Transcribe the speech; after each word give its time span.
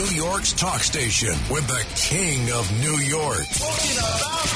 New 0.00 0.16
York's 0.16 0.54
talk 0.54 0.80
station 0.80 1.34
with 1.50 1.66
the 1.66 1.84
king 1.94 2.50
of 2.52 2.72
New 2.80 2.96
York. 3.04 3.44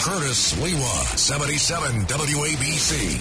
Curtis 0.01 0.55
Sliwa, 0.55 1.19
77 1.19 2.07
WABC. 2.07 3.21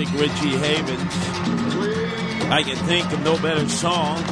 Classic 0.00 0.20
Richie 0.20 0.56
Havens. 0.56 1.12
I 2.50 2.62
can 2.62 2.76
think 2.86 3.12
of 3.12 3.22
no 3.22 3.38
better 3.42 3.68
song. 3.68 4.22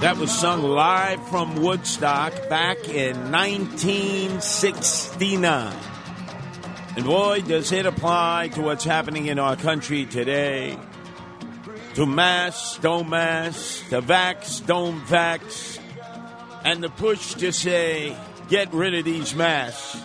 That 0.00 0.16
was 0.18 0.32
sung 0.32 0.62
live 0.62 1.24
from 1.28 1.62
Woodstock 1.62 2.48
back 2.48 2.88
in 2.88 3.30
1969. 3.30 5.76
And 6.96 7.04
boy, 7.04 7.42
does 7.42 7.70
it 7.70 7.86
apply 7.86 8.48
to 8.54 8.62
what's 8.62 8.82
happening 8.82 9.26
in 9.26 9.38
our 9.38 9.54
country 9.54 10.04
today. 10.04 10.76
To 11.94 12.04
mass, 12.04 12.76
don't 12.78 13.08
mass, 13.08 13.84
to 13.90 14.02
vax, 14.02 14.66
don't 14.66 14.98
vax, 15.02 15.78
and 16.64 16.82
the 16.82 16.90
push 16.90 17.34
to 17.34 17.52
say, 17.52 18.16
get 18.48 18.74
rid 18.74 18.94
of 18.94 19.04
these 19.04 19.32
masks 19.36 20.02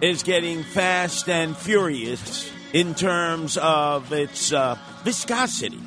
is 0.00 0.22
getting 0.22 0.62
fast 0.62 1.28
and 1.28 1.56
furious 1.56 2.52
in 2.76 2.94
terms 2.94 3.56
of 3.56 4.12
its 4.12 4.52
uh, 4.52 4.76
viscosity. 5.02 5.80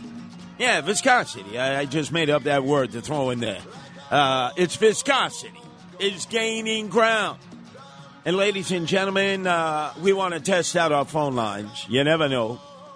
Yeah, 0.57 0.81
viscosity. 0.81 1.59
I, 1.59 1.81
I 1.81 1.85
just 1.85 2.11
made 2.11 2.31
up 2.31 2.43
that 2.43 2.63
word 2.63 2.93
to 2.93 3.01
throw 3.01 3.29
in 3.29 3.39
there. 3.39 3.61
Uh, 4.09 4.49
its 4.57 4.75
viscosity 4.75 5.61
is 5.99 6.25
gaining 6.25 6.87
ground. 6.87 7.39
And 8.25 8.35
ladies 8.35 8.71
and 8.71 8.87
gentlemen, 8.87 9.45
uh, 9.45 9.93
we 10.01 10.13
want 10.13 10.33
to 10.33 10.39
test 10.39 10.75
out 10.75 10.91
our 10.91 11.05
phone 11.05 11.35
lines. 11.35 11.85
You 11.87 12.03
never 12.03 12.27
know. 12.27 12.55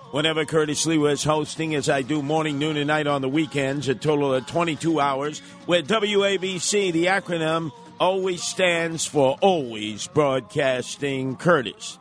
Whenever 0.09 0.43
Curtis 0.43 0.87
Lee 0.87 0.97
was 0.97 1.23
hosting, 1.23 1.75
as 1.75 1.87
I 1.87 2.01
do 2.01 2.23
morning, 2.23 2.57
noon, 2.57 2.77
and 2.77 2.87
night 2.87 3.05
on 3.05 3.21
the 3.21 3.29
weekends, 3.29 3.87
a 3.89 3.93
total 3.93 4.33
of 4.33 4.47
22 4.47 4.99
hours, 4.99 5.39
where 5.67 5.83
WABC, 5.83 6.91
the 6.91 7.05
acronym, 7.05 7.71
always 7.99 8.41
stands 8.41 9.05
for 9.05 9.37
Always 9.39 10.07
Broadcasting 10.07 11.35
Curtis. 11.35 11.99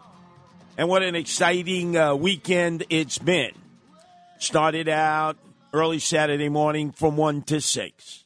And 0.83 0.89
what 0.89 1.05
an 1.05 1.15
exciting 1.15 1.97
uh, 1.97 2.17
weekend 2.17 2.87
it's 2.91 3.17
been. 3.17 3.53
Started 4.41 4.89
out 4.89 5.37
early 5.73 6.01
Saturday 6.01 6.49
morning 6.49 6.91
from 6.91 7.17
1 7.17 7.43
to 7.43 7.61
6, 7.61 8.25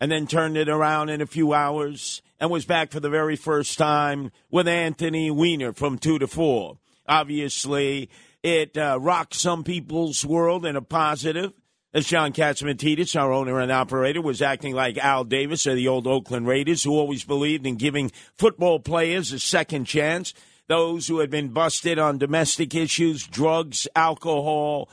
and 0.00 0.10
then 0.10 0.26
turned 0.26 0.56
it 0.56 0.70
around 0.70 1.10
in 1.10 1.20
a 1.20 1.26
few 1.26 1.52
hours 1.52 2.22
and 2.40 2.50
was 2.50 2.64
back 2.64 2.92
for 2.92 2.98
the 2.98 3.10
very 3.10 3.36
first 3.36 3.76
time 3.76 4.32
with 4.50 4.66
Anthony 4.66 5.30
Weiner 5.30 5.74
from 5.74 5.98
2 5.98 6.20
to 6.20 6.26
4. 6.26 6.78
Obviously, 7.06 8.08
it 8.42 8.78
uh, 8.78 8.98
rocked 8.98 9.34
some 9.34 9.62
people's 9.62 10.24
world 10.24 10.64
in 10.64 10.76
a 10.76 10.80
positive. 10.80 11.52
As 11.92 12.06
John 12.06 12.32
Catsimatidis, 12.32 13.20
our 13.20 13.34
owner 13.34 13.60
and 13.60 13.70
operator, 13.70 14.22
was 14.22 14.40
acting 14.40 14.74
like 14.74 14.96
Al 14.96 15.24
Davis 15.24 15.66
of 15.66 15.76
the 15.76 15.88
old 15.88 16.06
Oakland 16.06 16.46
Raiders, 16.46 16.84
who 16.84 16.92
always 16.92 17.24
believed 17.24 17.66
in 17.66 17.76
giving 17.76 18.12
football 18.34 18.80
players 18.80 19.30
a 19.30 19.38
second 19.38 19.84
chance. 19.84 20.32
Those 20.68 21.06
who 21.06 21.20
had 21.20 21.30
been 21.30 21.48
busted 21.48 21.98
on 21.98 22.18
domestic 22.18 22.74
issues, 22.74 23.26
drugs, 23.26 23.88
alcohol, 23.96 24.88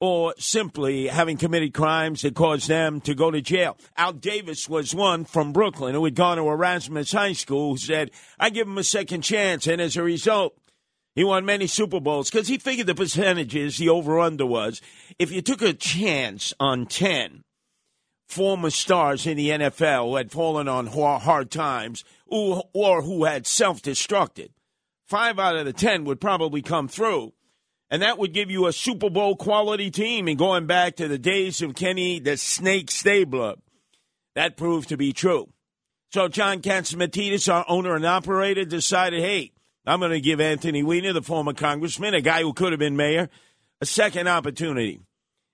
or 0.00 0.34
simply 0.36 1.06
having 1.06 1.36
committed 1.36 1.72
crimes 1.72 2.22
that 2.22 2.34
caused 2.34 2.66
them 2.66 3.00
to 3.02 3.14
go 3.14 3.30
to 3.30 3.40
jail. 3.40 3.76
Al 3.96 4.12
Davis 4.12 4.68
was 4.68 4.96
one 4.96 5.24
from 5.24 5.52
Brooklyn 5.52 5.94
who 5.94 6.04
had 6.04 6.16
gone 6.16 6.38
to 6.38 6.48
Erasmus 6.48 7.12
High 7.12 7.34
School 7.34 7.70
who 7.70 7.76
said, 7.78 8.10
I 8.36 8.50
give 8.50 8.66
him 8.66 8.78
a 8.78 8.82
second 8.82 9.22
chance. 9.22 9.68
And 9.68 9.80
as 9.80 9.96
a 9.96 10.02
result, 10.02 10.58
he 11.14 11.22
won 11.22 11.44
many 11.44 11.68
Super 11.68 12.00
Bowls 12.00 12.30
because 12.30 12.48
he 12.48 12.58
figured 12.58 12.88
the 12.88 12.94
percentages, 12.96 13.78
the 13.78 13.90
over 13.90 14.18
under 14.18 14.44
was, 14.44 14.80
if 15.20 15.30
you 15.30 15.40
took 15.40 15.62
a 15.62 15.72
chance 15.72 16.52
on 16.58 16.86
10 16.86 17.44
former 18.26 18.70
stars 18.70 19.24
in 19.24 19.36
the 19.36 19.50
NFL 19.50 20.08
who 20.08 20.16
had 20.16 20.32
fallen 20.32 20.66
on 20.66 20.86
hard 20.88 21.50
times 21.50 22.02
or, 22.26 23.02
who 23.02 23.24
had 23.24 23.46
self 23.46 23.82
destructed, 23.82 24.48
five 25.06 25.38
out 25.38 25.56
of 25.56 25.64
the 25.64 25.72
10 25.72 26.04
would 26.04 26.20
probably 26.20 26.62
come 26.62 26.88
through. 26.88 27.32
And 27.90 28.02
that 28.02 28.18
would 28.18 28.32
give 28.32 28.50
you 28.50 28.66
a 28.66 28.72
Super 28.72 29.10
Bowl 29.10 29.36
quality 29.36 29.90
team. 29.90 30.26
And 30.26 30.38
going 30.38 30.66
back 30.66 30.96
to 30.96 31.08
the 31.08 31.18
days 31.18 31.60
of 31.60 31.74
Kenny 31.74 32.18
the 32.18 32.36
Snake 32.36 32.90
Stabler, 32.90 33.56
that 34.34 34.56
proved 34.56 34.88
to 34.88 34.96
be 34.96 35.12
true. 35.12 35.48
So 36.10 36.28
John 36.28 36.62
Catsimatidis, 36.62 37.52
our 37.52 37.64
owner 37.68 37.94
and 37.94 38.06
operator, 38.06 38.64
decided, 38.64 39.20
hey, 39.20 39.52
I'm 39.86 40.00
going 40.00 40.12
to 40.12 40.20
give 40.20 40.40
Anthony 40.40 40.82
Weiner, 40.82 41.12
the 41.12 41.22
former 41.22 41.52
congressman, 41.52 42.14
a 42.14 42.20
guy 42.20 42.42
who 42.42 42.52
could 42.52 42.72
have 42.72 42.78
been 42.78 42.96
mayor, 42.96 43.28
a 43.80 43.86
second 43.86 44.28
opportunity 44.28 45.00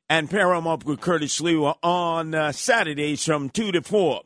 and 0.09 0.30
pair 0.30 0.53
him 0.54 0.66
up 0.66 0.84
with 0.84 1.00
Curtis 1.00 1.41
Sliwa 1.41 1.76
on 1.82 2.34
uh, 2.34 2.53
Saturdays 2.53 3.25
from 3.25 3.50
2 3.50 3.72
to 3.72 3.82
4. 3.82 4.22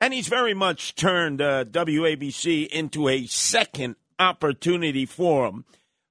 And 0.00 0.12
he's 0.12 0.28
very 0.28 0.54
much 0.54 0.94
turned 0.94 1.40
uh, 1.40 1.64
WABC 1.64 2.68
into 2.68 3.08
a 3.08 3.26
second 3.26 3.96
opportunity 4.18 5.06
for 5.06 5.52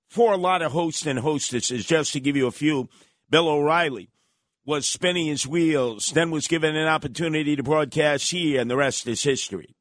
for 0.07 0.33
a 0.33 0.37
lot 0.37 0.61
of 0.61 0.71
hosts 0.71 1.07
and 1.07 1.19
hostesses. 1.19 1.85
Just 1.85 2.13
to 2.13 2.19
give 2.19 2.35
you 2.35 2.45
a 2.45 2.51
few, 2.51 2.87
Bill 3.29 3.49
O'Reilly 3.49 4.09
was 4.65 4.87
spinning 4.87 5.25
his 5.27 5.47
wheels, 5.47 6.11
then 6.11 6.31
was 6.31 6.47
given 6.47 6.75
an 6.75 6.87
opportunity 6.87 7.55
to 7.55 7.63
broadcast 7.63 8.31
here, 8.31 8.61
and 8.61 8.69
the 8.69 8.77
rest 8.77 9.07
is 9.07 9.23
history. 9.23 9.75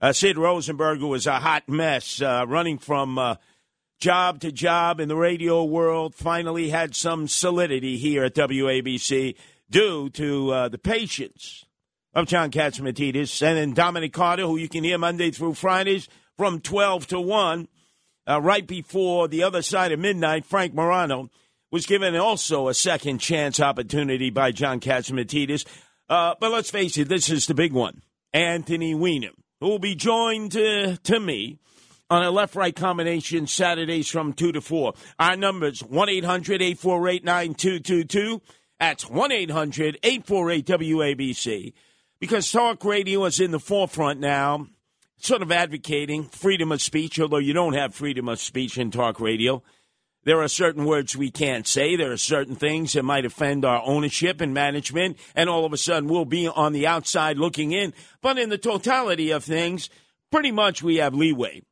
Uh, 0.00 0.12
Sid 0.12 0.36
Rosenberger 0.36 1.08
was 1.08 1.26
a 1.26 1.40
hot 1.40 1.68
mess, 1.68 2.22
uh, 2.22 2.44
running 2.46 2.78
from 2.78 3.18
uh, 3.18 3.36
job 3.98 4.40
to 4.40 4.52
job 4.52 5.00
in 5.00 5.08
the 5.08 5.16
radio 5.16 5.64
world. 5.64 6.14
Finally, 6.14 6.68
had 6.68 6.94
some 6.94 7.28
solidity 7.28 7.96
here 7.96 8.24
at 8.24 8.34
WABC 8.34 9.34
due 9.68 10.10
to 10.10 10.50
uh, 10.52 10.68
the 10.68 10.78
patience 10.78 11.64
of 12.14 12.26
John 12.26 12.50
Catsimatidis 12.50 13.42
and 13.42 13.56
then 13.58 13.74
Dominic 13.74 14.12
Carter, 14.12 14.44
who 14.44 14.56
you 14.56 14.68
can 14.68 14.84
hear 14.84 14.98
Monday 14.98 15.30
through 15.30 15.54
Fridays 15.54 16.08
from 16.36 16.60
12 16.60 17.06
to 17.08 17.20
1. 17.20 17.68
Uh, 18.28 18.40
right 18.40 18.66
before 18.66 19.28
the 19.28 19.42
other 19.42 19.62
side 19.62 19.92
of 19.92 20.00
midnight, 20.00 20.44
Frank 20.44 20.74
Morano 20.74 21.30
was 21.70 21.86
given 21.86 22.16
also 22.16 22.68
a 22.68 22.74
second 22.74 23.18
chance 23.18 23.60
opportunity 23.60 24.30
by 24.30 24.50
John 24.50 24.80
Catsimatidis. 24.80 25.64
Uh, 26.08 26.34
but 26.40 26.50
let's 26.50 26.70
face 26.70 26.96
it, 26.98 27.08
this 27.08 27.30
is 27.30 27.46
the 27.46 27.54
big 27.54 27.72
one. 27.72 28.02
Anthony 28.32 28.94
Weiner 28.94 29.30
who 29.60 29.68
will 29.68 29.78
be 29.78 29.94
joined 29.94 30.56
uh, 30.56 30.96
to 31.02 31.20
me 31.20 31.58
on 32.10 32.22
a 32.22 32.30
left 32.30 32.54
right 32.54 32.74
combination 32.74 33.46
Saturdays 33.46 34.08
from 34.08 34.32
2 34.32 34.52
to 34.52 34.60
4. 34.60 34.94
Our 35.18 35.36
numbers 35.36 35.80
1 35.82 36.08
800 36.08 36.62
848 36.62 37.24
9222. 37.24 38.42
That's 38.78 39.08
1 39.08 39.32
800 39.32 39.98
848 40.02 40.66
WABC. 40.66 41.72
Because 42.20 42.50
talk 42.50 42.84
radio 42.84 43.24
is 43.24 43.40
in 43.40 43.50
the 43.50 43.60
forefront 43.60 44.20
now, 44.20 44.68
sort 45.18 45.42
of 45.42 45.52
advocating 45.52 46.24
freedom 46.24 46.72
of 46.72 46.82
speech, 46.82 47.18
although 47.18 47.38
you 47.38 47.52
don't 47.52 47.74
have 47.74 47.94
freedom 47.94 48.28
of 48.28 48.40
speech 48.40 48.78
in 48.78 48.90
talk 48.90 49.20
radio. 49.20 49.62
There 50.24 50.42
are 50.42 50.48
certain 50.48 50.84
words 50.84 51.16
we 51.16 51.30
can't 51.30 51.66
say. 51.66 51.94
There 51.94 52.10
are 52.10 52.16
certain 52.16 52.56
things 52.56 52.94
that 52.94 53.04
might 53.04 53.24
offend 53.24 53.64
our 53.64 53.80
ownership 53.84 54.40
and 54.40 54.52
management, 54.52 55.18
and 55.36 55.48
all 55.48 55.64
of 55.64 55.72
a 55.72 55.76
sudden 55.76 56.08
we'll 56.08 56.24
be 56.24 56.48
on 56.48 56.72
the 56.72 56.86
outside 56.86 57.38
looking 57.38 57.70
in. 57.70 57.94
But 58.22 58.36
in 58.36 58.48
the 58.48 58.58
totality 58.58 59.30
of 59.30 59.44
things, 59.44 59.88
pretty 60.32 60.50
much 60.50 60.82
we 60.82 60.96
have 60.96 61.14
leeway. 61.14 61.62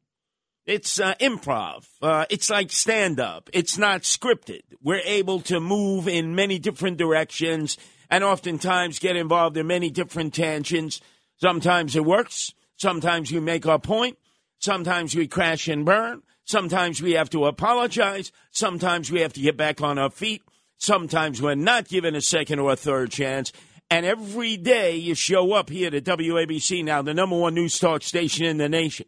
It's 0.66 0.98
uh, 1.00 1.14
improv. 1.16 1.86
Uh, 2.00 2.26
it's 2.30 2.48
like 2.48 2.70
stand 2.70 3.20
up. 3.20 3.50
It's 3.52 3.76
not 3.76 4.02
scripted. 4.02 4.62
We're 4.80 5.02
able 5.04 5.40
to 5.42 5.60
move 5.60 6.08
in 6.08 6.34
many 6.34 6.58
different 6.58 6.96
directions 6.96 7.76
and 8.08 8.22
oftentimes 8.22 8.98
get 8.98 9.16
involved 9.16 9.56
in 9.56 9.66
many 9.66 9.90
different 9.90 10.32
tangents. 10.32 11.00
Sometimes 11.38 11.96
it 11.96 12.04
works. 12.04 12.54
Sometimes 12.76 13.32
we 13.32 13.40
make 13.40 13.66
our 13.66 13.78
point. 13.78 14.18
Sometimes 14.58 15.14
we 15.14 15.26
crash 15.26 15.68
and 15.68 15.84
burn. 15.84 16.22
Sometimes 16.44 17.00
we 17.00 17.12
have 17.12 17.30
to 17.30 17.46
apologize. 17.46 18.32
Sometimes 18.50 19.10
we 19.10 19.20
have 19.20 19.32
to 19.34 19.40
get 19.40 19.56
back 19.56 19.80
on 19.80 19.98
our 19.98 20.10
feet. 20.10 20.42
Sometimes 20.76 21.40
we're 21.40 21.54
not 21.54 21.88
given 21.88 22.14
a 22.14 22.20
second 22.20 22.58
or 22.58 22.72
a 22.72 22.76
third 22.76 23.10
chance. 23.10 23.52
And 23.90 24.04
every 24.04 24.56
day 24.56 24.96
you 24.96 25.14
show 25.14 25.52
up 25.52 25.70
here 25.70 25.90
to 25.90 26.00
WABC 26.00 26.84
now, 26.84 27.02
the 27.02 27.14
number 27.14 27.36
one 27.36 27.54
news 27.54 27.78
talk 27.78 28.02
station 28.02 28.44
in 28.44 28.58
the 28.58 28.68
nation. 28.68 29.06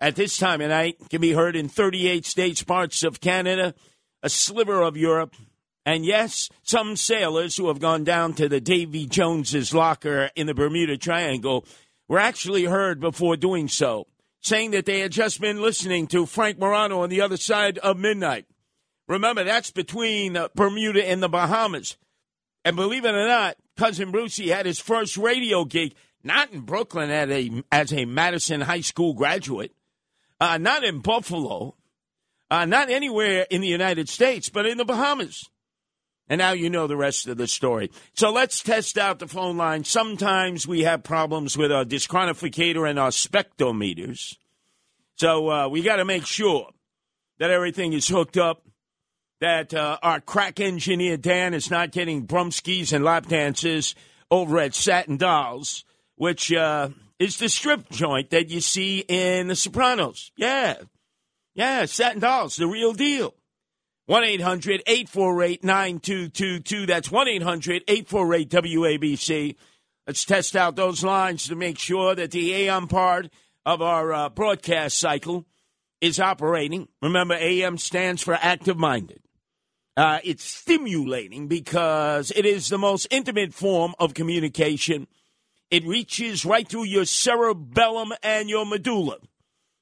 at 0.00 0.16
this 0.16 0.36
time 0.36 0.60
of 0.60 0.68
night 0.68 0.96
can 1.10 1.20
be 1.20 1.32
heard 1.32 1.56
in 1.56 1.68
38 1.68 2.24
states, 2.24 2.62
parts 2.62 3.02
of 3.02 3.20
Canada, 3.20 3.74
a 4.22 4.30
sliver 4.30 4.82
of 4.82 4.96
Europe, 4.96 5.34
and 5.84 6.04
yes, 6.04 6.50
some 6.62 6.94
sailors 6.96 7.56
who 7.56 7.68
have 7.68 7.80
gone 7.80 8.04
down 8.04 8.34
to 8.34 8.48
the 8.48 8.60
Davy 8.60 9.06
Jones's 9.06 9.74
locker 9.74 10.30
in 10.36 10.46
the 10.46 10.54
Bermuda 10.54 10.96
Triangle 10.96 11.64
were 12.10 12.18
actually 12.18 12.64
heard 12.64 12.98
before 12.98 13.36
doing 13.36 13.68
so, 13.68 14.08
saying 14.40 14.72
that 14.72 14.84
they 14.84 14.98
had 14.98 15.12
just 15.12 15.40
been 15.40 15.62
listening 15.62 16.08
to 16.08 16.26
Frank 16.26 16.58
Morano 16.58 17.04
on 17.04 17.08
the 17.08 17.20
other 17.20 17.36
side 17.36 17.78
of 17.78 17.96
midnight. 17.96 18.46
Remember, 19.06 19.44
that's 19.44 19.70
between 19.70 20.36
uh, 20.36 20.48
Bermuda 20.56 21.08
and 21.08 21.22
the 21.22 21.28
Bahamas. 21.28 21.96
And 22.64 22.74
believe 22.74 23.04
it 23.04 23.14
or 23.14 23.28
not, 23.28 23.56
cousin 23.76 24.10
Brucey 24.10 24.48
had 24.48 24.66
his 24.66 24.80
first 24.80 25.16
radio 25.16 25.64
gig 25.64 25.94
not 26.24 26.52
in 26.52 26.62
Brooklyn 26.62 27.10
at 27.10 27.30
a, 27.30 27.62
as 27.70 27.92
a 27.92 28.06
Madison 28.06 28.60
High 28.60 28.80
School 28.80 29.14
graduate, 29.14 29.72
uh, 30.40 30.58
not 30.58 30.82
in 30.82 30.98
Buffalo, 30.98 31.76
uh, 32.50 32.64
not 32.64 32.90
anywhere 32.90 33.46
in 33.50 33.60
the 33.60 33.68
United 33.68 34.08
States, 34.08 34.48
but 34.48 34.66
in 34.66 34.78
the 34.78 34.84
Bahamas. 34.84 35.48
And 36.30 36.38
now 36.38 36.52
you 36.52 36.70
know 36.70 36.86
the 36.86 36.96
rest 36.96 37.26
of 37.26 37.38
the 37.38 37.48
story. 37.48 37.90
So 38.14 38.30
let's 38.30 38.62
test 38.62 38.96
out 38.96 39.18
the 39.18 39.26
phone 39.26 39.56
line. 39.56 39.82
Sometimes 39.82 40.64
we 40.64 40.84
have 40.84 41.02
problems 41.02 41.58
with 41.58 41.72
our 41.72 41.84
disqualificator 41.84 42.88
and 42.88 43.00
our 43.00 43.10
spectrometers. 43.10 44.36
So 45.16 45.50
uh, 45.50 45.68
we 45.68 45.82
got 45.82 45.96
to 45.96 46.04
make 46.04 46.24
sure 46.24 46.70
that 47.40 47.50
everything 47.50 47.94
is 47.94 48.06
hooked 48.06 48.36
up, 48.36 48.62
that 49.40 49.74
uh, 49.74 49.98
our 50.04 50.20
crack 50.20 50.60
engineer 50.60 51.16
Dan 51.16 51.52
is 51.52 51.68
not 51.68 51.90
getting 51.90 52.28
brumskis 52.28 52.92
and 52.92 53.04
lap 53.04 53.26
dances 53.26 53.96
over 54.30 54.60
at 54.60 54.72
Satin 54.72 55.16
Dolls, 55.16 55.84
which 56.14 56.52
uh, 56.52 56.90
is 57.18 57.38
the 57.38 57.48
strip 57.48 57.90
joint 57.90 58.30
that 58.30 58.50
you 58.50 58.60
see 58.60 59.00
in 59.00 59.48
The 59.48 59.56
Sopranos. 59.56 60.30
Yeah. 60.36 60.76
Yeah, 61.54 61.86
Satin 61.86 62.20
Dolls, 62.20 62.54
the 62.54 62.68
real 62.68 62.92
deal. 62.92 63.34
1 64.10 64.24
800 64.24 64.82
848 64.88 65.62
9222. 65.62 66.84
That's 66.86 67.12
1 67.12 67.28
800 67.28 67.84
848 67.86 68.50
WABC. 68.50 69.54
Let's 70.04 70.24
test 70.24 70.56
out 70.56 70.74
those 70.74 71.04
lines 71.04 71.46
to 71.46 71.54
make 71.54 71.78
sure 71.78 72.16
that 72.16 72.32
the 72.32 72.52
AM 72.52 72.88
part 72.88 73.28
of 73.64 73.80
our 73.80 74.12
uh, 74.12 74.28
broadcast 74.28 74.98
cycle 74.98 75.46
is 76.00 76.18
operating. 76.18 76.88
Remember, 77.00 77.34
AM 77.34 77.78
stands 77.78 78.20
for 78.20 78.34
active 78.34 78.76
minded. 78.76 79.20
Uh, 79.96 80.18
it's 80.24 80.42
stimulating 80.42 81.46
because 81.46 82.32
it 82.34 82.44
is 82.44 82.68
the 82.68 82.78
most 82.78 83.06
intimate 83.12 83.54
form 83.54 83.94
of 84.00 84.14
communication. 84.14 85.06
It 85.70 85.86
reaches 85.86 86.44
right 86.44 86.66
through 86.66 86.86
your 86.86 87.04
cerebellum 87.04 88.12
and 88.24 88.50
your 88.50 88.66
medulla. 88.66 89.18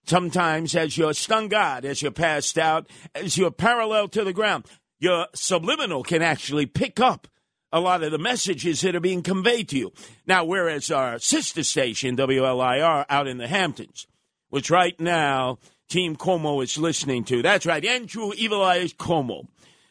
Sometimes, 0.09 0.75
as 0.75 0.97
you're 0.97 1.13
stung 1.13 1.49
God, 1.49 1.85
as 1.85 2.01
you're 2.01 2.11
passed 2.11 2.57
out, 2.57 2.89
as 3.15 3.37
you're 3.37 3.51
parallel 3.51 4.09
to 4.09 4.25
the 4.25 4.33
ground, 4.33 4.65
your 4.99 5.27
subliminal 5.35 6.03
can 6.03 6.23
actually 6.23 6.65
pick 6.65 6.99
up 6.99 7.29
a 7.71 7.79
lot 7.79 8.03
of 8.03 8.11
the 8.11 8.19
messages 8.19 8.81
that 8.81 8.97
are 8.97 9.01
being 9.01 9.23
conveyed 9.23 9.69
to 9.69 9.77
you. 9.77 9.93
Now, 10.27 10.47
whereas 10.47 10.91
our 10.91 11.19
sister 11.19 11.63
station, 11.63 12.17
WLIR, 12.17 13.05
out 13.11 13.27
in 13.27 13.37
the 13.37 13.49
Hamptons, 13.49 14.07
which 14.49 14.71
right 14.71 14.99
now 14.99 15.59
Team 15.91 16.17
Cuomo 16.17 16.65
is 16.65 16.79
listening 16.79 17.25
to, 17.25 17.43
that's 17.43 17.67
right, 17.67 17.85
Andrew 17.85 18.33
Evil 18.35 18.65
Eyes 18.65 18.95
Cuomo, 18.95 19.47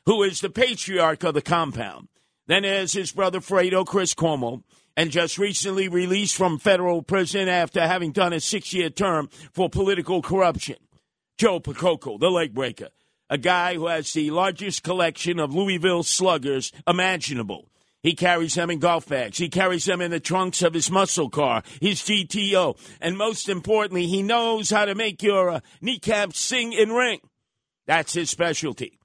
who 0.07 0.23
is 0.23 0.41
the 0.41 0.49
patriarch 0.49 1.23
of 1.25 1.35
the 1.35 1.43
compound. 1.43 2.07
Then 2.47 2.63
there's 2.63 2.93
his 2.93 3.11
brother 3.11 3.39
Fredo, 3.39 3.85
Chris 3.85 4.15
Cuomo, 4.15 4.63
and 4.97 5.11
just 5.11 5.37
recently 5.37 5.87
released 5.87 6.35
from 6.35 6.57
federal 6.57 7.03
prison 7.03 7.47
after 7.47 7.87
having 7.87 8.11
done 8.11 8.33
a 8.33 8.39
six 8.39 8.73
year 8.73 8.89
term 8.89 9.29
for 9.53 9.69
political 9.69 10.21
corruption. 10.23 10.75
Joe 11.37 11.59
Percoco, 11.59 12.19
the 12.19 12.31
leg 12.31 12.55
breaker, 12.55 12.89
a 13.29 13.37
guy 13.37 13.75
who 13.75 13.87
has 13.87 14.11
the 14.11 14.31
largest 14.31 14.81
collection 14.81 15.39
of 15.39 15.53
Louisville 15.53 16.01
sluggers 16.01 16.73
imaginable. 16.87 17.69
He 18.01 18.15
carries 18.15 18.55
them 18.55 18.71
in 18.71 18.79
golf 18.79 19.07
bags. 19.07 19.37
He 19.37 19.49
carries 19.49 19.85
them 19.85 20.01
in 20.01 20.11
the 20.11 20.19
trunks 20.19 20.63
of 20.63 20.73
his 20.73 20.89
muscle 20.89 21.29
car, 21.29 21.61
his 21.79 22.01
GTO. 22.01 22.77
And 22.99 23.17
most 23.17 23.49
importantly, 23.49 24.07
he 24.07 24.23
knows 24.23 24.69
how 24.69 24.85
to 24.85 24.95
make 24.95 25.21
your 25.21 25.49
uh, 25.49 25.59
kneecaps 25.81 26.39
sing 26.39 26.73
and 26.75 26.91
ring. 26.91 27.19
That's 27.85 28.13
his 28.13 28.29
specialty 28.29 28.97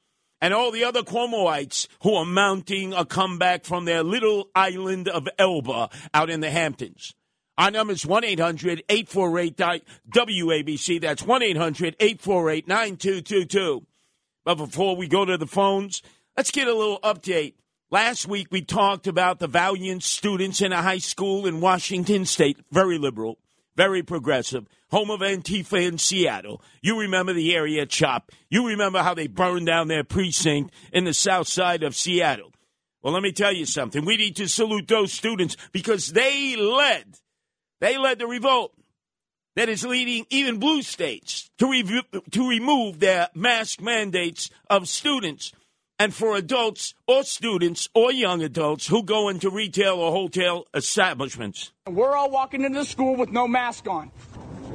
and 0.42 0.52
all 0.52 0.72
the 0.72 0.84
other 0.84 1.02
Cuomoites 1.02 1.86
who 2.02 2.14
are 2.16 2.26
mounting 2.26 2.92
a 2.92 3.06
comeback 3.06 3.64
from 3.64 3.84
their 3.84 4.02
little 4.02 4.50
island 4.56 5.08
of 5.08 5.28
Elba 5.38 5.88
out 6.12 6.28
in 6.28 6.40
the 6.40 6.50
Hamptons. 6.50 7.14
Our 7.56 7.70
number 7.70 7.92
is 7.92 8.04
1 8.04 8.24
800 8.24 8.82
848 8.88 9.84
WABC. 10.10 11.00
That's 11.00 11.22
1 11.22 11.42
800 11.42 11.96
848 12.00 12.66
9222. 12.66 13.86
But 14.44 14.56
before 14.56 14.96
we 14.96 15.06
go 15.06 15.24
to 15.24 15.38
the 15.38 15.46
phones, 15.46 16.02
let's 16.36 16.50
get 16.50 16.66
a 16.66 16.74
little 16.74 16.98
update. 17.00 17.54
Last 17.92 18.26
week 18.26 18.48
we 18.50 18.62
talked 18.62 19.06
about 19.06 19.38
the 19.38 19.46
valiant 19.46 20.02
students 20.02 20.60
in 20.60 20.72
a 20.72 20.82
high 20.82 20.98
school 20.98 21.46
in 21.46 21.60
Washington 21.60 22.24
State, 22.24 22.58
very 22.72 22.98
liberal, 22.98 23.38
very 23.76 24.02
progressive, 24.02 24.66
home 24.90 25.10
of 25.10 25.20
Antifa 25.20 25.86
in 25.86 25.98
Seattle. 25.98 26.62
You 26.82 26.98
remember 27.00 27.32
the 27.32 27.54
area 27.54 27.86
chop. 27.86 28.30
You 28.50 28.66
remember 28.66 29.02
how 29.02 29.14
they 29.14 29.26
burned 29.26 29.66
down 29.66 29.88
their 29.88 30.04
precinct 30.04 30.74
in 30.92 31.04
the 31.04 31.14
south 31.14 31.48
side 31.48 31.82
of 31.82 31.96
Seattle. 31.96 32.52
Well, 33.02 33.14
let 33.14 33.22
me 33.22 33.32
tell 33.32 33.52
you 33.52 33.66
something. 33.66 34.04
We 34.04 34.16
need 34.16 34.36
to 34.36 34.48
salute 34.48 34.88
those 34.88 35.12
students 35.12 35.56
because 35.72 36.12
they 36.12 36.56
led, 36.56 37.16
they 37.80 37.98
led 37.98 38.18
the 38.18 38.26
revolt 38.26 38.74
that 39.56 39.68
is 39.68 39.84
leading 39.84 40.26
even 40.30 40.58
blue 40.58 40.82
states 40.82 41.50
to, 41.58 42.02
to 42.30 42.48
remove 42.48 43.00
their 43.00 43.28
mask 43.34 43.80
mandates 43.80 44.50
of 44.70 44.88
students 44.88 45.52
and 45.98 46.14
for 46.14 46.36
adults 46.36 46.94
or 47.06 47.22
students 47.22 47.88
or 47.94 48.12
young 48.12 48.42
adults 48.42 48.86
who 48.88 49.02
go 49.02 49.28
into 49.28 49.50
retail 49.50 49.94
or 49.94 50.12
hotel 50.12 50.66
establishments. 50.74 51.72
We're 51.86 52.14
all 52.16 52.30
walking 52.30 52.62
into 52.62 52.80
the 52.80 52.84
school 52.84 53.16
with 53.16 53.30
no 53.30 53.46
mask 53.46 53.86
on. 53.88 54.10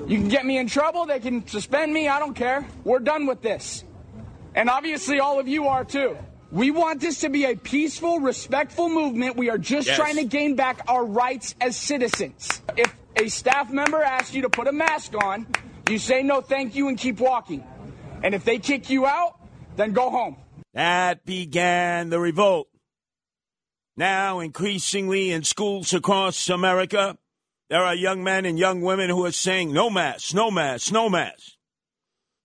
You 0.08 0.18
can 0.18 0.30
get 0.30 0.46
me 0.46 0.58
in 0.58 0.68
trouble, 0.68 1.06
they 1.06 1.20
can 1.20 1.46
suspend 1.48 1.94
me, 1.94 2.08
I 2.08 2.20
don't 2.20 2.34
care. 2.36 2.66
We're 2.84 3.00
done 3.00 3.26
with 3.26 3.42
this. 3.42 3.84
And 4.56 4.70
obviously, 4.70 5.20
all 5.20 5.40
of 5.40 5.48
you 5.48 5.68
are 5.68 5.84
too. 5.84 6.18
We 6.50 6.72
want 6.72 7.02
this 7.02 7.20
to 7.22 7.30
be 7.30 7.44
a 7.46 7.56
peaceful, 7.58 8.20
respectful 8.20 8.88
movement. 8.90 9.36
We 9.36 9.50
are 9.50 9.58
just 9.58 9.88
Yes. 9.88 9.98
trying 9.98 10.16
to 10.16 10.24
gain 10.24 10.56
back 10.56 10.80
our 10.88 11.04
rights 11.04 11.56
as 11.60 11.76
citizens. 11.76 12.62
If 12.78 12.94
a 13.18 13.28
staff 13.28 13.70
member 13.70 14.02
asks 14.02 14.34
you 14.34 14.44
to 14.44 14.50
put 14.50 14.68
a 14.68 14.72
mask 14.72 15.14
on, 15.22 15.46
you 15.90 15.98
say 16.00 16.24
no, 16.24 16.40
thank 16.40 16.74
you, 16.76 16.88
and 16.88 16.98
keep 16.98 17.20
walking. 17.20 17.64
And 18.24 18.34
if 18.34 18.46
they 18.46 18.60
kick 18.60 18.90
you 18.90 19.06
out, 19.06 19.38
then 19.76 19.92
go 19.92 20.10
home. 20.10 20.38
That 20.78 21.26
began 21.26 22.12
the 22.12 22.20
revolt. 22.20 22.68
Now, 23.98 24.42
increasingly 24.42 25.32
in 25.32 25.42
schools 25.42 25.92
across 25.92 26.50
America, 26.50 27.18
there 27.72 27.82
are 27.82 27.96
young 27.96 28.24
men 28.24 28.46
and 28.46 28.60
young 28.60 28.82
women 28.82 29.10
who 29.10 29.26
are 29.26 29.32
saying, 29.32 29.74
no 29.74 29.90
mask, 29.90 30.36
no 30.36 30.52
mask, 30.52 30.92
no 30.92 31.10
mask. 31.10 31.54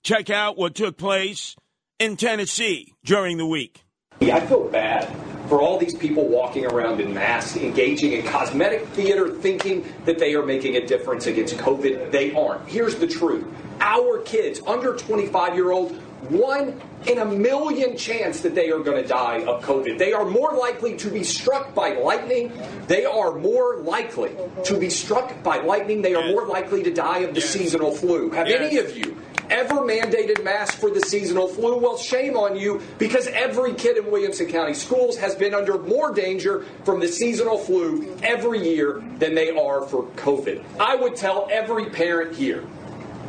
Check 0.03 0.31
out 0.31 0.57
what 0.57 0.75
took 0.75 0.97
place 0.97 1.57
in 1.99 2.17
Tennessee 2.17 2.95
during 3.05 3.37
the 3.37 3.45
week. 3.45 3.85
I 4.23 4.41
feel 4.41 4.67
bad 4.67 5.15
for 5.51 5.61
all 5.61 5.77
these 5.77 5.95
people 5.95 6.27
walking 6.27 6.65
around 6.65 7.03
in 7.03 7.13
masks, 7.13 7.59
engaging 7.59 8.13
in 8.13 8.25
cosmetic 8.25 8.87
theater, 8.89 9.29
thinking 9.29 9.85
that 10.07 10.19
they 10.19 10.35
are 10.35 10.47
making 10.47 10.77
a 10.77 10.87
difference 10.87 11.27
against 11.27 11.59
COVID. 11.59 12.11
They 12.11 12.35
aren't. 12.35 12.67
Here's 12.67 12.95
the 12.95 13.07
truth 13.07 13.45
our 13.83 14.23
kids, 14.23 14.63
under 14.67 14.97
25 14.97 15.55
year 15.55 15.71
old, 15.71 16.01
one 16.31 16.81
in 17.07 17.19
a 17.19 17.25
million 17.25 17.97
chance 17.97 18.41
that 18.41 18.55
they 18.55 18.71
are 18.71 18.79
going 18.79 19.03
to 19.03 19.09
die 19.09 19.43
of 19.45 19.63
COVID. 19.63 19.99
They 19.99 20.13
are 20.13 20.25
more 20.25 20.53
likely 20.53 20.97
to 20.99 21.11
be 21.11 21.25
struck 21.25 21.75
by 21.75 21.95
lightning. 21.95 22.53
They 22.87 23.05
are 23.05 23.33
more 23.33 23.79
likely 23.79 24.37
to 24.65 24.79
be 24.79 24.91
struck 24.91 25.43
by 25.43 25.59
lightning. 25.59 26.03
They 26.03 26.15
are 26.15 26.29
more 26.29 26.47
likely 26.47 26.83
to 26.85 26.93
die 26.93 27.21
of 27.21 27.35
the 27.35 27.41
seasonal 27.41 27.93
flu. 27.93 28.31
Have 28.31 28.47
any 28.47 28.79
of 28.79 28.97
you 28.97 29.17
ever 29.51 29.77
mandated 29.77 30.43
masks 30.43 30.77
for 30.77 30.91
the 30.91 31.01
seasonal 31.01 31.49
flu? 31.49 31.77
Well, 31.77 31.99
shame 31.99 32.37
on 32.37 32.57
you 32.57 32.81
because 32.99 33.27
every 33.29 33.75
kid 33.75 33.99
in 33.99 34.11
Williamson 34.11 34.47
County 34.49 34.75
schools 34.75 35.19
has 35.19 35.35
been 35.35 35.55
under 35.55 35.79
more 35.79 36.13
danger 36.13 36.65
from 36.85 37.01
the 37.01 37.09
seasonal 37.09 37.59
flu 37.59 38.17
every 38.23 38.67
year 38.67 39.03
than 39.19 39.35
they 39.35 39.51
are 39.51 39.87
for 39.87 40.05
COVID. 40.17 40.63
I 40.81 40.97
would 40.97 41.17
tell 41.17 41.49
every 41.51 41.91
parent 41.91 42.35
here 42.35 42.65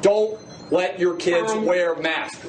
don't 0.02 0.38
let 0.74 1.00
your 1.00 1.16
kids 1.16 1.54
wear 1.54 1.96
masks. 1.96 2.44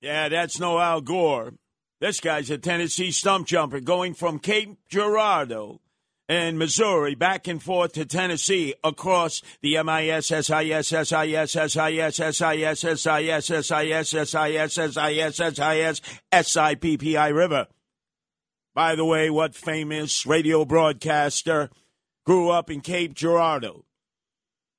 Yeah, 0.00 0.28
that's 0.28 0.58
no 0.58 0.80
Al 0.80 1.00
Gore. 1.00 1.54
This 2.00 2.18
guy's 2.18 2.50
a 2.50 2.58
Tennessee 2.58 3.12
stump 3.12 3.46
jumper 3.46 3.78
going 3.78 4.14
from 4.14 4.40
Cape 4.40 4.76
Girardeau 4.90 5.80
in 6.28 6.58
Missouri 6.58 7.14
back 7.14 7.46
and 7.46 7.62
forth 7.62 7.92
to 7.92 8.04
Tennessee 8.04 8.74
across 8.82 9.40
the 9.60 9.80
MIS, 9.80 10.26
SIS, 10.26 10.46
SIS, 10.48 10.88
SIS, 10.88 11.52
SIS, 11.52 12.16
SIS, 12.16 12.36
SIS, 12.36 13.38
SIS, 13.38 14.08
SIS, 14.08 14.74
SIS, 14.74 15.36
SIS, 15.36 16.00
SIPPI 16.32 17.32
River. 17.32 17.68
By 18.74 18.96
the 18.96 19.04
way, 19.04 19.30
what 19.30 19.54
famous 19.54 20.26
radio 20.26 20.64
broadcaster 20.64 21.70
grew 22.26 22.50
up 22.50 22.68
in 22.68 22.80
Cape 22.80 23.14
Girardeau? 23.14 23.84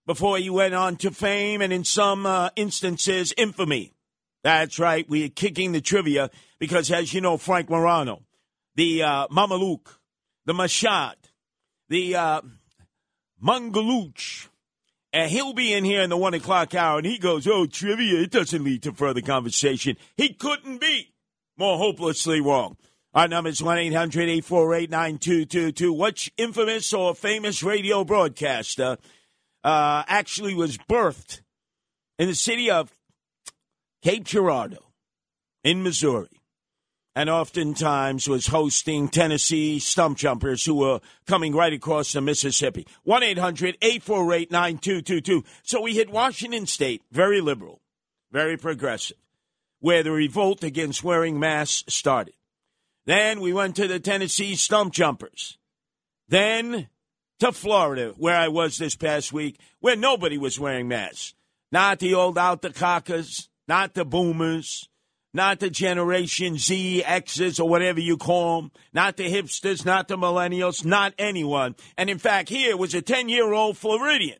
Before 0.05 0.37
he 0.37 0.49
went 0.49 0.73
on 0.73 0.95
to 0.97 1.11
fame 1.11 1.61
and, 1.61 1.71
in 1.71 1.83
some 1.83 2.25
uh, 2.25 2.49
instances, 2.55 3.33
infamy. 3.37 3.93
That's 4.43 4.79
right. 4.79 5.09
We're 5.09 5.29
kicking 5.29 5.71
the 5.71 5.81
trivia 5.81 6.29
because, 6.59 6.91
as 6.91 7.13
you 7.13 7.21
know, 7.21 7.37
Frank 7.37 7.69
Morano, 7.69 8.23
the 8.75 9.03
uh, 9.03 9.27
Mameluke, 9.27 9.87
the 10.45 10.53
Mashad, 10.53 11.15
the 11.89 12.15
uh, 12.15 12.41
and 15.13 15.29
he'll 15.29 15.53
be 15.53 15.73
in 15.73 15.83
here 15.83 16.01
in 16.01 16.09
the 16.09 16.17
one 16.17 16.33
o'clock 16.33 16.73
hour, 16.73 16.97
and 16.97 17.05
he 17.05 17.17
goes, 17.17 17.47
"Oh, 17.47 17.65
trivia! 17.65 18.21
It 18.21 18.31
doesn't 18.31 18.63
lead 18.63 18.83
to 18.83 18.91
further 18.91 19.21
conversation." 19.21 19.95
He 20.17 20.33
couldn't 20.33 20.79
be 20.79 21.13
more 21.57 21.77
hopelessly 21.77 22.41
wrong. 22.41 22.77
Our 23.13 23.27
number 23.27 23.51
is 23.51 23.61
one 23.61 23.77
9222 23.77 25.93
Which 25.93 26.33
infamous 26.35 26.91
or 26.93 27.13
famous 27.13 27.61
radio 27.61 28.03
broadcaster 28.03 28.97
uh, 29.63 30.03
actually 30.07 30.53
was 30.53 30.77
birthed 30.77 31.41
in 32.19 32.27
the 32.27 32.35
city 32.35 32.69
of 32.69 32.91
Cape 34.01 34.25
Girardeau 34.25 34.91
in 35.63 35.83
Missouri? 35.83 36.43
and 37.15 37.29
oftentimes 37.29 38.27
was 38.27 38.47
hosting 38.47 39.07
Tennessee 39.07 39.79
stump 39.79 40.17
jumpers 40.17 40.65
who 40.65 40.75
were 40.75 40.99
coming 41.27 41.53
right 41.53 41.73
across 41.73 42.11
the 42.11 42.21
Mississippi. 42.21 42.87
1 43.03 43.23
800 43.23 43.77
848 43.81 44.51
9222. 44.51 45.43
So 45.63 45.81
we 45.81 45.93
hit 45.93 46.09
Washington 46.09 46.65
State, 46.65 47.03
very 47.11 47.41
liberal, 47.41 47.81
very 48.31 48.57
progressive, 48.57 49.17
where 49.79 50.03
the 50.03 50.11
revolt 50.11 50.63
against 50.63 51.03
wearing 51.03 51.39
masks 51.39 51.93
started. 51.93 52.33
Then 53.05 53.41
we 53.41 53.53
went 53.53 53.75
to 53.75 53.87
the 53.87 53.99
Tennessee 53.99 54.55
stump 54.55 54.93
jumpers. 54.93 55.57
Then 56.29 56.87
to 57.43 57.51
Florida, 57.51 58.13
where 58.15 58.37
I 58.37 58.47
was 58.47 58.77
this 58.77 58.95
past 58.95 59.33
week, 59.33 59.59
where 59.81 59.97
nobody 59.97 60.37
was 60.37 60.57
wearing 60.57 60.87
masks. 60.87 61.33
Not 61.73 61.99
the 61.99 62.13
old 62.13 62.37
Altacakas, 62.37 63.49
not 63.67 63.93
the 63.93 64.05
boomers 64.05 64.87
not 65.35 65.59
the 65.59 65.69
Generation 65.69 66.59
Z, 66.59 67.03
X's, 67.03 67.59
or 67.59 67.67
whatever 67.67 67.99
you 67.99 68.17
call 68.17 68.61
them, 68.61 68.71
not 68.93 69.17
the 69.17 69.23
hipsters, 69.23 69.83
not 69.83 70.07
the 70.07 70.15
millennials, 70.15 70.85
not 70.85 71.15
anyone. 71.17 71.75
And 71.97 72.07
in 72.07 72.19
fact, 72.19 72.49
here 72.49 72.77
was 72.77 72.93
a 72.93 73.01
10 73.01 73.29
year 73.29 73.51
old 73.51 73.75
Floridian. 73.75 74.37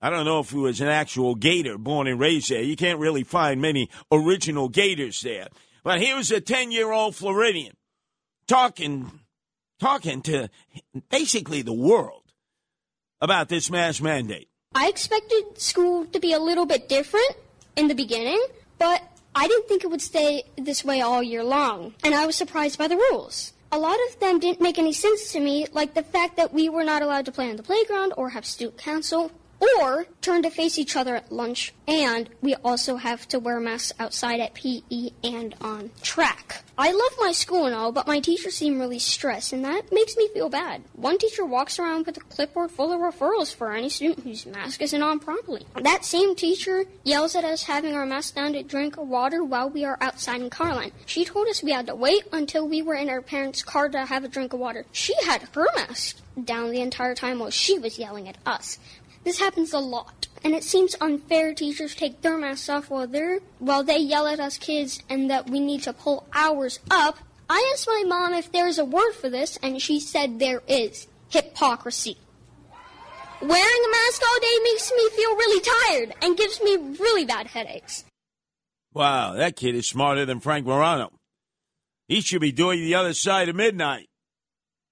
I 0.00 0.08
don't 0.08 0.24
know 0.24 0.40
if 0.40 0.48
he 0.48 0.56
was 0.56 0.80
an 0.80 0.88
actual 0.88 1.34
Gator 1.34 1.76
born 1.76 2.06
and 2.06 2.18
raised 2.18 2.48
there. 2.48 2.62
You 2.62 2.74
can't 2.74 2.98
really 2.98 3.22
find 3.22 3.60
many 3.60 3.90
original 4.10 4.70
Gators 4.70 5.20
there. 5.20 5.48
But 5.82 6.00
here 6.00 6.16
was 6.16 6.30
a 6.30 6.40
10 6.40 6.72
year 6.72 6.90
old 6.90 7.14
Floridian 7.14 7.74
talking, 8.46 9.20
talking 9.78 10.22
to 10.22 10.48
basically 11.10 11.60
the 11.60 11.74
world 11.74 12.23
about 13.24 13.48
this 13.48 13.70
mask 13.70 14.02
mandate. 14.02 14.48
I 14.74 14.88
expected 14.88 15.58
school 15.58 16.04
to 16.06 16.20
be 16.20 16.32
a 16.32 16.38
little 16.38 16.66
bit 16.66 16.88
different 16.88 17.32
in 17.74 17.88
the 17.88 17.94
beginning, 17.94 18.44
but 18.78 19.02
I 19.34 19.48
didn't 19.48 19.66
think 19.66 19.82
it 19.82 19.90
would 19.90 20.02
stay 20.02 20.44
this 20.56 20.84
way 20.84 21.00
all 21.00 21.22
year 21.22 21.42
long, 21.42 21.94
and 22.04 22.14
I 22.14 22.26
was 22.26 22.36
surprised 22.36 22.78
by 22.78 22.86
the 22.86 22.96
rules. 22.96 23.52
A 23.72 23.78
lot 23.78 23.96
of 24.08 24.20
them 24.20 24.38
didn't 24.38 24.60
make 24.60 24.78
any 24.78 24.92
sense 24.92 25.32
to 25.32 25.40
me, 25.40 25.66
like 25.72 25.94
the 25.94 26.02
fact 26.02 26.36
that 26.36 26.52
we 26.52 26.68
were 26.68 26.84
not 26.84 27.02
allowed 27.02 27.24
to 27.24 27.32
play 27.32 27.50
on 27.50 27.56
the 27.56 27.62
playground 27.62 28.12
or 28.16 28.28
have 28.28 28.44
student 28.44 28.78
council 28.78 29.32
or 29.80 30.06
turn 30.20 30.42
to 30.42 30.50
face 30.50 30.78
each 30.78 30.96
other 30.96 31.16
at 31.16 31.32
lunch. 31.32 31.74
And 31.86 32.28
we 32.40 32.54
also 32.56 32.96
have 32.96 33.28
to 33.28 33.38
wear 33.38 33.60
masks 33.60 33.92
outside 33.98 34.40
at 34.40 34.54
PE 34.54 35.10
and 35.22 35.54
on 35.60 35.90
track. 36.02 36.64
I 36.76 36.90
love 36.90 37.12
my 37.20 37.30
school 37.30 37.66
and 37.66 37.74
all, 37.74 37.92
but 37.92 38.08
my 38.08 38.18
teachers 38.18 38.56
seem 38.56 38.80
really 38.80 38.98
stressed, 38.98 39.52
and 39.52 39.64
that 39.64 39.92
makes 39.92 40.16
me 40.16 40.28
feel 40.34 40.48
bad. 40.48 40.82
One 40.94 41.18
teacher 41.18 41.44
walks 41.44 41.78
around 41.78 42.06
with 42.06 42.16
a 42.16 42.20
clipboard 42.20 42.72
full 42.72 42.92
of 42.92 43.00
referrals 43.00 43.54
for 43.54 43.72
any 43.72 43.88
student 43.88 44.24
whose 44.24 44.44
mask 44.44 44.82
isn't 44.82 45.02
on 45.02 45.20
properly. 45.20 45.66
That 45.80 46.04
same 46.04 46.34
teacher 46.34 46.84
yells 47.04 47.36
at 47.36 47.44
us 47.44 47.62
having 47.62 47.94
our 47.94 48.06
masks 48.06 48.32
down 48.32 48.54
to 48.54 48.64
drink 48.64 48.96
water 48.96 49.44
while 49.44 49.70
we 49.70 49.84
are 49.84 49.98
outside 50.00 50.40
in 50.40 50.50
Carline. 50.50 50.90
She 51.06 51.24
told 51.24 51.46
us 51.46 51.62
we 51.62 51.70
had 51.70 51.86
to 51.86 51.94
wait 51.94 52.24
until 52.32 52.66
we 52.66 52.82
were 52.82 52.94
in 52.94 53.08
our 53.08 53.22
parents' 53.22 53.62
car 53.62 53.88
to 53.90 54.06
have 54.06 54.24
a 54.24 54.28
drink 54.28 54.52
of 54.52 54.58
water. 54.58 54.84
She 54.90 55.14
had 55.24 55.42
her 55.52 55.68
mask 55.76 56.16
down 56.42 56.72
the 56.72 56.80
entire 56.80 57.14
time 57.14 57.38
while 57.38 57.50
she 57.50 57.78
was 57.78 57.98
yelling 57.98 58.28
at 58.28 58.36
us. 58.44 58.78
This 59.24 59.38
happens 59.38 59.72
a 59.72 59.78
lot, 59.78 60.28
and 60.44 60.54
it 60.54 60.62
seems 60.62 60.94
unfair 61.00 61.54
teachers 61.54 61.94
take 61.94 62.20
their 62.20 62.36
masks 62.36 62.68
off 62.68 62.90
while 62.90 63.06
they 63.06 63.38
while 63.58 63.82
they 63.82 63.96
yell 63.96 64.26
at 64.26 64.38
us 64.38 64.58
kids 64.58 65.02
and 65.08 65.30
that 65.30 65.48
we 65.48 65.60
need 65.60 65.82
to 65.84 65.94
pull 65.94 66.26
ours 66.34 66.78
up. 66.90 67.18
I 67.48 67.70
asked 67.72 67.88
my 67.88 68.04
mom 68.06 68.34
if 68.34 68.52
there's 68.52 68.78
a 68.78 68.84
word 68.84 69.12
for 69.12 69.30
this, 69.30 69.58
and 69.62 69.80
she 69.80 69.98
said 69.98 70.38
there 70.38 70.62
is 70.68 71.06
hypocrisy. 71.30 72.18
Wearing 73.40 73.84
a 73.86 73.90
mask 73.90 74.22
all 74.22 74.40
day 74.40 74.58
makes 74.62 74.92
me 74.94 75.08
feel 75.10 75.36
really 75.36 75.70
tired 75.88 76.14
and 76.22 76.36
gives 76.36 76.60
me 76.62 76.76
really 76.98 77.24
bad 77.24 77.46
headaches. 77.46 78.04
Wow, 78.92 79.34
that 79.34 79.56
kid 79.56 79.74
is 79.74 79.88
smarter 79.88 80.24
than 80.24 80.40
Frank 80.40 80.66
Morano. 80.66 81.10
He 82.08 82.20
should 82.20 82.40
be 82.40 82.52
doing 82.52 82.80
the 82.80 82.94
other 82.94 83.14
side 83.14 83.48
of 83.48 83.56
midnight. 83.56 84.08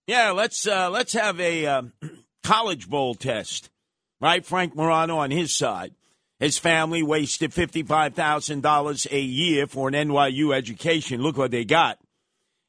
Yeah, 0.06 0.30
let's 0.30 0.66
uh, 0.66 0.88
let's 0.90 1.12
have 1.12 1.38
a 1.38 1.66
uh, 1.66 1.82
college 2.42 2.88
bowl 2.88 3.14
test 3.14 3.70
right? 4.22 4.46
Frank 4.46 4.74
Morano 4.74 5.18
on 5.18 5.32
his 5.32 5.52
side. 5.52 5.94
His 6.38 6.58
family 6.58 7.02
wasted 7.02 7.50
$55,000 7.50 9.12
a 9.12 9.20
year 9.20 9.66
for 9.66 9.88
an 9.88 9.94
NYU 9.94 10.54
education. 10.54 11.20
Look 11.20 11.36
what 11.36 11.50
they 11.50 11.64
got. 11.64 11.98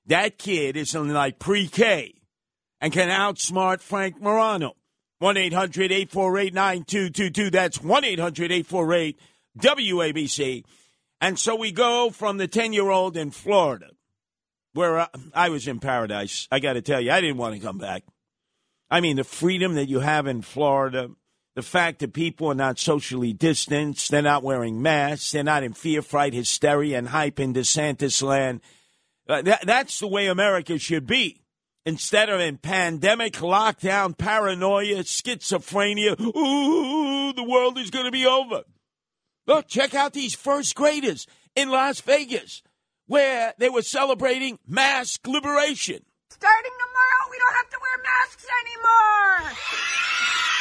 That 0.07 0.37
kid 0.37 0.75
is 0.75 0.93
in 0.93 1.13
like 1.13 1.39
pre 1.39 1.67
K 1.67 2.15
and 2.81 2.91
can 2.91 3.09
outsmart 3.09 3.79
Frank 3.79 4.19
Morano. 4.21 4.73
1 5.19 5.37
800 5.37 5.91
848 5.91 6.53
9222. 6.53 7.49
That's 7.49 7.81
1 7.81 8.03
800 8.03 8.51
848 8.51 9.19
WABC. 9.59 10.65
And 11.21 11.39
so 11.39 11.55
we 11.55 11.71
go 11.71 12.09
from 12.09 12.37
the 12.37 12.47
10 12.47 12.73
year 12.73 12.89
old 12.89 13.15
in 13.15 13.31
Florida, 13.31 13.91
where 14.73 15.07
I 15.33 15.49
was 15.49 15.67
in 15.67 15.79
paradise. 15.79 16.47
I 16.51 16.59
got 16.59 16.73
to 16.73 16.81
tell 16.81 16.99
you, 16.99 17.11
I 17.11 17.21
didn't 17.21 17.37
want 17.37 17.55
to 17.55 17.61
come 17.61 17.77
back. 17.77 18.03
I 18.91 18.99
mean, 18.99 19.15
the 19.15 19.23
freedom 19.23 19.75
that 19.75 19.87
you 19.87 20.01
have 20.01 20.27
in 20.27 20.41
Florida 20.41 21.09
the 21.55 21.61
fact 21.61 21.99
that 21.99 22.13
people 22.13 22.47
are 22.47 22.55
not 22.55 22.79
socially 22.79 23.33
distanced, 23.33 24.09
they're 24.09 24.21
not 24.21 24.43
wearing 24.43 24.81
masks, 24.81 25.31
they're 25.31 25.43
not 25.43 25.63
in 25.63 25.73
fear, 25.73 26.01
fright, 26.01 26.33
hysteria, 26.33 26.97
and 26.97 27.09
hype 27.09 27.39
in 27.39 27.53
DeSantis 27.53 28.23
land. 28.23 28.61
Uh, 29.27 29.41
that, 29.43 29.65
that's 29.65 29.99
the 29.99 30.07
way 30.07 30.27
America 30.27 30.77
should 30.77 31.05
be. 31.05 31.39
Instead 31.85 32.29
of 32.29 32.39
in 32.39 32.57
pandemic, 32.57 33.33
lockdown, 33.33 34.17
paranoia, 34.17 35.03
schizophrenia, 35.03 36.19
ooh, 36.19 37.33
the 37.33 37.43
world 37.43 37.77
is 37.77 37.91
going 37.91 38.05
to 38.05 38.11
be 38.11 38.25
over. 38.25 38.63
Look, 39.45 39.67
check 39.67 39.93
out 39.93 40.13
these 40.13 40.33
first 40.33 40.75
graders 40.75 41.27
in 41.55 41.69
Las 41.69 41.99
Vegas, 42.01 42.63
where 43.07 43.53
they 43.57 43.69
were 43.69 43.81
celebrating 43.81 44.59
mask 44.65 45.27
liberation. 45.27 45.99
Starting 46.29 46.71
tomorrow, 46.79 47.29
we 47.29 47.37
don't 47.37 47.55
have 47.55 47.69
to 47.69 47.77
wear 47.81 47.97
masks 48.03 48.47
anymore. 48.61 50.52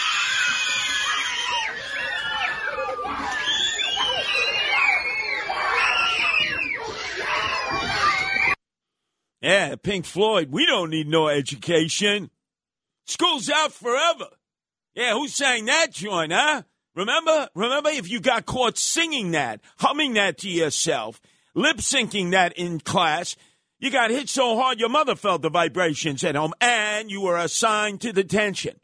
Yeah, 9.42 9.74
Pink 9.74 10.04
Floyd, 10.04 10.52
we 10.52 10.66
don't 10.66 10.90
need 10.90 11.08
no 11.08 11.26
education. 11.26 12.30
School's 13.06 13.50
out 13.50 13.72
forever. 13.72 14.28
Yeah, 14.94 15.14
who 15.14 15.26
sang 15.26 15.64
that 15.64 15.90
joint, 15.90 16.32
huh? 16.32 16.62
Remember? 16.94 17.48
Remember 17.56 17.90
if 17.90 18.08
you 18.08 18.20
got 18.20 18.46
caught 18.46 18.78
singing 18.78 19.32
that, 19.32 19.60
humming 19.78 20.14
that 20.14 20.38
to 20.38 20.48
yourself, 20.48 21.20
lip 21.54 21.78
syncing 21.78 22.30
that 22.30 22.52
in 22.52 22.78
class, 22.78 23.34
you 23.80 23.90
got 23.90 24.10
hit 24.10 24.28
so 24.28 24.56
hard 24.56 24.78
your 24.78 24.90
mother 24.90 25.16
felt 25.16 25.42
the 25.42 25.50
vibrations 25.50 26.22
at 26.22 26.36
home 26.36 26.54
and 26.60 27.10
you 27.10 27.22
were 27.22 27.36
assigned 27.36 28.00
to 28.02 28.12
detention. 28.12 28.78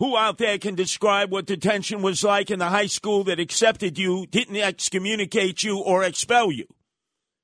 Who 0.00 0.16
out 0.16 0.38
there 0.38 0.56
can 0.56 0.74
describe 0.74 1.30
what 1.30 1.44
detention 1.44 2.00
was 2.00 2.24
like 2.24 2.50
in 2.50 2.58
the 2.58 2.70
high 2.70 2.86
school 2.86 3.22
that 3.24 3.38
accepted 3.38 3.98
you, 3.98 4.26
didn't 4.26 4.56
excommunicate 4.56 5.62
you, 5.62 5.78
or 5.78 6.02
expel 6.02 6.50
you? 6.50 6.64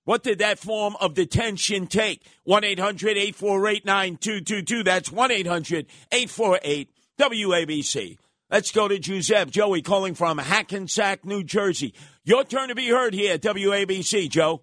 What 0.05 0.23
did 0.23 0.39
that 0.39 0.59
form 0.59 0.97
of 0.99 1.13
detention 1.13 1.87
take? 1.87 2.25
1 2.45 2.65
800 2.65 3.19
848 3.19 3.85
9222. 3.85 4.83
That's 4.85 5.13
1 5.13 5.31
800 5.33 5.87
848 6.11 6.91
WABC. 7.19 8.17
Let's 8.51 8.71
go 8.71 8.89
to 8.89 8.99
Giuseppe. 8.99 9.51
Joey 9.51 9.83
calling 9.83 10.15
from 10.15 10.39
Hackensack, 10.39 11.27
New 11.27 11.45
Jersey. 11.45 11.93
Your 12.25 12.43
turn 12.43 12.71
to 12.71 12.75
be 12.75 12.89
heard 12.89 13.13
here 13.13 13.35
at 13.35 13.43
WABC, 13.43 14.31
Joe. 14.31 14.63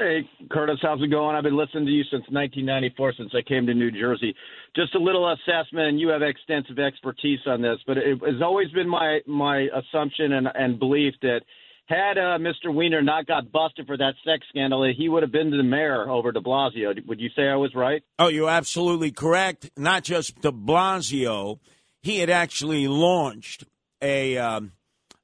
Hey, 0.00 0.26
Curtis, 0.50 0.78
how's 0.80 1.02
it 1.02 1.10
going? 1.10 1.36
I've 1.36 1.42
been 1.42 1.58
listening 1.58 1.84
to 1.84 1.92
you 1.92 2.04
since 2.04 2.24
1994, 2.30 3.12
since 3.18 3.32
I 3.36 3.42
came 3.46 3.66
to 3.66 3.74
New 3.74 3.90
Jersey. 3.90 4.34
Just 4.74 4.94
a 4.94 4.98
little 4.98 5.30
assessment, 5.30 5.88
and 5.88 6.00
you 6.00 6.08
have 6.08 6.22
extensive 6.22 6.78
expertise 6.78 7.40
on 7.46 7.60
this, 7.60 7.76
but 7.86 7.98
it 7.98 8.18
has 8.24 8.40
always 8.42 8.70
been 8.70 8.88
my 8.88 9.18
my 9.26 9.68
assumption 9.76 10.32
and, 10.32 10.48
and 10.54 10.78
belief 10.78 11.12
that 11.20 11.40
had 11.84 12.16
uh, 12.16 12.38
Mr. 12.38 12.72
Weiner 12.72 13.02
not 13.02 13.26
got 13.26 13.52
busted 13.52 13.86
for 13.86 13.98
that 13.98 14.14
sex 14.24 14.46
scandal, 14.48 14.90
he 14.96 15.10
would 15.10 15.22
have 15.22 15.32
been 15.32 15.50
the 15.50 15.62
mayor 15.62 16.08
over 16.08 16.32
De 16.32 16.40
Blasio. 16.40 16.94
Would 17.06 17.20
you 17.20 17.28
say 17.36 17.42
I 17.42 17.56
was 17.56 17.74
right? 17.74 18.02
Oh, 18.18 18.28
you're 18.28 18.48
absolutely 18.48 19.10
correct. 19.10 19.70
Not 19.76 20.02
just 20.04 20.40
De 20.40 20.50
Blasio, 20.50 21.58
he 22.02 22.20
had 22.20 22.30
actually 22.30 22.88
launched 22.88 23.64
a 24.00 24.38
um, 24.38 24.72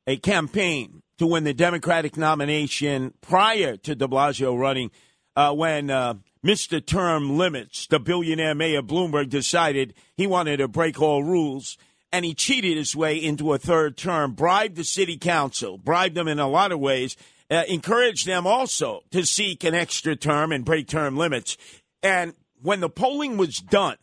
a 0.06 0.18
campaign 0.18 1.02
to 1.18 1.26
win 1.26 1.44
the 1.44 1.54
Democratic 1.54 2.16
nomination 2.16 3.14
prior 3.20 3.76
to 3.78 3.94
De 3.94 4.06
Blasio 4.06 4.58
running 4.58 4.90
uh, 5.34 5.52
when 5.52 5.90
uh, 5.90 6.14
Mr. 6.44 6.84
Term 6.84 7.36
Limits, 7.36 7.86
the 7.86 7.98
billionaire 7.98 8.54
Mayor 8.54 8.82
Bloomberg, 8.82 9.28
decided 9.28 9.94
he 10.16 10.26
wanted 10.26 10.58
to 10.58 10.68
break 10.68 11.00
all 11.00 11.22
rules. 11.22 11.76
And 12.12 12.24
he 12.24 12.34
cheated 12.34 12.76
his 12.76 12.94
way 12.94 13.16
into 13.16 13.52
a 13.52 13.58
third 13.58 13.96
term, 13.96 14.32
bribed 14.32 14.76
the 14.76 14.84
city 14.84 15.18
council, 15.18 15.76
bribed 15.76 16.14
them 16.14 16.28
in 16.28 16.38
a 16.38 16.48
lot 16.48 16.72
of 16.72 16.78
ways, 16.78 17.16
uh, 17.50 17.64
encouraged 17.68 18.26
them 18.26 18.46
also 18.46 19.02
to 19.10 19.26
seek 19.26 19.64
an 19.64 19.74
extra 19.74 20.16
term 20.16 20.52
and 20.52 20.64
break 20.64 20.86
term 20.86 21.16
limits. 21.16 21.56
And 22.02 22.32
when 22.62 22.80
the 22.80 22.88
polling 22.88 23.36
was 23.36 23.58
done, 23.58 23.96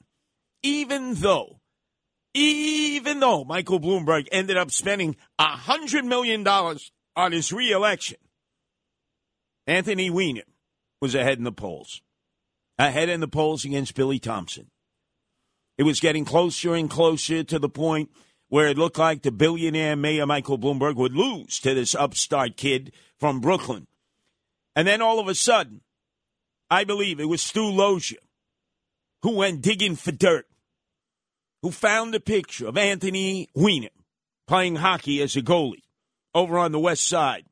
even 0.62 1.16
though 1.16 1.60
even 2.36 3.20
though 3.20 3.44
Michael 3.44 3.80
Bloomberg 3.80 4.28
ended 4.32 4.58
up 4.58 4.72
spending 4.72 5.16
$100 5.40 6.04
million 6.04 6.44
on 7.16 7.32
his 7.32 7.52
reelection, 7.52 8.18
Anthony 9.68 10.10
Weiner 10.10 10.44
was 11.02 11.16
ahead 11.16 11.38
in 11.38 11.44
the 11.44 11.52
polls. 11.52 12.02
Ahead 12.78 13.10
in 13.10 13.20
the 13.20 13.28
polls 13.28 13.66
against 13.66 13.96
Billy 13.96 14.20
Thompson. 14.20 14.72
It 15.78 15.84
was 15.84 16.00
getting 16.00 16.26
closer 16.26 16.76
and 16.76 16.90
closer 16.90 17.44
to 17.44 17.60
the 17.60 17.70
point 17.70 18.10
where 18.50 18.68
it 18.68 18.78
looked 18.78 18.98
like 18.98 19.22
the 19.22 19.32
billionaire 19.32 19.96
Mayor 19.96 20.26
Michael 20.26 20.60
Bloomberg 20.60 20.96
would 20.96 21.16
lose 21.16 21.60
to 21.60 21.74
this 21.74 21.96
upstart 21.96 22.58
kid 22.58 22.92
from 23.20 23.42
Brooklyn. 23.42 23.88
And 24.76 24.88
then 24.88 25.02
all 25.02 25.20
of 25.20 25.28
a 25.28 25.36
sudden, 25.36 25.82
I 26.70 26.84
believe 26.84 27.20
it 27.20 27.30
was 27.30 27.42
Stu 27.42 27.62
Loeser 27.62 28.18
who 29.22 29.36
went 29.36 29.62
digging 29.62 29.96
for 29.96 30.12
dirt 30.12 30.48
who 31.62 31.72
found 31.72 32.14
a 32.14 32.20
picture 32.20 32.68
of 32.68 32.78
Anthony 32.78 33.50
Weiner 33.56 33.90
playing 34.48 34.78
hockey 34.78 35.22
as 35.22 35.36
a 35.36 35.42
goalie 35.42 35.83
over 36.34 36.58
on 36.58 36.72
the 36.72 36.80
west 36.80 37.06
side 37.06 37.46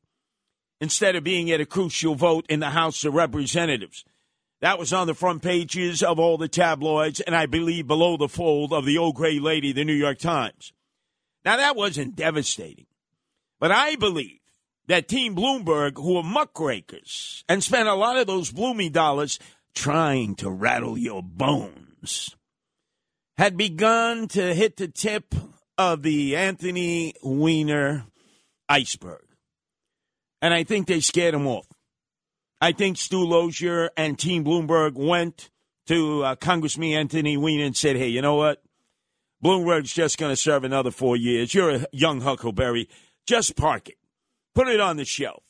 instead 0.80 1.14
of 1.14 1.24
being 1.24 1.50
at 1.50 1.60
a 1.60 1.66
crucial 1.66 2.14
vote 2.14 2.44
in 2.48 2.60
the 2.60 2.70
House 2.70 3.04
of 3.04 3.14
Representatives. 3.14 4.04
That 4.60 4.78
was 4.78 4.92
on 4.92 5.06
the 5.06 5.14
front 5.14 5.42
pages 5.42 6.02
of 6.02 6.18
all 6.18 6.38
the 6.38 6.48
tabloids, 6.48 7.20
and 7.20 7.34
I 7.34 7.46
believe 7.46 7.86
below 7.86 8.16
the 8.16 8.28
fold 8.28 8.72
of 8.72 8.84
the 8.84 8.98
old 8.98 9.16
gray 9.16 9.38
lady, 9.38 9.72
the 9.72 9.84
New 9.84 9.92
York 9.92 10.18
Times. 10.18 10.72
Now, 11.44 11.56
that 11.56 11.76
wasn't 11.76 12.16
devastating, 12.16 12.86
but 13.58 13.72
I 13.72 13.96
believe 13.96 14.38
that 14.86 15.08
Team 15.08 15.34
Bloomberg, 15.34 15.96
who 15.96 16.16
are 16.16 16.22
muckrakers 16.22 17.44
and 17.48 17.62
spent 17.62 17.88
a 17.88 17.94
lot 17.94 18.16
of 18.16 18.26
those 18.26 18.52
bloomy 18.52 18.88
dollars 18.88 19.38
trying 19.74 20.34
to 20.36 20.50
rattle 20.50 20.98
your 20.98 21.22
bones, 21.22 22.36
had 23.36 23.56
begun 23.56 24.28
to 24.28 24.54
hit 24.54 24.76
the 24.76 24.88
tip 24.88 25.34
of 25.78 26.02
the 26.02 26.36
Anthony 26.36 27.14
Weiner 27.22 28.06
iceberg. 28.72 29.26
And 30.40 30.52
I 30.54 30.64
think 30.64 30.86
they 30.86 31.00
scared 31.00 31.34
him 31.34 31.46
off. 31.46 31.66
I 32.60 32.72
think 32.72 32.96
Stu 32.96 33.18
Loeser 33.26 33.90
and 33.96 34.18
Team 34.18 34.44
Bloomberg 34.44 34.94
went 34.94 35.50
to 35.86 36.24
uh, 36.24 36.36
Congressman 36.36 36.92
Anthony 36.92 37.36
Weiner 37.36 37.64
and 37.64 37.76
said, 37.76 37.96
hey, 37.96 38.08
you 38.08 38.22
know 38.22 38.36
what? 38.36 38.62
Bloomberg's 39.44 39.92
just 39.92 40.18
going 40.18 40.32
to 40.32 40.36
serve 40.36 40.64
another 40.64 40.90
four 40.90 41.16
years. 41.16 41.52
You're 41.52 41.70
a 41.70 41.86
young 41.92 42.20
Huckleberry. 42.20 42.88
Just 43.26 43.56
park 43.56 43.88
it. 43.88 43.96
Put 44.54 44.68
it 44.68 44.80
on 44.80 44.96
the 44.96 45.04
shelf. 45.04 45.42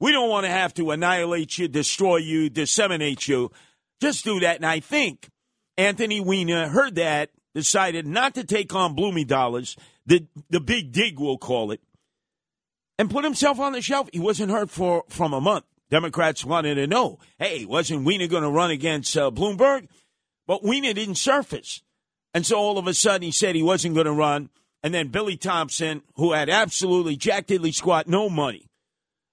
We 0.00 0.12
don't 0.12 0.30
want 0.30 0.44
to 0.46 0.50
have 0.50 0.74
to 0.74 0.90
annihilate 0.90 1.58
you, 1.58 1.68
destroy 1.68 2.16
you, 2.18 2.50
disseminate 2.50 3.26
you. 3.26 3.50
Just 4.00 4.24
do 4.24 4.40
that. 4.40 4.56
And 4.56 4.66
I 4.66 4.80
think 4.80 5.30
Anthony 5.76 6.20
Weiner 6.20 6.68
heard 6.68 6.94
that, 6.96 7.30
decided 7.54 8.06
not 8.06 8.34
to 8.34 8.44
take 8.44 8.74
on 8.74 8.94
Bloomy 8.94 9.24
Dollars, 9.24 9.76
the 10.06 10.26
the 10.50 10.60
big 10.60 10.92
dig 10.92 11.18
we'll 11.18 11.38
call 11.38 11.70
it, 11.70 11.80
and 12.98 13.10
put 13.10 13.24
himself 13.24 13.58
on 13.58 13.72
the 13.72 13.80
shelf. 13.80 14.08
He 14.12 14.20
wasn't 14.20 14.50
heard 14.50 14.70
for 14.70 15.04
from 15.08 15.32
a 15.32 15.40
month. 15.40 15.64
Democrats 15.90 16.44
wanted 16.44 16.76
to 16.76 16.86
know, 16.86 17.18
hey, 17.38 17.64
wasn't 17.64 18.04
Weiner 18.04 18.26
going 18.26 18.42
to 18.42 18.50
run 18.50 18.70
against 18.70 19.16
uh, 19.16 19.30
Bloomberg? 19.30 19.88
But 20.46 20.64
Weiner 20.64 20.92
didn't 20.92 21.16
surface. 21.16 21.82
And 22.32 22.44
so 22.44 22.56
all 22.56 22.78
of 22.78 22.86
a 22.86 22.94
sudden 22.94 23.22
he 23.22 23.30
said 23.30 23.54
he 23.54 23.62
wasn't 23.62 23.94
going 23.94 24.06
to 24.06 24.12
run. 24.12 24.50
And 24.82 24.92
then 24.92 25.08
Billy 25.08 25.36
Thompson, 25.36 26.02
who 26.16 26.32
had 26.32 26.50
absolutely 26.50 27.16
jack 27.16 27.46
diddly 27.46 27.72
squat 27.72 28.06
no 28.08 28.28
money, 28.28 28.68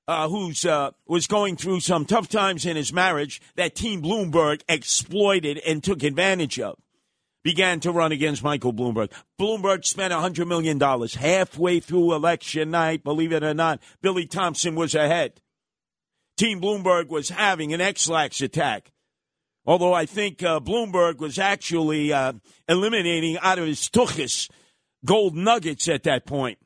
uh, 0.07 0.29
who's 0.29 0.65
uh, 0.65 0.91
was 1.07 1.27
going 1.27 1.57
through 1.57 1.79
some 1.79 2.05
tough 2.05 2.29
times 2.29 2.65
in 2.65 2.75
his 2.75 2.93
marriage 2.93 3.41
that 3.55 3.75
Team 3.75 4.01
Bloomberg 4.01 4.61
exploited 4.69 5.57
and 5.59 5.83
took 5.83 6.03
advantage 6.03 6.59
of, 6.59 6.77
began 7.43 7.79
to 7.81 7.91
run 7.91 8.11
against 8.11 8.43
Michael 8.43 8.73
Bloomberg. 8.73 9.11
Bloomberg 9.39 9.85
spent 9.85 10.13
$100 10.13 10.47
million 10.47 10.79
halfway 10.79 11.79
through 11.79 12.13
election 12.13 12.71
night. 12.71 13.03
Believe 13.03 13.31
it 13.31 13.43
or 13.43 13.53
not, 13.53 13.79
Billy 14.01 14.25
Thompson 14.25 14.75
was 14.75 14.95
ahead. 14.95 15.41
Team 16.37 16.61
Bloomberg 16.61 17.09
was 17.09 17.29
having 17.29 17.73
an 17.73 17.81
X-Lax 17.81 18.41
attack. 18.41 18.91
Although 19.65 19.93
I 19.93 20.05
think 20.05 20.41
uh, 20.41 20.59
Bloomberg 20.59 21.19
was 21.19 21.37
actually 21.37 22.11
uh, 22.11 22.33
eliminating 22.67 23.37
out 23.39 23.59
of 23.59 23.67
his 23.67 23.89
tuchus 23.89 24.49
gold 25.05 25.35
nuggets 25.35 25.87
at 25.87 26.03
that 26.03 26.25
point. 26.25 26.57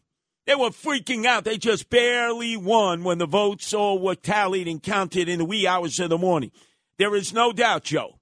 They 0.46 0.56
were 0.56 0.70
freaking 0.70 1.26
out. 1.26 1.44
They 1.44 1.58
just 1.58 1.90
barely 1.90 2.56
won 2.56 3.04
when 3.04 3.18
the 3.18 3.26
votes 3.26 3.74
all 3.74 4.00
were 4.00 4.16
tallied 4.16 4.68
and 4.68 4.82
counted 4.82 5.28
in 5.28 5.40
the 5.40 5.46
wee 5.46 5.66
hours 5.66 6.00
of 6.00 6.10
the 6.10 6.18
morning. 6.18 6.52
There 6.98 7.16
is 7.16 7.34
no 7.34 7.52
doubt, 7.52 7.84
Joe, 7.84 8.14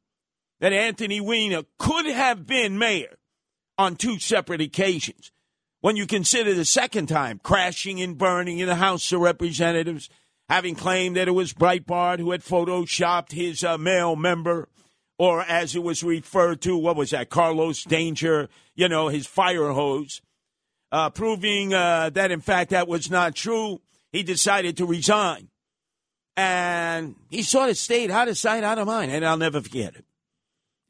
that 0.64 0.72
Anthony 0.72 1.20
Weiner 1.20 1.64
could 1.78 2.06
have 2.06 2.48
been 2.48 2.78
mayor 2.78 3.18
on 3.78 3.98
two 3.98 4.18
separate 4.18 4.62
occasions. 4.62 5.34
When 5.82 5.98
you 5.98 6.08
consider 6.08 6.54
the 6.54 6.64
second 6.64 7.08
time 7.08 7.42
crashing 7.44 8.02
and 8.02 8.18
burning 8.18 8.60
in 8.60 8.68
the 8.68 8.76
House 8.76 9.12
of 9.12 9.20
Representatives, 9.20 10.10
having 10.48 10.76
claimed 10.76 11.18
that 11.18 11.28
it 11.28 11.32
was 11.32 11.54
Breitbart 11.54 12.20
who 12.20 12.32
had 12.32 12.46
photoshopped 12.46 13.34
his 13.34 13.62
uh, 13.62 13.78
male 13.78 14.16
member, 14.16 14.70
or 15.20 15.42
as 15.42 15.76
it 15.76 15.84
was 15.84 16.02
referred 16.02 16.62
to, 16.62 16.78
what 16.78 16.96
was 16.96 17.10
that, 17.10 17.30
Carlos 17.30 17.84
Danger, 17.84 18.48
you 18.74 18.88
know, 18.88 19.10
his 19.10 19.28
fire 19.28 19.72
hose 19.72 20.22
uh, 20.94 21.10
proving 21.10 21.74
uh, 21.74 22.10
that, 22.12 22.32
in 22.32 22.40
fact, 22.40 22.70
that 22.70 22.88
was 22.88 23.12
not 23.12 23.36
true. 23.36 23.82
He 24.14 24.24
decided 24.24 24.78
to 24.78 24.86
resign. 24.86 25.50
And 26.38 27.16
he 27.30 27.44
sort 27.44 27.70
of 27.70 27.76
stayed 27.76 28.12
out 28.12 28.30
of 28.30 28.38
sight, 28.38 28.64
out 28.64 28.80
of 28.80 28.88
mind. 28.88 29.12
And 29.12 29.26
I'll 29.26 29.36
never 29.36 29.60
forget 29.60 29.96
it. 29.96 30.06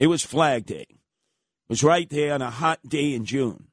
It 0.04 0.08
was 0.08 0.26
Flag 0.26 0.66
Day. 0.66 0.86
It 0.90 1.70
was 1.70 1.82
right 1.82 2.10
there 2.10 2.34
on 2.34 2.42
a 2.42 2.50
hot 2.50 2.80
day 2.86 3.14
in 3.14 3.24
June. 3.24 3.68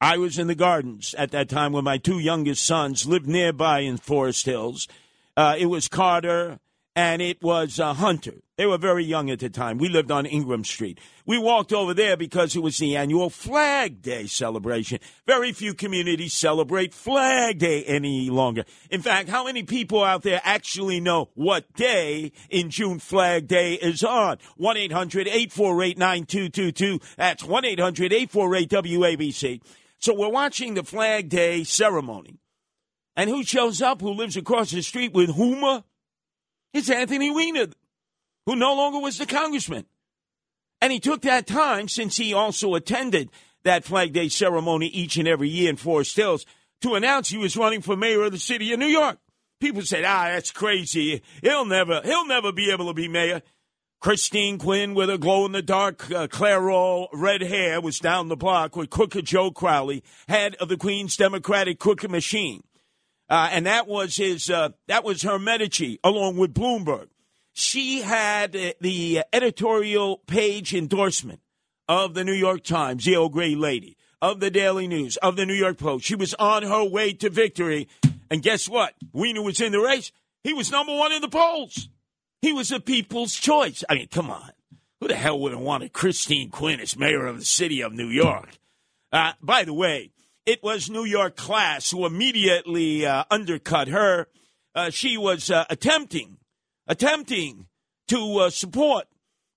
I 0.00 0.16
was 0.16 0.38
in 0.38 0.46
the 0.46 0.54
gardens 0.54 1.12
at 1.18 1.32
that 1.32 1.48
time 1.48 1.72
when 1.72 1.82
my 1.82 1.98
two 1.98 2.20
youngest 2.20 2.64
sons 2.64 3.04
lived 3.04 3.26
nearby 3.26 3.80
in 3.80 3.96
Forest 3.96 4.46
Hills. 4.46 4.86
Uh, 5.36 5.56
it 5.58 5.66
was 5.66 5.88
Carter 5.88 6.60
and 6.94 7.20
it 7.20 7.42
was 7.42 7.80
uh, 7.80 7.94
Hunter. 7.94 8.42
They 8.56 8.64
were 8.64 8.78
very 8.78 9.04
young 9.04 9.28
at 9.28 9.40
the 9.40 9.50
time. 9.50 9.76
We 9.76 9.90
lived 9.90 10.10
on 10.10 10.24
Ingram 10.24 10.64
Street. 10.64 10.98
We 11.26 11.36
walked 11.36 11.74
over 11.74 11.92
there 11.92 12.16
because 12.16 12.56
it 12.56 12.60
was 12.60 12.78
the 12.78 12.96
annual 12.96 13.28
Flag 13.28 14.00
Day 14.00 14.26
celebration. 14.26 14.98
Very 15.26 15.52
few 15.52 15.74
communities 15.74 16.32
celebrate 16.32 16.94
Flag 16.94 17.58
Day 17.58 17.84
any 17.84 18.30
longer. 18.30 18.64
In 18.90 19.02
fact, 19.02 19.28
how 19.28 19.44
many 19.44 19.62
people 19.62 20.02
out 20.02 20.22
there 20.22 20.40
actually 20.42 21.00
know 21.00 21.28
what 21.34 21.70
day 21.74 22.32
in 22.48 22.70
June 22.70 22.98
Flag 22.98 23.46
Day 23.46 23.74
is 23.74 24.02
on? 24.02 24.38
1 24.56 24.76
800 24.78 25.28
848 25.28 25.98
9222. 25.98 27.00
That's 27.18 27.44
1 27.44 27.64
800 27.66 28.12
848 28.12 28.70
WABC. 28.70 29.60
So 29.98 30.14
we're 30.14 30.30
watching 30.30 30.72
the 30.74 30.84
Flag 30.84 31.28
Day 31.28 31.62
ceremony. 31.62 32.38
And 33.16 33.28
who 33.28 33.44
shows 33.44 33.82
up? 33.82 34.00
Who 34.00 34.12
lives 34.12 34.36
across 34.38 34.70
the 34.70 34.82
street 34.82 35.12
with 35.12 35.36
Huma? 35.36 35.84
It's 36.72 36.90
Anthony 36.90 37.30
Weiner, 37.30 37.68
who 38.46 38.56
no 38.56 38.74
longer 38.74 39.00
was 39.00 39.18
the 39.18 39.26
congressman. 39.26 39.84
And 40.80 40.92
he 40.92 41.00
took 41.00 41.22
that 41.22 41.46
time, 41.46 41.88
since 41.88 42.16
he 42.16 42.32
also 42.32 42.74
attended 42.74 43.30
that 43.64 43.84
Flag 43.84 44.12
Day 44.12 44.28
ceremony 44.28 44.86
each 44.86 45.16
and 45.16 45.26
every 45.26 45.48
year 45.48 45.68
in 45.70 45.76
Forest 45.76 46.16
Hills, 46.16 46.46
to 46.82 46.94
announce 46.94 47.28
he 47.28 47.38
was 47.38 47.56
running 47.56 47.82
for 47.82 47.96
mayor 47.96 48.22
of 48.22 48.32
the 48.32 48.38
city 48.38 48.72
of 48.72 48.78
New 48.78 48.86
York. 48.86 49.18
People 49.60 49.82
said, 49.82 50.04
ah, 50.04 50.28
that's 50.32 50.50
crazy. 50.50 51.22
He'll 51.42 51.64
never, 51.64 52.02
he'll 52.04 52.26
never 52.26 52.52
be 52.52 52.70
able 52.70 52.88
to 52.88 52.94
be 52.94 53.08
mayor. 53.08 53.42
Christine 54.00 54.58
Quinn 54.58 54.94
with 54.94 55.08
her 55.08 55.16
glow 55.16 55.46
in 55.46 55.52
the 55.52 55.62
dark 55.62 56.10
uh, 56.10 56.28
Clairol 56.28 57.08
red 57.12 57.40
hair 57.40 57.80
was 57.80 57.98
down 57.98 58.28
the 58.28 58.36
block 58.36 58.76
with 58.76 58.90
Crooked 58.90 59.24
Joe 59.24 59.50
Crowley, 59.50 60.04
head 60.28 60.54
of 60.56 60.68
the 60.68 60.76
Queen's 60.76 61.16
Democratic 61.16 61.78
Crooked 61.78 62.10
Machine. 62.10 62.62
Uh, 63.28 63.48
and 63.50 63.66
that 63.66 63.88
was 63.88 64.16
his. 64.16 64.48
Uh, 64.48 64.68
that 64.86 65.02
was 65.02 65.22
her 65.22 65.38
Medici, 65.38 65.98
along 66.04 66.36
with 66.36 66.54
Bloomberg. 66.54 67.08
She 67.58 68.02
had 68.02 68.52
the 68.52 69.22
editorial 69.32 70.18
page 70.26 70.74
endorsement 70.74 71.40
of 71.88 72.12
the 72.12 72.22
New 72.22 72.34
York 72.34 72.62
Times, 72.64 73.06
the 73.06 73.16
old 73.16 73.32
gray 73.32 73.54
lady, 73.54 73.96
of 74.20 74.40
the 74.40 74.50
Daily 74.50 74.86
News, 74.86 75.16
of 75.16 75.36
the 75.36 75.46
New 75.46 75.54
York 75.54 75.78
Post. 75.78 76.04
She 76.04 76.14
was 76.14 76.34
on 76.34 76.64
her 76.64 76.84
way 76.84 77.14
to 77.14 77.30
victory, 77.30 77.88
and 78.30 78.42
guess 78.42 78.68
what? 78.68 78.92
Weiner 79.14 79.40
was 79.40 79.62
in 79.62 79.72
the 79.72 79.80
race. 79.80 80.12
He 80.44 80.52
was 80.52 80.70
number 80.70 80.94
one 80.94 81.12
in 81.12 81.22
the 81.22 81.30
polls. 81.30 81.88
He 82.42 82.52
was 82.52 82.70
a 82.70 82.78
people's 82.78 83.34
choice. 83.34 83.82
I 83.88 83.94
mean, 83.94 84.08
come 84.08 84.28
on. 84.28 84.50
Who 85.00 85.08
the 85.08 85.16
hell 85.16 85.40
would 85.40 85.52
have 85.52 85.60
wanted 85.62 85.94
Christine 85.94 86.50
Quinn 86.50 86.78
as 86.78 86.94
mayor 86.94 87.24
of 87.24 87.38
the 87.38 87.46
city 87.46 87.80
of 87.80 87.94
New 87.94 88.08
York? 88.08 88.50
Uh, 89.10 89.32
by 89.40 89.64
the 89.64 89.72
way, 89.72 90.10
it 90.44 90.62
was 90.62 90.90
New 90.90 91.04
York 91.04 91.36
class 91.36 91.90
who 91.90 92.04
immediately 92.04 93.06
uh, 93.06 93.24
undercut 93.30 93.88
her. 93.88 94.28
Uh, 94.74 94.90
she 94.90 95.16
was 95.16 95.50
uh, 95.50 95.64
attempting, 95.70 96.36
attempting 96.86 97.66
to 98.08 98.38
uh, 98.38 98.50
support 98.50 99.06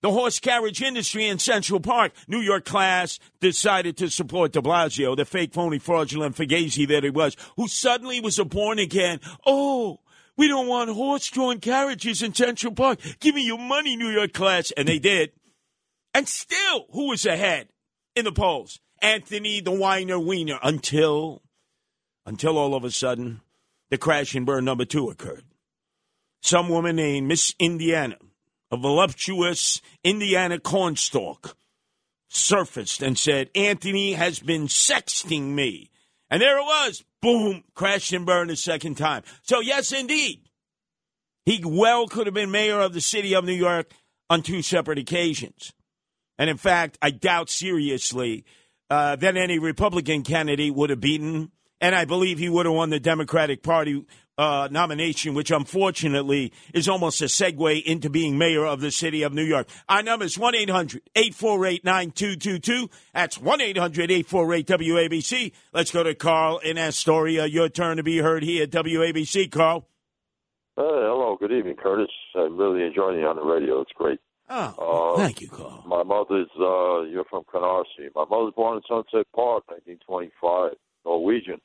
the 0.02 0.12
horse 0.12 0.40
carriage 0.40 0.82
industry 0.82 1.28
in 1.28 1.40
Central 1.40 1.80
Park. 1.80 2.14
New 2.28 2.40
York 2.40 2.66
class 2.66 3.20
decided 3.40 3.98
to 3.98 4.10
support 4.10 4.54
de 4.54 4.62
Blasio, 4.62 5.16
the 5.16 5.26
fake, 5.26 5.54
phony, 5.54 5.80
fraudulent 5.80 6.36
Fugazi 6.36 6.88
that 6.88 7.04
he 7.04 7.10
was, 7.10 7.36
who 7.58 7.68
suddenly 7.68 8.22
was 8.22 8.40
a 8.40 8.46
born 8.46 8.80
again. 8.80 9.20
Oh, 9.46 10.00
we 10.38 10.48
don't 10.48 10.68
want 10.68 10.90
horse 10.90 11.30
drawn 11.30 11.60
carriages 11.60 12.22
in 12.22 12.34
Central 12.34 12.74
Park. 12.74 13.00
Give 13.20 13.36
me 13.36 13.46
your 13.46 13.60
money, 13.60 13.98
New 13.98 14.10
York 14.10 14.32
class. 14.32 14.72
And 14.72 14.88
they 14.88 15.00
did. 15.00 15.32
And 16.14 16.28
still, 16.28 16.86
who 16.92 17.10
was 17.10 17.26
ahead 17.26 17.68
in 18.16 18.26
the 18.26 18.32
polls? 18.32 18.80
Anthony 19.02 19.62
the 19.62 19.72
Weiner 19.72 20.20
Wiener 20.20 20.60
until 20.62 21.42
until 22.26 22.58
all 22.58 22.76
of 22.76 22.84
a 22.84 22.92
sudden 22.92 23.42
the 23.90 23.98
crash 23.98 24.36
and 24.36 24.46
burn 24.46 24.66
number 24.66 24.86
two 24.86 25.10
occurred. 25.10 25.44
Some 26.42 26.70
woman 26.70 26.96
named 26.96 27.28
Miss 27.28 27.54
Indiana, 27.60 28.18
a 28.72 28.78
voluptuous 28.78 29.82
Indiana 30.04 30.60
cornstalk, 30.60 31.58
surfaced 32.30 33.02
and 33.02 33.18
said, 33.18 33.50
Anthony 33.56 34.14
has 34.14 34.40
been 34.40 34.68
sexting 34.68 35.54
me. 35.54 35.90
And 36.30 36.42
there 36.42 36.60
it 36.60 36.64
was. 36.64 37.04
Boom, 37.22 37.64
crashed 37.74 38.14
and 38.14 38.26
burned 38.26 38.52
a 38.52 38.56
second 38.56 38.96
time. 38.96 39.24
So, 39.42 39.60
yes, 39.60 39.92
indeed, 39.92 40.42
he 41.46 41.62
well 41.66 42.08
could 42.08 42.28
have 42.28 42.34
been 42.34 42.52
mayor 42.52 42.80
of 42.80 42.94
the 42.94 43.02
city 43.02 43.36
of 43.36 43.44
New 43.44 43.54
York 43.54 43.92
on 44.30 44.44
two 44.44 44.62
separate 44.62 45.00
occasions. 45.00 45.74
And 46.38 46.50
in 46.50 46.58
fact, 46.58 46.98
I 47.02 47.12
doubt 47.12 47.50
seriously 47.50 48.46
uh, 48.90 49.16
that 49.18 49.36
any 49.36 49.60
Republican 49.60 50.24
candidate 50.24 50.74
would 50.74 50.90
have 50.92 51.02
beaten. 51.02 51.52
And 51.82 51.96
I 51.96 52.06
believe 52.06 52.38
he 52.38 52.50
would 52.50 52.66
have 52.66 52.76
won 52.76 52.90
the 52.90 53.00
Democratic 53.00 53.64
Party 53.64 54.06
uh, 54.40 54.70
nomination, 54.72 55.34
which 55.34 55.52
unfortunately 55.52 56.54
is 56.74 56.88
almost 56.88 57.22
a 57.22 57.26
segue 57.26 57.84
into 57.84 58.10
being 58.10 58.38
mayor 58.38 58.66
of 58.66 58.80
the 58.80 58.90
city 58.90 59.22
of 59.24 59.34
New 59.34 59.44
York. 59.44 59.68
Our 59.90 60.02
number 60.02 60.24
is 60.26 60.40
1 60.40 60.56
800 60.56 61.02
848 61.14 61.84
9222. 61.84 62.90
That's 63.14 63.38
1 63.38 63.60
800 63.62 64.10
848 64.10 64.68
WABC. 64.68 65.52
Let's 65.74 65.92
go 65.92 66.04
to 66.04 66.16
Carl 66.16 66.60
in 66.60 66.78
Astoria. 66.78 67.46
Your 67.48 67.68
turn 67.68 67.98
to 67.98 68.04
be 68.04 68.20
heard 68.20 68.44
here 68.44 68.64
at 68.64 68.70
WABC, 68.72 69.52
Carl. 69.52 69.86
Uh, 70.78 70.84
hello, 70.84 71.36
good 71.38 71.52
evening, 71.52 71.76
Curtis. 71.76 72.08
I'm 72.36 72.56
really 72.56 72.84
enjoying 72.86 73.20
you 73.20 73.28
on 73.28 73.36
the 73.36 73.44
radio. 73.44 73.82
It's 73.82 73.92
great. 73.94 74.20
Oh, 74.50 75.14
Uh, 75.14 75.18
thank 75.18 75.42
you, 75.42 75.50
Carl. 75.50 75.84
My 75.86 76.04
mother's, 76.04 76.48
uh, 76.58 77.02
you're 77.02 77.26
from 77.30 77.44
Canarsie. 77.54 78.10
My 78.16 78.24
mother 78.24 78.46
was 78.46 78.54
born 78.56 78.78
in 78.78 78.84
Sunset 78.88 79.28
Park, 79.36 79.66
1925, 79.68 80.72
Norwegian. 81.06 81.60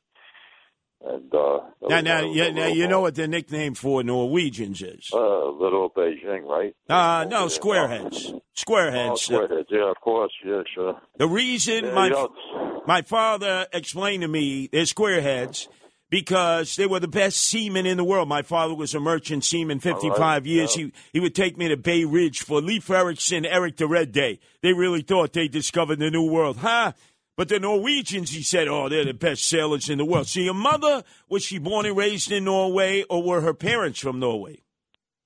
And, 1.00 1.34
uh, 1.34 1.60
Now, 1.88 1.88
now, 1.88 1.96
when 1.96 2.06
I 2.08 2.22
was 2.24 2.36
yeah, 2.36 2.50
now 2.50 2.66
you 2.66 2.88
know 2.88 3.00
what 3.02 3.14
the 3.14 3.28
nickname 3.28 3.74
for 3.74 4.02
Norwegians 4.02 4.80
is. 4.80 5.10
Uh, 5.12 5.48
little 5.50 5.90
Beijing, 5.90 6.44
right? 6.44 6.74
Uh, 6.88 7.24
no, 7.28 7.42
Yeah. 7.42 7.46
squareheads. 7.48 8.32
Oh, 8.32 8.40
Squareheads. 8.56 9.28
squareheads. 9.28 9.66
Yeah, 9.70 9.90
of 9.90 10.00
course. 10.00 10.32
Yeah, 10.44 10.62
sure. 10.74 11.00
The 11.18 11.26
reason 11.28 11.84
Yeah, 11.84 11.94
my 11.94 12.06
you 12.06 12.12
know, 12.12 12.82
my 12.86 13.02
father 13.02 13.66
explained 13.72 14.22
to 14.22 14.28
me 14.28 14.68
they're 14.72 14.84
squareheads 14.84 15.68
because 16.10 16.76
they 16.76 16.86
were 16.86 17.00
the 17.00 17.08
best 17.08 17.38
seamen 17.38 17.84
in 17.86 17.96
the 17.96 18.04
world. 18.04 18.28
My 18.28 18.42
father 18.42 18.74
was 18.74 18.94
a 18.94 19.00
merchant 19.00 19.44
seaman, 19.44 19.80
55 19.80 20.18
right, 20.18 20.44
years. 20.46 20.76
yeah. 20.76 20.84
He, 20.86 20.92
he 21.14 21.20
would 21.20 21.34
take 21.34 21.58
me 21.58 21.68
to 21.68 21.76
Bay 21.76 22.04
Ridge 22.04 22.40
for 22.40 22.60
Leif 22.62 22.88
Erikson, 22.88 23.44
Eric 23.44 23.76
the 23.76 23.88
Red 23.88 24.12
Day. 24.12 24.38
They 24.62 24.72
really 24.72 25.02
thought 25.02 25.32
they 25.32 25.48
discovered 25.48 25.98
the 25.98 26.10
new 26.10 26.30
world. 26.30 26.58
Huh? 26.58 26.92
But 27.36 27.48
the 27.48 27.58
Norwegians, 27.58 28.30
he 28.30 28.42
said, 28.42 28.68
oh, 28.68 28.88
they're 28.88 29.04
the 29.04 29.12
best 29.12 29.48
sailors 29.48 29.88
in 29.88 29.98
the 29.98 30.04
world. 30.04 30.28
So 30.28 30.40
your 30.40 30.54
mother, 30.54 31.02
was 31.28 31.44
she 31.44 31.58
born 31.58 31.84
and 31.84 31.96
raised 31.96 32.30
in 32.30 32.44
Norway 32.44 33.02
or 33.10 33.22
were 33.22 33.40
her 33.40 33.54
parents 33.54 33.98
from 33.98 34.20
Norway? 34.20 34.60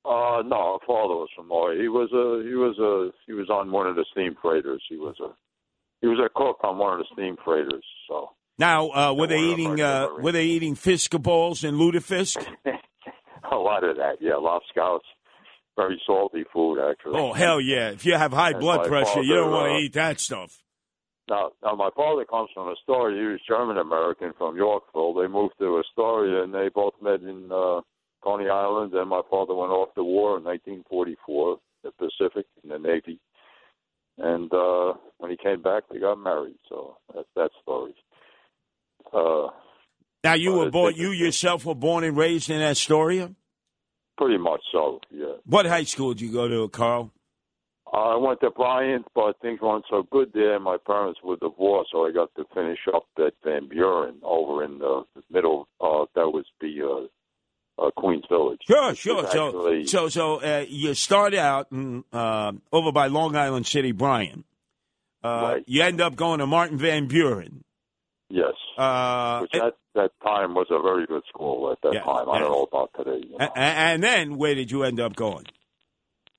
Uh, 0.06 0.42
no, 0.42 0.78
her 0.78 0.86
father 0.86 1.14
was 1.14 1.28
from 1.36 1.48
Norway. 1.48 1.78
He 1.78 1.88
was 1.88 2.10
a, 2.12 2.48
he 2.48 2.54
was 2.54 2.78
a, 2.78 3.12
he 3.26 3.34
was 3.34 3.50
on 3.50 3.70
one 3.70 3.86
of 3.86 3.94
the 3.94 4.06
steam 4.12 4.34
freighters. 4.40 4.82
He 4.88 4.96
was 4.96 5.16
a, 5.20 5.28
he 6.00 6.06
was 6.06 6.18
a 6.18 6.30
cook 6.34 6.58
on 6.64 6.78
one 6.78 6.94
of 6.94 7.00
the 7.00 7.04
steam 7.12 7.36
freighters. 7.44 7.84
So 8.08 8.30
Now, 8.58 8.88
uh, 8.88 9.12
were 9.12 9.26
they 9.26 9.40
eating 9.40 9.82
uh, 9.82 10.08
were 10.18 10.32
they 10.32 10.46
eating 10.46 10.76
fiskaballs 10.76 11.68
and 11.68 11.76
lutefisk? 11.76 12.42
a 13.52 13.56
lot 13.56 13.84
of 13.84 13.96
that. 13.96 14.16
Yeah, 14.20 14.40
lobscouse, 14.40 15.00
very 15.76 16.00
salty 16.06 16.44
food 16.54 16.78
actually. 16.78 17.18
Oh 17.18 17.34
hell 17.34 17.60
yeah! 17.60 17.90
If 17.90 18.06
you 18.06 18.14
have 18.14 18.32
high 18.32 18.52
And 18.52 18.60
blood 18.60 18.88
pressure, 18.88 19.22
you 19.22 19.34
don't 19.34 19.50
want 19.50 19.66
to 19.66 19.74
uh, 19.74 19.78
eat 19.80 19.92
that 19.94 20.20
stuff. 20.20 20.62
Now, 21.28 21.50
now 21.62 21.74
my 21.74 21.90
father 21.94 22.24
comes 22.24 22.48
from 22.54 22.68
Astoria. 22.72 23.20
He 23.20 23.26
was 23.26 23.40
German 23.48 23.78
American 23.78 24.32
from 24.38 24.56
Yorkville. 24.56 25.14
They 25.14 25.28
moved 25.28 25.54
to 25.58 25.78
Astoria, 25.80 26.42
and 26.42 26.54
they 26.54 26.68
both 26.74 26.94
met 27.02 27.20
in 27.20 27.50
uh, 27.52 27.80
Coney 28.22 28.48
Island. 28.48 28.94
And 28.94 29.10
my 29.10 29.20
father 29.30 29.54
went 29.54 29.72
off 29.72 29.94
to 29.94 30.02
war 30.04 30.38
in 30.38 30.44
1944, 30.44 31.58
the 31.84 31.90
Pacific 31.92 32.46
in 32.62 32.70
the 32.70 32.78
Navy. 32.78 33.20
And 34.16 34.52
uh, 34.52 34.94
when 35.18 35.30
he 35.30 35.36
came 35.36 35.62
back, 35.62 35.84
they 35.90 35.98
got 36.00 36.16
married. 36.16 36.56
So 36.68 36.96
that's 37.14 37.28
that 37.36 37.50
story. 37.62 37.94
Uh, 39.12 39.48
Now 40.24 40.34
you 40.34 40.52
were 40.54 40.70
born. 40.70 40.94
You 40.96 41.10
yourself 41.10 41.64
were 41.64 41.74
born 41.74 42.04
and 42.04 42.16
raised 42.16 42.50
in 42.50 42.60
Astoria. 42.60 43.34
pretty 44.16 44.38
much 44.38 44.60
so. 44.72 45.00
Yeah. 45.10 45.26
What 45.46 45.66
high 45.66 45.84
school 45.84 46.14
did 46.14 46.22
you 46.22 46.32
go 46.32 46.48
to, 46.48 46.68
Carl? 46.68 47.12
I 47.92 48.16
went 48.16 48.40
to 48.40 48.50
Bryant, 48.50 49.06
but 49.14 49.40
things 49.40 49.60
weren't 49.60 49.84
so 49.88 50.02
good 50.10 50.30
there. 50.34 50.60
My 50.60 50.76
parents 50.86 51.20
were 51.24 51.36
divorced, 51.36 51.90
so 51.92 52.06
I 52.06 52.12
got 52.12 52.34
to 52.36 52.44
finish 52.54 52.78
up 52.94 53.04
at 53.18 53.32
Van 53.44 53.68
Buren 53.68 54.16
over 54.22 54.62
in 54.64 54.78
the 54.78 55.04
middle. 55.30 55.68
Uh, 55.80 56.04
that 56.14 56.28
was 56.30 56.44
the 56.60 57.08
uh, 57.80 57.82
uh, 57.86 57.90
Queens 57.92 58.24
Village. 58.28 58.60
Sure, 58.66 58.94
sure. 58.94 59.26
So, 59.30 59.82
so, 59.84 60.08
so 60.08 60.42
uh, 60.42 60.64
you 60.68 60.92
start 60.94 61.34
out 61.34 61.68
in, 61.72 62.04
uh, 62.12 62.52
over 62.72 62.92
by 62.92 63.06
Long 63.06 63.36
Island 63.36 63.66
City, 63.66 63.92
Bryant. 63.92 64.44
Uh, 65.24 65.28
Right. 65.28 65.64
You 65.66 65.82
end 65.82 66.00
up 66.00 66.14
going 66.14 66.40
to 66.40 66.46
Martin 66.46 66.78
Van 66.78 67.08
Buren. 67.08 67.64
yes, 68.28 68.52
Uh, 68.76 69.40
which 69.40 69.54
at 69.54 69.74
that 69.94 70.12
time 70.22 70.54
was 70.54 70.66
a 70.70 70.80
very 70.82 71.06
good 71.06 71.22
school 71.28 71.72
at 71.72 71.78
that 71.82 71.94
Yeah, 71.94 72.02
time. 72.04 72.28
I 72.28 72.38
don't 72.38 72.52
know 72.52 72.68
about 72.70 72.90
today. 72.96 73.26
You 73.26 73.38
know. 73.38 73.46
a- 73.46 73.52
a- 73.58 73.60
and 73.60 74.02
then 74.02 74.36
where 74.36 74.54
did 74.54 74.70
you 74.70 74.82
end 74.84 75.00
up 75.00 75.16
going? 75.16 75.46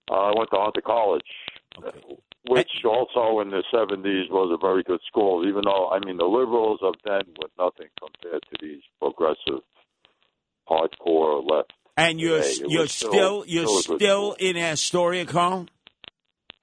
Uh, 0.09 0.13
I 0.13 0.33
went 0.35 0.49
to 0.51 0.57
Hunter 0.59 0.81
College, 0.81 1.21
Okay. 1.77 1.99
which 2.47 2.69
also 2.83 3.39
in 3.41 3.51
the 3.51 3.63
70s 3.73 4.29
was 4.31 4.49
a 4.51 4.57
very 4.57 4.81
good 4.83 4.99
school, 5.07 5.47
even 5.47 5.61
though, 5.65 5.89
I 5.89 5.99
mean, 6.03 6.17
the 6.17 6.25
liberals 6.25 6.79
of 6.81 6.95
then 7.05 7.21
were 7.39 7.49
nothing 7.63 7.87
compared 8.01 8.41
to 8.43 8.55
these 8.61 8.81
progressive, 8.99 9.61
hardcore 10.69 11.43
left. 11.49 11.73
And 11.97 12.19
you're 12.19 12.39
it 12.39 12.59
you're 12.67 12.87
still- 12.87 13.11
still 13.11 13.43
you're 13.45 13.67
still 13.67 13.97
still 13.97 14.35
in 14.39 14.55
Astoria, 14.57 15.25
Carl. 15.25 15.67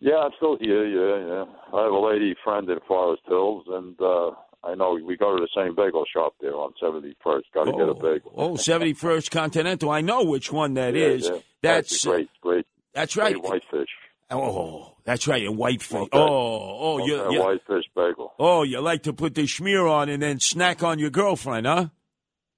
Yeah, 0.00 0.16
I'm 0.18 0.30
still 0.37 0.56
here. 0.61 0.87
Yeah, 0.87 1.26
yeah. 1.26 1.44
I 1.78 1.82
have 1.85 1.92
a 1.92 1.98
lady 1.98 2.35
friend 2.44 2.68
in 2.68 2.78
Forest 2.87 3.22
Hills, 3.28 3.64
and 3.68 3.98
uh, 4.00 4.30
I 4.64 4.74
know 4.74 4.98
we 5.02 5.16
go 5.16 5.37
to 5.37 5.42
the 5.42 5.48
same 5.54 5.74
bagel 5.74 6.04
shop 6.12 6.35
there 6.40 6.54
on 6.54 6.72
71st. 6.82 7.42
Got 7.54 7.64
to 7.64 7.72
get 7.72 7.88
a 7.88 7.94
bagel. 7.94 8.32
Oh, 8.37 8.52
71st 8.54 9.30
Continental. 9.30 9.90
I 9.90 10.00
know 10.02 10.24
which 10.24 10.50
one 10.52 10.74
that 10.74 10.94
Yeah, 10.96 11.06
is. 11.06 11.28
yeah. 11.28 11.38
That's 11.62 12.04
a 12.04 12.09
great, 12.11 12.30
great, 12.40 12.66
that's 12.96 13.14
right. 13.14 13.37
whitefish. 13.37 13.90
Oh, 14.30 14.94
that's 15.04 15.28
right. 15.28 15.46
A 15.46 15.52
whitefish. 15.52 16.00
Okay. 16.00 16.18
Oh, 16.18 16.98
oh, 16.98 17.06
you, 17.06 17.40
whitefish 17.40 17.85
bagel. 17.94 18.32
oh, 18.38 18.62
you 18.62 18.80
like 18.80 19.02
to 19.02 19.12
put 19.12 19.35
the 19.35 19.42
schmear 19.42 19.88
on 19.88 20.09
and 20.09 20.22
then 20.22 20.40
snack 20.40 20.82
on 20.82 20.98
your 20.98 21.11
girlfriend, 21.11 21.66
huh? 21.66 21.88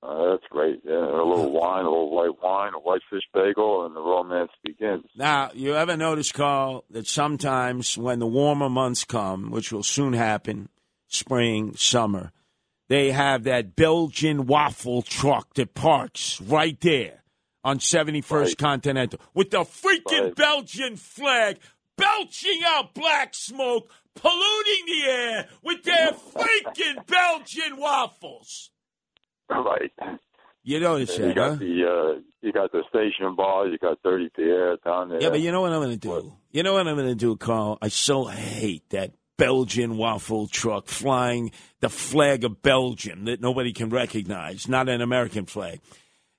Uh, 0.01 0.31
that's 0.31 0.45
great. 0.49 0.81
Yeah, 0.85 0.95
a 0.95 1.27
little 1.27 1.51
wine, 1.61 1.85
a 1.85 1.91
little 1.91 2.15
white 2.15 2.41
wine, 2.41 2.73
a 2.75 2.79
whitefish 2.79 3.25
bagel, 3.35 3.85
and 3.85 3.97
the 3.97 4.01
romance 4.01 4.53
begins. 4.65 5.07
Now, 5.17 5.51
you 5.55 5.75
ever 5.75 5.97
notice, 5.97 6.31
Carl, 6.31 6.85
that 6.91 7.09
sometimes 7.09 7.99
when 7.99 8.21
the 8.21 8.27
warmer 8.27 8.69
months 8.69 9.03
come, 9.03 9.51
which 9.51 9.73
will 9.73 9.83
soon 9.83 10.13
happen, 10.13 10.69
spring, 11.09 11.75
summer, 11.75 12.31
they 12.89 13.11
have 13.11 13.43
that 13.43 13.75
Belgian 13.75 14.47
waffle 14.47 15.03
truck 15.03 15.55
that 15.55 15.75
parks 15.75 16.41
right 16.41 16.81
there 16.81 17.18
on 17.65 17.79
71st 17.79 18.31
Right. 18.31 18.59
Continental 18.59 19.21
with 19.35 19.51
the 19.51 19.61
freaking 19.61 20.25
Right. 20.27 20.35
Belgian 20.35 20.97
flag 20.97 21.59
belching 21.97 22.61
out 22.67 22.95
black 22.95 23.35
smoke, 23.35 23.91
polluting 24.15 24.87
the 24.87 25.05
air 25.09 25.49
with 25.63 25.83
their 25.83 26.13
freaking 26.13 27.07
Belgian 27.07 27.77
waffles. 27.77 28.71
Right. 29.51 29.93
You 30.63 30.81
notice 30.81 31.17
And 31.17 31.21
you 31.21 31.29
that, 31.29 31.35
got 31.37 31.51
huh? 31.51 31.57
the 31.57 32.15
uh, 32.17 32.21
you 32.43 32.53
got 32.53 32.71
the 32.73 32.83
station 32.89 33.35
bar. 33.35 33.67
You 33.69 33.79
got 33.79 33.99
Dirty 34.03 34.29
Pierre 34.35 34.77
down 34.85 35.09
there. 35.09 35.23
Yeah, 35.23 35.31
but 35.31 35.41
you 35.41 35.51
know 35.51 35.63
what 35.63 35.73
I'm 35.73 35.81
going 35.81 35.91
to 35.91 35.97
do? 35.97 36.09
What? 36.11 36.25
You 36.53 36.63
know 36.63 36.75
what 36.75 36.87
I'm 36.87 36.97
going 36.97 37.09
to 37.09 37.15
do, 37.15 37.37
Carl? 37.37 37.79
I 37.81 37.89
so 37.89 38.27
hate 38.27 38.89
that 38.91 39.13
Belgian 39.39 39.97
waffle 39.97 40.47
truck 40.47 40.87
flying 40.89 41.53
the 41.81 41.89
flag 41.89 42.45
of 42.45 42.61
Belgium 42.61 43.25
that 43.27 43.41
nobody 43.41 43.73
can 43.73 43.89
recognize, 43.89 44.69
not 44.69 44.89
an 44.89 45.01
American 45.01 45.47
flag. 45.47 45.81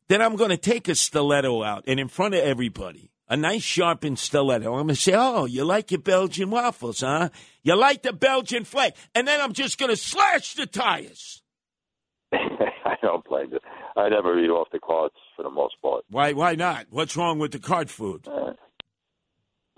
Then 0.09 0.23
I'm 0.23 0.35
going 0.35 0.49
to 0.49 0.57
take 0.57 0.87
a 0.87 0.95
stiletto 0.95 1.63
out 1.63 1.83
and 1.87 1.99
in 1.99 2.07
front 2.07 2.33
of 2.33 2.41
everybody, 2.41 3.11
a 3.29 3.37
nice 3.37 3.61
sharpened 3.61 4.17
stiletto. 4.17 4.73
I'm 4.73 4.87
going 4.87 4.95
to 4.95 4.95
say, 4.95 5.13
"Oh, 5.15 5.45
you 5.45 5.63
like 5.63 5.91
your 5.91 6.01
Belgian 6.01 6.49
waffles, 6.49 7.01
huh? 7.01 7.29
You 7.61 7.75
like 7.75 8.01
the 8.01 8.11
Belgian 8.11 8.65
flag?" 8.65 8.93
And 9.13 9.27
then 9.27 9.39
I'm 9.39 9.53
just 9.53 9.77
going 9.77 9.91
to 9.91 9.95
slash 9.95 10.55
the 10.55 10.65
tires. 10.65 11.43
I 12.33 12.95
don't 13.03 13.23
blame 13.23 13.51
you. 13.51 13.59
I 13.95 14.09
never 14.09 14.39
eat 14.43 14.49
off 14.49 14.69
the 14.71 14.79
carts 14.79 15.15
for 15.35 15.43
the 15.43 15.51
most 15.51 15.75
part. 15.81 16.05
Why? 16.09 16.33
Why 16.33 16.55
not? 16.55 16.87
What's 16.89 17.15
wrong 17.15 17.37
with 17.37 17.51
the 17.51 17.59
cart 17.59 17.91
food? 17.91 18.27
Uh, 18.27 18.53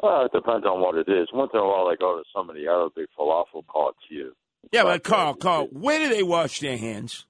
uh, 0.01 0.25
it 0.25 0.31
depends 0.31 0.65
on 0.65 0.79
what 0.79 0.95
it 0.95 1.11
is. 1.11 1.27
Once 1.33 1.51
in 1.53 1.59
a 1.59 1.63
while, 1.63 1.87
I 1.87 1.95
go 1.99 2.17
to 2.17 2.23
some 2.33 2.49
of 2.49 2.55
the 2.55 2.67
Arabic 2.67 3.07
falafel 3.19 3.67
carts 3.67 3.99
here. 4.09 4.31
Yeah, 4.71 4.83
but 4.83 5.03
Carl, 5.03 5.33
Carl, 5.35 5.67
where 5.71 5.99
do 5.99 6.09
they 6.09 6.23
wash 6.23 6.61
their 6.61 6.77
hands? 6.77 7.25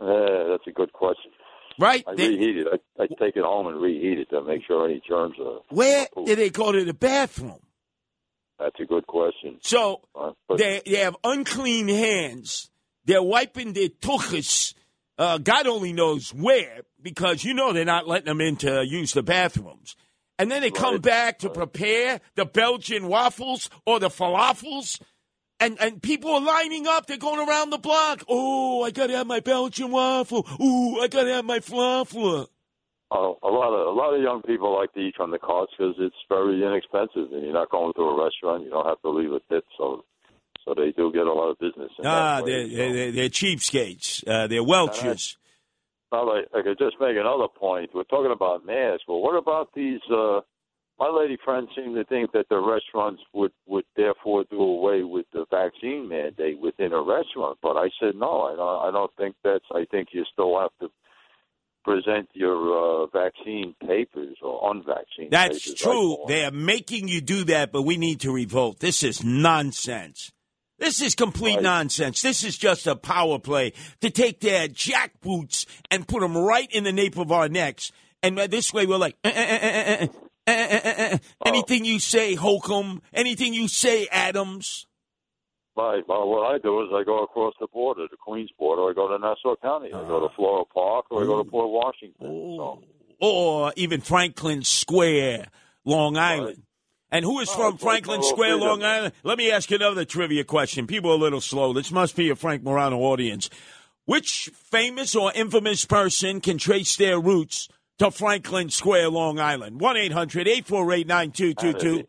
Uh, 0.00 0.48
that's 0.50 0.66
a 0.68 0.72
good 0.72 0.92
question. 0.92 1.32
Right? 1.78 2.04
I 2.06 2.14
They- 2.14 2.28
reheat 2.28 2.56
it. 2.58 2.66
I, 2.98 3.02
I 3.02 3.06
take 3.06 3.36
it 3.36 3.44
home 3.44 3.68
and 3.68 3.80
reheat 3.80 4.18
it 4.18 4.30
to 4.30 4.42
make 4.42 4.62
sure 4.66 4.84
any 4.88 5.00
germs 5.08 5.36
are. 5.38 5.60
Where 5.70 6.06
do 6.26 6.34
they 6.34 6.50
go 6.50 6.72
to 6.72 6.84
the 6.84 6.94
bathroom? 6.94 7.60
That's 8.58 8.74
a 8.80 8.84
good 8.84 9.06
question. 9.06 9.58
So 9.62 10.00
Uh, 10.14 10.32
they 10.56 10.82
they 10.84 10.96
have 10.96 11.16
unclean 11.22 11.88
hands. 11.88 12.70
They're 13.04 13.22
wiping 13.22 13.72
their 13.72 13.88
tuchus. 13.88 14.74
Uh, 15.16 15.38
God 15.38 15.66
only 15.66 15.92
knows 15.92 16.34
where, 16.34 16.82
because 17.00 17.44
you 17.44 17.54
know 17.54 17.72
they're 17.72 17.84
not 17.84 18.06
letting 18.08 18.26
them 18.26 18.40
in 18.40 18.56
to 18.56 18.84
use 18.86 19.12
the 19.12 19.22
bathrooms. 19.22 19.96
And 20.38 20.50
then 20.50 20.62
they 20.62 20.70
come 20.70 21.00
back 21.00 21.38
to 21.40 21.50
prepare 21.50 22.20
the 22.36 22.44
Belgian 22.44 23.08
waffles 23.08 23.70
or 23.86 23.98
the 23.98 24.08
falafels. 24.08 25.00
And 25.60 25.76
and 25.80 26.00
people 26.00 26.30
are 26.32 26.40
lining 26.40 26.86
up. 26.86 27.06
They're 27.06 27.16
going 27.16 27.46
around 27.46 27.70
the 27.70 27.78
block. 27.78 28.24
Oh, 28.28 28.84
I 28.84 28.90
gotta 28.90 29.16
have 29.16 29.26
my 29.26 29.40
Belgian 29.40 29.90
waffle. 29.90 30.46
Ooh, 30.60 31.00
I 31.00 31.08
gotta 31.08 31.32
have 31.32 31.44
my 31.44 31.58
falafel. 31.58 32.46
Oh, 33.10 33.38
a 33.42 33.48
lot 33.48 33.72
of 33.72 33.86
a 33.86 33.90
lot 33.98 34.14
of 34.14 34.22
young 34.22 34.42
people 34.42 34.74
like 34.78 34.92
to 34.94 35.00
eat 35.00 35.14
from 35.16 35.30
the 35.30 35.38
carts 35.38 35.72
because 35.76 35.94
it's 35.98 36.14
very 36.28 36.62
inexpensive, 36.62 37.32
and 37.32 37.42
you're 37.42 37.54
not 37.54 37.70
going 37.70 37.92
to 37.94 38.02
a 38.02 38.24
restaurant. 38.24 38.64
You 38.64 38.70
don't 38.70 38.86
have 38.86 39.00
to 39.02 39.10
leave 39.10 39.32
a 39.32 39.40
tip, 39.52 39.64
so 39.76 40.04
so 40.64 40.74
they 40.74 40.92
do 40.92 41.10
get 41.12 41.26
a 41.26 41.32
lot 41.32 41.50
of 41.50 41.58
business. 41.58 41.90
in 41.98 42.06
Ah, 42.06 42.42
they're, 42.44 42.68
they're, 42.68 43.12
they're 43.12 43.28
cheapskates. 43.30 44.22
Uh, 44.28 44.46
they're 44.46 44.62
welchers. 44.62 45.36
Now, 46.12 46.28
I, 46.28 46.42
I 46.54 46.62
could 46.62 46.78
just 46.78 46.96
make 47.00 47.16
another 47.16 47.48
point. 47.48 47.90
We're 47.94 48.04
talking 48.04 48.32
about 48.32 48.64
masks. 48.66 49.04
Well, 49.08 49.20
what 49.20 49.36
about 49.36 49.70
these? 49.74 50.00
Uh, 50.12 50.40
my 50.98 51.08
lady 51.08 51.36
friends 51.44 51.68
seem 51.76 51.94
to 51.94 52.04
think 52.04 52.32
that 52.32 52.46
the 52.48 52.58
restaurants 52.58 53.22
would 53.32 53.52
would 53.66 53.84
therefore 53.96 54.44
do 54.50 54.60
away 54.60 55.02
with 55.02 55.26
the 55.32 55.44
vaccine 55.50 56.08
mandate 56.08 56.58
within 56.60 56.92
a 56.92 57.00
restaurant. 57.00 57.58
But 57.62 57.76
I 57.76 57.88
said 58.00 58.14
no. 58.16 58.42
I 58.42 58.56
don't. 58.56 58.88
I 58.88 58.90
don't 58.90 59.12
think 59.16 59.36
that's. 59.44 59.64
I 59.72 59.84
think 59.90 60.08
you 60.12 60.24
still 60.32 60.58
have 60.58 60.70
to 60.80 60.88
present 61.84 62.28
your 62.34 63.04
uh, 63.04 63.06
vaccine 63.06 63.74
papers 63.80 64.36
or 64.42 64.70
unvaccinated. 64.70 65.30
That's 65.30 65.64
papers, 65.66 65.80
true. 65.80 66.16
They 66.26 66.44
are 66.44 66.50
making 66.50 67.08
you 67.08 67.20
do 67.20 67.44
that, 67.44 67.72
but 67.72 67.82
we 67.82 67.96
need 67.96 68.20
to 68.20 68.32
revolt. 68.32 68.80
This 68.80 69.02
is 69.02 69.24
nonsense. 69.24 70.32
This 70.78 71.00
is 71.02 71.14
complete 71.14 71.54
Right. 71.56 71.62
nonsense. 71.62 72.22
This 72.22 72.44
is 72.44 72.56
just 72.56 72.86
a 72.86 72.94
power 72.94 73.38
play 73.38 73.72
to 74.00 74.10
take 74.10 74.40
their 74.40 74.68
jackboots 74.68 75.66
and 75.90 76.06
put 76.06 76.20
them 76.20 76.36
right 76.36 76.70
in 76.70 76.84
the 76.84 76.92
nape 76.92 77.16
of 77.16 77.32
our 77.32 77.48
necks. 77.48 77.90
And 78.22 78.38
this 78.38 78.72
way 78.72 78.86
we're 78.86 78.96
like, 78.96 79.16
eh, 79.24 79.32
eh, 79.34 79.58
eh, 79.60 80.06
eh, 80.48 80.66
eh, 80.70 80.80
eh, 80.84 81.08
eh. 81.12 81.18
anything 81.46 81.84
you 81.84 81.98
say, 82.00 82.36
Hochul, 82.36 83.00
anything 83.12 83.54
you 83.54 83.68
say, 83.68 84.08
Adams. 84.10 84.86
Right. 85.76 86.02
Well, 86.08 86.28
what 86.28 86.52
I 86.52 86.58
do 86.58 86.82
is 86.82 86.88
I 86.92 87.04
go 87.04 87.22
across 87.22 87.54
the 87.60 87.68
border, 87.68 88.06
the 88.10 88.16
Queens 88.16 88.50
border. 88.58 88.82
I 88.90 88.92
go 88.94 89.08
to 89.08 89.18
Nassau 89.18 89.54
County. 89.62 89.88
I 89.92 90.02
go 90.08 90.26
to 90.26 90.34
Floral 90.34 90.68
Park, 90.74 91.06
or 91.10 91.22
I 91.22 91.26
go 91.26 91.42
to 91.42 91.48
Port 91.48 91.70
Washington. 91.70 92.26
So, 92.58 92.82
Or 93.20 93.72
even 93.76 94.00
Franklin 94.00 94.64
Square, 94.64 95.46
Long 95.84 96.16
Island. 96.16 96.64
And 97.12 97.24
who 97.24 97.38
is 97.40 97.48
Oh, 97.52 97.56
from 97.56 97.78
Franklin 97.78 98.22
Square. 98.24 98.56
Long 98.56 98.82
Island? 98.82 99.12
Let 99.22 99.38
me 99.38 99.52
ask 99.52 99.70
you 99.70 99.76
another 99.76 100.04
trivia 100.04 100.42
question. 100.44 100.86
People 100.88 101.12
are 101.12 101.14
a 101.14 101.18
little 101.18 101.40
slow. 101.40 101.72
This 101.72 101.92
must 101.92 102.16
be 102.16 102.28
a 102.28 102.34
Frank 102.36 102.64
Morano 102.64 102.98
audience. 102.98 103.48
Which 104.04 104.50
famous 104.54 105.14
or 105.14 105.32
infamous 105.34 105.84
person 105.84 106.40
can 106.40 106.58
trace 106.58 106.96
their 106.96 107.20
roots 107.20 107.68
to 107.98 108.10
Franklin 108.10 108.70
Square, 108.70 109.10
Long 109.10 109.38
Island? 109.38 109.80
1 109.80 109.96
800 109.96 110.48
848 110.48 111.06
9222. 111.06 112.08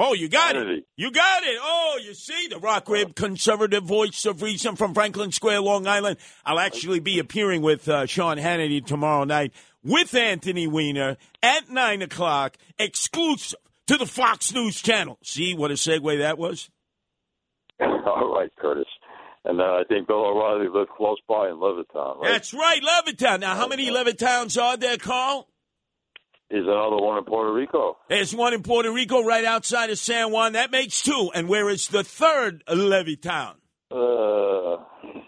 Oh, 0.00 0.14
you 0.14 0.28
got 0.28 0.54
it. 0.54 0.84
You 0.96 1.10
got 1.10 1.42
it. 1.42 1.58
Oh, 1.60 1.98
you 2.00 2.14
see, 2.14 2.46
the 2.48 2.60
rock 2.60 2.88
rib 2.88 3.16
conservative 3.16 3.82
voice 3.82 4.24
of 4.26 4.42
reason 4.42 4.76
from 4.76 4.94
Franklin 4.94 5.32
Square, 5.32 5.62
Long 5.62 5.88
Island. 5.88 6.18
I'll 6.44 6.60
actually 6.60 7.00
be 7.00 7.18
appearing 7.18 7.62
with 7.62 7.88
uh, 7.88 8.06
Sean 8.06 8.36
Hannity 8.36 8.84
tomorrow 8.84 9.24
night 9.24 9.52
with 9.82 10.14
Anthony 10.14 10.68
Weiner 10.68 11.16
at 11.42 11.68
9 11.68 12.02
o'clock, 12.02 12.56
exclusive 12.78 13.58
to 13.88 13.96
the 13.96 14.06
Fox 14.06 14.52
News 14.52 14.80
channel. 14.80 15.18
See 15.24 15.52
what 15.54 15.72
a 15.72 15.74
segue 15.74 16.18
that 16.18 16.38
was? 16.38 16.70
all 17.80 18.36
right, 18.38 18.52
Curtis. 18.56 18.86
And 19.48 19.58
then 19.58 19.66
I 19.66 19.82
think 19.88 20.06
Bill 20.06 20.26
O'Reilly 20.26 20.68
lived 20.68 20.90
close 20.90 21.16
by 21.26 21.48
in 21.48 21.54
Levittown, 21.54 22.18
right? 22.20 22.30
That's 22.32 22.52
right, 22.52 22.82
Levittown. 22.82 23.40
Now, 23.40 23.54
how 23.56 23.66
many 23.66 23.90
Levittowns 23.90 24.58
are 24.58 24.76
there, 24.76 24.98
Carl? 24.98 25.48
Is 26.50 26.64
another 26.64 26.96
one 26.96 27.16
in 27.18 27.24
Puerto 27.24 27.52
Rico? 27.52 27.96
There's 28.10 28.34
one 28.34 28.52
in 28.52 28.62
Puerto 28.62 28.92
Rico 28.92 29.22
right 29.22 29.44
outside 29.46 29.88
of 29.90 29.98
San 29.98 30.32
Juan. 30.32 30.52
That 30.52 30.70
makes 30.70 31.02
two. 31.02 31.30
And 31.34 31.48
where 31.48 31.68
is 31.70 31.88
the 31.88 32.04
third 32.04 32.62
Levittown? 32.66 33.54
Uh, 33.90 33.96
a 33.96 34.78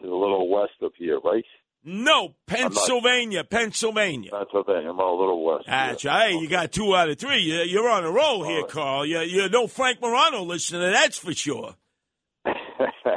little 0.03 0.49
west 0.51 0.73
of 0.83 0.93
here, 0.99 1.19
right? 1.25 1.45
No, 1.83 2.35
Pennsylvania, 2.47 3.43
Pennsylvania. 3.43 4.31
Pennsylvania. 4.31 4.91
I'm 4.91 4.99
a 4.99 5.13
little 5.13 5.43
west. 5.43 5.65
That's 5.67 6.05
yeah. 6.05 6.11
right. 6.15 6.35
You 6.41 6.47
got 6.47 6.73
two 6.73 6.95
out 6.95 7.09
of 7.09 7.19
three. 7.19 7.39
You- 7.39 7.63
You're 7.63 7.89
on 7.89 8.05
a 8.05 8.11
roll 8.11 8.45
here, 8.45 8.61
right. 8.61 8.71
Carl. 8.71 9.07
You're, 9.07 9.23
you're 9.23 9.49
no 9.49 9.67
Frank 9.67 10.01
Morano 10.03 10.43
listener, 10.43 10.91
that's 10.91 11.17
for 11.19 11.33
sure. 11.33 11.75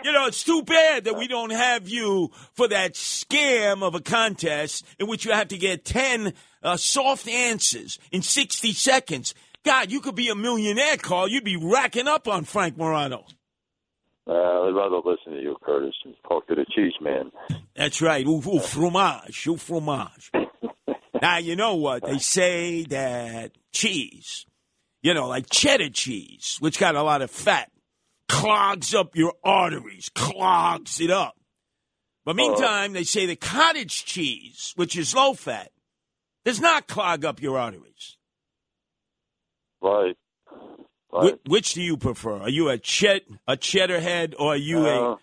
You 0.03 0.11
know, 0.11 0.25
it's 0.25 0.43
too 0.43 0.63
bad 0.63 1.05
that 1.05 1.17
we 1.17 1.27
don't 1.27 1.51
have 1.51 1.87
you 1.87 2.31
for 2.53 2.67
that 2.67 2.93
scam 2.93 3.81
of 3.81 3.95
a 3.95 4.01
contest 4.01 4.85
in 4.99 5.07
which 5.07 5.25
you 5.25 5.31
have 5.31 5.47
to 5.49 5.57
get 5.57 5.85
10 5.85 6.33
uh, 6.61 6.75
soft 6.77 7.27
answers 7.27 7.99
in 8.11 8.21
60 8.21 8.73
seconds. 8.73 9.33
God, 9.63 9.91
you 9.91 10.01
could 10.01 10.15
be 10.15 10.29
a 10.29 10.35
millionaire, 10.35 10.97
Carl. 10.97 11.29
You'd 11.29 11.45
be 11.45 11.55
racking 11.55 12.07
up 12.07 12.27
on 12.27 12.43
Frank 12.43 12.77
Morano. 12.77 13.25
Uh, 14.27 14.31
I'd 14.33 14.73
rather 14.75 14.97
listen 14.97 15.33
to 15.33 15.41
you, 15.41 15.55
Curtis, 15.63 15.95
and 16.05 16.15
talk 16.27 16.47
to 16.47 16.55
the 16.55 16.65
cheese 16.73 16.93
man. 17.01 17.31
That's 17.75 18.01
right. 18.01 18.25
Ooh, 18.25 18.41
ooh, 18.47 18.59
fromage. 18.59 19.47
Ooh, 19.47 19.57
fromage. 19.57 20.31
now, 21.21 21.37
you 21.37 21.55
know 21.55 21.75
what? 21.75 22.05
They 22.05 22.19
say 22.19 22.83
that 22.83 23.51
cheese, 23.71 24.45
you 25.01 25.13
know, 25.13 25.27
like 25.27 25.49
cheddar 25.49 25.89
cheese, 25.89 26.57
which 26.59 26.79
got 26.79 26.95
a 26.95 27.03
lot 27.03 27.21
of 27.21 27.31
fat, 27.31 27.69
clogs 28.29 28.93
up 28.93 29.15
your 29.15 29.33
arteries, 29.43 30.09
clogs 30.15 30.99
it 30.99 31.11
up. 31.11 31.35
But 32.25 32.35
meantime, 32.35 32.93
they 32.93 33.03
say 33.03 33.25
the 33.25 33.35
cottage 33.35 34.05
cheese, 34.05 34.71
which 34.75 34.97
is 34.97 35.13
low 35.13 35.33
fat, 35.33 35.71
does 36.45 36.59
not 36.61 36.87
clog 36.87 37.25
up 37.25 37.41
your 37.41 37.57
arteries. 37.57 38.17
Right. 39.81 40.15
Wh- 40.49 41.13
Right. 41.15 41.39
which 41.47 41.73
do 41.73 41.81
you 41.81 41.95
prefer? 41.97 42.37
Are 42.41 42.49
you 42.49 42.69
a 42.69 42.77
ched 42.77 43.21
a 43.47 43.55
cheddar 43.55 43.99
head 43.99 44.33
or 44.39 44.53
are 44.53 44.57
you 44.57 44.85
a 44.87 45.17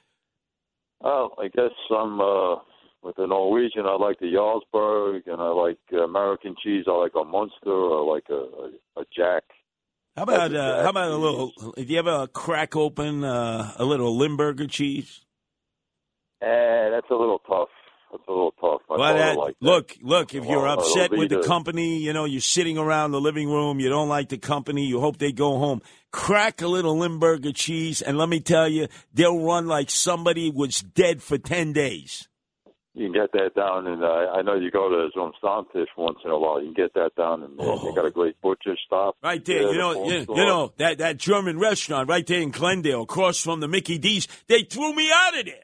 Oh, 1.03 1.31
I 1.39 1.49
guess 1.49 1.73
I'm 1.91 2.21
uh, 2.21 2.57
with 3.03 3.17
the 3.17 3.27
Norwegian. 3.27 3.87
I 3.87 3.95
like 3.97 4.19
the 4.21 4.27
Jarlsberg, 4.27 5.23
and 5.27 5.41
I 5.41 5.49
like 5.49 5.79
uh, 5.95 6.03
American 6.05 6.55
cheese. 6.63 6.85
I 6.87 6.91
like 6.93 7.13
a 7.21 7.25
Munster. 7.25 7.71
I 7.73 8.03
like 8.03 8.27
a, 8.29 8.35
a, 8.35 9.01
a 9.01 9.05
Jack. 9.17 9.43
How 10.17 10.25
about 10.25 10.53
a 10.53 10.61
uh, 10.61 10.83
how 10.83 10.91
about 10.91 11.11
a 11.11 11.17
little? 11.17 11.53
If 11.77 11.89
you 11.91 11.99
ever 11.99 12.27
crack 12.27 12.77
open 12.77 13.25
uh, 13.25 13.73
a 13.77 13.85
little 13.85 14.17
Limburger 14.17 14.67
cheese, 14.67 15.21
Eh, 16.43 16.91
that's 16.91 17.07
a 17.11 17.15
little 17.15 17.39
tough. 17.47 17.69
That's 18.11 18.25
a 18.29 18.31
little 18.33 18.53
tough. 18.61 18.81
My 18.89 18.97
well, 18.97 19.13
father 19.13 19.19
that, 19.19 19.37
liked 19.37 19.59
that. 19.63 19.67
look, 19.67 19.97
look. 20.03 20.35
If 20.35 20.47
you're 20.47 20.63
Well, 20.63 20.73
uh, 20.73 20.75
upset 20.75 21.13
with 21.13 21.29
the 21.29 21.37
Velveeta. 21.37 21.47
company, 21.47 21.99
you 21.99 22.13
know 22.13 22.25
you're 22.25 22.41
sitting 22.41 22.77
around 22.79 23.13
the 23.13 23.21
living 23.21 23.49
room, 23.49 23.79
you 23.79 23.89
don't 23.91 24.09
like 24.09 24.31
the 24.31 24.39
company, 24.39 24.87
you 24.87 25.01
hope 25.01 25.19
they 25.19 25.33
go 25.33 25.59
home. 25.59 25.81
Crack 26.11 26.61
a 26.63 26.67
little 26.67 26.97
Limburger 26.99 27.53
cheese, 27.53 28.03
and 28.03 28.19
let 28.19 28.29
me 28.29 28.41
tell 28.41 28.69
you, 28.69 28.89
they'll 29.15 29.39
run 29.45 29.69
like 29.69 29.91
somebody 29.91 30.51
was 30.51 30.81
dead 30.81 31.23
for 31.23 31.39
ten 31.39 31.73
days. 31.73 32.27
You 33.01 33.11
can 33.11 33.15
get 33.15 33.33
that 33.33 33.55
down, 33.55 33.87
and 33.87 34.05
uh, 34.05 34.31
I 34.37 34.43
know 34.43 34.57
you 34.57 34.71
go 34.71 34.91
to 34.91 35.09
Zum 35.15 35.33
Stammtisch 35.43 35.87
once 35.97 36.19
in 36.23 36.31
a 36.31 36.39
while. 36.39 36.61
You 36.61 36.67
can 36.67 36.85
get 36.85 36.93
that 36.93 37.15
down, 37.17 37.43
and 37.43 37.59
uh, 37.59 37.77
they 37.83 37.95
got 37.95 38.05
a 38.05 38.11
great 38.11 38.39
butcher 38.43 38.77
stop. 38.85 39.17
Right 39.23 39.43
there, 39.43 39.63
Yeah, 39.63 39.71
you 39.71 39.79
know, 39.79 40.07
the 40.07 40.15
you, 40.15 40.27
you 40.29 40.45
know 40.45 40.75
that 40.77 40.99
that 40.99 41.17
German 41.17 41.59
restaurant 41.59 42.11
right 42.11 42.27
there 42.27 42.43
in 42.43 42.51
Glendale, 42.51 43.05
across 43.05 43.41
from 43.41 43.61
the 43.61 43.69
Mickey 43.69 43.97
D's. 43.97 44.29
They 44.49 44.65
threw 44.65 44.93
me 44.95 45.11
out 45.11 45.39
of 45.39 45.47
there. 45.47 45.55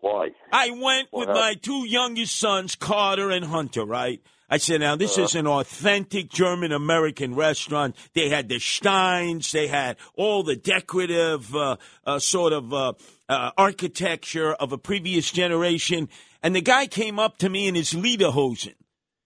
Why? 0.00 0.28
I 0.52 0.72
went 0.72 1.08
What 1.10 1.28
with 1.28 1.36
my 1.36 1.54
two 1.54 1.88
youngest 1.88 2.38
sons, 2.38 2.74
Carter 2.74 3.30
and 3.30 3.46
Hunter, 3.46 3.86
right? 3.86 4.20
I 4.52 4.58
said, 4.58 4.80
now, 4.80 4.96
this 4.96 5.16
Uh-huh. 5.16 5.24
is 5.24 5.34
an 5.34 5.46
authentic 5.46 6.28
German 6.28 6.72
American 6.72 7.34
restaurant. 7.34 7.96
They 8.12 8.28
had 8.28 8.50
the 8.50 8.58
Steins, 8.58 9.50
they 9.50 9.66
had 9.66 9.96
all 10.14 10.42
the 10.42 10.56
decorative 10.56 11.56
uh, 11.56 11.76
uh, 12.04 12.18
sort 12.18 12.52
of 12.52 12.72
uh, 12.74 12.92
uh, 13.30 13.50
architecture 13.56 14.52
of 14.52 14.70
a 14.72 14.76
previous 14.78 15.30
generation. 15.30 16.10
And 16.42 16.54
the 16.54 16.60
guy 16.60 16.86
came 16.86 17.18
up 17.18 17.38
to 17.38 17.48
me 17.48 17.66
in 17.66 17.74
his 17.74 17.94
lederhosen. 17.94 18.74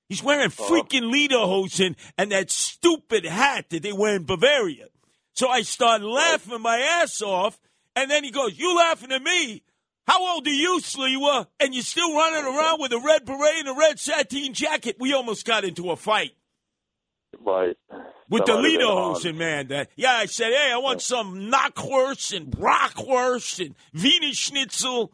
He's 0.08 0.22
wearing 0.22 0.46
Uh-huh. 0.52 0.70
freaking 0.70 1.10
lederhosen 1.12 1.96
and 2.16 2.30
that 2.30 2.52
stupid 2.52 3.24
hat 3.24 3.70
that 3.70 3.82
they 3.82 3.92
wear 3.92 4.14
in 4.14 4.24
Bavaria. 4.26 4.86
So 5.32 5.48
I 5.48 5.62
started 5.62 6.06
laughing 6.06 6.62
my 6.62 6.78
ass 7.02 7.20
off, 7.20 7.58
and 7.96 8.08
then 8.10 8.22
he 8.22 8.30
goes, 8.30 8.56
"You 8.56 8.76
laughing 8.76 9.10
at 9.10 9.22
me? 9.22 9.64
How 10.06 10.34
old 10.34 10.46
are 10.46 10.50
you, 10.50 10.78
Sliwa? 10.82 11.46
And 11.60 11.74
you're 11.74 11.82
still 11.82 12.14
running 12.14 12.44
around 12.44 12.80
with 12.80 12.92
a 12.92 12.98
red 12.98 13.24
beret 13.24 13.56
and 13.58 13.68
a 13.68 13.74
red 13.74 13.98
sateen 13.98 14.52
jacket. 14.52 14.96
We 15.00 15.12
almost 15.12 15.44
got 15.46 15.64
into 15.64 15.90
a 15.90 15.96
fight 15.96 16.32
Right. 17.40 17.76
with 18.30 18.44
That 18.46 18.52
the 18.52 18.52
Lederhosen, 18.68 19.36
man. 19.36 19.68
That- 19.68 19.90
yeah, 19.96 20.12
I 20.12 20.26
said, 20.26 20.52
hey, 20.52 20.70
I 20.72 20.78
want 20.78 21.02
some 21.02 21.50
knockwurst 21.50 22.36
and 22.36 22.46
brockwurst 22.50 23.64
and 23.64 23.74
Wiener 23.94 24.32
Schnitzel. 24.32 25.12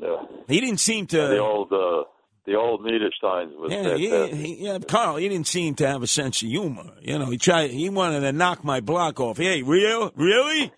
Yeah. 0.00 0.22
He 0.48 0.60
didn't 0.60 0.80
seem 0.80 1.06
to. 1.08 1.16
The 1.16 1.38
old, 1.38 1.72
uh, 1.72 2.04
the 2.46 2.56
old 2.56 2.82
Niedersteins 2.82 3.56
was 3.56 3.72
Yeah, 3.72 3.96
he, 3.96 4.10
fantastic. 4.10 4.38
he, 4.46 4.54
yeah, 4.66 4.78
Carl, 4.80 5.16
he 5.16 5.28
didn't 5.28 5.46
seem 5.46 5.74
to 5.76 5.86
have 5.88 6.02
a 6.02 6.06
sense 6.06 6.42
of 6.42 6.48
humor. 6.48 6.92
You 7.00 7.18
know, 7.18 7.26
he 7.26 7.38
tried. 7.38 7.70
He 7.70 7.88
wanted 7.88 8.20
to 8.20 8.32
knock 8.32 8.64
my 8.64 8.80
block 8.80 9.18
off. 9.20 9.38
Hey, 9.38 9.62
real, 9.62 10.12
really, 10.16 10.72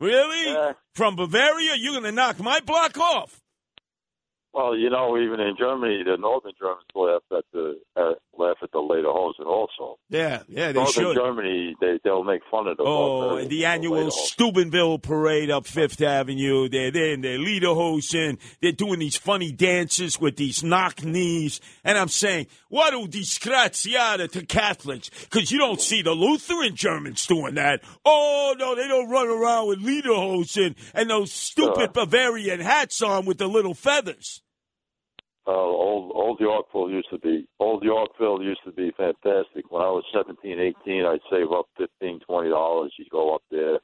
really? 0.00 0.52
Yeah. 0.52 0.72
From 0.94 1.16
Bavaria, 1.16 1.74
you're 1.76 1.92
going 1.92 2.04
to 2.04 2.12
knock 2.12 2.38
my 2.40 2.60
block 2.60 2.98
off? 2.98 3.40
Well, 4.52 4.76
you 4.76 4.90
know, 4.90 5.18
even 5.18 5.40
in 5.40 5.56
Germany, 5.58 6.02
the 6.04 6.16
Northern 6.16 6.52
Germans 6.58 6.84
laugh 6.94 7.22
at 7.36 7.44
the 7.52 7.78
uh, 7.96 8.14
laugh 8.38 8.56
at 8.62 8.72
the 8.72 8.78
Lederhosen 8.78 9.46
also. 9.46 9.98
Yeah, 10.08 10.42
yeah, 10.48 10.68
they 10.68 10.74
Northern 10.74 10.92
should. 10.92 11.16
Germany, 11.16 11.74
they 11.80 11.98
they'll 12.04 12.24
make 12.24 12.42
fun 12.50 12.66
of 12.66 12.76
the 12.76 12.84
Oh, 12.86 13.44
the 13.44 13.64
annual 13.64 14.06
Lederhosen. 14.06 14.12
Steubenville 14.12 14.98
parade 14.98 15.50
up 15.50 15.66
Fifth 15.66 16.00
Avenue. 16.00 16.68
They're 16.68 16.90
there 16.90 17.12
in 17.12 17.20
their 17.20 17.38
Lederhosen. 17.38 18.38
They're 18.62 18.72
doing 18.72 18.98
these 19.00 19.16
funny 19.16 19.52
dances 19.52 20.20
with 20.20 20.36
these 20.36 20.62
knock 20.62 21.04
knees. 21.04 21.60
And 21.84 21.98
I'm 21.98 22.08
saying, 22.08 22.46
what 22.68 22.94
a 22.94 23.06
disgraziata 23.08 24.30
to 24.32 24.46
Catholics. 24.46 25.10
Because 25.10 25.50
you 25.50 25.58
don't 25.58 25.80
see 25.80 26.02
the 26.02 26.12
Lutheran 26.12 26.76
Germans 26.76 27.26
doing 27.26 27.54
that. 27.54 27.80
Oh, 28.04 28.54
no, 28.58 28.74
they 28.74 28.88
don't 28.88 29.10
run 29.10 29.28
around 29.28 29.68
with 29.68 29.84
Lederhosen 29.84 30.76
and 30.94 31.10
those 31.10 31.32
stupid 31.32 31.90
Uh. 31.90 32.04
Bavarian 32.04 32.60
hats 32.60 33.02
on 33.02 33.24
with 33.26 33.38
the 33.38 33.48
little 33.48 33.74
feathers. 33.74 34.42
Uh, 35.48 35.52
old 35.52 36.12
old 36.14 36.38
Yorkville 36.40 36.90
used 36.90 37.08
to 37.10 37.18
be 37.18 37.48
old 37.58 37.82
Yorkville 37.82 38.42
used 38.42 38.60
to 38.66 38.72
be 38.72 38.90
fantastic. 38.98 39.70
When 39.70 39.80
I 39.82 39.88
was 39.88 40.04
seventeen, 40.12 40.58
eighteen, 40.60 41.06
I'd 41.06 41.20
save 41.30 41.50
up 41.52 41.66
fifteen, 41.78 42.20
twenty 42.20 42.50
dollars. 42.50 42.92
You'd 42.98 43.08
go 43.08 43.34
up 43.34 43.40
there. 43.50 43.78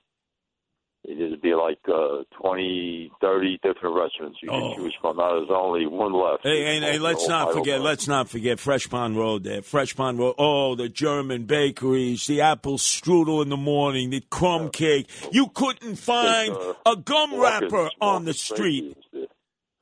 It'd 1.07 1.41
be 1.43 1.55
like 1.55 1.79
uh, 1.89 2.25
twenty, 2.39 3.11
thirty 3.21 3.59
different 3.63 3.95
restaurants 3.97 4.39
you 4.43 4.51
Oh. 4.51 4.75
could 4.75 4.83
choose 4.83 4.95
from. 5.01 5.17
Now 5.17 5.35
there's 5.39 5.49
only 5.51 5.87
one 5.87 6.13
left. 6.13 6.43
Hey, 6.43 6.65
hey, 6.65 6.81
hey, 6.81 6.99
let's 6.99 7.27
not 7.29 7.53
forget. 7.55 7.81
Let's 7.81 8.07
not 8.09 8.29
forget 8.29 8.59
Fresh 8.61 8.91
Pond 8.91 9.17
Road. 9.17 9.45
There, 9.45 9.63
Fresh 9.63 9.97
Pond 9.97 10.19
Road. 10.19 10.35
Oh, 10.39 10.75
the 10.75 10.89
German 10.91 11.45
bakeries, 11.45 12.27
the 12.27 12.43
apple 12.43 12.77
strudel 12.79 13.43
in 13.43 13.49
the 13.49 13.57
morning, 13.57 14.11
the 14.11 14.23
crumb 14.31 14.69
cake. 14.71 15.09
You 15.33 15.49
couldn't 15.49 15.97
find 15.97 16.53
uh, 16.53 16.75
a 16.87 16.97
gum 16.97 17.39
wrapper 17.41 17.89
on 18.03 18.25
the 18.27 18.35
street. 18.35 18.97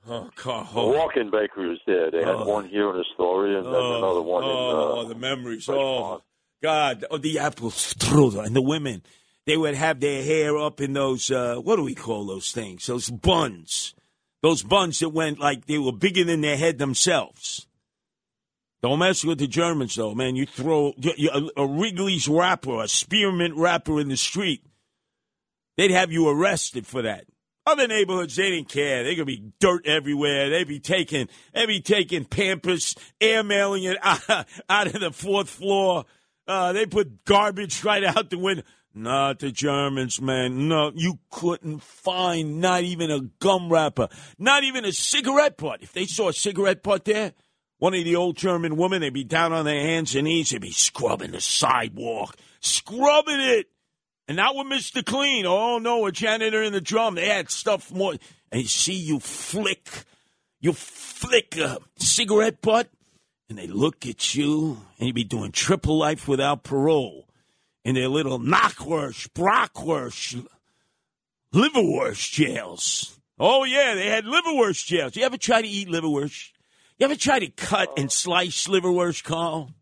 Oh, 0.09 0.29
God. 0.43 0.69
The 0.75 0.81
walk-in 0.81 1.31
bakery 1.31 1.69
was 1.69 1.79
there. 1.87 2.11
They 2.11 2.19
had 2.19 2.35
Oh. 2.35 2.45
one 2.45 2.69
here 2.69 2.91
in 2.91 3.01
Astoria 3.01 3.59
and 3.59 3.67
then 3.67 3.75
Oh, 3.75 3.99
another 3.99 4.23
one 4.23 4.43
oh, 4.45 5.01
in. 5.01 5.07
Uh, 5.07 5.09
the 5.09 5.15
memories. 5.15 5.69
Oh, 5.69 6.23
God. 6.63 7.05
Oh, 7.11 7.19
the 7.19 7.39
apple 7.39 7.71
strudel 7.71 8.45
and 8.45 8.57
the 8.57 8.63
women. 8.63 9.03
They 9.47 9.57
would 9.57 9.75
have 9.75 10.01
their 10.01 10.23
hair 10.25 10.57
up 10.59 10.81
in 10.81 10.93
those. 10.93 11.31
Uh, 11.31 11.57
what 11.57 11.77
do 11.77 11.83
we 11.83 11.95
call 11.95 12.27
those 12.27 12.51
things? 12.53 12.87
Those 12.87 13.11
buns. 13.11 13.95
Those 14.43 14.63
buns 14.65 14.99
that 15.01 15.11
went 15.11 15.39
like 15.39 15.67
they 15.67 15.79
were 15.79 15.93
bigger 15.93 16.25
than 16.25 16.41
their 16.41 16.57
head 16.57 16.79
themselves. 16.79 17.67
Don't 18.83 18.99
mess 18.99 19.25
with 19.25 19.39
the 19.39 19.47
Germans, 19.47 19.95
though, 19.95 20.15
man. 20.15 20.35
You 20.35 20.47
throw 20.47 20.93
you- 20.97 21.15
you- 21.17 21.31
a, 21.57 21.63
a 21.63 21.67
Wrigley's 21.67 22.27
wrapper, 22.27 22.83
a 22.83 22.89
spearmint 22.89 23.55
wrapper 23.57 24.01
in 24.01 24.09
the 24.09 24.17
street, 24.17 24.65
they'd 25.77 25.93
have 25.93 26.11
you 26.11 26.29
arrested 26.29 26.87
for 26.89 27.03
that. 27.03 27.27
Other 27.65 27.87
neighborhoods, 27.87 28.35
they 28.35 28.51
didn't 28.51 28.69
care. 28.69 29.05
They 29.05 29.15
could 29.15 29.27
be 29.27 29.53
dirt 29.61 29.87
everywhere. 29.87 30.51
They'd 30.51 30.67
be 30.67 30.81
taking, 30.81 31.29
they'd 31.55 31.67
be 31.67 31.81
taking 31.81 32.25
Pampers, 32.25 32.97
air 33.21 33.45
mailing 33.45 33.85
it 33.85 33.99
out, 34.03 34.47
out 34.69 34.87
of 34.89 35.01
the 35.01 35.13
fourth 35.13 35.49
floor. 35.49 36.05
Uh, 36.47 36.73
they 36.73 36.87
put 36.87 37.25
garbage 37.25 37.85
right 37.85 38.03
out 38.03 38.31
the 38.31 38.39
window. 38.39 38.65
Not 38.95 39.39
the 39.39 39.51
Germans, 39.51 40.21
man. 40.21 40.69
No, 40.69 40.93
you 40.95 41.19
couldn't 41.31 41.83
find 41.83 42.61
not 42.61 42.83
even 42.83 43.11
a 43.11 43.21
gum 43.21 43.73
wrapper, 43.73 44.09
not 44.39 44.65
even 44.65 44.85
a 44.85 44.93
cigarette 44.93 45.57
butt. 45.57 45.83
If 45.83 45.95
they 45.95 46.05
saw 46.05 46.29
a 46.29 46.33
cigarette 46.33 46.83
butt 46.83 47.07
there, 47.07 47.33
one 47.79 47.95
of 47.95 48.05
the 48.05 48.17
old 48.17 48.37
German 48.37 48.77
women, 48.77 49.01
they'd 49.01 49.15
be 49.15 49.25
down 49.25 49.55
on 49.55 49.65
their 49.65 49.81
hands 49.81 50.15
and 50.15 50.25
knees, 50.25 50.51
they'd 50.51 50.61
be 50.61 50.73
scrubbing 50.73 51.31
the 51.31 51.41
sidewalk, 51.41 52.37
scrubbing 52.61 53.41
it. 53.41 53.72
And 54.29 54.37
not 54.37 54.55
with 54.55 54.67
Mr. 54.67 55.05
Clean. 55.05 55.45
Oh, 55.47 55.79
no, 55.79 56.07
a 56.07 56.13
janitor 56.13 56.63
in 56.63 56.73
the 56.73 56.81
drum. 56.81 57.17
They 57.17 57.29
had 57.29 57.51
stuff 57.51 57.93
more. 57.93 58.15
And 58.51 58.63
you 58.63 58.69
see 58.69 58.95
you 58.95 59.19
flick, 59.19 60.05
you 60.61 60.73
flick 60.73 61.57
a 61.57 61.79
cigarette 61.97 62.61
butt, 62.61 62.89
and 63.49 63.59
they 63.59 63.67
look 63.67 64.07
at 64.07 64.35
you, 64.35 64.79
and 64.99 65.09
you 65.09 65.13
be 65.13 65.25
doing 65.25 65.53
triple 65.53 65.99
life 65.99 66.29
without 66.29 66.63
parole 66.63 67.29
in 67.85 67.95
their 67.95 68.09
little 68.09 68.39
knockwurst, 68.39 69.31
brockwurst, 69.31 70.47
liverwurst 71.53 72.33
jails. 72.33 73.19
Oh, 73.39 73.65
yeah, 73.65 73.95
they 73.95 74.07
had 74.07 74.25
liverwurst 74.25 74.87
jails. 74.87 75.17
You 75.17 75.25
ever 75.25 75.37
try 75.37 75.63
to 75.63 75.69
eat 75.69 75.89
liverwurst? 75.89 76.53
You 76.99 77.07
ever 77.07 77.17
try 77.17 77.41
to 77.41 77.49
cut 77.49 77.99
and 77.99 78.13
slice 78.13 78.69
liverwurst, 78.69 79.25
Carl? 79.25 79.75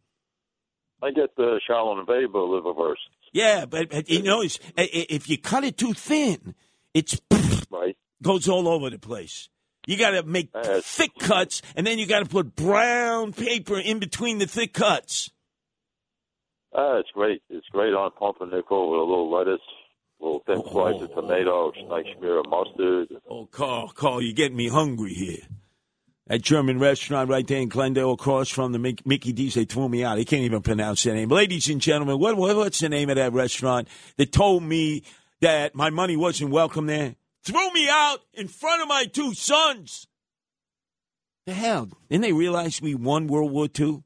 I 1.03 1.11
get 1.11 1.37
the 1.37 1.61
Charlotte 1.67 2.09
Weber 2.09 2.39
liverwurst. 2.39 3.10
Yeah, 3.33 3.65
but, 3.67 4.09
you 4.11 4.23
know, 4.23 4.41
it's, 4.43 4.59
i- 4.77 4.83
i- 4.83 5.07
if 5.09 5.29
you 5.29 5.39
cut 5.39 5.63
it 5.65 5.77
too 5.77 5.93
thin, 5.95 6.55
it's 6.95 7.21
Right. 7.71 7.97
goes 8.23 8.49
all 8.49 8.67
over 8.69 8.91
the 8.91 8.99
place. 8.99 9.49
You 9.87 9.97
got 9.97 10.11
to 10.11 10.23
make 10.25 10.51
thick 10.83 11.13
cuts, 11.19 11.63
and 11.77 11.87
then 11.87 11.99
you 11.99 12.07
got 12.07 12.21
to 12.21 12.27
put 12.29 12.55
brown 12.57 13.33
paper 13.33 13.79
in 13.79 13.99
between 13.99 14.39
the 14.39 14.47
thick 14.47 14.73
cuts. 14.75 15.31
Ah, 16.75 16.99
it's 16.99 17.11
great. 17.13 17.43
It's 17.49 17.67
great 17.69 17.95
on 17.95 18.11
pumpernickel 18.13 18.91
with 18.91 19.01
a 19.01 19.05
little 19.05 19.31
lettuce, 19.31 19.61
a 20.21 20.25
little 20.25 20.41
thin 20.47 20.63
slice 20.71 21.01
of 21.03 21.15
tomato, 21.15 21.73
nice 21.89 22.07
smear 22.19 22.39
of 22.41 22.47
mustard. 22.49 23.09
Oh, 23.29 23.47
Carl, 23.47 23.89
Carl, 23.89 24.21
you're 24.23 24.35
getting 24.35 24.57
me 24.57 24.69
hungry 24.69 25.15
here. 25.15 25.47
That 26.31 26.43
German 26.43 26.79
restaurant 26.79 27.29
right 27.29 27.45
there 27.45 27.59
in 27.59 27.69
Glendale, 27.69 28.13
across 28.13 28.49
from 28.49 28.71
the 28.71 28.79
Mickey 28.79 29.33
D's, 29.33 29.55
they 29.55 29.65
threw 29.65 29.89
me 29.89 30.05
out. 30.05 30.15
They 30.15 30.25
can't 30.25 30.45
even 30.45 30.63
pronounce 30.63 31.03
their 31.03 31.13
name. 31.13 31.29
Ladies 31.29 31.69
and 31.69 31.81
gentlemen, 31.81 32.21
what, 32.21 32.37
what 32.37 32.55
what's 32.55 32.79
the 32.79 32.89
name 32.89 33.11
of 33.11 33.17
that 33.17 33.33
restaurant 33.33 33.89
that 34.17 34.31
told 34.31 34.63
me 34.63 35.03
that 35.41 35.75
my 35.75 35.91
money 35.91 36.17
wasn't 36.17 36.53
welcome 36.53 36.87
there? 36.87 37.17
Threw 37.43 37.73
me 37.73 37.89
out 37.91 38.21
in 38.33 38.47
front 38.47 38.81
of 38.81 38.87
my 38.87 39.07
two 39.07 39.35
sons. 39.35 40.07
The 41.47 41.53
hell? 41.53 41.89
Didn't 42.09 42.23
they 42.23 42.33
realize 42.33 42.81
we 42.81 42.95
won 42.95 43.27
World 43.27 43.51
War 43.51 43.67
II? 43.77 44.05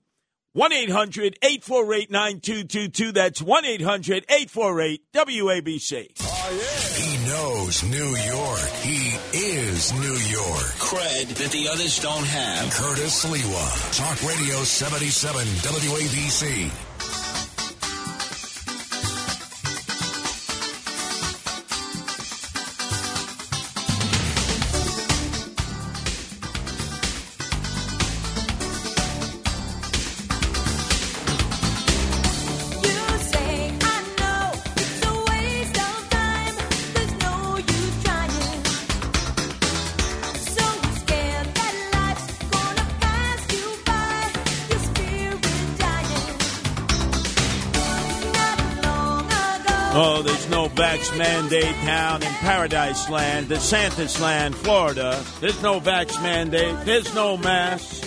1 0.55 0.73
800 0.73 1.37
848 1.43 2.11
9222. 2.13 3.11
That's 3.11 3.43
1 3.43 3.65
800 3.65 4.25
848 4.29 5.03
WABC. 5.13 6.17
He 6.95 7.27
knows 7.27 7.83
New 7.83 8.15
York. 8.15 8.61
He 8.83 9.19
is 9.37 9.93
New 9.95 10.15
York. 10.31 10.71
Cred 10.79 11.27
that 11.39 11.51
the 11.51 11.69
others 11.69 11.99
don't 11.99 12.25
have. 12.25 12.73
Curtis 12.73 13.25
Sliwa. 13.25 13.97
Talk 13.99 14.23
Radio 14.23 14.63
77 14.63 15.45
WABC. 15.45 17.24
Vax 50.75 51.17
mandate 51.17 51.75
down 51.85 52.23
in 52.23 52.29
Paradise 52.29 53.09
Land, 53.09 53.47
DeSantis 53.47 54.21
Land, 54.21 54.57
Florida. 54.57 55.25
There's 55.41 55.63
no 55.63 55.81
vax 55.81 56.21
mandate. 56.21 56.85
There's 56.85 57.15
no 57.15 57.37
mask. 57.37 58.03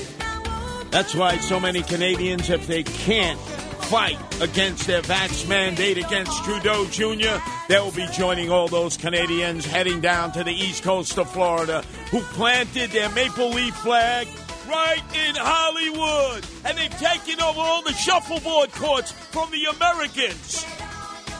That's 0.91 1.15
why 1.15 1.37
so 1.37 1.59
many 1.59 1.81
Canadians, 1.81 2.49
if 2.49 2.67
they 2.67 2.83
can't 2.83 3.39
fight 3.39 4.19
against 4.41 4.85
their 4.85 5.01
vax 5.01 5.47
mandate 5.47 5.97
against 5.97 6.43
Trudeau 6.43 6.85
Jr., 6.87 7.41
they 7.69 7.79
will 7.79 7.91
be 7.91 8.07
joining 8.11 8.51
all 8.51 8.67
those 8.67 8.97
Canadians 8.97 9.65
heading 9.65 10.01
down 10.01 10.33
to 10.33 10.43
the 10.43 10.51
east 10.51 10.83
coast 10.83 11.17
of 11.17 11.31
Florida 11.31 11.83
who 12.11 12.19
planted 12.19 12.89
their 12.89 13.09
maple 13.11 13.49
leaf 13.49 13.75
flag 13.75 14.27
right 14.67 15.03
in 15.27 15.35
Hollywood. 15.37 16.45
And 16.65 16.77
they've 16.77 16.99
taken 16.99 17.41
over 17.41 17.59
all 17.59 17.81
the 17.81 17.93
shuffleboard 17.93 18.73
courts 18.73 19.11
from 19.11 19.51
the 19.51 19.65
Americans. 19.65 20.65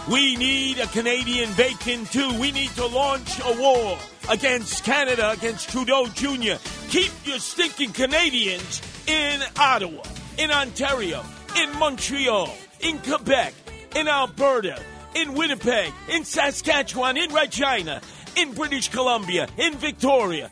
We 0.10 0.36
need 0.38 0.80
a 0.80 0.88
Canadian 0.88 1.54
bacon 1.54 2.06
too. 2.06 2.40
We 2.40 2.52
need 2.52 2.70
to 2.72 2.86
launch 2.86 3.40
a 3.44 3.60
war. 3.60 3.98
against 4.30 4.84
Canada, 4.84 5.32
against 5.32 5.70
Trudeau 5.70 6.08
Jr. 6.08 6.56
Keep 6.90 7.12
your 7.26 7.40
stinking 7.40 7.94
Canadians 7.94 8.82
in 9.08 9.42
Ottawa, 9.58 10.04
in 10.38 10.52
Ontario, 10.52 11.24
in 11.58 11.72
Montreal, 11.80 12.54
in 12.82 13.00
Quebec, 13.00 13.54
in 13.96 14.08
Alberta, 14.08 14.82
in 15.16 15.34
Winnipeg, 15.34 15.94
in 16.10 16.24
Saskatchewan, 16.26 17.18
in 17.18 17.34
Regina, 17.34 18.02
in 18.36 18.54
British 18.54 18.90
Columbia, 18.90 19.48
in 19.58 19.74
Victoria, 19.76 20.52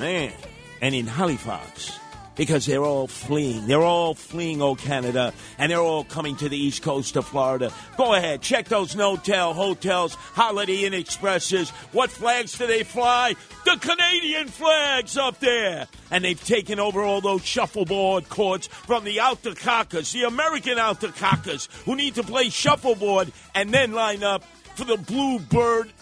man, 0.00 0.32
and 0.80 0.94
in 0.94 1.06
Halifax. 1.06 1.98
Because 2.36 2.66
they're 2.66 2.82
all 2.82 3.06
fleeing. 3.06 3.66
They're 3.66 3.82
all 3.82 4.14
fleeing, 4.14 4.60
oh 4.60 4.74
Canada, 4.74 5.32
and 5.58 5.70
they're 5.70 5.80
all 5.80 6.04
coming 6.04 6.36
to 6.36 6.48
the 6.48 6.56
east 6.56 6.82
coast 6.82 7.16
of 7.16 7.26
Florida. 7.26 7.72
Go 7.96 8.14
ahead, 8.14 8.42
check 8.42 8.66
those 8.66 8.96
no-tell 8.96 9.54
hotels, 9.54 10.14
Holiday 10.14 10.84
Inn 10.84 10.94
Expresses. 10.94 11.70
What 11.92 12.10
flags 12.10 12.58
do 12.58 12.66
they 12.66 12.82
fly? 12.82 13.36
The 13.64 13.76
Canadian 13.80 14.48
flags 14.48 15.16
up 15.16 15.38
there. 15.38 15.86
And 16.10 16.24
they've 16.24 16.42
taken 16.44 16.80
over 16.80 17.02
all 17.02 17.20
those 17.20 17.44
shuffleboard 17.44 18.28
courts 18.28 18.66
from 18.66 19.04
the 19.04 19.18
Altacaccas, 19.18 20.12
the 20.12 20.24
American 20.24 20.76
Altacaccas, 20.76 21.68
who 21.84 21.94
need 21.94 22.16
to 22.16 22.22
play 22.22 22.50
shuffleboard 22.50 23.32
and 23.54 23.72
then 23.72 23.92
line 23.92 24.24
up 24.24 24.44
for 24.74 24.84
the 24.84 24.96
Bluebird 24.96 25.92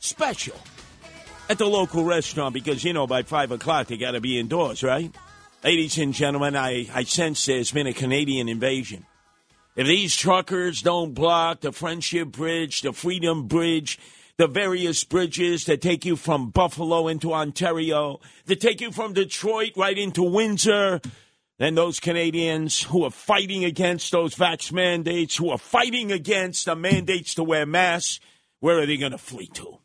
special 0.00 0.56
at 1.48 1.58
the 1.58 1.66
local 1.66 2.04
restaurant 2.04 2.54
because, 2.54 2.84
you 2.84 2.92
know, 2.92 3.06
by 3.06 3.22
5 3.22 3.52
o'clock 3.52 3.86
they 3.86 3.96
got 3.96 4.12
to 4.12 4.20
be 4.20 4.38
indoors, 4.38 4.82
right? 4.82 5.14
Ladies 5.64 5.98
and 5.98 6.14
gentlemen, 6.14 6.54
I, 6.54 6.88
I 6.92 7.04
sense 7.04 7.46
there's 7.46 7.72
been 7.72 7.86
a 7.86 7.92
Canadian 7.92 8.48
invasion. 8.48 9.06
If 9.74 9.86
these 9.86 10.14
truckers 10.14 10.82
don't 10.82 11.14
block 11.14 11.60
the 11.60 11.72
Friendship 11.72 12.28
Bridge, 12.28 12.82
the 12.82 12.92
Freedom 12.92 13.46
Bridge, 13.46 13.98
the 14.36 14.46
various 14.46 15.02
bridges 15.04 15.64
that 15.64 15.80
take 15.80 16.04
you 16.04 16.16
from 16.16 16.50
Buffalo 16.50 17.08
into 17.08 17.32
Ontario, 17.32 18.20
that 18.46 18.60
take 18.60 18.80
you 18.80 18.92
from 18.92 19.14
Detroit 19.14 19.72
right 19.76 19.98
into 19.98 20.22
Windsor, 20.22 21.00
then 21.58 21.74
those 21.74 21.98
Canadians 21.98 22.82
who 22.84 23.04
are 23.04 23.10
fighting 23.10 23.64
against 23.64 24.12
those 24.12 24.34
vax 24.36 24.72
mandates, 24.72 25.36
who 25.36 25.50
are 25.50 25.58
fighting 25.58 26.12
against 26.12 26.66
the 26.66 26.76
mandates 26.76 27.34
to 27.34 27.42
wear 27.42 27.66
masks, 27.66 28.20
where 28.60 28.78
are 28.78 28.86
they 28.86 28.96
going 28.96 29.12
to 29.12 29.18
flee 29.18 29.48
to? 29.54 29.78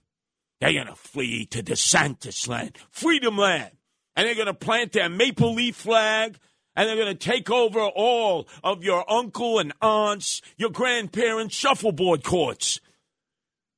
They're 0.64 0.72
going 0.72 0.88
to 0.88 0.96
flee 0.96 1.46
to 1.48 1.62
DeSantis 1.62 2.48
land, 2.48 2.78
Freedom 2.90 3.38
Land. 3.38 3.72
And 4.16 4.26
they're 4.26 4.34
going 4.34 4.48
to 4.48 4.54
plant 4.54 4.94
their 4.94 5.10
maple 5.10 5.56
leaf 5.56 5.76
flag 5.76 6.38
and 6.74 6.88
they're 6.88 6.96
going 6.96 7.14
to 7.14 7.16
take 7.16 7.52
over 7.52 7.82
all 7.82 8.48
of 8.64 8.82
your 8.82 9.04
uncle 9.12 9.60
and 9.60 9.74
aunts, 9.82 10.42
your 10.56 10.70
grandparents' 10.70 11.54
shuffleboard 11.54 12.24
courts. 12.24 12.80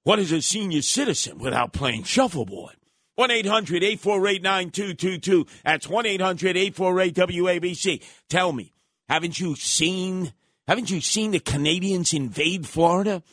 What 0.04 0.20
is 0.20 0.32
a 0.32 0.44
senior 0.44 0.84
citizen 0.84 1.40
without 1.40 1.74
playing 1.74 2.04
shuffleboard? 2.04 2.76
1 3.16 3.32
800 3.32 3.84
848 3.84 4.44
9222. 4.44 5.48
That's 5.66 5.90
1 5.90 6.06
800 6.06 6.56
848 6.56 7.16
WABC. 7.16 8.04
Tell 8.30 8.54
me, 8.54 8.74
haven't 9.10 9.40
you 9.40 9.56
seen, 9.56 10.34
haven't 10.68 10.92
you 10.92 11.02
seen 11.02 11.32
the 11.32 11.40
Canadians 11.40 12.14
invade 12.14 12.68
Florida? 12.68 13.24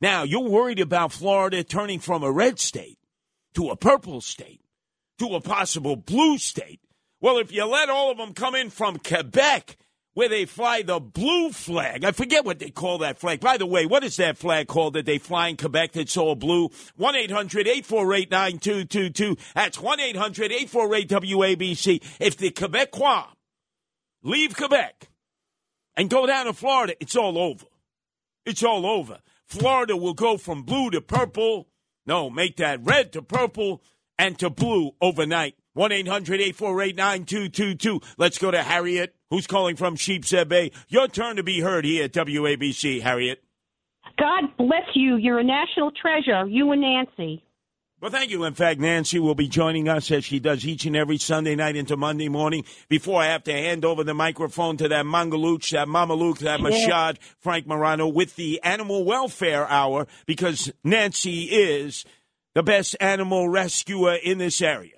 Now, 0.00 0.22
you're 0.22 0.48
worried 0.48 0.78
about 0.78 1.10
Florida 1.10 1.64
turning 1.64 1.98
from 1.98 2.22
a 2.22 2.30
red 2.30 2.60
state 2.60 2.98
to 3.54 3.70
a 3.70 3.76
purple 3.76 4.20
state 4.20 4.60
to 5.20 5.34
a 5.34 5.40
possible 5.40 5.96
blue 5.96 6.38
state. 6.38 6.80
Well, 7.20 7.38
if 7.38 7.52
you 7.52 7.66
let 7.66 7.90
all 7.90 8.10
of 8.10 8.16
them 8.16 8.32
come 8.32 8.54
in 8.54 8.70
from 8.70 8.96
Quebec, 8.98 9.76
where 10.14 10.30
they 10.30 10.46
fly 10.46 10.80
the 10.80 10.98
blue 10.98 11.52
flag, 11.52 12.04
I 12.04 12.12
forget 12.12 12.46
what 12.46 12.58
they 12.58 12.70
call 12.70 12.98
that 12.98 13.18
flag. 13.18 13.40
By 13.40 13.58
the 13.58 13.66
way, 13.66 13.84
what 13.84 14.02
is 14.02 14.16
that 14.16 14.38
flag 14.38 14.66
called 14.66 14.94
that 14.94 15.04
they 15.04 15.18
fly 15.18 15.48
in 15.48 15.58
Quebec 15.58 15.92
that's 15.92 16.16
all 16.16 16.34
blue? 16.36 16.70
1 16.96 17.14
800 17.14 17.68
848 17.68 18.30
9222. 18.30 19.36
That's 19.54 19.78
1 19.78 20.00
800 20.00 20.52
848 20.52 21.08
WABC. 21.08 22.02
If 22.18 22.38
the 22.38 22.50
Quebecois 22.50 23.26
leave 24.22 24.56
Quebec 24.56 25.08
and 25.96 26.08
go 26.08 26.26
down 26.26 26.46
to 26.46 26.54
Florida, 26.54 26.94
it's 26.98 27.14
all 27.14 27.36
over. 27.36 27.66
It's 28.46 28.62
all 28.62 28.86
over. 28.86 29.18
Florida 29.44 29.98
will 29.98 30.14
go 30.14 30.38
from 30.38 30.62
blue 30.62 30.90
to 30.90 31.02
purple. 31.02 31.68
No, 32.10 32.28
make 32.28 32.56
that 32.56 32.80
red 32.82 33.12
to 33.12 33.22
purple 33.22 33.84
and 34.18 34.36
to 34.40 34.50
blue 34.50 34.96
overnight. 35.00 35.54
1 35.74 35.92
800 35.92 36.40
848 36.40 36.96
9222. 36.96 38.00
Let's 38.18 38.36
go 38.36 38.50
to 38.50 38.64
Harriet, 38.64 39.14
who's 39.30 39.46
calling 39.46 39.76
from 39.76 39.94
Sheepshead 39.94 40.48
Bay. 40.48 40.72
Your 40.88 41.06
turn 41.06 41.36
to 41.36 41.44
be 41.44 41.60
heard 41.60 41.84
here 41.84 42.06
at 42.06 42.12
WABC, 42.12 43.00
Harriet. 43.00 43.44
God 44.18 44.42
bless 44.58 44.88
you. 44.94 45.18
You're 45.18 45.38
a 45.38 45.44
national 45.44 45.92
treasure, 45.92 46.48
you 46.48 46.72
and 46.72 46.80
Nancy. 46.80 47.44
Well, 48.00 48.10
thank 48.10 48.30
you. 48.30 48.44
In 48.44 48.54
fact, 48.54 48.80
Nancy 48.80 49.18
will 49.18 49.34
be 49.34 49.46
joining 49.46 49.86
us 49.86 50.10
as 50.10 50.24
she 50.24 50.40
does 50.40 50.64
each 50.64 50.86
and 50.86 50.96
every 50.96 51.18
Sunday 51.18 51.54
night 51.54 51.76
into 51.76 51.98
Monday 51.98 52.30
morning. 52.30 52.64
Before 52.88 53.20
I 53.20 53.26
have 53.26 53.44
to 53.44 53.52
hand 53.52 53.84
over 53.84 54.04
the 54.04 54.14
microphone 54.14 54.78
to 54.78 54.88
that 54.88 55.04
Mangaluch, 55.04 55.68
that 55.72 55.86
Mama 55.86 56.16
that 56.16 56.60
Mashad, 56.60 57.18
Frank 57.40 57.66
Morano 57.66 58.08
with 58.08 58.36
the 58.36 58.58
Animal 58.62 59.04
Welfare 59.04 59.68
Hour 59.68 60.06
because 60.24 60.72
Nancy 60.82 61.42
is 61.44 62.06
the 62.54 62.62
best 62.62 62.96
animal 63.00 63.50
rescuer 63.50 64.14
in 64.14 64.38
this 64.38 64.62
area. 64.62 64.96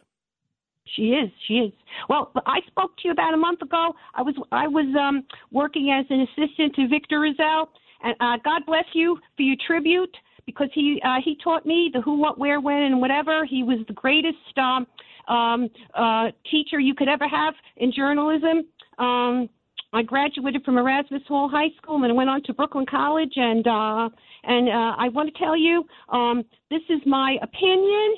She 0.95 1.09
is. 1.09 1.31
She 1.49 1.55
is. 1.55 1.73
Well, 2.09 2.31
I 2.47 2.61
spoke 2.69 2.97
to 2.99 3.09
you 3.09 3.11
about 3.11 3.35
a 3.35 3.37
month 3.37 3.63
ago. 3.63 3.97
I 4.15 4.23
was 4.23 4.37
I 4.53 4.69
was 4.69 4.87
um, 4.97 5.25
working 5.51 5.91
as 5.91 6.07
an 6.09 6.21
assistant 6.21 6.77
to 6.77 6.87
Victor 6.87 7.19
Riesel, 7.19 7.67
and 8.05 8.15
uh, 8.21 8.37
God 8.45 8.63
bless 8.65 8.85
you 8.93 9.19
for 9.37 9.43
your 9.43 9.57
tribute 9.67 10.15
because 10.47 10.69
he 10.75 11.01
uh, 11.05 11.17
he 11.25 11.37
taught 11.43 11.65
me 11.67 11.91
the 11.93 12.01
who, 12.01 12.19
what, 12.19 12.39
where, 12.39 12.61
when, 12.61 12.83
and 12.83 13.01
whatever. 13.01 13.45
He 13.45 13.63
was 13.63 13.79
the 13.87 13.95
greatest 13.95 14.37
um, 14.57 14.87
um, 15.29 15.69
uh, 15.95 16.31
teacher 16.51 16.81
you 16.81 16.95
could 16.95 17.09
ever 17.09 17.29
have 17.29 17.55
in 17.77 17.93
journalism. 17.93 18.65
Um, 18.99 19.49
I 19.95 20.03
graduated 20.03 20.65
from 20.65 20.79
Erasmus 20.79 21.23
Hall 21.29 21.49
High 21.51 21.69
School 21.77 22.03
and 22.03 22.17
went 22.17 22.31
on 22.31 22.43
to 22.45 22.55
Brooklyn 22.55 22.87
College, 22.87 23.33
and 23.37 23.67
uh, 23.67 24.09
and 24.45 24.69
uh, 24.69 24.97
I 24.99 25.09
want 25.11 25.33
to 25.33 25.39
tell 25.39 25.57
you, 25.57 25.85
um, 26.09 26.45
this 26.71 26.83
is 26.89 27.01
my 27.07 27.37
opinion. 27.43 28.17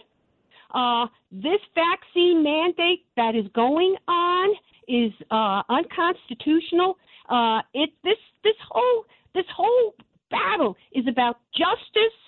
Uh, 0.72 1.06
this 1.30 1.60
vaccine 1.74 2.42
mandate 2.42 3.04
that 3.16 3.34
is 3.34 3.44
going 3.54 3.96
on 4.08 4.54
is 4.88 5.12
uh, 5.30 5.62
unconstitutional. 5.68 6.96
Uh, 7.28 7.60
it 7.72 7.90
this 8.04 8.18
this 8.44 8.56
whole 8.68 9.04
this 9.34 9.46
whole 9.56 9.94
battle 10.30 10.76
is 10.92 11.06
about 11.08 11.38
justice. 11.56 12.18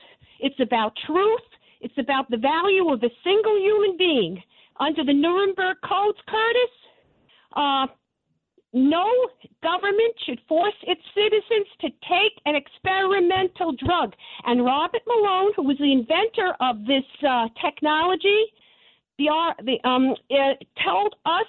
It's 0.40 0.60
about 0.60 0.92
truth. 1.06 1.40
It's 1.80 1.96
about 1.98 2.30
the 2.30 2.36
value 2.36 2.90
of 2.92 3.02
a 3.02 3.10
single 3.24 3.58
human 3.58 3.96
being. 3.96 4.42
Under 4.78 5.04
the 5.04 5.12
Nuremberg 5.12 5.76
codes, 5.86 6.18
Curtis, 6.28 6.74
uh, 7.54 7.86
no 8.72 9.08
government 9.62 10.14
should 10.26 10.40
force 10.48 10.74
its 10.82 11.00
citizens 11.14 11.66
to 11.80 11.88
take 12.08 12.32
an 12.44 12.54
experimental 12.54 13.72
drug. 13.72 14.12
And 14.44 14.64
Robert 14.64 15.02
Malone, 15.06 15.52
who 15.56 15.62
was 15.62 15.78
the 15.78 15.92
inventor 15.92 16.54
of 16.60 16.84
this 16.86 17.04
uh, 17.26 17.48
technology, 17.64 18.44
the, 19.18 19.30
uh, 19.30 19.54
the 19.64 19.88
um, 19.88 20.14
told 20.84 21.14
us 21.24 21.46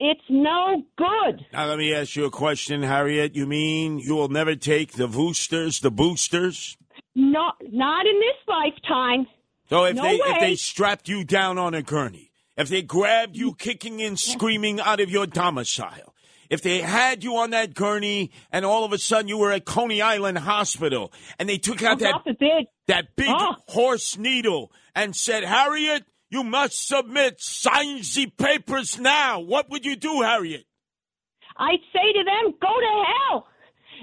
it's 0.00 0.20
no 0.28 0.82
good. 0.96 1.44
Now, 1.52 1.66
let 1.66 1.78
me 1.78 1.94
ask 1.94 2.16
you 2.16 2.24
a 2.24 2.30
question, 2.30 2.82
Harriet. 2.82 3.36
You 3.36 3.46
mean 3.46 3.98
you 3.98 4.16
will 4.16 4.28
never 4.28 4.56
take 4.56 4.92
the 4.94 5.06
boosters, 5.06 5.80
the 5.80 5.90
boosters? 5.90 6.76
Not, 7.14 7.56
not 7.70 8.06
in 8.06 8.18
this 8.18 8.36
lifetime. 8.48 9.26
So 9.68 9.84
if 9.84 9.96
No 9.96 10.02
they 10.02 10.14
if 10.16 10.40
they 10.40 10.54
strapped 10.56 11.08
you 11.08 11.22
down 11.24 11.58
on 11.58 11.74
a 11.74 11.82
gurney, 11.82 12.32
if 12.56 12.68
they 12.68 12.82
grabbed 12.82 13.36
you 13.36 13.54
kicking 13.54 14.02
and 14.02 14.18
screaming 14.18 14.80
out 14.80 14.98
of 15.00 15.10
your 15.10 15.26
domicile, 15.26 16.14
if 16.48 16.60
they 16.62 16.80
had 16.80 17.22
you 17.22 17.36
on 17.36 17.50
that 17.50 17.74
gurney 17.74 18.32
and 18.50 18.64
all 18.64 18.84
of 18.84 18.92
a 18.92 18.98
sudden 18.98 19.28
you 19.28 19.38
were 19.38 19.52
at 19.52 19.64
Coney 19.64 20.02
Island 20.02 20.38
Hospital 20.38 21.12
and 21.38 21.48
they 21.48 21.58
took 21.58 21.82
out 21.84 22.02
Oh, 22.02 22.20
that 22.34 22.66
that 22.88 23.14
big 23.14 23.28
Oh. 23.30 23.54
horse 23.68 24.18
needle 24.18 24.72
and 24.94 25.14
said, 25.14 25.44
Harriet, 25.44 26.04
you 26.30 26.44
must 26.44 26.86
submit, 26.86 27.40
the 28.14 28.26
papers 28.38 28.98
now. 28.98 29.40
What 29.40 29.68
would 29.70 29.84
you 29.84 29.96
do, 29.96 30.22
Harriet? 30.22 30.64
I'd 31.56 31.80
say 31.92 32.12
to 32.12 32.24
them, 32.24 32.54
go 32.60 32.68
to 32.68 33.04
hell. 33.06 33.46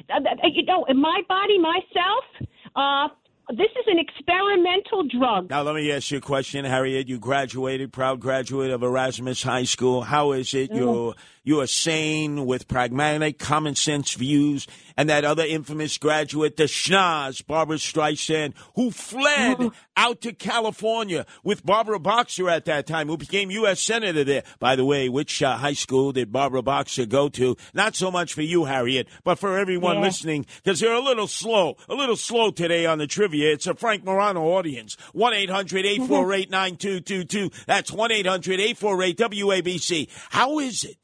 Uh, 0.09 0.13
uh, 0.43 0.47
You 0.53 0.63
know, 0.65 0.85
in 0.85 1.01
my 1.01 1.21
body, 1.27 1.57
myself, 1.57 2.49
uh, 2.75 3.07
this 3.49 3.71
is 3.79 3.85
an 3.87 3.97
experimental 3.97 5.07
drug. 5.07 5.49
Now 5.49 5.61
let 5.61 5.73
me 5.75 5.91
ask 5.91 6.11
you 6.11 6.17
a 6.17 6.21
question, 6.21 6.65
Harriet. 6.65 7.07
You 7.07 7.17
graduated, 7.17 7.93
proud 7.93 8.19
graduate 8.19 8.71
of 8.71 8.83
Erasmus 8.83 9.41
High 9.41 9.63
School. 9.63 10.01
How 10.01 10.33
is 10.33 10.53
it? 10.53 10.71
You're 10.73 11.15
You 11.47 11.61
are 11.61 11.67
sane 11.67 12.45
with 12.45 12.67
pragmatic, 12.67 13.39
common 13.39 13.75
sense 13.75 14.13
views. 14.15 14.67
And 14.97 15.09
that 15.09 15.23
other 15.23 15.45
infamous 15.45 15.97
graduate, 15.97 16.57
the 16.57 16.63
schnoz, 16.65 17.45
Barbra 17.47 17.77
Streisand, 17.77 18.53
who 18.75 18.91
fled 18.91 19.69
out 19.95 20.19
to 20.21 20.33
California 20.33 21.25
with 21.45 21.65
Barbara 21.65 21.99
Boxer 21.99 22.49
at 22.49 22.65
that 22.65 22.85
time, 22.85 23.07
who 23.07 23.15
became 23.15 23.49
U.S. 23.51 23.79
Senator 23.81 24.25
there. 24.25 24.43
By 24.59 24.75
the 24.75 24.83
way, 24.83 25.07
which 25.07 25.41
uh, 25.41 25.55
high 25.55 25.71
school 25.71 26.11
did 26.11 26.33
Barbara 26.33 26.63
Boxer 26.63 27.05
go 27.05 27.29
to? 27.29 27.55
Not 27.73 27.95
so 27.95 28.11
much 28.11 28.33
for 28.33 28.41
you, 28.41 28.65
Harriet, 28.65 29.07
but 29.23 29.39
for 29.39 29.57
everyone 29.57 29.95
Yeah. 29.97 30.01
listening, 30.01 30.45
because 30.61 30.81
they're 30.81 30.91
a 30.91 30.99
little 30.99 31.27
slow, 31.27 31.77
a 31.87 31.95
little 31.95 32.17
slow 32.17 32.51
today 32.51 32.85
on 32.85 32.97
the 32.97 33.07
trivia. 33.07 33.53
It's 33.53 33.67
a 33.67 33.73
Frank 33.73 34.03
Morano 34.03 34.43
audience. 34.43 34.97
1 35.13 35.33
800 35.33 35.85
848 35.85 36.51
9222. 36.51 37.51
That's 37.67 37.89
1 37.89 38.11
800 38.11 38.59
848 38.59 39.17
WABC. 39.17 40.09
How 40.31 40.59
is 40.59 40.83
it 40.83 40.97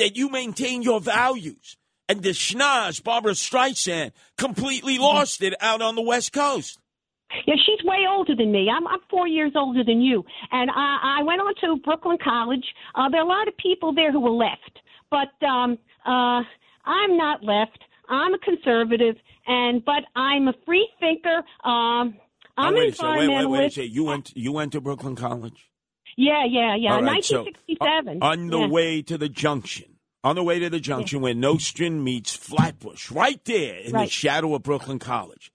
that 0.00 0.16
you 0.16 0.28
maintain 0.28 0.82
your 0.82 1.00
values? 1.00 1.76
And 2.08 2.22
the 2.24 2.30
schnoz, 2.30 3.02
Barbra 3.04 3.32
Streisand, 3.32 4.10
completely 4.36 4.98
lost 4.98 5.42
it 5.42 5.54
out 5.60 5.80
on 5.80 5.94
the 5.94 6.02
West 6.02 6.32
Coast. 6.32 6.78
Yeah, 7.46 7.54
she's 7.64 7.84
way 7.84 7.98
older 8.10 8.34
than 8.34 8.50
me. 8.50 8.68
I'm 8.68 8.84
I'm 8.88 8.98
four 9.08 9.28
years 9.28 9.52
older 9.54 9.84
than 9.84 10.00
you, 10.00 10.24
and 10.50 10.68
I 10.74 11.20
I 11.20 11.22
went 11.22 11.40
on 11.40 11.54
to 11.60 11.80
Brooklyn 11.84 12.18
College. 12.22 12.64
Uh, 12.96 13.08
there 13.08 13.20
are 13.20 13.24
a 13.24 13.28
lot 13.28 13.46
of 13.46 13.56
people 13.56 13.94
there 13.94 14.10
who 14.10 14.18
were 14.18 14.30
left, 14.30 14.80
but 15.12 15.30
um, 15.46 15.78
uh, 16.04 16.42
I'm 16.84 17.16
not 17.16 17.44
left. 17.44 17.78
I'm 18.08 18.34
a 18.34 18.38
conservative, 18.38 19.14
and 19.46 19.84
but 19.84 20.02
I'm 20.16 20.48
a 20.48 20.54
free 20.66 20.88
thinker. 20.98 21.44
Um, 21.62 22.16
I'm 22.58 22.74
Oh, 22.74 22.76
wait 22.76 22.98
a. 23.00 23.06
Wait, 23.06 23.28
wait, 23.28 23.28
wait 23.28 23.38
a 23.38 23.46
environmentalist. 23.46 23.72
second. 23.74 23.92
You 23.94 24.04
went, 24.04 24.32
you 24.36 24.50
went 24.52 24.72
to 24.72 24.80
Brooklyn 24.80 25.14
College? 25.14 25.70
Yeah, 26.16 26.44
yeah, 26.46 26.74
yeah. 26.74 26.94
All 26.94 27.02
right, 27.02 27.14
1967. 27.14 28.18
uh, 28.20 28.24
on 28.26 28.48
the 28.48 28.58
Yeah. 28.58 28.66
way 28.66 29.02
to 29.02 29.16
the 29.16 29.28
junction, 29.28 29.89
on 30.22 30.36
the 30.36 30.42
way 30.42 30.58
to 30.58 30.70
the 30.70 30.80
junction 30.80 31.20
where 31.20 31.34
Nostrand 31.34 32.04
meets 32.04 32.34
Flatbush, 32.34 33.10
right 33.10 33.42
there 33.44 33.76
in 33.76 33.92
the 33.92 34.06
shadow 34.06 34.54
of 34.54 34.62
Brooklyn 34.62 34.98
College. 34.98 35.52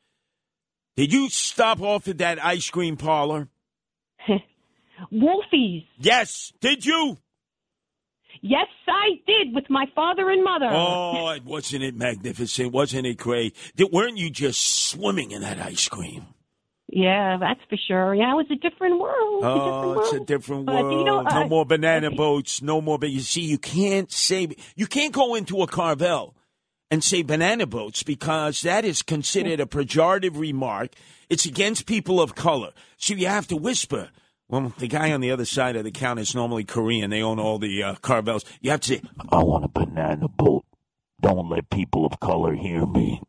Did 0.95 1.11
you 1.11 1.29
stop 1.29 1.81
off 1.81 2.07
at 2.07 2.19
that 2.19 2.43
ice 2.43 2.69
cream 2.69 2.97
parlor? 2.97 3.49
Wolfie's. 5.11 5.83
Yes. 5.97 6.53
Did 6.61 6.85
you? 6.85 7.17
Yes, 8.41 8.67
I 8.87 9.19
did 9.25 9.53
with 9.53 9.69
my 9.69 9.85
father 9.95 10.29
and 10.29 10.43
mother. 10.43 10.69
Oh, 10.71 11.37
wasn't 11.45 11.83
it 11.83 11.95
magnificent? 11.95 12.71
Wasn't 12.71 13.05
it 13.05 13.17
great? 13.17 13.55
Did, 13.75 13.91
weren't 13.91 14.17
you 14.17 14.29
just 14.29 14.89
swimming 14.89 15.31
in 15.31 15.41
that 15.41 15.59
ice 15.59 15.87
cream? 15.89 16.27
Yeah, 16.97 17.35
that's 17.37 17.59
for 17.69 17.75
sure. 17.89 18.15
Yeah, 18.15 18.31
it 18.31 18.35
was 18.35 18.45
a 18.49 18.55
different 18.55 18.99
world. 19.01 19.43
Oh, 19.43 19.99
it's 19.99 20.13
a 20.13 20.21
different 20.21 20.65
But, 20.65 20.81
world. 20.81 20.99
you 20.99 21.03
know, 21.03 21.21
no 21.23 21.29
I- 21.29 21.47
more 21.49 21.65
banana 21.65 22.09
boats. 22.09 22.61
No 22.61 22.79
more. 22.79 22.97
But 22.97 23.09
you 23.09 23.19
see, 23.19 23.41
you 23.41 23.57
can't 23.57 24.09
say 24.09 24.47
you 24.77 24.87
can't 24.87 25.11
go 25.13 25.35
into 25.35 25.61
a 25.61 25.67
Carvel 25.67 26.37
and 26.89 27.03
say 27.03 27.21
banana 27.21 27.65
boats 27.65 28.01
because 28.01 28.61
that 28.61 28.85
is 28.85 29.01
considered 29.01 29.59
a 29.59 29.65
pejorative 29.65 30.39
remark. 30.39 30.91
It's 31.29 31.45
against 31.45 31.85
people 31.85 32.21
of 32.21 32.33
color. 32.33 32.71
So 32.95 33.13
you 33.13 33.27
have 33.27 33.47
to 33.47 33.57
whisper. 33.57 34.09
Well, 34.47 34.71
the 34.77 34.87
guy 34.87 35.11
on 35.11 35.19
the 35.19 35.31
other 35.31 35.43
side 35.43 35.75
of 35.75 35.83
the 35.83 35.91
counter 35.91 36.21
is 36.21 36.33
normally 36.33 36.63
Korean. 36.63 37.09
They 37.09 37.21
own 37.21 37.39
all 37.39 37.59
the 37.59 37.83
uh, 37.83 37.95
Carvels. 37.95 38.45
You 38.61 38.71
have 38.71 38.79
to 38.81 38.87
say, 38.87 39.01
"I 39.33 39.43
want 39.43 39.65
a 39.65 39.67
banana 39.67 40.29
boat." 40.29 40.63
Don't 41.19 41.49
let 41.49 41.69
people 41.69 42.05
of 42.05 42.21
color 42.21 42.53
hear 42.53 42.85
me. 42.85 43.21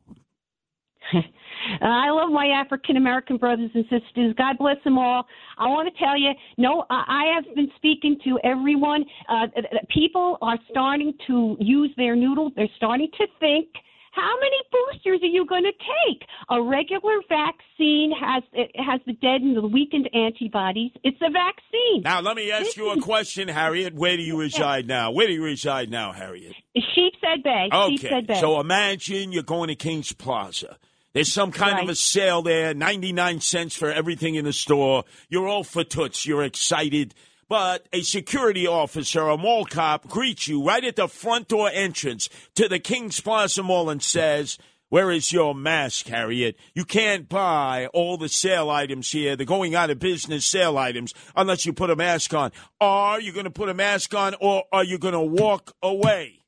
Uh, 1.81 1.85
I 1.85 2.11
love 2.11 2.31
my 2.31 2.47
African 2.49 2.97
American 2.97 3.37
brothers 3.37 3.71
and 3.75 3.85
sisters. 3.85 4.35
God 4.37 4.59
bless 4.59 4.77
them 4.85 4.99
all. 4.99 5.27
I 5.59 5.67
want 5.67 5.93
to 5.93 5.99
tell 6.03 6.19
you, 6.19 6.31
no, 6.59 6.85
I 6.91 7.33
have 7.35 7.55
been 7.55 7.71
speaking 7.77 8.19
to 8.25 8.39
everyone. 8.45 9.05
Uh, 9.29 9.47
people 9.93 10.39
are 10.43 10.59
starting 10.71 11.13
to 11.27 11.57
use 11.61 11.91
their 11.97 12.17
noodle. 12.17 12.51
They're 12.57 12.69
starting 12.77 13.09
to 13.19 13.27
think. 13.41 13.69
How 14.13 14.33
many 14.41 14.57
boosters 14.73 15.21
are 15.23 15.27
you 15.27 15.45
going 15.45 15.65
to 15.65 15.73
take? 15.73 16.27
A 16.49 16.63
regular 16.63 17.21
vaccine 17.29 18.13
has 18.19 18.43
it 18.55 18.71
has 18.77 18.99
the 19.07 19.13
dead 19.13 19.43
and 19.43 19.55
the 19.55 19.67
weakened 19.67 20.09
antibodies. 20.15 20.91
It's 21.05 21.21
a 21.21 21.31
vaccine. 21.31 22.03
Now, 22.03 22.23
let 22.23 22.35
me 22.35 22.51
ask 22.51 22.79
you 22.79 22.91
a 22.93 23.01
question, 23.03 23.47
Harriet. 23.49 23.93
Where 23.95 24.17
do 24.17 24.23
you 24.23 24.41
reside 24.41 24.87
now? 24.89 25.11
Where 25.11 25.27
do 25.27 25.35
you 25.35 25.45
reside 25.45 25.91
now, 25.91 26.13
Harriet? 26.13 26.55
Sheepshead 26.75 27.43
Bay. 27.45 27.69
Okay, 27.71 27.97
Sheepshead 27.97 28.27
Bay. 28.27 28.41
so 28.41 28.59
imagine 28.59 29.33
you're 29.33 29.43
going 29.43 29.69
to 29.69 29.75
King's 29.75 30.13
Plaza. 30.13 30.79
There's 31.17 31.33
some 31.33 31.51
kind 31.51 31.79
of 31.79 31.89
a 31.89 31.95
sale 31.95 32.43
there, 32.43 32.75
99 32.75 33.41
cents 33.41 33.75
for 33.75 33.91
everything 33.91 34.35
in 34.35 34.45
the 34.45 34.53
store. 34.53 35.05
You're 35.31 35.49
all 35.49 35.65
for 35.65 35.83
toots. 35.83 36.27
You're 36.27 36.45
excited. 36.45 37.15
But 37.49 37.89
a 37.91 38.03
security 38.03 38.67
officer, 38.67 39.23
a 39.23 39.39
mall 39.39 39.65
cop, 39.65 40.09
greets 40.09 40.47
you 40.47 40.63
right 40.63 40.85
at 40.85 40.97
the 40.97 41.09
front 41.09 41.49
door 41.49 41.71
entrance 41.73 42.29
to 42.57 42.69
the 42.69 42.79
King's 42.79 43.19
Plaza 43.19 43.63
Mall 43.63 43.89
and 43.89 44.03
says, 44.03 44.59
Where 44.91 45.11
is 45.11 45.33
your 45.33 45.55
mask, 45.55 46.07
Harriet? 46.09 46.59
You 46.75 46.85
can't 46.85 47.31
buy 47.31 47.89
all 47.95 48.19
the 48.19 48.29
sale 48.29 48.69
items 48.69 49.11
here, 49.11 49.37
the 49.37 49.47
going 49.47 49.75
out 49.75 49.89
of 49.89 49.99
business 49.99 50.45
sale 50.45 50.77
items, 50.77 51.15
unless 51.35 51.65
you 51.65 51.73
put 51.73 51.89
a 51.89 51.97
mask 51.97 52.35
on. 52.35 52.53
Are 52.79 53.23
you 53.23 53.33
going 53.33 53.45
to 53.45 53.51
put 53.51 53.71
a 53.71 53.75
mask 53.75 54.15
on 54.15 54.35
or 54.39 54.65
are 54.71 54.85
you 54.85 54.99
going 54.99 55.15
to 55.15 55.21
walk 55.23 55.73
away? 55.83 56.43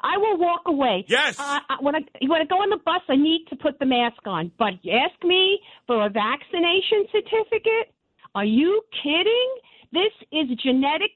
I 0.00 0.16
will 0.16 0.38
walk 0.38 0.62
away. 0.66 1.04
Yes. 1.08 1.38
Uh, 1.38 1.60
when 1.80 1.94
I 1.94 2.00
when 2.26 2.40
I 2.40 2.44
go 2.44 2.56
on 2.56 2.70
the 2.70 2.78
bus, 2.84 3.02
I 3.08 3.16
need 3.16 3.46
to 3.50 3.56
put 3.56 3.78
the 3.78 3.86
mask 3.86 4.26
on. 4.26 4.50
But 4.58 4.82
you 4.82 4.92
ask 4.92 5.22
me 5.24 5.60
for 5.86 6.04
a 6.06 6.08
vaccination 6.10 7.06
certificate? 7.12 7.92
Are 8.34 8.44
you 8.44 8.82
kidding? 9.02 9.50
This 9.92 10.12
is 10.32 10.48
genetic 10.62 11.10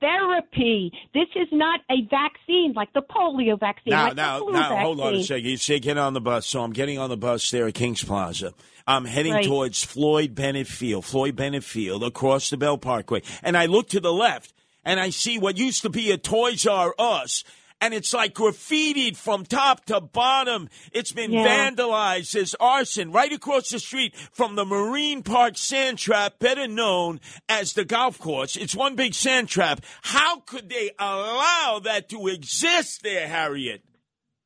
therapy. 0.00 0.92
This 1.14 1.28
is 1.36 1.48
not 1.52 1.80
a 1.90 2.02
vaccine 2.10 2.72
like 2.74 2.92
the 2.92 3.02
polio 3.02 3.58
vaccine. 3.58 3.90
Now, 3.92 4.04
like 4.08 4.16
the 4.16 4.22
now, 4.22 4.40
now, 4.50 4.76
hold 4.78 5.00
on 5.00 5.14
a 5.14 5.22
second. 5.22 5.44
You 5.46 5.56
say 5.56 5.78
get 5.78 5.98
on 5.98 6.14
the 6.14 6.20
bus, 6.20 6.46
so 6.46 6.62
I'm 6.62 6.72
getting 6.72 6.98
on 6.98 7.10
the 7.10 7.16
bus 7.16 7.50
there 7.50 7.66
at 7.66 7.74
Kings 7.74 8.02
Plaza. 8.02 8.52
I'm 8.86 9.04
heading 9.04 9.32
Right. 9.34 9.44
towards 9.44 9.84
Floyd 9.84 10.34
Bennett 10.34 10.66
Field, 10.66 11.04
Floyd 11.04 11.36
Bennett 11.36 11.64
Field, 11.64 12.02
across 12.02 12.50
the 12.50 12.56
Belt 12.56 12.80
Parkway, 12.80 13.22
and 13.42 13.56
I 13.56 13.66
look 13.66 13.88
to 13.90 14.00
the 14.00 14.12
left, 14.12 14.52
and 14.84 14.98
I 14.98 15.10
see 15.10 15.38
what 15.38 15.58
used 15.58 15.82
to 15.82 15.90
be 15.90 16.10
a 16.10 16.18
Toys 16.18 16.66
R 16.66 16.94
Us. 16.98 17.44
And 17.80 17.94
it's 17.94 18.12
like 18.12 18.34
graffitied 18.34 19.16
from 19.16 19.44
top 19.46 19.86
to 19.86 20.00
bottom. 20.00 20.68
It's 20.92 21.12
been 21.12 21.32
Yeah. 21.32 21.46
vandalized 21.70 22.34
as 22.36 22.54
arson 22.60 23.10
right 23.10 23.32
across 23.32 23.70
the 23.70 23.78
street 23.78 24.14
from 24.32 24.54
the 24.54 24.66
Marine 24.66 25.22
Park 25.22 25.56
Sand 25.56 25.98
Trap, 25.98 26.38
better 26.38 26.68
known 26.68 27.20
as 27.48 27.72
the 27.72 27.84
golf 27.84 28.18
course. 28.18 28.56
It's 28.56 28.74
one 28.74 28.96
big 28.96 29.14
sand 29.14 29.48
trap. 29.48 29.80
How 30.02 30.40
could 30.40 30.68
they 30.68 30.90
allow 30.98 31.80
that 31.84 32.08
to 32.10 32.28
exist 32.28 33.02
there, 33.02 33.28
Harriet? 33.28 33.82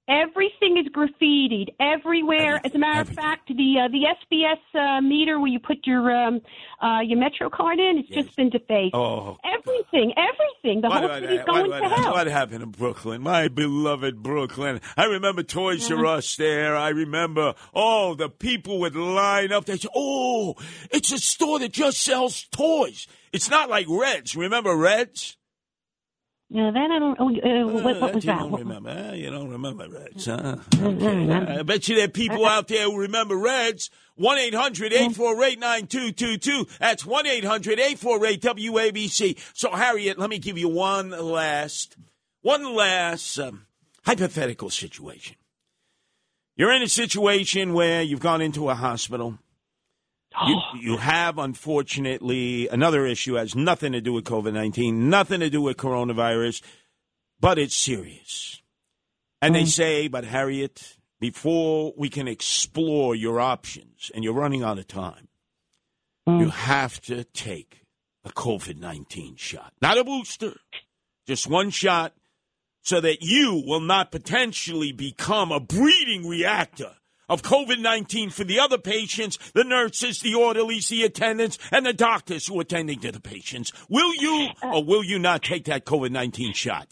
Everything 0.06 0.76
is 0.76 0.86
graffitied 0.92 1.68
everywhere. 1.80 2.60
As 2.62 2.74
a 2.74 2.78
matter 2.78 3.00
of 3.00 3.08
fact, 3.08 3.48
the 3.48 3.76
uh, 3.80 3.88
the 3.88 4.04
SBS 4.38 4.78
uh, 4.78 5.00
meter 5.00 5.40
where 5.40 5.48
you 5.48 5.58
put 5.58 5.78
your 5.86 6.14
um, 6.14 6.40
uh, 6.82 7.00
your 7.02 7.18
Metro 7.18 7.48
card 7.48 7.78
in, 7.78 7.98
it's 7.98 8.08
just 8.10 8.36
been 8.36 8.50
defaced. 8.50 8.94
Oh, 8.94 9.38
everything, 9.44 10.12
everything. 10.16 10.82
The 10.82 10.88
What, 10.88 11.00
whole 11.04 11.08
city's 11.20 11.38
what- 11.38 11.46
going 11.46 11.70
what- 11.70 11.80
to 11.80 11.88
hell. 11.88 12.12
what 12.12 12.26
happened 12.26 12.62
in 12.62 12.70
Brooklyn? 12.70 13.22
My 13.22 13.48
beloved 13.48 14.22
Brooklyn. 14.22 14.82
I 14.94 15.06
remember 15.06 15.42
Toys 15.42 15.90
R 15.90 16.04
Us 16.04 16.36
there. 16.36 16.76
I 16.76 16.90
remember, 16.90 17.54
oh, 17.74 18.14
the 18.14 18.28
people 18.28 18.80
would 18.80 18.94
line 18.96 19.52
up. 19.52 19.64
They 19.64 19.78
say, 19.78 19.88
oh, 19.96 20.54
it's 20.90 21.12
a 21.12 21.18
store 21.18 21.58
that 21.60 21.72
just 21.72 22.02
sells 22.02 22.44
toys. 22.50 23.06
It's 23.32 23.48
not 23.48 23.70
like 23.70 23.86
Reds. 23.88 24.36
Remember 24.36 24.76
Reds? 24.76 25.38
Yeah, 26.50 26.70
then 26.72 26.92
I 26.92 26.98
don't. 26.98 27.16
Oh, 27.18 27.28
uh, 27.28 27.66
what, 27.82 28.00
what 28.00 28.14
was 28.14 28.24
you 28.24 28.30
that? 28.30 28.38
Don't 28.40 28.52
remember. 28.52 28.90
Eh, 28.90 29.14
You 29.14 29.30
don't 29.30 29.48
remember 29.48 29.88
Reds, 29.88 30.26
huh? 30.26 30.56
Okay. 30.80 31.32
I 31.32 31.62
bet 31.62 31.88
you 31.88 31.96
there 31.96 32.04
are 32.04 32.08
people 32.08 32.44
out 32.46 32.68
there 32.68 32.84
who 32.84 32.98
remember 32.98 33.36
Reds. 33.36 33.90
1 34.16 34.38
800 34.38 34.92
848 34.92 35.58
9222. 35.58 36.66
That's 36.78 37.04
1 37.04 37.26
800 37.26 37.80
848 37.80 38.42
WABC. 38.42 39.38
So, 39.54 39.72
Harriet, 39.72 40.18
let 40.18 40.30
me 40.30 40.38
give 40.38 40.56
you 40.56 40.68
one 40.68 41.10
last, 41.10 41.96
one 42.42 42.76
last 42.76 43.36
um, 43.40 43.66
hypothetical 44.04 44.70
situation. 44.70 45.34
You're 46.56 46.72
in 46.72 46.82
a 46.82 46.88
situation 46.88 47.72
where 47.72 48.02
you've 48.02 48.20
gone 48.20 48.40
into 48.40 48.70
a 48.70 48.76
hospital. 48.76 49.38
You, 50.46 50.56
oh. 50.56 50.76
you 50.76 50.96
have, 50.96 51.38
unfortunately, 51.38 52.68
another 52.68 53.06
issue 53.06 53.34
has 53.34 53.54
nothing 53.54 53.92
to 53.92 54.00
do 54.00 54.12
with 54.12 54.24
COVID 54.24 54.52
19, 54.52 55.08
nothing 55.08 55.40
to 55.40 55.48
do 55.48 55.62
with 55.62 55.76
coronavirus, 55.76 56.60
but 57.40 57.58
it's 57.58 57.76
serious. 57.76 58.60
And 59.40 59.54
they 59.54 59.62
mm. 59.62 59.68
say, 59.68 60.08
but 60.08 60.24
Harriet, 60.24 60.96
before 61.20 61.92
we 61.96 62.08
can 62.08 62.26
explore 62.26 63.14
your 63.14 63.40
options, 63.40 64.10
and 64.14 64.24
you're 64.24 64.34
running 64.34 64.62
out 64.62 64.78
of 64.78 64.88
time, 64.88 65.28
mm. 66.28 66.40
you 66.40 66.48
have 66.48 67.00
to 67.02 67.24
take 67.24 67.84
a 68.24 68.30
COVID 68.30 68.78
19 68.78 69.36
shot. 69.36 69.72
Not 69.80 69.98
a 69.98 70.04
booster, 70.04 70.54
just 71.26 71.46
one 71.46 71.70
shot, 71.70 72.12
so 72.82 73.00
that 73.00 73.22
you 73.22 73.62
will 73.64 73.80
not 73.80 74.10
potentially 74.10 74.92
become 74.92 75.52
a 75.52 75.60
breeding 75.60 76.26
reactor 76.26 76.96
of 77.28 77.42
COVID 77.42 77.80
19 77.80 78.30
for 78.30 78.44
the 78.44 78.60
other 78.60 78.78
patients, 78.78 79.38
the 79.54 79.64
nurses, 79.64 80.20
the 80.20 80.34
orderlies, 80.34 80.88
the 80.88 81.04
attendants, 81.04 81.58
and 81.70 81.84
the 81.86 81.92
doctors 81.92 82.46
who 82.46 82.58
are 82.58 82.62
attending 82.62 83.00
to 83.00 83.12
the 83.12 83.20
patients. 83.20 83.72
Will 83.88 84.14
you 84.14 84.48
uh, 84.62 84.76
or 84.76 84.84
will 84.84 85.04
you 85.04 85.18
not 85.18 85.42
take 85.42 85.64
that 85.66 85.84
COVID 85.84 86.10
19 86.10 86.52
shot? 86.52 86.88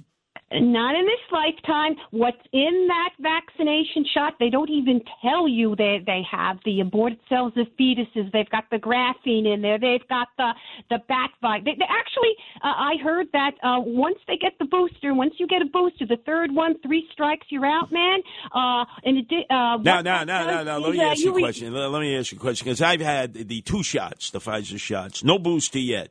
Not 0.54 0.94
in 0.94 1.04
this 1.06 1.20
lifetime. 1.30 1.96
What's 2.10 2.36
in 2.52 2.86
that 2.88 3.10
vaccination 3.20 4.04
shot? 4.12 4.34
They 4.38 4.50
don't 4.50 4.70
even 4.70 5.00
tell 5.22 5.48
you 5.48 5.74
they 5.76 6.00
they 6.04 6.22
have 6.30 6.58
the 6.64 6.80
aborted 6.80 7.18
cells 7.28 7.52
of 7.56 7.66
fetuses. 7.78 8.30
They've 8.32 8.48
got 8.50 8.64
the 8.70 8.76
graphene 8.78 9.52
in 9.52 9.62
there. 9.62 9.78
They've 9.78 10.06
got 10.08 10.28
the 10.36 10.52
the 10.90 10.98
bat 11.08 11.30
virus. 11.40 11.64
They, 11.64 11.72
they 11.78 11.84
actually, 11.88 12.34
uh, 12.62 12.74
I 12.76 12.94
heard 13.02 13.28
that 13.32 13.52
uh, 13.62 13.80
once 13.80 14.18
they 14.26 14.36
get 14.36 14.52
the 14.58 14.64
booster, 14.66 15.14
once 15.14 15.34
you 15.38 15.46
get 15.46 15.62
a 15.62 15.66
booster, 15.66 16.06
the 16.06 16.18
third 16.26 16.52
one, 16.52 16.74
three 16.82 17.06
strikes, 17.12 17.46
you're 17.50 17.66
out, 17.66 17.92
man. 17.92 18.20
Uh, 18.54 18.84
and 19.04 19.18
it, 19.18 19.28
did- 19.28 19.44
uh, 19.50 19.54
Now, 19.54 19.76
what 19.76 19.84
now, 19.84 20.02
that 20.02 20.26
now, 20.26 20.46
now, 20.46 20.62
now, 20.62 20.78
let 20.78 20.92
me 20.92 21.00
uh, 21.02 21.10
ask 21.10 21.20
you 21.20 21.36
a 21.36 21.40
question. 21.40 21.72
Let 21.72 21.90
let 21.90 22.00
me 22.00 22.16
ask 22.16 22.32
you 22.32 22.38
a 22.38 22.40
question 22.40 22.64
because 22.66 22.82
I've 22.82 23.00
had 23.00 23.34
the 23.34 23.60
two 23.62 23.82
shots, 23.82 24.30
the 24.30 24.40
Pfizer 24.40 24.78
shots, 24.78 25.24
no 25.24 25.38
booster 25.38 25.78
yet. 25.78 26.10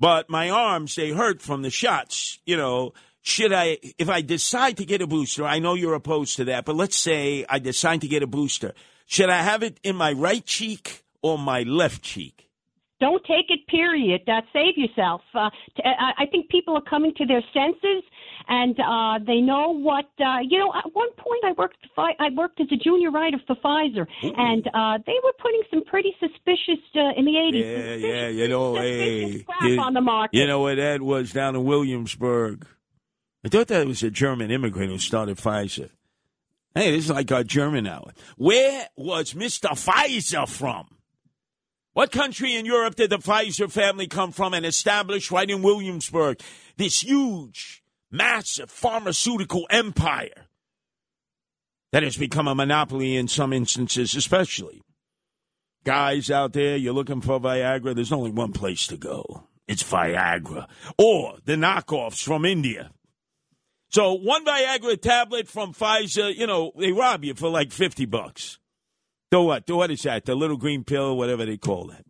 But 0.00 0.28
my 0.28 0.50
arms, 0.50 0.96
they 0.96 1.10
hurt 1.10 1.40
from 1.40 1.62
the 1.62 1.70
shots. 1.70 2.40
You 2.44 2.56
know, 2.56 2.92
should 3.22 3.52
I, 3.52 3.78
if 3.98 4.08
I 4.08 4.20
decide 4.20 4.76
to 4.78 4.84
get 4.84 5.00
a 5.00 5.06
booster, 5.06 5.44
I 5.44 5.60
know 5.60 5.74
you're 5.74 5.94
opposed 5.94 6.36
to 6.36 6.44
that, 6.46 6.64
but 6.64 6.74
let's 6.74 6.96
say 6.96 7.46
I 7.48 7.58
decide 7.60 8.00
to 8.02 8.08
get 8.08 8.22
a 8.22 8.26
booster. 8.26 8.74
Should 9.06 9.30
I 9.30 9.42
have 9.42 9.62
it 9.62 9.78
in 9.82 9.96
my 9.96 10.12
right 10.12 10.44
cheek 10.44 11.04
or 11.22 11.38
my 11.38 11.62
left 11.62 12.02
cheek? 12.02 12.48
Don't 13.00 13.22
take 13.24 13.46
it. 13.48 13.66
Period. 13.66 14.22
Uh, 14.28 14.42
save 14.52 14.76
yourself. 14.76 15.22
Uh, 15.34 15.50
t- 15.76 15.82
I 15.84 16.22
I 16.22 16.26
think 16.26 16.48
people 16.50 16.76
are 16.76 16.88
coming 16.88 17.12
to 17.16 17.26
their 17.26 17.42
senses, 17.52 18.04
and 18.46 18.78
uh, 18.78 19.18
they 19.26 19.40
know 19.40 19.74
what. 19.74 20.06
Uh, 20.20 20.38
you 20.48 20.56
know, 20.56 20.72
at 20.72 20.84
one 20.94 21.10
point 21.18 21.42
I 21.44 21.52
worked. 21.58 21.78
Fi- 21.96 22.14
I 22.20 22.28
worked 22.36 22.60
as 22.60 22.68
a 22.70 22.76
junior 22.76 23.10
writer 23.10 23.38
for 23.44 23.56
Pfizer, 23.56 24.06
and 24.22 24.64
uh, 24.72 24.98
they 25.04 25.16
were 25.24 25.32
putting 25.40 25.62
some 25.68 25.82
pretty 25.84 26.14
suspicious 26.20 26.78
uh, 26.94 27.10
in 27.18 27.24
the 27.24 27.36
eighties. 27.38 27.64
Yeah, 27.66 27.94
yeah, 27.94 28.28
you 28.28 28.46
know, 28.46 28.76
hey, 28.76 29.42
crap 29.42 29.62
you, 29.62 29.80
on 29.80 29.94
the 29.94 30.00
market. 30.00 30.38
you 30.38 30.46
know 30.46 30.60
what 30.60 30.76
that 30.76 31.02
was 31.02 31.32
down 31.32 31.56
in 31.56 31.64
Williamsburg. 31.64 32.68
I 33.44 33.48
thought 33.48 33.68
that 33.68 33.86
was 33.86 34.02
a 34.02 34.10
German 34.10 34.50
immigrant 34.50 34.90
who 34.92 34.98
started 34.98 35.36
Pfizer. 35.36 35.90
Hey, 36.74 36.92
this 36.92 37.04
is 37.04 37.10
like 37.10 37.30
our 37.32 37.44
German 37.44 37.86
hour. 37.86 38.12
Where 38.36 38.88
was 38.96 39.34
Mr. 39.34 39.70
Pfizer 39.70 40.48
from? 40.48 40.86
What 41.92 42.12
country 42.12 42.54
in 42.54 42.64
Europe 42.64 42.94
did 42.94 43.10
the 43.10 43.18
Pfizer 43.18 43.70
family 43.70 44.06
come 44.06 44.32
from 44.32 44.54
and 44.54 44.64
establish 44.64 45.30
right 45.30 45.50
in 45.50 45.60
Williamsburg 45.60 46.40
this 46.76 47.02
huge, 47.02 47.82
massive 48.10 48.70
pharmaceutical 48.70 49.66
empire 49.68 50.46
that 51.90 52.02
has 52.02 52.16
become 52.16 52.48
a 52.48 52.54
monopoly 52.54 53.16
in 53.16 53.28
some 53.28 53.52
instances, 53.52 54.14
especially? 54.14 54.80
Guys 55.84 56.30
out 56.30 56.52
there, 56.52 56.76
you're 56.76 56.94
looking 56.94 57.20
for 57.20 57.40
Viagra, 57.40 57.94
there's 57.94 58.12
only 58.12 58.30
one 58.30 58.52
place 58.52 58.86
to 58.86 58.96
go. 58.96 59.48
It's 59.66 59.82
Viagra. 59.82 60.68
Or 60.96 61.38
the 61.44 61.56
knockoffs 61.56 62.22
from 62.22 62.44
India. 62.44 62.92
So 63.92 64.14
one 64.14 64.44
Viagra 64.46 65.00
tablet 65.00 65.48
from 65.48 65.74
Pfizer, 65.74 66.34
you 66.34 66.46
know, 66.46 66.72
they 66.78 66.92
rob 66.92 67.24
you 67.24 67.34
for 67.34 67.50
like 67.50 67.72
50 67.72 68.06
bucks. 68.06 68.58
The 69.30 69.40
what? 69.40 69.66
The 69.66 69.76
what 69.76 69.90
is 69.90 70.02
that? 70.02 70.24
The 70.24 70.34
little 70.34 70.56
green 70.56 70.82
pill, 70.82 71.16
whatever 71.16 71.44
they 71.44 71.58
call 71.58 71.88
that. 71.88 72.04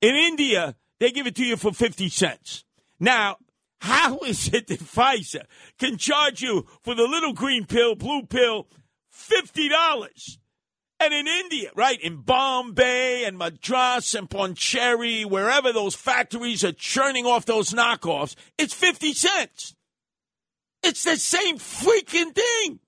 In 0.00 0.16
India, 0.16 0.74
they 0.98 1.12
give 1.12 1.28
it 1.28 1.36
to 1.36 1.44
you 1.44 1.56
for 1.56 1.72
50 1.72 2.08
cents. 2.08 2.64
Now, 2.98 3.36
how 3.80 4.18
is 4.26 4.52
it 4.52 4.66
that 4.66 4.80
Pfizer 4.80 5.44
can 5.78 5.96
charge 5.96 6.42
you 6.42 6.66
for 6.82 6.94
the 6.96 7.04
little 7.04 7.32
green 7.32 7.66
pill, 7.66 7.94
blue 7.94 8.24
pill, 8.26 8.66
$50? 9.14 10.38
And 10.98 11.12
in 11.12 11.28
India, 11.28 11.70
right, 11.76 12.00
in 12.00 12.22
Bombay 12.22 13.24
and 13.24 13.38
Madras 13.38 14.14
and 14.14 14.28
Pondicherry, 14.28 15.24
wherever 15.24 15.72
those 15.72 15.94
factories 15.94 16.64
are 16.64 16.72
churning 16.72 17.26
off 17.26 17.44
those 17.44 17.70
knockoffs, 17.70 18.34
it's 18.58 18.72
50 18.72 19.12
cents. 19.12 19.75
It's 20.88 21.02
the 21.02 21.16
same 21.16 21.58
freaking 21.58 22.32
thing. 22.32 22.78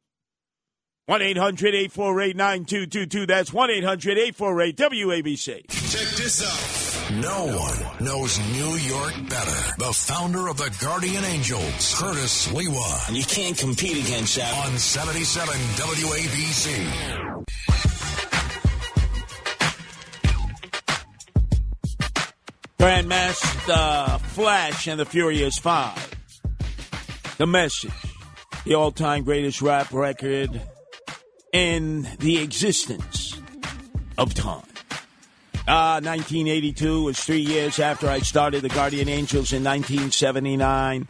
1 1.07 1.21
800 1.21 1.75
848 1.75 2.37
9222. 2.37 3.27
That's 3.27 3.53
1 3.53 3.71
800 3.71 4.19
848 4.19 4.77
WABC. 4.77 5.69
Check 5.69 6.09
this 6.17 6.45
out. 6.47 7.13
No 7.21 7.47
one 7.47 8.05
knows 8.05 8.39
New 8.53 8.77
York 8.77 9.15
better. 9.29 9.75
The 9.79 9.93
founder 9.93 10.47
of 10.47 10.59
the 10.59 10.73
Guardian 10.81 11.25
Angels, 11.25 11.95
Curtis 11.99 12.47
Sliwa. 12.47 13.09
And 13.09 13.17
you 13.17 13.25
can't 13.25 13.59
compete 13.59 14.07
against 14.07 14.37
that. 14.37 14.67
On 14.69 14.79
77 14.79 15.55
WABC. 15.55 17.45
Grandmaster 22.79 24.21
Flash 24.21 24.87
and 24.87 25.01
the 25.01 25.05
Furious 25.05 25.59
Five. 25.59 26.18
The 27.39 27.47
message. 27.47 27.93
The 28.65 28.75
all 28.75 28.91
time 28.91 29.23
greatest 29.23 29.63
rap 29.63 29.93
record 29.93 30.61
in 31.53 32.09
the 32.19 32.43
existence 32.43 33.41
of 34.19 34.35
time. 34.35 34.67
Ah, 35.69 36.01
1982 36.03 37.05
was 37.05 37.21
three 37.21 37.39
years 37.39 37.79
after 37.79 38.09
I 38.09 38.19
started 38.19 38.63
the 38.63 38.69
Guardian 38.69 39.09
Angels 39.09 39.53
in 39.53 39.63
1979. 39.63 41.07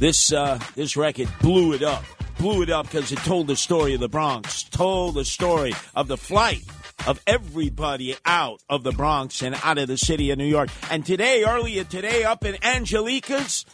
This 0.00 0.32
uh, 0.32 0.58
this 0.74 0.96
record 0.96 1.28
blew 1.40 1.74
it 1.74 1.82
up, 1.84 2.02
blew 2.38 2.62
it 2.62 2.70
up 2.70 2.86
because 2.86 3.12
it 3.12 3.18
told 3.18 3.46
the 3.46 3.54
story 3.54 3.94
of 3.94 4.00
the 4.00 4.08
Bronx, 4.08 4.64
told 4.64 5.14
the 5.14 5.24
story 5.24 5.74
of 5.94 6.08
the 6.08 6.16
flight 6.16 6.64
of 7.06 7.22
everybody 7.24 8.16
out 8.24 8.64
of 8.68 8.82
the 8.82 8.90
Bronx 8.90 9.42
and 9.42 9.54
out 9.62 9.78
of 9.78 9.86
the 9.86 9.96
city 9.96 10.32
of 10.32 10.38
New 10.38 10.44
York. 10.44 10.70
And 10.90 11.06
today, 11.06 11.44
earlier 11.44 11.84
today, 11.84 12.24
up 12.24 12.44
in 12.44 12.56
Angelica's 12.64 13.64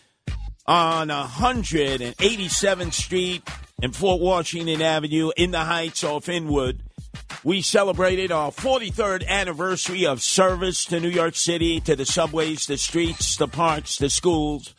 on 0.67 1.09
187th 1.09 2.93
Street 2.93 3.43
and 3.83 3.95
Fort 3.95 4.21
Washington 4.21 4.81
Avenue 4.81 5.33
in 5.37 5.51
the 5.51 5.61
Heights 5.61 6.05
off 6.05 6.29
Inwood. 6.29 6.83
We 7.45 7.63
celebrated 7.63 8.31
our 8.31 8.53
43rd 8.53 9.27
anniversary 9.27 10.07
of 10.07 10.23
service 10.23 10.85
to 10.87 11.01
New 11.01 11.09
York 11.09 11.35
City, 11.35 11.81
to 11.81 11.97
the 11.97 12.07
subways, 12.07 12.67
the 12.67 12.77
streets, 12.77 13.37
the 13.37 13.49
parks, 13.49 13.97
the 13.99 14.09
schools, 14.09 14.75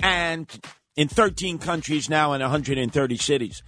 and 0.00 0.48
in 0.96 1.08
13 1.08 1.58
countries 1.58 2.08
now 2.08 2.32
in 2.34 2.40
130 2.40 3.16
cities. 3.16 3.62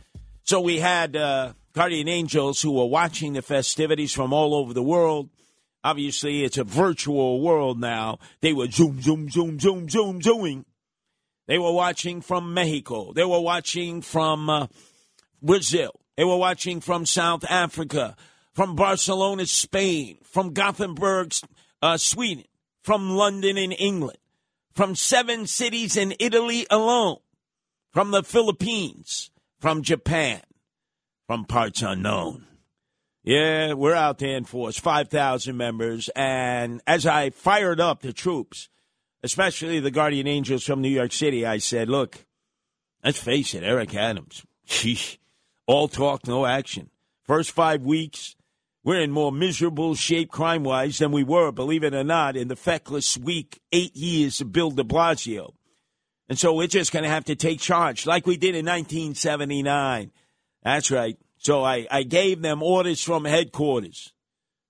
So 0.45 0.61
we 0.61 0.79
had 0.79 1.17
uh, 1.17 1.55
Guardian 1.73 2.09
Angels 2.09 2.63
who 2.63 2.73
were 2.73 2.87
watching 2.87 3.33
the 3.33 3.43
festivities 3.43 4.13
from 4.13 4.33
all 4.33 4.55
over 4.55 4.73
the 4.73 4.83
world. 4.83 5.31
Obviously, 5.83 6.45
it's 6.45 6.59
a 6.59 6.65
virtual 6.65 7.41
world 7.41 7.81
now. 7.81 8.19
They 8.41 8.53
were 8.53 8.71
zoom, 8.71 9.03
zoom, 9.03 9.29
zoom, 9.31 9.59
zoom, 9.59 9.91
zoom, 9.91 10.23
zooming. 10.23 10.65
They 11.47 11.59
were 11.59 11.73
watching 11.73 12.21
from 12.21 12.55
Mexico. 12.55 13.13
They 13.13 13.25
were 13.25 13.41
watching 13.41 14.01
from 14.01 14.49
uh, 14.49 14.67
Brazil. 15.43 16.01
They 16.17 16.25
were 16.25 16.37
watching 16.37 16.81
from 16.81 17.07
South 17.07 17.45
Africa, 17.49 18.17
from 18.53 18.77
Barcelona, 18.77 19.47
Spain, 19.47 20.19
from 20.23 20.55
Gothenburg, 20.55 21.35
uh, 21.83 21.97
Sweden, 21.97 22.45
from 22.83 23.11
London 23.11 23.59
in 23.59 23.73
England, 23.73 24.19
from 24.75 24.95
seven 24.95 25.47
cities 25.47 25.97
in 25.97 26.15
Italy 26.19 26.67
alone, 26.71 27.19
from 27.93 28.11
the 28.11 28.23
Philippines, 28.23 29.31
from 29.59 29.83
Japan, 29.83 30.41
from 31.27 31.45
parts 31.45 31.83
unknown. 31.83 32.47
Yeah, 33.23 33.73
we're 33.73 33.95
out 33.95 34.19
there 34.19 34.37
in 34.37 34.45
force, 34.45 34.79
5,000 34.79 35.57
members. 35.57 36.11
And 36.15 36.83
as 36.87 37.07
I 37.07 37.31
fired 37.31 37.81
up 37.81 38.03
the 38.03 38.13
troops, 38.13 38.69
especially 39.25 39.81
the 39.81 39.91
Guardian 39.91 40.27
Angels 40.27 40.65
from 40.65 40.83
New 40.83 40.91
York 40.91 41.11
City, 41.11 41.47
I 41.47 41.57
said, 41.57 41.89
look, 41.89 42.27
let's 43.03 43.19
face 43.19 43.55
it, 43.55 43.63
Eric 43.65 43.95
Adams, 43.95 44.45
sheesh, 44.69 45.17
all 45.67 45.89
talk, 45.89 46.27
no 46.27 46.45
action. 46.45 46.91
First 47.23 47.51
five 47.51 47.81
weeks, 47.81 48.37
we're 48.85 49.01
in 49.01 49.11
more 49.11 49.33
miserable 49.33 49.95
shape 49.95 50.31
crime 50.31 50.63
wise 50.63 50.99
than 50.99 51.11
we 51.11 51.25
were, 51.25 51.51
believe 51.53 51.85
it 51.85 51.95
or 51.95 52.05
not, 52.05 52.37
in 52.37 52.49
the 52.49 52.55
feckless 52.55 53.17
week, 53.17 53.61
eight 53.73 53.97
years 53.97 54.43
of 54.43 54.53
Bill 54.53 54.71
de 54.71 54.85
Blasio. 54.85 55.55
And 56.29 56.39
so 56.39 56.53
we're 56.53 56.67
just 56.67 56.93
going 56.93 57.05
to 57.05 57.09
have 57.09 57.25
to 57.25 57.35
take 57.35 57.61
charge 57.61 58.07
like 58.07 58.27
we 58.27 58.37
did 58.37 58.55
in 58.55 58.67
1979. 58.67 60.11
That's 60.63 60.91
right. 60.91 61.17
So 61.39 61.65
I, 61.65 61.87
I 61.91 62.03
gave 62.03 62.43
them 62.43 62.63
orders 62.63 63.03
from 63.03 63.25
headquarters. 63.25 64.13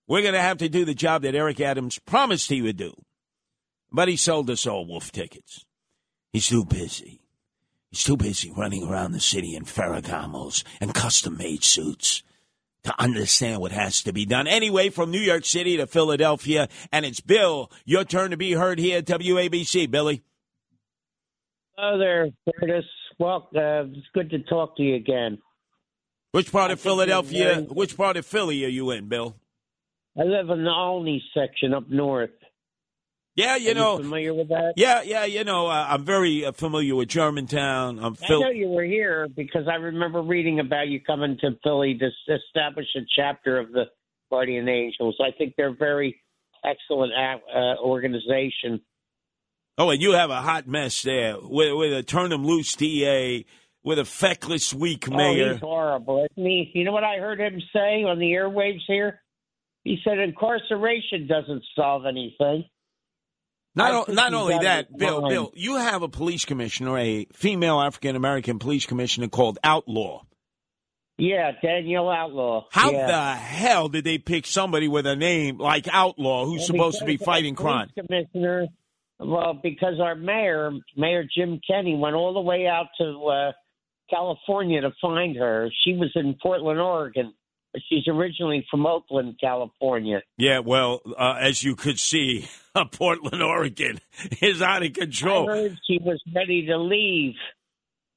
We're 0.07 0.23
going 0.23 0.35
to 0.35 0.41
have 0.41 0.59
to 0.59 0.69
do 0.69 0.85
the 0.85 0.95
job 0.95 1.23
that 1.23 1.35
Eric 1.35 1.61
Adams 1.61 1.99
promised 1.99 2.51
he 2.51 2.63
would 2.63 2.77
do. 2.77 2.95
But 3.95 4.09
he 4.09 4.17
sold 4.17 4.51
us 4.51 4.67
all 4.67 4.85
wolf 4.85 5.13
tickets. 5.13 5.65
He's 6.33 6.49
too 6.49 6.65
busy. 6.65 7.21
He's 7.93 8.03
too 8.03 8.17
busy 8.17 8.51
running 8.51 8.83
around 8.83 9.13
the 9.13 9.21
city 9.21 9.55
in 9.55 9.65
Ferragamos 9.65 10.65
and 10.81 10.93
custom 10.93 11.37
made 11.37 11.63
suits 11.63 12.25
to 12.83 12.93
understand 13.01 13.61
what 13.61 13.71
has 13.71 14.03
to 14.03 14.13
be 14.13 14.27
done. 14.27 14.49
Anyway, 14.49 14.89
from 14.89 15.13
New 15.13 15.21
York 15.21 15.45
City 15.45 15.77
to 15.77 15.87
Philadelphia, 15.87 16.69
and 16.91 17.07
it's 17.07 17.21
Bill. 17.21 17.71
Your 17.85 18.03
turn 18.03 18.33
to 18.33 18.37
be 18.37 18.55
heard 18.55 18.81
here 18.81 18.99
at 18.99 19.05
WABC, 19.05 19.89
Billy. 19.89 20.25
Hello 21.79 21.97
there, 21.97 22.31
Curtis. 22.59 22.85
Well, 23.21 23.49
uh, 23.55 23.87
it's 23.87 24.09
good 24.13 24.29
to 24.31 24.41
talk 24.41 24.77
to 24.79 24.83
you 24.83 24.97
again. 24.97 25.39
Which 26.33 26.51
part 26.51 26.73
of 26.73 26.81
I 26.81 26.83
think 26.83 26.85
you're 26.85 26.95
Philadelphia, 26.97 27.61
which 27.73 27.97
part 27.97 28.17
of 28.17 28.27
Philly 28.27 28.65
are 28.65 28.69
you 28.69 28.91
in, 28.91 29.07
Bill? 29.07 29.37
I 30.19 30.25
live 30.25 30.51
in 30.51 30.65
the 30.65 30.71
Olney 30.71 31.23
section 31.33 31.73
up 31.73 31.89
north. 31.89 32.31
Yeah, 33.37 33.57
you 33.57 33.72
Are 33.72 33.74
know. 33.74 33.97
familiar 33.99 34.32
with 34.32 34.49
that? 34.49 34.74
Yeah, 34.76 35.03
yeah, 35.03 35.24
you 35.24 35.43
know, 35.43 35.66
uh, 35.66 35.87
I'm 35.91 36.05
very 36.05 36.45
uh, 36.45 36.53
familiar 36.53 36.95
with 36.95 37.09
Germantown. 37.09 37.99
I'm 37.99 38.16
I 38.22 38.28
know 38.28 38.51
you 38.51 38.68
were 38.68 38.85
here 38.85 39.26
because 39.35 39.66
I 39.66 39.74
remember 39.74 40.22
reading 40.22 40.61
about 40.61 40.87
you 40.87 41.01
coming 41.01 41.37
to 41.41 41.51
Philly 41.64 41.99
to 41.99 42.07
s- 42.07 42.41
establish 42.47 42.87
a 42.97 43.01
chapter 43.16 43.59
of 43.59 43.72
the 43.72 43.85
Guardian 44.30 44.68
Angels. 44.68 45.16
I 45.20 45.37
think 45.37 45.55
they're 45.57 45.70
a 45.70 45.74
very 45.74 46.20
excellent 46.64 47.12
uh, 47.12 47.76
organization. 47.82 48.80
Oh, 49.76 49.91
and 49.91 50.01
you 50.01 50.12
have 50.12 50.30
a 50.30 50.41
hot 50.41 50.68
mess 50.68 51.03
there 51.03 51.35
with, 51.41 51.74
with 51.74 51.93
a 51.93 52.28
them 52.28 52.45
loose 52.47 52.76
DA, 52.76 53.45
with 53.82 53.99
a 53.99 54.05
feckless 54.05 54.72
weak 54.72 55.09
Oh, 55.11 55.16
mayor. 55.16 55.55
he's 55.55 55.61
horrible, 55.61 56.24
isn't 56.30 56.49
he? 56.49 56.70
You 56.72 56.85
know 56.85 56.93
what 56.93 57.03
I 57.03 57.16
heard 57.16 57.41
him 57.41 57.61
say 57.72 58.05
on 58.05 58.20
the 58.20 58.30
airwaves 58.32 58.82
here? 58.87 59.20
He 59.82 59.99
said 60.05 60.18
incarceration 60.20 61.26
doesn't 61.26 61.64
solve 61.74 62.07
anything. 62.07 62.64
Not, 63.77 64.09
o- 64.09 64.12
not 64.12 64.35
only 64.35 64.59
that, 64.59 64.97
Bill, 64.97 65.22
mind. 65.22 65.33
Bill, 65.33 65.53
you 65.55 65.77
have 65.77 66.03
a 66.03 66.09
police 66.09 66.45
commissioner, 66.45 66.97
a 66.97 67.27
female 67.33 67.81
African 67.81 68.14
American 68.14 68.59
police 68.59 68.87
commissioner 68.87 69.29
called 69.29 69.59
Outlaw. 69.64 70.22
Yeah, 71.16 71.53
Danielle 71.62 72.11
Outlaw. 72.11 72.66
How 72.70 72.91
yeah. 72.91 73.07
the 73.07 73.35
hell 73.37 73.89
did 73.89 74.05
they 74.05 74.18
pick 74.18 74.47
somebody 74.47 74.89
with 74.89 75.07
a 75.07 75.14
name 75.14 75.59
like 75.59 75.89
Outlaw 75.91 76.45
who's 76.45 76.61
Well, 76.61 76.66
supposed 76.66 76.99
to 77.01 77.05
be 77.05 77.16
fighting 77.16 77.55
crime? 77.55 77.89
Commissioner, 77.97 78.66
well, 79.20 79.59
because 79.61 80.01
our 80.01 80.16
mayor, 80.16 80.72
Mayor 80.97 81.25
Jim 81.37 81.61
Kenney, 81.68 81.97
went 81.97 82.16
all 82.16 82.35
the 82.35 82.41
way 82.41 82.66
out 82.66 82.87
to 82.99 83.27
uh, 83.27 83.53
California 84.11 84.81
to 84.81 84.91
find 85.01 85.37
her. 85.37 85.70
She 85.85 85.93
was 85.95 86.11
in 86.16 86.37
Portland, 86.43 86.81
Oregon, 86.81 87.33
she's 87.89 88.07
originally 88.09 88.66
from 88.70 88.87
Oakland, 88.87 89.37
California. 89.41 90.22
Yeah, 90.37 90.61
well, 90.61 91.01
uh, 91.18 91.37
as 91.41 91.62
you 91.62 91.77
could 91.77 91.99
see, 91.99 92.49
Portland, 92.93 93.43
Oregon 93.43 94.01
is 94.41 94.62
out 94.62 94.85
of 94.85 94.93
control. 94.93 95.51
I 95.51 95.55
heard 95.55 95.79
she 95.87 95.99
was 95.99 96.22
ready 96.35 96.66
to 96.66 96.79
leave, 96.79 97.35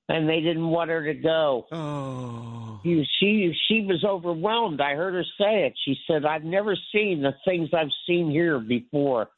and 0.10 0.28
they 0.28 0.42
didn't 0.42 0.68
want 0.68 0.90
her 0.90 1.06
to 1.06 1.14
go. 1.14 1.66
Oh. 1.72 2.80
She, 2.84 3.06
she 3.20 3.54
she 3.68 3.82
was 3.82 4.06
overwhelmed. 4.08 4.82
I 4.82 4.96
heard 4.96 5.14
her 5.14 5.26
say 5.38 5.66
it. 5.66 5.74
She 5.84 5.96
said, 6.08 6.26
"I've 6.26 6.44
never 6.44 6.76
seen 6.94 7.22
the 7.22 7.34
things 7.46 7.70
I've 7.74 7.88
seen 8.08 8.30
here 8.30 8.60
before." 8.60 9.30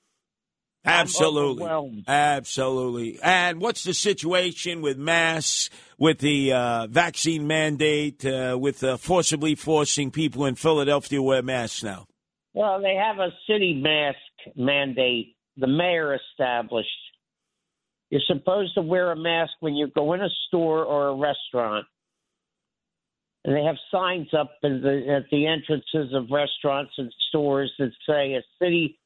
Absolutely. 0.86 2.04
Absolutely. 2.08 3.20
And 3.22 3.62
what's 3.62 3.84
the 3.84 3.94
situation 3.94 4.82
with 4.82 4.98
masks, 4.98 5.70
with 5.98 6.20
the 6.20 6.54
uh, 6.54 6.88
vaccine 6.88 7.48
mandate, 7.48 8.26
uh, 8.26 8.58
with 8.60 8.84
uh, 8.84 8.98
forcibly 8.98 9.56
forcing 9.56 10.10
people 10.10 10.46
in 10.46 10.56
Philadelphia 10.56 11.20
to 11.20 11.24
wear 11.24 11.42
masks 11.42 11.84
now? 11.84 12.06
Well, 12.54 12.82
they 12.82 12.96
have 12.96 13.20
a 13.20 13.30
city 13.48 13.74
mask 13.74 14.18
mandate. 14.56 15.36
The 15.58 15.68
mayor 15.68 16.16
established. 16.16 16.90
You're 18.10 18.22
supposed 18.26 18.74
to 18.76 18.82
wear 18.82 19.12
a 19.12 19.16
mask 19.16 19.52
when 19.60 19.76
you 19.76 19.88
go 19.94 20.14
in 20.14 20.22
a 20.22 20.30
store 20.48 20.84
or 20.84 21.10
a 21.10 21.16
restaurant. 21.16 21.86
And 23.46 23.56
they 23.56 23.64
have 23.64 23.78
signs 23.92 24.28
up 24.38 24.52
the, 24.62 25.16
at 25.16 25.30
the 25.32 25.48
entrances 25.48 26.14
of 26.14 26.30
restaurants 26.32 26.92
and 26.98 27.12
stores 27.30 27.72
that 27.80 27.92
say 28.08 28.34
a 28.34 28.42
city, 28.62 29.00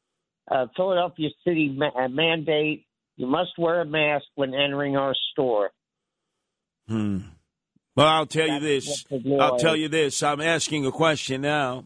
uh, 0.49 0.67
Philadelphia 0.75 1.29
city 1.45 1.69
ma- 1.75 2.07
mandate. 2.07 2.85
You 3.15 3.27
must 3.27 3.51
wear 3.57 3.81
a 3.81 3.85
mask 3.85 4.25
when 4.35 4.53
entering 4.53 4.97
our 4.97 5.13
store. 5.31 5.69
Hmm. 6.87 7.19
Well, 7.95 8.07
I'll 8.07 8.25
tell 8.25 8.47
you 8.47 8.59
this. 8.59 9.05
what 9.07 9.23
the 9.23 9.29
law 9.29 9.37
I'll 9.37 9.59
tell 9.59 9.75
you 9.75 9.87
this. 9.87 10.23
I'm 10.23 10.41
asking 10.41 10.85
a 10.85 10.91
question 10.91 11.41
now. 11.41 11.85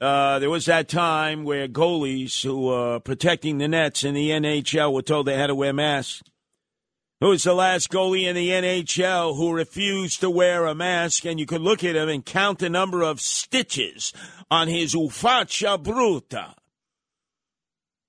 Uh, 0.00 0.38
there 0.38 0.50
was 0.50 0.66
that 0.66 0.88
time 0.88 1.44
where 1.44 1.66
goalies 1.66 2.44
who 2.44 2.66
were 2.66 3.00
protecting 3.00 3.58
the 3.58 3.66
nets 3.66 4.04
in 4.04 4.14
the 4.14 4.30
NHL 4.30 4.92
were 4.92 5.02
told 5.02 5.26
they 5.26 5.36
had 5.36 5.48
to 5.48 5.54
wear 5.54 5.72
masks. 5.72 6.22
Who 7.20 7.30
was 7.30 7.42
the 7.42 7.54
last 7.54 7.90
goalie 7.90 8.28
in 8.28 8.36
the 8.36 8.50
NHL 8.50 9.36
who 9.36 9.52
refused 9.52 10.20
to 10.20 10.30
wear 10.30 10.66
a 10.66 10.74
mask? 10.74 11.24
And 11.24 11.40
you 11.40 11.46
could 11.46 11.62
look 11.62 11.82
at 11.82 11.96
him 11.96 12.08
and 12.08 12.24
count 12.24 12.60
the 12.60 12.70
number 12.70 13.02
of 13.02 13.20
stitches 13.20 14.12
on 14.52 14.68
his 14.68 14.94
ufaccia 14.94 15.82
bruta. 15.82 16.54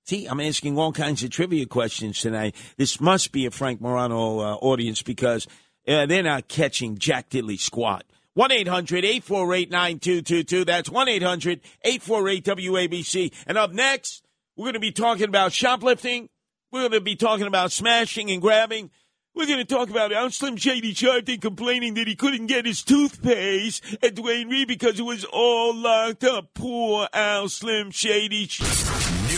See, 0.06 0.26
I'm 0.26 0.40
asking 0.40 0.78
all 0.78 0.92
kinds 0.92 1.22
of 1.22 1.30
trivia 1.30 1.66
questions 1.66 2.20
tonight. 2.20 2.56
This 2.76 3.00
must 3.00 3.32
be 3.32 3.46
a 3.46 3.50
Frank 3.50 3.80
Morano 3.80 4.40
uh, 4.40 4.54
audience 4.56 5.02
because 5.02 5.46
uh, 5.86 6.06
they're 6.06 6.22
not 6.22 6.48
catching 6.48 6.98
Jack 6.98 7.30
Diddley 7.30 7.58
squat. 7.58 8.04
1 8.34 8.52
800 8.52 9.04
848 9.04 9.70
9222. 9.70 10.64
That's 10.64 10.88
1 10.88 11.08
800 11.08 11.60
848 11.82 12.44
WABC. 12.44 13.32
And 13.46 13.58
up 13.58 13.72
next, 13.72 14.24
we're 14.56 14.64
going 14.64 14.74
to 14.74 14.80
be 14.80 14.92
talking 14.92 15.28
about 15.28 15.52
shoplifting. 15.52 16.28
We're 16.72 16.80
going 16.80 16.92
to 16.92 17.00
be 17.00 17.16
talking 17.16 17.46
about 17.46 17.72
smashing 17.72 18.30
and 18.30 18.40
grabbing. 18.40 18.90
We're 19.34 19.46
going 19.46 19.58
to 19.58 19.64
talk 19.64 19.90
about 19.90 20.12
Al 20.12 20.30
Slim 20.30 20.56
Shady 20.56 20.92
Sharpton 20.92 21.40
complaining 21.40 21.94
that 21.94 22.08
he 22.08 22.16
couldn't 22.16 22.46
get 22.46 22.66
his 22.66 22.82
toothpaste 22.82 23.96
at 24.02 24.14
Duane 24.14 24.48
Reade 24.48 24.68
because 24.68 24.98
it 24.98 25.04
was 25.04 25.24
all 25.24 25.74
locked 25.74 26.24
up. 26.24 26.52
Poor 26.54 27.08
Al 27.12 27.48
Slim 27.48 27.90
Shady. 27.90 28.48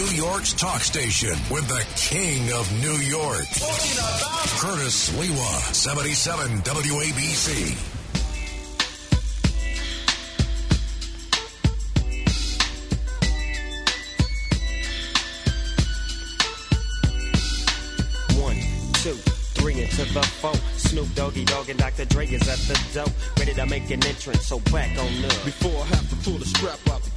New 0.03 0.17
York's 0.17 0.53
talk 0.53 0.81
station 0.81 1.37
with 1.49 1.69
the 1.69 1.87
king 1.95 2.53
of 2.55 2.69
New 2.83 2.97
York. 3.07 3.47
Curtis 4.59 5.11
Sliwa, 5.11 5.73
77 5.73 6.59
WABC. 6.63 7.77
One, 18.43 18.57
two, 18.95 19.15
three 19.55 19.83
into 19.83 20.05
the 20.13 20.23
four. 20.23 20.53
Snoop 20.79 21.15
Doggy 21.15 21.45
Dogg 21.45 21.69
and 21.69 21.79
Dr. 21.79 22.07
Dre 22.07 22.27
is 22.27 22.49
at 22.49 22.59
the 22.59 22.75
door. 22.93 23.07
Ready 23.39 23.55
to 23.55 23.67
make 23.67 23.89
an 23.93 24.05
entrance, 24.05 24.49
so 24.49 24.59
back 24.73 24.99
on 24.99 25.25
up. 25.25 25.45
Before 25.45 25.81
I 25.81 25.87
have 25.95 26.11
to 26.11 26.17
pull 26.29 26.39
the 26.39 26.47
strap 26.47 26.81
out 26.91 27.03
the 27.05 27.12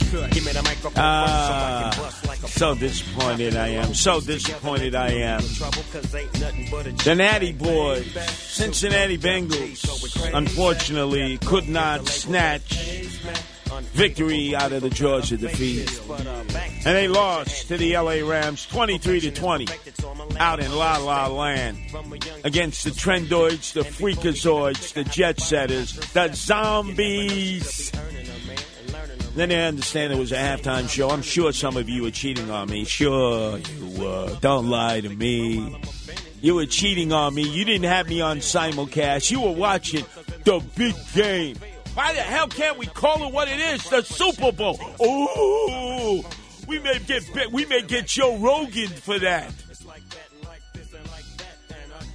first 1.95 2.25
so 2.47 2.75
disappointed 2.75 3.55
I 3.55 3.67
am. 3.69 3.93
So 3.93 4.21
disappointed 4.21 4.95
I 4.95 5.09
am. 5.11 5.41
The 5.41 7.15
Natty 7.17 7.51
Boys, 7.51 8.11
Cincinnati 8.29 9.17
Bengals, 9.17 10.33
unfortunately 10.33 11.37
could 11.39 11.67
not 11.67 12.07
snatch 12.07 13.11
victory 13.93 14.55
out 14.55 14.71
of 14.71 14.81
the 14.81 14.89
Georgia 14.89 15.37
defeat. 15.37 15.89
And 16.09 16.95
they 16.95 17.07
lost 17.07 17.67
to 17.67 17.77
the 17.77 17.97
LA 17.97 18.27
Rams 18.27 18.65
23 18.67 19.19
to 19.21 19.31
20 19.31 19.67
out 20.37 20.59
in 20.59 20.71
La 20.73 20.97
La 20.97 21.27
Land 21.27 21.77
against 22.43 22.83
the 22.83 22.91
Trendoids, 22.91 23.73
the 23.73 23.81
Freakazoids, 23.81 24.93
the 24.93 25.03
Jet 25.03 25.39
Setters, 25.39 25.93
the 26.13 26.31
Zombies. 26.33 27.91
Then 29.35 29.51
I 29.51 29.63
understand 29.63 30.13
it 30.13 30.17
was 30.17 30.31
a 30.31 30.37
halftime 30.37 30.87
show. 30.89 31.09
I'm 31.09 31.21
sure 31.21 31.51
some 31.51 31.75
of 31.75 31.89
you 31.89 32.03
were 32.03 32.11
cheating 32.11 32.49
on 32.49 32.69
me. 32.69 32.85
Sure, 32.85 33.57
you 33.57 34.01
were. 34.01 34.37
Don't 34.39 34.69
lie 34.69 35.01
to 35.01 35.09
me. 35.09 35.77
You 36.41 36.55
were 36.55 36.65
cheating 36.65 37.11
on 37.11 37.35
me. 37.35 37.41
You 37.41 37.65
didn't 37.65 37.89
have 37.89 38.07
me 38.07 38.21
on 38.21 38.37
simulcast. 38.37 39.29
You 39.29 39.41
were 39.41 39.51
watching 39.51 40.05
the 40.45 40.63
big 40.77 40.95
game. 41.13 41.57
Why 41.95 42.13
the 42.13 42.21
hell 42.21 42.47
can't 42.47 42.77
we 42.77 42.85
call 42.85 43.27
it 43.27 43.33
what 43.33 43.49
it 43.49 43.59
is? 43.59 43.83
The 43.89 44.03
Super 44.03 44.53
Bowl. 44.53 44.79
Oh, 45.01 46.23
we 46.67 46.79
may 46.79 46.99
get 46.99 47.23
we 47.51 47.65
may 47.65 47.81
get 47.81 48.07
Joe 48.07 48.37
Rogan 48.37 48.87
for 48.87 49.19
that. 49.19 49.53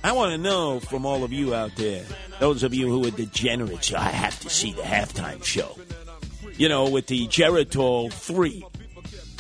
I 0.03 0.13
want 0.13 0.33
to 0.33 0.39
know 0.39 0.81
from 0.81 1.05
all 1.05 1.23
of 1.23 1.33
you 1.35 1.55
out 1.55 1.77
there, 1.77 2.05
those 2.39 2.63
of 2.63 2.73
you 2.73 2.89
who 2.89 3.07
are 3.07 3.11
degenerates, 3.11 3.93
I 3.93 4.09
have 4.09 4.41
to 4.41 4.49
see 4.49 4.73
the 4.73 4.83
halftime 4.83 5.45
show. 5.45 5.77
You 6.61 6.69
know, 6.69 6.91
with 6.91 7.07
the 7.07 7.27
Geritol 7.27 8.13
3. 8.13 8.63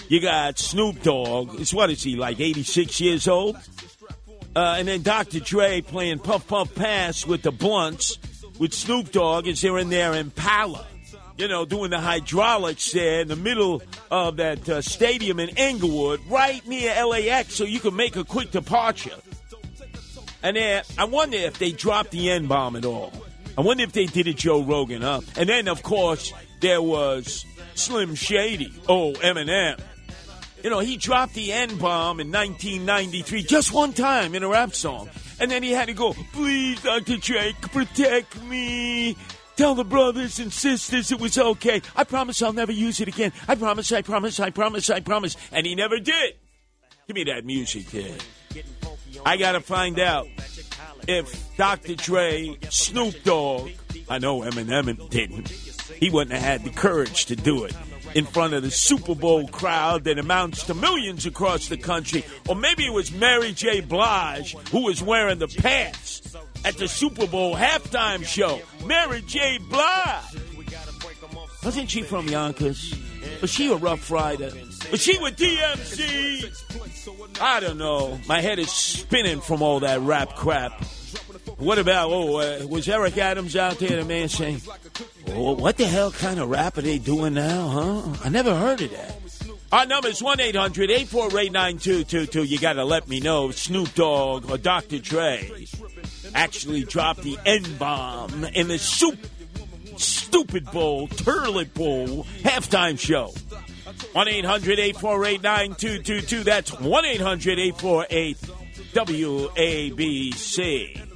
You 0.08 0.22
got 0.22 0.58
Snoop 0.58 1.02
Dogg. 1.02 1.60
It's 1.60 1.74
what 1.74 1.90
is 1.90 2.02
he, 2.02 2.16
like 2.16 2.40
86 2.40 2.98
years 2.98 3.28
old? 3.28 3.58
Uh, 4.56 4.76
and 4.78 4.88
then 4.88 5.02
Dr. 5.02 5.38
Dre 5.38 5.82
playing 5.82 6.20
Puff 6.20 6.48
Puff 6.48 6.74
Pass 6.74 7.26
with 7.26 7.42
the 7.42 7.52
Blunts 7.52 8.16
with 8.58 8.72
Snoop 8.72 9.12
Dogg 9.12 9.46
is 9.46 9.58
as 9.58 9.60
they're 9.60 9.76
in 9.76 9.90
their 9.90 10.14
Impala. 10.14 10.86
You 11.36 11.46
know, 11.46 11.66
doing 11.66 11.90
the 11.90 12.00
hydraulics 12.00 12.90
there 12.92 13.20
in 13.20 13.28
the 13.28 13.36
middle 13.36 13.82
of 14.10 14.38
that 14.38 14.66
uh, 14.66 14.80
stadium 14.80 15.40
in 15.40 15.50
Inglewood, 15.50 16.20
right 16.26 16.66
near 16.66 17.04
LAX, 17.04 17.52
so 17.52 17.64
you 17.64 17.80
can 17.80 17.94
make 17.94 18.16
a 18.16 18.24
quick 18.24 18.50
departure. 18.50 19.16
And 20.42 20.56
then 20.56 20.84
I 20.96 21.04
wonder 21.04 21.36
if 21.36 21.58
they 21.58 21.72
dropped 21.72 22.12
the 22.12 22.30
N 22.30 22.46
bomb 22.46 22.76
at 22.76 22.86
all. 22.86 23.12
I 23.58 23.60
wonder 23.60 23.82
if 23.82 23.92
they 23.92 24.06
did 24.06 24.26
it 24.26 24.38
Joe 24.38 24.62
Rogan 24.62 25.04
up. 25.04 25.24
And 25.36 25.50
then, 25.50 25.68
of 25.68 25.82
course, 25.82 26.32
there 26.60 26.82
was 26.82 27.44
Slim 27.74 28.14
Shady. 28.14 28.72
Oh, 28.88 29.12
Eminem. 29.14 29.80
You 30.62 30.68
know, 30.68 30.80
he 30.80 30.96
dropped 30.96 31.34
the 31.34 31.52
N 31.52 31.76
bomb 31.78 32.20
in 32.20 32.30
1993 32.30 33.42
just 33.44 33.72
one 33.72 33.92
time 33.92 34.34
in 34.34 34.42
a 34.42 34.48
rap 34.48 34.74
song. 34.74 35.08
And 35.38 35.50
then 35.50 35.62
he 35.62 35.70
had 35.72 35.88
to 35.88 35.94
go, 35.94 36.14
please, 36.32 36.82
Dr. 36.82 37.16
Dre, 37.16 37.54
protect 37.60 38.42
me. 38.42 39.16
Tell 39.56 39.74
the 39.74 39.84
brothers 39.84 40.38
and 40.38 40.52
sisters 40.52 41.10
it 41.10 41.20
was 41.20 41.38
okay. 41.38 41.80
I 41.96 42.04
promise 42.04 42.42
I'll 42.42 42.52
never 42.52 42.72
use 42.72 43.00
it 43.00 43.08
again. 43.08 43.32
I 43.48 43.54
promise, 43.54 43.90
I 43.92 44.02
promise, 44.02 44.38
I 44.38 44.50
promise, 44.50 44.90
I 44.90 45.00
promise. 45.00 45.36
And 45.50 45.66
he 45.66 45.74
never 45.74 45.98
did. 45.98 46.34
Give 47.06 47.14
me 47.14 47.24
that 47.24 47.44
music 47.44 47.86
there. 47.86 48.16
I 49.24 49.36
got 49.36 49.52
to 49.52 49.60
find 49.60 49.98
out 49.98 50.28
if 51.08 51.56
Dr. 51.56 51.94
Dre, 51.94 52.56
Snoop 52.68 53.22
Dogg, 53.24 53.70
I 54.08 54.18
know 54.18 54.40
Eminem 54.40 55.08
didn't, 55.10 55.50
he 55.98 56.10
wouldn't 56.10 56.32
have 56.32 56.42
had 56.42 56.64
the 56.64 56.70
courage 56.70 57.26
to 57.26 57.36
do 57.36 57.64
it 57.64 57.74
in 58.14 58.24
front 58.24 58.54
of 58.54 58.62
the 58.62 58.70
Super 58.70 59.14
Bowl 59.14 59.46
crowd 59.48 60.04
that 60.04 60.18
amounts 60.18 60.64
to 60.64 60.74
millions 60.74 61.26
across 61.26 61.68
the 61.68 61.76
country. 61.76 62.24
Or 62.48 62.56
maybe 62.56 62.86
it 62.86 62.92
was 62.92 63.12
Mary 63.12 63.52
J. 63.52 63.80
Blige 63.80 64.56
who 64.70 64.84
was 64.84 65.02
wearing 65.02 65.38
the 65.38 65.48
pants 65.48 66.36
at 66.64 66.76
the 66.76 66.88
Super 66.88 67.26
Bowl 67.26 67.54
halftime 67.54 68.24
show. 68.24 68.60
Mary 68.86 69.22
J. 69.22 69.58
Blige. 69.58 70.36
Wasn't 71.62 71.90
she 71.90 72.02
from 72.02 72.28
Yonkers? 72.28 72.94
Was 73.40 73.50
she 73.50 73.70
a 73.70 73.76
Rough 73.76 74.10
Rider? 74.10 74.50
Was 74.90 75.02
she 75.02 75.18
with 75.18 75.36
DMC? 75.36 77.40
I 77.40 77.60
don't 77.60 77.78
know. 77.78 78.18
My 78.26 78.40
head 78.40 78.58
is 78.58 78.70
spinning 78.70 79.40
from 79.40 79.62
all 79.62 79.80
that 79.80 80.00
rap 80.00 80.36
crap. 80.36 80.82
What 81.60 81.78
about, 81.78 82.10
oh, 82.10 82.38
uh, 82.38 82.66
was 82.66 82.88
Eric 82.88 83.18
Adams 83.18 83.54
out 83.54 83.78
there, 83.78 84.02
the 84.02 84.04
man 84.06 84.30
saying, 84.30 84.62
oh, 85.28 85.52
what 85.52 85.76
the 85.76 85.86
hell 85.86 86.10
kind 86.10 86.40
of 86.40 86.48
rap 86.48 86.78
are 86.78 86.80
they 86.80 86.98
doing 86.98 87.34
now, 87.34 87.68
huh? 87.68 88.14
I 88.24 88.30
never 88.30 88.56
heard 88.56 88.80
of 88.80 88.90
that. 88.92 89.16
Our 89.70 89.84
number 89.84 90.08
is 90.08 90.22
1 90.22 90.40
800 90.40 90.90
848 90.90 91.52
9222. 91.52 92.44
You 92.44 92.58
got 92.58 92.72
to 92.72 92.84
let 92.84 93.08
me 93.08 93.20
know 93.20 93.50
Snoop 93.50 93.94
Dogg 93.94 94.50
or 94.50 94.56
Dr. 94.56 95.00
Dre 95.00 95.66
actually 96.34 96.84
dropped 96.84 97.20
the 97.22 97.38
N 97.44 97.76
bomb 97.76 98.44
in 98.44 98.68
the 98.68 98.78
soup, 98.78 99.18
stupid 99.98 100.64
bowl, 100.72 101.08
turlet 101.08 101.74
bowl 101.74 102.24
halftime 102.42 102.98
show. 102.98 103.34
1 104.14 104.28
800 104.28 104.78
848 104.78 105.42
9222. 105.42 106.42
That's 106.42 106.72
1 106.80 107.04
800 107.04 107.58
848 107.58 108.36
WABC. 108.94 111.09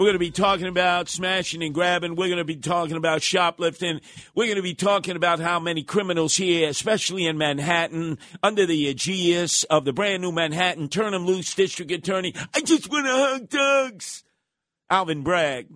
We're 0.00 0.06
going 0.06 0.14
to 0.14 0.18
be 0.18 0.30
talking 0.30 0.66
about 0.66 1.10
smashing 1.10 1.62
and 1.62 1.74
grabbing. 1.74 2.16
We're 2.16 2.28
going 2.28 2.38
to 2.38 2.44
be 2.44 2.56
talking 2.56 2.96
about 2.96 3.20
shoplifting. 3.20 4.00
We're 4.34 4.46
going 4.46 4.56
to 4.56 4.62
be 4.62 4.74
talking 4.74 5.14
about 5.14 5.40
how 5.40 5.60
many 5.60 5.82
criminals 5.82 6.36
here, 6.36 6.70
especially 6.70 7.26
in 7.26 7.36
Manhattan, 7.36 8.16
under 8.42 8.64
the 8.64 8.86
aegis 8.86 9.64
of 9.64 9.84
the 9.84 9.92
brand 9.92 10.22
new 10.22 10.32
Manhattan 10.32 10.88
Turn 10.88 11.12
'em 11.12 11.26
Loose 11.26 11.54
District 11.54 11.90
Attorney. 11.90 12.32
I 12.54 12.62
just 12.62 12.90
want 12.90 13.04
to 13.04 13.12
hug 13.12 13.48
dogs. 13.50 14.24
Alvin 14.88 15.22
Bragg. 15.22 15.68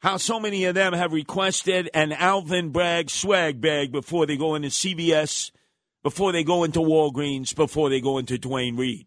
How 0.00 0.16
so 0.16 0.40
many 0.40 0.64
of 0.64 0.74
them 0.74 0.92
have 0.92 1.12
requested 1.12 1.88
an 1.94 2.10
Alvin 2.10 2.70
Bragg 2.70 3.08
swag 3.08 3.60
bag 3.60 3.92
before 3.92 4.26
they 4.26 4.36
go 4.36 4.56
into 4.56 4.70
CVS, 4.70 5.52
before 6.02 6.32
they 6.32 6.42
go 6.42 6.64
into 6.64 6.80
Walgreens, 6.80 7.54
before 7.54 7.88
they 7.88 8.00
go 8.00 8.18
into 8.18 8.36
Duane 8.36 8.76
Reade. 8.76 9.06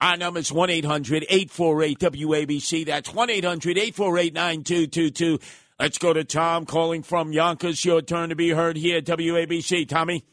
Our 0.00 0.16
number 0.16 0.40
is 0.40 0.52
1 0.52 0.70
800 0.70 1.26
848 1.28 1.98
WABC. 1.98 2.86
That's 2.86 3.12
1 3.12 3.30
800 3.30 3.78
848 3.78 4.34
9222. 4.34 5.38
Let's 5.80 5.98
go 5.98 6.12
to 6.12 6.24
Tom 6.24 6.66
calling 6.66 7.02
from 7.02 7.32
Yonkers. 7.32 7.84
Your 7.84 8.00
turn 8.00 8.28
to 8.28 8.36
be 8.36 8.50
heard 8.50 8.76
here 8.76 8.98
at 8.98 9.04
WABC. 9.04 9.88
Tommy? 9.88 10.24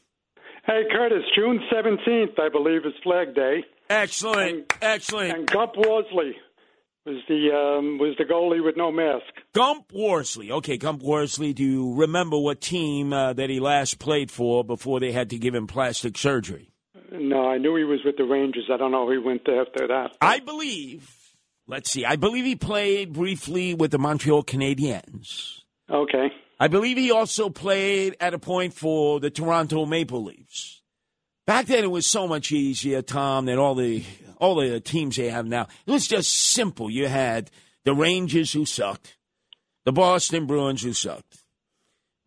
Hey, 0.66 0.84
Curtis, 0.92 1.24
June 1.36 1.60
17th, 1.72 2.40
I 2.40 2.50
believe, 2.50 2.86
is 2.86 2.94
Flag 3.04 3.36
Day. 3.36 3.64
Excellent. 3.90 4.74
Excellent. 4.82 5.38
And 5.38 5.48
Gump 5.48 5.74
Worsley 5.78 6.36
was 7.06 7.22
the 7.28 7.52
um, 7.52 8.00
was 8.00 8.16
the 8.18 8.24
goalie 8.24 8.64
with 8.64 8.76
no 8.78 8.92
mask. 8.92 9.26
Gump 9.54 9.92
Worsley. 9.94 10.52
Okay, 10.52 10.78
Gump 10.78 11.02
Worsley. 11.04 11.54
Do 11.54 11.64
you 11.64 11.94
remember 11.94 12.38
what 12.38 12.62
team 12.62 13.14
uh, 13.14 13.34
that 13.34 13.50
he 13.50 13.60
last 13.60 14.00
played 14.00 14.32
for 14.32 14.64
before 14.64 15.00
they 15.00 15.12
had 15.12 15.30
to 15.32 15.38
give 15.38 15.54
him 15.54 15.68
plastic 15.68 16.18
surgery? 16.18 16.72
No, 17.20 17.50
I 17.50 17.58
knew 17.58 17.76
he 17.76 17.84
was 17.84 18.00
with 18.04 18.18
the 18.18 18.24
Rangers. 18.24 18.70
I 18.72 18.78
don't 18.78 18.92
know 18.92 19.06
who 19.06 19.14
he 19.14 19.18
went 19.18 19.46
to 19.46 19.52
after 19.52 19.88
that. 19.88 20.18
I 20.22 20.40
believe. 20.40 21.10
Let's 21.68 21.90
see. 21.90 22.06
I 22.06 22.16
believe 22.16 22.46
he 22.46 22.56
played 22.56 23.14
briefly 23.14 23.74
with 23.74 23.92
the 23.92 23.98
Montreal 23.98 24.44
Canadiens. 24.44 25.62
Okay. 25.90 26.32
I 26.60 26.68
believe 26.68 26.98
he 26.98 27.12
also 27.12 27.50
played 27.50 28.16
at 28.20 28.34
a 28.34 28.40
point 28.40 28.74
for 28.74 29.20
the 29.20 29.30
Toronto 29.30 29.86
Maple 29.86 30.24
Leafs. 30.24 30.82
Back 31.46 31.68
then, 31.68 31.84
it 31.84 31.92
was 31.92 32.08
so 32.08 32.28
much 32.28 32.52
easier, 32.52 33.02
Tom, 33.02 33.46
than 33.46 33.60
all 33.60 33.76
the 33.76 34.04
all 34.38 34.56
the 34.56 34.80
teams 34.80 35.16
they 35.16 35.30
have 35.30 35.46
now. 35.46 35.68
It 35.86 35.92
was 35.92 36.08
just 36.08 36.32
simple. 36.32 36.90
You 36.90 37.08
had 37.08 37.52
the 37.84 37.94
Rangers 37.94 38.52
who 38.54 38.66
sucked, 38.66 39.18
the 39.86 39.92
Boston 39.92 40.46
Bruins 40.46 40.82
who 40.82 40.94
sucked. 40.94 41.44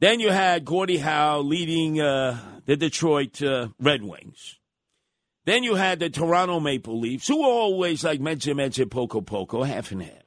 Then 0.00 0.20
you 0.20 0.30
had 0.30 0.64
Gordie 0.64 0.98
Howe 0.98 1.40
leading 1.40 2.00
uh, 2.00 2.38
the 2.66 2.76
Detroit 2.76 3.42
uh, 3.42 3.68
Red 3.80 4.02
Wings. 4.02 4.58
Then 5.48 5.64
you 5.64 5.76
had 5.76 5.98
the 5.98 6.10
Toronto 6.10 6.60
Maple 6.60 7.00
Leafs, 7.00 7.26
who 7.26 7.38
were 7.38 7.46
always 7.46 8.04
like 8.04 8.20
mezza 8.20 8.52
mezza 8.54 8.84
poco 8.90 9.22
poco, 9.22 9.62
half 9.62 9.90
and 9.92 10.02
half. 10.02 10.24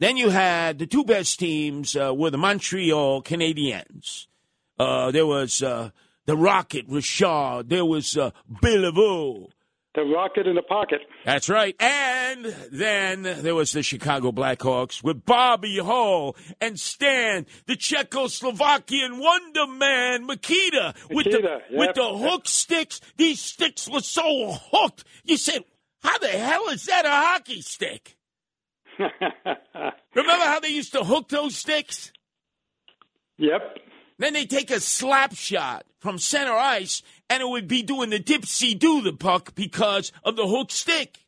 Then 0.00 0.16
you 0.16 0.30
had 0.30 0.80
the 0.80 0.88
two 0.88 1.04
best 1.04 1.38
teams 1.38 1.94
uh, 1.94 2.12
were 2.12 2.30
the 2.30 2.36
Montreal 2.36 3.22
Canadiens. 3.22 4.26
Uh, 4.76 5.12
there 5.12 5.24
was 5.24 5.62
uh, 5.62 5.90
the 6.26 6.36
Rocket 6.36 6.84
Richard. 6.88 7.68
There 7.68 7.84
was 7.84 8.16
uh, 8.16 8.32
Béliveau. 8.60 9.50
The 9.94 10.02
rocket 10.02 10.48
in 10.48 10.56
the 10.56 10.62
pocket. 10.62 11.02
That's 11.24 11.48
right. 11.48 11.76
And 11.80 12.46
then 12.72 13.22
there 13.22 13.54
was 13.54 13.70
the 13.70 13.82
Chicago 13.84 14.32
Blackhawks 14.32 15.04
with 15.04 15.24
Bobby 15.24 15.78
Hull 15.78 16.34
and 16.60 16.80
Stan, 16.80 17.46
the 17.66 17.76
Czechoslovakian 17.76 19.20
Wonder 19.20 19.68
Man 19.68 20.26
Mikita 20.26 20.94
with 21.10 21.26
the 21.26 21.30
Mikita, 21.30 21.58
with 21.70 21.94
the 21.94 22.08
hook 22.08 22.48
sticks. 22.48 23.00
These 23.16 23.40
sticks 23.40 23.88
were 23.88 24.00
so 24.00 24.58
hooked. 24.72 25.04
You 25.22 25.36
said, 25.36 25.62
"How 26.02 26.18
the 26.18 26.28
hell 26.28 26.68
is 26.70 26.86
that 26.86 27.06
a 27.06 27.10
hockey 27.10 27.60
stick?" 27.60 28.16
Remember 28.98 30.44
how 30.44 30.58
they 30.58 30.68
used 30.70 30.92
to 30.94 31.04
hook 31.04 31.28
those 31.28 31.54
sticks? 31.54 32.12
Yep. 33.38 33.78
Then 34.18 34.32
they 34.32 34.46
take 34.46 34.70
a 34.70 34.80
slap 34.80 35.34
shot 35.34 35.84
from 35.98 36.18
center 36.18 36.52
ice, 36.52 37.02
and 37.30 37.42
it 37.42 37.48
would 37.48 37.68
be 37.68 37.82
doing 37.82 38.10
the 38.10 38.20
dipsy 38.20 38.78
do 38.78 39.00
the 39.02 39.12
puck 39.12 39.54
because 39.54 40.12
of 40.24 40.36
the 40.36 40.46
hook 40.46 40.70
stick. 40.70 41.18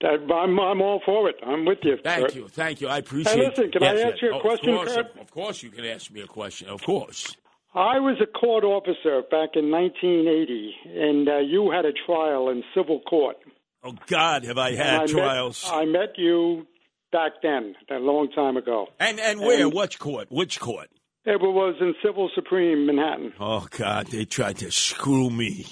I'm, 0.00 0.30
I'm 0.60 0.80
all 0.80 1.00
for 1.04 1.28
it. 1.28 1.34
I'm 1.44 1.64
with 1.64 1.78
you. 1.82 1.96
Thank 2.04 2.26
Kurt. 2.26 2.34
you. 2.36 2.46
Thank 2.48 2.80
you. 2.80 2.86
I 2.86 2.98
appreciate 2.98 3.34
Hey, 3.36 3.48
listen, 3.48 3.72
can 3.72 3.82
I 3.82 3.86
ask 3.88 3.96
yes. 3.98 4.14
you 4.22 4.30
a 4.32 4.36
Oh, 4.36 4.40
question, 4.40 4.68
Of 4.70 4.76
course, 4.76 4.94
Kurt? 4.94 5.20
of 5.20 5.30
course 5.32 5.62
you 5.64 5.70
can 5.70 5.84
ask 5.86 6.10
me 6.12 6.20
a 6.20 6.26
question. 6.28 6.68
Of 6.68 6.82
course. 6.84 7.34
I 7.74 7.98
was 7.98 8.16
a 8.22 8.26
court 8.26 8.64
officer 8.64 9.22
back 9.30 9.50
in 9.54 9.70
1980, 9.70 10.74
and 10.86 11.28
uh, 11.28 11.38
you 11.38 11.70
had 11.70 11.84
a 11.84 11.92
trial 12.06 12.48
in 12.48 12.62
civil 12.74 13.00
court. 13.00 13.36
Oh, 13.84 13.94
God, 14.06 14.44
have 14.44 14.58
I 14.58 14.74
had 14.74 15.00
met- 15.00 15.08
trials. 15.10 15.64
I 15.70 15.84
met 15.84 16.14
you 16.16 16.66
back 17.12 17.32
then, 17.42 17.74
a 17.90 17.94
long 17.98 18.30
time 18.32 18.56
ago. 18.56 18.86
and 18.98 19.20
and 19.20 19.40
where? 19.40 19.68
Which 19.68 19.98
court? 19.98 20.26
Which 20.30 20.60
court? 20.60 20.88
It 21.24 21.40
was 21.40 21.74
in 21.80 21.94
Civil 22.02 22.30
Supreme, 22.34 22.86
Manhattan. 22.86 23.34
Oh, 23.38 23.66
God, 23.76 24.06
they 24.06 24.24
tried 24.24 24.56
to 24.58 24.70
screw 24.70 25.28
me. 25.28 25.66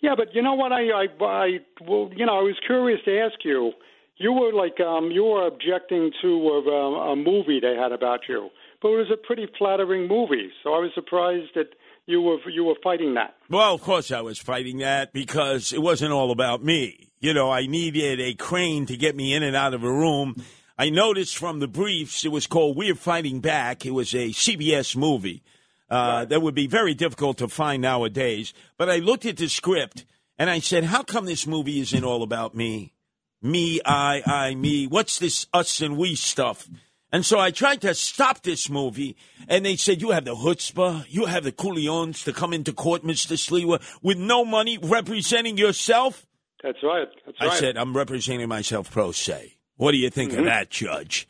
Yeah, 0.00 0.14
but 0.16 0.34
you 0.34 0.42
know 0.42 0.54
what? 0.54 0.72
I, 0.72 0.82
I, 0.90 1.24
I, 1.24 1.48
well, 1.80 2.10
you 2.14 2.26
know, 2.26 2.38
I 2.38 2.42
was 2.42 2.56
curious 2.66 3.00
to 3.04 3.18
ask 3.20 3.36
you. 3.44 3.72
You 4.16 4.32
were 4.32 4.52
like, 4.52 4.78
um, 4.80 5.10
you 5.10 5.24
were 5.24 5.46
objecting 5.46 6.10
to 6.22 6.28
a, 6.28 7.12
a 7.12 7.16
movie 7.16 7.60
they 7.60 7.74
had 7.80 7.92
about 7.92 8.20
you, 8.28 8.48
but 8.84 8.90
it 8.90 8.96
was 8.98 9.10
a 9.10 9.16
pretty 9.16 9.48
flattering 9.56 10.06
movie. 10.06 10.50
So 10.62 10.74
I 10.74 10.78
was 10.78 10.90
surprised 10.94 11.54
that 11.54 11.68
you 12.04 12.20
were 12.20 12.36
you 12.50 12.64
were 12.64 12.74
fighting 12.84 13.14
that. 13.14 13.34
Well, 13.48 13.74
of 13.74 13.80
course 13.80 14.12
I 14.12 14.20
was 14.20 14.38
fighting 14.38 14.76
that 14.78 15.14
because 15.14 15.72
it 15.72 15.80
wasn't 15.80 16.12
all 16.12 16.30
about 16.30 16.62
me. 16.62 17.08
You 17.18 17.32
know, 17.32 17.50
I 17.50 17.66
needed 17.66 18.20
a 18.20 18.34
crane 18.34 18.84
to 18.84 18.96
get 18.98 19.16
me 19.16 19.32
in 19.32 19.42
and 19.42 19.56
out 19.56 19.72
of 19.72 19.84
a 19.84 19.90
room. 19.90 20.36
I 20.76 20.90
noticed 20.90 21.34
from 21.38 21.60
the 21.60 21.66
briefs 21.66 22.26
it 22.26 22.28
was 22.28 22.46
called 22.46 22.76
We're 22.76 22.94
Fighting 22.94 23.40
Back. 23.40 23.86
It 23.86 23.92
was 23.92 24.12
a 24.12 24.28
CBS 24.28 24.94
movie 24.94 25.42
uh, 25.88 26.26
that 26.26 26.42
would 26.42 26.54
be 26.54 26.66
very 26.66 26.92
difficult 26.92 27.38
to 27.38 27.48
find 27.48 27.80
nowadays. 27.80 28.52
But 28.76 28.90
I 28.90 28.96
looked 28.96 29.24
at 29.24 29.38
the 29.38 29.48
script 29.48 30.04
and 30.38 30.50
I 30.50 30.58
said, 30.58 30.84
how 30.84 31.02
come 31.02 31.24
this 31.24 31.46
movie 31.46 31.80
isn't 31.80 32.04
all 32.04 32.22
about 32.22 32.54
me? 32.54 32.92
Me, 33.40 33.80
I, 33.86 34.22
I, 34.26 34.54
me. 34.54 34.86
What's 34.86 35.18
this 35.18 35.46
us 35.54 35.80
and 35.80 35.96
we 35.96 36.16
stuff? 36.16 36.68
And 37.14 37.24
so 37.24 37.38
I 37.38 37.52
tried 37.52 37.80
to 37.82 37.94
stop 37.94 38.42
this 38.42 38.68
movie, 38.68 39.14
and 39.46 39.64
they 39.64 39.76
said, 39.76 40.02
You 40.02 40.10
have 40.10 40.24
the 40.24 40.34
chutzpah, 40.34 41.04
you 41.08 41.26
have 41.26 41.44
the 41.44 41.52
coolions 41.52 42.24
to 42.24 42.32
come 42.32 42.52
into 42.52 42.72
court, 42.72 43.04
Mr. 43.04 43.36
Sliwa, 43.36 43.80
with 44.02 44.18
no 44.18 44.44
money 44.44 44.78
representing 44.78 45.56
yourself? 45.56 46.26
That's 46.60 46.82
right. 46.82 47.06
That's 47.24 47.38
I 47.40 47.46
right. 47.46 47.56
said, 47.56 47.76
I'm 47.76 47.96
representing 47.96 48.48
myself 48.48 48.90
pro 48.90 49.12
se. 49.12 49.54
What 49.76 49.92
do 49.92 49.98
you 49.98 50.10
think 50.10 50.32
of 50.32 50.40
Mhm. 50.40 50.46
that, 50.46 50.70
Judge? 50.70 51.28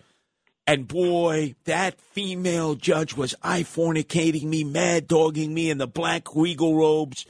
And 0.67 0.89
boy, 0.89 1.55
that 1.67 2.01
female 2.01 2.77
judge 2.77 3.15
was 3.15 3.35
eye 3.43 3.65
fornicating 3.65 4.45
me, 4.45 4.65
mad 4.65 5.07
dogging 5.07 5.53
me 5.53 5.69
in 5.69 5.77
the 5.77 5.87
black 5.87 6.35
regal 6.35 6.75
robes. 6.77 7.27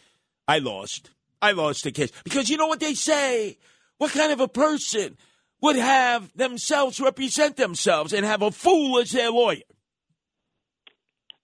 I 0.47 0.61
lost. 0.61 1.11
I 1.43 1.51
lost 1.51 1.83
the 1.83 1.91
case. 1.91 2.13
Because 2.23 2.49
you 2.49 2.57
know 2.57 2.69
what 2.69 2.79
they 2.79 2.95
say? 2.95 3.59
What 3.99 4.13
kind 4.13 4.31
of 4.31 4.39
a 4.39 4.47
person 4.47 5.17
would 5.61 5.77
have 5.77 6.31
themselves 6.37 7.01
represent 7.01 7.57
themselves 7.57 8.13
and 8.13 8.25
have 8.25 8.43
a 8.43 8.51
fool 8.51 8.99
as 8.99 9.11
their 9.13 9.31
lawyer? 9.31 9.63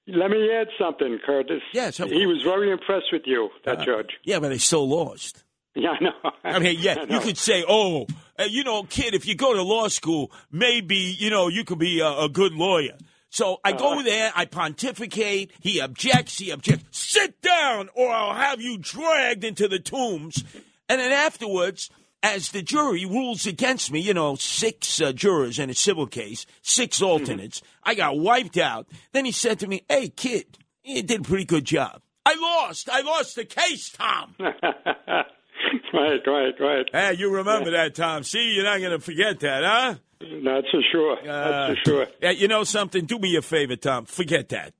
Let 0.07 0.31
me 0.31 0.51
add 0.53 0.69
something, 0.79 1.19
Curtis. 1.25 1.63
Yes, 1.73 1.99
he 1.99 2.27
was 2.27 2.43
very 2.43 2.71
impressed 2.71 3.13
with 3.13 3.23
you, 3.27 3.51
that 3.65 3.81
Uh, 3.81 3.85
judge. 3.85 4.11
Yeah, 4.25 4.41
but 4.41 4.49
they 4.49 4.59
still 4.59 4.89
lost. 4.89 5.45
Yeah, 5.77 5.91
I 5.91 6.05
know. 6.05 6.31
I 6.43 6.59
mean, 6.59 6.77
yeah, 6.81 7.05
I 7.09 7.15
you 7.15 7.21
could 7.21 7.39
say, 7.39 7.65
oh, 7.69 8.07
uh, 8.39 8.45
you 8.45 8.65
know, 8.65 8.83
kid, 8.83 9.15
if 9.15 9.27
you 9.27 9.37
go 9.37 9.55
to 9.55 9.63
law 9.63 9.87
school, 9.89 10.33
maybe, 10.51 10.97
you 10.97 11.31
know, 11.31 11.47
you 11.49 11.65
could 11.65 11.79
be 11.79 12.01
a, 12.01 12.09
a 12.09 12.29
good 12.29 12.53
lawyer. 12.53 12.97
So 13.29 13.61
I 13.63 13.73
go 13.73 14.03
there, 14.03 14.33
I 14.35 14.45
pontificate, 14.47 15.53
he 15.61 15.81
objects, 15.81 16.39
he 16.39 16.51
objects. 16.51 16.85
Sit 16.91 17.41
down, 17.41 17.89
or 17.95 18.11
I'll 18.11 18.35
have 18.35 18.61
you 18.61 18.77
dragged 18.79 19.45
into 19.45 19.69
the 19.69 19.79
tombs. 19.79 20.43
And 20.89 21.01
then 21.01 21.13
afterwards, 21.13 21.91
as 22.23 22.51
the 22.51 22.63
jury 22.63 23.05
rules 23.05 23.47
against 23.47 23.91
me, 23.91 24.01
you 24.01 24.15
know, 24.15 24.35
six 24.37 25.01
uh, 25.01 25.13
jurors 25.13 25.59
in 25.59 25.71
a 25.71 25.75
civil 25.75 26.07
case, 26.07 26.47
six 26.63 27.01
alternates, 27.01 27.63
I 27.83 27.95
got 27.95 28.19
wiped 28.19 28.59
out. 28.59 28.87
Then 29.13 29.25
he 29.25 29.33
said 29.33 29.61
to 29.61 29.67
me, 29.67 29.85
hey, 29.89 30.09
kid, 30.09 30.59
you 30.85 31.03
did 31.03 31.21
a 31.21 31.25
pretty 31.25 31.45
good 31.45 31.65
job. 31.65 32.03
I 32.27 32.35
lost. 32.35 32.89
I 32.91 33.01
lost 33.01 33.37
the 33.37 33.45
case, 33.45 33.91
Tom. 33.91 34.35
right, 34.41 36.21
right, 36.27 36.55
right. 36.61 36.87
Hey, 36.93 37.15
you 37.15 37.35
remember 37.35 37.71
that, 37.73 37.95
Tom. 37.95 38.23
See, 38.23 38.53
you're 38.55 38.65
not 38.65 38.79
going 38.79 38.93
to 38.93 39.01
forget 39.01 39.41
that, 39.41 39.65
huh? 39.65 39.95
Not 40.21 40.65
for 40.71 40.81
sure. 40.93 41.25
Not 41.25 41.71
for 41.71 41.77
sure. 41.85 42.07
Yeah, 42.23 42.31
you 42.33 42.49
know 42.49 42.65
something? 42.65 43.07
Do 43.07 43.19
me 43.19 43.37
a 43.37 43.43
favor, 43.43 43.77
Tom. 43.77 44.05
Forget 44.05 44.51
that. 44.51 44.75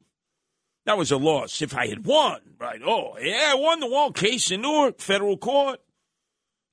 That 0.85 0.99
was 0.99 1.11
a 1.11 1.17
loss. 1.17 1.63
If 1.63 1.75
I 1.77 1.89
had 1.89 2.05
won, 2.05 2.41
right? 2.59 2.81
Oh, 2.85 3.17
yeah, 3.21 3.51
I 3.53 3.55
won 3.55 3.81
the 3.81 3.87
wall 3.87 4.13
case 4.13 4.51
in 4.51 4.61
Newark, 4.63 5.01
federal 5.01 5.37
court. 5.37 5.81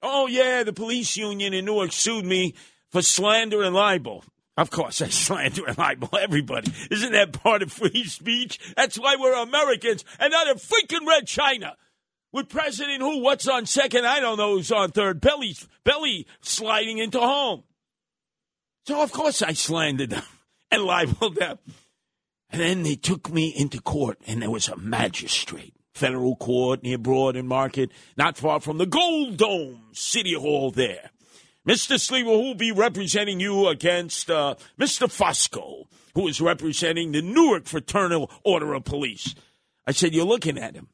Oh, 0.01 0.27
yeah, 0.27 0.63
the 0.63 0.73
police 0.73 1.17
union 1.17 1.53
in 1.53 1.65
Newark 1.65 1.91
sued 1.91 2.25
me 2.25 2.53
for 2.89 3.01
slander 3.01 3.63
and 3.63 3.75
libel. 3.75 4.23
Of 4.55 4.71
course, 4.71 5.01
I 5.01 5.07
slander 5.09 5.65
and 5.67 5.77
libel 5.77 6.09
everybody. 6.19 6.71
Isn't 6.91 7.11
that 7.11 7.33
part 7.33 7.61
of 7.61 7.71
free 7.71 8.05
speech? 8.05 8.59
That's 8.75 8.97
why 8.97 9.15
we're 9.19 9.41
Americans 9.41 10.03
and 10.19 10.31
not 10.31 10.49
a 10.49 10.55
freaking 10.55 11.07
red 11.07 11.27
China. 11.27 11.75
With 12.33 12.49
President 12.49 13.01
who? 13.01 13.21
What's 13.21 13.47
on 13.47 13.65
second? 13.65 14.05
I 14.05 14.19
don't 14.19 14.37
know 14.37 14.55
who's 14.55 14.71
on 14.71 14.91
third. 14.91 15.21
Belly, 15.21 15.55
belly 15.83 16.27
sliding 16.41 16.97
into 16.97 17.19
home. 17.19 17.63
So, 18.85 19.01
of 19.01 19.11
course, 19.11 19.41
I 19.41 19.53
slandered 19.53 20.11
them 20.11 20.23
and 20.69 20.83
libeled 20.85 21.35
them. 21.35 21.57
And 22.49 22.61
then 22.61 22.83
they 22.83 22.95
took 22.95 23.29
me 23.29 23.53
into 23.55 23.81
court, 23.81 24.19
and 24.25 24.41
there 24.41 24.49
was 24.49 24.69
a 24.69 24.77
magistrate, 24.77 25.73
federal 25.97 26.35
court 26.35 26.83
near 26.83 26.97
Broad 26.97 27.35
and 27.35 27.47
Market, 27.47 27.91
not 28.15 28.37
far 28.37 28.59
from 28.59 28.77
the 28.77 28.85
Gold 28.85 29.37
Dome 29.37 29.81
City 29.91 30.33
Hall 30.33 30.71
there. 30.71 31.11
Mr. 31.67 31.99
Sleeper, 31.99 32.29
who 32.29 32.43
will 32.43 32.55
be 32.55 32.71
representing 32.71 33.41
you 33.41 33.67
against 33.67 34.31
uh, 34.31 34.55
Mr. 34.79 35.07
Fosco, 35.07 35.87
who 36.15 36.27
is 36.27 36.39
representing 36.39 37.11
the 37.11 37.21
Newark 37.21 37.65
Fraternal 37.65 38.31
Order 38.45 38.73
of 38.73 38.85
Police. 38.85 39.35
I 39.85 39.91
said, 39.91 40.13
You're 40.13 40.25
looking 40.25 40.57
at 40.57 40.75
him. 40.75 40.87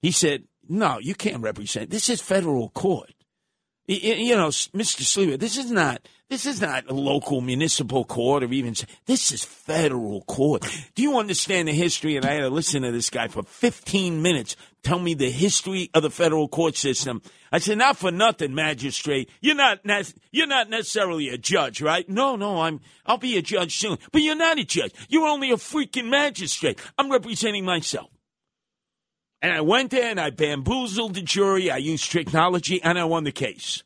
He 0.00 0.12
said, 0.12 0.44
No, 0.68 0.98
you 1.00 1.14
can't 1.16 1.42
represent. 1.42 1.90
This 1.90 2.08
is 2.08 2.20
federal 2.20 2.68
court. 2.68 3.12
You 3.88 4.36
know, 4.36 4.48
Mr. 4.48 5.02
Sleeper, 5.02 5.36
this 5.36 5.56
is 5.56 5.70
not 5.70 6.06
this 6.28 6.44
is 6.44 6.60
not 6.60 6.90
a 6.90 6.92
local 6.92 7.40
municipal 7.40 8.04
court 8.04 8.42
or 8.42 8.52
even 8.52 8.74
this 9.06 9.30
is 9.30 9.44
federal 9.44 10.22
court. 10.22 10.66
Do 10.96 11.02
you 11.02 11.18
understand 11.18 11.68
the 11.68 11.72
history? 11.72 12.16
And 12.16 12.24
I 12.24 12.32
had 12.32 12.40
to 12.40 12.50
listen 12.50 12.82
to 12.82 12.90
this 12.90 13.10
guy 13.10 13.28
for 13.28 13.44
15 13.44 14.22
minutes 14.22 14.56
tell 14.82 14.98
me 14.98 15.14
the 15.14 15.30
history 15.30 15.90
of 15.94 16.02
the 16.02 16.10
federal 16.10 16.48
court 16.48 16.76
system. 16.76 17.22
I 17.52 17.58
said, 17.58 17.78
not 17.78 17.96
for 17.96 18.10
nothing, 18.10 18.54
magistrate. 18.54 19.30
You're 19.40 19.54
not 19.54 19.84
nec- 19.84 20.14
you're 20.32 20.48
not 20.48 20.68
necessarily 20.68 21.28
a 21.28 21.38
judge, 21.38 21.80
right? 21.80 22.08
No, 22.08 22.34
no, 22.34 22.60
I'm 22.60 22.80
I'll 23.04 23.18
be 23.18 23.36
a 23.36 23.42
judge 23.42 23.76
soon. 23.76 23.98
But 24.10 24.22
you're 24.22 24.34
not 24.34 24.58
a 24.58 24.64
judge. 24.64 24.92
You're 25.08 25.28
only 25.28 25.52
a 25.52 25.56
freaking 25.56 26.08
magistrate. 26.08 26.80
I'm 26.98 27.10
representing 27.10 27.64
myself. 27.64 28.10
And 29.42 29.52
I 29.52 29.60
went 29.60 29.92
there 29.92 30.10
and 30.10 30.20
I 30.20 30.30
bamboozled 30.30 31.14
the 31.14 31.22
jury. 31.22 31.70
I 31.70 31.76
used 31.76 32.10
technology 32.10 32.82
and 32.82 32.98
I 32.98 33.04
won 33.04 33.24
the 33.24 33.32
case. 33.32 33.84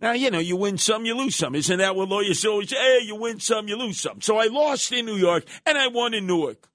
Now, 0.00 0.12
you 0.12 0.30
know, 0.30 0.38
you 0.38 0.56
win 0.56 0.78
some, 0.78 1.04
you 1.04 1.14
lose 1.14 1.36
some. 1.36 1.54
Isn't 1.54 1.78
that 1.78 1.94
what 1.94 2.08
lawyers 2.08 2.44
always 2.46 2.70
say? 2.70 2.76
Hey, 2.76 3.00
you 3.04 3.16
win 3.16 3.38
some, 3.38 3.68
you 3.68 3.76
lose 3.76 4.00
some. 4.00 4.20
So 4.22 4.38
I 4.38 4.46
lost 4.46 4.92
in 4.92 5.04
New 5.04 5.16
York 5.16 5.44
and 5.66 5.76
I 5.76 5.88
won 5.88 6.14
in 6.14 6.26
Newark. 6.26 6.68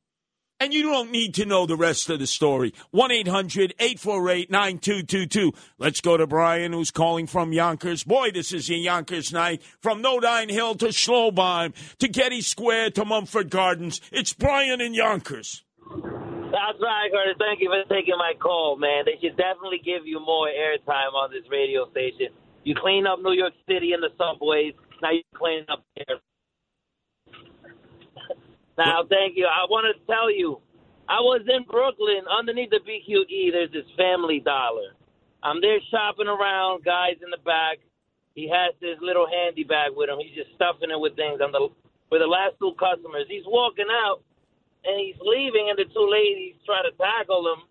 And 0.60 0.74
you 0.74 0.84
don't 0.84 1.12
need 1.12 1.34
to 1.36 1.46
know 1.46 1.66
the 1.66 1.76
rest 1.76 2.10
of 2.10 2.20
the 2.20 2.28
story. 2.28 2.74
1 2.92 3.12
800 3.12 3.76
848 3.78 4.50
9222. 4.50 5.52
Let's 5.78 6.00
go 6.00 6.16
to 6.16 6.28
Brian, 6.28 6.72
who's 6.72 6.92
calling 6.92 7.28
from 7.28 7.52
Yonkers. 7.52 8.06
Boy, 8.06 8.32
this 8.32 8.54
is 8.54 8.70
a 8.70 8.76
Yonkers 8.76 9.34
night. 9.34 9.62
From 9.82 10.02
Nodine 10.02 10.48
Hill 10.48 10.76
to 10.76 10.88
Schlobohm 10.88 11.74
to 11.98 12.08
Getty 12.08 12.42
Square 12.42 12.92
to 12.92 13.04
Mulford 13.04 13.50
Gardens. 13.50 14.00
It's 14.14 14.34
Brian 14.34 14.80
in 14.80 14.94
Yonkers. 14.94 15.64
That's 15.90 16.80
right, 16.80 17.10
Curtis. 17.12 17.36
Thank 17.38 17.60
you 17.60 17.70
for 17.70 17.94
taking 17.94 18.16
my 18.18 18.34
call, 18.40 18.78
man. 18.78 19.04
They 19.06 19.20
should 19.20 19.36
definitely 19.36 19.82
give 19.84 20.06
you 20.06 20.22
more 20.22 20.48
airtime 20.48 21.14
on 21.14 21.32
this 21.32 21.44
radio 21.52 21.90
station. 21.92 22.28
You 22.66 22.74
clean 22.74 23.06
up 23.06 23.22
New 23.22 23.34
York 23.34 23.54
City 23.70 23.94
in 23.94 24.02
the 24.02 24.10
subways. 24.18 24.74
Now 25.02 25.12
you 25.12 25.22
clean 25.38 25.66
up 25.70 25.86
here. 25.94 26.18
now, 28.78 29.06
thank 29.08 29.38
you. 29.38 29.46
I 29.46 29.70
want 29.70 29.86
to 29.86 29.94
tell 30.10 30.34
you, 30.34 30.58
I 31.08 31.22
was 31.22 31.46
in 31.46 31.64
Brooklyn 31.70 32.26
underneath 32.26 32.72
the 32.74 32.82
BQE. 32.82 33.54
There's 33.54 33.72
this 33.72 33.86
Family 33.96 34.42
Dollar. 34.42 34.98
I'm 35.44 35.62
there 35.62 35.78
shopping 35.94 36.26
around. 36.26 36.84
Guys 36.84 37.22
in 37.22 37.30
the 37.30 37.38
back. 37.46 37.78
He 38.34 38.50
has 38.50 38.74
this 38.82 38.98
little 39.00 39.30
handy 39.30 39.64
bag 39.64 39.94
with 39.94 40.10
him. 40.10 40.18
He's 40.18 40.34
just 40.34 40.50
stuffing 40.58 40.90
it 40.90 41.00
with 41.00 41.16
things. 41.16 41.40
I'm 41.46 41.54
the 41.54 41.70
with 42.10 42.22
the 42.22 42.28
last 42.28 42.58
two 42.58 42.74
customers. 42.82 43.30
He's 43.30 43.46
walking 43.46 43.88
out 43.94 44.26
and 44.86 44.98
he's 45.02 45.18
leaving, 45.22 45.70
and 45.70 45.78
the 45.78 45.86
two 45.94 46.08
ladies 46.10 46.58
try 46.66 46.82
to 46.82 46.94
tackle 46.98 47.46
him, 47.46 47.62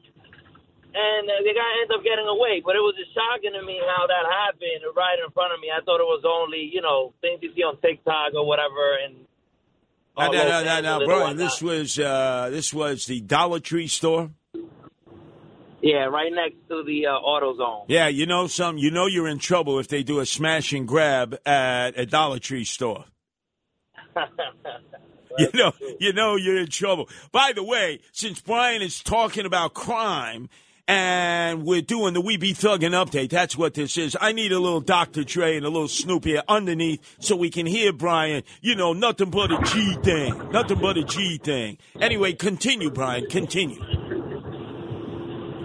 and 0.95 1.25
uh, 1.29 1.43
the 1.43 1.53
guy 1.55 1.71
ends 1.83 1.91
up 1.95 2.03
getting 2.05 2.27
away. 2.31 2.63
But 2.65 2.77
it 2.77 2.83
was 2.87 2.95
just 2.97 3.11
shocking 3.15 3.53
to 3.59 3.63
me 3.67 3.81
how 3.83 4.07
that 4.07 4.25
happened 4.31 4.87
right 4.97 5.19
in 5.19 5.31
front 5.33 5.53
of 5.53 5.61
me. 5.61 5.69
I 5.75 5.83
thought 5.85 5.99
it 6.01 6.07
was 6.07 6.23
only 6.25 6.71
you 6.73 6.81
know 6.83 7.13
things 7.21 7.41
you 7.43 7.51
see 7.55 7.63
on 7.63 7.77
TikTok 7.81 8.35
or 8.35 8.47
whatever, 8.47 8.97
and 9.05 9.27
No, 10.17 10.31
no, 10.31 10.33
no, 10.33 10.63
no, 10.63 10.63
no, 10.63 10.71
Angeles 10.71 10.87
and 10.87 11.05
Brian. 11.07 11.21
whatnot. 11.21 11.37
This 11.37 11.63
was 11.63 11.99
uh, 11.99 12.49
this 12.51 12.73
was 12.73 13.07
the 13.07 13.21
Dollar 13.21 13.61
Tree 13.61 13.89
store. 13.89 14.31
yeah, 15.83 16.05
right 16.07 16.33
next 16.33 16.57
to 16.69 16.83
the 16.85 17.07
uh, 17.07 17.19
AutoZone. 17.21 17.85
Yeah, 17.89 18.09
you 18.09 18.27
know 18.27 18.47
some. 18.47 18.79
You 18.79 18.91
know 18.91 19.07
you're 19.07 19.29
in 19.29 19.39
trouble 19.39 19.79
if 19.79 19.89
they 19.89 20.03
do 20.03 20.21
a 20.21 20.27
smash 20.27 20.73
and 20.73 20.87
grab 20.89 21.37
at 21.45 21.99
a 21.99 22.07
Dollar 22.07 22.39
Tree 22.39 22.65
store. 22.65 23.05
You 25.37 25.49
know, 25.53 25.73
you 25.99 26.13
know 26.13 26.37
you're 26.37 26.59
in 26.59 26.69
trouble. 26.69 27.09
By 27.33 27.51
the 27.57 27.65
way, 27.65 27.99
since 28.13 28.41
Brian 28.41 28.83
is 28.83 29.03
talking 29.03 29.47
about 29.47 29.75
crime 29.75 30.49
and 30.87 31.65
we're 31.65 31.83
doing 31.83 32.15
the 32.15 32.21
We 32.21 32.37
Be 32.37 32.53
Thuggin' 32.53 32.93
update, 32.93 33.31
that's 33.31 33.57
what 33.57 33.75
this 33.75 33.97
is. 33.97 34.17
I 34.21 34.33
need 34.33 34.53
a 34.53 34.59
little 34.59 34.81
Dr. 34.81 35.25
Dre 35.25 35.57
and 35.57 35.65
a 35.65 35.71
little 35.71 35.89
Snoop 35.89 36.25
here 36.25 36.43
underneath 36.49 37.17
so 37.21 37.37
we 37.37 37.51
can 37.51 37.67
hear 37.67 37.93
Brian. 37.93 38.43
You 38.61 38.75
know, 38.75 38.93
nothing 38.93 39.31
but 39.31 39.51
a 39.51 39.59
G 39.65 39.97
thing. 40.03 40.51
Nothing 40.51 40.81
but 40.81 40.99
a 40.99 41.05
G 41.05 41.39
thing. 41.39 41.79
Anyway, 42.01 42.35
continue, 42.35 42.91
Brian. 42.91 43.27
Continue. 43.31 43.81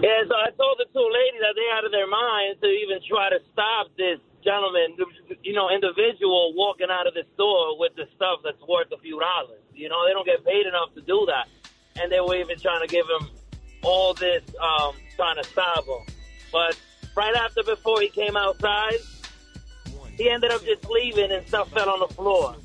Yeah, 0.00 0.24
so 0.24 0.32
I 0.32 0.48
told 0.56 0.80
the 0.80 0.88
two 0.96 1.04
ladies 1.12 1.44
that 1.44 1.52
they're 1.54 1.76
out 1.76 1.84
of 1.84 1.92
their 1.92 2.08
minds 2.08 2.58
to 2.62 2.68
even 2.68 3.04
try 3.06 3.28
to 3.28 3.38
stop 3.52 3.88
this 3.98 4.16
gentleman, 4.42 4.96
you 5.42 5.52
know, 5.52 5.68
individual 5.68 6.54
walking 6.56 6.88
out 6.90 7.06
of 7.06 7.12
the 7.12 7.24
store 7.34 7.78
with 7.78 7.92
the 7.96 8.08
stuff 8.16 8.40
that's 8.42 8.60
worth 8.66 8.88
a 8.92 8.98
few 9.04 9.20
dollars. 9.20 9.60
You 9.74 9.90
know, 9.90 10.00
they 10.08 10.14
don't 10.14 10.24
get 10.24 10.42
paid 10.44 10.64
enough 10.64 10.94
to 10.94 11.02
do 11.02 11.28
that. 11.28 11.48
And 12.00 12.10
they 12.10 12.20
were 12.20 12.36
even 12.36 12.58
trying 12.58 12.80
to 12.80 12.88
give 12.88 13.04
him 13.04 13.28
all 13.82 14.14
this, 14.14 14.42
um, 14.56 14.94
trying 15.20 15.36
to 15.36 15.44
stop 15.44 15.86
him. 15.86 16.14
But 16.50 16.78
right 17.14 17.34
after 17.36 17.62
before 17.62 18.00
he 18.00 18.08
came 18.08 18.36
outside, 18.38 18.94
he 20.16 20.30
ended 20.30 20.50
up 20.50 20.64
just 20.64 20.88
leaving 20.88 21.30
and 21.30 21.46
stuff 21.46 21.70
fell 21.72 21.90
on 21.90 22.00
the 22.00 22.14
floor. 22.14 22.56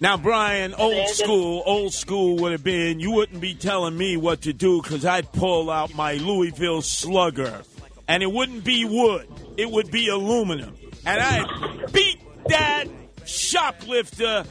Now, 0.00 0.16
Brian, 0.16 0.72
old 0.72 1.08
school, 1.08 1.62
old 1.66 1.92
school 1.92 2.36
would 2.38 2.52
have 2.52 2.64
been 2.64 3.00
you 3.00 3.12
wouldn't 3.12 3.42
be 3.42 3.54
telling 3.54 3.98
me 3.98 4.16
what 4.16 4.42
to 4.42 4.54
do 4.54 4.80
because 4.80 5.04
I'd 5.04 5.30
pull 5.30 5.70
out 5.70 5.94
my 5.94 6.14
Louisville 6.14 6.80
Slugger, 6.80 7.60
and 8.08 8.22
it 8.22 8.32
wouldn't 8.32 8.64
be 8.64 8.86
wood; 8.86 9.28
it 9.58 9.70
would 9.70 9.90
be 9.90 10.08
aluminum, 10.08 10.74
and 11.04 11.20
I'd 11.20 11.92
beat 11.92 12.18
that 12.48 12.84
shoplifter 13.26 14.44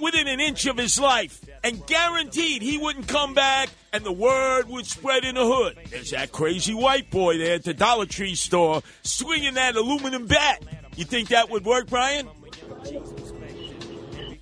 within 0.00 0.28
an 0.28 0.40
inch 0.40 0.66
of 0.66 0.76
his 0.76 0.98
life, 0.98 1.40
and 1.64 1.86
guaranteed 1.86 2.62
he 2.62 2.78
wouldn't 2.78 3.08
come 3.08 3.34
back, 3.34 3.68
and 3.92 4.04
the 4.04 4.12
word 4.12 4.68
would 4.68 4.86
spread 4.86 5.24
in 5.24 5.34
the 5.34 5.44
hood. 5.44 5.78
There's 5.90 6.10
that 6.10 6.32
crazy 6.32 6.74
white 6.74 7.10
boy 7.10 7.38
there 7.38 7.54
at 7.54 7.64
the 7.64 7.74
Dollar 7.74 8.06
Tree 8.06 8.34
store 8.34 8.82
swinging 9.02 9.54
that 9.54 9.76
aluminum 9.76 10.26
bat. 10.26 10.62
You 10.96 11.04
think 11.04 11.28
that 11.28 11.50
would 11.50 11.64
work, 11.64 11.88
Brian? 11.88 12.28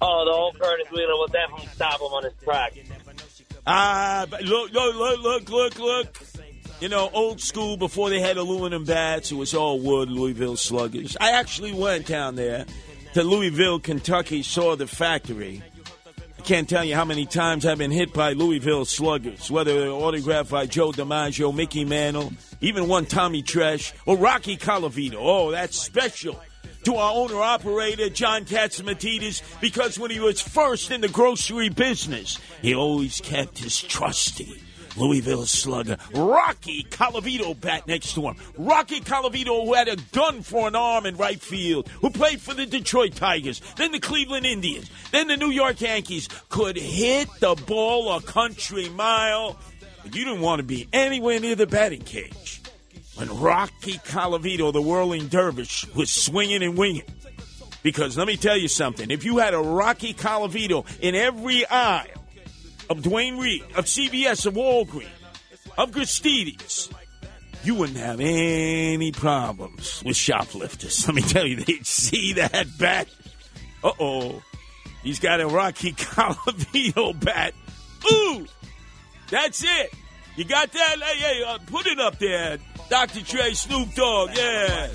Oh, 0.00 0.24
the 0.24 0.32
whole 0.32 0.52
Curtis 0.52 0.90
Wheeler 0.92 1.14
will 1.14 1.26
definitely 1.28 1.68
stop 1.68 2.00
him 2.00 2.08
on 2.08 2.24
his 2.24 2.34
track. 2.44 2.74
Ah, 3.66 4.26
but 4.28 4.42
look, 4.42 4.72
look, 4.72 4.94
look, 4.94 5.22
look, 5.22 5.48
look, 5.48 5.78
look. 5.78 6.18
You 6.80 6.90
know, 6.90 7.08
old 7.14 7.40
school 7.40 7.78
before 7.78 8.10
they 8.10 8.20
had 8.20 8.36
aluminum 8.36 8.84
bats, 8.84 9.32
it 9.32 9.34
was 9.34 9.54
all 9.54 9.80
wood, 9.80 10.10
Louisville 10.10 10.58
Sluggers. 10.58 11.16
I 11.18 11.30
actually 11.32 11.72
went 11.72 12.06
down 12.06 12.36
there 12.36 12.66
to 13.16 13.24
Louisville, 13.24 13.80
Kentucky, 13.80 14.42
saw 14.42 14.76
the 14.76 14.86
factory. 14.86 15.62
I 16.38 16.42
can't 16.42 16.68
tell 16.68 16.84
you 16.84 16.94
how 16.94 17.06
many 17.06 17.24
times 17.24 17.64
I've 17.64 17.78
been 17.78 17.90
hit 17.90 18.12
by 18.12 18.34
Louisville 18.34 18.84
Sluggers, 18.84 19.50
whether 19.50 19.80
they're 19.80 19.88
autographed 19.88 20.50
by 20.50 20.66
Joe 20.66 20.92
DiMaggio, 20.92 21.54
Mickey 21.54 21.86
Mantle, 21.86 22.30
even 22.60 22.88
one 22.88 23.06
Tommy 23.06 23.42
Tresh, 23.42 23.94
or 24.04 24.18
Rocky 24.18 24.58
Colavito. 24.58 25.16
Oh, 25.18 25.50
that's 25.50 25.80
special 25.80 26.38
to 26.84 26.96
our 26.96 27.14
owner 27.14 27.40
operator, 27.40 28.10
John 28.10 28.44
Catsimatidis, 28.44 29.40
because 29.62 29.98
when 29.98 30.10
he 30.10 30.20
was 30.20 30.42
first 30.42 30.90
in 30.90 31.00
the 31.00 31.08
grocery 31.08 31.70
business, 31.70 32.38
he 32.60 32.74
always 32.74 33.22
kept 33.22 33.60
his 33.60 33.80
trusty 33.80 34.60
Louisville 34.96 35.46
slugger, 35.46 35.96
Rocky 36.14 36.84
Colavito 36.84 37.58
bat 37.58 37.86
next 37.86 38.14
to 38.14 38.22
him. 38.22 38.36
Rocky 38.56 39.00
Colavito, 39.00 39.64
who 39.64 39.74
had 39.74 39.88
a 39.88 39.96
gun 40.12 40.42
for 40.42 40.68
an 40.68 40.76
arm 40.76 41.06
in 41.06 41.16
right 41.16 41.40
field, 41.40 41.88
who 41.88 42.10
played 42.10 42.40
for 42.40 42.54
the 42.54 42.66
Detroit 42.66 43.14
Tigers, 43.14 43.60
then 43.76 43.92
the 43.92 44.00
Cleveland 44.00 44.46
Indians, 44.46 44.90
then 45.12 45.28
the 45.28 45.36
New 45.36 45.50
York 45.50 45.80
Yankees, 45.80 46.28
could 46.48 46.76
hit 46.76 47.28
the 47.40 47.54
ball 47.66 48.12
a 48.12 48.22
country 48.22 48.88
mile. 48.88 49.58
But 50.02 50.14
you 50.14 50.24
didn't 50.24 50.40
want 50.40 50.60
to 50.60 50.64
be 50.64 50.88
anywhere 50.92 51.40
near 51.40 51.54
the 51.54 51.66
batting 51.66 52.02
cage 52.02 52.62
when 53.16 53.28
Rocky 53.40 53.98
Colavito, 53.98 54.72
the 54.72 54.82
whirling 54.82 55.28
dervish, 55.28 55.86
was 55.94 56.10
swinging 56.10 56.62
and 56.62 56.76
winging. 56.76 57.02
Because 57.82 58.16
let 58.16 58.26
me 58.26 58.36
tell 58.36 58.56
you 58.56 58.68
something: 58.68 59.10
if 59.10 59.24
you 59.24 59.38
had 59.38 59.54
a 59.54 59.58
Rocky 59.58 60.12
Calavito 60.12 60.84
in 61.00 61.14
every 61.14 61.66
aisle 61.66 62.06
of 62.88 63.02
Duane 63.02 63.38
Reade, 63.38 63.64
of 63.76 63.86
CVS, 63.86 64.46
of 64.46 64.54
Walgreens, 64.54 65.08
of 65.76 65.90
Gristedes, 65.90 66.90
you 67.64 67.74
wouldn't 67.74 67.98
have 67.98 68.20
any 68.20 69.12
problems 69.12 70.02
with 70.04 70.16
shoplifters. 70.16 71.04
Let 71.06 71.14
me 71.16 71.22
tell 71.22 71.46
you, 71.46 71.56
they'd 71.56 71.86
see 71.86 72.34
that 72.34 72.66
bat. 72.78 73.08
Uh 73.82 73.92
oh, 73.98 74.42
he's 75.02 75.18
got 75.18 75.40
a 75.40 75.46
Rocky 75.46 75.92
Colavito 75.94 77.18
bat. 77.24 77.54
Ooh, 78.10 78.46
that's 79.30 79.64
it. 79.64 79.92
You 80.36 80.44
got 80.44 80.70
that? 80.70 80.96
Hey, 81.02 81.18
hey, 81.18 81.42
uh, 81.44 81.58
put 81.66 81.86
it 81.86 81.98
up 81.98 82.18
there, 82.18 82.58
Dr. 82.88 83.22
Dre, 83.22 83.52
Snoop 83.52 83.94
Dogg. 83.94 84.30
Yeah. 84.36 84.88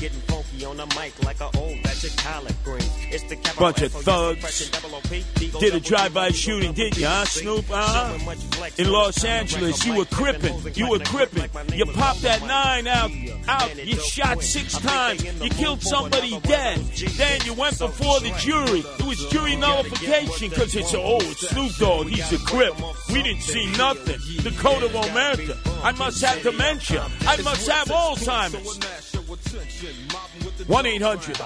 Getting 0.00 0.20
funky 0.20 0.64
on 0.64 0.76
the 0.76 0.86
mic 0.98 1.12
like 1.24 1.40
a 1.40 1.50
old 1.58 1.82
batch 1.82 2.04
of 2.04 2.16
collard 2.18 2.54
greens. 2.62 2.88
It's 3.10 3.24
the 3.24 3.36
Bunch 3.58 3.82
of 3.82 3.90
thugs. 3.90 4.40
fresh 4.40 4.60
and 4.62 4.70
double 4.70 4.94
OP, 4.94 5.42
Eagle 5.42 5.60
Did 5.60 5.74
a 5.74 5.80
drive-by 5.80 6.30
shooting, 6.30 6.72
didn't 6.72 6.98
you, 6.98 7.06
huh, 7.06 7.22
OP? 7.22 7.28
Snoop? 7.28 7.64
Huh? 7.68 8.08
Showing 8.10 8.24
much 8.24 8.38
flex 8.38 8.78
In 8.78 8.92
Los 8.92 9.24
Angeles, 9.24 9.84
you 9.84 9.94
were 9.96 10.04
crippin'. 10.04 10.76
You 10.76 10.88
were 10.88 11.00
crippin'. 11.00 11.76
You 11.76 11.84
popped 11.86 12.22
that 12.22 12.46
nine 12.46 12.86
out. 12.86 13.10
Out. 13.48 13.84
You 13.84 13.96
shot 13.96 14.40
six 14.40 14.78
times. 14.78 15.20
they 15.22 15.30
in 15.30 15.38
the 15.40 15.46
You 15.46 15.50
killed 15.50 15.82
somebody 15.82 16.38
dead. 16.40 16.78
Then 16.78 17.40
you 17.44 17.54
went 17.54 17.76
before 17.76 18.20
the 18.20 18.30
jury. 18.38 18.84
It 19.00 19.04
was 19.04 19.26
jury 19.30 19.56
nullification 19.56 20.50
because 20.50 20.76
it's 20.76 20.94
oh, 20.94 21.18
it's 21.22 21.48
Snoop 21.48 21.74
Dogg. 21.74 22.06
He's 22.06 22.32
a 22.32 22.38
crip. 22.38 22.74
We 23.08 23.24
didn't 23.24 23.42
see 23.42 23.66
nothing. 23.76 24.20
The 24.44 24.56
code 24.58 24.84
of 24.84 24.92
Omerta. 24.92 25.56
I 25.82 25.90
must 25.92 26.22
have 26.24 26.40
dementia. 26.44 27.04
I 27.22 27.40
must 27.42 27.68
have 27.68 27.88
Alzheimer's. 27.88 29.17
1 29.28 30.86
800 30.86 31.40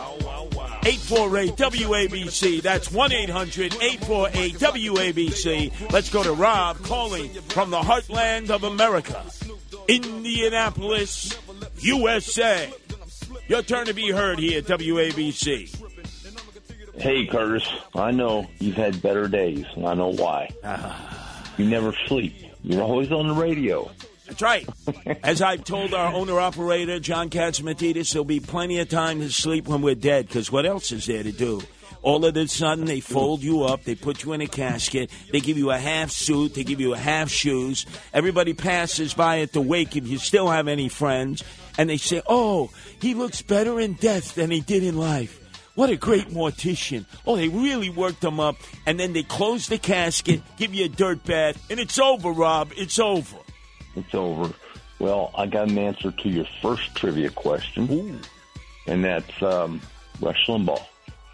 848 0.85 1.57
WABC. 1.57 2.63
That's 2.63 2.93
1 2.93 3.13
800 3.13 3.75
848 3.75 4.55
WABC. 4.55 5.93
Let's 5.93 6.09
go 6.09 6.23
to 6.23 6.33
Rob 6.33 6.79
calling 6.85 7.29
from 7.31 7.71
the 7.71 7.81
heartland 7.81 8.51
of 8.51 8.63
America, 8.63 9.25
Indianapolis, 9.89 11.37
USA. 11.81 12.73
Your 13.49 13.63
turn 13.63 13.87
to 13.87 13.95
be 13.95 14.11
heard 14.11 14.39
here 14.39 14.59
at 14.59 14.67
WABC. 14.67 15.75
Hey, 16.95 17.27
Curtis. 17.27 17.69
I 17.95 18.13
know 18.13 18.47
you've 18.61 18.77
had 18.77 19.03
better 19.03 19.27
days, 19.27 19.67
and 19.75 19.89
I 19.89 19.95
know 19.95 20.13
why. 20.13 20.51
Ah. 20.63 21.53
you 21.57 21.65
never 21.65 21.93
sleep. 22.07 22.35
You're 22.63 22.83
always 22.83 23.11
on 23.11 23.27
the 23.27 23.35
radio. 23.35 23.91
That's 24.33 24.41
right. 24.41 24.67
As 25.23 25.43
I've 25.43 25.63
told 25.63 25.93
our 25.93 26.15
owner 26.15 26.41
operator, 26.41 26.99
John 26.99 27.29
Catsimatidis, 27.29 28.13
there'll 28.13 28.25
be 28.25 28.41
plenty 28.41 28.79
of 28.79 28.89
time 28.89 29.21
to 29.21 29.31
sleep 29.31 29.69
when 29.69 29.83
we're 29.83 29.95
dead, 29.95 30.27
because 30.27 30.51
what 30.51 30.65
else 30.65 30.91
is 30.91 31.05
there 31.05 31.23
to 31.23 31.33
do? 31.33 31.61
All 32.01 32.25
of 32.25 32.35
a 32.35 32.49
sudden, 32.49 32.87
they 32.87 33.01
fold 33.01 33.43
you 33.43 33.65
up, 33.65 33.85
they 33.85 33.95
put 33.95 34.25
you 34.25 34.33
in 34.33 34.41
a 34.41 34.47
casket, 34.47 35.11
they 35.33 35.41
give 35.41 35.59
you 35.59 35.71
a 35.71 35.77
half 35.77 36.11
suit, 36.11 36.55
they 36.55 36.65
give 36.65 36.81
you 36.81 36.95
a 36.95 36.99
half 36.99 37.29
shoes. 37.29 37.85
Everybody 38.15 38.55
passes 38.55 39.13
by 39.13 39.41
at 39.41 39.53
the 39.53 39.61
wake 39.61 39.97
if 39.97 40.09
you 40.09 40.17
still 40.17 40.49
have 40.49 40.67
any 40.67 40.89
friends, 40.89 41.45
and 41.77 41.91
they 41.91 41.99
say, 41.99 42.23
Oh, 42.27 42.71
he 43.03 43.13
looks 43.13 43.43
better 43.43 43.79
in 43.79 43.95
death 43.95 44.35
than 44.35 44.51
he 44.51 44.61
did 44.61 44.83
in 44.83 44.97
life. 44.97 45.41
What 45.75 45.91
a 45.91 45.97
great 45.97 46.29
mortician. 46.29 47.05
Oh, 47.27 47.37
they 47.37 47.49
really 47.49 47.91
worked 47.91 48.25
him 48.25 48.41
up, 48.41 48.57
and 48.87 48.99
then 48.99 49.13
they 49.13 49.25
close 49.25 49.69
the 49.69 49.79
casket, 49.79 50.41
give 50.57 50.75
you 50.75 50.87
a 50.87 50.89
dirt 50.89 51.23
bath, 51.25 51.63
and 51.71 51.79
it's 51.79 51.99
over, 51.99 52.31
Rob. 52.31 52.73
It's 52.77 52.99
over. 52.99 53.37
It's 53.97 54.15
over. 54.15 54.53
Well, 54.99 55.31
I 55.37 55.47
got 55.47 55.69
an 55.69 55.79
answer 55.79 56.11
to 56.13 56.29
your 56.29 56.45
first 56.61 56.95
trivia 56.95 57.31
question, 57.31 58.21
and 58.87 59.03
that's 59.05 59.43
um, 59.43 59.81
Rush 60.21 60.47
Limbaugh. 60.47 60.85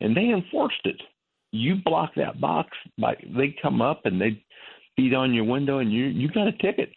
and 0.00 0.16
they 0.16 0.28
enforced 0.28 0.84
it 0.84 1.00
you 1.52 1.76
block 1.84 2.10
that 2.16 2.40
box 2.40 2.70
by 2.98 3.14
they 3.36 3.54
come 3.62 3.80
up 3.80 4.02
and 4.04 4.20
they 4.20 4.42
beat 4.96 5.14
on 5.14 5.34
your 5.34 5.44
window 5.44 5.78
and 5.78 5.92
you 5.92 6.06
you 6.06 6.28
got 6.28 6.48
a 6.48 6.52
ticket. 6.52 6.90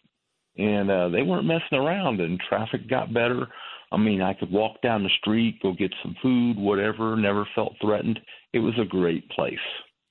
And 0.58 0.90
uh 0.90 1.08
they 1.10 1.22
weren't 1.22 1.46
messing 1.46 1.78
around 1.78 2.20
and 2.20 2.40
traffic 2.48 2.88
got 2.88 3.12
better. 3.14 3.46
I 3.92 3.98
mean 3.98 4.20
i 4.20 4.34
could 4.34 4.50
walk 4.50 4.82
down 4.82 5.04
the 5.04 5.10
street 5.20 5.60
go 5.62 5.72
get 5.72 5.94
some 6.02 6.16
food 6.20 6.56
whatever 6.56 7.16
never 7.16 7.46
felt 7.54 7.74
threatened. 7.80 8.18
It 8.52 8.58
was 8.58 8.74
a 8.80 8.84
great 8.84 9.28
place. 9.30 9.58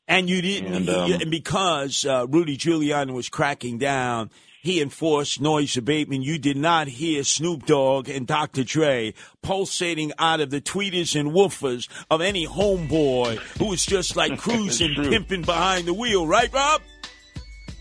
And 0.07 0.29
you 0.29 0.39
didn't, 0.41 0.87
And, 0.87 0.89
um, 0.89 1.29
because 1.31 2.05
uh, 2.05 2.27
Rudy 2.29 2.57
Giuliani 2.57 3.11
was 3.11 3.27
cracking 3.27 3.79
down, 3.79 4.29
he 4.65 4.81
enforced 4.81 5.39
noise 5.39 5.77
abatement. 5.77 6.23
You 6.23 6.39
did 6.39 6.57
not 6.57 6.87
hear 6.87 7.23
Snoop 7.23 7.67
Dogg 7.67 8.09
and 8.09 8.25
Dr. 8.25 8.63
Dre 8.63 9.13
pulsating 9.43 10.11
out 10.17 10.41
of 10.41 10.49
the 10.49 10.59
tweeters 10.59 11.17
and 11.17 11.33
woofers 11.33 11.87
of 12.09 12.19
any 12.19 12.47
homeboy 12.47 13.37
who 13.59 13.67
was 13.67 13.85
just 13.85 14.15
like 14.15 14.39
cruising, 14.39 14.95
pimping 14.95 15.43
behind 15.43 15.87
the 15.87 15.93
wheel, 15.93 16.25
right, 16.25 16.51
Rob? 16.51 16.81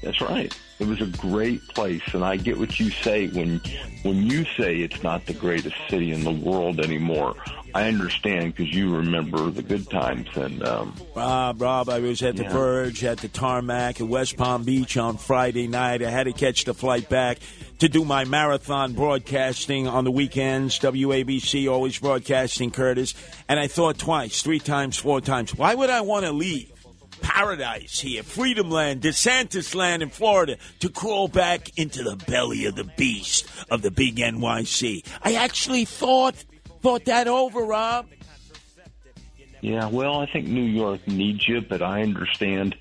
That's 0.03 0.21
right. 0.21 0.55
It 0.79 0.87
was 0.87 1.01
a 1.01 1.07
great 1.07 1.67
place, 1.69 2.03
and 2.13 2.23
I 2.23 2.37
get 2.37 2.59
what 2.59 2.79
you 2.79 2.91
say 2.91 3.29
when 3.29 3.63
when 4.03 4.31
you 4.31 4.45
say 4.45 4.77
it's 4.77 5.03
not 5.03 5.25
the 5.25 5.33
greatest 5.33 5.77
city 5.89 6.13
in 6.13 6.23
the 6.23 6.33
world 6.33 6.81
anymore. 6.81 7.35
I 7.75 7.89
understand 7.89 8.55
because 8.55 8.73
you 8.73 8.95
remember 8.95 9.51
the 9.51 9.63
good 9.63 9.91
times, 9.91 10.29
and 10.37 10.63
um, 10.63 10.95
Rob, 11.17 11.61
Rob, 11.61 11.89
I 11.89 11.99
was 11.99 12.23
at 12.23 12.37
the 12.37 12.45
Yeah. 12.45 12.53
Verge, 12.53 13.03
at 13.03 13.19
the 13.19 13.27
tarmac 13.27 14.01
at 14.01 14.07
West 14.07 14.37
Palm 14.37 14.63
Beach 14.63 14.97
on 14.97 15.17
Friday 15.17 15.67
night. 15.67 16.01
I 16.01 16.09
had 16.11 16.25
to 16.25 16.33
catch 16.33 16.65
the 16.65 16.73
flight 16.75 17.09
back 17.09 17.39
to 17.81 17.89
do 17.89 18.05
my 18.05 18.25
marathon 18.25 18.93
broadcasting 18.93 19.89
on 19.89 20.05
the 20.05 20.13
weekends. 20.13 20.79
WABC 20.79 21.69
always 21.69 21.99
broadcasting 21.99 22.71
Curtis. 22.71 23.13
And 23.49 23.59
I 23.59 23.67
thought 23.67 23.99
twice, 23.99 24.41
three 24.43 24.61
times, 24.61 24.97
four 24.97 25.21
times, 25.21 25.53
why 25.53 25.75
would 25.75 25.91
I 25.91 26.03
want 26.03 26.27
to 26.27 26.33
leave? 26.33 26.71
Paradise 27.23 27.99
here, 28.01 28.23
Freedom 28.23 28.71
Land, 28.71 29.01
DeSantis 29.01 29.75
Land 29.75 30.03
in 30.03 30.11
Florida, 30.11 30.59
to 30.81 30.89
crawl 30.89 31.27
back 31.27 31.77
into 31.77 32.05
the 32.05 32.17
belly 32.17 32.67
of 32.67 32.77
the 32.77 32.85
beast 32.97 33.47
of 33.71 33.83
the 33.83 33.91
big 33.91 34.17
NYC. 34.17 35.05
I 35.23 35.35
actually 35.35 35.87
thought 35.87 36.37
thought 36.85 37.07
that 37.07 37.29
over, 37.29 37.63
Rob. 37.63 38.07
yeah, 39.63 39.89
well, 39.89 40.21
I 40.21 40.27
think 40.27 40.47
New 40.47 40.61
York 40.63 41.09
needs 41.09 41.49
you, 41.49 41.63
but 41.63 41.81
I 41.81 42.03
understand. 42.03 42.77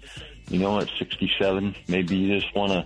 You 0.50 0.60
know, 0.60 0.78
at 0.80 0.90
67, 1.00 1.74
maybe 1.88 2.18
you 2.18 2.38
just 2.38 2.54
want 2.54 2.74
to, 2.74 2.86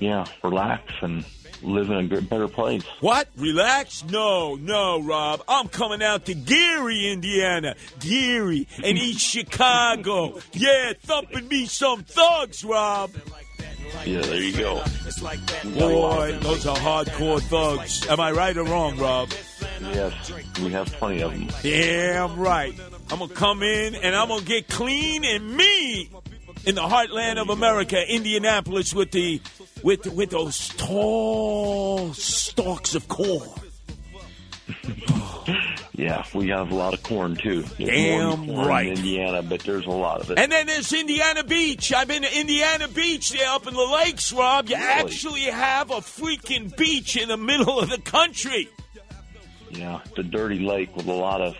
yeah, 0.00 0.24
relax 0.42 0.90
and 1.02 1.22
live 1.62 1.90
in 1.90 2.10
a 2.10 2.22
better 2.22 2.48
place. 2.48 2.82
What? 3.00 3.28
Relax? 3.36 4.04
No, 4.04 4.54
no, 4.54 5.02
Rob. 5.02 5.42
I'm 5.46 5.68
coming 5.68 6.02
out 6.02 6.24
to 6.26 6.34
Gary, 6.34 7.12
Indiana. 7.12 7.74
Gary 8.00 8.66
and 8.82 8.96
East 8.96 9.20
Chicago. 9.20 10.40
Yeah, 10.54 10.94
thumping 11.02 11.46
me 11.46 11.66
some 11.66 12.04
thugs, 12.04 12.64
Rob. 12.64 13.10
Yeah, 14.06 14.22
there 14.22 14.42
you 14.42 14.56
go. 14.56 14.82
Boy, 15.78 16.38
those 16.40 16.66
are 16.66 16.76
hardcore 16.76 17.42
thugs. 17.42 18.06
Am 18.08 18.18
I 18.18 18.32
right 18.32 18.56
or 18.56 18.64
wrong, 18.64 18.96
Rob? 18.96 19.30
Yes, 19.80 20.32
we 20.60 20.70
have 20.70 20.86
plenty 20.92 21.22
of 21.22 21.32
them. 21.32 21.48
Damn 21.62 22.38
right. 22.38 22.74
I'm 23.10 23.18
gonna 23.18 23.32
come 23.32 23.62
in 23.62 23.94
and 23.94 24.14
I'm 24.14 24.28
gonna 24.28 24.42
get 24.42 24.68
clean 24.68 25.24
and 25.24 25.56
mean 25.56 26.08
in 26.66 26.74
the 26.74 26.82
heartland 26.82 27.38
of 27.38 27.50
America, 27.50 28.02
Indianapolis, 28.06 28.94
with 28.94 29.12
the 29.12 29.40
with 29.82 30.06
with 30.06 30.30
those 30.30 30.68
tall 30.70 32.12
stalks 32.14 32.94
of 32.94 33.08
corn. 33.08 33.48
Yeah, 35.98 36.24
we 36.32 36.50
have 36.50 36.70
a 36.70 36.74
lot 36.76 36.94
of 36.94 37.02
corn 37.02 37.34
too. 37.34 37.62
There's 37.62 37.90
Damn 37.90 38.46
more 38.46 38.54
corn 38.54 38.68
right. 38.68 38.86
in 38.86 38.98
Indiana, 38.98 39.42
but 39.42 39.62
there's 39.62 39.84
a 39.84 39.90
lot 39.90 40.20
of 40.20 40.30
it. 40.30 40.38
And 40.38 40.52
then 40.52 40.68
there's 40.68 40.92
Indiana 40.92 41.42
Beach. 41.42 41.92
I've 41.92 42.06
been 42.06 42.22
to 42.22 42.38
Indiana 42.38 42.86
Beach 42.86 43.32
there 43.32 43.50
up 43.50 43.66
in 43.66 43.74
the 43.74 43.82
lakes, 43.82 44.32
Rob. 44.32 44.68
You 44.68 44.76
actually 44.76 45.42
have 45.42 45.90
a 45.90 45.96
freaking 45.96 46.74
beach 46.76 47.16
in 47.16 47.28
the 47.28 47.36
middle 47.36 47.80
of 47.80 47.90
the 47.90 48.00
country. 48.00 48.68
Yeah, 49.70 50.00
it's 50.04 50.18
a 50.18 50.22
dirty 50.22 50.60
lake 50.60 50.96
with 50.96 51.06
a 51.06 51.12
lot 51.12 51.40
of 51.40 51.56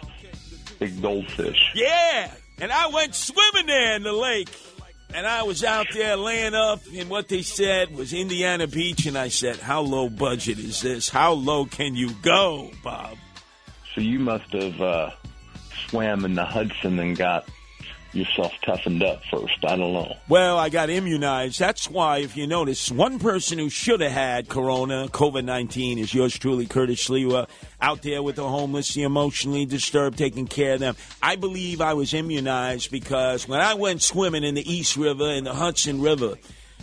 big 0.79 1.01
goldfish. 1.01 1.73
Yeah. 1.75 2.33
And 2.61 2.73
I 2.73 2.89
went 2.89 3.15
swimming 3.15 3.67
there 3.67 3.97
in 3.97 4.03
the 4.03 4.13
lake. 4.13 4.49
And 5.15 5.27
I 5.27 5.45
was 5.45 5.65
out 5.65 5.87
there 5.95 6.17
laying 6.17 6.55
up, 6.55 6.81
and 6.95 7.09
what 7.09 7.29
they 7.29 7.41
said 7.41 7.97
was 7.97 8.13
Indiana 8.13 8.67
Beach. 8.67 9.07
And 9.07 9.17
I 9.17 9.29
said, 9.29 9.57
How 9.57 9.81
low 9.81 10.11
budget 10.11 10.59
is 10.59 10.83
this? 10.83 11.09
How 11.09 11.33
low 11.33 11.65
can 11.65 11.95
you 11.95 12.13
go, 12.21 12.71
Bob? 12.85 13.17
So 13.95 14.03
you 14.03 14.19
must 14.19 14.53
have 14.53 14.79
uh, 14.83 15.11
swam 15.87 16.27
in 16.27 16.35
the 16.35 16.45
Hudson 16.45 16.99
and 16.99 17.17
got 17.17 17.49
yourself 18.13 18.53
toughened 18.63 19.03
up 19.03 19.23
first. 19.31 19.65
I 19.65 19.77
don't 19.77 19.93
know. 19.93 20.17
Well, 20.29 20.59
I 20.59 20.69
got 20.69 20.91
immunized. 20.91 21.59
That's 21.59 21.91
why, 21.91 22.19
if 22.19 22.37
you 22.37 22.47
notice, 22.47 22.91
one 22.91 23.19
person 23.19 23.59
who 23.59 23.69
should 23.69 24.01
have 24.01 24.13
had 24.13 24.49
corona, 24.49 25.09
COVID 25.09 25.45
19, 25.45 25.99
is 25.99 26.15
yours 26.15 26.39
truly, 26.39 26.67
Curtis 26.67 27.09
Sliwa, 27.09 27.49
out 27.81 28.03
there 28.03 28.23
with 28.23 28.37
the 28.37 28.49
homeless, 28.49 28.95
the 28.95 29.03
emotionally 29.03 29.67
disturbed, 29.67 30.19
taking 30.19 30.47
care 30.47 30.75
of 30.75 30.81
them. 30.81 30.97
I 31.23 31.37
believe 31.37 31.81
I 31.81 31.95
was 31.95 32.15
immunized 32.15 32.91
because 32.91 33.47
when 33.47 33.61
I 33.61 33.75
went 33.75 34.03
swimming 34.03 34.45
in 34.45 34.55
the 34.55 34.71
East 34.71 34.97
River 34.97 35.29
and 35.29 35.47
the 35.47 35.55
Hudson 35.55 36.01
River, 36.01 36.37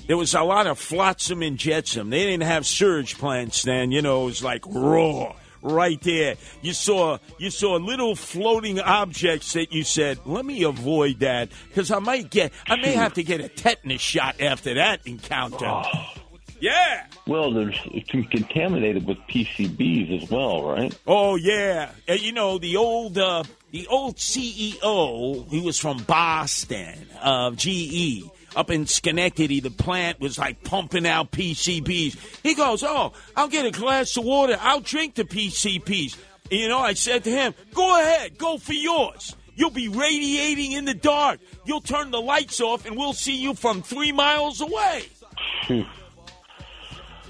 there 0.08 0.18
was 0.18 0.34
a 0.36 0.44
lot 0.44 0.68
of 0.68 0.78
flotsam 0.78 1.42
and 1.42 1.58
jetsam. 1.58 2.12
They 2.12 2.26
didn't 2.26 2.44
have 2.44 2.66
surge 2.66 3.18
plants 3.18 3.64
then. 3.64 3.92
You 3.92 4.02
know, 4.02 4.24
it 4.24 4.26
was 4.26 4.44
like 4.44 4.64
raw 4.68 5.36
right 5.66 6.00
there. 6.02 6.36
You 6.62 6.74
saw 6.74 7.18
you 7.38 7.50
saw 7.50 7.76
little 7.76 8.16
floating 8.16 8.80
objects 8.80 9.54
that 9.54 9.74
you 9.74 9.84
said, 9.84 10.20
"Let 10.26 10.46
me 10.46 10.64
avoid 10.64 11.20
that 11.20 11.50
because 11.68 11.92
I 11.92 12.00
might 12.00 12.30
get 12.30 12.54
I 12.68 12.76
may 12.78 12.94
have 12.94 13.14
to 13.14 13.24
get 13.24 13.42
a 13.42 13.50
tetanus 13.50 14.02
shot 14.02 14.40
after 14.40 14.76
that 14.76 15.02
encounter." 15.06 15.84
Yeah. 16.62 17.06
Well, 17.28 17.52
there's 17.52 17.78
it's 17.86 18.10
contaminated 18.10 19.06
with 19.06 19.18
PCBs 19.28 20.24
as 20.24 20.32
well, 20.32 20.64
right? 20.64 20.98
Oh 21.06 21.36
yeah, 21.36 21.92
Uh, 22.08 22.14
you 22.14 22.32
know 22.32 22.58
the 22.58 22.78
old 22.78 23.18
uh, 23.18 23.44
the 23.72 23.86
old 23.88 24.16
CEO. 24.16 25.48
He 25.50 25.60
was 25.60 25.78
from 25.78 25.98
Boston 26.04 27.08
of 27.22 27.58
GE 27.58 28.24
up 28.56 28.70
in 28.72 28.86
Schenectady. 28.88 29.60
The 29.60 29.70
plant 29.72 30.20
was 30.20 30.38
like 30.38 30.64
pumping 30.64 31.06
out 31.06 31.32
PCBs. 31.32 32.18
He 32.44 32.56
goes, 32.56 32.84
"Oh, 32.84 33.14
I'll 33.36 33.48
get 33.48 33.66
a 33.66 33.72
glass 33.72 34.16
of 34.18 34.24
water. 34.26 34.58
I'll 34.62 34.82
drink 34.82 35.16
the 35.16 35.24
PCBs." 35.26 36.18
And, 36.52 36.60
you 36.60 36.68
know, 36.70 36.80
I 36.80 36.94
said 36.94 37.24
to 37.26 37.32
him, 37.32 37.54
"Go 37.74 38.00
ahead, 38.00 38.38
go 38.38 38.58
for 38.58 38.74
yours." 38.74 39.36
You'll 39.58 39.70
be 39.70 39.88
radiating 39.88 40.74
in 40.74 40.84
the 40.86 40.94
dark. 40.94 41.40
You'll 41.66 41.80
turn 41.82 42.12
the 42.12 42.20
lights 42.22 42.60
off, 42.60 42.86
and 42.86 42.98
we'll 42.98 43.14
see 43.14 43.38
you 43.38 43.54
from 43.54 43.82
three 43.82 44.12
miles 44.12 44.60
away. 44.60 45.04
Hmm. 45.62 45.82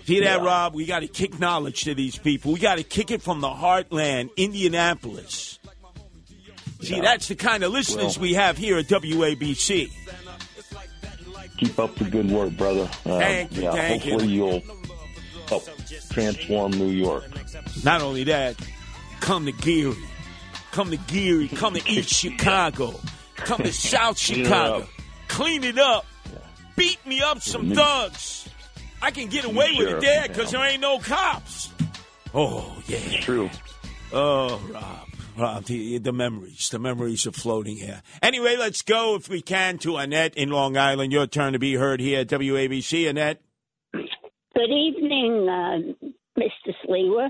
See 0.06 0.20
that, 0.22 0.42
Rob? 0.42 0.74
We 0.76 0.86
got 0.86 1.00
to 1.00 1.08
kick 1.08 1.40
knowledge 1.40 1.84
to 1.84 1.96
these 1.96 2.18
people. 2.18 2.52
We 2.54 2.60
got 2.60 2.78
to 2.78 2.84
kick 2.84 3.10
it 3.12 3.22
from 3.22 3.42
the 3.42 3.48
heartland, 3.50 4.30
Indianapolis. 4.38 5.60
See, 6.82 6.96
Yeah. 6.96 7.02
that's 7.02 7.28
the 7.28 7.36
kind 7.36 7.64
of 7.64 7.72
listeners 7.72 8.18
Well- 8.18 8.24
we 8.24 8.34
have 8.34 8.58
here 8.58 8.78
at 8.78 8.88
WABC. 8.88 9.92
Keep 11.58 11.80
up 11.80 11.96
the 11.96 12.06
good 12.06 12.30
work, 12.30 12.52
brother. 12.58 12.90
Uh, 13.06 13.20
Thank 13.20 13.56
you, 13.56 13.64
yeah, 13.64 13.72
thank 13.72 14.04
hopefully 14.04 14.28
you'll 14.34 14.64
help 15.48 15.64
transform 16.12 16.72
New 16.72 16.90
York. 16.90 17.24
Not 17.84 18.02
only 18.02 18.24
that, 18.26 18.56
come 19.22 19.46
to 19.46 19.52
Gary. 19.52 19.96
Come 20.72 20.92
to 20.92 20.98
Gary. 20.98 21.48
Come 21.48 21.76
to 21.76 21.90
East 21.90 22.10
Chicago. 22.22 22.94
Come 23.38 23.60
to 23.64 23.72
South 23.72 24.18
Chicago. 24.18 24.88
Clean 25.30 25.64
it 25.64 25.78
up. 25.78 26.06
Beat 26.76 27.06
me 27.06 27.22
up 27.22 27.42
some 27.42 27.70
Me- 27.70 27.76
thugs. 27.76 28.50
I 29.02 29.12
can 29.12 29.28
get 29.30 29.46
away 29.46 29.74
with 29.78 29.88
it 29.88 30.02
there 30.02 30.28
because 30.28 30.52
there 30.52 30.66
ain't 30.66 30.82
no 30.82 31.00
cops. 31.00 31.72
Oh, 32.34 32.76
yeah. 32.88 33.22
True. 33.22 33.50
Oh, 34.12 34.62
Rob. 34.72 35.05
Rob, 35.38 35.66
the, 35.66 35.98
the 35.98 36.14
memories. 36.14 36.70
The 36.70 36.80
memories 36.80 37.28
are 37.28 37.32
floating 37.32 37.78
here. 37.78 38.02
Anyway, 38.22 38.56
let's 38.58 38.82
go, 38.82 39.16
if 39.16 39.28
we 39.30 39.42
can, 39.42 39.78
to 39.80 39.98
Annette 39.98 40.36
in 40.36 40.50
Long 40.50 40.78
Island. 40.78 41.12
Your 41.12 41.28
turn 41.28 41.54
to 41.54 41.60
be 41.60 41.76
heard 41.76 42.00
here 42.00 42.22
at 42.22 42.28
WABC. 42.28 43.10
Annette. 43.10 43.42
Good 43.94 44.72
evening, 44.72 45.48
uh, 45.50 46.10
Mr. 46.40 46.74
Sliwa. 46.86 47.28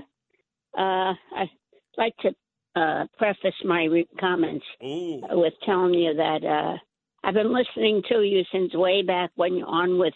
Uh, 0.78 1.14
I'd 1.36 1.50
like 1.96 2.16
to 2.18 2.30
uh, 2.76 3.06
preface 3.18 3.54
my 3.64 3.84
re- 3.84 4.08
comments 4.20 4.64
with 4.80 5.54
telling 5.64 5.94
you 5.94 6.14
that 6.14 6.44
uh, 6.44 6.76
I've 7.24 7.34
been 7.34 7.52
listening 7.52 8.02
to 8.10 8.22
you 8.22 8.42
since 8.52 8.74
way 8.74 9.02
back 9.02 9.30
when 9.34 9.54
you're 9.54 9.66
on 9.66 9.98
with 9.98 10.14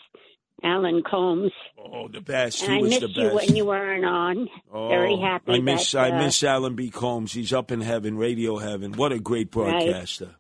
Alan 0.63 1.03
Colmes. 1.03 1.53
Oh, 1.79 2.09
the 2.09 2.21
best. 2.21 2.63
And 2.63 2.73
he 2.73 2.79
I 2.79 2.81
was 2.83 2.91
missed 2.91 3.15
the 3.15 3.23
you 3.23 3.35
when 3.35 3.57
you 3.57 3.65
weren't 3.67 4.05
on. 4.05 4.49
Very 4.73 5.15
Oh, 5.15 5.21
happy. 5.21 5.53
I 5.55 5.59
miss 5.61 5.93
that, 5.93 6.13
I 6.13 6.17
uh, 6.17 6.23
miss 6.25 6.43
Alan 6.45 6.75
B. 6.75 6.91
Colmes. 6.91 7.33
He's 7.33 7.53
up 7.53 7.71
in 7.73 7.81
heaven, 7.81 8.17
radio 8.17 8.59
heaven. 8.59 8.93
What 8.93 9.13
a 9.13 9.19
great 9.19 9.55
Right. 9.55 9.71
broadcaster. 9.81 10.37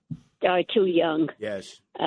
are 0.47 0.63
too 0.75 0.87
young. 0.87 1.29
Yes. 1.39 1.81
Uh, 1.99 2.05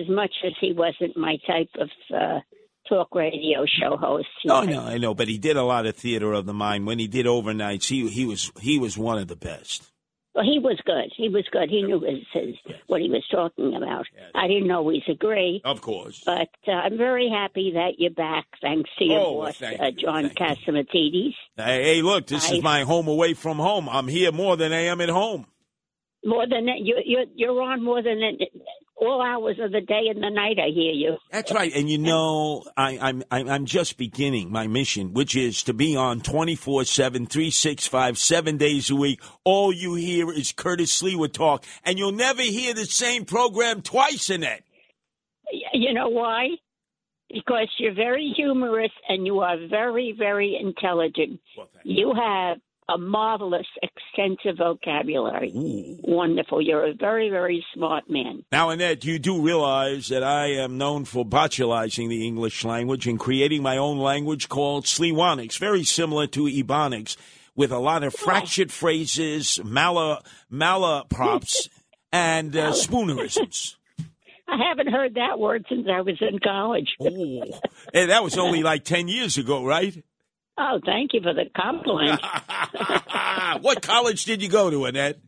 as 0.00 0.08
much 0.08 0.32
as 0.44 0.52
he 0.60 0.72
wasn't 0.72 1.16
my 1.16 1.36
type 1.46 1.68
of 1.78 1.90
uh, 2.14 2.40
talk 2.88 3.14
radio 3.14 3.64
show 3.66 3.96
host. 3.96 4.26
Oh 4.48 4.62
no, 4.62 4.82
I 4.84 4.98
know, 4.98 5.14
but 5.14 5.28
he 5.28 5.38
did 5.38 5.56
a 5.56 5.62
lot 5.62 5.86
of 5.86 5.94
theater 5.96 6.32
of 6.32 6.46
the 6.46 6.54
mind. 6.54 6.86
When 6.86 6.98
he 6.98 7.08
did 7.08 7.26
overnights, 7.26 7.86
he 7.88 8.08
he 8.08 8.24
was 8.24 8.50
he 8.60 8.78
was 8.78 8.96
one 8.96 9.18
of 9.18 9.28
the 9.28 9.36
best. 9.36 9.90
Well, 10.34 10.44
he 10.44 10.58
was 10.58 10.80
good. 10.84 11.12
He 11.16 11.28
was 11.28 11.44
good. 11.52 11.70
He 11.70 11.82
knew 11.82 12.00
his, 12.00 12.18
his 12.32 12.56
what 12.88 13.00
he 13.00 13.08
was 13.08 13.22
talking 13.30 13.76
about. 13.76 14.04
I 14.34 14.48
didn't 14.48 14.70
always 14.72 15.02
agree, 15.08 15.60
Of 15.64 15.80
course. 15.80 16.22
but 16.26 16.48
uh, 16.66 16.72
I'm 16.72 16.98
very 16.98 17.28
happy 17.28 17.72
that 17.74 17.98
you're 17.98 18.10
back. 18.10 18.46
Thanks 18.60 18.90
to 18.98 19.04
your 19.04 19.20
Oh, 19.20 19.34
boss, 19.42 19.62
uh, 19.62 19.90
John 19.96 20.30
Catsimatidis. 20.30 21.34
Hey, 21.56 21.84
hey, 21.84 22.02
look, 22.02 22.26
this 22.26 22.50
I- 22.50 22.54
is 22.56 22.62
my 22.62 22.82
home 22.82 23.06
away 23.06 23.34
from 23.34 23.58
home. 23.58 23.88
I'm 23.88 24.08
here 24.08 24.32
more 24.32 24.56
than 24.56 24.72
I 24.72 24.80
am 24.86 25.00
at 25.00 25.08
home. 25.08 25.46
More 26.24 26.46
than 26.48 26.66
that, 26.66 26.80
you, 26.80 26.96
you, 27.04 27.26
you're 27.36 27.60
on 27.62 27.84
more 27.84 28.02
than 28.02 28.18
that, 28.20 28.48
all 28.96 29.22
hours 29.22 29.58
of 29.60 29.72
the 29.72 29.80
day 29.80 30.04
and 30.08 30.22
the 30.22 30.30
night. 30.30 30.58
I 30.58 30.68
hear 30.68 30.92
you. 30.92 31.16
That's 31.30 31.52
right, 31.52 31.72
and 31.74 31.88
you 31.88 31.98
know, 31.98 32.64
I, 32.76 32.98
I'm 33.00 33.22
I'm 33.30 33.48
I'm 33.48 33.64
just 33.66 33.96
beginning 33.96 34.50
my 34.50 34.66
mission, 34.66 35.12
which 35.12 35.36
is 35.36 35.62
to 35.64 35.74
be 35.74 35.96
on 35.96 36.20
24 36.20 36.84
7 36.84 37.26
365 37.26 38.18
seven 38.18 38.56
days 38.56 38.90
a 38.90 38.96
week. 38.96 39.20
All 39.44 39.72
you 39.72 39.94
hear 39.94 40.32
is 40.32 40.52
Curtis 40.52 41.02
Sliwa 41.02 41.32
talk, 41.32 41.64
and 41.84 41.98
you'll 41.98 42.12
never 42.12 42.42
hear 42.42 42.74
the 42.74 42.86
same 42.86 43.24
program 43.24 43.82
twice 43.82 44.30
in 44.30 44.42
it. 44.42 44.64
You 45.72 45.92
know 45.92 46.08
why? 46.08 46.48
because 47.34 47.68
you're 47.78 47.94
very 47.94 48.32
humorous 48.36 48.92
and 49.08 49.26
you 49.26 49.40
are 49.40 49.56
very, 49.68 50.14
very 50.16 50.56
intelligent. 50.60 51.40
you 51.82 52.14
have 52.14 52.58
a 52.88 52.98
marvelous, 52.98 53.66
extensive 53.82 54.58
vocabulary. 54.58 55.52
Wonderful. 56.02 56.60
You're 56.60 56.86
a 56.86 56.94
very, 56.94 57.30
very 57.30 57.64
smart 57.74 58.04
man. 58.10 58.44
Now, 58.52 58.70
Annette, 58.70 59.04
you 59.04 59.18
do 59.18 59.40
realize 59.40 60.08
that 60.08 60.22
I 60.22 60.46
am 60.48 60.76
known 60.76 61.04
for 61.04 61.24
botulizing 61.24 62.08
the 62.08 62.26
English 62.26 62.64
language 62.64 63.06
and 63.06 63.18
creating 63.18 63.62
my 63.62 63.76
own 63.78 63.98
language 63.98 64.48
called 64.48 64.84
Sliwanics, 64.84 65.58
very 65.58 65.84
similar 65.84 66.26
to 66.28 66.44
Ebonics, 66.44 67.16
with 67.56 67.72
a 67.72 67.78
lot 67.78 68.02
of 68.02 68.14
fractured 68.14 68.70
phrases, 68.70 69.60
mala, 69.64 70.22
malaprops, 70.52 71.68
and 72.12 72.54
uh, 72.54 72.72
spoonerisms. 72.72 73.76
I 74.48 74.58
haven't 74.68 74.92
heard 74.92 75.14
that 75.14 75.38
word 75.38 75.64
since 75.70 75.86
I 75.90 76.02
was 76.02 76.20
in 76.20 76.38
college. 76.38 76.88
Oh, 77.00 77.60
Hey, 77.94 78.06
that 78.06 78.22
was 78.22 78.36
only 78.36 78.62
like 78.70 78.84
10 78.84 79.08
years 79.08 79.38
ago, 79.38 79.64
right? 79.64 80.04
Oh, 80.56 80.78
thank 80.84 81.14
you 81.14 81.20
for 81.20 81.34
the 81.34 81.46
compliment. 81.56 82.20
What 83.60 83.82
college 83.82 84.24
did 84.24 84.42
you 84.42 84.48
go 84.48 84.70
to, 84.70 84.84
Annette? 84.84 85.18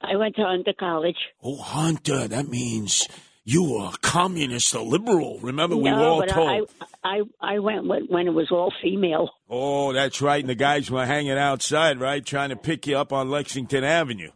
I 0.00 0.16
went 0.16 0.36
to 0.36 0.42
Hunter 0.42 0.74
College. 0.78 1.16
Oh, 1.42 1.56
Hunter, 1.56 2.26
that 2.28 2.48
means 2.48 3.06
you 3.44 3.64
were 3.64 3.90
a 3.94 3.98
communist, 3.98 4.74
a 4.74 4.82
liberal. 4.82 5.38
Remember, 5.40 5.76
we 5.76 5.90
no, 5.90 5.96
were 5.96 6.04
all 6.04 6.20
but 6.20 6.28
told. 6.28 6.70
I, 7.04 7.20
I 7.40 7.54
I 7.54 7.58
went 7.60 7.86
when, 7.86 8.06
when 8.06 8.26
it 8.26 8.34
was 8.34 8.48
all 8.50 8.72
female. 8.82 9.30
Oh, 9.48 9.92
that's 9.92 10.20
right. 10.20 10.40
And 10.40 10.50
the 10.50 10.54
guys 10.54 10.90
were 10.90 11.06
hanging 11.06 11.38
outside, 11.38 12.00
right, 12.00 12.24
trying 12.24 12.50
to 12.50 12.56
pick 12.56 12.86
you 12.86 12.98
up 12.98 13.12
on 13.12 13.30
Lexington 13.30 13.84
Avenue. 13.84 14.30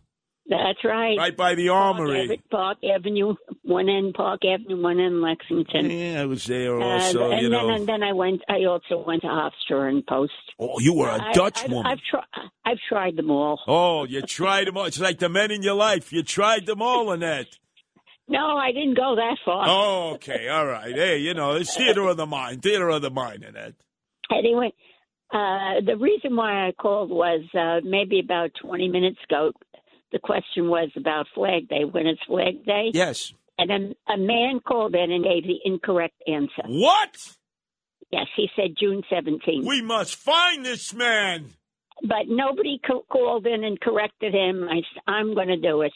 That's 0.48 0.78
right. 0.85 1.16
Right 1.18 1.36
by 1.36 1.56
the 1.56 1.68
Park, 1.68 1.97
armory. 1.97 2.24
Ave- 2.24 2.43
Park 2.51 2.78
Avenue, 2.85 3.35
one 3.62 3.89
end 3.89 4.14
Park 4.14 4.43
Avenue, 4.44 4.81
one 4.81 5.01
end 5.01 5.20
Lexington. 5.20 5.90
Yeah, 5.90 6.23
I 6.23 6.27
was 6.27 6.44
there 6.44 6.81
also, 6.81 7.32
and 7.32 7.43
you 7.43 7.48
then 7.48 7.66
know. 7.66 7.74
and 7.74 7.86
then 7.89 8.02
I 8.05 8.12
went. 8.12 8.43
I 8.48 8.64
also 8.64 9.02
went 9.05 9.23
to 9.23 9.28
Hofstra 9.28 9.89
and 9.89 10.06
Post. 10.06 10.32
Oh, 10.60 10.78
you 10.78 10.94
were 10.94 11.09
a 11.09 11.20
I- 11.20 11.32
Dutch 11.32 11.64
I've, 11.64 11.70
woman. 11.73 11.90
I've 11.90 11.98
tried. 12.09 12.48
I've 12.64 12.78
tried 12.89 13.16
them 13.16 13.31
all. 13.31 13.60
Oh, 13.66 14.05
you 14.05 14.23
tried 14.23 14.68
them 14.68 14.77
all. 14.77 14.85
It's 14.85 15.01
like 15.01 15.18
the 15.18 15.28
men 15.28 15.51
in 15.51 15.62
your 15.62 15.74
life. 15.74 16.12
You 16.12 16.23
tried 16.23 16.66
them 16.66 16.81
all, 16.81 17.10
Annette. 17.10 17.59
No, 18.28 18.56
I 18.56 18.73
didn't 18.73 18.94
go 18.97 19.14
that 19.16 19.39
far. 19.44 19.64
Oh, 19.68 20.10
okay. 20.14 20.48
All 20.48 20.66
right. 20.66 20.94
Hey, 20.94 21.18
you 21.18 21.32
know, 21.35 21.52
it's 21.52 21.77
theater 21.77 22.02
of 22.09 22.16
the 22.16 22.27
mind. 22.27 22.62
Theater 22.62 22.89
of 22.89 23.02
the 23.02 23.10
mind, 23.10 23.44
in 23.44 23.51
Annette. 23.56 23.74
Anyway, 24.32 24.73
uh, 25.32 25.81
the 25.85 25.97
reason 25.97 26.35
why 26.35 26.66
I 26.66 26.73
called 26.73 27.10
was 27.10 27.43
uh, 27.55 27.81
maybe 27.89 28.18
about 28.18 28.51
20 28.60 28.89
minutes 28.89 29.18
ago. 29.28 29.52
The 30.12 30.18
question 30.18 30.68
was 30.68 30.90
about 30.96 31.26
Flag 31.34 31.68
Day. 31.68 31.84
When 31.84 32.06
it's 32.06 32.22
Flag 32.26 32.64
Day? 32.64 32.90
Yes. 32.92 33.32
And 33.58 33.70
a, 33.70 34.12
a 34.12 34.16
man 34.18 34.60
called 34.60 34.94
in 34.94 35.10
and 35.10 35.24
gave 35.24 35.44
the 35.44 35.58
incorrect 35.64 36.22
answer. 36.26 36.62
What? 36.66 37.16
Yes, 38.10 38.26
he 38.36 38.48
said 38.54 38.76
June 38.78 39.02
17th. 39.10 39.66
We 39.66 39.82
must 39.82 40.14
find 40.14 40.64
this 40.64 40.94
man. 40.94 41.54
But 42.02 42.28
nobody 42.28 42.78
co- 42.86 43.06
called 43.10 43.46
in 43.46 43.64
and 43.64 43.80
corrected 43.80 44.34
him. 44.34 44.68
I'm 45.06 45.34
going 45.34 45.48
to 45.48 45.56
do 45.56 45.82
it. 45.82 45.92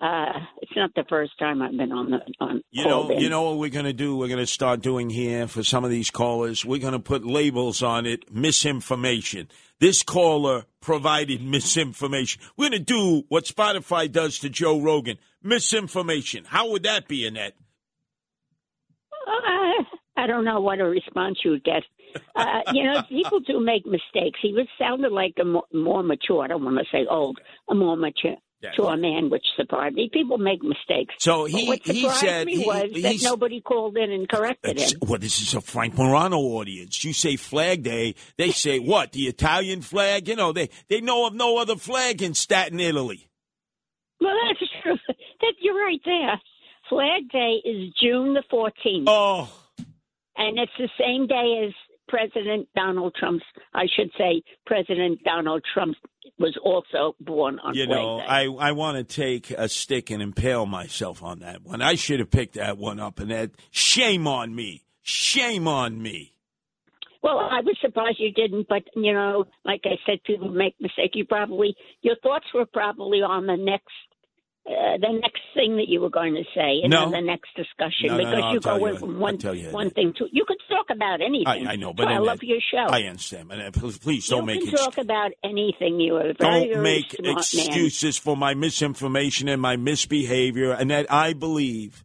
Uh, 0.00 0.40
it's 0.60 0.72
not 0.74 0.90
the 0.96 1.04
first 1.08 1.38
time 1.38 1.62
I've 1.62 1.76
been 1.76 1.92
on 1.92 2.10
the 2.10 2.18
on 2.40 2.62
You 2.72 2.84
know, 2.84 3.10
in. 3.10 3.20
you 3.20 3.28
know 3.28 3.42
what 3.42 3.58
we're 3.58 3.70
going 3.70 3.84
to 3.84 3.92
do? 3.92 4.16
We're 4.16 4.28
going 4.28 4.40
to 4.40 4.46
start 4.46 4.80
doing 4.80 5.08
here 5.08 5.46
for 5.46 5.62
some 5.62 5.84
of 5.84 5.90
these 5.90 6.10
callers. 6.10 6.64
We're 6.64 6.80
going 6.80 6.94
to 6.94 6.98
put 6.98 7.24
labels 7.24 7.80
on 7.80 8.04
it, 8.04 8.32
misinformation. 8.32 9.48
This 9.78 10.02
caller 10.02 10.64
provided 10.80 11.42
misinformation. 11.46 12.42
We're 12.56 12.70
going 12.70 12.84
to 12.84 12.84
do 12.84 13.22
what 13.28 13.44
Spotify 13.44 14.10
does 14.10 14.40
to 14.40 14.48
Joe 14.50 14.80
Rogan, 14.80 15.16
misinformation. 15.42 16.44
How 16.44 16.70
would 16.70 16.82
that 16.82 17.06
be, 17.06 17.24
Annette? 17.24 17.54
Uh, 19.26 19.84
I 20.16 20.26
don't 20.26 20.44
know 20.44 20.60
what 20.60 20.80
a 20.80 20.84
response 20.84 21.38
you 21.44 21.52
would 21.52 21.64
get. 21.64 21.82
Uh, 22.34 22.60
you 22.72 22.84
know, 22.84 23.02
people 23.08 23.40
do 23.40 23.60
make 23.60 23.86
mistakes. 23.86 24.38
He 24.42 24.52
was 24.52 24.66
sounded 24.78 25.12
like 25.12 25.34
a 25.40 25.44
more, 25.44 25.64
more 25.72 26.02
mature. 26.02 26.42
I 26.42 26.48
don't 26.48 26.64
want 26.64 26.78
to 26.78 26.84
say 26.90 27.06
old, 27.08 27.38
a 27.70 27.74
more 27.74 27.96
mature. 27.96 28.36
To 28.76 28.84
a 28.84 28.96
man, 28.96 29.30
which 29.30 29.44
surprised 29.56 29.94
me. 29.94 30.08
People 30.12 30.38
make 30.38 30.62
mistakes. 30.62 31.14
So 31.18 31.42
But 31.42 31.50
he- 31.50 31.66
what 31.68 31.86
he 31.86 32.00
surprised 32.02 32.20
said 32.20 32.46
me 32.46 32.56
he- 32.58 32.64
was 32.66 32.90
that 33.02 33.20
nobody 33.22 33.60
called 33.60 33.96
in 33.96 34.10
and 34.10 34.28
corrected 34.28 34.78
him. 34.80 34.98
Well, 35.02 35.18
this 35.18 35.40
is 35.42 35.54
a 35.54 35.60
Frank 35.60 35.96
Morano 35.98 36.38
audience. 36.38 37.04
You 37.04 37.12
say 37.12 37.36
Flag 37.36 37.82
Day, 37.82 38.14
they 38.36 38.50
say 38.50 38.78
what? 38.78 39.12
The 39.12 39.22
Italian 39.28 39.82
flag? 39.82 40.28
You 40.28 40.36
know, 40.36 40.52
they 40.52 40.70
they 40.88 41.00
know 41.00 41.26
of 41.26 41.34
no 41.34 41.58
other 41.58 41.76
flag 41.76 42.22
in 42.22 42.34
Staten, 42.34 42.80
Italy. 42.80 43.28
Well, 44.20 44.34
that's 44.48 44.70
true. 44.82 44.96
That 45.40 45.54
you're 45.60 45.74
right 45.84 46.00
there. 46.04 46.40
Flag 46.88 47.30
Day 47.30 47.60
is 47.64 47.92
June 48.00 48.34
the 48.34 48.42
14th. 48.52 49.04
Oh. 49.06 49.48
And 50.36 50.58
it's 50.58 50.72
the 50.78 50.88
same 50.98 51.26
day 51.26 51.64
as 51.66 51.72
President 52.08 52.68
Donald 52.74 53.14
Trump's, 53.18 53.44
I 53.72 53.84
should 53.94 54.10
say, 54.18 54.42
President 54.66 55.22
Donald 55.24 55.62
Trump 55.72 55.96
was 56.38 56.58
also 56.62 57.14
born 57.20 57.58
on 57.60 57.74
You 57.74 57.86
know, 57.86 58.18
I, 58.18 58.46
I 58.46 58.72
want 58.72 58.96
to 58.96 59.04
take 59.04 59.50
a 59.50 59.68
stick 59.68 60.10
and 60.10 60.22
impale 60.22 60.66
myself 60.66 61.22
on 61.22 61.40
that 61.40 61.62
one. 61.62 61.82
I 61.82 61.94
should 61.94 62.20
have 62.20 62.30
picked 62.30 62.54
that 62.54 62.78
one 62.78 62.98
up, 62.98 63.20
and 63.20 63.30
that 63.30 63.52
shame 63.70 64.26
on 64.26 64.54
me. 64.54 64.82
Shame 65.02 65.68
on 65.68 66.00
me. 66.00 66.32
Well, 67.22 67.38
I 67.38 67.60
was 67.60 67.76
surprised 67.80 68.16
you 68.18 68.32
didn't, 68.32 68.68
but 68.68 68.82
you 68.94 69.14
know, 69.14 69.46
like 69.64 69.80
I 69.84 69.96
said, 70.04 70.22
people 70.24 70.50
make 70.50 70.74
mistakes. 70.78 71.14
You 71.14 71.24
probably 71.24 71.74
your 72.02 72.16
thoughts 72.22 72.44
were 72.52 72.66
probably 72.66 73.18
on 73.18 73.46
the 73.46 73.56
next. 73.56 73.92
Uh, 74.66 74.96
the 74.98 75.12
next 75.20 75.42
thing 75.52 75.76
that 75.76 75.88
you 75.88 76.00
were 76.00 76.08
going 76.08 76.32
to 76.34 76.42
say, 76.54 76.80
and 76.82 76.90
No. 76.90 77.10
the 77.10 77.20
next 77.20 77.50
discussion, 77.54 78.06
No, 78.06 78.16
no, 78.16 78.24
because 78.24 78.52
you 78.54 78.60
go 78.60 78.86
you. 78.86 78.96
from 78.96 79.18
one 79.18 79.36
one 79.72 79.90
thing 79.90 80.14
to 80.16 80.26
you 80.32 80.46
can 80.46 80.56
talk 80.70 80.86
about 80.88 81.20
anything. 81.20 81.66
I, 81.68 81.72
I 81.72 81.76
know, 81.76 81.92
but 81.92 82.08
I 82.08 82.16
love 82.16 82.42
your 82.42 82.60
show. 82.72 82.86
I 82.88 83.02
understand, 83.02 83.52
and 83.52 83.60
uh, 83.60 83.70
please, 83.78 83.98
please 83.98 84.26
don't 84.26 84.40
you 84.40 84.46
make 84.46 84.60
can 84.60 84.70
ex- 84.72 84.80
talk 84.82 84.96
about 84.96 85.32
anything. 85.44 86.00
You 86.00 86.16
are 86.16 86.22
very, 86.22 86.34
don't 86.38 86.72
very 86.72 86.82
make 86.82 87.10
smart 87.10 87.24
man. 87.26 87.36
excuses 87.36 88.16
for 88.16 88.38
my 88.38 88.54
misinformation 88.54 89.48
and 89.48 89.60
my 89.60 89.76
misbehavior, 89.76 90.72
and 90.72 90.90
that 90.90 91.12
I 91.12 91.34
believe 91.34 92.02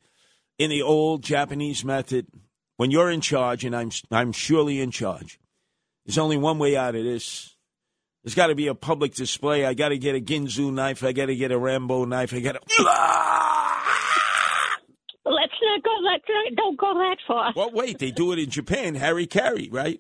in 0.58 0.70
the 0.70 0.82
old 0.82 1.24
Japanese 1.24 1.86
method. 1.86 2.28
When 2.76 2.92
you're 2.92 3.10
in 3.10 3.22
charge, 3.22 3.64
and 3.64 3.74
I'm 3.74 3.92
I'm 4.12 4.34
surely 4.34 4.82
in 4.82 4.92
charge, 4.92 5.40
there's 6.06 6.18
only 6.18 6.36
one 6.38 6.60
way 6.60 6.76
out 6.76 6.96
of 6.96 7.06
this. 7.06 7.56
There's 8.24 8.36
got 8.36 8.48
to 8.48 8.56
be 8.56 8.68
a 8.68 8.76
public 8.76 9.14
display. 9.16 9.66
I 9.66 9.74
got 9.74 9.90
to 9.90 9.98
get 9.98 10.16
a 10.16 10.20
Ginsu 10.20 10.74
knife. 10.74 11.04
I 11.04 11.14
got 11.14 11.28
to 11.28 11.36
get 11.36 11.52
a 11.52 11.58
Rambo 11.58 12.06
knife. 12.06 12.34
I 12.34 12.40
got 12.42 12.54
to. 12.54 12.60
Let's 15.26 15.54
not 15.62 15.84
go 15.84 15.96
that. 16.04 16.22
Don't 16.56 16.78
go 16.78 16.94
that 16.96 17.18
far. 17.28 17.54
Well, 17.56 17.72
wait, 17.72 18.00
they 18.00 18.12
do 18.12 18.32
it 18.34 18.40
in 18.40 18.50
Japan. 18.50 18.96
Harry 18.96 19.26
Carey, 19.26 19.70
right? 19.72 20.00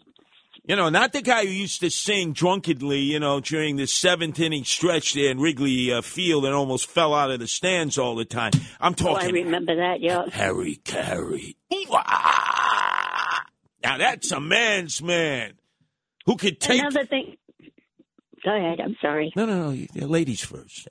You 0.65 0.75
know, 0.75 0.89
not 0.89 1.13
the 1.13 1.21
guy 1.21 1.45
who 1.45 1.51
used 1.51 1.79
to 1.81 1.89
sing 1.89 2.33
drunkenly, 2.33 2.99
you 2.99 3.19
know, 3.19 3.39
during 3.39 3.77
the 3.77 3.87
seventh 3.87 4.39
inning 4.39 4.63
stretch 4.63 5.13
there 5.13 5.31
in 5.31 5.39
Wrigley 5.39 5.91
uh, 5.91 6.01
Field 6.01 6.45
and 6.45 6.53
almost 6.53 6.87
fell 6.87 7.13
out 7.13 7.31
of 7.31 7.39
the 7.39 7.47
stands 7.47 7.97
all 7.97 8.15
the 8.15 8.25
time. 8.25 8.51
I'm 8.79 8.93
Oh, 9.01 9.13
I 9.13 9.27
remember 9.29 9.75
that. 9.77 10.01
Yeah. 10.01 10.29
Harry 10.29 10.79
Caray. 10.85 11.55
Now 13.83 13.97
that's 13.97 14.31
a 14.31 14.39
man's 14.39 15.01
man 15.01 15.53
who 16.25 16.35
could 16.35 16.59
take. 16.59 16.81
Another 16.81 17.05
thing. 17.05 17.37
Go 18.44 18.56
ahead. 18.56 18.80
I'm 18.80 18.95
sorry. 19.02 19.32
No, 19.36 19.45
no, 19.45 19.72
no. 19.72 20.06
Ladies 20.07 20.41
first. 20.41 20.88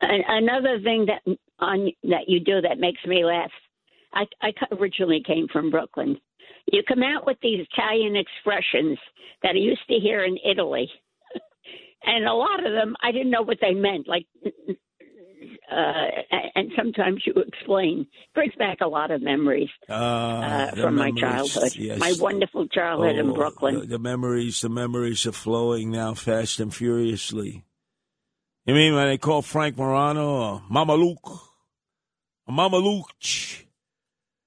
Another 0.00 0.80
thing 0.82 1.06
that 1.06 1.36
on 1.60 1.90
that 2.04 2.28
you 2.28 2.40
do 2.40 2.60
that 2.60 2.78
makes 2.78 3.04
me 3.06 3.24
laugh. 3.24 3.50
I, 4.12 4.24
I 4.42 4.52
originally 4.72 5.22
came 5.24 5.46
from 5.52 5.70
Brooklyn. 5.70 6.18
You 6.66 6.82
come 6.86 7.02
out 7.02 7.26
with 7.26 7.38
these 7.42 7.66
Italian 7.72 8.16
expressions 8.16 8.98
that 9.42 9.50
I 9.54 9.58
used 9.58 9.86
to 9.88 9.98
hear 9.98 10.24
in 10.24 10.36
Italy, 10.44 10.88
and 12.04 12.26
a 12.26 12.34
lot 12.34 12.64
of 12.64 12.72
them 12.72 12.94
I 13.02 13.12
didn't 13.12 13.30
know 13.30 13.42
what 13.42 13.58
they 13.60 13.74
meant. 13.74 14.08
Like, 14.08 14.26
uh, 15.70 16.36
and 16.54 16.70
sometimes 16.76 17.22
you 17.26 17.34
explain. 17.34 18.06
Brings 18.34 18.54
back 18.56 18.78
a 18.80 18.88
lot 18.88 19.10
of 19.10 19.22
memories 19.22 19.68
Uh, 19.88 19.92
uh, 19.92 20.74
the 20.74 20.82
from 20.82 20.96
my 20.96 21.10
childhood, 21.12 21.74
yes. 21.76 21.98
my 21.98 22.14
wonderful 22.18 22.66
childhood 22.68 23.16
in 23.16 23.30
Oh, 23.30 23.34
Brooklyn. 23.34 23.80
The, 23.80 23.86
the 23.86 23.98
memories, 23.98 24.60
the 24.60 24.68
memories 24.68 25.26
are 25.26 25.32
flowing 25.32 25.90
now 25.90 26.14
fast 26.14 26.60
and 26.60 26.74
furiously. 26.74 27.64
You 28.66 28.74
mean 28.74 28.94
when 28.94 29.08
they 29.08 29.18
call 29.18 29.42
Frank 29.42 29.76
Morano 29.76 30.28
or 30.30 30.62
Mama 30.70 30.94
Luke, 30.94 31.28
a 32.46 32.52
Mama 32.52 32.76
Luke, 32.76 33.10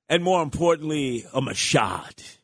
and 0.08 0.24
more 0.24 0.42
importantly, 0.42 1.26
a 1.34 1.42
Mashad. 1.42 2.38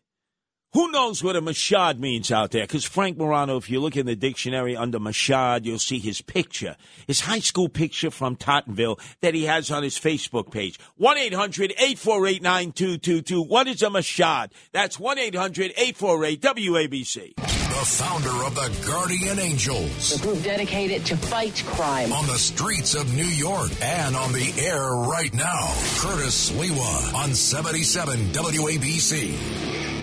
Who 0.74 0.90
knows 0.90 1.22
what 1.22 1.36
a 1.36 1.42
mashad 1.42 2.00
means 2.00 2.32
out 2.32 2.52
there? 2.52 2.64
Because 2.64 2.86
Frank 2.86 3.18
Morano, 3.18 3.58
if 3.58 3.70
you 3.70 3.82
look 3.82 3.98
in 3.98 4.06
the 4.06 4.16
dictionary 4.16 4.74
under 4.74 5.00
mashad, 5.00 5.66
you'll 5.66 5.80
see 5.80 6.00
his 6.00 6.22
picture, 6.22 6.78
his 7.08 7.20
high 7.20 7.40
school 7.40 7.68
picture 7.68 8.10
from 8.10 8.38
Tottenville 8.38 8.98
that 9.20 9.34
he 9.34 9.44
has 9.44 9.70
on 9.70 9.84
his 9.84 10.00
Facebook 10.00 10.50
page. 10.50 10.80
1 10.96 11.18
800 11.18 11.72
848 11.72 12.42
9222. 12.42 13.44
What 13.44 13.68
is 13.68 13.82
a 13.82 13.88
mashad? 13.88 14.52
That's 14.72 14.98
1 14.98 15.20
800 15.20 15.74
848 15.76 16.42
WABC. 16.42 17.36
The 17.36 17.86
founder 17.86 18.46
of 18.46 18.56
the 18.56 18.88
Guardian 18.88 19.40
Angels. 19.40 20.16
A 20.16 20.24
group 20.24 20.42
dedicated 20.42 21.06
to 21.08 21.18
fight 21.18 21.62
crime. 21.68 22.14
On 22.14 22.26
the 22.28 22.38
streets 22.38 22.96
of 22.96 23.14
New 23.14 23.26
York 23.26 23.72
and 23.82 24.16
on 24.16 24.32
the 24.32 24.54
air 24.58 24.92
right 24.92 25.34
now. 25.34 25.68
Curtis 25.98 26.50
Sliwa 26.50 27.14
on 27.14 27.34
77 27.34 28.20
WABC. 28.32 30.01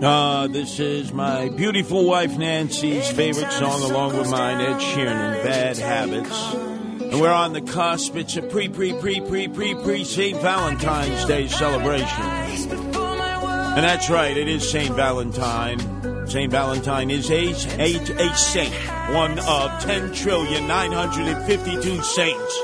Uh, 0.00 0.46
this 0.46 0.78
is 0.78 1.12
my 1.12 1.48
beautiful 1.48 2.04
wife 2.04 2.38
Nancy's 2.38 3.10
favorite 3.10 3.50
song, 3.50 3.82
along 3.82 4.16
with 4.16 4.30
mine, 4.30 4.60
Ed 4.60 4.78
Sheeran, 4.78 5.42
Bad 5.42 5.76
Habits. 5.76 6.54
And 6.54 7.20
we're 7.20 7.32
on 7.32 7.52
the 7.52 7.62
cusp. 7.62 8.14
It's 8.14 8.36
a 8.36 8.42
pre, 8.42 8.68
pre, 8.68 8.92
pre, 8.92 9.20
pre, 9.20 9.48
pre, 9.48 9.74
pre 9.74 10.04
St. 10.04 10.40
Valentine's 10.40 11.24
Day 11.24 11.48
celebration. 11.48 12.22
And 12.22 13.84
that's 13.84 14.08
right, 14.08 14.36
it 14.36 14.46
is 14.46 14.70
St. 14.70 14.94
Valentine. 14.94 16.15
St. 16.26 16.50
Valentine 16.50 17.10
is 17.10 17.30
a, 17.30 17.52
a, 17.78 17.96
a 17.96 18.36
saint, 18.36 18.74
one 19.14 19.38
of 19.38 19.80
10 19.82 20.12
trillion 20.12 20.66
952 20.66 22.02
saints 22.02 22.60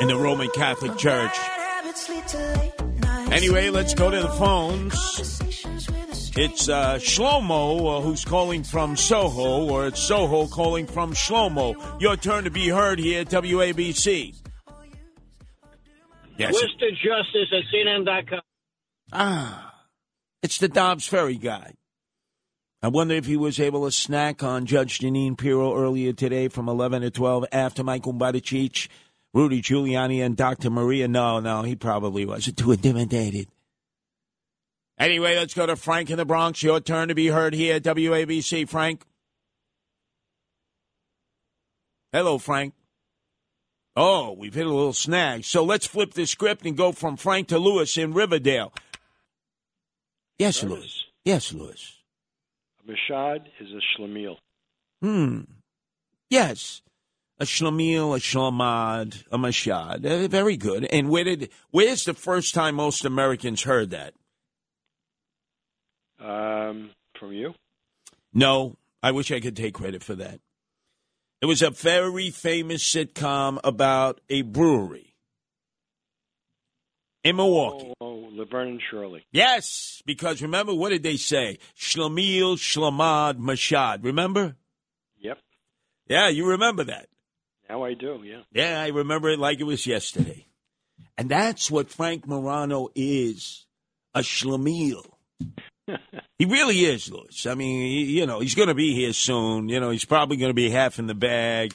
in 0.00 0.08
the 0.08 0.16
Roman 0.16 0.48
Catholic 0.50 0.96
Church. 0.96 1.36
Anyway, 3.32 3.70
let's 3.70 3.94
go 3.94 4.10
to 4.10 4.22
the 4.22 4.28
phones. 4.28 5.40
It's 6.36 6.68
uh, 6.68 6.94
Shlomo 6.94 7.98
uh, 7.98 8.00
who's 8.00 8.24
calling 8.24 8.62
from 8.62 8.96
Soho, 8.96 9.68
or 9.68 9.88
it's 9.88 10.00
Soho 10.00 10.46
calling 10.46 10.86
from 10.86 11.12
Shlomo. 11.12 12.00
Your 12.00 12.16
turn 12.16 12.44
to 12.44 12.50
be 12.50 12.68
heard 12.68 12.98
here 12.98 13.22
at 13.22 13.28
WABC. 13.28 14.34
Yes. 16.38 16.54
Worcester 16.54 16.90
Justice 16.90 17.52
at 17.52 17.64
CNN.com. 17.72 18.40
Ah, 19.12 19.74
it's 20.42 20.58
the 20.58 20.68
Dobbs 20.68 21.06
Ferry 21.06 21.36
guy. 21.36 21.74
I 22.84 22.88
wonder 22.88 23.14
if 23.14 23.26
he 23.26 23.36
was 23.36 23.60
able 23.60 23.84
to 23.84 23.92
snack 23.92 24.42
on 24.42 24.66
Judge 24.66 24.98
Jeanine 24.98 25.38
Pirro 25.38 25.78
earlier 25.78 26.12
today 26.12 26.48
from 26.48 26.68
11 26.68 27.02
to 27.02 27.10
12 27.12 27.44
after 27.52 27.84
Michael 27.84 28.12
Badicic, 28.12 28.88
Rudy 29.32 29.62
Giuliani, 29.62 30.24
and 30.24 30.36
Dr. 30.36 30.68
Maria. 30.68 31.06
No, 31.06 31.38
no, 31.38 31.62
he 31.62 31.76
probably 31.76 32.26
wasn't 32.26 32.56
too 32.56 32.72
intimidated. 32.72 33.46
Anyway, 34.98 35.36
let's 35.36 35.54
go 35.54 35.64
to 35.64 35.76
Frank 35.76 36.10
in 36.10 36.16
the 36.16 36.24
Bronx. 36.24 36.60
Your 36.60 36.80
turn 36.80 37.06
to 37.06 37.14
be 37.14 37.28
heard 37.28 37.54
here 37.54 37.76
at 37.76 37.84
WABC. 37.84 38.68
Frank. 38.68 39.04
Hello, 42.12 42.36
Frank. 42.38 42.74
Oh, 43.94 44.32
we've 44.32 44.54
hit 44.54 44.66
a 44.66 44.70
little 44.70 44.92
snag. 44.92 45.44
So 45.44 45.62
let's 45.62 45.86
flip 45.86 46.14
the 46.14 46.26
script 46.26 46.66
and 46.66 46.76
go 46.76 46.90
from 46.90 47.16
Frank 47.16 47.48
to 47.48 47.58
Lewis 47.58 47.96
in 47.96 48.12
Riverdale. 48.12 48.72
Yes, 50.38 50.64
Lewis. 50.64 51.04
Yes, 51.24 51.52
Lewis. 51.52 51.91
Mashad 52.88 53.46
is 53.60 53.68
a 53.70 54.00
shlemiel. 54.00 54.36
Hmm. 55.00 55.42
Yes. 56.30 56.82
A 57.38 57.44
shlemiel, 57.44 58.16
a 58.16 58.20
shlamad, 58.20 59.24
a 59.32 59.38
mashad. 59.38 60.04
Uh, 60.04 60.28
very 60.28 60.56
good. 60.56 60.84
And 60.84 61.08
where 61.08 61.24
did? 61.24 61.50
Where's 61.70 62.04
the 62.04 62.14
first 62.14 62.54
time 62.54 62.76
most 62.76 63.04
Americans 63.04 63.62
heard 63.62 63.90
that? 63.90 64.14
Um, 66.20 66.90
from 67.18 67.32
you? 67.32 67.54
No, 68.32 68.76
I 69.02 69.10
wish 69.10 69.32
I 69.32 69.40
could 69.40 69.56
take 69.56 69.74
credit 69.74 70.04
for 70.04 70.14
that. 70.14 70.40
It 71.40 71.46
was 71.46 71.62
a 71.62 71.70
very 71.70 72.30
famous 72.30 72.84
sitcom 72.84 73.58
about 73.64 74.20
a 74.30 74.42
brewery 74.42 75.14
in 77.24 77.36
Milwaukee. 77.36 77.92
Oh, 78.00 78.11
Laverne 78.32 78.68
and 78.68 78.80
Shirley. 78.90 79.24
Yes, 79.32 80.02
because 80.06 80.42
remember 80.42 80.74
what 80.74 80.90
did 80.90 81.02
they 81.02 81.16
say? 81.16 81.58
Shlemiel, 81.78 82.56
shlamad, 82.56 83.38
mashad. 83.38 84.04
Remember? 84.04 84.56
Yep. 85.20 85.38
Yeah, 86.08 86.28
you 86.28 86.48
remember 86.48 86.84
that. 86.84 87.08
Now 87.68 87.84
I 87.84 87.94
do, 87.94 88.20
yeah. 88.24 88.42
Yeah, 88.52 88.80
I 88.80 88.88
remember 88.88 89.28
it 89.30 89.38
like 89.38 89.60
it 89.60 89.64
was 89.64 89.86
yesterday. 89.86 90.46
And 91.16 91.28
that's 91.28 91.70
what 91.70 91.90
Frank 91.90 92.26
Morano 92.26 92.88
is 92.94 93.66
a 94.14 94.20
schlemiel. 94.20 95.04
he 96.38 96.44
really 96.44 96.78
is, 96.84 97.10
Louis. 97.10 97.46
I 97.46 97.54
mean, 97.54 97.80
he- 97.82 98.18
you 98.18 98.26
know, 98.26 98.40
he's 98.40 98.54
going 98.54 98.68
to 98.68 98.74
be 98.74 98.94
here 98.94 99.12
soon. 99.12 99.68
You 99.68 99.80
know, 99.80 99.90
he's 99.90 100.04
probably 100.04 100.36
going 100.36 100.50
to 100.50 100.54
be 100.54 100.70
half 100.70 100.98
in 100.98 101.06
the 101.06 101.14
bag. 101.14 101.72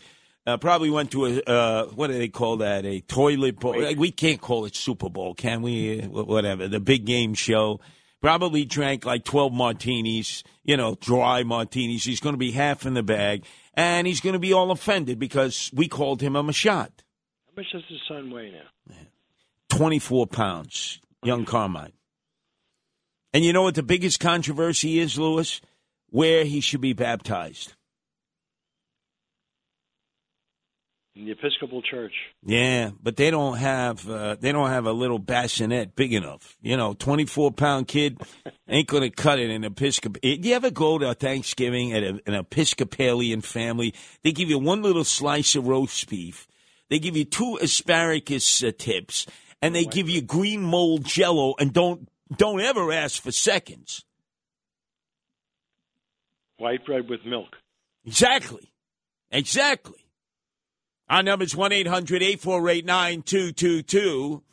Uh, 0.47 0.55
probably 0.55 0.89
went 0.89 1.11
to 1.11 1.25
a, 1.25 1.41
uh, 1.41 1.85
what 1.87 2.07
do 2.07 2.13
they 2.13 2.29
call 2.29 2.57
that? 2.57 2.85
A 2.85 3.01
toilet 3.01 3.59
bowl. 3.59 3.81
Like, 3.81 3.97
We 3.97 4.11
can't 4.11 4.39
call 4.39 4.63
it 4.63 4.77
Super 4.77 5.09
Bowl, 5.09 5.33
can 5.33 5.61
we? 5.61 6.01
Uh, 6.01 6.07
Whatever. 6.07 6.69
The 6.69 6.79
big 6.79 7.03
game 7.03 7.33
show. 7.33 7.81
Probably 8.21 8.63
drank 8.63 9.05
like 9.05 9.25
12 9.25 9.51
martinis, 9.51 10.45
you 10.63 10.77
know, 10.77 10.95
dry 11.01 11.43
martinis. 11.43 12.05
He's 12.05 12.21
going 12.21 12.33
to 12.33 12.39
be 12.39 12.51
half 12.51 12.85
in 12.85 12.93
the 12.93 13.03
bag. 13.03 13.43
And 13.73 14.07
he's 14.07 14.21
going 14.21 14.33
to 14.33 14.39
be 14.39 14.53
all 14.53 14.71
offended 14.71 15.19
because 15.19 15.69
we 15.73 15.89
called 15.89 16.21
him 16.21 16.37
a 16.37 16.43
mashad. 16.43 16.91
How 16.91 17.53
much 17.57 17.67
does 17.73 17.83
his 17.89 17.99
son 18.07 18.31
weigh 18.31 18.51
now? 18.51 18.95
24 19.69 20.27
pounds, 20.27 21.01
young 21.23 21.43
Carmine. 21.43 21.91
And 23.33 23.43
you 23.43 23.51
know 23.51 23.63
what 23.63 23.75
the 23.75 23.83
biggest 23.83 24.21
controversy 24.21 24.99
is, 24.99 25.19
Lewis? 25.19 25.59
Where 26.09 26.45
he 26.45 26.61
should 26.61 26.81
be 26.81 26.93
baptized. 26.93 27.73
In 31.17 31.25
the 31.25 31.31
Episcopal 31.31 31.81
Church. 31.81 32.13
Yeah, 32.45 32.91
but 33.01 33.15
they 33.15 33.31
don't 33.31 33.57
have 33.57 34.07
uh, 34.07 34.35
they 34.39 34.51
don't 34.51 34.69
have 34.69 34.85
a 34.85 34.91
little 34.91 35.17
bassinet 35.17 35.95
big 35.95 36.13
enough. 36.13 36.55
You 36.61 36.77
know, 36.77 36.93
twenty 36.93 37.25
four 37.25 37.51
pound 37.51 37.87
kid 37.87 38.21
ain't 38.69 38.87
gonna 38.87 39.09
cut 39.09 39.39
it 39.39 39.49
in 39.49 39.63
Episcopal. 39.63 40.19
Do 40.21 40.29
you 40.29 40.53
ever 40.53 40.69
go 40.69 40.99
to 40.99 41.09
a 41.09 41.13
Thanksgiving 41.15 41.93
at 41.93 42.03
a, 42.03 42.21
an 42.27 42.35
Episcopalian 42.35 43.41
family? 43.41 43.95
They 44.23 44.31
give 44.31 44.49
you 44.49 44.59
one 44.59 44.83
little 44.83 45.03
slice 45.03 45.55
of 45.55 45.67
roast 45.67 46.07
beef. 46.07 46.47
They 46.89 46.99
give 46.99 47.17
you 47.17 47.25
two 47.25 47.57
asparagus 47.61 48.63
uh, 48.63 48.71
tips, 48.77 49.25
and 49.59 49.73
they 49.73 49.85
give 49.85 50.07
you 50.07 50.21
green 50.21 50.61
mold 50.61 51.03
Jello, 51.03 51.55
and 51.59 51.73
don't 51.73 52.07
don't 52.37 52.61
ever 52.61 52.91
ask 52.91 53.23
for 53.23 53.31
seconds. 53.31 54.05
White 56.57 56.85
bread 56.85 57.09
with 57.09 57.25
milk. 57.25 57.55
Exactly. 58.05 58.71
Exactly. 59.31 60.06
Our 61.09 61.23
number 61.23 61.45
is 61.45 61.55
1 61.55 61.71
800 61.71 62.21
848 62.21 62.85
9222. 62.85 64.43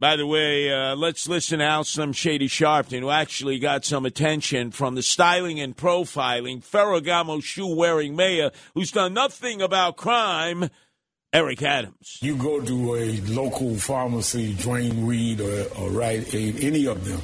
By 0.00 0.16
the 0.16 0.26
way, 0.26 0.72
uh, 0.72 0.96
let's 0.96 1.28
listen 1.28 1.58
to 1.58 1.84
some 1.84 2.12
Shady 2.12 2.48
Sharpton, 2.48 3.00
who 3.00 3.10
actually 3.10 3.58
got 3.58 3.84
some 3.84 4.06
attention 4.06 4.70
from 4.70 4.94
the 4.94 5.02
styling 5.02 5.60
and 5.60 5.76
profiling 5.76 6.64
Ferragamo 6.64 7.42
shoe 7.42 7.74
wearing 7.74 8.16
mayor 8.16 8.50
who's 8.74 8.92
done 8.92 9.12
nothing 9.12 9.60
about 9.60 9.96
crime, 9.96 10.70
Eric 11.34 11.62
Adams. 11.62 12.18
You 12.20 12.36
go 12.36 12.60
to 12.60 12.96
a 12.96 13.20
local 13.22 13.76
pharmacy, 13.76 14.54
Duane 14.54 15.06
Reade 15.06 15.40
or, 15.40 15.64
or 15.78 15.90
Rite 15.90 16.34
Aid, 16.34 16.64
any 16.64 16.86
of 16.86 17.04
them, 17.04 17.20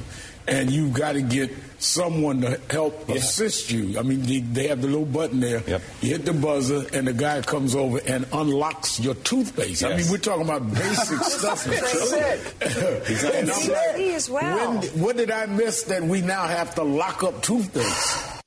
and 0.51 0.69
you've 0.69 0.93
got 0.93 1.13
to 1.13 1.21
get 1.21 1.51
someone 1.79 2.41
to 2.41 2.59
help 2.69 3.09
assist 3.09 3.71
you. 3.71 3.97
I 3.97 4.03
mean, 4.03 4.21
they, 4.21 4.39
they 4.39 4.67
have 4.67 4.81
the 4.81 4.87
little 4.87 5.05
button 5.05 5.39
there. 5.39 5.63
Yep. 5.65 5.81
You 6.01 6.09
hit 6.09 6.25
the 6.25 6.33
buzzer, 6.33 6.85
and 6.93 7.07
the 7.07 7.13
guy 7.13 7.41
comes 7.41 7.75
over 7.75 7.99
and 8.05 8.25
unlocks 8.33 8.99
your 8.99 9.15
toothpaste. 9.15 9.83
I 9.83 9.97
mean, 9.97 10.05
we're 10.09 10.17
talking 10.17 10.43
about 10.43 10.71
basic 10.73 11.19
stuff. 11.23 11.63
They 11.65 11.77
said. 11.77 12.41
And 13.41 13.49
I'm 13.49 13.67
like, 13.69 13.99
as 14.15 14.29
well. 14.29 14.73
when, 14.73 14.87
what 15.01 15.17
did 15.17 15.31
I 15.31 15.45
miss 15.45 15.83
that 15.83 16.03
we 16.03 16.21
now 16.21 16.45
have 16.45 16.75
to 16.75 16.83
lock 16.83 17.23
up 17.23 17.41
toothpaste? 17.41 18.41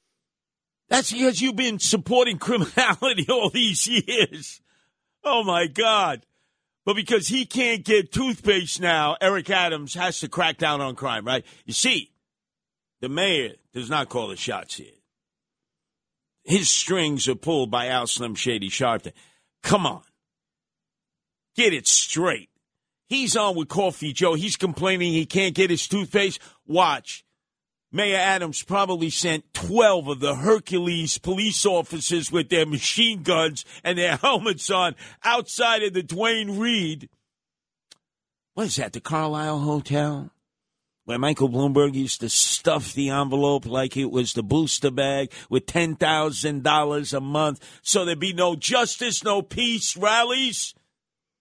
That's 0.89 1.13
because 1.13 1.41
you've 1.41 1.57
been 1.57 1.79
supporting 1.79 2.39
criminality 2.39 3.27
all 3.31 3.51
these 3.51 3.87
years. 3.87 4.61
Oh 5.25 5.43
my 5.43 5.67
God. 5.67 6.25
But 6.85 6.97
because 6.97 7.29
he 7.29 7.47
can't 7.47 7.85
get 7.85 8.13
toothpaste 8.13 8.81
now, 8.81 9.17
Eric 9.21 9.49
Adams 9.49 9.95
has 9.95 10.21
to 10.21 10.29
crack 10.29 10.59
down 10.59 10.81
on 10.81 10.95
crime, 10.95 11.25
right? 11.25 11.45
You 11.65 11.73
see, 11.73 12.13
the 13.01 13.09
mayor 13.09 13.55
does 13.73 13.89
not 13.89 14.09
call 14.09 14.29
the 14.29 14.37
shots 14.37 14.77
here. 14.77 14.93
His 16.45 16.69
strings 16.69 17.27
are 17.27 17.35
pulled 17.35 17.71
by 17.71 17.87
Al 17.89 18.07
Slim 18.07 18.35
Shady 18.35 18.69
Sharpton. 18.69 19.13
Come 19.63 19.87
on. 19.87 20.03
Get 21.57 21.73
it 21.73 21.87
straight. 21.87 22.51
He's 23.09 23.37
on 23.37 23.57
with 23.57 23.69
Coffee 23.69 24.13
Joe. 24.13 24.35
He's 24.35 24.57
complaining 24.57 25.13
he 25.13 25.25
can't 25.25 25.55
get 25.55 25.71
his 25.71 25.89
toothpaste. 25.89 26.41
Watch. 26.67 27.25
Mayor 27.95 28.17
Adams 28.17 28.65
probably 28.65 29.09
sent 29.09 29.55
12 29.55 30.09
of 30.09 30.19
the 30.19 30.35
Hercules 30.35 31.17
police 31.17 31.65
officers 31.65 32.33
with 32.33 32.49
their 32.49 32.67
machine 32.67 33.23
guns 33.23 33.65
and 33.85 33.97
their 33.97 34.17
helmets 34.23 34.69
on 34.69 34.97
outside 35.23 35.85
of 35.85 35.93
the 35.93 36.03
Duane 36.03 36.59
Reade. 36.59 37.09
What 38.55 38.67
is 38.67 38.77
that, 38.77 38.95
the 38.95 39.01
Carlyle 39.01 39.61
Hotel? 39.61 40.33
Where 41.05 41.21
Michael 41.21 41.49
Bloomberg 41.49 41.95
used 41.95 42.21
to 42.23 42.29
stuff 42.29 42.95
the 42.95 43.11
envelope 43.11 43.65
like 43.65 43.97
it 43.97 44.11
was 44.11 44.33
the 44.33 44.43
booster 44.43 44.91
bag 44.91 45.31
with 45.49 45.67
$10,000 45.67 47.17
a 47.17 47.21
month 47.21 47.81
so 47.81 48.05
there'd 48.05 48.19
be 48.19 48.33
no 48.33 48.57
justice, 48.57 49.23
no 49.23 49.41
peace 49.41 49.97
rallies. 49.97 50.75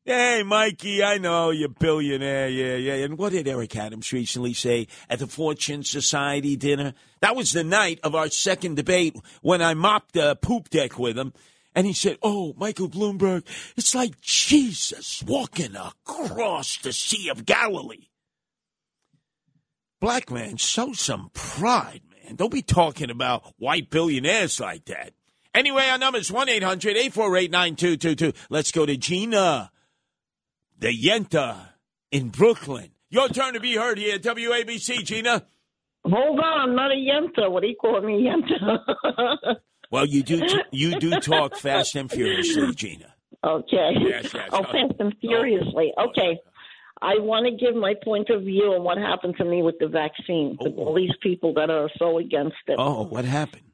Hey, 0.06 0.44
Mikey, 0.44 1.02
I 1.02 1.18
know 1.18 1.52
you're 1.52 1.70
billionaire. 1.70 2.50
Yeah, 2.50 2.76
yeah. 2.76 3.06
And 3.06 3.18
what 3.18 3.32
did 3.32 3.48
Eric 3.48 3.74
Adams 3.78 4.12
recently 4.12 4.54
say 4.54 4.88
at 5.10 5.20
the 5.20 5.28
Fortune 5.28 5.86
Society 5.86 6.58
dinner? 6.58 6.94
That 7.22 7.38
was 7.38 7.54
the 7.54 7.64
night 7.64 8.02
of 8.04 8.14
our 8.14 8.28
second 8.28 8.76
debate 8.76 9.16
when 9.42 9.62
I 9.62 9.76
mopped 9.76 10.12
the 10.12 10.36
poop 10.36 10.70
deck 10.70 11.00
with 11.00 11.18
him. 11.18 11.32
And 11.74 11.88
he 11.88 11.94
said, 11.94 12.18
Oh, 12.22 12.54
Michael 12.58 12.90
Bloomberg, 12.90 13.46
it's 13.78 13.96
like 13.96 14.20
Jesus 14.20 15.24
walking 15.26 15.78
across 15.78 16.78
the 16.80 16.92
Sea 16.92 17.30
of 17.30 17.46
Galilee. 17.46 18.10
Black 20.02 20.30
man, 20.30 20.58
show 20.58 20.92
some 20.92 21.32
pride, 21.34 22.02
man. 22.26 22.36
Don't 22.36 22.52
be 22.52 22.62
talking 22.62 23.10
about 23.10 23.54
white 23.58 23.90
billionaires 23.90 24.60
like 24.60 24.84
that. 24.86 25.14
Anyway, 25.56 25.88
our 25.88 25.98
number 25.98 26.20
is 26.20 26.30
1 26.30 26.50
800 26.50 26.98
848 26.98 27.52
9222. 27.52 28.38
Let's 28.50 28.72
go 28.72 28.86
to 28.86 28.98
Gina, 28.98 29.72
the 30.80 30.88
Yenta 30.90 31.70
in 32.12 32.30
Brooklyn. 32.30 32.90
Your 33.10 33.30
turn 33.30 33.54
to 33.54 33.60
be 33.60 33.76
heard 33.76 33.98
here 33.98 34.16
at 34.16 34.24
WABC, 34.24 35.04
Gina. 35.04 35.46
Hold 36.06 36.40
on, 36.40 36.70
I'm 36.70 36.76
not 36.76 36.92
a 36.92 36.96
yenta. 36.96 37.50
What 37.50 37.62
do 37.62 37.70
you 37.70 37.76
call 37.76 38.02
me, 38.02 38.28
yenta? 38.28 39.56
Well, 39.92 40.08
you 40.08 40.24
do 40.24 40.42
you 40.72 41.00
do 41.00 41.20
talk 41.20 41.56
fast 41.56 41.96
and 41.96 42.10
furiously, 42.10 42.74
Gina. 42.74 43.14
okay. 43.44 43.92
Yes, 44.00 44.34
yes. 44.34 44.50
Oh, 44.52 44.64
fast 44.64 44.96
and 45.00 45.14
furiously. 45.22 45.94
Oh, 45.96 46.06
oh, 46.06 46.10
okay. 46.10 46.40
I 47.00 47.20
want 47.20 47.46
to 47.46 47.52
give 47.64 47.76
my 47.76 47.94
point 48.04 48.32
of 48.32 48.42
view 48.42 48.74
on 48.74 48.84
what 48.84 48.98
happened 48.98 49.36
to 49.38 49.46
me 49.46 49.62
with 49.62 49.76
the 49.80 49.88
vaccine. 49.88 50.58
Oh, 50.60 50.64
with 50.64 50.74
all 50.80 50.96
these 50.96 51.16
people 51.22 51.54
that 51.54 51.70
are 51.70 51.92
so 52.00 52.18
against 52.18 52.56
it. 52.66 52.78
Oh, 52.80 53.04
what 53.04 53.24
happened? 53.24 53.66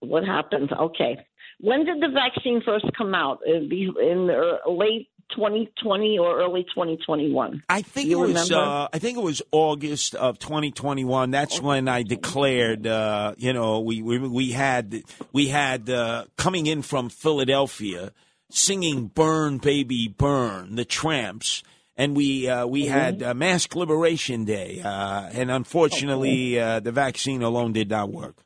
What 0.00 0.24
happened? 0.24 0.72
Okay. 0.72 1.18
When 1.60 1.84
did 1.84 2.00
the 2.00 2.08
vaccine 2.08 2.62
first 2.64 2.86
come 2.96 3.14
out? 3.14 3.40
In 3.46 3.68
the 3.68 4.60
uh, 4.66 4.70
late 4.70 5.08
2020 5.30 6.18
or 6.18 6.38
early 6.40 6.64
2021. 6.64 7.62
I 7.68 7.82
think 7.82 8.08
you 8.08 8.24
it 8.24 8.32
was. 8.32 8.50
Uh, 8.50 8.88
I 8.92 8.98
think 8.98 9.18
it 9.18 9.22
was 9.22 9.42
August 9.52 10.14
of 10.14 10.38
2021. 10.38 11.30
That's 11.30 11.60
when 11.60 11.88
I 11.88 12.02
declared. 12.02 12.86
Uh, 12.86 13.34
you 13.36 13.52
know, 13.52 13.80
we 13.80 14.02
we, 14.02 14.18
we 14.18 14.52
had 14.52 15.02
we 15.32 15.48
had 15.48 15.90
uh, 15.90 16.24
coming 16.36 16.66
in 16.66 16.82
from 16.82 17.08
Philadelphia, 17.08 18.12
singing 18.50 19.08
"Burn, 19.08 19.58
Baby, 19.58 20.08
Burn," 20.08 20.76
the 20.76 20.84
Trammps, 20.84 21.62
and 21.96 22.16
we 22.16 22.48
uh, 22.48 22.66
we 22.66 22.86
had 22.86 23.22
uh, 23.22 23.34
Mask 23.34 23.74
Liberation 23.74 24.44
Day, 24.44 24.80
uh, 24.84 25.28
and 25.32 25.50
unfortunately, 25.50 26.58
uh, 26.58 26.80
the 26.80 26.92
vaccine 26.92 27.42
alone 27.42 27.72
did 27.72 27.90
not 27.90 28.10
work. 28.10 28.36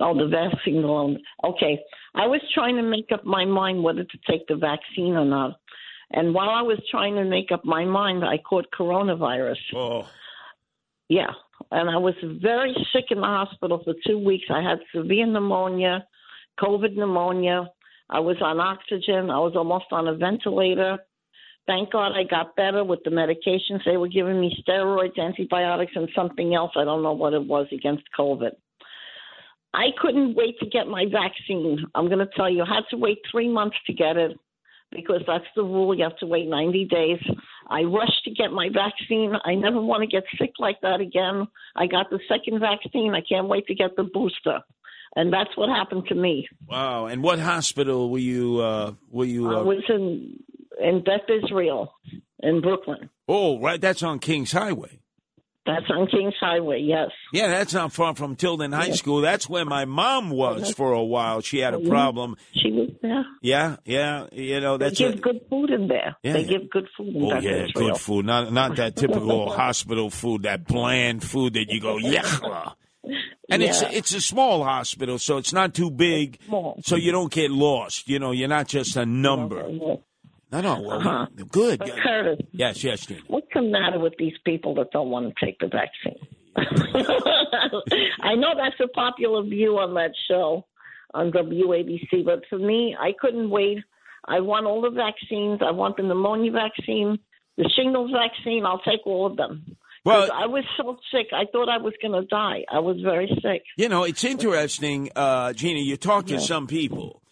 Oh, 0.00 0.16
the 0.16 0.26
vaccine 0.26 0.82
alone. 0.82 1.18
Okay. 1.44 1.80
I 2.14 2.26
was 2.26 2.40
trying 2.52 2.76
to 2.76 2.82
make 2.82 3.10
up 3.12 3.24
my 3.24 3.44
mind 3.44 3.82
whether 3.82 4.04
to 4.04 4.18
take 4.28 4.46
the 4.46 4.56
vaccine 4.56 5.14
or 5.14 5.24
not. 5.24 5.58
And 6.10 6.32
while 6.32 6.50
I 6.50 6.62
was 6.62 6.78
trying 6.90 7.16
to 7.16 7.24
make 7.24 7.50
up 7.50 7.64
my 7.64 7.84
mind, 7.84 8.24
I 8.24 8.38
caught 8.38 8.66
coronavirus. 8.70 9.58
Oh. 9.74 10.08
Yeah. 11.08 11.30
And 11.70 11.90
I 11.90 11.96
was 11.96 12.14
very 12.22 12.74
sick 12.92 13.06
in 13.10 13.20
the 13.20 13.26
hospital 13.26 13.82
for 13.84 13.94
two 14.06 14.18
weeks. 14.18 14.44
I 14.50 14.62
had 14.62 14.78
severe 14.94 15.26
pneumonia, 15.26 16.06
COVID 16.60 16.94
pneumonia. 16.94 17.70
I 18.10 18.20
was 18.20 18.36
on 18.40 18.60
oxygen. 18.60 19.30
I 19.30 19.38
was 19.38 19.54
almost 19.56 19.86
on 19.90 20.06
a 20.06 20.14
ventilator. 20.14 20.98
Thank 21.66 21.92
God 21.92 22.12
I 22.12 22.24
got 22.24 22.54
better 22.56 22.84
with 22.84 23.00
the 23.04 23.10
medications. 23.10 23.84
They 23.84 23.96
were 23.96 24.08
giving 24.08 24.40
me 24.40 24.54
steroids, 24.62 25.18
antibiotics, 25.18 25.92
and 25.96 26.08
something 26.14 26.54
else. 26.54 26.72
I 26.76 26.84
don't 26.84 27.02
know 27.02 27.14
what 27.14 27.32
it 27.32 27.44
was 27.44 27.66
against 27.72 28.04
COVID. 28.16 28.52
I 29.74 29.88
couldn't 30.00 30.34
wait 30.36 30.58
to 30.60 30.66
get 30.66 30.86
my 30.86 31.04
vaccine. 31.10 31.84
I'm 31.94 32.06
going 32.06 32.20
to 32.20 32.28
tell 32.36 32.48
you, 32.48 32.62
I 32.62 32.68
had 32.76 32.84
to 32.90 32.96
wait 32.96 33.18
three 33.30 33.48
months 33.48 33.76
to 33.86 33.92
get 33.92 34.16
it 34.16 34.38
because 34.92 35.22
that's 35.26 35.44
the 35.56 35.62
rule. 35.64 35.94
You 35.96 36.04
have 36.04 36.16
to 36.18 36.26
wait 36.26 36.48
90 36.48 36.84
days. 36.84 37.18
I 37.68 37.82
rushed 37.82 38.22
to 38.24 38.30
get 38.30 38.52
my 38.52 38.68
vaccine. 38.72 39.34
I 39.44 39.54
never 39.56 39.80
want 39.80 40.02
to 40.02 40.06
get 40.06 40.22
sick 40.38 40.52
like 40.60 40.80
that 40.82 41.00
again. 41.00 41.48
I 41.74 41.86
got 41.88 42.08
the 42.10 42.20
second 42.28 42.60
vaccine. 42.60 43.14
I 43.14 43.20
can't 43.28 43.48
wait 43.48 43.66
to 43.66 43.74
get 43.74 43.96
the 43.96 44.04
booster. 44.04 44.60
And 45.16 45.32
that's 45.32 45.50
what 45.56 45.68
happened 45.68 46.06
to 46.08 46.14
me. 46.14 46.48
Wow! 46.68 47.06
And 47.06 47.22
what 47.22 47.38
hospital 47.38 48.10
were 48.10 48.18
you? 48.18 48.58
Uh, 48.60 48.92
were 49.12 49.24
you? 49.24 49.48
I 49.48 49.60
Uh, 49.60 49.64
was 49.64 49.82
in 49.88 50.40
in 50.82 51.04
Beth 51.04 51.28
Israel 51.28 51.92
in 52.40 52.60
Brooklyn. 52.60 53.08
oh, 53.28 53.60
right. 53.60 53.80
That's 53.80 54.02
on 54.02 54.18
Kings 54.18 54.50
Highway. 54.50 54.98
That's 55.66 55.86
on 55.90 56.06
Kings 56.08 56.34
Highway, 56.38 56.82
yes. 56.82 57.08
Yeah, 57.32 57.48
that's 57.48 57.72
not 57.72 57.90
far 57.92 58.14
from 58.14 58.36
Tilden 58.36 58.72
High 58.72 58.90
School. 58.90 59.22
That's 59.22 59.48
where 59.48 59.64
my 59.64 59.86
mom 59.86 60.28
was 60.28 60.62
uh-huh. 60.62 60.72
for 60.76 60.92
a 60.92 61.02
while. 61.02 61.40
She 61.40 61.58
had 61.58 61.72
a 61.72 61.80
problem. 61.80 62.36
She 62.52 62.70
was 62.70 62.90
there. 63.00 63.24
Yeah, 63.40 63.76
yeah. 63.86 64.26
You 64.30 64.60
know, 64.60 64.76
They 64.76 64.90
give 64.90 65.14
a, 65.14 65.16
good 65.16 65.40
food 65.48 65.70
in 65.70 65.88
there. 65.88 66.16
Yeah. 66.22 66.34
They 66.34 66.44
give 66.44 66.68
good 66.68 66.86
food 66.96 67.14
Oh 67.16 67.38
yeah, 67.38 67.64
Israel. 67.64 67.70
good 67.72 67.96
food. 67.98 68.26
Not 68.26 68.52
not 68.52 68.76
that 68.76 68.94
typical 69.04 69.50
hospital 69.50 70.10
food, 70.10 70.42
that 70.42 70.66
bland 70.66 71.24
food 71.24 71.54
that 71.54 71.70
you 71.70 71.80
go 71.80 71.96
yeah. 71.96 72.72
And 73.48 73.62
it's 73.62 73.80
Yeah. 73.82 73.90
it's 73.90 74.14
a 74.14 74.20
small 74.20 74.64
hospital, 74.64 75.18
so 75.18 75.38
it's 75.38 75.52
not 75.52 75.74
too 75.74 75.90
big, 75.90 76.38
so 76.82 76.96
you 76.96 77.12
don't 77.12 77.32
get 77.32 77.50
lost. 77.50 78.08
You 78.08 78.18
know, 78.18 78.32
you're 78.32 78.48
not 78.48 78.68
just 78.68 78.96
a 78.96 79.06
number. 79.06 79.66
No, 80.54 80.60
no, 80.60 80.80
well, 80.82 80.98
Uh-huh. 80.98 81.26
good. 81.50 81.80
But 81.80 81.96
Curtis, 81.96 82.38
Yes, 82.52 82.84
yes, 82.84 83.06
Gina. 83.06 83.20
what's 83.26 83.46
the 83.52 83.62
matter 83.62 83.98
with 83.98 84.14
these 84.18 84.34
people 84.44 84.74
that 84.76 84.90
don't 84.92 85.10
want 85.10 85.34
to 85.36 85.44
take 85.44 85.58
the 85.58 85.66
vaccine? 85.66 86.26
I 88.22 88.34
know 88.36 88.52
that's 88.56 88.78
a 88.80 88.88
popular 88.88 89.42
view 89.42 89.78
on 89.78 89.94
that 89.94 90.12
show 90.28 90.64
on 91.12 91.30
WABC, 91.32 92.24
but 92.24 92.42
for 92.48 92.58
me, 92.58 92.96
I 92.98 93.12
couldn't 93.20 93.50
wait. 93.50 93.78
I 94.26 94.40
want 94.40 94.66
all 94.66 94.80
the 94.80 94.90
vaccines. 94.90 95.60
I 95.60 95.70
want 95.72 95.96
the 95.96 96.02
pneumonia 96.04 96.52
vaccine, 96.52 97.18
the 97.56 97.68
shingles 97.76 98.10
vaccine. 98.12 98.64
I'll 98.64 98.78
take 98.80 99.06
all 99.06 99.26
of 99.26 99.36
them. 99.36 99.76
Well- 100.04 100.30
I 100.32 100.46
was 100.46 100.64
so 100.76 100.98
sick. 101.10 101.28
I 101.32 101.44
thought 101.50 101.68
I 101.68 101.78
was 101.78 101.94
going 102.00 102.12
to 102.20 102.26
die. 102.28 102.64
I 102.70 102.78
was 102.78 103.00
very 103.02 103.26
sick. 103.42 103.64
You 103.76 103.88
know, 103.88 104.04
it's 104.04 104.22
interesting, 104.22 105.10
uh, 105.16 105.52
Gina. 105.52 105.80
You 105.80 105.96
talk 105.96 106.26
to 106.26 106.38
some 106.40 106.66
people, 106.66 107.22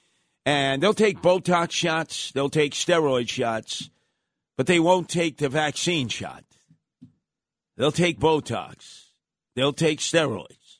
and 0.45 0.83
they'll 0.83 0.95
take 0.95 1.21
Botox 1.21 1.71
shots, 1.71 2.33
they'll 2.33 2.51
take 2.51 2.73
steroid 2.73 3.29
shots, 3.29 3.91
but 4.57 4.67
they 4.67 4.81
won't 4.81 5.09
take 5.09 5.39
the 5.39 5.49
vaccine 5.49 6.09
shot. 6.09 6.45
They'll 7.77 7.93
take 7.93 8.19
Botox, 8.19 9.07
they'll 9.55 9.73
take 9.73 10.01
steroids, 10.01 10.79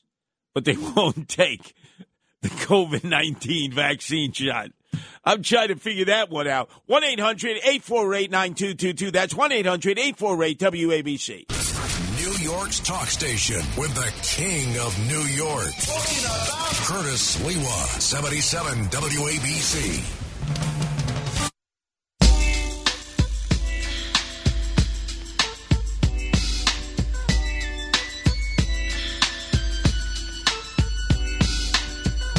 but 0.53 0.65
they 0.65 0.77
won't 0.95 1.27
take 1.27 1.73
the 2.41 2.49
COVID 2.49 3.03
19 3.03 3.71
vaccine 3.71 4.31
shot. 4.33 4.71
I'm 5.25 5.41
trying 5.41 5.69
to 5.69 5.75
figure 5.75 6.05
that 6.05 6.29
one 6.29 6.47
out. 6.47 6.69
1 6.85 7.03
800 7.03 7.57
848 7.57 8.29
9222. 8.29 9.11
That's 9.11 9.33
1 9.33 9.51
800 9.51 9.97
848 9.97 10.59
WABC. 10.59 11.72
New 12.23 12.37
York's 12.37 12.79
talk 12.79 13.09
station 13.09 13.57
with 13.77 13.93
the 13.95 14.09
king 14.21 14.79
of 14.79 14.97
New 15.09 15.23
York. 15.35 15.73
Curtis 16.87 17.35
Sliwa, 17.35 17.99
77 17.99 18.85
WABC. 18.85 19.99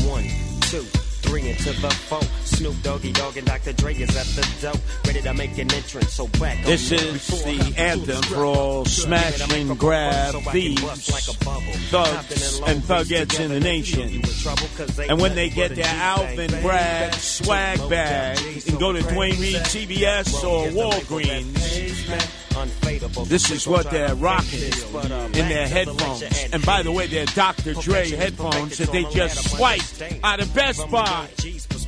One, 0.09 0.25
two, 0.63 0.81
three 1.29 1.51
into 1.51 1.73
the 1.83 1.91
four. 2.09 2.21
Snoop 2.57 2.83
Doggy 2.83 3.13
Dogg 3.13 3.37
and 3.37 3.47
Dr. 3.47 3.73
Dre 3.73 3.95
is 3.95 4.17
at 4.17 4.27
the 4.27 4.63
door, 4.63 4.81
ready 5.07 5.21
to 5.23 5.35
make 5.35 5.59
an 5.59 5.73
entrance. 5.73 6.13
So 6.13 6.29
back 6.29 6.65
This 6.65 6.93
is 6.93 7.27
the 7.45 7.75
anthem 7.77 8.23
for 8.23 8.45
all 8.45 8.85
smash 8.85 9.39
Give 9.39 9.49
me 9.51 9.65
the 9.65 9.71
and 9.71 9.79
grab 9.81 10.33
so 10.33 10.39
I 10.39 10.43
can 10.43 10.53
thieves, 10.53 11.29
thugs, 11.91 12.61
and 12.67 12.83
thugettes 12.83 13.41
in 13.41 13.51
the 13.51 13.61
nation. 13.61 14.09
you 14.09 14.17
in 14.17 14.23
trouble 14.23 14.69
'cause 14.77 14.95
they 14.97 15.09
And 15.09 15.21
when 15.21 15.35
they 15.35 15.49
get 15.49 15.75
their 15.75 15.87
Alvin 15.87 16.51
Bragg 16.63 17.15
swag 17.15 17.89
bag 17.89 18.39
and 18.69 18.79
go 18.79 18.93
to 18.93 19.03
Duane. 19.03 19.41
Reade 19.41 19.67
CVS 19.67 20.45
or 20.45 20.69
Walgreens, 20.69 21.55
this 23.29 23.51
is 23.51 23.67
what 23.67 23.91
they're 23.91 24.15
rocking 24.15 24.73
uh, 24.95 25.29
in 25.35 25.49
their 25.49 25.67
headphones. 25.67 26.23
And 26.53 26.65
by 26.65 26.83
the 26.83 26.93
way, 26.93 27.07
they're 27.09 27.27
Dr. 27.27 27.75
Dre 27.75 28.09
headphones 28.11 28.79
that 28.79 28.93
they 28.93 29.05
just 29.05 29.51
swiped 29.51 30.03
out 30.23 30.41
of 30.41 30.55
Best 30.55 30.89
Buy. 30.91 31.29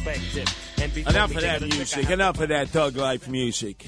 Enough 0.07 1.35
of 1.35 1.41
that 1.41 1.63
music. 1.63 2.11
Enough 2.11 2.41
of 2.41 2.49
that 2.51 2.69
thug 2.69 2.97
life 2.97 3.29
music. 3.29 3.87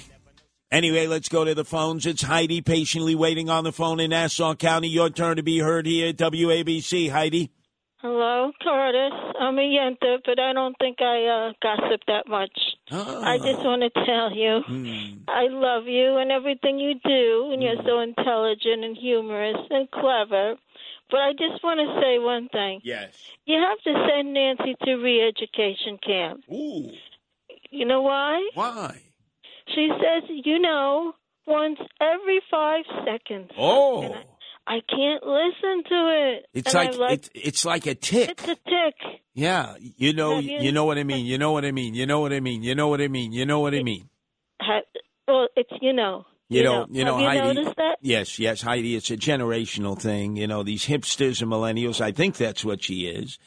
Anyway, 0.71 1.07
let's 1.07 1.29
go 1.29 1.45
to 1.45 1.55
the 1.55 1.65
phones. 1.65 2.07
It's 2.07 2.23
Heidi 2.23 2.61
patiently 2.61 3.15
waiting 3.15 3.49
on 3.49 3.65
the 3.65 3.73
phone 3.73 4.01
in 4.01 4.11
Nassau 4.11 4.55
County. 4.55 4.89
Your 4.89 5.11
turn 5.11 5.37
to 5.37 5.43
be 5.43 5.61
heard 5.61 5.87
here 5.87 6.09
at 6.09 6.17
WABC. 6.17 7.11
Heidi. 7.11 7.53
Hello, 7.99 8.53
Curtis. 8.63 9.13
I'm 9.41 9.59
a 9.59 9.63
Yenta, 9.63 10.19
but 10.25 10.39
I 10.39 10.53
don't 10.53 10.75
think 10.79 11.01
I 11.01 11.25
uh, 11.25 11.53
gossip 11.63 12.01
that 12.07 12.29
much. 12.29 12.51
I 12.91 13.39
just 13.39 13.65
want 13.65 13.83
to 13.83 14.05
tell 14.05 14.33
you, 14.35 14.61
I 15.29 15.49
love 15.51 15.87
you 15.87 16.17
and 16.17 16.31
everything 16.31 16.79
you 16.79 16.95
do, 17.05 17.51
and 17.53 17.63
you're 17.63 17.83
so 17.85 18.01
intelligent 18.01 18.85
and 18.85 18.97
humorous 18.97 19.57
and 19.71 19.91
clever. 19.91 20.55
But 21.11 21.21
I 21.21 21.33
just 21.33 21.63
want 21.65 21.81
to 21.81 22.01
say 22.03 22.19
one 22.19 22.49
thing. 22.49 22.81
Yes. 22.85 23.15
You 23.47 23.57
have 23.59 23.79
to 23.85 24.09
send 24.09 24.35
Nancy 24.35 24.75
to 24.85 24.95
re-education 24.97 25.99
camp. 26.05 26.45
Ooh. 26.53 26.91
You 27.71 27.87
know 27.87 28.03
why? 28.03 28.47
Why? 28.55 29.01
She 29.75 29.89
says, 29.91 30.29
you 30.45 30.59
know, 30.59 31.13
once 31.47 31.79
every 32.01 32.41
five 32.51 32.85
seconds. 33.07 33.51
Oh. 33.59 34.03
I, 34.67 34.77
I 34.77 34.81
can't 34.89 35.23
listen 35.25 35.83
to 35.89 36.35
it. 36.35 36.47
It's 36.53 36.75
And 36.75 36.91
like, 36.91 36.99
like 36.99 37.13
it's, 37.19 37.31
it's 37.35 37.65
like 37.65 37.87
a 37.87 37.95
tick. 37.95 38.31
it's 38.31 38.43
a 38.43 38.55
tick. 38.55 38.95
Yeah, 39.35 39.77
you 39.79 40.13
know, 40.13 40.39
you- 40.39 40.59
you 40.61 40.73
know 40.73 40.85
what 40.85 40.99
I 40.99 41.05
mean. 41.05 41.25
You 41.25 41.39
know 41.39 41.53
what 41.53 41.65
I 41.65 41.71
mean. 41.71 41.95
You 41.95 42.05
know 42.07 42.21
what 42.21 42.33
I 42.35 42.41
mean. 42.41 42.63
You 42.65 42.75
know 42.75 42.89
what 42.89 43.01
I 43.01 43.09
mean. 43.09 43.33
You 43.33 43.47
know 43.47 43.61
what 43.61 43.75
I 43.75 43.83
mean. 43.83 44.09
Well, 45.27 45.49
it's 45.57 45.71
you 45.81 45.93
know. 45.93 46.25
You 46.51 46.63
know, 46.63 46.87
you 46.91 47.05
know, 47.05 47.19
you 47.19 47.27
Heidi. 47.27 47.65
that? 47.65 47.99
Yes, 48.01 48.39
yes, 48.39 48.63
Heidi. 48.63 48.97
It's 48.97 49.11
a 49.11 49.17
generational 49.17 50.01
thing. 50.01 50.37
You 50.37 50.47
know, 50.47 50.63
these 50.63 50.87
hipsters 50.87 51.43
and 51.43 51.51
millennials. 51.51 52.01
I 52.01 52.13
think 52.13 52.37
that's 52.37 52.65
what 52.65 52.83
she 52.83 53.07
is. 53.07 53.39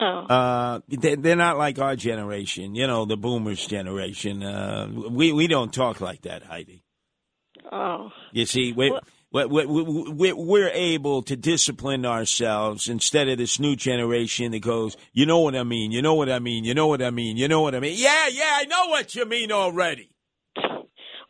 Oh. 0.00 0.06
Uh, 0.06 0.80
they, 0.88 1.14
they're 1.14 1.36
not 1.36 1.56
like 1.56 1.78
our 1.78 1.96
generation. 1.96 2.74
You 2.74 2.86
know, 2.86 3.06
the 3.06 3.16
boomers' 3.16 3.66
generation. 3.66 4.42
Uh, 4.42 4.88
we 5.10 5.32
we 5.32 5.46
don't 5.46 5.72
talk 5.72 6.02
like 6.02 6.22
that, 6.22 6.42
Heidi. 6.42 6.84
Oh. 7.70 8.10
You 8.32 8.46
see, 8.46 8.72
we. 8.72 8.92
We're, 9.34 9.48
we're, 9.48 10.36
we're 10.36 10.68
able 10.68 11.22
to 11.22 11.36
discipline 11.36 12.04
ourselves 12.04 12.90
instead 12.90 13.30
of 13.30 13.38
this 13.38 13.58
new 13.58 13.76
generation 13.76 14.52
that 14.52 14.60
goes, 14.60 14.94
you 15.14 15.24
know 15.24 15.38
what 15.38 15.56
I 15.56 15.62
mean, 15.62 15.90
you 15.90 16.02
know 16.02 16.12
what 16.12 16.28
I 16.28 16.38
mean, 16.38 16.64
you 16.64 16.74
know 16.74 16.86
what 16.86 17.00
I 17.00 17.08
mean, 17.08 17.38
you 17.38 17.48
know 17.48 17.62
what 17.62 17.74
I 17.74 17.80
mean. 17.80 17.94
Yeah, 17.96 18.28
yeah, 18.28 18.58
I 18.58 18.66
know 18.66 18.88
what 18.88 19.14
you 19.14 19.24
mean 19.24 19.50
already. 19.50 20.11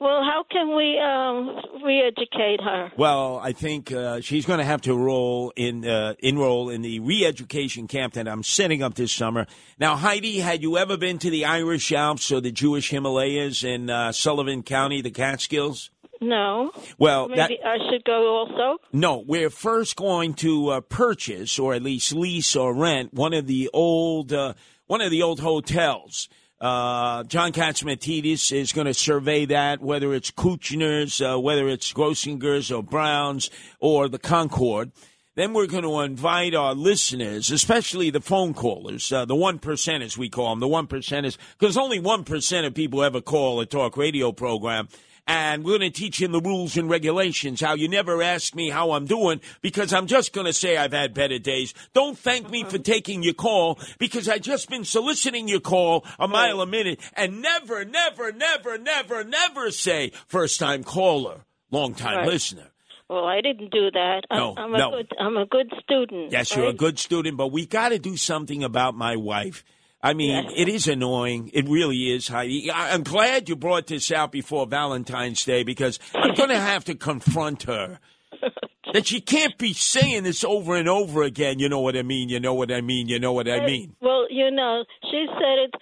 Well, 0.03 0.25
how 0.25 0.45
can 0.51 0.75
we 0.75 0.99
um, 0.99 1.85
re-educate 1.85 2.61
her? 2.61 2.91
Well, 2.97 3.39
I 3.39 3.53
think 3.53 3.93
uh, 3.93 4.21
she's 4.21 4.45
going 4.45 4.59
to 4.59 4.65
have 4.65 4.81
to 4.83 4.97
roll 4.97 5.53
in 5.55 5.87
uh, 5.87 6.15
enroll 6.19 6.71
in 6.71 6.83
the 6.83 6.99
re-education 6.99 7.87
camp 7.87 8.15
that 8.15 8.27
I'm 8.27 8.43
setting 8.43 8.83
up 8.83 8.95
this 8.95 9.13
summer. 9.13 9.47
Now, 9.79 9.95
Heidi, 9.95 10.41
had 10.41 10.61
you 10.61 10.77
ever 10.77 10.97
been 10.97 11.19
to 11.21 11.31
the 11.31 11.45
Irish 11.45 11.93
Alps 11.93 12.33
or 12.33 12.41
the 12.41 12.51
Jewish 12.51 12.91
Himalayas 12.91 13.63
in 13.63 13.91
uh, 13.91 14.11
Sullivan 14.11 14.65
County, 14.65 15.03
the 15.03 15.13
Catskills? 15.13 15.91
No. 16.21 16.73
Well, 16.99 17.29
that- 17.29 17.51
maybe 17.51 17.61
I 17.65 17.79
should 17.89 18.05
go 18.05 18.39
also. 18.39 18.79
No, 18.93 19.23
we're 19.25 19.51
first 19.51 19.95
going 19.95 20.35
to 20.35 20.69
uh, 20.71 20.81
purchase, 20.81 21.61
or 21.61 21.75
at 21.75 21.83
least 21.85 22.13
lease 22.13 22.57
or 22.57 22.75
rent, 22.75 23.15
one 23.15 23.35
of 23.35 23.47
the 23.47 23.71
old 23.73 24.33
uh, 24.33 24.55
one 24.89 25.01
of 25.01 25.13
the 25.13 25.23
old 25.23 25.39
hotels. 25.39 26.29
Uh, 26.63 27.25
John 27.25 27.51
Catsimatidis 27.51 28.53
is 28.53 28.71
going 28.71 28.87
to 28.87 28.95
survey 28.95 29.47
that, 29.47 29.83
whether 29.83 30.15
it's 30.15 30.31
Kutsher's, 30.31 31.21
uh, 31.21 31.37
whether 31.37 31.67
it's 31.67 31.93
Grossinger's 31.93 32.71
or 32.71 32.85
Brown's 32.85 33.51
or 33.81 34.09
the 34.09 34.21
Concord. 34.21 34.93
Then 35.35 35.55
we're 35.55 35.67
going 35.67 35.83
to 35.83 35.99
invite 36.01 36.55
our 36.55 36.75
listeners, 36.75 37.51
especially 37.51 38.11
the 38.11 38.21
phone 38.21 38.55
callers, 38.55 39.11
uh, 39.11 39.25
the 39.25 39.35
one 39.35 39.59
percenters 39.59 40.17
we 40.17 40.29
call 40.29 40.51
them, 40.51 40.61
the 40.61 40.69
one 40.69 40.87
percenters, 40.87 41.37
because 41.59 41.77
only 41.77 41.99
one 41.99 42.23
percent 42.23 42.65
of 42.65 42.75
people 42.75 43.03
ever 43.03 43.21
call 43.21 43.59
a 43.59 43.67
talk 43.67 43.97
radio 43.97 44.31
program. 44.31 44.89
And 45.27 45.63
we're 45.65 45.79
going 45.79 45.93
to 45.93 45.99
teach 46.01 46.21
him 46.21 46.33
the 46.33 46.41
rules 46.41 46.77
and 46.77 46.91
regulations. 46.91 47.61
How 47.61 47.75
you 47.75 47.89
never 47.89 48.23
ask 48.23 48.55
me 48.57 48.71
how 48.71 48.91
I'm 48.93 49.07
doing 49.07 49.41
because 49.61 49.93
I'm 49.93 50.07
just 50.09 50.33
going 50.33 50.47
to 50.47 50.53
say 50.53 50.77
I've 50.77 50.93
had 50.93 51.15
better 51.15 51.39
days. 51.39 51.73
Don't 51.95 52.19
thank 52.19 52.51
me 52.51 52.65
for 52.65 52.79
taking 52.79 53.23
your 53.23 53.35
call 53.35 53.79
because 53.99 54.29
I've 54.29 54.41
just 54.43 54.69
been 54.69 54.85
soliciting 54.85 55.47
your 55.47 55.61
call 55.61 56.05
a 56.19 56.27
mile 56.27 56.61
a 56.61 56.67
minute 56.67 56.99
and 57.15 57.41
never, 57.41 57.85
never, 57.85 58.33
never, 58.33 58.77
never, 58.79 59.23
never 59.23 59.71
say 59.71 60.11
first 60.27 60.59
time 60.59 60.83
caller, 60.83 61.45
long 61.71 61.95
time 61.95 62.19
Right. 62.19 62.27
listener. 62.27 62.67
Well, 63.09 63.27
I 63.27 63.43
didn't 63.43 63.71
do 63.71 63.91
that. 63.93 64.23
I, 64.31 64.37
No, 64.39 64.55
I'm 64.57 64.75
a 64.75 64.79
no. 64.79 64.91
good. 64.91 65.13
I'm 65.21 65.37
a 65.37 65.47
good 65.47 65.71
student. 65.83 66.33
Yes, 66.33 66.57
you're 66.57 66.67
a 66.69 66.73
good 66.73 66.99
student, 66.99 67.37
but 67.37 67.49
we 67.53 67.67
got 67.67 67.91
to 67.91 67.99
do 67.99 68.17
something 68.17 68.65
about 68.65 68.95
my 68.97 69.17
wife. 69.17 69.65
I 70.03 70.15
mean, 70.15 70.51
it 70.57 70.69
is 70.69 70.89
annoying. 70.89 71.51
It 71.55 71.69
really 71.69 72.13
is, 72.13 72.27
Heidi. 72.27 72.71
I- 72.71 72.93
I'm 72.93 73.05
glad 73.05 73.49
you 73.49 73.55
brought 73.55 73.87
this 73.87 74.11
out 74.11 74.33
before 74.33 74.67
Valentine's 74.67 75.45
Day 75.45 75.63
because 75.63 76.01
I'm 76.15 76.35
going 76.35 76.49
to 76.49 76.59
have 76.59 76.85
to 76.87 76.95
confront 76.95 77.65
her. 77.65 77.99
That 78.93 79.07
she 79.07 79.23
can't 79.23 79.57
be 79.57 79.73
saying 79.73 80.25
this 80.25 80.45
over 80.45 80.75
and 80.77 80.87
over 80.87 81.23
again. 81.23 81.59
You 81.59 81.71
know 81.71 81.81
what 81.81 81.97
I 81.97 82.03
mean? 82.03 82.29
You 82.29 82.41
know 82.41 82.53
what 82.53 82.71
I 82.71 82.83
mean? 82.83 83.09
You 83.09 83.19
know 83.19 83.33
what 83.33 83.49
I 83.49 83.65
mean? 83.65 83.95
Well, 84.03 84.27
you 84.29 84.51
know, 84.51 84.85
she 85.11 85.25
said 85.39 85.59
it 85.61 85.75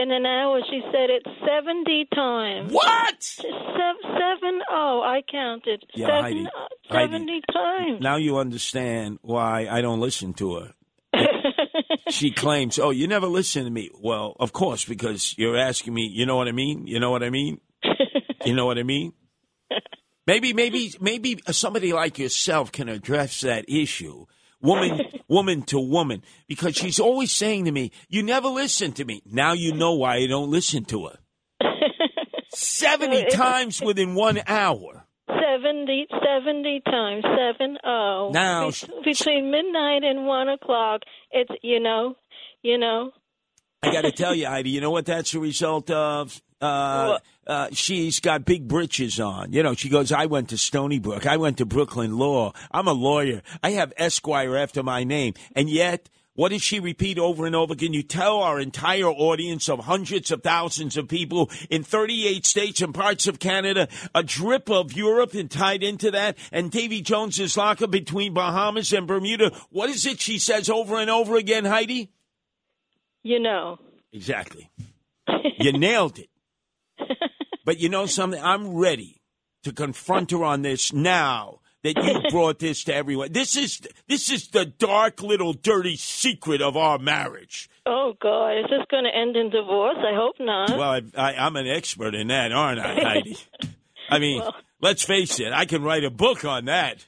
in 0.00 0.10
an 0.10 0.24
hour. 0.24 0.60
She 0.70 0.80
said 0.90 1.10
it 1.10 1.26
seventy 1.46 2.06
times. 2.14 2.72
What? 2.72 3.22
Seven, 3.22 3.96
seven 4.02 4.60
oh, 4.70 5.02
I 5.04 5.20
counted. 5.30 5.84
Yeah, 5.94 6.06
seven, 6.06 6.22
Heidi, 6.22 6.46
uh, 6.46 6.50
Heidi. 6.88 7.12
seventy 7.12 7.40
times. 7.52 8.00
Now 8.00 8.16
you 8.16 8.38
understand 8.38 9.18
why 9.20 9.66
I 9.70 9.82
don't 9.82 10.00
listen 10.00 10.32
to 10.34 10.54
her. 10.54 10.74
she 12.10 12.30
claims, 12.30 12.78
"Oh, 12.78 12.90
you 12.90 13.06
never 13.06 13.26
listen 13.26 13.64
to 13.64 13.70
me." 13.70 13.90
Well, 14.00 14.36
of 14.38 14.52
course, 14.52 14.84
because 14.84 15.34
you're 15.38 15.56
asking 15.56 15.94
me. 15.94 16.10
You 16.12 16.26
know 16.26 16.36
what 16.36 16.48
I 16.48 16.52
mean? 16.52 16.86
You 16.86 17.00
know 17.00 17.10
what 17.10 17.22
I 17.22 17.30
mean? 17.30 17.60
You 18.44 18.54
know 18.54 18.66
what 18.66 18.78
I 18.78 18.82
mean? 18.82 19.12
Maybe, 20.26 20.52
maybe, 20.52 20.92
maybe 21.00 21.38
somebody 21.50 21.92
like 21.92 22.18
yourself 22.18 22.72
can 22.72 22.88
address 22.88 23.42
that 23.42 23.66
issue, 23.68 24.24
woman, 24.60 25.02
woman 25.28 25.62
to 25.64 25.78
woman, 25.78 26.22
because 26.48 26.74
she's 26.74 26.98
always 26.98 27.30
saying 27.30 27.66
to 27.66 27.72
me, 27.72 27.90
"You 28.08 28.22
never 28.22 28.48
listen 28.48 28.92
to 28.92 29.04
me." 29.04 29.22
Now 29.26 29.52
you 29.52 29.72
know 29.72 29.94
why 29.94 30.16
I 30.16 30.26
don't 30.26 30.50
listen 30.50 30.84
to 30.86 31.06
her. 31.06 31.18
Seventy 32.54 33.26
times 33.30 33.82
within 33.82 34.14
one 34.14 34.40
hour. 34.46 35.06
70, 35.28 36.06
70 36.24 36.82
times 36.84 37.24
seven 37.24 37.78
oh. 37.84 38.30
Now- 38.32 38.70
Be- 38.70 39.12
between 39.12 39.50
midnight 39.50 40.04
and 40.04 40.26
one 40.26 40.48
o'clock, 40.48 41.02
it's 41.30 41.50
you 41.62 41.80
know, 41.80 42.16
you 42.62 42.78
know. 42.78 43.10
I 43.82 43.92
got 43.92 44.02
to 44.02 44.12
tell 44.12 44.34
you, 44.34 44.46
Heidi, 44.46 44.70
you 44.70 44.80
know 44.80 44.90
what 44.90 45.04
that's 45.04 45.34
a 45.34 45.40
result 45.40 45.90
of? 45.90 46.40
Uh, 46.60 47.18
uh, 47.46 47.68
she's 47.72 48.20
got 48.20 48.46
big 48.46 48.66
britches 48.66 49.20
on. 49.20 49.52
You 49.52 49.62
know, 49.62 49.74
she 49.74 49.90
goes, 49.90 50.10
I 50.10 50.24
went 50.26 50.48
to 50.48 50.58
Stony 50.58 50.98
Brook. 50.98 51.26
I 51.26 51.36
went 51.36 51.58
to 51.58 51.66
Brooklyn 51.66 52.16
Law. 52.16 52.52
I'm 52.70 52.88
a 52.88 52.94
lawyer. 52.94 53.42
I 53.62 53.72
have 53.72 53.92
Esquire 53.98 54.56
after 54.56 54.82
my 54.82 55.04
name. 55.04 55.34
And 55.54 55.68
yet, 55.68 56.08
what 56.34 56.50
does 56.50 56.62
she 56.62 56.80
repeat 56.80 57.18
over 57.18 57.46
and 57.46 57.54
over 57.54 57.72
again? 57.72 57.92
You 57.92 58.02
tell 58.02 58.38
our 58.38 58.58
entire 58.60 59.08
audience 59.08 59.68
of 59.68 59.80
hundreds 59.80 60.30
of 60.30 60.42
thousands 60.42 60.96
of 60.96 61.08
people 61.08 61.50
in 61.70 61.84
38 61.84 62.44
states 62.44 62.80
and 62.80 62.94
parts 62.94 63.26
of 63.26 63.38
Canada, 63.38 63.88
a 64.14 64.22
drip 64.22 64.68
of 64.70 64.92
Europe 64.92 65.34
and 65.34 65.50
tied 65.50 65.82
into 65.82 66.10
that, 66.10 66.36
and 66.50 66.70
Davy 66.70 67.02
Jones's 67.02 67.56
locker 67.56 67.86
between 67.86 68.34
Bahamas 68.34 68.92
and 68.92 69.06
Bermuda. 69.06 69.52
What 69.70 69.90
is 69.90 70.06
it 70.06 70.20
she 70.20 70.38
says 70.38 70.68
over 70.68 70.96
and 70.96 71.10
over 71.10 71.36
again, 71.36 71.64
Heidi? 71.64 72.10
You 73.22 73.40
know. 73.40 73.78
Exactly. 74.12 74.70
you 75.58 75.72
nailed 75.72 76.18
it. 76.18 76.28
But 77.64 77.80
you 77.80 77.88
know 77.88 78.04
something? 78.04 78.40
I'm 78.42 78.74
ready 78.74 79.22
to 79.62 79.72
confront 79.72 80.30
her 80.32 80.44
on 80.44 80.62
this 80.62 80.92
now 80.92 81.60
that 81.84 82.02
you 82.02 82.30
brought 82.30 82.58
this 82.58 82.82
to 82.84 82.94
everyone. 82.94 83.32
This 83.32 83.56
is 83.56 83.80
this 84.08 84.30
is 84.30 84.48
the 84.48 84.64
dark 84.64 85.22
little 85.22 85.52
dirty 85.52 85.96
secret 85.96 86.60
of 86.60 86.76
our 86.76 86.98
marriage. 86.98 87.68
Oh 87.86 88.14
God, 88.20 88.58
is 88.58 88.64
this 88.64 88.80
going 88.90 89.04
to 89.04 89.16
end 89.16 89.36
in 89.36 89.50
divorce? 89.50 89.98
I 89.98 90.16
hope 90.16 90.36
not. 90.40 90.70
Well, 90.70 90.82
I, 90.82 91.02
I, 91.16 91.34
I'm 91.34 91.54
an 91.56 91.68
expert 91.68 92.14
in 92.14 92.28
that, 92.28 92.50
aren't 92.50 92.80
I, 92.80 92.94
Heidi? 92.94 93.36
I 94.10 94.18
mean, 94.18 94.42
let's 94.80 95.02
face 95.02 95.38
it. 95.38 95.52
I 95.52 95.66
can 95.66 95.82
write 95.82 96.04
a 96.04 96.10
book 96.10 96.44
on 96.44 96.64
that. 96.64 97.06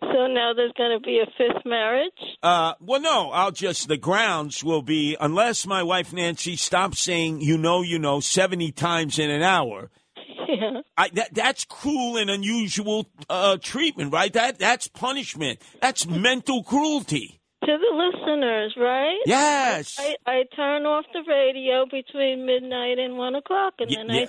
so 0.00 0.26
now 0.26 0.52
there's 0.54 0.72
going 0.78 0.98
to 0.98 1.00
be 1.00 1.20
a 1.20 1.26
fifth 1.36 1.64
marriage. 1.66 2.12
Uh, 2.42 2.72
well, 2.80 3.00
no, 3.00 3.30
I'll 3.30 3.50
just, 3.50 3.88
the 3.88 3.96
grounds 3.98 4.64
will 4.64 4.82
be, 4.82 5.16
unless 5.20 5.66
my 5.66 5.82
wife 5.82 6.12
Nancy 6.12 6.56
stops 6.56 7.00
saying, 7.00 7.42
you 7.42 7.58
know, 7.58 7.82
you 7.82 7.98
know, 7.98 8.20
70 8.20 8.72
times 8.72 9.18
in 9.18 9.30
an 9.30 9.42
hour. 9.42 9.90
Yeah. 10.48 10.80
I, 10.96 11.08
that, 11.14 11.34
that's 11.34 11.64
cruel 11.64 12.16
and 12.16 12.30
unusual 12.30 13.06
uh, 13.28 13.56
treatment, 13.60 14.12
right? 14.12 14.32
That 14.32 14.58
That's 14.58 14.88
punishment. 14.88 15.60
That's 15.80 16.06
mental 16.06 16.62
cruelty. 16.62 17.40
To 17.64 17.78
the 17.78 17.96
listeners, 17.96 18.74
right? 18.76 19.20
Yes. 19.24 19.96
I, 19.98 20.16
I 20.26 20.42
turn 20.54 20.84
off 20.84 21.06
the 21.12 21.22
radio 21.26 21.86
between 21.90 22.44
midnight 22.44 22.98
and 22.98 23.16
one 23.16 23.34
o'clock, 23.34 23.74
and 23.78 23.90
then 23.90 24.10
yeah. 24.10 24.26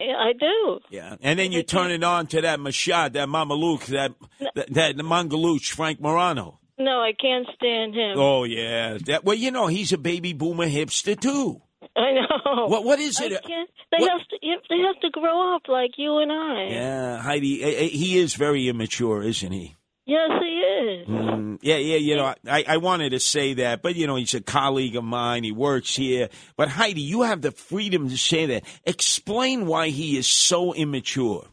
I, 0.00 0.28
I 0.28 0.32
do. 0.38 0.78
Yeah, 0.90 1.16
and 1.20 1.38
then 1.38 1.50
you 1.50 1.62
turn 1.64 1.90
it 1.90 2.04
on 2.04 2.28
to 2.28 2.40
that 2.42 2.60
Mashad, 2.60 3.14
that 3.14 3.28
Mamaluk, 3.28 3.86
that 3.86 4.12
that, 4.54 4.72
that 4.72 4.96
Mangaluch, 4.98 5.72
Frank 5.72 6.00
Morano. 6.00 6.60
No, 6.78 7.00
I 7.00 7.12
can't 7.20 7.46
stand 7.56 7.94
him. 7.94 8.18
Oh 8.18 8.44
yeah, 8.44 8.98
that 9.06 9.24
well, 9.24 9.36
you 9.36 9.50
know 9.50 9.66
he's 9.66 9.92
a 9.92 9.98
baby 9.98 10.32
boomer 10.32 10.68
hipster 10.68 11.18
too. 11.18 11.62
I 11.96 12.12
know. 12.12 12.66
What 12.66 12.84
what 12.84 12.98
is 12.98 13.20
it? 13.20 13.30
They 13.30 14.02
have 14.02 14.28
to. 14.28 14.38
They 14.68 14.78
have 14.78 15.00
to 15.00 15.10
grow 15.10 15.54
up 15.54 15.62
like 15.68 15.92
you 15.96 16.18
and 16.18 16.32
I. 16.32 16.68
Yeah, 16.70 17.18
Heidi, 17.18 17.62
eh, 17.62 17.68
eh, 17.68 17.88
he 17.88 18.18
is 18.18 18.34
very 18.34 18.68
immature, 18.68 19.22
isn't 19.22 19.52
he? 19.52 19.76
Yes, 20.06 20.30
he 20.40 20.46
is. 20.46 21.08
Mm, 21.08 21.58
yeah, 21.62 21.78
yeah, 21.78 21.96
you 21.96 22.14
know, 22.14 22.32
I, 22.46 22.64
I 22.68 22.76
wanted 22.76 23.10
to 23.10 23.18
say 23.18 23.54
that, 23.54 23.82
but 23.82 23.96
you 23.96 24.06
know, 24.06 24.14
he's 24.14 24.34
a 24.34 24.40
colleague 24.40 24.94
of 24.94 25.02
mine. 25.02 25.42
He 25.42 25.50
works 25.50 25.96
here. 25.96 26.28
But 26.56 26.68
Heidi, 26.68 27.00
you 27.00 27.22
have 27.22 27.42
the 27.42 27.50
freedom 27.50 28.08
to 28.08 28.16
say 28.16 28.46
that. 28.46 28.62
Explain 28.84 29.66
why 29.66 29.88
he 29.88 30.16
is 30.16 30.28
so 30.28 30.72
immature. 30.74 31.48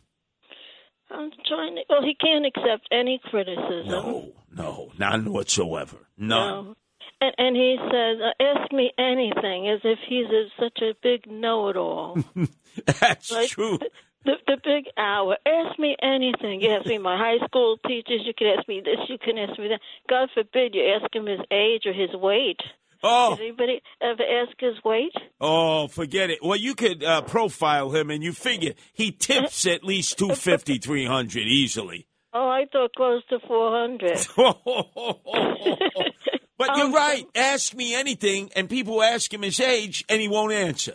I'm 1.10 1.32
trying 1.48 1.76
to. 1.76 1.82
Well, 1.90 2.04
he 2.04 2.16
can't 2.16 2.46
accept 2.46 2.88
any 2.92 3.20
criticism. 3.24 3.88
No, 3.88 4.34
no, 4.56 4.92
none 5.00 5.32
whatsoever. 5.34 5.98
None. 6.18 6.66
No. 6.66 6.76
And, 7.24 7.36
and 7.38 7.56
he 7.56 7.78
says, 7.80 8.18
uh, 8.22 8.44
"Ask 8.44 8.74
me 8.74 8.92
anything," 8.98 9.70
as 9.70 9.80
if 9.86 9.98
he's 10.10 10.26
a, 10.28 10.48
such 10.60 10.80
a 10.82 10.94
big 11.02 11.26
know-it-all. 11.32 12.18
That's 13.00 13.32
Like, 13.32 13.50
true. 13.50 13.80
The, 14.26 14.34
the 14.46 14.58
big 14.64 14.86
hour. 14.98 15.38
Ask 15.46 15.80
me 15.80 15.96
anything. 16.02 16.60
You 16.62 16.72
ask 16.72 16.86
me 16.86 16.98
my 16.98 17.18
high 17.18 17.46
school 17.46 17.78
teachers. 17.88 18.22
You 18.26 18.34
can 18.38 18.48
ask 18.58 18.68
me 18.68 18.82
this. 18.84 18.98
You 19.08 19.18
can 19.18 19.38
ask 19.38 19.58
me 19.58 19.70
that. 19.70 19.80
God 20.10 20.30
forbid 20.34 20.76
you 20.76 20.84
ask 20.96 21.14
him 21.16 21.26
his 21.28 21.40
age 21.52 21.86
or 21.86 21.94
his 21.94 22.14
weight. 22.14 22.60
Oh. 23.04 23.36
Did 23.36 23.44
anybody 23.48 23.82
ever 24.02 24.24
ask 24.24 24.58
his 24.60 24.82
weight? 24.84 25.14
Oh, 25.40 25.88
forget 25.88 26.30
it. 26.30 26.40
Well, 26.42 26.58
you 26.58 26.74
could 26.76 27.04
uh, 27.04 27.22
profile 27.22 27.92
him, 27.92 28.10
and 28.10 28.22
you 28.24 28.32
figure 28.34 28.74
he 28.94 29.12
tips 29.12 29.66
at 29.66 29.84
least 29.84 30.18
250, 30.18 30.78
300 30.80 31.40
easily. 31.42 32.08
Oh, 32.34 32.48
I 32.50 32.66
thought 32.72 32.96
close 32.96 33.24
to 33.30 33.40
400. 33.46 34.18
But 36.66 36.78
you're 36.78 36.88
um, 36.88 36.94
right. 36.94 37.28
Ask 37.36 37.76
me 37.76 37.94
anything, 37.94 38.50
and 38.56 38.70
people 38.70 39.04
ask 39.04 39.34
him 39.34 39.42
his 39.42 39.60
age, 39.60 40.06
and 40.08 40.22
he 40.22 40.28
won't 40.28 40.54
answer. 40.54 40.94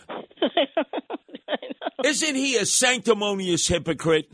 Isn't 2.05 2.35
he 2.37 2.57
a 2.57 2.65
sanctimonious 2.65 3.69
hypocrite? 3.69 4.31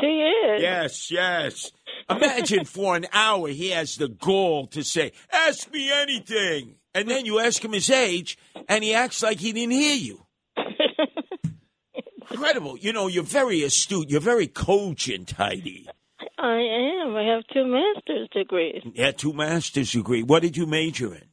He 0.00 0.06
is. 0.06 0.62
Yes, 0.62 1.10
yes. 1.10 1.72
Imagine 2.08 2.64
for 2.64 2.96
an 2.96 3.06
hour 3.12 3.48
he 3.48 3.70
has 3.70 3.96
the 3.96 4.08
gall 4.08 4.66
to 4.68 4.82
say, 4.82 5.12
Ask 5.30 5.70
me 5.72 5.92
anything. 5.92 6.76
And 6.94 7.08
then 7.08 7.26
you 7.26 7.38
ask 7.38 7.62
him 7.62 7.72
his 7.72 7.90
age, 7.90 8.38
and 8.68 8.82
he 8.82 8.94
acts 8.94 9.22
like 9.22 9.40
he 9.40 9.52
didn't 9.52 9.72
hear 9.72 9.96
you. 9.96 10.26
Incredible. 12.30 12.78
You 12.78 12.92
know, 12.92 13.08
you're 13.08 13.22
very 13.24 13.62
astute. 13.62 14.08
You're 14.08 14.20
very 14.20 14.46
cogent, 14.46 15.32
Heidi. 15.32 15.86
I 16.38 16.58
am. 17.04 17.16
I 17.16 17.24
have 17.34 17.42
two 17.52 17.64
master's 17.66 18.28
degrees, 18.32 18.82
Yeah, 18.94 19.10
two 19.10 19.32
master's 19.32 19.90
degree. 19.92 20.22
What 20.22 20.42
did 20.42 20.56
you 20.56 20.66
major 20.66 21.14
in? 21.14 21.24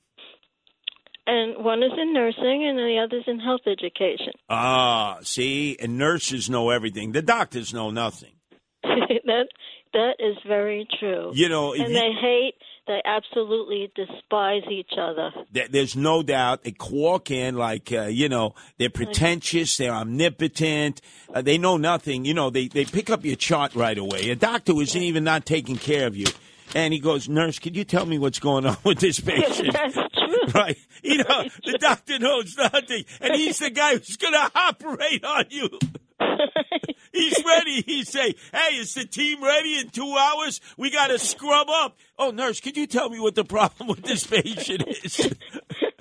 and 1.27 1.63
one 1.63 1.81
is 1.81 1.91
in 1.99 2.13
nursing, 2.13 2.65
and 2.67 2.77
the 2.77 2.99
other's 3.03 3.23
in 3.27 3.39
health 3.39 3.61
education. 3.65 4.33
Ah, 4.49 5.17
see, 5.21 5.75
and 5.79 5.97
nurses 5.97 6.49
know 6.49 6.69
everything. 6.69 7.11
The 7.13 7.21
doctors 7.23 7.73
know 7.73 7.89
nothing. 7.89 8.33
that 8.83 9.47
that 9.93 10.15
is 10.19 10.35
very 10.47 10.87
true. 10.99 11.31
You 11.33 11.49
know, 11.49 11.73
and 11.73 11.87
you- 11.87 11.93
they 11.93 12.11
hate. 12.21 12.55
They 12.87 13.01
absolutely 13.03 13.91
despise 13.95 14.61
each 14.69 14.93
other. 14.99 15.31
There's 15.51 15.95
no 15.95 16.21
doubt 16.21 16.63
they 16.63 16.75
walk 16.91 17.31
in 17.31 17.55
like, 17.55 17.91
uh, 17.91 18.03
you 18.03 18.29
know, 18.29 18.53
they're 18.77 18.91
pretentious, 18.91 19.77
they're 19.77 19.91
omnipotent, 19.91 21.01
uh, 21.33 21.41
they 21.41 21.57
know 21.57 21.77
nothing. 21.77 22.25
You 22.25 22.35
know, 22.35 22.49
they, 22.51 22.67
they 22.67 22.85
pick 22.85 23.09
up 23.09 23.25
your 23.25 23.35
chart 23.35 23.73
right 23.75 23.97
away. 23.97 24.29
A 24.29 24.35
doctor 24.35 24.75
wasn't 24.75 25.03
even 25.03 25.23
not 25.23 25.45
taking 25.45 25.77
care 25.77 26.05
of 26.05 26.15
you. 26.15 26.27
And 26.75 26.93
he 26.93 26.99
goes, 26.99 27.29
Nurse, 27.29 27.57
could 27.57 27.75
you 27.75 27.83
tell 27.85 28.05
me 28.05 28.17
what's 28.17 28.39
going 28.39 28.65
on 28.65 28.77
with 28.83 28.99
this 28.99 29.19
patient? 29.19 29.73
That's 29.73 29.93
true. 29.93 30.01
Right. 30.53 30.77
You 31.01 31.17
know, 31.17 31.43
the 31.65 31.77
doctor 31.79 32.19
knows 32.19 32.55
nothing. 32.57 33.03
And 33.19 33.35
he's 33.35 33.57
the 33.59 33.71
guy 33.71 33.93
who's 33.93 34.15
going 34.15 34.33
to 34.33 34.51
operate 34.53 35.23
on 35.23 35.45
you. 35.49 35.69
He's 37.13 37.43
ready. 37.45 37.81
He 37.85 38.03
say, 38.03 38.35
"Hey, 38.53 38.75
is 38.77 38.93
the 38.93 39.05
team 39.05 39.43
ready 39.43 39.77
in 39.79 39.89
two 39.89 40.15
hours? 40.17 40.61
We 40.77 40.89
got 40.91 41.07
to 41.07 41.19
scrub 41.19 41.67
up." 41.69 41.97
Oh, 42.17 42.31
nurse, 42.31 42.59
could 42.59 42.77
you 42.77 42.87
tell 42.87 43.09
me 43.09 43.19
what 43.19 43.35
the 43.35 43.43
problem 43.45 43.87
with 43.89 44.03
this 44.03 44.25
patient 44.25 44.83
is? 44.87 45.33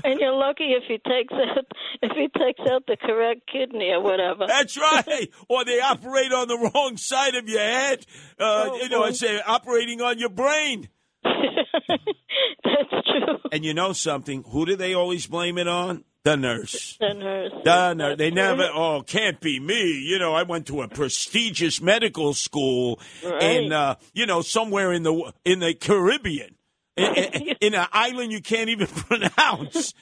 And 0.07 0.21
you're 0.21 0.35
lucky 0.37 0.65
if 0.65 0.83
he 0.87 0.99
takes 0.99 1.33
out 1.33 1.65
if 2.03 2.13
he 2.15 2.29
takes 2.39 2.61
out 2.71 2.85
the 2.87 2.95
correct 2.99 3.51
kidney 3.51 3.89
or 3.91 4.03
whatever. 4.03 4.45
That's 4.47 4.77
right. 4.77 5.31
Or 5.49 5.65
they 5.65 5.81
operate 5.81 6.31
on 6.31 6.47
the 6.47 6.59
wrong 6.59 6.99
side 6.99 7.35
of 7.35 7.49
your 7.49 7.61
head. 7.61 8.05
Uh, 8.39 8.69
Oh, 8.71 8.77
you 8.83 8.91
know. 8.91 9.03
I 9.03 9.13
say 9.13 9.41
operating 9.41 10.03
on 10.03 10.19
your 10.19 10.29
brain. 10.29 10.91
That's 11.25 12.91
true. 12.91 13.39
And 13.51 13.65
you 13.65 13.73
know 13.73 13.95
something? 13.95 14.45
Who 14.51 14.67
do 14.67 14.77
they 14.77 14.93
always 14.93 15.27
blame 15.27 15.57
it 15.57 15.69
on? 15.69 16.05
The 16.25 16.37
nurse. 16.37 16.97
The 17.01 17.13
nurse. 17.13 17.53
The 17.65 17.95
nurse. 17.95 18.19
They 18.19 18.31
never. 18.31 18.69
Oh, 18.73 19.03
can't 19.07 19.39
be 19.41 19.61
me. 19.61 20.01
You 20.01 20.19
know, 20.19 20.33
I 20.35 20.43
went 20.43 20.67
to 20.69 20.81
a 20.83 20.89
prestigious 20.89 21.81
medical 21.83 22.33
school 22.33 22.99
in, 23.23 23.31
Right. 23.31 23.73
uh, 23.73 23.95
you 24.15 24.25
know, 24.27 24.41
somewhere 24.41 24.93
in 24.93 25.03
the 25.03 25.33
in 25.45 25.61
the 25.61 25.75
Caribbean, 25.75 26.55
in, 26.97 27.15
in, 27.15 27.57
in 27.61 27.75
an 27.75 27.87
island 27.93 28.33
you 28.33 28.41
can't 28.41 28.71
even 28.71 28.87
pronounce. 29.09 29.93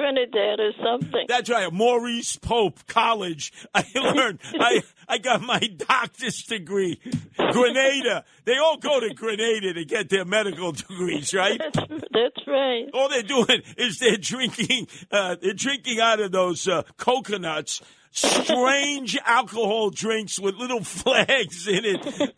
Trinidad 0.00 0.60
or 0.60 0.72
something. 0.82 1.26
That's 1.28 1.50
right, 1.50 1.70
Maurice 1.70 2.36
Pope 2.36 2.86
College. 2.86 3.52
I 3.74 3.84
learned. 3.94 4.40
I 4.54 4.82
I 5.06 5.18
got 5.18 5.42
my 5.42 5.58
doctor's 5.76 6.42
degree. 6.44 6.98
Grenada. 7.36 8.24
They 8.44 8.56
all 8.56 8.78
go 8.78 9.00
to 9.00 9.12
Grenada 9.12 9.74
to 9.74 9.84
get 9.84 10.08
their 10.08 10.24
medical 10.24 10.72
degrees, 10.72 11.34
right? 11.34 11.60
That's 11.74 12.46
right. 12.46 12.86
All 12.94 13.08
they're 13.10 13.22
doing 13.22 13.62
is 13.76 13.98
they're 13.98 14.16
drinking. 14.16 14.88
Uh, 15.10 15.36
they're 15.40 15.52
drinking 15.52 16.00
out 16.00 16.20
of 16.20 16.32
those 16.32 16.66
uh, 16.66 16.82
coconuts. 16.96 17.82
Strange 18.12 19.16
alcohol 19.24 19.90
drinks 19.90 20.40
with 20.40 20.56
little 20.56 20.82
flags 20.82 21.68
in 21.68 21.84
it, 21.84 22.32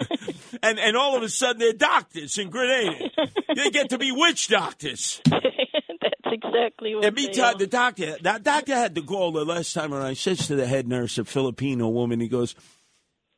and 0.63 0.79
and 0.79 0.97
all 0.99 1.17
of 1.17 1.23
a 1.23 1.31
sudden 1.31 1.61
they're 1.61 1.73
doctors 1.73 2.37
in 2.37 2.51
Grenada. 2.51 3.09
They 3.57 3.71
get 3.71 3.89
to 3.89 3.97
be 3.99 4.13
witch 4.13 4.49
doctors. 4.49 5.23
Exactly 6.33 6.95
what 6.95 7.05
And 7.05 7.15
meantime, 7.15 7.55
are. 7.55 7.59
the 7.59 7.67
doctor, 7.67 8.17
that 8.23 8.43
doctor 8.43 8.75
had 8.75 8.95
the 8.95 9.03
goal 9.03 9.33
the 9.33 9.45
last 9.45 9.73
time 9.75 9.93
around. 9.93 10.09
He 10.09 10.15
says 10.15 10.47
to 10.47 10.57
the 10.57 10.67
head 10.67 10.89
nurse, 10.89 11.19
a 11.19 11.25
Filipino 11.25 11.89
woman, 11.89 12.21
he 12.21 12.29
goes, 12.29 12.55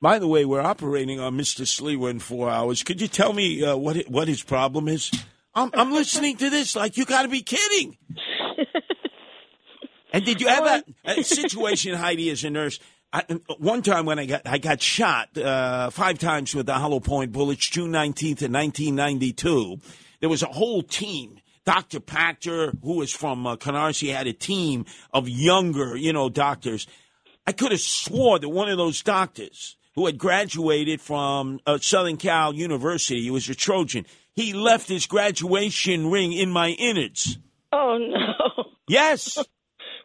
"By 0.00 0.18
the 0.18 0.28
way, 0.28 0.44
we're 0.44 0.60
operating 0.60 1.18
on 1.20 1.36
Mister 1.36 1.64
Sliwa 1.64 2.10
in 2.10 2.20
four 2.20 2.48
hours. 2.48 2.82
Could 2.82 3.00
you 3.00 3.08
tell 3.08 3.32
me 3.32 3.64
uh, 3.64 3.76
what 3.76 3.96
it- 3.96 4.10
what 4.10 4.28
his 4.28 4.42
problem 4.42 4.88
is?" 4.88 5.10
I'm, 5.56 5.70
I'm 5.74 5.92
listening 5.92 6.36
to 6.38 6.50
this 6.50 6.74
like 6.74 6.96
you 6.96 7.04
got 7.04 7.22
to 7.22 7.28
be 7.28 7.42
kidding. 7.42 7.96
And 10.12 10.24
did 10.24 10.40
you 10.40 10.46
ever 10.46 10.82
a 11.04 11.24
situation, 11.24 11.94
Heidi, 11.96 12.30
as 12.30 12.44
a 12.44 12.50
nurse? 12.50 12.78
I, 13.12 13.24
one 13.58 13.82
time 13.82 14.06
when 14.06 14.20
I 14.20 14.26
got 14.26 14.42
I 14.46 14.58
got 14.58 14.80
shot 14.80 15.36
uh, 15.36 15.90
five 15.90 16.18
times 16.20 16.54
with 16.54 16.66
the 16.66 16.74
hollow 16.74 17.00
point 17.00 17.32
bullets, 17.32 17.68
June 17.68 17.90
nineteenth 17.90 18.48
nineteen 18.48 18.94
ninety 18.94 19.32
two. 19.32 19.80
There 20.20 20.28
was 20.28 20.44
a 20.44 20.46
whole 20.46 20.82
team. 20.82 21.40
Dr. 21.64 22.00
Pachter, 22.00 22.76
who 22.82 22.96
was 22.96 23.12
from 23.12 23.46
uh, 23.46 23.56
Canarsie, 23.56 24.14
had 24.14 24.26
a 24.26 24.32
team 24.32 24.84
of 25.12 25.28
younger, 25.28 25.96
you 25.96 26.12
know, 26.12 26.28
doctors. 26.28 26.86
I 27.46 27.52
could 27.52 27.72
have 27.72 27.80
swore 27.80 28.38
that 28.38 28.48
one 28.48 28.68
of 28.68 28.78
those 28.78 29.02
doctors 29.02 29.76
who 29.94 30.06
had 30.06 30.18
graduated 30.18 31.00
from 31.00 31.60
uh, 31.66 31.78
Southern 31.78 32.16
Cal 32.16 32.54
University, 32.54 33.22
he 33.22 33.30
was 33.30 33.48
a 33.48 33.54
Trojan. 33.54 34.06
He 34.34 34.52
left 34.52 34.88
his 34.88 35.06
graduation 35.06 36.10
ring 36.10 36.32
in 36.32 36.50
my 36.50 36.70
innards. 36.70 37.38
Oh 37.72 37.98
no! 37.98 38.64
Yes. 38.86 39.38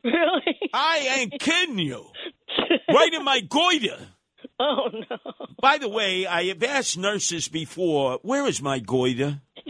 Really? 0.05 0.57
I 0.73 1.17
ain't 1.17 1.41
kidding 1.41 1.79
you. 1.79 2.05
Right 2.87 3.13
in 3.13 3.23
my 3.23 3.41
goiter. 3.41 3.97
Oh 4.61 4.89
no! 4.91 5.17
By 5.61 5.77
the 5.77 5.87
way, 5.87 6.25
I 6.27 6.43
have 6.45 6.61
asked 6.63 6.97
nurses 6.97 7.47
before, 7.47 8.19
where 8.23 8.45
is 8.45 8.61
my 8.61 8.79
goiter? 8.79 9.39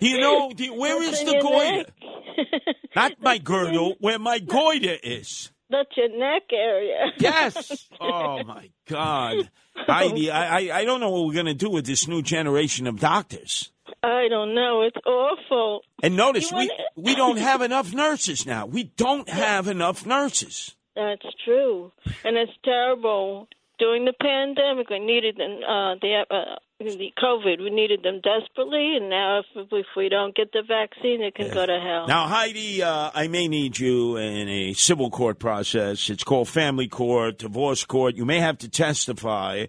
Do 0.00 0.08
you 0.08 0.18
know, 0.24 0.50
you- 0.56 0.74
where 0.74 1.02
is 1.02 1.18
the 1.24 1.38
goiter? 1.40 1.90
Not 2.96 3.12
my 3.20 3.38
girdle, 3.38 3.94
where 4.00 4.18
my 4.18 4.38
goiter 4.38 4.96
is. 5.02 5.50
That's 5.68 5.88
your 5.96 6.08
neck 6.16 6.42
area. 6.52 7.06
Yes. 7.18 7.88
Oh 8.00 8.44
my 8.44 8.70
God, 8.88 9.50
Heidi, 9.74 10.30
I, 10.30 10.58
I 10.58 10.78
I 10.80 10.84
don't 10.84 11.00
know 11.00 11.10
what 11.10 11.26
we're 11.26 11.34
gonna 11.34 11.54
do 11.54 11.70
with 11.70 11.86
this 11.86 12.06
new 12.06 12.22
generation 12.22 12.86
of 12.86 13.00
doctors. 13.00 13.72
I 14.02 14.28
don't 14.28 14.54
know. 14.54 14.82
It's 14.82 14.96
awful. 15.06 15.80
And 16.02 16.14
notice 16.16 16.52
we 16.52 16.68
wanna- 16.68 16.72
we 16.96 17.14
don't 17.16 17.38
have 17.38 17.62
enough 17.62 17.92
nurses 17.92 18.46
now. 18.46 18.66
We 18.66 18.84
don't 18.84 19.28
have 19.28 19.66
enough 19.66 20.04
nurses. 20.06 20.76
That's 20.94 21.26
true, 21.44 21.90
and 22.24 22.36
it's 22.36 22.52
terrible. 22.64 23.48
During 23.78 24.04
the 24.04 24.14
pandemic, 24.20 24.88
we 24.88 24.98
needed. 25.00 25.40
Uh, 25.40 25.94
the 26.00 26.22
uh, 26.30 26.56
the 26.78 27.12
COVID, 27.18 27.62
we 27.62 27.70
needed 27.70 28.02
them 28.02 28.20
desperately, 28.22 28.96
and 28.96 29.08
now 29.08 29.40
if 29.40 29.46
if 29.72 29.86
we 29.96 30.08
don't 30.08 30.34
get 30.34 30.52
the 30.52 30.62
vaccine, 30.66 31.22
it 31.22 31.34
can 31.34 31.50
go 31.50 31.64
to 31.64 31.80
hell. 31.80 32.06
Now, 32.06 32.26
Heidi, 32.26 32.82
uh, 32.82 33.10
I 33.14 33.28
may 33.28 33.48
need 33.48 33.78
you 33.78 34.16
in 34.16 34.48
a 34.48 34.72
civil 34.74 35.10
court 35.10 35.38
process. 35.38 36.10
It's 36.10 36.24
called 36.24 36.48
family 36.48 36.88
court, 36.88 37.38
divorce 37.38 37.84
court. 37.84 38.14
You 38.16 38.26
may 38.26 38.40
have 38.40 38.58
to 38.58 38.68
testify 38.68 39.66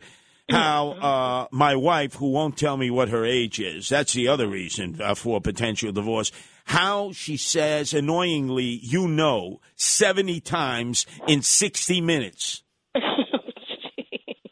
how 0.50 0.92
uh, 0.92 1.48
my 1.52 1.76
wife, 1.76 2.16
who 2.16 2.32
won't 2.32 2.58
tell 2.58 2.78
me 2.78 2.90
what 2.90 3.10
her 3.10 3.26
age 3.26 3.60
is, 3.60 3.90
that's 3.90 4.14
the 4.14 4.28
other 4.28 4.48
reason 4.48 5.02
uh, 5.02 5.16
for 5.16 5.42
potential 5.42 5.92
divorce, 5.92 6.32
how 6.66 7.12
she 7.14 7.38
says 7.38 7.94
annoyingly, 7.94 8.80
you 8.84 9.08
know, 9.08 9.62
70 9.76 10.42
times 10.42 11.06
in 11.28 11.42
60 11.42 12.02
minutes. 12.02 12.64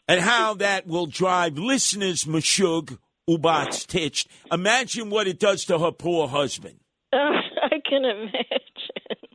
And 0.07 0.21
how 0.21 0.53
that 0.55 0.87
will 0.87 1.05
drive 1.05 1.57
listeners 1.57 2.25
mashug 2.25 2.97
ubats 3.29 3.85
titched. 3.85 4.27
Imagine 4.51 5.09
what 5.09 5.27
it 5.27 5.39
does 5.39 5.65
to 5.65 5.79
her 5.79 5.91
poor 5.91 6.27
husband. 6.27 6.79
I 7.13 7.81
can 7.87 8.05
imagine. 8.05 8.55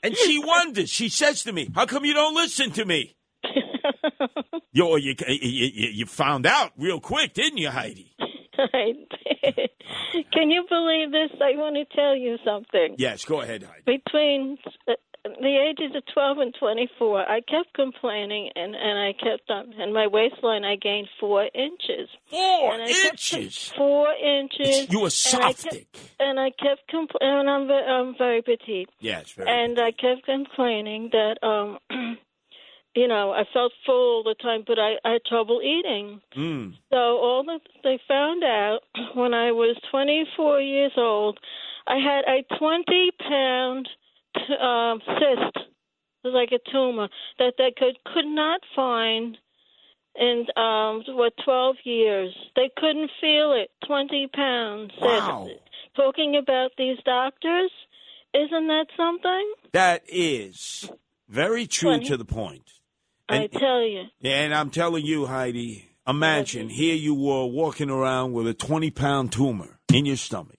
And 0.03 0.17
she 0.17 0.39
wonders. 0.39 0.91
She 0.91 1.09
says 1.09 1.43
to 1.45 1.53
me, 1.53 1.69
"How 1.75 1.87
come 1.87 2.05
you 2.05 2.15
don't 2.15 2.35
listen 2.35 2.71
to 2.73 2.85
me?" 2.85 3.15
you, 4.73 4.97
you, 4.99 5.15
you, 5.29 5.89
you 5.93 6.07
found 6.07 6.47
out 6.47 6.73
real 6.79 7.01
quick, 7.01 7.35
didn't 7.35 7.59
you, 7.59 7.71
Heidi? 7.71 8.15
I 8.59 8.93
did. 9.45 9.71
Can 10.33 10.51
you 10.51 10.65
believe 10.69 11.13
this? 11.13 11.31
I 11.41 11.57
want 11.57 11.77
to 11.77 11.97
tell 11.97 12.15
you 12.15 12.37
something. 12.45 12.97
Yes, 12.99 13.25
go 13.25 13.41
ahead, 13.41 13.63
Heidi. 13.63 13.83
Between 13.87 14.59
uh, 14.89 14.93
the 15.41 15.57
ages 15.57 15.95
of 15.97 16.03
12 16.13 16.39
and 16.39 16.55
24, 16.59 17.29
I 17.29 17.41
kept 17.41 17.75
complaining, 17.75 18.51
and, 18.55 18.75
and 18.75 18.99
I 18.99 19.13
kept 19.13 19.51
on. 19.51 19.73
And 19.79 19.93
my 19.93 20.07
waistline. 20.07 20.65
I 20.65 20.77
gained 20.77 21.09
four 21.19 21.45
inches. 21.55 22.09
Four 22.29 22.73
and 22.73 22.83
I 22.83 22.87
kept- 22.87 23.33
inches? 23.35 23.73
four 23.77 24.09
inches. 24.13 24.91
You 24.91 25.01
were 25.01 25.05
and 25.33 25.43
I 25.43 25.53
soft 25.53 25.63
kept, 25.65 26.13
and 26.19 26.41
I 26.41 26.51
kept 26.51 26.89
complaining. 26.89 27.39
And 27.39 27.51
I'm, 27.51 27.71
I'm 27.71 28.15
very 28.19 28.43
petite. 28.43 28.89
Yes, 29.01 29.33
very. 29.33 29.49
And 29.49 29.79
I 29.81 29.91
kept 29.93 30.25
complaining 30.25 31.11
that, 31.13 31.37
um, 31.47 31.79
you 32.95 33.09
know, 33.09 33.33
I 33.33 33.45
felt 33.53 33.73
full 33.87 34.17
all 34.17 34.23
the 34.23 34.35
time, 34.43 34.65
but 34.67 34.79
I, 34.79 34.95
I 35.05 35.13
had 35.15 35.25
trouble 35.25 35.61
eating. 35.63 36.21
Mm. 36.37 36.75
So 36.91 36.97
all 36.97 37.45
that 37.47 37.61
they 37.83 37.99
found 38.09 38.45
out 38.45 38.81
when 39.15 39.35
I 39.35 39.53
was 39.53 39.77
24 39.91 40.61
years 40.61 40.93
old, 40.97 41.39
I 41.87 41.97
had 41.97 42.25
a 42.27 42.43
20 42.59 43.11
pound 43.19 43.89
um, 44.61 45.01
cyst. 45.07 45.67
Like 46.23 46.51
a 46.53 46.71
tumor 46.71 47.09
that 47.39 47.55
they 47.57 47.73
could 47.75 47.97
could 48.05 48.27
not 48.27 48.61
find 48.77 49.39
in 50.15 50.45
um 50.55 51.03
what 51.09 51.33
12 51.45 51.77
years. 51.85 52.35
They 52.57 52.71
couldn't 52.77 53.11
feel 53.21 53.53
it. 53.53 53.71
20 53.87 54.29
pounds. 54.35 54.93
Wow. 55.01 55.49
Talking 55.97 56.37
about 56.37 56.73
these 56.77 56.99
doctors, 57.07 57.71
isn't 58.35 58.67
that 58.69 58.87
something? 58.97 59.53
That 59.73 60.03
is 60.09 60.91
very 61.29 61.67
true 61.67 61.93
Funny. 61.93 62.05
to 62.07 62.17
the 62.19 62.25
point. 62.27 62.71
I 63.29 63.47
tell 63.47 63.83
you. 63.83 64.05
And 64.23 64.55
I'm 64.55 64.71
telling 64.71 65.07
you, 65.07 65.27
Heidi, 65.27 65.89
imagine 66.07 66.69
here 66.69 66.97
you 66.97 67.15
were 67.15 67.47
walking 67.47 67.91
around 67.91 68.33
with 68.33 68.47
a 68.49 68.55
20 68.55 68.91
pound 68.91 69.33
tumor 69.33 69.79
in 69.93 70.05
your 70.07 70.17
stomach. 70.17 70.59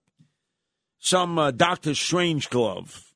Some 1.00 1.38
uh, 1.38 1.52
Dr. 1.52 1.96
Strange 1.96 2.50
glove, 2.50 3.11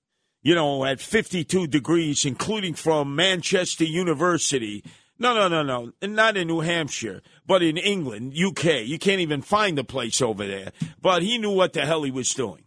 you 0.46 0.54
know, 0.54 0.86
at 0.86 1.02
52 1.02 1.66
degrees, 1.66 2.24
including 2.24 2.76
from 2.76 3.16
Manchester 3.16 3.84
University. 3.84 4.84
No, 5.18 5.34
no, 5.34 5.48
no, 5.48 5.64
no. 5.64 5.92
Not 6.08 6.38
in 6.38 6.48
New 6.48 6.60
Hampshire, 6.60 7.24
but 7.48 7.64
in 7.64 7.78
England, 7.78 8.38
UK. 8.38 8.86
You 8.86 9.00
can't 9.00 9.22
even 9.22 9.42
find 9.42 9.76
the 9.76 9.84
place 9.84 10.22
over 10.22 10.46
there. 10.46 10.72
But 11.02 11.24
he 11.24 11.40
knew 11.40 11.50
what 11.50 11.74
the 11.74 11.84
hell 11.84 12.04
he 12.04 12.12
was 12.12 12.30
doing. 12.30 12.66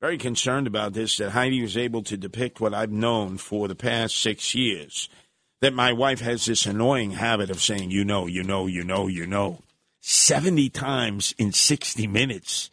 Very 0.00 0.16
concerned 0.18 0.68
about 0.68 0.92
this 0.92 1.16
that 1.16 1.30
Heidi 1.30 1.60
was 1.60 1.76
able 1.76 2.04
to 2.04 2.16
depict 2.16 2.60
what 2.60 2.74
I've 2.74 2.92
known 2.92 3.38
for 3.38 3.66
the 3.66 3.74
past 3.74 4.16
six 4.16 4.54
years 4.54 5.08
that 5.62 5.74
my 5.74 5.92
wife 5.92 6.20
has 6.20 6.44
this 6.44 6.64
annoying 6.64 7.10
habit 7.10 7.50
of 7.50 7.60
saying, 7.60 7.90
you 7.90 8.04
know, 8.04 8.28
you 8.28 8.44
know, 8.44 8.68
you 8.68 8.84
know, 8.84 9.08
you 9.08 9.26
know, 9.26 9.62
70 10.00 10.70
times 10.70 11.34
in 11.38 11.52
60 11.52 12.06
minutes. 12.06 12.70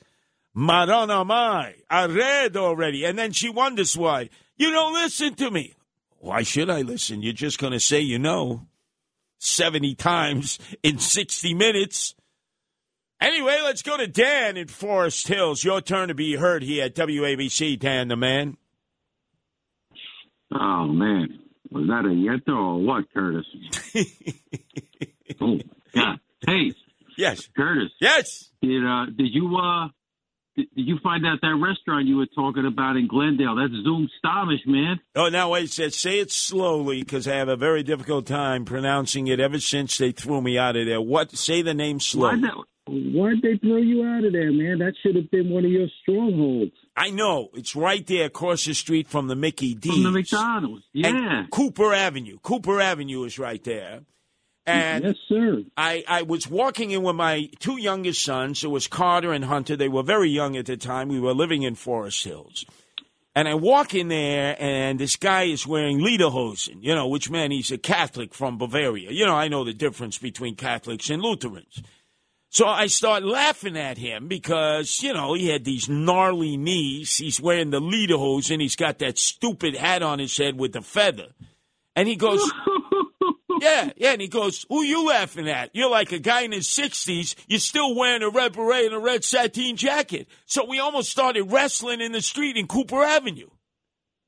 Madonna 0.59 1.23
mai, 1.23 1.75
I 1.89 2.05
read 2.07 2.57
already. 2.57 3.05
And 3.05 3.17
then 3.17 3.31
she 3.31 3.47
wonders 3.47 3.95
why. 3.95 4.29
You 4.57 4.71
don't 4.71 4.91
listen 4.91 5.35
to 5.35 5.49
me. 5.49 5.73
Why 6.17 6.43
should 6.43 6.69
I 6.69 6.81
listen? 6.81 7.23
You're 7.23 7.31
just 7.31 7.59
going 7.59 7.71
to 7.71 7.79
say 7.79 8.01
you 8.01 8.19
know 8.19 8.67
70 9.37 9.95
times 9.95 10.59
in 10.83 10.99
60 10.99 11.53
minutes. 11.53 12.13
Anyway, 13.21 13.57
let's 13.63 13.81
go 13.83 13.95
to 13.95 14.05
Dan 14.05 14.57
in 14.57 14.67
Forest 14.67 15.29
Hills. 15.29 15.63
Your 15.63 15.79
turn 15.79 16.09
to 16.09 16.13
be 16.13 16.35
heard 16.35 16.61
here 16.61 16.83
at 16.83 16.95
WABC, 16.95 17.79
Dan 17.79 18.09
the 18.09 18.17
man. 18.17 18.57
Oh 20.53 20.87
man, 20.87 21.39
was 21.71 21.87
that 21.87 22.03
a 22.03 22.09
yenta 22.09 22.49
or 22.49 22.83
what, 22.83 23.05
Curtis? 23.13 23.45
oh 25.41 25.59
God! 25.93 26.19
Hey, 26.45 26.73
yes, 27.17 27.47
Curtis. 27.55 27.91
Yes. 28.01 28.49
Did 28.61 28.83
uh 28.83 29.05
did 29.15 29.27
you 29.31 29.55
uh 29.57 29.89
did, 30.59 30.67
you 30.75 30.97
find 31.01 31.25
out 31.25 31.39
that 31.41 31.55
restaurant 31.55 32.07
you 32.07 32.17
were 32.17 32.27
talking 32.27 32.65
about 32.65 32.95
in 32.95 33.07
Glendale? 33.07 33.55
That's 33.55 33.73
Zum 33.83 34.09
Stammtisch, 34.23 34.65
man. 34.65 34.99
Oh, 35.15 35.29
now 35.29 35.49
wait, 35.51 35.69
say, 35.69 35.89
say 35.89 36.19
it 36.19 36.31
slowly 36.31 37.03
because 37.03 37.27
I 37.27 37.35
have 37.35 37.49
a 37.49 37.55
very 37.55 37.83
difficult 37.83 38.25
time 38.25 38.65
pronouncing 38.65 39.27
it 39.27 39.39
ever 39.39 39.59
since 39.59 39.97
they 39.97 40.11
threw 40.11 40.41
me 40.41 40.57
out 40.57 40.75
of 40.75 40.85
there. 40.85 41.01
What? 41.01 41.31
Say 41.31 41.61
the 41.61 41.73
name 41.73 41.99
slowly. 41.99 42.41
Why'd 42.91 43.41
they 43.43 43.57
throw 43.57 43.77
you 43.77 44.03
out 44.03 44.23
of 44.23 44.33
there, 44.33 44.51
man? 44.51 44.79
That 44.79 44.93
should 45.03 45.15
have 45.15 45.29
been 45.29 45.49
one 45.49 45.63
of 45.63 45.71
your 45.71 45.87
strongholds. 46.01 46.71
I 46.97 47.11
know 47.11 47.49
it's 47.53 47.75
right 47.75 48.05
there 48.07 48.25
across 48.25 48.65
the 48.65 48.73
street 48.73 49.07
from 49.07 49.27
the 49.27 49.35
Mickey 49.35 49.75
D's. 49.75 49.93
From 49.93 50.03
the 50.03 50.11
McDonald's, 50.11 50.85
yeah. 50.91 51.09
And 51.09 51.51
Cooper 51.51 51.93
Avenue. 51.93 52.39
Cooper 52.41 52.81
Avenue 52.81 53.25
is 53.25 53.37
right 53.37 53.63
there. 53.63 54.01
And 54.69 55.03
yes, 55.03 55.15
sir. 55.27 55.63
I, 55.77 56.03
I 56.07 56.21
was 56.23 56.47
walking 56.47 56.91
in 56.91 57.03
with 57.03 57.15
my 57.15 57.49
two 57.59 57.79
youngest 57.79 58.23
sons. 58.23 58.63
It 58.63 58.67
was 58.67 58.87
Carter 58.87 59.33
and 59.33 59.45
Hunter. 59.45 59.75
They 59.75 59.89
were 59.89 60.03
very 60.03 60.29
young 60.29 60.55
at 60.57 60.65
the 60.65 60.77
time. 60.77 61.09
We 61.09 61.19
were 61.19 61.33
living 61.33 61.63
in 61.63 61.75
Forest 61.75 62.23
Hills. 62.23 62.65
And 63.35 63.47
I 63.47 63.53
walk 63.53 63.93
in 63.93 64.07
there, 64.07 64.57
and 64.59 64.99
this 64.99 65.15
guy 65.15 65.43
is 65.43 65.65
wearing 65.65 65.99
lederhosen, 65.99 66.77
you 66.81 66.93
know, 66.95 67.07
which 67.07 67.29
meant 67.29 67.53
he's 67.53 67.71
a 67.71 67.77
Catholic 67.77 68.33
from 68.33 68.57
Bavaria. 68.57 69.11
You 69.11 69.25
know, 69.25 69.35
I 69.35 69.47
know 69.47 69.63
the 69.63 69.73
difference 69.73 70.17
between 70.17 70.55
Catholics 70.55 71.09
and 71.09 71.21
Lutherans. 71.21 71.81
So 72.51 72.65
I 72.65 72.87
start 72.87 73.23
laughing 73.23 73.77
at 73.77 73.99
him 73.99 74.27
because, 74.27 75.03
you 75.03 75.13
know, 75.13 75.35
he 75.35 75.49
had 75.49 75.63
these 75.63 75.87
gnarly 75.87 76.57
knees. 76.57 77.17
He's 77.17 77.39
wearing 77.39 77.69
the 77.69 77.79
lederhosen. 77.79 78.59
He's 78.59 78.75
got 78.75 78.97
that 78.99 79.19
stupid 79.19 79.75
hat 79.75 80.01
on 80.01 80.17
his 80.17 80.35
head 80.35 80.59
with 80.59 80.73
the 80.73 80.81
feather. 80.81 81.27
And 81.95 82.07
he 82.07 82.15
goes, 82.15 82.41
yeah, 83.61 83.91
yeah. 83.95 84.11
And 84.11 84.21
he 84.21 84.27
goes, 84.27 84.65
who 84.69 84.83
you 84.83 85.07
laughing 85.07 85.47
at? 85.49 85.69
You're 85.73 85.89
like 85.89 86.11
a 86.11 86.19
guy 86.19 86.41
in 86.41 86.51
his 86.51 86.67
60s. 86.67 87.35
You're 87.47 87.59
still 87.59 87.95
wearing 87.95 88.23
a 88.23 88.29
red 88.29 88.53
beret 88.53 88.85
and 88.85 88.95
a 88.95 88.99
red 88.99 89.23
sateen 89.23 89.75
jacket. 89.75 90.27
So 90.45 90.65
we 90.65 90.79
almost 90.79 91.11
started 91.11 91.43
wrestling 91.51 92.01
in 92.01 92.11
the 92.11 92.21
street 92.21 92.57
in 92.57 92.67
Cooper 92.67 93.03
Avenue. 93.03 93.49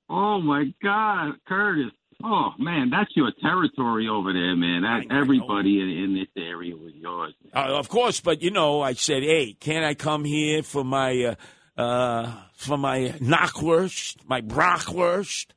Oh 0.09 0.41
my 0.41 0.73
God, 0.83 1.35
Curtis. 1.47 1.91
Oh 2.23 2.49
man, 2.59 2.89
that's 2.91 3.09
your 3.15 3.31
territory 3.41 4.07
over 4.07 4.33
there, 4.33 4.55
man. 4.55 4.81
That, 4.81 5.15
everybody 5.15 5.79
in, 5.79 5.89
in 5.89 6.13
this 6.13 6.27
area 6.37 6.75
was 6.75 6.93
yours. 6.93 7.33
Uh, 7.53 7.77
of 7.77 7.89
course, 7.89 8.19
but 8.19 8.41
you 8.41 8.51
know, 8.51 8.81
I 8.81 8.93
said, 8.93 9.23
"Hey, 9.23 9.53
can 9.53 9.83
I 9.83 9.93
come 9.93 10.23
here 10.25 10.61
for 10.63 10.83
my 10.83 11.35
uh, 11.77 11.81
uh, 11.81 12.33
for 12.55 12.77
my 12.77 13.15
knockwurst, 13.19 14.17
my 14.27 14.41
brockwurst?" 14.41 15.47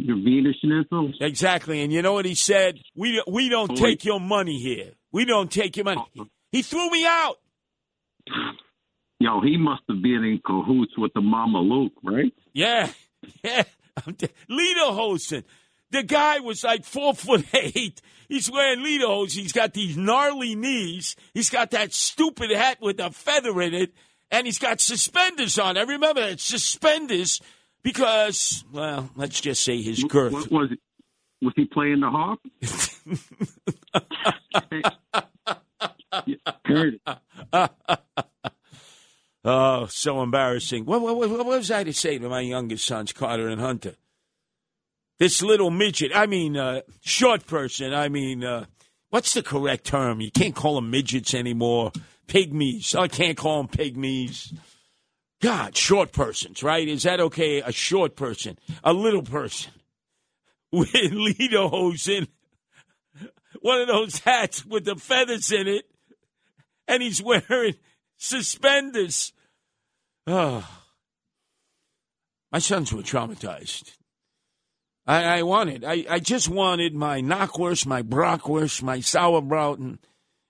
Your 0.00 0.16
Wiener 0.16 0.54
Schnitzel. 0.60 1.12
Exactly, 1.20 1.82
and 1.82 1.92
you 1.92 2.02
know 2.02 2.12
what 2.12 2.24
he 2.24 2.36
said? 2.36 2.78
We 2.94 3.20
we 3.26 3.48
don't 3.48 3.72
oh, 3.72 3.74
Wait. 3.74 3.80
take 3.80 4.04
your 4.04 4.20
money 4.20 4.58
here. 4.58 4.92
We 5.10 5.24
don't 5.24 5.50
take 5.50 5.76
your 5.76 5.84
money. 5.84 6.04
He 6.52 6.62
threw 6.62 6.88
me 6.88 7.04
out. 7.04 7.36
Yo, 9.18 9.40
he 9.40 9.56
must 9.56 9.82
have 9.88 10.00
been 10.00 10.22
in 10.24 10.40
cahoots 10.46 10.92
with 10.96 11.12
the 11.14 11.20
Mama 11.20 11.58
Luke, 11.58 11.94
right? 12.04 12.32
Yeah, 12.52 12.90
yeah. 13.42 13.64
Lederhosen. 14.48 15.42
The 15.90 16.04
guy 16.04 16.38
was 16.38 16.62
like 16.62 16.84
four 16.84 17.14
foot 17.14 17.46
eight. 17.52 18.00
He's 18.28 18.50
wearing 18.50 18.84
lederhosen. 18.84 19.38
He's 19.38 19.52
got 19.52 19.72
these 19.72 19.96
gnarly 19.96 20.54
knees. 20.54 21.16
He's 21.34 21.50
got 21.50 21.72
that 21.72 21.92
stupid 21.92 22.52
hat 22.52 22.78
with 22.80 23.00
a 23.00 23.10
feather 23.10 23.60
in 23.62 23.74
it, 23.74 23.94
and 24.30 24.46
he's 24.46 24.58
got 24.58 24.80
suspenders 24.80 25.58
on. 25.58 25.76
I 25.76 25.82
remember 25.82 26.20
that 26.20 26.38
suspenders 26.38 27.40
because, 27.82 28.64
well, 28.72 29.10
let's 29.16 29.40
just 29.40 29.62
say 29.62 29.80
his 29.82 30.04
girth. 30.04 30.32
What 30.32 30.50
was 30.50 30.72
it? 30.72 30.78
Was 31.40 31.52
he 31.56 31.66
playing 31.66 32.00
the 32.00 32.10
harp? 32.10 32.40
Oh, 39.44 39.86
so 39.86 40.22
embarrassing. 40.22 40.84
What, 40.84 41.00
what, 41.00 41.16
what, 41.16 41.30
what 41.30 41.46
was 41.46 41.70
I 41.70 41.84
to 41.84 41.92
say 41.92 42.18
to 42.18 42.28
my 42.28 42.40
youngest 42.40 42.84
sons, 42.84 43.12
Carter 43.12 43.48
and 43.48 43.60
Hunter? 43.60 43.94
This 45.18 45.42
little 45.42 45.70
midget, 45.70 46.12
I 46.14 46.26
mean, 46.26 46.56
uh, 46.56 46.82
short 47.00 47.46
person, 47.46 47.94
I 47.94 48.08
mean, 48.08 48.44
uh, 48.44 48.66
what's 49.10 49.34
the 49.34 49.42
correct 49.42 49.84
term? 49.84 50.20
You 50.20 50.30
can't 50.30 50.54
call 50.54 50.74
them 50.74 50.90
midgets 50.90 51.34
anymore. 51.34 51.92
Pygmies. 52.26 52.94
I 52.94 53.08
can't 53.08 53.38
call 53.38 53.62
them 53.62 53.68
pygmies. 53.68 54.52
God, 55.40 55.76
short 55.76 56.12
persons, 56.12 56.62
right? 56.62 56.86
Is 56.88 57.04
that 57.04 57.20
okay? 57.20 57.60
A 57.60 57.72
short 57.72 58.16
person, 58.16 58.58
a 58.82 58.92
little 58.92 59.22
person 59.22 59.72
with 60.72 60.92
lederhosen, 60.92 62.28
one 63.60 63.80
of 63.80 63.88
those 63.88 64.18
hats 64.20 64.66
with 64.66 64.84
the 64.84 64.96
feathers 64.96 65.52
in 65.52 65.68
it, 65.68 65.84
and 66.86 67.02
he's 67.02 67.22
wearing 67.22 67.74
suspenders. 68.16 69.32
Oh. 70.26 70.68
My 72.50 72.58
sons 72.58 72.92
were 72.92 73.02
traumatized. 73.02 73.92
I, 75.06 75.38
I 75.38 75.42
wanted, 75.42 75.84
I, 75.84 76.04
I 76.08 76.18
just 76.18 76.48
wanted 76.48 76.94
my 76.94 77.20
knockwurst, 77.20 77.86
my 77.86 78.02
brockwurst, 78.02 78.82
my 78.82 78.98
sauerbraten, 78.98 79.98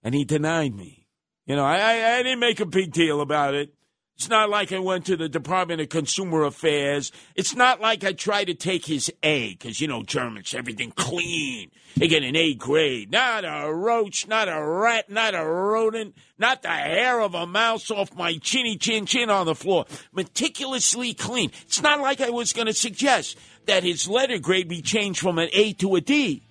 and 0.02 0.14
he 0.14 0.24
denied 0.24 0.74
me. 0.74 1.06
You 1.46 1.56
know, 1.56 1.64
I, 1.64 1.76
I, 1.76 2.14
I 2.14 2.22
didn't 2.22 2.40
make 2.40 2.60
a 2.60 2.66
big 2.66 2.92
deal 2.92 3.20
about 3.20 3.54
it. 3.54 3.72
It's 4.18 4.28
not 4.28 4.50
like 4.50 4.72
I 4.72 4.80
went 4.80 5.06
to 5.06 5.16
the 5.16 5.28
Department 5.28 5.80
of 5.80 5.90
Consumer 5.90 6.42
Affairs. 6.42 7.12
It's 7.36 7.54
not 7.54 7.80
like 7.80 8.02
I 8.02 8.12
tried 8.12 8.46
to 8.46 8.54
take 8.54 8.84
his 8.84 9.12
A, 9.22 9.50
because, 9.52 9.80
you 9.80 9.86
know, 9.86 10.02
Germans, 10.02 10.54
everything 10.54 10.90
clean. 10.90 11.70
They 11.96 12.08
get 12.08 12.24
an 12.24 12.34
A 12.34 12.54
grade. 12.54 13.12
Not 13.12 13.44
a 13.44 13.72
roach, 13.72 14.26
not 14.26 14.48
a 14.48 14.60
rat, 14.60 15.08
not 15.08 15.36
a 15.36 15.44
rodent, 15.44 16.16
not 16.36 16.62
the 16.62 16.68
hair 16.68 17.20
of 17.20 17.34
a 17.34 17.46
mouse 17.46 17.92
off 17.92 18.12
my 18.16 18.38
chinny 18.38 18.76
chin 18.76 19.06
chin 19.06 19.30
on 19.30 19.46
the 19.46 19.54
floor. 19.54 19.86
Meticulously 20.12 21.14
clean. 21.14 21.52
It's 21.66 21.80
not 21.80 22.00
like 22.00 22.20
I 22.20 22.30
was 22.30 22.52
going 22.52 22.66
to 22.66 22.74
suggest 22.74 23.38
that 23.66 23.84
his 23.84 24.08
letter 24.08 24.40
grade 24.40 24.66
be 24.66 24.82
changed 24.82 25.20
from 25.20 25.38
an 25.38 25.48
A 25.52 25.74
to 25.74 25.94
a 25.94 26.00
D. 26.00 26.42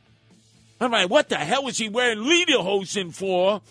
I'm 0.79 0.91
like, 0.91 1.09
what 1.09 1.27
the 1.27 1.35
hell 1.35 1.65
was 1.65 1.77
he 1.77 1.89
wearing 1.89 2.19
lederhosen 2.19 3.13
for? 3.13 3.61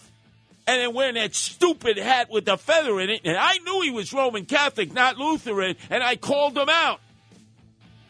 And 0.66 0.80
then 0.80 0.94
wearing 0.94 1.14
that 1.14 1.34
stupid 1.34 1.96
hat 1.96 2.28
with 2.30 2.44
the 2.44 2.56
feather 2.56 3.00
in 3.00 3.10
it. 3.10 3.20
And 3.24 3.36
I 3.36 3.58
knew 3.58 3.82
he 3.82 3.90
was 3.90 4.12
Roman 4.12 4.46
Catholic, 4.46 4.92
not 4.92 5.16
Lutheran, 5.16 5.76
and 5.90 6.02
I 6.02 6.16
called 6.16 6.58
him 6.58 6.68
out. 6.68 7.00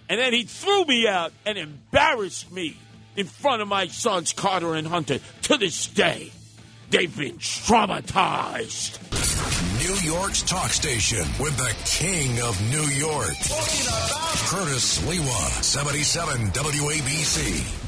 And 0.09 0.21
then 0.21 0.33
he 0.33 0.45
threw 0.45 0.85
me 0.85 1.07
out 1.07 1.33
and 1.45 1.59
embarrassed 1.59 2.51
me 2.53 2.77
in 3.17 3.27
front 3.27 3.63
of 3.63 3.69
my 3.69 3.89
sons, 3.89 4.33
Carter 4.33 4.75
and 4.75 4.87
Hunter. 4.87 5.19
To 5.43 5.57
this 5.57 5.87
day, 5.89 6.33
they've 6.91 7.15
been 7.15 7.39
traumatized. 7.39 9.03
New 9.79 10.11
York's 10.11 10.43
talk 10.43 10.71
station 10.71 11.25
with 11.41 11.57
the 11.57 11.75
king 11.85 12.41
of 12.43 12.61
New 12.71 12.85
York. 12.95 13.37
Curtis 14.49 15.01
Sliwa, 15.01 15.63
77 15.63 16.49
WABC. 16.51 17.86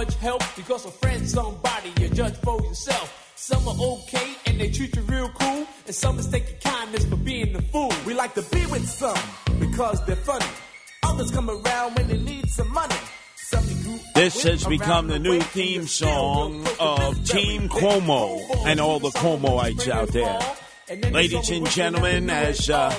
Much 0.00 0.14
help 0.14 0.42
because 0.56 0.86
a 0.86 0.90
friend's 0.90 1.30
somebody 1.30 1.92
you 2.00 2.08
judge 2.08 2.34
for 2.36 2.58
yourself. 2.62 3.32
Some 3.36 3.68
are 3.68 3.76
okay 3.94 4.28
and 4.46 4.58
they 4.58 4.70
treat 4.70 4.96
you 4.96 5.02
real 5.02 5.28
cool, 5.38 5.66
and 5.86 5.94
some 5.94 6.16
mistake 6.16 6.44
your 6.48 6.72
kindness 6.72 7.04
for 7.04 7.16
being 7.16 7.52
the 7.52 7.60
fool. 7.60 7.92
We 8.06 8.14
like 8.14 8.32
to 8.34 8.42
be 8.54 8.64
with 8.66 8.88
some 8.88 9.22
because 9.58 10.02
they're 10.06 10.16
funny. 10.16 10.46
Others 11.02 11.30
come 11.32 11.50
around 11.50 11.96
when 11.96 12.08
they 12.08 12.16
need 12.16 12.48
some 12.48 12.72
money. 12.72 12.94
Some 13.36 13.64
you 13.68 13.74
grew 13.82 13.98
This 14.14 14.42
has 14.44 14.64
become 14.64 15.08
the 15.08 15.18
new 15.18 15.40
theme 15.40 15.86
song 15.86 16.66
of 16.78 17.22
Team 17.26 17.68
Cuomo 17.68 18.40
and 18.64 18.80
all 18.80 19.00
the 19.00 19.10
Cuomoites 19.10 19.86
out 19.88 20.08
there. 20.08 20.40
Ladies 21.12 21.50
and 21.50 21.68
gentlemen, 21.68 22.30
as 22.30 22.70
uh, 22.70 22.90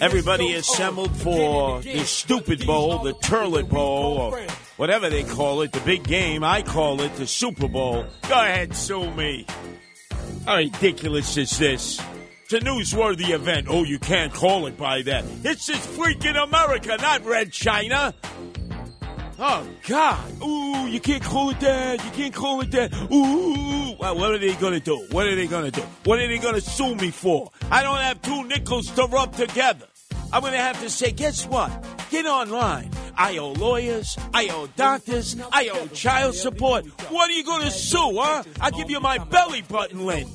everybody 0.00 0.54
assembled 0.54 1.16
for 1.16 1.80
the 1.82 2.04
stupid 2.04 2.66
bowl, 2.66 2.98
the 3.04 3.14
turlet 3.14 3.68
bowl, 3.68 4.18
or 4.18 4.40
whatever 4.78 5.10
they 5.10 5.24
call 5.24 5.60
it, 5.60 5.72
the 5.72 5.80
big 5.80 6.04
game, 6.04 6.42
I 6.42 6.62
call 6.62 7.02
it 7.02 7.14
the 7.16 7.26
Super 7.26 7.68
Bowl. 7.68 8.06
Go 8.28 8.34
ahead, 8.34 8.74
sue 8.74 9.10
me. 9.12 9.44
How 10.46 10.56
ridiculous 10.56 11.36
is 11.36 11.58
this? 11.58 12.00
It's 12.44 12.54
a 12.54 12.60
newsworthy 12.60 13.30
event. 13.30 13.66
Oh, 13.68 13.84
you 13.84 13.98
can't 13.98 14.32
call 14.32 14.66
it 14.66 14.78
by 14.78 15.02
that. 15.02 15.24
This 15.42 15.68
is 15.68 15.76
freaking 15.76 16.42
America, 16.42 16.96
not 16.98 17.22
Red 17.26 17.52
China. 17.52 18.14
Oh 19.40 19.68
God! 19.86 20.42
Ooh, 20.42 20.88
you 20.88 20.98
can't 20.98 21.22
call 21.22 21.50
it 21.50 21.60
that. 21.60 22.04
You 22.04 22.10
can't 22.10 22.34
call 22.34 22.60
it 22.62 22.70
that. 22.70 22.92
Ooh, 23.12 23.94
what 23.98 24.32
are 24.32 24.38
they 24.38 24.54
gonna 24.54 24.80
do? 24.80 24.96
What 25.10 25.26
are 25.26 25.34
they 25.34 25.46
gonna 25.46 25.70
do? 25.70 25.82
What 26.04 26.18
are 26.18 26.26
they 26.26 26.38
gonna 26.38 26.60
sue 26.60 26.94
me 26.94 27.10
for? 27.10 27.50
I 27.70 27.82
don't 27.82 27.98
have 27.98 28.22
two 28.22 28.44
nickels 28.44 28.90
to 28.92 29.04
rub 29.04 29.36
together. 29.36 29.86
I'm 30.32 30.42
gonna 30.42 30.56
have 30.58 30.80
to 30.82 30.90
say, 30.90 31.10
guess 31.10 31.46
what? 31.46 31.70
Get 32.10 32.26
online. 32.26 32.90
I 33.16 33.38
owe 33.38 33.52
lawyers. 33.52 34.16
I 34.32 34.48
owe 34.48 34.68
doctors. 34.76 35.36
I 35.52 35.68
owe 35.68 35.86
child 35.88 36.34
support. 36.34 36.86
What 37.10 37.28
are 37.28 37.32
you 37.32 37.44
gonna 37.44 37.70
sue, 37.70 38.18
huh? 38.20 38.44
I'll 38.60 38.70
give 38.70 38.90
you 38.90 39.00
my 39.00 39.18
belly 39.18 39.62
button 39.62 40.06
lint. 40.06 40.28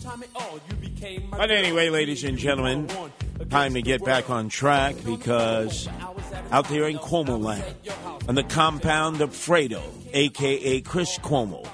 But 1.31 1.51
anyway, 1.51 1.89
ladies 1.89 2.23
and 2.23 2.37
gentlemen, 2.37 2.89
time 3.49 3.73
to 3.73 3.81
get 3.81 4.03
back 4.03 4.29
on 4.29 4.49
track 4.49 4.95
because 5.05 5.87
out 6.51 6.67
there 6.69 6.87
in 6.87 6.97
Cuomo 6.97 7.41
land, 7.41 7.75
on 8.27 8.35
the 8.35 8.43
compound 8.43 9.21
of 9.21 9.31
Fredo, 9.31 9.81
aka 10.13 10.81
Chris 10.81 11.17
Cuomo, 11.19 11.67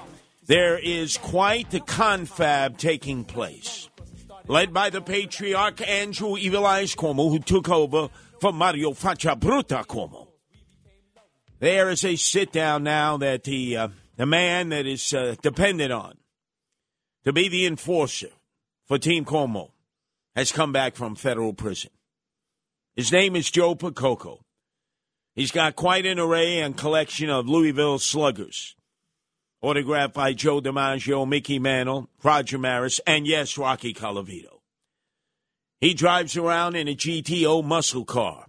there 0.46 0.78
is 0.78 1.16
quite 1.16 1.70
the 1.70 1.80
confab 1.80 2.78
taking 2.78 3.24
place. 3.24 3.89
Led 4.50 4.74
by 4.74 4.90
the 4.90 5.00
patriarch 5.00 5.80
Andrew 5.88 6.36
Evil 6.36 6.66
Eyes 6.66 6.96
Cuomo, 6.96 7.30
who 7.30 7.38
took 7.38 7.68
over 7.68 8.08
from 8.40 8.56
Mario 8.56 8.90
Faccia 8.94 9.38
Bruta 9.38 9.86
Cuomo. 9.86 10.26
There 11.60 11.88
is 11.88 12.04
a 12.04 12.16
sit 12.16 12.50
down 12.50 12.82
now 12.82 13.16
that 13.18 13.44
the, 13.44 13.76
uh, 13.76 13.88
the 14.16 14.26
man 14.26 14.70
that 14.70 14.86
is 14.86 15.14
uh, 15.14 15.36
dependent 15.40 15.92
on 15.92 16.16
to 17.22 17.32
be 17.32 17.48
the 17.48 17.64
enforcer 17.64 18.30
for 18.86 18.98
Team 18.98 19.24
Cuomo 19.24 19.70
has 20.34 20.50
come 20.50 20.72
back 20.72 20.96
from 20.96 21.14
federal 21.14 21.54
prison. 21.54 21.92
His 22.96 23.12
name 23.12 23.36
is 23.36 23.52
Joe 23.52 23.76
Percoco. 23.76 24.40
He's 25.36 25.52
got 25.52 25.76
quite 25.76 26.06
an 26.06 26.18
array 26.18 26.58
and 26.58 26.76
collection 26.76 27.30
of 27.30 27.48
Louisville 27.48 28.00
sluggers, 28.00 28.74
autographed 29.62 30.14
by 30.14 30.32
Joe 30.32 30.60
DiMaggio, 30.60 31.28
Mickey 31.28 31.58
Mantle, 31.58 32.08
Roger 32.22 32.58
Maris, 32.58 33.00
and 33.06 33.26
yes, 33.26 33.58
Rocky 33.58 33.92
Colavito. 33.92 34.60
He 35.80 35.94
drives 35.94 36.36
around 36.36 36.76
in 36.76 36.88
a 36.88 36.94
GTO 36.94 37.64
muscle 37.64 38.04
car. 38.04 38.46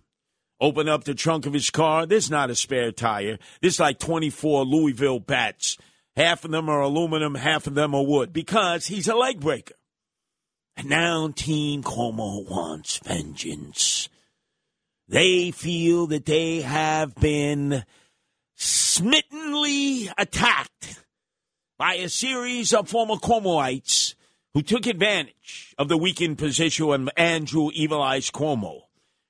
Open 0.59 0.87
up 0.87 1.05
the 1.05 1.15
trunk 1.15 1.45
of 1.45 1.53
his 1.53 1.69
car. 1.69 2.05
There's 2.05 2.29
not 2.29 2.49
a 2.49 2.55
spare 2.55 2.91
tire. 2.91 3.39
There's 3.61 3.79
like 3.79 3.99
24 3.99 4.63
Louisville 4.65 5.19
bats. 5.19 5.77
Half 6.15 6.45
of 6.45 6.51
them 6.51 6.69
are 6.69 6.81
aluminum, 6.81 7.35
half 7.35 7.67
of 7.67 7.73
them 7.73 7.95
are 7.95 8.05
wood, 8.05 8.33
because 8.33 8.87
he's 8.87 9.07
a 9.07 9.15
leg 9.15 9.39
breaker. 9.39 9.75
And 10.77 10.89
now 10.89 11.31
Team 11.35 11.83
Cuomo 11.83 12.49
wants 12.49 12.99
vengeance. 12.99 14.09
They 15.07 15.51
feel 15.51 16.07
that 16.07 16.25
they 16.25 16.61
have 16.61 17.15
been 17.15 17.83
smittenly 18.55 20.09
attacked 20.17 21.00
by 21.81 21.95
a 21.95 22.09
series 22.09 22.75
of 22.75 22.87
former 22.87 23.15
Cuomoites 23.15 24.13
who 24.53 24.61
took 24.61 24.85
advantage 24.85 25.73
of 25.79 25.89
the 25.89 25.97
weakened 25.97 26.37
position 26.37 26.91
of 26.91 27.09
Andrew 27.17 27.71
Evil 27.73 27.99
Eyes 28.03 28.29
Cuomo, 28.29 28.81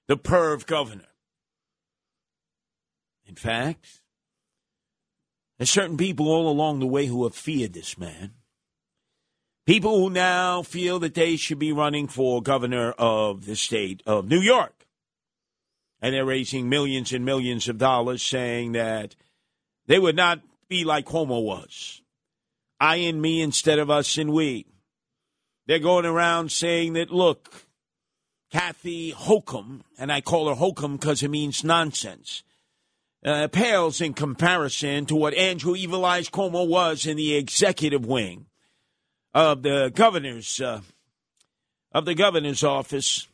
the 0.09 0.17
perv 0.17 0.65
governor. 0.65 1.07
In 3.25 3.35
fact, 3.35 4.01
there's 5.57 5.69
certain 5.69 5.95
people 5.95 6.27
all 6.27 6.49
along 6.49 6.81
the 6.81 6.87
way 6.87 7.05
who 7.05 7.23
have 7.23 7.35
feared 7.35 7.71
this 7.71 7.97
man. 7.97 8.33
People 9.65 9.97
who 10.01 10.09
now 10.09 10.61
feel 10.61 10.99
that 10.99 11.13
they 11.13 11.37
should 11.37 11.57
be 11.57 11.71
running 11.71 12.09
for 12.09 12.43
governor 12.43 12.91
of 12.97 13.45
the 13.45 13.55
state 13.55 14.03
of 14.05 14.27
New 14.27 14.41
York. 14.41 14.87
And 16.01 16.13
they're 16.13 16.25
raising 16.25 16.67
millions 16.67 17.13
and 17.13 17.23
millions 17.23 17.69
of 17.69 17.77
dollars 17.77 18.21
saying 18.21 18.73
that 18.73 19.15
they 19.87 19.99
would 19.99 20.17
not 20.17 20.41
be 20.67 20.83
like 20.83 21.05
Cuomo 21.05 21.41
was. 21.41 22.00
I 22.81 22.95
and 22.95 23.21
me 23.21 23.43
instead 23.43 23.77
of 23.77 23.91
us 23.91 24.17
and 24.17 24.33
we. 24.33 24.65
They're 25.67 25.77
going 25.77 26.07
around 26.07 26.51
saying 26.51 26.93
that, 26.93 27.11
look, 27.11 27.67
Kathy 28.51 29.11
Hokum, 29.11 29.83
and 29.99 30.11
I 30.11 30.21
call 30.21 30.49
her 30.49 30.55
Hokum 30.55 30.97
because 30.97 31.21
it 31.21 31.29
means 31.29 31.63
nonsense, 31.63 32.41
uh, 33.23 33.47
pales 33.49 34.01
in 34.01 34.15
comparison 34.15 35.05
to 35.05 35.15
what 35.15 35.35
Andrew 35.35 35.75
Evil 35.75 36.03
Eyes 36.03 36.27
Cuomo 36.27 36.67
was 36.67 37.05
in 37.05 37.17
the 37.17 37.35
executive 37.35 38.03
wing 38.03 38.47
of 39.35 39.61
the 39.61 39.91
governor's 39.93 40.59
uh, 40.59 40.81
of 41.91 42.05
the 42.05 42.15
governor's 42.15 42.63
office 42.63 43.27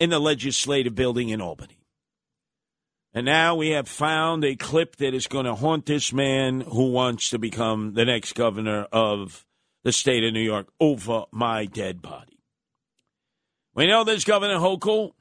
in 0.00 0.10
the 0.10 0.18
legislative 0.18 0.96
building 0.96 1.28
in 1.28 1.40
Albany. 1.40 1.79
And 3.12 3.26
now 3.26 3.56
we 3.56 3.70
have 3.70 3.88
found 3.88 4.44
a 4.44 4.54
clip 4.54 4.96
that 4.96 5.14
is 5.14 5.26
going 5.26 5.46
to 5.46 5.56
haunt 5.56 5.86
this 5.86 6.12
man 6.12 6.60
who 6.60 6.92
wants 6.92 7.30
to 7.30 7.38
become 7.38 7.94
the 7.94 8.04
next 8.04 8.34
governor 8.34 8.86
of 8.92 9.44
the 9.82 9.92
state 9.92 10.22
of 10.22 10.32
New 10.32 10.42
York 10.42 10.68
over 10.78 11.24
my 11.32 11.66
dead 11.66 12.02
body. 12.02 12.38
We 13.74 13.86
know 13.86 14.04
there's 14.04 14.24
Governor 14.24 14.58
Hochul, 14.58 15.12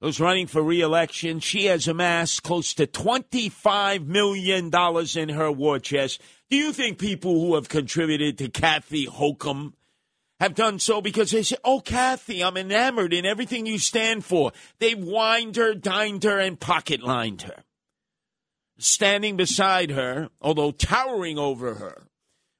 who's 0.00 0.20
running 0.20 0.46
for 0.46 0.62
reelection. 0.62 1.40
She 1.40 1.66
has 1.66 1.88
amassed 1.88 2.42
close 2.42 2.74
to 2.74 2.86
$25 2.86 4.06
million 4.06 4.70
in 5.16 5.28
her 5.30 5.50
war 5.50 5.78
chest. 5.78 6.20
Do 6.50 6.56
you 6.56 6.72
think 6.72 6.98
people 6.98 7.40
who 7.40 7.56
have 7.56 7.68
contributed 7.68 8.38
to 8.38 8.48
Kathy 8.48 9.06
Hokum 9.06 9.74
have 10.40 10.54
done 10.54 10.78
so 10.78 11.00
because 11.00 11.30
they 11.30 11.42
say, 11.42 11.56
Oh, 11.64 11.80
Kathy, 11.80 12.42
I'm 12.42 12.56
enamored 12.56 13.12
in 13.12 13.26
everything 13.26 13.66
you 13.66 13.78
stand 13.78 14.24
for? 14.24 14.52
They've 14.78 14.98
wined 14.98 15.56
her, 15.56 15.74
dined 15.74 16.24
her, 16.24 16.38
and 16.38 16.58
pocket 16.58 17.02
lined 17.02 17.42
her. 17.42 17.64
Standing 18.78 19.36
beside 19.36 19.90
her, 19.90 20.28
although 20.40 20.70
towering 20.70 21.38
over 21.38 21.74
her, 21.74 22.06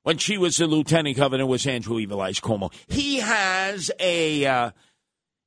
when 0.03 0.19
she 0.19 0.37
was 0.37 0.57
the 0.57 0.67
lieutenant 0.67 1.17
governor, 1.17 1.47
was 1.47 1.67
Andrew 1.67 1.99
Evil 1.99 2.21
Eyes 2.21 2.41
Cuomo. 2.41 2.73
He 2.89 3.17
has 3.17 3.91
a. 4.01 4.47
Uh, 4.47 4.71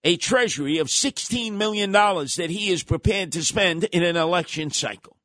a 0.03 0.17
treasury 0.17 0.79
of 0.79 0.87
$16 0.87 1.53
million 1.53 1.91
that 1.91 2.47
he 2.49 2.71
is 2.71 2.83
prepared 2.83 3.31
to 3.33 3.43
spend 3.43 3.83
in 3.85 4.03
an 4.03 4.17
election 4.17 4.71
cycle. 4.71 5.15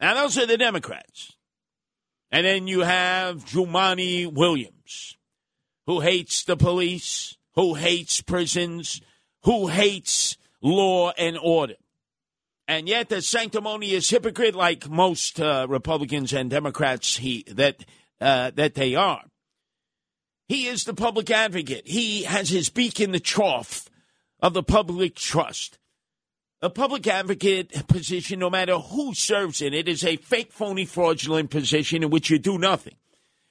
Now, 0.00 0.14
those 0.14 0.38
are 0.38 0.46
the 0.46 0.58
Democrats. 0.58 1.36
And 2.30 2.46
then 2.46 2.66
you 2.66 2.80
have 2.80 3.44
Jumaane 3.46 4.32
Williams, 4.32 5.16
who 5.86 6.00
hates 6.00 6.44
the 6.44 6.56
police, 6.56 7.36
who 7.54 7.74
hates 7.74 8.20
prisons, 8.20 9.00
who 9.44 9.68
hates 9.68 10.36
law 10.62 11.12
and 11.16 11.38
order. 11.42 11.74
And 12.68 12.88
yet, 12.88 13.08
the 13.08 13.20
sanctimonious 13.20 14.10
hypocrite, 14.10 14.54
like 14.54 14.88
most 14.88 15.40
uh, 15.40 15.66
Republicans 15.68 16.32
and 16.32 16.48
Democrats 16.48 17.16
he, 17.16 17.44
that, 17.48 17.84
uh, 18.20 18.52
that 18.54 18.74
they 18.74 18.94
are, 18.94 19.24
he 20.48 20.66
is 20.66 20.84
the 20.84 20.94
public 20.94 21.30
advocate. 21.30 21.86
He 21.86 22.24
has 22.24 22.48
his 22.48 22.70
beak 22.70 23.00
in 23.00 23.12
the 23.12 23.20
trough 23.20 23.88
of 24.40 24.52
the 24.52 24.62
public 24.62 25.16
trust. 25.16 25.78
A 26.62 26.68
public 26.68 27.06
advocate 27.06 27.86
position, 27.88 28.38
no 28.38 28.50
matter 28.50 28.78
who 28.78 29.14
serves 29.14 29.62
in 29.62 29.72
it, 29.72 29.88
is 29.88 30.04
a 30.04 30.16
fake, 30.16 30.52
phony, 30.52 30.84
fraudulent 30.84 31.50
position 31.50 32.02
in 32.02 32.10
which 32.10 32.30
you 32.30 32.38
do 32.38 32.58
nothing. 32.58 32.96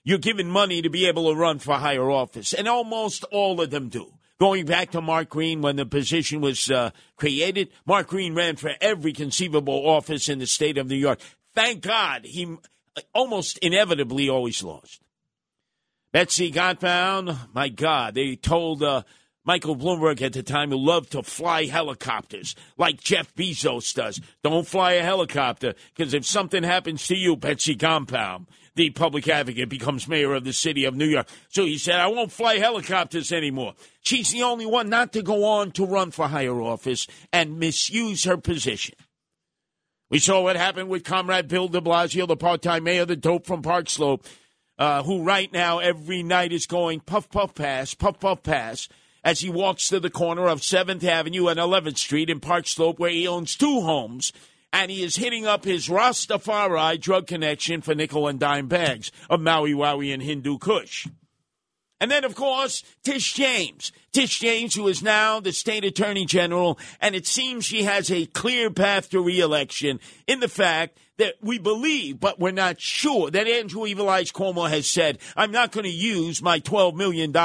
You're 0.10 0.18
given 0.18 0.49
money 0.49 0.81
to 0.81 0.90
be 0.90 1.06
able 1.06 1.31
to 1.31 1.40
run 1.40 1.60
for 1.60 1.76
higher 1.76 2.10
office, 2.10 2.52
and 2.52 2.68
almost 2.68 3.23
all 3.26 3.61
of 3.61 3.69
them 3.69 3.90
do. 3.90 4.11
Going 4.40 4.65
back 4.65 4.90
to 4.91 5.02
Mark 5.02 5.30
Green 5.30 5.61
when 5.61 5.76
the 5.76 5.86
position 5.86 6.41
was 6.41 6.72
uh, 6.72 6.90
created, 7.15 7.69
Mark 7.86 8.07
Green 8.07 8.34
ran 8.34 8.56
for 8.56 8.72
every 8.81 9.14
conceivable 9.14 9.88
office 9.88 10.27
in 10.27 10.40
the 10.40 10.48
state 10.48 10.80
of 10.80 10.88
New 10.88 10.95
York. 10.95 11.19
Thank 11.53 11.81
God 11.84 12.26
he 12.26 12.57
almost 13.14 13.60
inevitably 13.60 14.30
always 14.30 14.64
lost. 14.64 14.99
Betsy 16.11 16.52
Gotbaum, 16.52 17.53
my 17.53 17.69
God, 17.69 18.15
they 18.15 18.36
told 18.36 18.81
uh, 18.81 19.03
Michael 19.45 19.76
Bloomberg 19.76 20.23
at 20.23 20.34
the 20.34 20.41
time 20.41 20.72
who 20.72 20.77
loved 20.77 21.11
to 21.11 21.22
fly 21.22 21.65
helicopters 21.65 22.56
like 22.77 22.99
Jeff 22.99 23.36
Bezos 23.36 23.94
does. 23.94 24.19
Don't 24.44 24.65
fly 24.65 24.94
a 24.94 25.03
helicopter 25.03 25.76
because 25.95 26.15
if 26.15 26.26
something 26.26 26.64
happens 26.64 27.06
to 27.06 27.15
you, 27.15 27.36
Betsy 27.36 27.76
Gotbaum, 27.76 28.48
the 28.80 28.89
public 28.89 29.27
advocate, 29.27 29.69
becomes 29.69 30.07
mayor 30.07 30.34
of 30.34 30.43
the 30.43 30.53
city 30.53 30.85
of 30.85 30.95
New 30.95 31.06
York. 31.06 31.27
So 31.49 31.65
he 31.65 31.77
said, 31.77 31.99
I 31.99 32.07
won't 32.07 32.31
fly 32.31 32.57
helicopters 32.57 33.31
anymore. 33.31 33.73
She's 34.01 34.31
the 34.31 34.43
only 34.43 34.65
one 34.65 34.89
not 34.89 35.14
to 35.14 35.22
go 35.22 35.43
on 35.43 35.72
to 35.73 35.85
run 35.85 36.11
for 36.11 36.27
higher 36.27 36.61
office 36.61 37.06
and 37.31 37.60
misuse 37.60 38.23
her 38.23 38.38
position. 38.38 38.95
We 40.10 40.19
saw 40.19 40.41
what 40.41 40.56
happened 40.56 40.89
with 40.89 41.03
Comrade 41.03 41.47
Bill 41.47 41.68
de 41.68 41.81
Blasio, 41.81 42.27
the 42.27 42.35
part 42.35 42.61
time 42.61 42.85
mayor, 42.85 43.06
the 43.06 43.15
dope 43.15 43.45
from 43.45 43.61
Park 43.61 43.89
Slope 43.89 44.26
uh, 44.80 45.03
who 45.03 45.22
right 45.22 45.51
now 45.51 45.80
every 45.80 46.23
night 46.23 46.53
is 46.53 46.65
going 46.65 47.01
puff, 47.01 47.30
puff, 47.30 47.53
pass, 47.53 47.93
puff, 47.93 48.19
puff, 48.19 48.41
pass, 48.41 48.88
as 49.23 49.41
he 49.41 49.49
walks 49.49 49.89
to 49.89 49.99
the 49.99 50.10
corner 50.10 50.47
of 50.47 50.61
7th 50.61 51.03
Avenue 51.03 51.47
and 51.47 51.60
11th 51.60 51.97
Street 51.97 52.30
in 52.30 52.39
Park 52.39 52.65
Slope, 52.65 52.97
where 52.97 53.11
he 53.11 53.27
owns 53.27 53.57
two 53.57 53.81
homes, 53.81 54.31
and 54.72 54.91
he 54.91 55.04
is 55.04 55.16
hitting 55.16 55.46
up 55.46 55.64
his 55.64 55.88
Rastafari 55.88 57.00
drug 57.00 57.28
connection 57.28 57.82
for 57.82 57.96
nickel 57.96 58.28
and 58.28 58.40
dime 58.40 58.68
bags 58.68 59.12
of 59.30 59.41
Maui 59.41 59.74
Wowie 59.74 60.14
and 60.14 60.22
Hindu 60.22 60.58
Kush. 60.58 61.08
And 62.02 62.10
then, 62.10 62.24
of 62.24 62.34
course, 62.34 62.84
Tish 63.04 63.34
James. 63.34 63.91
Tish 64.14 64.40
James, 64.40 64.74
who 64.74 64.88
is 64.88 65.04
now 65.04 65.40
the 65.40 65.52
state 65.52 65.84
attorney 65.84 66.26
general, 66.26 66.80
and 67.02 67.14
it 67.14 67.28
seems 67.28 67.66
she 67.66 67.84
has 67.84 68.10
a 68.10 68.26
clear 68.26 68.70
path 68.70 69.10
to 69.10 69.22
reelection 69.22 70.00
in 70.26 70.40
the 70.40 70.48
fact 70.48 70.98
that 71.18 71.36
we 71.41 71.60
believe, 71.60 72.20
but 72.20 72.40
we're 72.40 72.52
not 72.52 72.80
sure, 72.80 73.30
that 73.30 73.48
Andrew 73.48 73.86
Evil 73.86 74.08
Eyes 74.08 74.32
Cuomo 74.32 74.70
has 74.70 74.88
said, 74.88 75.20
I'm 75.36 75.52
not 75.52 75.74
going 75.74 75.84
to 75.84 75.90
use 75.90 76.41
my 76.41 76.62
$12 76.62 76.96
million 76.96 77.36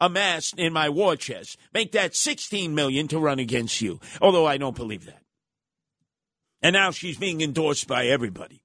amassed 0.00 0.58
in 0.58 0.72
my 0.72 0.88
war 0.88 1.14
chest. 1.14 1.58
Make 1.74 1.92
that 1.92 2.16
16 2.16 2.74
million 2.74 3.08
to 3.08 3.18
run 3.18 3.38
against 3.38 3.82
you. 3.82 4.00
Although 4.22 4.46
I 4.46 4.56
don't 4.56 4.74
believe 4.74 5.04
that. 5.04 5.21
And 6.62 6.74
now 6.74 6.90
she's 6.90 7.18
being 7.18 7.40
endorsed 7.40 7.88
by 7.88 8.06
everybody. 8.06 8.62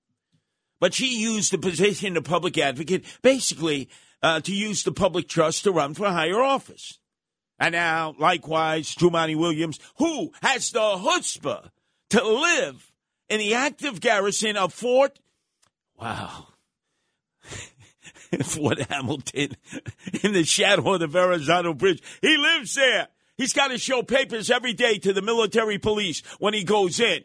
But 0.79 0.93
she 0.93 1.19
used 1.19 1.51
the 1.51 1.57
position 1.57 2.15
of 2.17 2.23
public 2.23 2.57
advocate 2.57 3.03
basically 3.21 3.89
uh, 4.21 4.41
to 4.41 4.53
use 4.53 4.83
the 4.83 4.91
public 4.91 5.27
trust 5.27 5.63
to 5.63 5.71
run 5.71 5.93
for 5.93 6.07
higher 6.07 6.41
office. 6.41 6.99
And 7.59 7.73
now, 7.73 8.13
likewise, 8.19 8.93
Jumaane 8.95 9.37
Williams, 9.37 9.79
who 9.97 10.31
has 10.43 10.69
the 10.71 10.79
chutzpah 10.79 11.71
to 12.11 12.23
live 12.23 12.91
in 13.29 13.39
the 13.39 13.55
active 13.55 13.99
garrison 13.99 14.57
of 14.57 14.73
Fort, 14.73 15.19
wow, 15.99 16.49
Fort 18.43 18.79
Hamilton, 18.89 19.57
in 20.21 20.33
the 20.33 20.43
shadow 20.43 20.93
of 20.93 20.99
the 20.99 21.07
Verrazano 21.07 21.73
Bridge. 21.73 22.03
He 22.21 22.37
lives 22.37 22.75
there. 22.75 23.07
He's 23.37 23.53
got 23.53 23.69
to 23.69 23.77
show 23.77 24.03
papers 24.03 24.51
every 24.51 24.73
day 24.73 24.99
to 24.99 25.13
the 25.13 25.21
military 25.21 25.77
police 25.79 26.21
when 26.39 26.53
he 26.53 26.63
goes 26.63 26.99
in. 26.99 27.23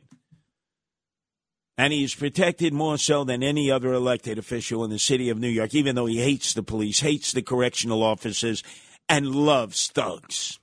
And 1.78 1.92
he 1.92 2.04
is 2.04 2.14
protected 2.14 2.72
more 2.72 2.98
so 2.98 3.24
than 3.24 3.42
any 3.42 3.70
other 3.70 3.92
elected 3.92 4.38
official 4.38 4.84
in 4.84 4.90
the 4.90 4.98
city 4.98 5.30
of 5.30 5.38
New 5.38 5.48
York, 5.48 5.74
even 5.74 5.94
though 5.94 6.06
he 6.06 6.20
hates 6.20 6.52
the 6.52 6.62
police, 6.62 7.00
hates 7.00 7.32
the 7.32 7.42
correctional 7.42 8.02
officers, 8.02 8.62
and 9.08 9.34
loves 9.34 9.88
thugs. 9.88 10.58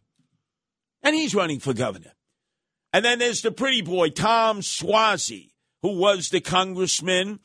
And 1.01 1.15
he's 1.15 1.35
running 1.35 1.59
for 1.59 1.73
governor. 1.73 2.13
And 2.93 3.03
then 3.03 3.19
there's 3.19 3.41
the 3.41 3.51
pretty 3.51 3.81
boy, 3.81 4.09
Tom 4.09 4.61
Suozzi, 4.61 5.51
who 5.81 5.97
was 5.97 6.29
the 6.29 6.41
congressman 6.41 7.39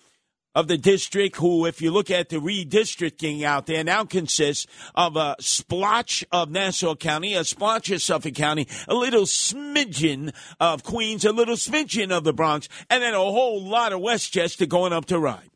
of 0.55 0.68
the 0.68 0.78
district 0.78 1.36
who, 1.36 1.66
if 1.66 1.82
you 1.82 1.90
look 1.90 2.10
at 2.10 2.28
the 2.28 2.36
redistricting 2.36 3.43
out 3.43 3.66
there, 3.66 3.82
now 3.82 4.05
consists 4.05 4.66
of 4.94 5.16
a 5.16 5.36
splotch 5.40 6.24
of 6.31 6.51
Nassau 6.51 6.94
County, 6.94 7.35
a 7.35 7.44
splotch 7.44 7.90
of 7.90 8.02
Suffolk 8.02 8.35
County, 8.35 8.68
a 8.89 8.94
little 8.94 9.24
smidgen 9.24 10.32
of 10.60 10.85
Queens, 10.85 11.24
a 11.24 11.32
little 11.32 11.56
smidgen 11.56 12.10
of 12.10 12.24
the 12.24 12.32
Bronx, 12.32 12.68
and 12.89 13.02
then 13.02 13.14
a 13.14 13.18
whole 13.18 13.62
lot 13.62 13.93
of 13.93 14.01
Westchester 14.01 14.66
going 14.66 14.93
up 14.93 15.06
to 15.06 15.18
ride. 15.18 15.51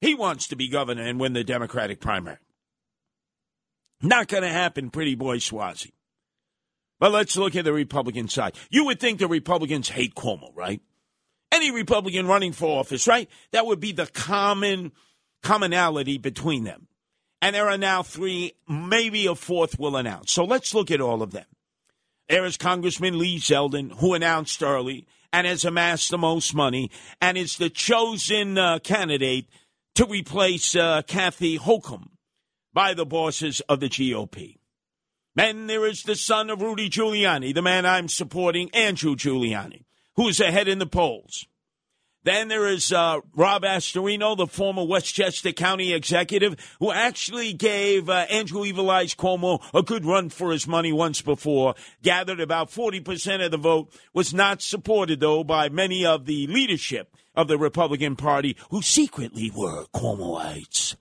He 0.00 0.14
wants 0.14 0.48
to 0.48 0.56
be 0.56 0.68
governor 0.68 1.02
and 1.02 1.18
win 1.18 1.32
the 1.32 1.44
Democratic 1.44 2.00
primary. 2.00 2.38
Not 4.02 4.28
going 4.28 4.42
to 4.42 4.50
happen, 4.50 4.90
pretty 4.90 5.14
boy 5.14 5.38
Suozzi. 5.38 5.92
But 7.00 7.12
let's 7.12 7.36
look 7.36 7.56
at 7.56 7.64
the 7.64 7.72
Republican 7.72 8.28
side. 8.28 8.54
You 8.70 8.84
would 8.86 9.00
think 9.00 9.18
the 9.18 9.28
Republicans 9.28 9.88
hate 9.88 10.14
Cuomo, 10.14 10.50
right? 10.54 10.80
Any 11.54 11.70
Republican 11.70 12.26
running 12.26 12.52
for 12.52 12.80
office, 12.80 13.06
right? 13.06 13.30
That 13.52 13.64
would 13.64 13.78
be 13.78 13.92
the 13.92 14.06
common 14.06 14.90
commonality 15.44 16.18
between 16.18 16.64
them. 16.64 16.88
And 17.40 17.54
there 17.54 17.68
are 17.68 17.78
now 17.78 18.02
three, 18.02 18.54
maybe 18.68 19.26
a 19.26 19.36
fourth 19.36 19.78
will 19.78 19.96
announce. 19.96 20.32
So 20.32 20.44
let's 20.44 20.74
look 20.74 20.90
at 20.90 21.00
all 21.00 21.22
of 21.22 21.30
them. 21.30 21.44
There 22.28 22.44
is 22.44 22.56
Congressman 22.56 23.18
Lee 23.18 23.38
Zeldin, 23.38 23.92
who 24.00 24.14
announced 24.14 24.64
early 24.64 25.06
and 25.32 25.46
has 25.46 25.64
amassed 25.64 26.10
the 26.10 26.18
most 26.18 26.56
money 26.56 26.90
and 27.20 27.38
is 27.38 27.56
the 27.56 27.70
chosen 27.70 28.58
uh, 28.58 28.80
candidate 28.80 29.46
to 29.94 30.06
replace 30.06 30.74
uh, 30.74 31.02
Kathy 31.06 31.56
Hochul 31.56 32.08
by 32.72 32.94
the 32.94 33.06
bosses 33.06 33.60
of 33.68 33.78
the 33.78 33.88
GOP. 33.88 34.56
Then 35.36 35.68
there 35.68 35.86
is 35.86 36.02
the 36.02 36.16
son 36.16 36.50
of 36.50 36.62
Rudy 36.62 36.90
Giuliani, 36.90 37.54
the 37.54 37.62
man 37.62 37.86
I'm 37.86 38.08
supporting, 38.08 38.70
Andrew 38.70 39.14
Giuliani, 39.14 39.84
who's 40.16 40.40
ahead 40.40 40.68
in 40.68 40.78
the 40.78 40.86
polls. 40.86 41.46
Then 42.24 42.48
there 42.48 42.66
is 42.66 42.90
uh, 42.90 43.20
Rob 43.36 43.64
Astorino, 43.64 44.34
the 44.34 44.46
former 44.46 44.82
Westchester 44.82 45.52
County 45.52 45.92
executive, 45.92 46.56
who 46.80 46.90
actually 46.90 47.52
gave 47.52 48.08
uh, 48.08 48.24
Andrew 48.30 48.64
Evil 48.64 48.90
Eyes 48.90 49.14
Cuomo 49.14 49.62
a 49.74 49.82
good 49.82 50.06
run 50.06 50.30
for 50.30 50.50
his 50.50 50.66
money 50.66 50.90
once 50.90 51.20
before. 51.20 51.74
Gathered 52.02 52.40
about 52.40 52.70
40% 52.70 53.44
of 53.44 53.50
the 53.50 53.58
vote, 53.58 53.92
was 54.14 54.32
not 54.32 54.62
supported, 54.62 55.20
though, 55.20 55.44
by 55.44 55.68
many 55.68 56.06
of 56.06 56.24
the 56.24 56.46
leadership 56.46 57.14
of 57.34 57.46
the 57.46 57.58
Republican 57.58 58.16
Party, 58.16 58.56
who 58.70 58.80
secretly 58.80 59.52
were 59.54 59.84
Cuomoites. 59.94 60.96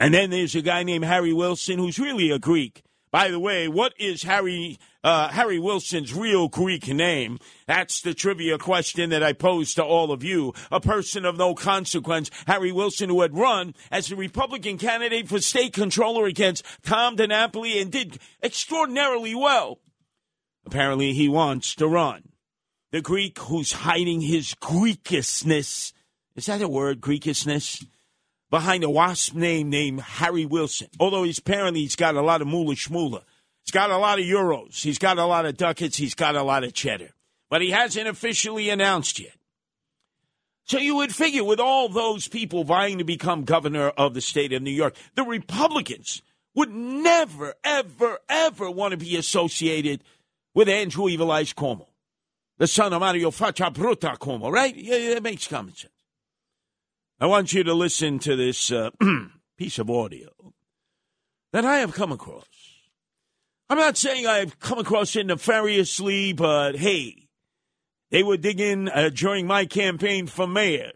And 0.00 0.14
then 0.14 0.30
there's 0.30 0.54
a 0.54 0.62
guy 0.62 0.84
named 0.84 1.04
Harry 1.04 1.34
Wilson, 1.34 1.78
who's 1.78 1.98
really 1.98 2.30
a 2.30 2.38
Greek, 2.38 2.82
By 3.12 3.28
the 3.28 3.38
way, 3.38 3.68
what 3.68 3.92
is 3.98 4.22
Harry 4.22 4.78
uh, 5.04 5.28
Harry 5.28 5.58
Wilson's 5.58 6.14
real 6.14 6.48
Greek 6.48 6.88
name? 6.88 7.38
That's 7.66 8.00
the 8.00 8.14
trivia 8.14 8.56
question 8.56 9.10
that 9.10 9.22
I 9.22 9.34
pose 9.34 9.74
to 9.74 9.84
all 9.84 10.12
of 10.12 10.24
you. 10.24 10.54
A 10.70 10.80
person 10.80 11.26
of 11.26 11.36
no 11.36 11.54
consequence, 11.54 12.30
Harry 12.46 12.72
Wilson, 12.72 13.10
who 13.10 13.20
had 13.20 13.36
run 13.36 13.74
as 13.90 14.10
a 14.10 14.16
Republican 14.16 14.78
candidate 14.78 15.28
for 15.28 15.40
state 15.42 15.74
controller 15.74 16.24
against 16.24 16.64
Tom 16.82 17.18
DiNapoli 17.18 17.82
and 17.82 17.92
did 17.92 18.18
extraordinarily 18.42 19.34
well. 19.34 19.78
Apparently, 20.64 21.12
he 21.12 21.28
wants 21.28 21.74
to 21.74 21.86
run. 21.86 22.22
The 22.92 23.02
Greek 23.02 23.38
who's 23.40 23.72
hiding 23.72 24.22
his 24.22 24.54
Greekishness. 24.54 25.92
Is 26.34 26.46
that 26.46 26.62
a 26.62 26.68
word, 26.68 27.02
Greekishness? 27.02 27.84
Behind 28.52 28.84
a 28.84 28.90
wasp 28.90 29.34
name 29.34 29.70
named 29.70 30.02
Harry 30.02 30.44
Wilson. 30.44 30.88
Although 31.00 31.22
he's 31.22 31.38
apparently 31.38 31.80
he's 31.80 31.96
got 31.96 32.16
a 32.16 32.20
lot 32.20 32.42
of 32.42 32.48
moolah 32.48 32.74
shmoolah. 32.74 33.22
He's 33.64 33.70
got 33.72 33.90
a 33.90 33.96
lot 33.96 34.18
of 34.18 34.26
euros. 34.26 34.82
He's 34.82 34.98
got 34.98 35.16
a 35.16 35.24
lot 35.24 35.46
of 35.46 35.56
ducats. 35.56 35.96
He's 35.96 36.14
got 36.14 36.36
a 36.36 36.42
lot 36.42 36.62
of 36.62 36.74
cheddar. 36.74 37.12
But 37.48 37.62
he 37.62 37.70
hasn't 37.70 38.06
officially 38.06 38.68
announced 38.68 39.18
yet. 39.18 39.32
So 40.64 40.76
you 40.76 40.96
would 40.96 41.14
figure 41.14 41.44
with 41.44 41.60
all 41.60 41.88
those 41.88 42.28
people 42.28 42.62
vying 42.62 42.98
to 42.98 43.04
become 43.04 43.44
governor 43.44 43.88
of 43.88 44.12
the 44.12 44.20
state 44.20 44.52
of 44.52 44.60
New 44.60 44.70
York, 44.70 44.96
the 45.14 45.24
Republicans 45.24 46.20
would 46.54 46.70
never, 46.70 47.54
ever, 47.64 48.18
ever 48.28 48.70
want 48.70 48.92
to 48.92 48.98
be 48.98 49.16
associated 49.16 50.02
with 50.52 50.68
Andrew 50.68 51.08
Evil 51.08 51.30
Eyes 51.30 51.54
Cuomo, 51.54 51.86
the 52.58 52.66
son 52.66 52.92
of 52.92 53.00
Mario 53.00 53.30
Faccia 53.30 53.72
Bruta 53.72 54.18
Cuomo, 54.18 54.52
right? 54.52 54.76
Yeah, 54.76 54.96
yeah, 54.96 55.16
it 55.16 55.22
makes 55.22 55.48
common 55.48 55.74
sense. 55.74 55.92
I 57.22 57.26
want 57.26 57.52
you 57.52 57.62
to 57.62 57.72
listen 57.72 58.18
to 58.18 58.34
this 58.34 58.72
uh, 58.72 58.90
piece 59.56 59.78
of 59.78 59.88
audio 59.88 60.28
that 61.52 61.64
I 61.64 61.78
have 61.78 61.94
come 61.94 62.10
across. 62.10 62.48
I'm 63.70 63.78
not 63.78 63.96
saying 63.96 64.26
I've 64.26 64.58
come 64.58 64.80
across 64.80 65.14
it 65.14 65.26
nefariously, 65.28 66.32
but 66.32 66.74
hey, 66.74 67.28
they 68.10 68.24
were 68.24 68.38
digging 68.38 68.88
uh, 68.88 69.10
during 69.14 69.46
my 69.46 69.66
campaign 69.66 70.26
for 70.26 70.48
mayor. 70.48 70.90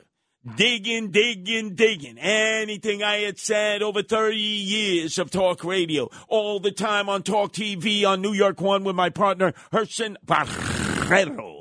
Digging, 0.56 1.12
digging, 1.12 1.76
digging. 1.76 2.18
Anything 2.18 3.04
I 3.04 3.18
had 3.18 3.38
said 3.38 3.80
over 3.80 4.02
30 4.02 4.36
years 4.36 5.18
of 5.18 5.30
talk 5.30 5.62
radio, 5.62 6.10
all 6.26 6.58
the 6.58 6.72
time 6.72 7.08
on 7.08 7.22
talk 7.22 7.52
TV 7.52 8.04
on 8.04 8.20
New 8.20 8.32
York 8.32 8.60
One 8.60 8.82
with 8.82 8.96
my 8.96 9.10
partner, 9.10 9.52
Herson 9.72 10.16
Barrero 10.26 11.55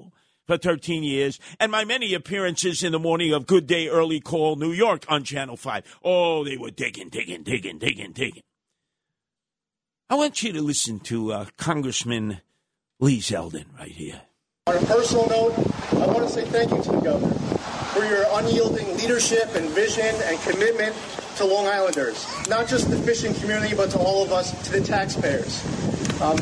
for 0.45 0.57
13 0.57 1.03
years, 1.03 1.39
and 1.59 1.71
my 1.71 1.85
many 1.85 2.13
appearances 2.13 2.83
in 2.83 2.91
the 2.91 2.99
morning 2.99 3.33
of 3.33 3.47
Good 3.47 3.67
Day 3.67 3.87
Early 3.87 4.19
Call 4.19 4.55
New 4.55 4.71
York 4.71 5.05
on 5.09 5.23
Channel 5.23 5.57
5. 5.57 5.99
Oh, 6.03 6.43
they 6.43 6.57
were 6.57 6.71
digging, 6.71 7.09
digging, 7.09 7.43
digging, 7.43 7.77
digging, 7.77 8.11
digging. 8.11 8.43
I 10.09 10.15
want 10.15 10.43
you 10.43 10.53
to 10.53 10.61
listen 10.61 10.99
to 11.01 11.33
uh, 11.33 11.45
Congressman 11.57 12.41
Lee 12.99 13.19
Zeldin 13.19 13.65
right 13.77 13.91
here. 13.91 14.21
On 14.67 14.75
a 14.75 14.85
personal 14.85 15.27
note, 15.27 15.53
I 15.93 16.07
want 16.07 16.19
to 16.19 16.29
say 16.29 16.45
thank 16.45 16.71
you 16.71 16.81
to 16.83 16.91
the 16.91 17.01
governor 17.01 17.33
for 17.93 18.03
your 18.05 18.25
unyielding 18.33 18.97
leadership 18.97 19.55
and 19.55 19.69
vision 19.69 20.15
and 20.23 20.39
commitment 20.41 20.95
to 21.37 21.45
Long 21.45 21.67
Islanders, 21.67 22.25
not 22.49 22.67
just 22.67 22.89
the 22.89 22.97
fishing 22.97 23.33
community, 23.35 23.75
but 23.75 23.89
to 23.91 23.97
all 23.99 24.23
of 24.23 24.31
us, 24.31 24.51
to 24.65 24.79
the 24.79 24.81
taxpayers. 24.81 25.63
Um, 26.21 26.37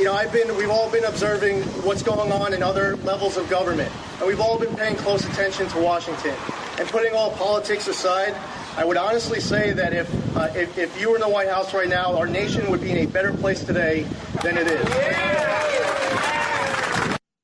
you 0.00 0.06
know, 0.06 0.14
I've 0.14 0.32
been, 0.32 0.56
we've 0.56 0.70
all 0.70 0.90
been 0.90 1.04
observing 1.04 1.60
what's 1.84 2.02
going 2.02 2.32
on 2.32 2.54
in 2.54 2.62
other 2.62 2.96
levels 2.96 3.36
of 3.36 3.50
government, 3.50 3.92
and 4.16 4.26
we've 4.26 4.40
all 4.40 4.58
been 4.58 4.74
paying 4.74 4.96
close 4.96 5.26
attention 5.26 5.68
to 5.68 5.78
Washington. 5.78 6.34
And 6.78 6.88
putting 6.88 7.12
all 7.12 7.32
politics 7.32 7.86
aside, 7.86 8.34
I 8.78 8.84
would 8.86 8.96
honestly 8.96 9.40
say 9.40 9.72
that 9.74 9.92
if, 9.92 10.34
uh, 10.34 10.48
if, 10.54 10.78
if 10.78 10.98
you 10.98 11.10
were 11.10 11.16
in 11.16 11.20
the 11.20 11.28
White 11.28 11.48
House 11.48 11.74
right 11.74 11.86
now, 11.86 12.16
our 12.16 12.26
nation 12.26 12.70
would 12.70 12.80
be 12.80 12.92
in 12.92 12.96
a 12.96 13.06
better 13.06 13.34
place 13.34 13.62
today 13.62 14.06
than 14.42 14.56
it 14.56 14.68
is. 14.68 14.88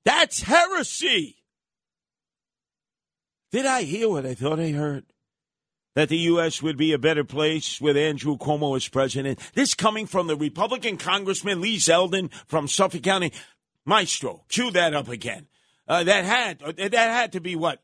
That's 0.07 0.41
heresy. 0.41 1.37
Did 3.53 3.67
I 3.67 3.83
hear 3.83 4.09
what 4.09 4.25
I 4.25 4.33
thought 4.33 4.61
I 4.61 4.71
heard? 4.71 5.05
That 5.97 6.11
the 6.11 6.19
U.S. 6.19 6.61
would 6.61 6.77
be 6.77 6.93
a 6.93 6.99
better 6.99 7.25
place 7.25 7.81
with 7.81 7.97
Andrew 7.97 8.37
Cuomo 8.37 8.77
as 8.77 8.87
president. 8.87 9.41
This 9.55 9.73
coming 9.73 10.07
from 10.07 10.27
the 10.27 10.37
Republican 10.37 10.99
Congressman 10.99 11.63
Lee 11.63 11.79
Zeldin 11.79 12.31
from 12.47 12.69
Suffolk 12.69 13.03
County. 13.03 13.33
Maestro, 13.87 14.45
cue 14.51 14.71
that 14.73 14.93
up 14.93 15.09
again. 15.09 15.47
Uh, 15.89 16.05
that 16.05 16.27
had 16.27 16.59
that 16.77 16.93
had 16.93 17.33
to 17.33 17.41
be 17.41 17.57
what 17.57 17.81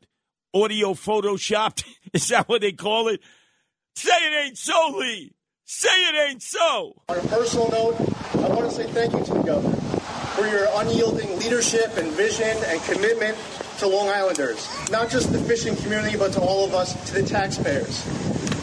audio 0.53 0.93
photoshopped. 0.93 1.85
Is 2.13 2.27
that 2.27 2.47
what 2.47 2.61
they 2.61 2.73
call 2.73 3.07
it? 3.07 3.19
Say 3.95 4.11
it 4.11 4.45
ain't 4.45 4.59
so, 4.59 4.95
Lee. 4.95 5.33
Say 5.65 5.89
it 5.89 6.29
ain't 6.29 6.43
so. 6.43 7.01
On 7.09 7.17
a 7.17 7.21
personal 7.21 7.71
note, 7.71 7.95
I 8.35 8.47
want 8.49 8.69
to 8.69 8.71
say 8.71 8.85
thank 8.91 9.13
you 9.13 9.23
to 9.23 9.33
the 9.33 9.41
governor 9.41 9.75
for 10.35 10.45
your 10.45 10.67
unyielding 10.75 11.39
leadership 11.39 11.97
and 11.97 12.11
vision 12.11 12.57
and 12.67 12.79
commitment 12.83 13.37
to 13.83 13.89
Long 13.89 14.07
Islanders, 14.07 14.69
not 14.89 15.09
just 15.09 15.33
the 15.33 15.39
fishing 15.39 15.75
community, 15.75 16.17
but 16.17 16.31
to 16.33 16.39
all 16.39 16.63
of 16.63 16.73
us, 16.73 16.93
to 17.09 17.15
the 17.15 17.23
taxpayers. 17.23 18.05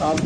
Um, 0.01 0.17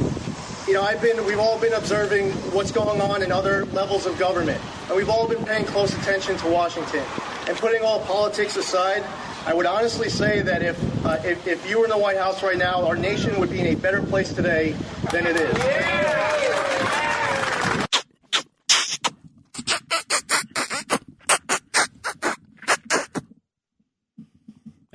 you 0.68 0.74
know, 0.74 0.82
I've 0.82 1.02
been, 1.02 1.26
we've 1.26 1.40
all 1.40 1.60
been 1.60 1.74
observing 1.74 2.32
what's 2.54 2.72
going 2.72 3.02
on 3.02 3.22
in 3.22 3.30
other 3.30 3.66
levels 3.66 4.06
of 4.06 4.18
government, 4.18 4.62
and 4.88 4.96
we've 4.96 5.10
all 5.10 5.28
been 5.28 5.44
paying 5.44 5.66
close 5.66 5.94
attention 5.94 6.38
to 6.38 6.48
Washington. 6.48 7.04
And 7.48 7.58
putting 7.58 7.84
all 7.84 8.00
politics 8.02 8.56
aside, 8.56 9.04
I 9.46 9.54
would 9.54 9.66
honestly 9.66 10.10
say 10.10 10.42
that 10.44 10.64
if, 10.64 11.06
uh, 11.06 11.18
if, 11.26 11.46
if 11.46 11.70
you 11.70 11.80
were 11.80 11.86
in 11.86 11.92
the 11.92 11.98
White 11.98 12.18
House 12.18 12.42
right 12.42 12.58
now, 12.58 12.88
our 12.88 12.96
nation 12.96 13.38
would 13.42 13.52
be 13.52 13.60
in 13.60 13.68
a 13.68 13.76
better 13.76 14.02
place 14.02 14.32
today 14.32 14.76
than 15.12 15.28
it 15.28 15.36
is. 15.36 16.16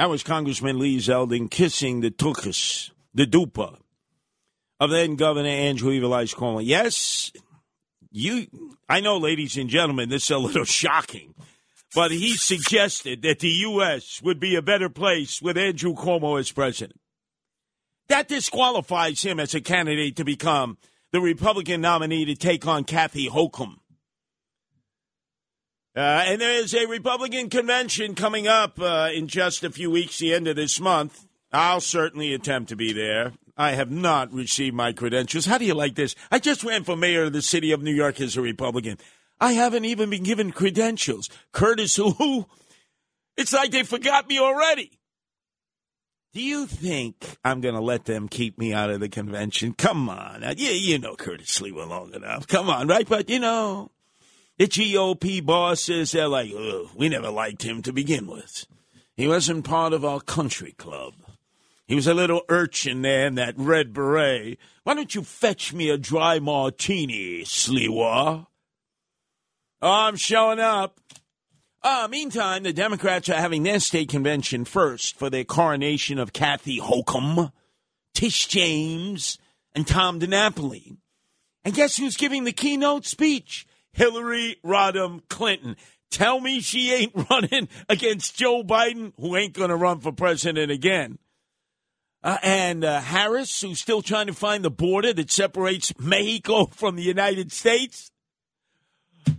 That 0.01 0.09
was 0.09 0.23
Congressman 0.23 0.79
Lee 0.79 0.97
Zeldin 0.97 1.51
kissing 1.51 2.01
the 2.01 2.11
tuchus, 2.11 2.91
the 3.13 3.27
dupa, 3.27 3.77
of 4.81 4.89
then 4.89 5.15
Governor 5.15 5.51
Andrew 5.51 5.93
Evil 5.93 6.15
Eyes 6.15 6.33
Cuomo. 6.33 6.63
Yes, 6.65 7.31
you. 8.11 8.47
I 8.89 9.01
know, 9.01 9.19
ladies 9.19 9.59
and 9.59 9.69
gentlemen, 9.69 10.09
this 10.09 10.25
is 10.25 10.31
a 10.31 10.39
little 10.39 10.65
shocking, 10.65 11.35
but 11.95 12.13
he 12.13 12.35
suggested 12.39 13.21
that 13.21 13.41
the 13.41 13.51
U.S. 13.51 14.23
would 14.23 14.41
be 14.41 14.57
a 14.57 14.63
better 14.63 14.89
place 14.89 15.43
with 15.43 15.59
Andrew 15.59 15.93
Cuomo 15.93 16.41
as 16.41 16.51
president. 16.51 16.99
That 18.09 18.27
disqualifies 18.27 19.21
him 19.21 19.39
as 19.39 19.55
a 19.55 19.61
candidate 19.61 20.17
to 20.17 20.25
become 20.25 20.79
the 21.13 21.21
Republican 21.21 21.83
nominee 21.83 22.25
to 22.25 22.37
take 22.37 22.67
on 22.67 22.85
Kathy 22.85 23.29
Hochul. 23.29 23.80
Uh, 26.01 26.25
and 26.25 26.41
there's 26.41 26.73
a 26.73 26.87
Republican 26.87 27.51
convention 27.51 28.15
coming 28.15 28.49
up 28.49 28.81
uh, 28.81 29.11
in 29.13 29.29
just 29.29 29.63
a 29.63 29.71
few 29.71 29.91
weeks, 29.91 30.19
the 30.19 30.33
end 30.33 30.49
of 30.49 30.57
this 30.57 30.81
month. 30.81 31.27
I'll 31.53 31.83
certainly 31.83 32.33
attempt 32.33 32.71
to 32.71 32.77
be 32.77 32.95
there. 32.95 33.35
I 33.55 33.73
have 33.73 33.91
not 33.91 34.33
received 34.33 34.75
my 34.75 34.95
credentials. 34.95 35.45
How 35.45 35.59
do 35.59 35.67
you 35.67 35.75
like 35.75 35.97
this? 35.97 36.15
I 36.31 36.39
just 36.39 36.65
ran 36.65 36.85
for 36.85 36.97
mayor 36.97 37.25
of 37.25 37.35
the 37.35 37.43
city 37.43 37.71
of 37.71 37.83
New 37.83 37.93
York 37.93 38.19
as 38.19 38.35
a 38.39 38.41
Republican. 38.41 38.97
I 39.39 39.53
haven't 39.53 39.85
even 39.85 40.09
been 40.09 40.23
given 40.23 40.53
credentials. 40.53 41.29
Curtis, 41.53 41.97
who? 42.19 42.47
It's 43.37 43.53
like 43.53 43.71
they 43.71 43.83
forgot 43.83 44.27
me 44.27 44.39
already. 44.39 44.93
Do 46.33 46.41
you 46.41 46.65
think 46.65 47.37
I'm 47.45 47.61
going 47.61 47.75
to 47.75 47.81
let 47.83 48.07
them 48.07 48.27
keep 48.27 48.57
me 48.57 48.73
out 48.73 48.89
of 48.89 49.01
the 49.01 49.11
convention? 49.11 49.75
Come 49.75 50.09
on. 50.09 50.41
Yeah, 50.57 50.71
you 50.71 50.99
know 50.99 51.15
Curtis 51.15 51.59
Sliwa 51.59 51.87
long 51.87 52.15
enough. 52.15 52.47
Come 52.47 52.71
on, 52.71 52.89
right? 52.89 53.07
But, 53.07 53.29
you 53.29 53.39
know, 53.39 53.91
the 54.61 54.67
GOP 54.67 55.43
bosses, 55.43 56.13
they're 56.13 56.29
like, 56.29 56.53
we 56.95 57.09
never 57.09 57.31
liked 57.31 57.63
him 57.63 57.81
to 57.81 57.95
begin 57.95 58.27
with. 58.27 58.67
He 59.17 59.27
wasn't 59.27 59.65
part 59.65 59.95
of 59.95 60.05
our 60.05 60.21
country 60.21 60.73
club. 60.73 61.15
He 61.87 61.95
was 61.95 62.07
a 62.07 62.13
little 62.13 62.43
urchin 62.51 63.01
there 63.01 63.27
in 63.27 63.37
that 63.37 63.55
red 63.57 63.95
beret. 63.95 64.59
Why 64.85 64.93
don't 64.93 65.15
you 65.15 65.23
fetch 65.23 65.73
me 65.73 65.89
a 65.89 65.97
dry 65.97 66.41
martini, 66.41 67.41
Sliwa? 67.41 68.49
Oh, 69.81 69.91
I'm 69.91 70.17
showing 70.17 70.61
up. 70.61 71.01
Uh, 71.83 72.07
meantime, 72.11 72.63
the 72.63 72.75
Democrats 72.75 73.31
are 73.31 73.41
having 73.41 73.63
their 73.63 73.81
state 73.81 74.11
convention 74.11 74.67
first 74.67 75.19
for 75.19 75.31
their 75.31 75.45
coronation 75.45 76.19
of 76.19 76.35
Kathy 76.35 76.79
Hochul, 76.79 77.51
Tish 78.13 78.47
James, 78.47 79.39
and 79.75 79.87
Tom 79.87 80.21
DiNapoli. 80.21 80.99
And 81.65 81.73
guess 81.73 81.97
who's 81.97 82.19
giving 82.19 82.45
the 82.45 82.53
keynote 82.53 83.07
speech? 83.07 83.67
Hillary 83.93 84.57
Rodham 84.65 85.21
Clinton. 85.29 85.77
Tell 86.11 86.41
me 86.41 86.61
she 86.61 86.93
ain't 86.93 87.13
running 87.31 87.69
against 87.89 88.37
Joe 88.37 88.63
Biden, 88.63 89.13
who 89.19 89.37
ain't 89.37 89.55
going 89.55 89.71
to 89.71 89.77
run 89.77 90.01
for 90.01 90.13
president 90.13 90.71
again. 90.71 91.19
Uh, 92.23 92.37
and 92.43 92.85
uh, 92.85 93.01
Harris, 93.01 93.61
who's 93.63 93.81
still 93.81 94.03
trying 94.03 94.27
to 94.27 94.35
find 94.35 94.65
the 94.65 94.71
border 94.71 95.13
that 95.13 95.31
separates 95.31 95.93
Mexico 95.99 96.67
from 96.73 96.97
the 96.97 97.03
United 97.03 97.51
States. 97.53 98.11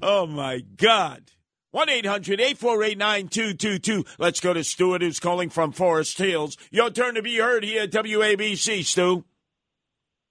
Oh, 0.01 0.25
my 0.25 0.59
God. 0.77 1.31
1 1.71 1.89
800 1.89 2.41
848 2.41 2.97
9222. 2.97 4.05
Let's 4.19 4.39
go 4.39 4.53
to 4.53 4.63
Stuart, 4.63 5.01
who's 5.01 5.19
calling 5.19 5.49
from 5.49 5.71
Forest 5.71 6.17
Hills. 6.17 6.57
Your 6.69 6.89
turn 6.89 7.15
to 7.15 7.21
be 7.21 7.37
heard 7.37 7.63
here 7.63 7.83
at 7.83 7.91
WABC, 7.91 8.83
Stu. 8.83 9.23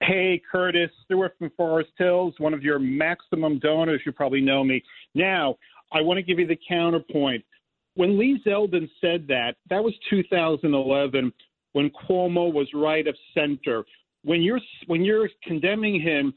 Hey, 0.02 0.40
Curtis, 0.50 0.90
Stewart 1.04 1.34
from 1.38 1.50
Forest 1.56 1.90
Hills, 1.98 2.34
one 2.38 2.54
of 2.54 2.62
your 2.62 2.78
maximum 2.78 3.58
donors. 3.58 4.00
You 4.06 4.12
probably 4.12 4.40
know 4.40 4.64
me. 4.64 4.82
Now, 5.14 5.56
I 5.92 6.00
want 6.00 6.16
to 6.16 6.22
give 6.22 6.38
you 6.38 6.46
the 6.46 6.58
counterpoint. 6.66 7.44
When 7.94 8.18
Lee 8.18 8.40
Zeldin 8.46 8.88
said 9.00 9.26
that, 9.28 9.56
that 9.68 9.82
was 9.82 9.92
2011 10.08 11.32
when 11.72 11.90
Cuomo 11.90 12.52
was 12.52 12.66
right 12.74 13.06
of 13.06 13.14
center. 13.34 13.84
When 14.24 14.42
you're 14.42 14.60
when 14.86 15.04
you're 15.04 15.28
condemning 15.42 16.00
him, 16.00 16.32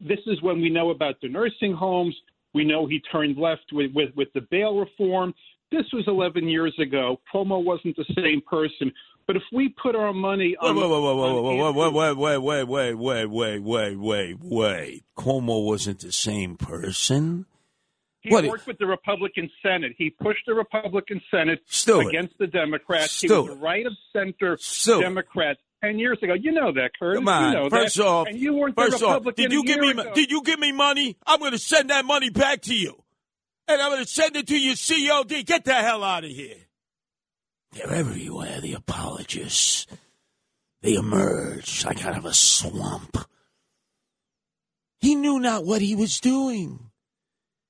this 0.00 0.20
is 0.26 0.40
when 0.42 0.60
we 0.60 0.70
know 0.70 0.90
about 0.90 1.16
the 1.20 1.28
nursing 1.28 1.74
homes. 1.74 2.16
We 2.54 2.64
know 2.64 2.86
he 2.86 3.00
turned 3.10 3.36
left 3.36 3.72
with, 3.72 3.92
with, 3.94 4.10
with 4.16 4.28
the 4.34 4.46
bail 4.50 4.78
reform. 4.78 5.34
This 5.70 5.86
was 5.92 6.04
11 6.06 6.48
years 6.48 6.74
ago. 6.78 7.18
Cuomo 7.32 7.64
wasn't 7.64 7.96
the 7.96 8.04
same 8.14 8.42
person. 8.42 8.92
But 9.26 9.36
if 9.36 9.42
we 9.52 9.68
put 9.70 9.94
our 9.94 10.12
money 10.12 10.56
Wait, 10.60 10.68
on, 10.68 10.76
wait, 10.76 10.82
wait, 10.88 11.00
wait, 11.00 11.62
on 11.62 11.74
wait, 11.74 11.92
wait, 11.92 12.38
wait, 12.38 12.38
wait, 12.38 12.64
wait, 12.64 12.94
wait, 12.94 13.26
wait, 13.30 13.62
wait, 13.62 13.96
wait, 13.98 14.36
wait. 14.40 15.04
Cuomo 15.16 15.64
wasn't 15.64 16.00
the 16.00 16.12
same 16.12 16.56
person. 16.56 17.46
He 18.20 18.30
What- 18.30 18.44
worked 18.44 18.66
with 18.66 18.78
the 18.78 18.86
Republican 18.86 19.50
Senate. 19.62 19.94
He 19.98 20.10
pushed 20.10 20.46
the 20.46 20.54
Republican 20.54 21.20
Senate 21.30 21.60
Stewart. 21.66 22.06
against 22.06 22.38
the 22.38 22.46
Democrats. 22.46 23.20
He 23.20 23.26
Stewart. 23.28 23.50
was 23.50 23.56
a 23.58 23.60
right 23.60 23.84
of 23.86 23.92
center 24.12 24.56
Stewart. 24.60 25.02
Democrat 25.02 25.58
ten 25.82 25.98
years 25.98 26.18
ago. 26.22 26.34
You 26.34 26.52
know 26.52 26.70
that, 26.72 26.92
Curtis. 26.98 27.18
Come 27.18 27.28
on. 27.28 27.52
You 27.52 27.58
know 27.58 27.68
first 27.70 27.96
that. 27.96 28.06
off, 28.06 28.26
and 28.28 28.38
you 28.38 28.54
weren't 28.54 28.76
the 28.76 28.82
first 28.82 29.02
off, 29.02 29.14
Republican 29.14 29.42
did 29.50 29.52
you 29.52 29.64
give 29.64 29.80
me 29.80 29.90
ago. 29.90 30.12
did 30.14 30.30
you 30.30 30.42
give 30.44 30.60
me 30.60 30.70
money? 30.70 31.16
I'm 31.26 31.40
going 31.40 31.50
to 31.50 31.58
send 31.58 31.90
that 31.90 32.04
money 32.04 32.30
back 32.30 32.62
to 32.62 32.74
you, 32.76 33.02
and 33.66 33.82
I'm 33.82 33.90
going 33.90 34.04
to 34.04 34.08
send 34.08 34.36
it 34.36 34.46
to 34.46 34.56
your 34.56 34.76
COD. 34.76 35.42
Get 35.44 35.64
the 35.64 35.74
hell 35.74 36.04
out 36.04 36.22
of 36.24 36.30
here. 36.30 36.58
They're 37.72 37.92
everywhere. 37.92 38.60
The 38.60 38.74
apologists. 38.74 39.86
They 40.82 40.94
emerge 40.94 41.84
like 41.84 42.04
out 42.04 42.18
of 42.18 42.24
a 42.24 42.34
swamp. 42.34 43.16
He 45.00 45.14
knew 45.14 45.40
not 45.40 45.64
what 45.64 45.82
he 45.82 45.96
was 45.96 46.20
doing. 46.20 46.90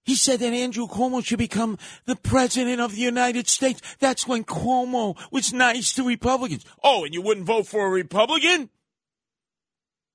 He 0.05 0.16
said 0.16 0.41
that 0.41 0.53
Andrew 0.53 0.89
Cuomo 0.89 1.24
should 1.24 1.39
become 1.39 1.79
the 2.07 2.16
president 2.16 2.81
of 2.81 2.93
the 2.93 3.01
United 3.01 3.49
States. 3.49 3.81
That's 4.01 4.27
when 4.27 4.45
Cuomo 4.45 5.16
was 5.31 5.53
nice 5.53 5.93
to 5.95 6.03
Republicans. 6.03 6.65
Oh, 6.83 7.05
and 7.05 7.15
you 7.15 7.23
wouldn't 7.23 7.47
vote 7.47 7.69
for 7.69 7.87
a 7.87 7.91
Republican? 7.91 8.69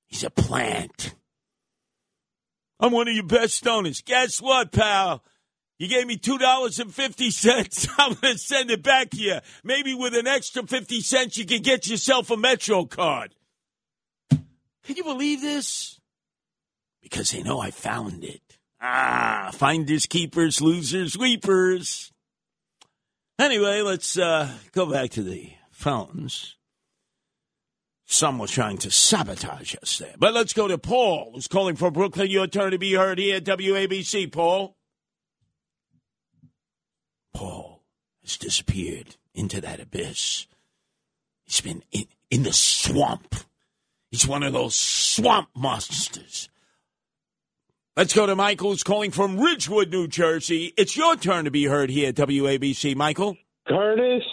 He's 0.08 0.24
a 0.24 0.30
plant. 0.30 1.16
I'm 2.80 2.92
one 2.92 3.08
of 3.08 3.14
your 3.14 3.24
best 3.24 3.64
donors. 3.64 4.02
Guess 4.02 4.42
what, 4.42 4.72
pal? 4.72 5.24
You 5.80 5.88
gave 5.88 6.08
me 6.08 6.18
two 6.18 6.38
dollars 6.38 6.80
and 6.80 6.94
fifty 6.94 7.30
cents. 7.30 7.88
I'm 7.98 8.16
gonna 8.16 8.38
send 8.38 8.72
it 8.72 8.82
back 8.82 9.12
to 9.12 9.18
you. 9.18 9.40
Maybe 9.64 9.94
with 9.94 10.16
an 10.16 10.28
extra 10.28 10.66
fifty 10.66 11.02
cents, 11.02 11.38
you 11.38 11.46
can 11.46 11.62
get 11.62 11.88
yourself 11.88 12.32
a 12.32 12.38
Metro 12.38 12.86
card. 12.86 13.36
Can 14.30 14.96
you 14.96 15.04
believe 15.04 15.42
this? 15.42 16.00
Because 17.02 17.32
they 17.32 17.44
know 17.44 17.60
I 17.60 17.72
found 17.72 18.24
it. 18.24 18.42
Ah, 18.82 19.50
finders 19.54 20.06
keepers, 20.06 20.62
losers 20.62 21.18
weepers. 21.18 22.12
Anyway, 23.40 23.82
let's 23.82 24.18
uh, 24.18 24.52
go 24.72 24.92
back 24.92 25.12
to 25.12 25.22
the 25.22 25.52
phones. 25.72 26.56
Some 28.06 28.40
were 28.40 28.48
trying 28.48 28.78
to 28.80 28.90
sabotage 28.90 29.76
us 29.82 29.98
there. 29.98 30.16
But 30.18 30.34
let's 30.34 30.54
go 30.54 30.68
to 30.68 30.78
Paul, 30.78 31.32
who's 31.36 31.48
calling 31.48 31.76
from 31.76 31.94
Brooklyn. 31.94 32.32
Your 32.32 32.48
turn 32.48 32.72
to 32.72 32.78
be 32.78 32.94
heard 32.94 33.20
here 33.20 33.36
at 33.36 33.44
WABC, 33.44 34.32
Paul. 34.32 34.77
Paul 37.38 37.84
has 38.24 38.36
disappeared 38.36 39.16
into 39.36 39.62
that 39.62 39.80
abyss. 39.80 40.48
He's 41.46 41.62
been 41.62 41.84
in, 41.92 42.06
in 42.32 42.42
the 42.42 42.52
swamp. 42.52 43.36
He's 44.10 44.28
one 44.28 44.42
of 44.42 44.54
those 44.54 44.74
swamp 44.74 45.50
monsters. 45.56 46.50
Let's 47.96 48.16
go 48.16 48.26
to 48.26 48.36
Michael, 48.36 48.72
who's 48.72 48.82
calling 48.82 49.12
from 49.12 49.40
Ridgewood, 49.40 49.92
New 49.92 50.08
Jersey. 50.08 50.74
It's 50.78 50.98
your 50.98 51.16
turn 51.16 51.46
to 51.46 51.52
be 51.52 51.66
heard 51.66 51.92
here 51.92 52.10
at 52.10 52.16
WABC, 52.16 52.96
Michael. 52.96 53.38
Curtis, 53.68 54.24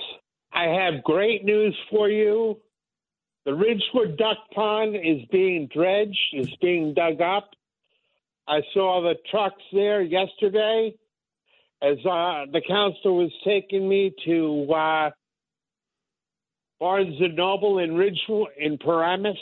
I 0.51 0.65
have 0.69 1.05
great 1.05 1.45
news 1.45 1.77
for 1.91 2.09
you. 2.09 2.59
The 3.45 3.53
Ridgewood 3.53 4.17
Duck 4.17 4.39
Pond 4.55 4.97
is 4.97 5.27
being 5.31 5.69
dredged, 5.71 6.19
is 6.33 6.49
being 6.63 6.95
dug 6.95 7.21
up. 7.21 7.51
I 8.49 8.61
saw 8.73 9.03
the 9.03 9.17
trucks 9.31 9.63
there 9.75 10.01
yesterday 10.01 10.95
as 11.85 11.98
uh, 12.06 12.47
the 12.51 12.62
council 12.66 13.19
was 13.19 13.32
taking 13.44 13.89
me 13.89 14.15
to 14.24 14.73
uh, 14.73 15.11
Barnes 16.81 17.16
and 17.20 17.36
Noble 17.36 17.78
in 17.78 17.94
Ridgewood 17.94 18.48
in 18.59 18.78
Paramus. 18.78 19.36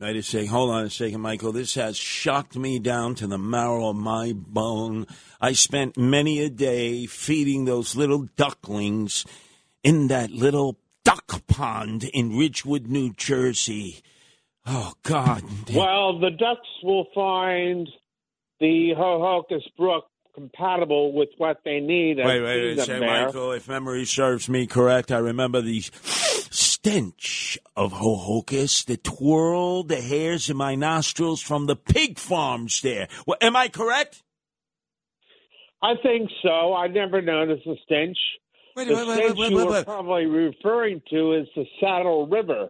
I 0.00 0.12
just 0.12 0.30
second. 0.30 0.48
Hold 0.48 0.70
on 0.70 0.84
a 0.84 0.90
second, 0.90 1.20
Michael. 1.20 1.52
This 1.52 1.74
has 1.74 1.96
shocked 1.96 2.56
me 2.56 2.78
down 2.78 3.16
to 3.16 3.26
the 3.26 3.38
marrow 3.38 3.88
of 3.88 3.96
my 3.96 4.32
bone. 4.32 5.06
I 5.40 5.52
spent 5.52 5.96
many 5.96 6.40
a 6.40 6.48
day 6.48 7.06
feeding 7.06 7.64
those 7.64 7.96
little 7.96 8.28
ducklings 8.36 9.24
in 9.82 10.08
that 10.08 10.30
little 10.30 10.78
duck 11.04 11.46
pond 11.48 12.04
in 12.04 12.38
Ridgewood, 12.38 12.86
New 12.86 13.12
Jersey. 13.14 14.02
Oh, 14.66 14.92
God. 15.02 15.42
Well, 15.74 16.20
the 16.20 16.30
ducks 16.30 16.68
will 16.82 17.06
find 17.14 17.88
the 18.60 18.92
Hohokus 18.96 19.64
Brook 19.76 20.04
compatible 20.38 21.12
with 21.12 21.30
what 21.36 21.60
they 21.64 21.80
need. 21.80 22.18
Wait, 22.18 22.40
wait, 22.40 22.78
wait. 22.78 23.00
Michael, 23.00 23.52
if 23.52 23.68
memory 23.68 24.04
serves 24.04 24.48
me 24.48 24.66
correct, 24.66 25.10
I 25.10 25.18
remember 25.18 25.60
the 25.60 25.80
stench 25.80 27.58
of 27.76 27.92
Hohokus 27.92 28.84
that 28.86 29.02
twirled 29.02 29.88
the 29.88 30.00
hairs 30.00 30.48
in 30.48 30.56
my 30.56 30.76
nostrils 30.76 31.40
from 31.40 31.66
the 31.66 31.76
pig 31.76 32.18
farms 32.18 32.80
there. 32.82 33.08
Well, 33.26 33.38
am 33.40 33.56
I 33.56 33.68
correct? 33.68 34.22
I 35.82 35.94
think 36.02 36.30
so. 36.42 36.74
I 36.74 36.86
never 36.86 37.20
noticed 37.20 37.64
the 37.64 37.76
stench. 37.84 38.18
Wait, 38.76 38.86
the 38.86 38.94
wait, 38.94 39.08
wait, 39.08 39.16
stench 39.16 39.38
wait, 39.38 39.50
you 39.50 39.66
were 39.66 39.84
probably 39.84 40.26
referring 40.26 41.02
to 41.10 41.34
is 41.34 41.48
the 41.56 41.64
Saddle 41.80 42.28
River. 42.28 42.68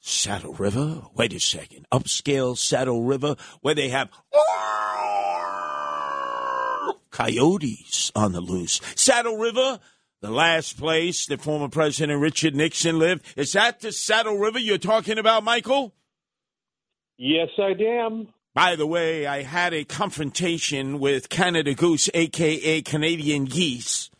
Saddle 0.00 0.54
River? 0.54 1.02
Wait 1.14 1.32
a 1.32 1.40
second. 1.40 1.86
Upscale 1.90 2.56
Saddle 2.56 3.02
River, 3.02 3.34
where 3.62 3.74
they 3.74 3.88
have 3.88 4.10
coyotes 7.18 8.12
on 8.14 8.30
the 8.30 8.40
loose. 8.40 8.80
Saddle 8.94 9.36
River, 9.36 9.80
the 10.20 10.30
last 10.30 10.78
place 10.78 11.26
that 11.26 11.40
former 11.40 11.68
President 11.68 12.20
Richard 12.20 12.54
Nixon 12.54 12.98
lived. 12.98 13.24
Is 13.36 13.52
that 13.54 13.80
the 13.80 13.90
Saddle 13.90 14.38
River 14.38 14.60
you're 14.60 14.78
talking 14.78 15.18
about, 15.18 15.42
Michael? 15.42 15.94
Yes, 17.16 17.48
I 17.58 17.74
am. 17.82 18.28
By 18.54 18.76
the 18.76 18.86
way, 18.86 19.26
I 19.26 19.42
had 19.42 19.74
a 19.74 19.84
confrontation 19.84 21.00
with 21.00 21.28
Canada 21.28 21.74
Goose, 21.74 22.08
aka 22.14 22.82
Canadian 22.82 23.46
Geese. 23.46 24.10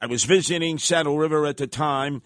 I 0.00 0.06
was 0.06 0.24
visiting 0.24 0.78
Saddle 0.78 1.18
River 1.18 1.46
at 1.46 1.58
the 1.58 1.68
time, 1.68 2.22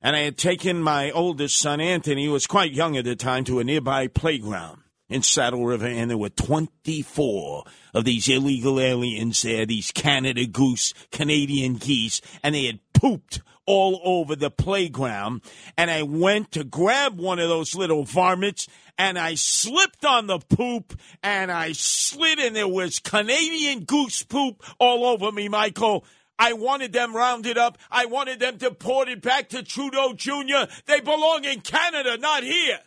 and 0.00 0.16
I 0.16 0.20
had 0.20 0.38
taken 0.38 0.82
my 0.82 1.10
oldest 1.10 1.58
son, 1.58 1.78
Anthony, 1.78 2.24
who 2.24 2.32
was 2.32 2.46
quite 2.46 2.72
young 2.72 2.96
at 2.96 3.04
the 3.04 3.16
time, 3.16 3.44
to 3.44 3.58
a 3.58 3.64
nearby 3.64 4.06
playground 4.06 4.80
in 5.08 5.22
Saddle 5.22 5.64
River, 5.64 5.86
and 5.86 6.10
there 6.10 6.18
were 6.18 6.28
24 6.28 7.64
of 7.94 8.04
these 8.04 8.28
illegal 8.28 8.78
aliens 8.78 9.42
there, 9.42 9.64
these 9.64 9.90
Canada 9.90 10.46
Goose, 10.46 10.92
Canadian 11.10 11.74
geese, 11.74 12.20
and 12.42 12.54
they 12.54 12.66
had 12.66 12.80
pooped 12.92 13.40
all 13.66 14.00
over 14.02 14.34
the 14.34 14.50
playground. 14.50 15.42
And 15.76 15.90
I 15.90 16.02
went 16.02 16.52
to 16.52 16.64
grab 16.64 17.18
one 17.18 17.38
of 17.38 17.48
those 17.48 17.74
little 17.74 18.04
varmints, 18.04 18.66
and 18.96 19.18
I 19.18 19.34
slipped 19.34 20.04
on 20.04 20.26
the 20.26 20.38
poop, 20.38 20.98
and 21.22 21.50
I 21.52 21.72
slid, 21.72 22.38
and 22.38 22.56
there 22.56 22.68
was 22.68 22.98
Canadian 22.98 23.84
goose 23.84 24.22
poop 24.22 24.62
all 24.78 25.06
over 25.06 25.32
me, 25.32 25.48
Michael. 25.48 26.04
I 26.38 26.52
wanted 26.52 26.92
them 26.92 27.16
rounded 27.16 27.58
up. 27.58 27.78
I 27.90 28.06
wanted 28.06 28.40
them 28.40 28.58
deported 28.58 29.22
back 29.22 29.48
to 29.50 29.62
Trudeau 29.62 30.12
Jr. 30.14 30.70
They 30.86 31.00
belong 31.00 31.44
in 31.44 31.60
Canada, 31.60 32.16
not 32.16 32.44
here. 32.44 32.78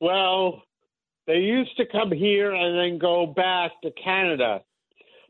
Well, 0.00 0.64
they 1.26 1.36
used 1.36 1.76
to 1.76 1.84
come 1.86 2.10
here 2.10 2.52
and 2.52 2.78
then 2.78 2.98
go 2.98 3.26
back 3.26 3.72
to 3.82 3.90
Canada, 4.02 4.62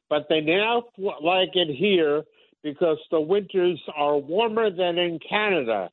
but 0.08 0.26
they 0.28 0.40
now 0.40 0.84
like 0.98 1.50
it 1.54 1.74
here 1.74 2.24
because 2.62 2.98
the 3.10 3.20
winters 3.20 3.80
are 3.94 4.16
warmer 4.16 4.70
than 4.70 4.98
in 4.98 5.18
Canada. 5.28 5.90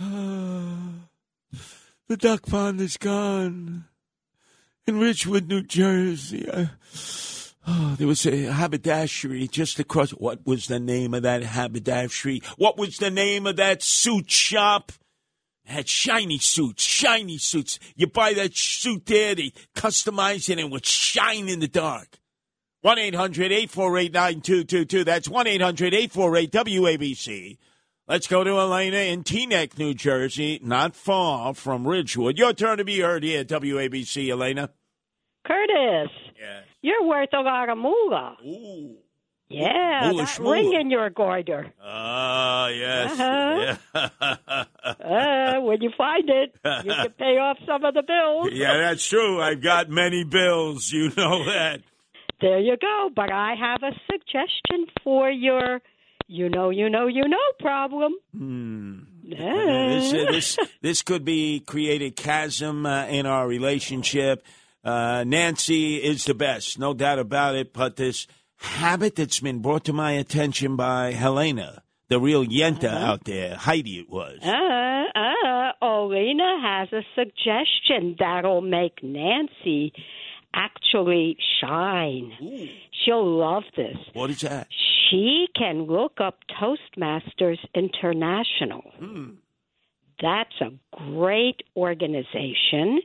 The 2.08 2.16
duck 2.16 2.46
pond 2.46 2.80
is 2.80 2.96
gone. 2.96 3.84
In 4.86 4.98
Ridgewood, 4.98 5.46
New 5.46 5.62
Jersey. 5.62 6.48
Uh, 6.48 6.62
I, 6.62 6.70
oh, 7.66 7.96
there 7.98 8.06
was 8.06 8.24
a 8.24 8.50
haberdashery 8.50 9.46
just 9.46 9.78
across. 9.78 10.12
What 10.12 10.46
was 10.46 10.68
the 10.68 10.80
name 10.80 11.12
of 11.12 11.24
that 11.24 11.42
haberdashery? 11.42 12.40
What 12.56 12.78
was 12.78 12.96
the 12.96 13.10
name 13.10 13.46
of 13.46 13.56
that 13.56 13.82
suit 13.82 14.30
shop? 14.30 14.90
Had 15.68 15.86
shiny 15.86 16.38
suits, 16.38 16.82
shiny 16.82 17.36
suits. 17.36 17.78
You 17.94 18.06
buy 18.06 18.32
that 18.32 18.56
suit 18.56 19.04
there, 19.04 19.34
they 19.34 19.52
customize 19.76 20.48
it 20.48 20.52
and 20.52 20.60
it 20.60 20.70
would 20.70 20.86
shine 20.86 21.48
in 21.48 21.60
the 21.60 21.68
dark. 21.68 22.18
1 22.80 22.98
800 22.98 23.52
848 23.52 24.12
9222. 24.12 25.04
That's 25.04 25.28
1 25.28 25.46
800 25.46 25.94
848 25.94 26.52
WABC. 26.52 27.58
Let's 28.06 28.26
go 28.26 28.42
to 28.42 28.58
Elena 28.58 28.96
in 28.96 29.24
Teaneck, 29.24 29.76
New 29.76 29.92
Jersey, 29.92 30.58
not 30.62 30.96
far 30.96 31.52
from 31.52 31.86
Ridgewood. 31.86 32.38
Your 32.38 32.54
turn 32.54 32.78
to 32.78 32.84
be 32.84 33.00
heard 33.00 33.22
here 33.22 33.40
at 33.40 33.48
WABC, 33.48 34.30
Elena. 34.30 34.70
Curtis. 35.46 36.10
Yes. 36.40 36.64
You're 36.80 37.04
worth 37.04 37.28
a 37.34 37.40
lot 37.40 37.68
of 37.68 37.76
moolah. 37.76 38.38
Ooh. 38.46 38.96
Yeah, 39.50 40.08
Moolah 40.10 40.24
that 40.26 40.38
ring 40.40 40.74
in 40.74 40.90
your 40.90 41.08
goiter. 41.10 41.72
Ah, 41.82 42.68
yes. 42.68 43.12
Uh-huh. 43.18 43.76
Yeah. 43.94 44.64
Uh, 44.88 45.60
when 45.60 45.80
you 45.82 45.90
find 45.96 46.28
it, 46.28 46.54
you 46.84 46.92
can 46.92 47.10
pay 47.18 47.38
off 47.38 47.56
some 47.66 47.84
of 47.84 47.94
the 47.94 48.02
bills. 48.02 48.48
yeah, 48.52 48.76
that's 48.78 49.06
true. 49.06 49.40
I've 49.40 49.62
got 49.62 49.88
many 49.88 50.24
bills. 50.24 50.90
You 50.90 51.10
know 51.16 51.44
that. 51.46 51.80
There 52.40 52.58
you 52.58 52.76
go. 52.80 53.10
But 53.14 53.30
I 53.32 53.54
have 53.58 53.82
a 53.82 53.92
suggestion 54.10 54.86
for 55.02 55.30
your, 55.30 55.80
you 56.26 56.48
know, 56.48 56.70
you 56.70 56.88
know, 56.90 57.06
you 57.06 57.26
know 57.28 57.38
problem. 57.58 58.14
Hmm. 58.36 58.98
Yeah. 59.22 59.88
This, 59.88 60.12
uh, 60.12 60.30
this, 60.32 60.58
this 60.82 61.02
could 61.02 61.24
be 61.24 61.60
create 61.60 62.02
a 62.02 62.10
chasm 62.10 62.86
uh, 62.86 63.06
in 63.06 63.26
our 63.26 63.46
relationship. 63.46 64.44
Uh, 64.84 65.24
Nancy 65.26 65.96
is 65.96 66.24
the 66.24 66.34
best, 66.34 66.78
no 66.78 66.94
doubt 66.94 67.18
about 67.18 67.56
it. 67.56 67.72
But 67.72 67.96
this 67.96 68.26
habit 68.58 69.16
that's 69.16 69.40
been 69.40 69.60
brought 69.60 69.84
to 69.84 69.92
my 69.92 70.12
attention 70.12 70.76
by 70.76 71.12
Helena, 71.12 71.82
the 72.08 72.20
real 72.20 72.44
Yenta 72.44 72.84
Uh-huh. 72.84 73.06
out 73.12 73.24
there, 73.24 73.56
Heidi 73.56 73.98
it 74.00 74.10
was. 74.10 74.38
Uh, 74.42 75.18
uh, 75.18 75.72
Olena 75.82 76.60
has 76.62 76.92
a 76.92 77.02
suggestion 77.14 78.16
that'll 78.18 78.60
make 78.62 79.02
Nancy 79.02 79.92
actually 80.54 81.36
shine. 81.60 82.32
She'll 83.04 83.38
love 83.38 83.64
this. 83.76 83.96
What 84.14 84.30
is 84.30 84.40
that? 84.40 84.66
She 85.10 85.46
can 85.54 85.82
look 85.82 86.20
up 86.20 86.38
Toastmasters 86.60 87.58
International. 87.74 88.82
That's 90.20 90.54
a 90.60 90.70
great 91.12 91.62
organization, 91.76 93.00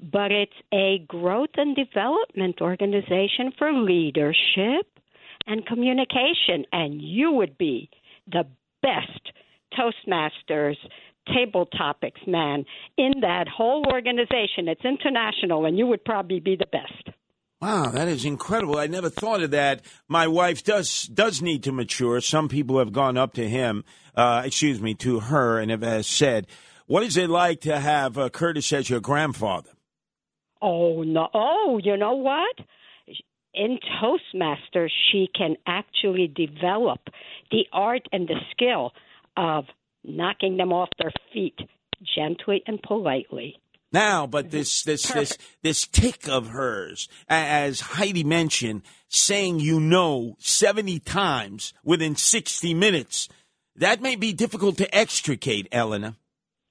but 0.00 0.32
it's 0.32 0.52
a 0.72 1.04
growth 1.06 1.50
and 1.56 1.76
development 1.76 2.60
organization 2.60 3.52
for 3.58 3.72
leadership 3.72 4.86
and 5.46 5.66
communication. 5.66 6.64
And 6.72 7.00
you 7.00 7.32
would 7.32 7.58
be 7.58 7.90
the 8.30 8.44
best 8.82 9.32
Toastmasters 9.78 10.76
table 11.34 11.66
topics 11.66 12.20
man 12.26 12.64
in 12.96 13.12
that 13.20 13.48
whole 13.48 13.84
organization. 13.90 14.68
It's 14.68 14.84
international, 14.84 15.64
and 15.66 15.78
you 15.78 15.86
would 15.86 16.04
probably 16.04 16.40
be 16.40 16.56
the 16.56 16.66
best. 16.70 17.16
Wow, 17.60 17.86
that 17.86 18.08
is 18.08 18.26
incredible. 18.26 18.78
I 18.78 18.88
never 18.88 19.08
thought 19.08 19.42
of 19.42 19.52
that. 19.52 19.80
My 20.06 20.26
wife 20.26 20.62
does 20.64 21.04
does 21.04 21.40
need 21.40 21.62
to 21.62 21.72
mature. 21.72 22.20
Some 22.20 22.48
people 22.48 22.78
have 22.78 22.92
gone 22.92 23.16
up 23.16 23.32
to 23.34 23.48
him, 23.48 23.84
uh, 24.14 24.42
excuse 24.44 24.82
me, 24.82 24.94
to 24.96 25.20
her, 25.20 25.58
and 25.58 25.70
have 25.70 26.04
said, 26.04 26.46
"What 26.86 27.04
is 27.04 27.16
it 27.16 27.30
like 27.30 27.62
to 27.62 27.80
have 27.80 28.18
uh, 28.18 28.28
Curtis 28.28 28.70
as 28.72 28.90
your 28.90 29.00
grandfather?" 29.00 29.70
Oh 30.60 31.02
no! 31.04 31.28
Oh, 31.32 31.80
you 31.82 31.96
know 31.96 32.16
what? 32.16 32.54
In 33.54 33.78
Toastmasters, 34.02 34.90
she 35.10 35.28
can 35.34 35.56
actually 35.66 36.26
develop 36.34 37.00
the 37.50 37.66
art 37.72 38.02
and 38.12 38.26
the 38.26 38.40
skill 38.50 38.92
of 39.36 39.64
knocking 40.02 40.56
them 40.56 40.72
off 40.72 40.88
their 40.98 41.12
feet 41.32 41.58
gently 42.16 42.62
and 42.66 42.82
politely. 42.82 43.56
Now, 43.92 44.26
but 44.26 44.50
this 44.50 44.82
mm-hmm. 44.82 44.90
this 44.90 45.12
this 45.12 45.38
this 45.62 45.86
tick 45.86 46.26
of 46.28 46.48
hers, 46.48 47.08
as 47.28 47.80
Heidi 47.80 48.24
mentioned, 48.24 48.82
saying 49.08 49.60
you 49.60 49.78
know 49.78 50.34
seventy 50.40 50.98
times 50.98 51.72
within 51.84 52.16
sixty 52.16 52.74
minutes, 52.74 53.28
that 53.76 54.02
may 54.02 54.16
be 54.16 54.32
difficult 54.32 54.78
to 54.78 54.92
extricate, 54.92 55.68
Elena. 55.70 56.16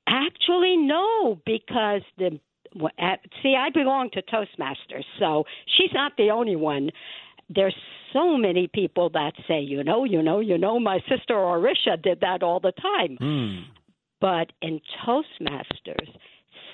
Actually, 0.05 0.75
no, 0.75 1.39
because 1.45 2.01
the 2.17 2.41
at, 2.97 3.19
see, 3.41 3.55
I 3.57 3.69
belong 3.69 4.09
to 4.13 4.21
Toastmasters, 4.21 5.05
so 5.19 5.45
she's 5.77 5.91
not 5.93 6.13
the 6.17 6.29
only 6.31 6.55
one. 6.55 6.89
There's 7.49 7.75
so 8.11 8.37
many 8.37 8.67
people 8.67 9.09
that 9.11 9.33
say, 9.47 9.59
you 9.59 9.83
know, 9.83 10.05
you 10.05 10.21
know, 10.21 10.39
you 10.39 10.57
know. 10.57 10.79
My 10.79 10.99
sister 11.09 11.33
Orisha 11.33 12.01
did 12.01 12.21
that 12.21 12.43
all 12.43 12.59
the 12.59 12.71
time. 12.71 13.17
Hmm. 13.19 13.69
But 14.21 14.53
in 14.61 14.79
Toastmasters, 15.05 16.07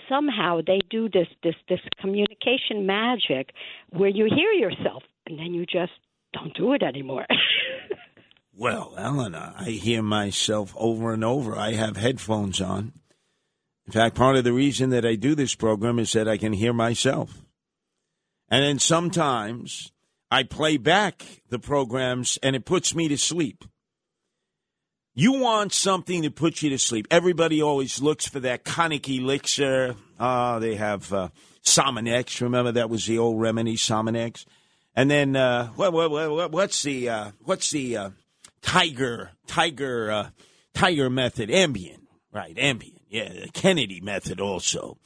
somehow 0.08 0.60
they 0.66 0.80
do 0.90 1.10
this 1.10 1.28
this 1.44 1.56
this 1.68 1.80
communication 2.00 2.86
magic 2.86 3.52
where 3.90 4.10
you 4.10 4.26
hear 4.26 4.52
yourself 4.52 5.04
and 5.26 5.40
then 5.40 5.54
you 5.54 5.66
just 5.66 5.94
don't 6.34 6.56
do 6.56 6.74
it 6.74 6.84
anymore. 6.84 7.26
Well, 8.60 8.94
Eleanor, 8.98 9.54
I 9.58 9.70
hear 9.70 10.04
myself 10.04 10.74
over 10.76 11.14
and 11.14 11.24
over. 11.24 11.58
I 11.58 11.76
have 11.76 11.96
headphones 11.96 12.60
on. 12.60 12.92
In 13.90 13.94
fact, 13.94 14.16
part 14.16 14.36
of 14.36 14.44
the 14.44 14.54
reason 14.54 14.92
that 14.92 15.04
I 15.04 15.16
do 15.16 15.34
this 15.34 15.56
program 15.56 15.98
is 15.98 16.12
that 16.12 16.28
I 16.28 16.38
can 16.38 16.54
hear 16.54 16.74
myself. 16.74 17.42
And 18.48 18.64
then 18.64 18.78
sometimes 18.78 19.92
I 20.30 20.44
play 20.44 20.78
back 20.78 21.42
the 21.50 21.58
programs 21.58 22.38
and 22.44 22.56
it 22.56 22.66
puts 22.66 22.94
me 22.94 23.08
to 23.08 23.18
sleep. 23.18 23.66
You 25.16 25.40
want 25.40 25.74
something 25.74 26.22
to 26.22 26.30
put 26.30 26.62
you 26.62 26.70
to 26.70 26.78
sleep. 26.78 27.08
Everybody 27.10 27.64
always 27.64 28.00
looks 28.00 28.28
for 28.28 28.40
that 28.42 28.64
conic 28.64 29.10
elixir. 29.10 29.96
Ah, 30.20 30.60
they 30.60 30.76
have 30.76 31.12
uh. 31.12 31.30
Remember 31.66 32.72
that 32.72 32.92
was 32.92 33.08
the 33.08 33.18
old 33.18 33.42
remedy, 33.42 33.76
Sominex. 33.76 34.46
And 34.96 35.10
then 35.10 35.36
uh, 35.36 35.70
what, 35.70 35.94
what, 35.94 36.12
what, 36.12 36.52
what's 36.52 36.84
the 36.84 37.10
uh, 37.10 37.32
what's 37.44 37.72
the 37.72 37.98
uh, 37.98 38.10
tiger 38.62 39.32
tiger 39.48 40.12
uh, 40.12 40.30
tiger 40.76 41.10
method? 41.10 41.50
Ambien, 41.50 42.02
right? 42.32 42.56
Ambien. 42.56 42.99
Yeah, 43.10 43.30
the 43.30 43.50
Kennedy 43.52 44.02
method 44.02 44.40
also. 44.40 44.98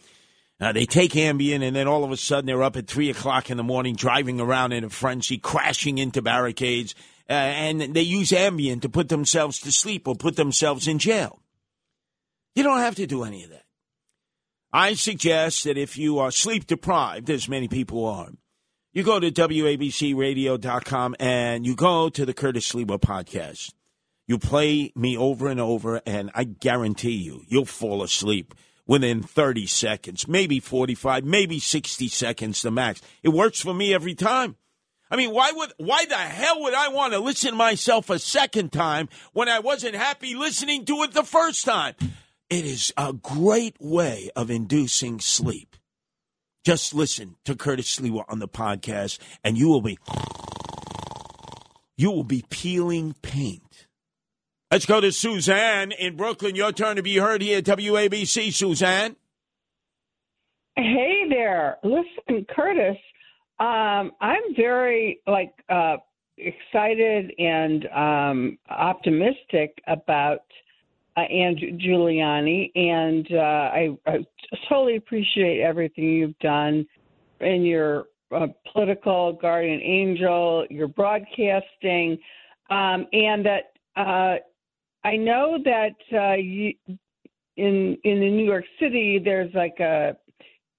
Uh, 0.60 0.72
they 0.72 0.86
take 0.86 1.12
Ambien, 1.12 1.64
and 1.64 1.76
then 1.76 1.88
all 1.88 2.04
of 2.04 2.12
a 2.12 2.18
sudden 2.18 2.46
they're 2.46 2.64
up 2.64 2.78
at 2.78 2.88
three 2.88 3.10
o'clock 3.10 3.50
in 3.50 3.58
the 3.58 3.64
morning, 3.64 3.96
driving 3.96 4.40
around 4.40 4.72
in 4.72 4.84
a 4.84 4.90
frenzy, 4.90 5.38
crashing 5.38 5.98
into 5.98 6.22
barricades, 6.22 6.96
uh, 7.30 7.34
and 7.34 7.82
they 7.94 8.02
use 8.02 8.32
Ambien 8.32 8.82
to 8.82 8.90
put 8.90 9.10
themselves 9.10 9.60
to 9.62 9.72
sleep 9.72 10.08
or 10.08 10.16
put 10.16 10.36
themselves 10.36 10.88
in 10.88 11.00
jail. 11.00 11.40
You 12.56 12.64
don't 12.64 12.80
have 12.80 12.96
to 12.96 13.08
do 13.08 13.24
any 13.24 13.44
of 13.44 13.50
that. 13.50 13.64
I 14.72 14.94
suggest 14.96 15.64
that 15.64 15.78
if 15.78 15.98
you 15.98 16.20
are 16.20 16.32
sleep 16.32 16.68
deprived, 16.68 17.30
as 17.30 17.48
many 17.48 17.68
people 17.68 18.06
are, 18.06 18.32
you 18.92 19.04
go 19.04 19.20
to 19.20 19.32
WABCRadio.com 19.32 21.16
and 21.20 21.66
you 21.66 21.76
go 21.76 22.10
to 22.10 22.26
the 22.26 22.34
Curtis 22.34 22.66
Sleeper 22.66 23.00
podcast. 23.00 23.72
You 24.28 24.38
play 24.40 24.92
me 24.96 25.18
over 25.18 25.48
and 25.50 25.60
over, 25.60 26.02
and 26.06 26.32
I 26.34 26.46
guarantee 26.46 27.12
you, 27.12 27.44
you'll 27.48 27.66
fall 27.66 28.04
asleep 28.04 28.54
within 28.88 29.22
30 29.22 29.68
seconds, 29.68 30.28
maybe 30.28 30.60
45, 30.60 31.26
maybe 31.26 31.60
60 31.60 32.08
seconds 32.08 32.62
the 32.62 32.72
max. 32.72 33.02
It 33.22 33.30
works 33.30 33.62
for 33.62 33.74
me 33.74 33.94
every 33.94 34.16
time. 34.16 34.56
I 35.12 35.16
mean, 35.16 35.32
why 35.32 35.52
would 35.52 35.74
why 35.78 36.06
the 36.06 36.16
hell 36.16 36.62
would 36.62 36.74
I 36.74 36.88
want 36.88 37.14
to 37.14 37.20
listen 37.20 37.52
to 37.52 37.56
myself 37.56 38.10
a 38.10 38.18
second 38.18 38.72
time 38.72 39.10
when 39.34 39.48
I 39.48 39.60
wasn't 39.60 39.96
happy 39.96 40.34
listening 40.34 40.86
to 40.86 41.04
it 41.04 41.14
the 41.14 41.24
first 41.24 41.66
time? 41.66 41.94
It 42.50 42.66
is 42.66 42.92
a 42.98 43.14
great 43.14 43.76
way 43.80 44.32
of 44.36 44.50
inducing 44.50 45.20
sleep. 45.20 45.76
Just 46.64 46.94
listen 46.94 47.36
to 47.46 47.56
Curtis 47.56 48.00
Sliwa 48.00 48.24
on 48.28 48.40
the 48.40 48.48
podcast, 48.48 49.20
and 49.44 49.58
you 49.58 49.68
will 49.68 49.82
be 49.82 50.00
you 51.96 52.10
will 52.10 52.24
be 52.24 52.44
peeling 52.50 53.16
paint. 53.22 53.62
Let's 54.74 54.88
go 54.88 55.00
to 55.00 55.12
Suzanne 55.12 55.92
in 55.92 56.16
Brooklyn. 56.16 56.56
Your 56.56 56.72
turn 56.72 56.96
to 56.96 57.04
be 57.04 57.18
heard 57.18 57.44
here 57.44 57.60
at 57.60 57.64
WABC, 57.64 58.52
Suzanne. 58.52 59.16
Hey 60.76 61.26
there. 61.30 61.78
Listen, 61.84 62.44
Curtis, 62.50 62.98
um, 63.60 64.14
I'm 64.20 64.42
very 64.56 65.20
like 65.28 65.54
uh 65.70 65.98
excited 66.40 67.34
and 67.38 67.86
um 67.96 68.58
optimistic 68.68 69.78
about 69.86 70.40
uh, 71.18 71.20
Andrew 71.20 71.78
Giuliani 71.78 72.72
and 72.74 73.28
uh 73.32 73.38
I, 73.38 73.90
I 74.08 74.26
totally 74.68 74.96
appreciate 74.96 75.62
everything 75.62 76.06
you've 76.06 76.40
done 76.40 76.88
in 77.42 77.62
your 77.62 78.06
uh, 78.36 78.48
political 78.72 79.34
guardian 79.34 79.82
angel, 79.82 80.66
your 80.72 80.88
broadcasting 80.88 82.18
um 82.72 83.06
and 83.14 83.46
that 83.46 83.74
uh 83.96 84.38
I 85.04 85.16
know 85.16 85.58
that 85.64 85.96
uh 86.14 86.36
you 86.36 86.74
in 87.58 87.98
in 88.04 88.20
New 88.20 88.46
York 88.46 88.66
City 88.80 89.20
there's 89.24 89.54
like 89.54 89.80
a 89.80 90.16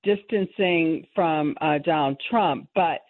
distancing 0.05 1.07
from 1.15 1.55
uh, 1.61 1.79
Donald 1.79 2.21
Trump, 2.31 2.69
but 2.75 3.01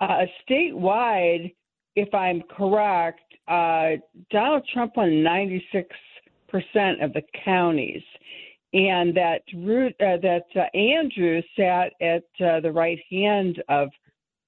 uh, 0.00 0.26
statewide, 0.48 1.54
if 1.96 2.12
I'm 2.14 2.42
correct, 2.42 3.20
uh, 3.48 3.92
Donald 4.30 4.66
Trump 4.72 4.96
won 4.96 5.22
96 5.22 5.88
percent 6.48 7.02
of 7.02 7.12
the 7.14 7.22
counties, 7.44 8.02
and 8.74 9.16
that 9.16 9.42
Ru- 9.54 9.88
uh, 9.88 10.18
that 10.22 10.44
uh, 10.54 10.76
Andrew 10.76 11.40
sat 11.56 11.92
at 12.00 12.24
the 12.38 12.72
right 12.72 12.98
hand 13.10 13.62
of 13.68 13.88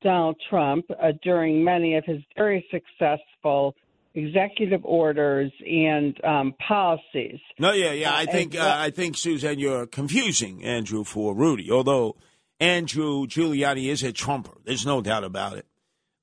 Donald 0.03 0.37
Trump 0.51 0.85
during 1.23 1.65
many 1.65 1.97
of 1.97 2.05
his 2.05 2.21
very 2.37 2.67
successful 2.71 3.75
executive 4.15 4.85
orders 4.85 5.53
and 5.67 6.23
um, 6.25 6.55
policies. 6.67 7.41
No, 7.59 7.73
yeah, 7.73 7.93
yeah. 7.93 8.13
I 8.13 8.25
Uh, 8.25 8.33
think 8.33 8.55
uh, 8.55 8.59
well- 8.61 8.79
I 8.79 8.91
think 8.91 9.17
Suzanne, 9.17 9.59
you're 9.59 9.87
confusing 9.87 10.63
Andrew 10.65 11.05
for 11.05 11.35
Rudy. 11.35 11.71
Although 11.71 12.17
Andrew 12.61 13.27
Giuliani 13.27 13.87
is 13.91 14.03
a 14.03 14.13
Trumper, 14.13 14.59
there's 14.65 14.87
no 14.87 15.01
doubt 15.03 15.25
about 15.25 15.57
it. 15.59 15.67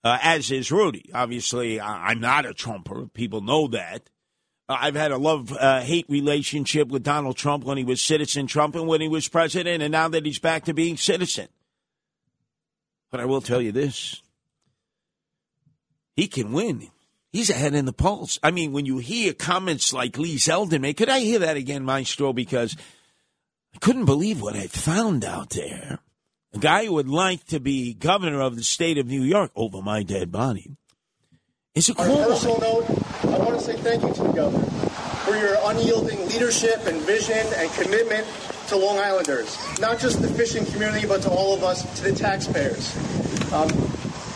Uh, 0.03 0.18
as 0.22 0.49
is 0.51 0.72
Rudy. 0.72 1.09
Obviously, 1.13 1.80
I- 1.80 2.07
I'm 2.09 2.19
not 2.19 2.45
a 2.45 2.53
Trumper. 2.53 3.07
People 3.13 3.41
know 3.41 3.68
that. 3.68 4.09
Uh, 4.69 4.77
I've 4.80 4.95
had 4.95 5.11
a 5.11 5.18
love 5.18 5.51
uh, 5.51 5.81
hate 5.81 6.05
relationship 6.09 6.88
with 6.88 7.03
Donald 7.03 7.35
Trump 7.35 7.65
when 7.65 7.77
he 7.77 7.84
was 7.84 8.01
citizen 8.01 8.47
Trump 8.47 8.73
and 8.76 8.88
when 8.88 9.01
he 9.01 9.07
was 9.09 9.27
president, 9.27 9.84
and 9.84 9.91
now 9.91 10.07
that 10.07 10.26
he's 10.26 10.39
back 10.39 10.63
to 10.65 10.73
being 10.73 10.95
citizen. 10.97 11.49
But 13.11 13.19
I 13.19 13.26
will 13.26 13.41
tell 13.41 13.61
you 13.61 13.73
this: 13.73 14.22
he 16.15 16.27
can 16.27 16.53
win. 16.53 16.88
He's 17.31 17.49
ahead 17.49 17.73
in 17.75 17.85
the 17.85 17.93
polls. 17.93 18.39
I 18.43 18.51
mean, 18.51 18.73
when 18.73 18.85
you 18.85 18.97
hear 18.97 19.33
comments 19.33 19.93
like 19.93 20.17
Lee 20.17 20.35
Zeldin 20.35 20.81
make, 20.81 20.97
could 20.97 21.09
I 21.09 21.19
hear 21.19 21.39
that 21.39 21.55
again, 21.55 21.83
Maestro? 21.85 22.33
Because 22.33 22.75
I 23.73 23.77
couldn't 23.79 24.05
believe 24.05 24.41
what 24.41 24.55
I 24.55 24.67
found 24.67 25.23
out 25.23 25.51
there. 25.51 25.99
A 26.53 26.59
guy 26.59 26.85
who 26.85 26.93
would 26.93 27.07
like 27.07 27.45
to 27.45 27.61
be 27.61 27.93
governor 27.93 28.41
of 28.41 28.57
the 28.57 28.63
state 28.63 28.97
of 28.97 29.07
New 29.07 29.21
York 29.23 29.51
over 29.55 29.81
my 29.81 30.03
dead 30.03 30.29
body 30.31 30.75
is 31.73 31.87
a 31.89 31.93
On 31.93 32.05
a 32.09 32.13
Cuomo. 32.13 32.27
personal 32.27 32.59
note, 32.59 32.85
I 33.23 33.37
want 33.37 33.57
to 33.57 33.61
say 33.61 33.77
thank 33.77 34.03
you 34.03 34.13
to 34.13 34.23
the 34.23 34.33
governor 34.33 34.65
for 35.23 35.37
your 35.37 35.55
unyielding 35.63 36.27
leadership 36.27 36.85
and 36.85 36.99
vision 37.03 37.47
and 37.55 37.71
commitment 37.71 38.27
to 38.67 38.75
Long 38.75 38.99
Islanders, 38.99 39.57
not 39.79 39.99
just 39.99 40.21
the 40.21 40.27
fishing 40.27 40.65
community, 40.65 41.07
but 41.07 41.21
to 41.21 41.29
all 41.29 41.53
of 41.53 41.63
us, 41.63 41.83
to 42.01 42.11
the 42.11 42.13
taxpayers. 42.17 42.93
Um, 43.53 43.69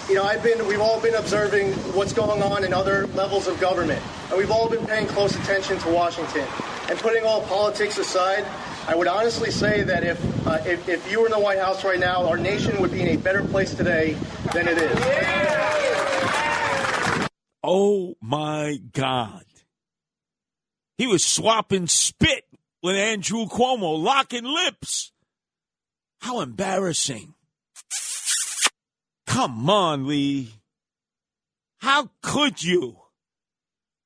you 0.08 0.16
know, 0.16 0.24
I've 0.24 0.44
been, 0.44 0.68
we've 0.68 0.82
all 0.82 1.00
been 1.02 1.16
observing 1.16 1.74
what's 1.96 2.14
going 2.14 2.44
on 2.44 2.64
in 2.64 2.74
other 2.74 3.08
levels 3.08 3.48
of 3.48 3.60
government, 3.60 4.02
and 4.30 4.38
we've 4.38 4.52
all 4.52 4.70
been 4.70 4.86
paying 4.86 5.08
close 5.08 5.36
attention 5.36 5.80
to 5.80 5.90
Washington. 5.90 6.46
And 6.90 7.00
putting 7.00 7.24
all 7.24 7.42
politics 7.42 7.98
aside, 7.98 8.46
I 8.88 8.96
would 8.96 9.08
honestly 9.08 9.50
say 9.50 9.82
that 9.82 10.04
if, 10.04 10.48
uh, 10.48 10.60
if, 10.66 10.88
if 10.88 11.12
you 11.12 11.22
were 11.22 11.26
in 11.26 11.32
the 11.32 11.40
White 11.40 11.58
House 11.58 11.84
right 11.84 12.00
now, 12.00 12.28
our 12.28 12.38
nation 12.38 12.80
would 12.82 12.92
be 12.92 13.02
in 13.02 13.08
a 13.08 13.18
better 13.18 13.44
place 13.44 13.74
today 13.74 14.16
than 14.54 14.68
it 14.68 14.78
is. 14.78 15.00
Oh 17.64 18.16
my 18.22 18.78
God. 18.94 19.44
He 21.00 21.08
was 21.08 21.26
swapping 21.26 21.88
spit 21.88 22.46
with 22.84 22.96
Andrew 22.96 23.48
Cuomo, 23.48 24.02
locking 24.02 24.44
lips. 24.44 25.12
How 26.20 26.42
embarrassing. 26.42 27.35
Come 29.36 29.70
on, 29.70 30.08
Lee. 30.08 30.48
How 31.80 32.10
could 32.22 32.64
you? 32.64 32.96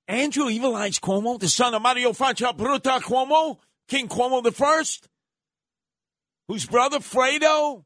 Andrew 0.08 0.50
Evil 0.50 0.76
Eyes 0.76 0.98
Cuomo, 0.98 1.40
the 1.40 1.48
son 1.48 1.76
of 1.76 1.84
Mario 1.84 2.14
Faccia 2.14 2.52
Bruta 2.58 3.00
Cuomo, 3.00 3.60
King 3.88 4.08
Cuomo 4.08 4.42
the 4.42 4.52
First, 4.52 5.08
whose 6.48 6.66
brother 6.66 6.98
Fredo 6.98 7.84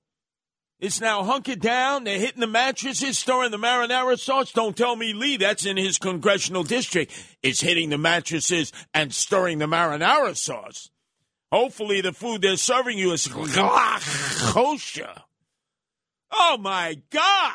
is 0.80 1.02
now 1.02 1.24
hunkered 1.24 1.60
down. 1.60 2.06
They're 2.06 2.18
hitting 2.18 2.40
the 2.40 2.48
mattresses, 2.48 3.20
stirring 3.20 3.52
the 3.52 3.57
marinara 3.57 4.18
sauce. 4.18 4.53
Don't 4.53 4.78
tell 4.78 4.95
me 4.95 5.11
Lee, 5.11 5.36
that's 5.36 5.65
in 5.65 5.76
his 5.76 5.98
congressional 5.98 6.64
district, 6.64 7.11
is 7.44 7.60
hitting 7.60 7.90
the 7.90 7.98
mattresses 7.98 8.72
and 8.94 9.14
stirring 9.14 9.57
the 9.57 9.65
marinara 9.65 10.38
sauce. 10.38 10.90
Hopefully, 11.52 11.99
the 11.99 12.14
food 12.14 12.41
they're 12.41 12.56
serving 12.56 12.98
you 12.98 13.11
is 13.11 13.28
kosher. 13.28 15.14
Oh 16.34 16.57
my 16.60 16.97
God! 17.11 17.53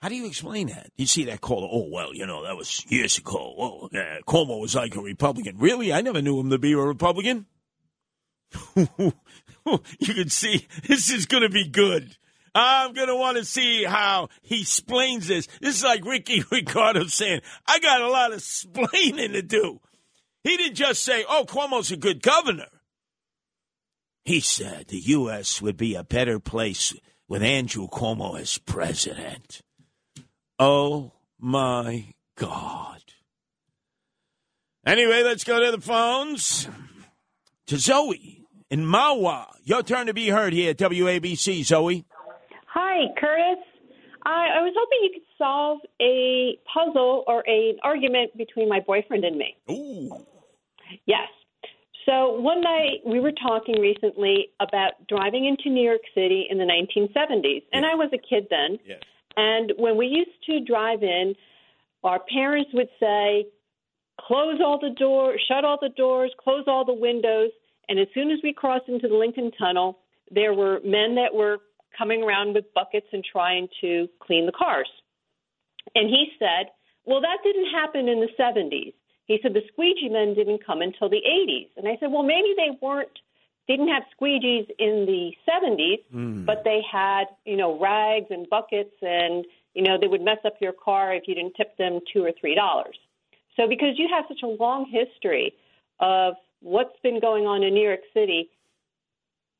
How 0.00 0.08
do 0.08 0.14
you 0.14 0.26
explain 0.26 0.68
that? 0.68 0.90
You 0.96 1.06
see 1.06 1.26
that 1.26 1.42
call? 1.42 1.68
Oh 1.70 1.90
well, 1.92 2.14
you 2.14 2.26
know 2.26 2.44
that 2.44 2.56
was 2.56 2.84
years 2.90 3.18
ago. 3.18 3.54
Oh, 3.58 3.88
yeah, 3.92 4.18
Cuomo 4.26 4.60
was 4.60 4.74
like 4.74 4.96
a 4.96 5.00
Republican. 5.00 5.58
Really? 5.58 5.92
I 5.92 6.00
never 6.00 6.22
knew 6.22 6.40
him 6.40 6.50
to 6.50 6.58
be 6.58 6.72
a 6.72 6.78
Republican. 6.78 7.46
you 8.76 9.12
can 10.00 10.30
see 10.30 10.66
this 10.86 11.10
is 11.10 11.26
going 11.26 11.42
to 11.42 11.50
be 11.50 11.68
good. 11.68 12.16
I'm 12.54 12.94
going 12.94 13.08
to 13.08 13.14
want 13.14 13.36
to 13.36 13.44
see 13.44 13.84
how 13.84 14.28
he 14.42 14.62
explains 14.62 15.28
this. 15.28 15.46
This 15.60 15.76
is 15.76 15.84
like 15.84 16.04
Ricky 16.04 16.42
Ricardo 16.50 17.04
saying, 17.04 17.42
I 17.66 17.78
got 17.78 18.00
a 18.00 18.10
lot 18.10 18.32
of 18.32 18.40
splaining 18.40 19.32
to 19.32 19.42
do. 19.42 19.80
He 20.42 20.56
didn't 20.56 20.76
just 20.76 21.04
say, 21.04 21.24
oh, 21.28 21.44
Cuomo's 21.46 21.92
a 21.92 21.96
good 21.96 22.22
governor. 22.22 22.66
He 24.24 24.40
said 24.40 24.88
the 24.88 24.98
U.S. 24.98 25.62
would 25.62 25.76
be 25.76 25.94
a 25.94 26.04
better 26.04 26.38
place 26.38 26.94
with 27.28 27.42
Andrew 27.42 27.88
Cuomo 27.88 28.38
as 28.38 28.58
president. 28.58 29.62
Oh, 30.58 31.12
my 31.38 32.12
God. 32.36 33.02
Anyway, 34.84 35.22
let's 35.22 35.44
go 35.44 35.64
to 35.64 35.70
the 35.70 35.80
phones. 35.80 36.68
To 37.68 37.78
Zoe 37.78 38.44
in 38.70 38.84
Mahwah. 38.84 39.46
Your 39.64 39.82
turn 39.82 40.06
to 40.06 40.14
be 40.14 40.28
heard 40.28 40.52
here 40.52 40.70
at 40.70 40.78
WABC, 40.78 41.64
Zoe. 41.64 42.04
Hi, 42.66 43.06
Curtis. 43.18 43.64
I, 44.24 44.58
I 44.58 44.62
was 44.62 44.74
hoping 44.76 44.98
you 45.02 45.10
could 45.14 45.26
solve 45.38 45.78
a 46.00 46.58
puzzle 46.72 47.24
or 47.26 47.44
a, 47.48 47.70
an 47.70 47.76
argument 47.82 48.36
between 48.36 48.68
my 48.68 48.80
boyfriend 48.80 49.24
and 49.24 49.36
me. 49.36 49.56
Ooh. 49.70 50.26
Yes. 51.06 51.28
So 52.10 52.40
one 52.40 52.60
night 52.60 53.02
we 53.06 53.20
were 53.20 53.30
talking 53.30 53.80
recently 53.80 54.48
about 54.58 55.06
driving 55.08 55.46
into 55.46 55.70
New 55.70 55.84
York 55.84 56.00
City 56.12 56.46
in 56.50 56.58
the 56.58 56.64
1970s, 56.64 57.62
and 57.72 57.86
I 57.86 57.94
was 57.94 58.10
a 58.12 58.18
kid 58.18 58.48
then. 58.50 58.78
Yes. 58.84 59.00
And 59.36 59.72
when 59.78 59.96
we 59.96 60.06
used 60.06 60.42
to 60.46 60.58
drive 60.64 61.04
in, 61.04 61.34
our 62.02 62.18
parents 62.18 62.70
would 62.74 62.88
say, 62.98 63.46
"Close 64.20 64.60
all 64.60 64.80
the 64.80 64.90
doors, 64.90 65.40
shut 65.46 65.64
all 65.64 65.78
the 65.80 65.90
doors, 65.90 66.32
close 66.36 66.64
all 66.66 66.84
the 66.84 66.92
windows." 66.92 67.52
And 67.88 68.00
as 68.00 68.08
soon 68.12 68.32
as 68.32 68.40
we 68.42 68.52
crossed 68.52 68.88
into 68.88 69.06
the 69.06 69.14
Lincoln 69.16 69.52
Tunnel, 69.52 70.00
there 70.32 70.52
were 70.52 70.80
men 70.82 71.14
that 71.14 71.32
were 71.32 71.58
coming 71.96 72.24
around 72.24 72.54
with 72.54 72.74
buckets 72.74 73.06
and 73.12 73.24
trying 73.24 73.68
to 73.82 74.08
clean 74.18 74.46
the 74.46 74.52
cars. 74.52 74.90
And 75.94 76.08
he 76.08 76.32
said, 76.38 76.70
Well, 77.04 77.20
that 77.20 77.38
didn't 77.44 77.70
happen 77.70 78.08
in 78.08 78.20
the 78.20 78.28
70s. 78.38 78.94
He 79.30 79.38
said 79.40 79.54
the 79.54 79.62
squeegee 79.72 80.08
men 80.08 80.34
didn't 80.34 80.66
come 80.66 80.82
until 80.82 81.08
the 81.08 81.22
80s. 81.22 81.68
And 81.76 81.86
I 81.86 81.96
said, 82.00 82.10
Well, 82.10 82.24
maybe 82.24 82.52
they 82.56 82.76
weren't, 82.82 83.16
didn't 83.68 83.86
have 83.86 84.02
squeegees 84.18 84.66
in 84.76 85.06
the 85.06 85.30
70s, 85.48 86.44
but 86.44 86.64
they 86.64 86.80
had, 86.90 87.26
you 87.44 87.56
know, 87.56 87.78
rags 87.78 88.26
and 88.30 88.50
buckets 88.50 88.96
and, 89.00 89.44
you 89.72 89.84
know, 89.84 89.98
they 90.00 90.08
would 90.08 90.20
mess 90.20 90.38
up 90.44 90.54
your 90.60 90.72
car 90.72 91.14
if 91.14 91.28
you 91.28 91.36
didn't 91.36 91.54
tip 91.54 91.76
them 91.76 92.00
two 92.12 92.24
or 92.24 92.32
three 92.40 92.56
dollars. 92.56 92.98
So 93.56 93.68
because 93.68 93.94
you 93.98 94.08
have 94.12 94.24
such 94.26 94.40
a 94.42 94.48
long 94.48 94.90
history 94.90 95.54
of 96.00 96.34
what's 96.58 96.98
been 97.04 97.20
going 97.20 97.46
on 97.46 97.62
in 97.62 97.72
New 97.72 97.86
York 97.86 98.00
City, 98.12 98.50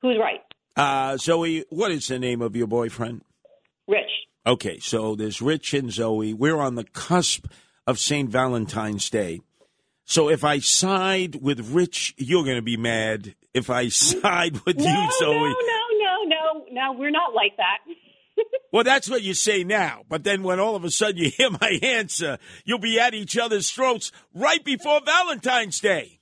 who's 0.03 0.17
right? 0.21 0.41
Uh, 0.75 1.17
Zoe, 1.17 1.65
what 1.71 1.93
is 1.93 2.09
the 2.09 2.19
name 2.19 2.43
of 2.43 2.57
your 2.57 2.67
boyfriend? 2.67 3.23
Rich. 3.87 4.11
Okay, 4.45 4.81
so 4.81 5.15
there's 5.15 5.41
Rich 5.41 5.75
and 5.75 5.93
Zoe. 5.93 6.35
We're 6.35 6.59
on 6.59 6.75
the 6.75 6.85
cusp 6.85 7.47
of 7.87 8.01
St. 8.01 8.29
Valentine's 8.29 9.09
Day. 9.09 9.43
So 10.11 10.29
if 10.29 10.43
I 10.43 10.59
side 10.59 11.37
with 11.37 11.71
Rich, 11.71 12.15
you're 12.19 12.43
going 12.43 12.57
to 12.57 12.63
be 12.63 12.77
mad. 12.77 13.37
If 13.55 13.71
I 13.71 13.91
side 13.91 14.59
with 14.67 14.77
no, 14.77 14.85
you, 14.85 15.13
Zoe. 15.21 15.35
no, 15.35 15.55
no, 15.55 15.55
no, 15.99 16.25
no, 16.25 16.65
no. 16.73 16.93
We're 16.99 17.11
not 17.11 17.33
like 17.33 17.57
that. 17.57 17.79
Well, 18.73 18.85
that's 18.85 19.11
what 19.11 19.23
you 19.23 19.35
say 19.35 19.65
now. 19.65 20.03
But 20.09 20.23
then 20.23 20.45
when 20.45 20.61
all 20.61 20.77
of 20.77 20.85
a 20.85 20.91
sudden 20.91 21.17
you 21.17 21.29
hear 21.29 21.51
my 21.51 21.79
answer, 21.83 22.39
you'll 22.65 22.79
be 22.79 23.01
at 23.01 23.15
each 23.15 23.37
other's 23.37 23.69
throats 23.69 24.13
right 24.33 24.65
before 24.65 25.01
Valentine's 25.05 25.81
Day. 25.81 26.21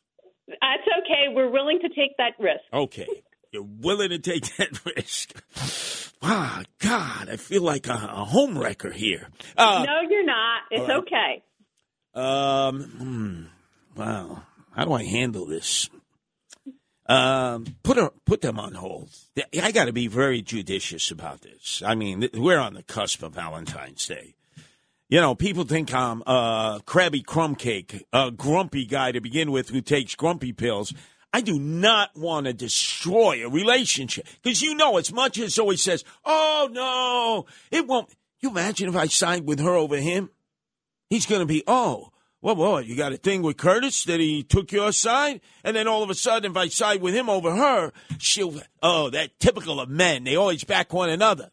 That's 0.49 0.89
okay. 1.01 1.27
We're 1.31 1.51
willing 1.51 1.79
to 1.83 1.91
take 1.91 2.17
that 2.17 2.33
risk. 2.39 2.65
Okay. 2.73 3.07
You're 3.53 3.67
willing 3.81 4.11
to 4.11 4.19
take 4.19 4.57
that 4.57 4.81
risk. 4.97 6.15
Wow, 6.23 6.63
God, 6.79 7.29
I 7.29 7.37
feel 7.37 7.63
like 7.63 7.87
a, 7.87 7.93
a 7.93 8.25
home 8.25 8.59
wrecker 8.59 8.91
here. 8.91 9.29
Uh, 9.57 9.85
no, 9.87 10.09
you're 10.09 10.25
not. 10.25 10.63
It's 10.71 10.89
right. 10.89 10.97
okay. 10.97 11.43
Um, 12.15 12.83
hmm, 12.83 13.43
wow, 13.99 14.43
how 14.75 14.85
do 14.85 14.93
I 14.93 15.05
handle 15.05 15.45
this? 15.45 15.91
Um, 17.07 17.65
put 17.83 17.97
her, 17.97 18.11
put 18.27 18.43
them 18.43 18.61
on 18.61 18.75
hold. 18.75 19.11
I 19.61 19.73
got 19.73 19.87
to 19.87 19.93
be 19.93 20.07
very 20.07 20.43
judicious 20.43 21.11
about 21.11 21.41
this. 21.41 21.83
I 21.85 21.95
mean, 21.95 22.29
we're 22.35 22.59
on 22.59 22.75
the 22.75 22.83
cusp 22.83 23.23
of 23.23 23.33
Valentine's 23.33 24.07
Day. 24.07 24.35
You 25.09 25.23
know, 25.23 25.35
people 25.35 25.65
think 25.65 25.95
I'm 25.95 26.23
a 26.27 26.83
crabby 26.85 27.23
crumb 27.23 27.55
cake, 27.55 28.05
a 28.13 28.31
grumpy 28.31 28.85
guy 28.85 29.13
to 29.13 29.23
begin 29.23 29.51
with 29.51 29.71
who 29.71 29.81
takes 29.81 30.15
grumpy 30.15 30.53
pills. 30.53 30.93
I 31.33 31.41
do 31.41 31.59
not 31.59 32.11
want 32.15 32.47
to 32.47 32.53
destroy 32.53 33.45
a 33.45 33.49
relationship 33.49 34.27
because 34.43 34.61
you 34.61 34.75
know, 34.75 34.99
as 34.99 35.11
much 35.11 35.39
as 35.39 35.59
always 35.59 35.83
says, 35.83 36.05
"Oh 36.27 36.69
no, 36.71 37.47
it 37.71 37.87
won't." 37.87 38.11
You 38.41 38.51
imagine 38.51 38.89
if 38.89 38.97
I 38.97 39.07
signed 39.07 39.47
with 39.47 39.61
her 39.61 39.75
over 39.75 39.97
him? 39.97 40.31
He's 41.09 41.27
going 41.27 41.41
to 41.41 41.47
be, 41.47 41.65
"Oh, 41.67 42.13
well, 42.41 42.55
boy, 42.55 42.81
you 42.81 42.97
got 42.97 43.13
a 43.13 43.17
thing 43.17 43.43
with 43.43 43.57
Curtis 43.57 44.05
that 44.05 44.21
he 44.21 44.43
took 44.43 44.71
your 44.71 44.93
side, 44.93 45.41
and 45.65 45.75
then 45.75 45.89
all 45.89 46.03
of 46.03 46.11
a 46.11 46.15
sudden, 46.15 46.53
if 46.53 46.57
I 46.57 46.69
side 46.69 47.03
with 47.03 47.15
him 47.15 47.29
over 47.29 47.55
her, 47.55 47.93
she'll, 48.19 48.61
oh, 48.83 49.11
that 49.11 49.39
typical 49.41 49.81
of 49.81 49.89
men. 49.89 50.25
They 50.25 50.37
always 50.37 50.65
back 50.65 50.93
one 50.93 51.11
another." 51.11 51.51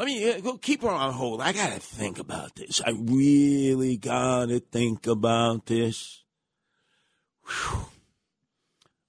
Let 0.00 0.06
me 0.06 0.32
uh, 0.32 0.40
go 0.40 0.56
keep 0.56 0.80
her 0.80 0.88
on 0.88 1.12
hold. 1.12 1.42
I 1.42 1.52
got 1.52 1.74
to 1.74 1.78
think 1.78 2.18
about 2.18 2.54
this. 2.54 2.80
I 2.80 2.92
really 2.96 3.98
got 3.98 4.46
to 4.46 4.58
think 4.58 5.06
about 5.06 5.66
this. 5.66 6.24
Whew. 7.44 7.84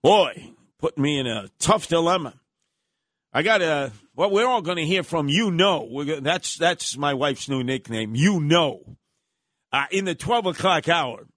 Boy, 0.04 0.50
put 0.80 0.98
me 0.98 1.18
in 1.18 1.28
a 1.28 1.48
tough 1.60 1.88
dilemma. 1.88 2.34
I 3.32 3.42
got 3.42 3.60
to, 3.60 3.94
well, 4.18 4.32
we're 4.32 4.46
all 4.46 4.62
to 4.62 4.86
hear 4.86 5.04
from 5.04 5.30
you 5.30 5.50
know. 5.50 5.88
Gonna, 5.90 6.20
that's, 6.20 6.58
that's 6.58 6.98
my 6.98 7.14
wife's 7.14 7.48
new 7.48 7.64
nickname, 7.64 8.14
you 8.14 8.42
know, 8.42 8.98
uh, 9.72 9.86
in 9.92 10.06
the 10.06 10.16
12 10.16 10.48
o'clock 10.48 10.90
hour. 10.90 11.28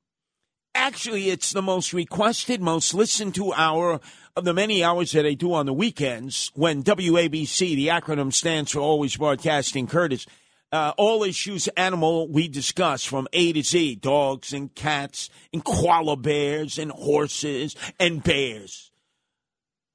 Actually, 0.75 1.31
it's 1.31 1.53
the 1.53 1.63
most 1.63 1.93
requested, 1.93 2.61
most 2.61 2.95
listened 2.95 3.35
to 3.37 3.53
hour 3.53 4.01
of 4.37 4.45
the 4.45 4.53
many 4.53 4.83
hours 4.83 5.13
that 5.13 5.25
I 5.25 5.35
do 5.35 5.55
on 5.55 5.67
the 5.67 5.73
weekends 5.73 6.51
when 6.55 6.83
WABC, 6.83 7.59
the 7.77 7.89
acronym 7.89 8.33
stands 8.33 8.73
for 8.73 8.81
Always 8.81 9.17
Broadcasting 9.17 9.87
Curtis, 9.87 10.27
uh, 10.73 10.93
all 10.99 11.23
issues 11.23 11.69
animal 11.77 12.27
we 12.27 12.49
discuss 12.49 13.05
from 13.05 13.29
A 13.33 13.53
to 13.53 13.63
Z 13.63 13.95
dogs 13.97 14.53
and 14.53 14.75
cats 14.75 15.31
and 15.53 15.65
koala 15.65 16.17
bears 16.17 16.79
and 16.79 16.91
horses 16.91 17.77
and 18.01 18.25
bears. 18.25 18.91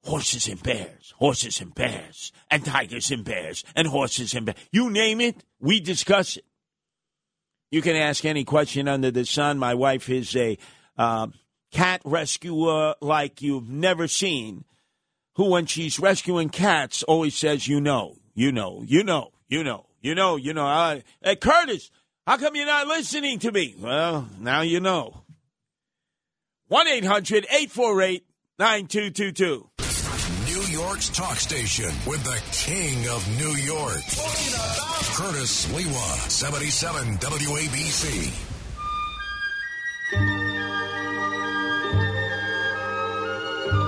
Horses 0.04 0.48
and 0.48 0.62
bears, 0.62 1.12
horses 1.18 1.60
and 1.60 1.74
bears, 1.74 2.32
and 2.50 2.64
tigers 2.64 3.10
and 3.10 3.22
bears, 3.22 3.62
and 3.76 3.88
horses 3.88 4.32
and 4.32 4.46
bears. 4.46 4.56
You 4.72 4.88
name 4.88 5.20
it, 5.20 5.44
we 5.60 5.80
discuss 5.80 6.38
it. 6.38 6.44
You 7.70 7.82
can 7.82 7.94
ask 7.94 8.24
any 8.24 8.44
question 8.44 8.88
under 8.88 9.10
the 9.10 9.24
sun. 9.24 9.58
My 9.58 9.74
wife 9.74 10.08
is 10.08 10.34
a 10.34 10.58
uh, 10.98 11.28
cat 11.70 12.02
rescuer 12.04 12.94
like 13.00 13.42
you've 13.42 13.68
never 13.68 14.08
seen, 14.08 14.64
who, 15.36 15.50
when 15.50 15.66
she's 15.66 16.00
rescuing 16.00 16.48
cats, 16.48 17.02
always 17.04 17.34
says, 17.36 17.68
You 17.68 17.80
know, 17.80 18.16
you 18.34 18.50
know, 18.50 18.82
you 18.84 19.04
know, 19.04 19.30
you 19.48 19.62
know, 19.62 19.86
you 20.00 20.14
know, 20.14 20.36
you 20.36 20.52
know. 20.52 20.66
I, 20.66 21.04
hey, 21.22 21.36
Curtis, 21.36 21.90
how 22.26 22.36
come 22.38 22.56
you're 22.56 22.66
not 22.66 22.88
listening 22.88 23.38
to 23.40 23.52
me? 23.52 23.76
Well, 23.78 24.28
now 24.40 24.62
you 24.62 24.80
know. 24.80 25.22
1 26.68 26.88
800 26.88 27.46
848 27.46 28.24
9222. 28.58 29.89
York's 30.80 31.10
talk 31.10 31.36
station 31.36 31.92
with 32.06 32.24
the 32.24 32.40
king 32.52 33.06
of 33.10 33.20
New 33.38 33.50
York. 33.50 34.00
Curtis 35.14 35.66
Sliwa, 35.66 36.30
77 36.30 37.18
WABC. 37.18 38.32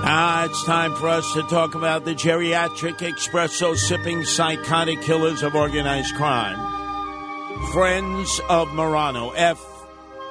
Ah, 0.05 0.45
it's 0.45 0.63
time 0.65 0.93
for 0.95 1.09
us 1.09 1.33
to 1.33 1.41
talk 1.43 1.73
about 1.73 2.05
the 2.05 2.13
geriatric 2.13 2.99
espresso 2.99 3.75
sipping 3.75 4.23
psychotic 4.23 5.01
killers 5.01 5.41
of 5.41 5.55
organized 5.55 6.13
crime. 6.13 6.59
Friends 7.71 8.39
of 8.49 8.71
Morano, 8.73 9.31
F 9.31 9.59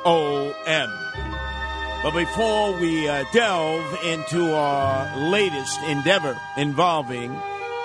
O 0.05 0.55
M. 0.67 1.02
But 2.03 2.15
before 2.15 2.73
we 2.81 3.09
uh, 3.09 3.25
delve 3.33 4.03
into 4.05 4.53
our 4.57 5.17
latest 5.19 5.81
endeavor 5.83 6.37
involving 6.57 7.31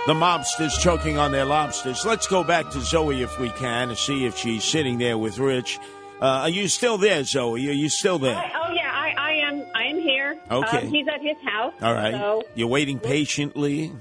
the 0.08 0.14
mobsters 0.14 0.72
choking 0.80 1.20
on 1.20 1.32
their 1.32 1.46
lobsters, 1.46 2.04
let's 2.04 2.26
go 2.26 2.44
back 2.44 2.72
to 2.72 2.82
Zoe 2.82 3.22
if 3.22 3.38
we 3.40 3.50
can 3.50 3.90
and 3.90 3.98
see 3.98 4.26
if 4.26 4.36
she's 4.36 4.64
sitting 4.64 4.98
there 4.98 5.20
with 5.20 5.38
Rich. 5.38 5.78
Uh, 6.20 6.26
are 6.26 6.50
you 6.50 6.68
still 6.68 6.98
there, 6.98 7.24
Zoe? 7.26 7.70
Are 7.70 7.74
you 7.74 7.90
still 7.90 8.18
there? 8.18 8.34
Oh 8.36 8.72
yeah, 8.74 8.92
I, 8.92 9.14
I 9.16 9.32
am. 9.34 9.64
I 9.76 9.84
am 9.84 10.00
here. 10.02 10.36
Okay. 10.50 10.80
Um, 10.80 10.88
he's 10.88 11.08
at 11.08 11.22
his 11.22 11.38
house. 11.44 11.76
All 11.80 11.94
right. 11.94 12.16
So 12.16 12.42
You're 12.56 12.70
waiting 12.70 12.98
patiently. 12.98 13.94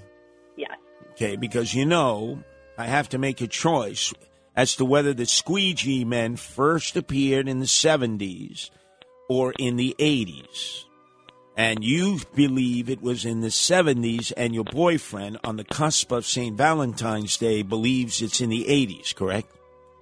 yes. 0.57 0.79
Okay, 1.11 1.37
because 1.37 1.75
you 1.75 1.85
know, 1.85 2.43
I 2.79 2.87
have 2.87 3.11
to 3.11 3.19
make 3.19 3.43
a 3.43 3.47
choice 3.47 4.15
as 4.57 4.77
to 4.77 4.87
whether 4.87 5.13
the 5.13 5.27
squeegee 5.27 6.07
men 6.07 6.37
first 6.37 6.97
appeared 6.97 7.49
in 7.49 7.61
the 7.61 7.67
70s 7.67 8.71
or 9.29 9.53
in 9.59 9.77
the 9.77 9.95
80s. 9.99 10.85
And 11.57 11.83
you 11.83 12.21
believe 12.35 12.91
it 12.91 13.01
was 13.01 13.25
in 13.25 13.41
the 13.41 13.49
70s, 13.49 14.31
and 14.37 14.55
your 14.55 14.65
boyfriend, 14.65 15.39
on 15.43 15.57
the 15.57 15.65
cusp 15.65 16.13
of 16.13 16.27
St. 16.27 16.55
Valentine's 16.55 17.39
Day, 17.39 17.63
believes 17.63 18.21
it's 18.21 18.43
in 18.43 18.51
the 18.51 18.67
80s, 18.69 19.15
correct? 19.15 19.51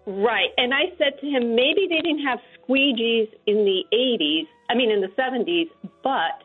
Right. 0.04 0.50
And 0.56 0.74
I 0.74 0.90
said 0.98 1.20
to 1.20 1.26
him, 1.26 1.54
maybe 1.54 1.86
they 1.88 2.00
didn't 2.00 2.26
have 2.26 2.40
squeegees 2.58 3.30
in 3.46 3.64
the 3.64 3.84
80s, 3.92 4.48
I 4.68 4.74
mean, 4.74 4.90
in 4.90 5.00
the 5.00 5.08
70s, 5.16 5.70
but 6.02 6.42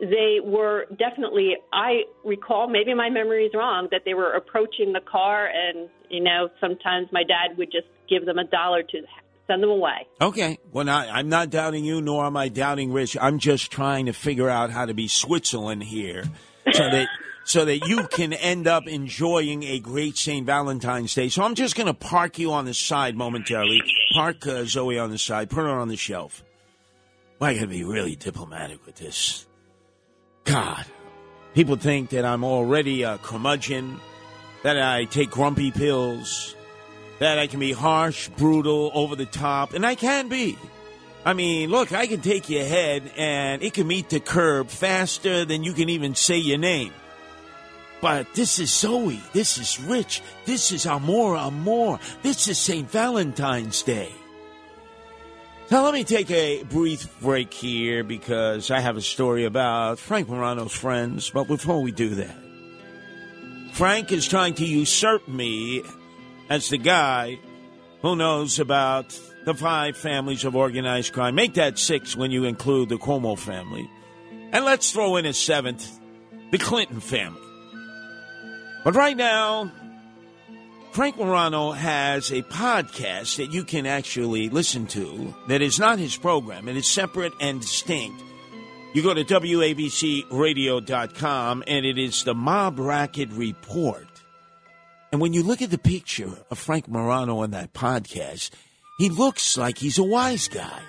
they 0.00 0.38
were 0.42 0.86
definitely, 0.96 1.56
I 1.72 2.02
recall, 2.24 2.68
maybe 2.68 2.94
my 2.94 3.10
memory 3.10 3.44
is 3.46 3.52
wrong, 3.54 3.88
that 3.90 4.02
they 4.04 4.14
were 4.14 4.32
approaching 4.32 4.92
the 4.92 5.00
car, 5.00 5.48
and, 5.48 5.88
you 6.08 6.22
know, 6.22 6.48
sometimes 6.60 7.08
my 7.12 7.22
dad 7.22 7.58
would 7.58 7.70
just 7.70 7.88
give 8.08 8.24
them 8.24 8.38
a 8.38 8.44
dollar 8.44 8.82
to 8.82 9.02
send 9.48 9.62
them 9.62 9.70
away. 9.70 10.06
Okay. 10.20 10.58
Well, 10.70 10.84
now, 10.84 10.98
I'm 10.98 11.28
not 11.28 11.50
doubting 11.50 11.84
you, 11.84 12.00
nor 12.00 12.24
am 12.24 12.36
I 12.36 12.48
doubting 12.48 12.92
Rich. 12.92 13.16
I'm 13.20 13.38
just 13.38 13.72
trying 13.72 14.06
to 14.06 14.12
figure 14.12 14.48
out 14.48 14.70
how 14.70 14.86
to 14.86 14.94
be 14.94 15.08
Switzerland 15.08 15.82
here, 15.82 16.24
so 16.72 16.88
that 16.90 17.08
so 17.44 17.64
that 17.64 17.88
you 17.88 18.06
can 18.08 18.34
end 18.34 18.66
up 18.66 18.86
enjoying 18.86 19.62
a 19.64 19.80
great 19.80 20.18
St. 20.18 20.44
Valentine's 20.44 21.14
Day. 21.14 21.30
So 21.30 21.42
I'm 21.42 21.54
just 21.54 21.76
going 21.76 21.86
to 21.86 21.94
park 21.94 22.38
you 22.38 22.52
on 22.52 22.66
the 22.66 22.74
side 22.74 23.16
momentarily. 23.16 23.82
Park 24.12 24.46
uh, 24.46 24.64
Zoe 24.64 24.98
on 24.98 25.10
the 25.10 25.18
side. 25.18 25.48
Put 25.48 25.60
her 25.60 25.68
on 25.68 25.88
the 25.88 25.96
shelf. 25.96 26.44
Well, 27.38 27.50
I 27.50 27.54
got 27.54 27.60
to 27.62 27.66
be 27.68 27.84
really 27.84 28.16
diplomatic 28.16 28.84
with 28.84 28.96
this. 28.96 29.46
God, 30.44 30.84
people 31.54 31.76
think 31.76 32.10
that 32.10 32.24
I'm 32.24 32.44
already 32.44 33.02
a 33.02 33.16
curmudgeon, 33.18 33.98
that 34.62 34.80
I 34.80 35.04
take 35.06 35.30
grumpy 35.30 35.70
pills, 35.70 36.54
that 37.18 37.38
I 37.38 37.46
can 37.46 37.60
be 37.60 37.72
harsh, 37.72 38.28
brutal, 38.28 38.90
over 38.94 39.16
the 39.16 39.26
top, 39.26 39.72
and 39.74 39.84
I 39.84 39.94
can 39.94 40.28
be. 40.28 40.56
I 41.24 41.32
mean, 41.34 41.70
look, 41.70 41.92
I 41.92 42.06
can 42.06 42.20
take 42.20 42.48
your 42.48 42.64
head 42.64 43.10
and 43.16 43.62
it 43.62 43.74
can 43.74 43.86
meet 43.86 44.08
the 44.08 44.20
curb 44.20 44.68
faster 44.68 45.44
than 45.44 45.64
you 45.64 45.72
can 45.72 45.88
even 45.88 46.14
say 46.14 46.38
your 46.38 46.58
name. 46.58 46.92
But 48.00 48.32
this 48.34 48.58
is 48.58 48.72
Zoe. 48.72 49.20
This 49.32 49.58
is 49.58 49.80
Rich. 49.80 50.22
This 50.44 50.70
is 50.70 50.86
Amor 50.86 51.36
Amor. 51.36 51.98
This 52.22 52.46
is 52.46 52.56
St. 52.56 52.88
Valentine's 52.88 53.82
Day. 53.82 54.12
Now, 55.70 55.84
let 55.84 55.92
me 55.92 56.04
take 56.04 56.30
a 56.30 56.62
brief 56.62 57.20
break 57.20 57.52
here 57.52 58.02
because 58.02 58.70
I 58.70 58.80
have 58.80 58.96
a 58.96 59.02
story 59.02 59.44
about 59.44 59.98
Frank 59.98 60.28
Morano's 60.28 60.72
friends. 60.72 61.28
But 61.28 61.46
before 61.46 61.82
we 61.82 61.92
do 61.92 62.14
that, 62.14 62.36
Frank 63.74 64.10
is 64.12 64.26
trying 64.26 64.54
to 64.54 64.64
usurp 64.64 65.28
me 65.28 65.82
as 66.48 66.68
the 66.68 66.78
guy 66.78 67.38
who 68.02 68.16
knows 68.16 68.58
about 68.58 69.18
the 69.44 69.54
five 69.54 69.96
families 69.96 70.44
of 70.44 70.54
organized 70.54 71.12
crime. 71.12 71.34
Make 71.34 71.54
that 71.54 71.78
six 71.78 72.16
when 72.16 72.30
you 72.30 72.44
include 72.44 72.88
the 72.88 72.98
Cuomo 72.98 73.38
family. 73.38 73.90
And 74.52 74.64
let's 74.64 74.92
throw 74.92 75.16
in 75.16 75.26
a 75.26 75.32
seventh, 75.32 75.98
the 76.50 76.58
Clinton 76.58 77.00
family. 77.00 77.40
But 78.84 78.94
right 78.94 79.16
now, 79.16 79.72
Frank 80.92 81.18
Morano 81.18 81.72
has 81.72 82.30
a 82.30 82.42
podcast 82.42 83.36
that 83.36 83.52
you 83.52 83.64
can 83.64 83.86
actually 83.86 84.48
listen 84.48 84.86
to 84.88 85.34
that 85.48 85.62
is 85.62 85.78
not 85.78 85.98
his 85.98 86.16
program. 86.16 86.68
It 86.68 86.76
is 86.76 86.86
separate 86.86 87.32
and 87.40 87.60
distinct. 87.60 88.22
You 88.94 89.02
go 89.02 89.12
to 89.12 89.22
WABCRadio.com 89.22 91.64
and 91.66 91.86
it 91.86 91.98
is 91.98 92.24
the 92.24 92.34
Mob 92.34 92.78
Racket 92.78 93.30
Report. 93.32 94.07
And 95.10 95.20
when 95.20 95.32
you 95.32 95.42
look 95.42 95.62
at 95.62 95.70
the 95.70 95.78
picture 95.78 96.30
of 96.50 96.58
Frank 96.58 96.88
Morano 96.88 97.38
on 97.38 97.52
that 97.52 97.72
podcast, 97.72 98.50
he 98.98 99.08
looks 99.08 99.56
like 99.56 99.78
he's 99.78 99.98
a 99.98 100.02
wise 100.02 100.48
guy. 100.48 100.80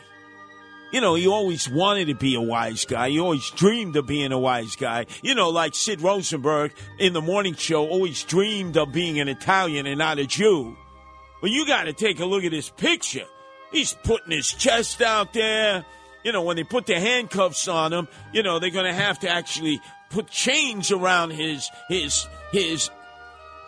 You 0.92 1.02
know, 1.02 1.14
he 1.14 1.28
always 1.28 1.70
wanted 1.70 2.08
to 2.08 2.16
be 2.16 2.34
a 2.34 2.42
wise 2.42 2.84
guy. 2.86 3.10
He 3.10 3.20
always 3.20 3.48
dreamed 3.52 3.96
of 3.96 4.08
being 4.08 4.32
a 4.32 4.40
wise 4.40 4.76
guy. 4.76 5.06
You 5.22 5.36
know, 5.36 5.50
like 5.50 5.76
Sid 5.76 6.02
Rosenberg 6.02 6.74
in 6.98 7.14
the 7.14 7.22
morning 7.22 7.54
show 7.54 7.88
always 7.88 8.24
dreamed 8.24 8.76
of 8.76 8.92
being 8.92 9.20
an 9.20 9.28
Italian 9.28 9.86
and 9.86 10.00
not 10.00 10.18
a 10.18 10.26
Jew. 10.26 10.76
But 11.42 11.52
you 11.52 11.68
got 11.68 11.84
to 11.84 11.94
take 11.94 12.20
a 12.20 12.26
look 12.26 12.44
at 12.44 12.52
his 12.52 12.70
picture. 12.70 13.26
He's 13.72 13.94
putting 14.04 14.32
his 14.32 14.52
chest 14.52 15.02
out 15.02 15.32
there. 15.34 15.86
You 16.24 16.32
know, 16.32 16.42
when 16.42 16.56
they 16.56 16.64
put 16.64 16.88
the 16.88 17.00
handcuffs 17.00 17.68
on 17.68 17.94
him, 17.94 18.08
you 18.34 18.42
know, 18.42 18.58
they're 18.60 18.72
going 18.72 18.92
to 18.92 18.94
have 18.94 19.20
to 19.20 19.30
actually 19.30 19.80
put 20.10 20.28
chains 20.28 20.92
around 20.92 21.30
his 21.32 21.70
his 21.88 22.28
his 22.52 22.90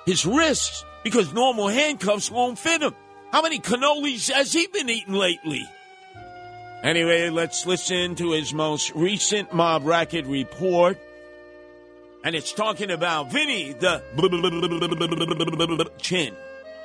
his 0.05 0.25
wrists 0.25 0.85
because 1.03 1.33
normal 1.33 1.67
handcuffs 1.67 2.29
won't 2.31 2.59
fit 2.59 2.81
him. 2.81 2.95
How 3.31 3.41
many 3.41 3.59
cannolis 3.59 4.31
has 4.31 4.51
he 4.53 4.67
been 4.67 4.89
eating 4.89 5.13
lately? 5.13 5.67
Anyway, 6.83 7.29
let's 7.29 7.65
listen 7.65 8.15
to 8.15 8.31
his 8.31 8.53
most 8.53 8.91
recent 8.95 9.53
mob 9.53 9.85
racket 9.85 10.25
report. 10.25 10.97
And 12.23 12.35
it's 12.35 12.51
talking 12.51 12.91
about 12.91 13.31
Vinny 13.31 13.73
the 13.73 14.01
Chin 15.97 16.35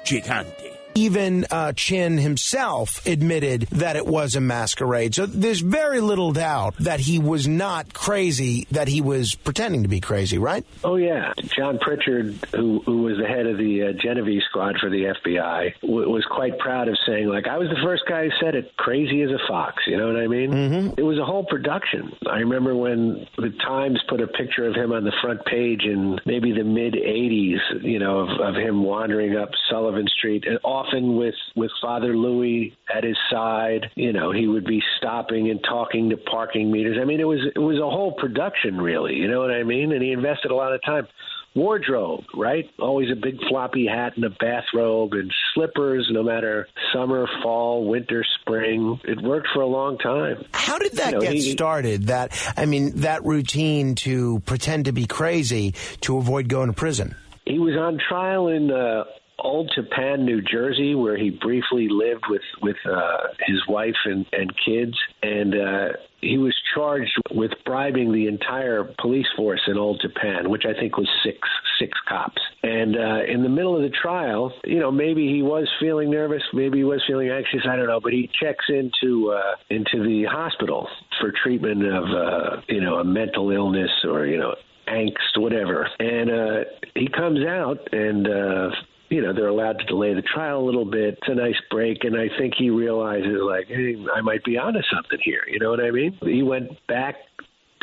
Gigante. 0.04 0.75
Even 0.96 1.46
uh, 1.50 1.72
Chin 1.72 2.18
himself 2.18 3.04
admitted 3.06 3.62
that 3.72 3.96
it 3.96 4.06
was 4.06 4.34
a 4.34 4.40
masquerade. 4.40 5.14
So 5.14 5.26
there's 5.26 5.60
very 5.60 6.00
little 6.00 6.32
doubt 6.32 6.76
that 6.80 7.00
he 7.00 7.18
was 7.18 7.46
not 7.46 7.92
crazy, 7.92 8.66
that 8.70 8.88
he 8.88 9.00
was 9.00 9.34
pretending 9.34 9.82
to 9.82 9.88
be 9.88 10.00
crazy, 10.00 10.38
right? 10.38 10.64
Oh 10.84 10.96
yeah, 10.96 11.32
John 11.56 11.78
Pritchard, 11.78 12.34
who 12.54 12.80
who 12.84 13.02
was 13.02 13.18
the 13.18 13.26
head 13.26 13.46
of 13.46 13.58
the 13.58 13.82
uh, 13.82 13.92
Genovese 14.02 14.42
squad 14.48 14.76
for 14.80 14.90
the 14.90 15.14
FBI, 15.24 15.80
w- 15.82 16.08
was 16.10 16.24
quite 16.30 16.58
proud 16.58 16.88
of 16.88 16.96
saying, 17.06 17.28
like, 17.28 17.46
I 17.46 17.58
was 17.58 17.68
the 17.68 17.80
first 17.84 18.04
guy 18.08 18.24
who 18.24 18.30
said 18.40 18.54
it, 18.54 18.76
crazy 18.76 19.22
as 19.22 19.30
a 19.30 19.38
fox. 19.48 19.82
You 19.86 19.96
know 19.96 20.06
what 20.06 20.16
I 20.16 20.26
mean? 20.26 20.50
Mm-hmm. 20.50 20.94
It 20.98 21.02
was 21.02 21.18
a 21.18 21.24
whole 21.24 21.44
production. 21.44 22.12
I 22.30 22.38
remember 22.38 22.74
when 22.74 23.26
the 23.36 23.50
Times 23.66 24.00
put 24.08 24.20
a 24.20 24.26
picture 24.26 24.66
of 24.66 24.74
him 24.74 24.92
on 24.92 25.04
the 25.04 25.12
front 25.22 25.44
page 25.44 25.82
in 25.84 26.18
maybe 26.24 26.52
the 26.52 26.64
mid 26.64 26.94
'80s. 26.94 27.58
You 27.82 27.98
know, 27.98 28.20
of, 28.20 28.40
of 28.40 28.54
him 28.54 28.82
wandering 28.82 29.36
up 29.36 29.50
Sullivan 29.70 30.06
Street, 30.08 30.44
and 30.46 30.58
often 30.86 31.16
with 31.16 31.34
with 31.54 31.70
Father 31.80 32.16
Louis 32.16 32.76
at 32.94 33.04
his 33.04 33.16
side. 33.30 33.90
You 33.94 34.12
know, 34.12 34.32
he 34.32 34.46
would 34.46 34.64
be 34.66 34.82
stopping 34.98 35.50
and 35.50 35.60
talking 35.64 36.10
to 36.10 36.16
parking 36.16 36.70
meters. 36.70 36.98
I 37.00 37.04
mean, 37.04 37.20
it 37.20 37.24
was 37.24 37.40
it 37.54 37.58
was 37.58 37.76
a 37.78 37.90
whole 37.90 38.12
production, 38.12 38.80
really. 38.80 39.14
You 39.14 39.28
know 39.28 39.40
what 39.40 39.50
I 39.50 39.62
mean? 39.62 39.92
And 39.92 40.02
he 40.02 40.12
invested 40.12 40.50
a 40.50 40.54
lot 40.54 40.72
of 40.72 40.80
time. 40.84 41.06
Wardrobe, 41.54 42.24
right? 42.36 42.66
Always 42.78 43.08
a 43.10 43.14
big 43.16 43.36
floppy 43.48 43.86
hat 43.86 44.12
and 44.16 44.26
a 44.26 44.28
bathrobe 44.28 45.14
and 45.14 45.32
slippers, 45.54 46.06
no 46.10 46.22
matter 46.22 46.68
summer, 46.92 47.26
fall, 47.42 47.88
winter, 47.88 48.22
spring. 48.42 49.00
It 49.04 49.22
worked 49.22 49.48
for 49.54 49.62
a 49.62 49.66
long 49.66 49.96
time. 49.96 50.44
How 50.52 50.78
did 50.78 50.92
that 50.96 51.06
You 51.06 51.12
know, 51.14 51.20
get 51.22 51.32
he- 51.32 51.52
started? 51.52 52.08
That 52.08 52.52
I 52.58 52.66
mean, 52.66 52.96
that 52.96 53.24
routine 53.24 53.94
to 53.96 54.40
pretend 54.40 54.84
to 54.84 54.92
be 54.92 55.06
crazy 55.06 55.72
to 56.02 56.18
avoid 56.18 56.48
going 56.48 56.66
to 56.66 56.74
prison. 56.74 57.16
He 57.46 57.58
was 57.58 57.74
on 57.74 57.98
trial 58.06 58.48
in 58.48 58.70
uh, 58.70 59.04
Old 59.38 59.70
Tappan, 59.74 60.24
New 60.24 60.40
Jersey, 60.40 60.94
where 60.94 61.16
he 61.16 61.30
briefly 61.30 61.88
lived 61.90 62.24
with 62.28 62.42
with 62.62 62.76
uh, 62.86 63.28
his 63.46 63.60
wife 63.68 63.96
and, 64.06 64.24
and 64.32 64.50
kids, 64.64 64.96
and 65.22 65.54
uh, 65.54 65.88
he 66.22 66.38
was 66.38 66.54
charged 66.74 67.12
with 67.30 67.50
bribing 67.64 68.12
the 68.12 68.26
entire 68.28 68.84
police 68.98 69.26
force 69.36 69.60
in 69.66 69.76
Old 69.76 70.00
Tappan, 70.00 70.48
which 70.48 70.64
I 70.64 70.78
think 70.78 70.96
was 70.96 71.08
six 71.22 71.38
six 71.78 71.98
cops. 72.08 72.40
And 72.62 72.96
uh, 72.96 73.24
in 73.28 73.42
the 73.42 73.50
middle 73.50 73.76
of 73.76 73.82
the 73.82 73.90
trial, 73.90 74.52
you 74.64 74.80
know, 74.80 74.90
maybe 74.90 75.28
he 75.28 75.42
was 75.42 75.68
feeling 75.78 76.10
nervous, 76.10 76.42
maybe 76.54 76.78
he 76.78 76.84
was 76.84 77.02
feeling 77.06 77.28
anxious, 77.28 77.60
I 77.68 77.76
don't 77.76 77.88
know, 77.88 78.00
but 78.00 78.12
he 78.12 78.30
checks 78.40 78.64
into 78.68 79.32
uh, 79.32 79.56
into 79.68 80.02
the 80.02 80.24
hospital 80.24 80.88
for 81.20 81.32
treatment 81.42 81.84
of 81.84 82.04
uh, 82.04 82.62
you 82.68 82.80
know 82.80 82.96
a 82.96 83.04
mental 83.04 83.50
illness 83.50 83.90
or 84.04 84.24
you 84.24 84.38
know 84.38 84.54
angst, 84.88 85.36
whatever. 85.36 85.88
And 85.98 86.30
uh, 86.30 86.64
he 86.94 87.08
comes 87.08 87.44
out 87.46 87.92
and. 87.92 88.26
Uh, 88.26 88.70
you 89.08 89.22
know 89.22 89.32
they're 89.32 89.48
allowed 89.48 89.78
to 89.78 89.84
delay 89.84 90.14
the 90.14 90.22
trial 90.22 90.60
a 90.60 90.64
little 90.64 90.84
bit. 90.84 91.18
It's 91.20 91.28
a 91.28 91.34
nice 91.34 91.60
break, 91.70 92.04
and 92.04 92.16
I 92.16 92.28
think 92.38 92.54
he 92.56 92.70
realizes 92.70 93.38
like, 93.42 93.66
hey, 93.68 93.96
I 94.14 94.20
might 94.20 94.44
be 94.44 94.58
onto 94.58 94.80
something 94.92 95.18
here. 95.22 95.42
You 95.48 95.58
know 95.58 95.70
what 95.70 95.80
I 95.80 95.90
mean? 95.90 96.18
He 96.22 96.42
went 96.42 96.70
back 96.86 97.16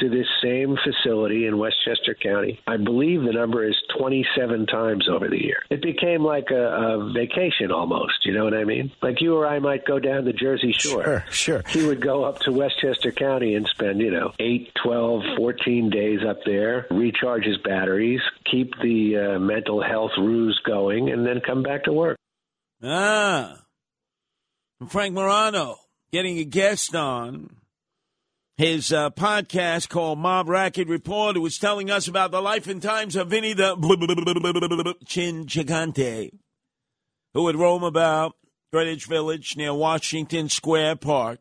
to 0.04 0.10
this 0.10 0.28
same 0.44 0.78
facility 0.84 1.48
in 1.48 1.58
Westchester 1.58 2.14
County. 2.14 2.60
I 2.68 2.78
believe 2.78 3.24
the 3.24 3.32
number 3.32 3.66
is 3.66 3.76
27 3.98 4.66
times 4.68 5.08
over 5.08 5.30
the 5.30 5.42
year. 5.42 5.64
It 5.70 5.82
became 5.82 6.24
like 6.24 6.52
a, 6.52 6.56
a 6.56 7.14
vacation 7.14 7.72
almost. 7.72 8.26
You 8.26 8.34
know 8.34 8.44
what 8.44 8.54
I 8.54 8.66
mean? 8.66 8.92
Like 9.02 9.22
you 9.22 9.36
or 9.36 9.48
I 9.48 9.60
might 9.60 9.86
go 9.86 10.00
down 10.00 10.26
the 10.26 10.34
Jersey 10.34 10.74
Shore. 10.74 11.04
Sure, 11.04 11.26
sure. 11.32 11.64
He 11.70 11.86
would 11.86 12.02
go 12.02 12.26
up 12.26 12.40
to 12.40 12.52
Westchester 12.52 13.12
County 13.12 13.56
and 13.56 13.66
spend, 13.68 14.02
you 14.02 14.12
know, 14.12 14.34
8, 14.40 14.72
12, 14.84 15.22
14 15.38 15.90
days 15.90 16.20
up 16.28 16.40
there, 16.46 16.86
recharge 16.92 17.46
his 17.46 17.58
batteries, 17.60 18.22
keep 18.50 18.74
the 18.82 19.36
uh, 19.36 19.40
mental 19.40 19.82
health 19.82 20.12
ruse 20.18 20.60
going, 20.66 21.10
and 21.10 21.26
then 21.26 21.40
come 21.40 21.64
back 21.64 21.86
to 21.86 21.94
work. 21.94 22.18
Ah. 22.84 23.62
Frank 24.90 25.14
Morano 25.14 25.78
getting 26.12 26.40
a 26.40 26.44
guest 26.44 26.94
on 26.94 27.56
his 28.58 28.94
uh, 28.94 29.10
podcast 29.10 29.90
called 29.90 30.20
Mob 30.20 30.48
Racket 30.48 30.88
Report, 30.88 31.36
who 31.36 31.42
was 31.42 31.58
telling 31.58 31.90
us 31.90 32.08
about 32.08 32.32
the 32.32 32.42
life 32.42 32.68
and 32.68 32.82
times 32.82 33.16
of 33.16 33.30
Vinny 33.30 33.54
the 33.54 34.96
Chin 35.06 35.46
Gigante, 35.46 36.32
who 37.34 37.44
would 37.44 37.56
roam 37.56 37.84
about 37.84 38.36
Greenwich 38.72 39.08
Village 39.08 39.58
near 39.58 39.74
Washington 39.74 40.50
Square 40.50 40.98
Park, 40.98 41.40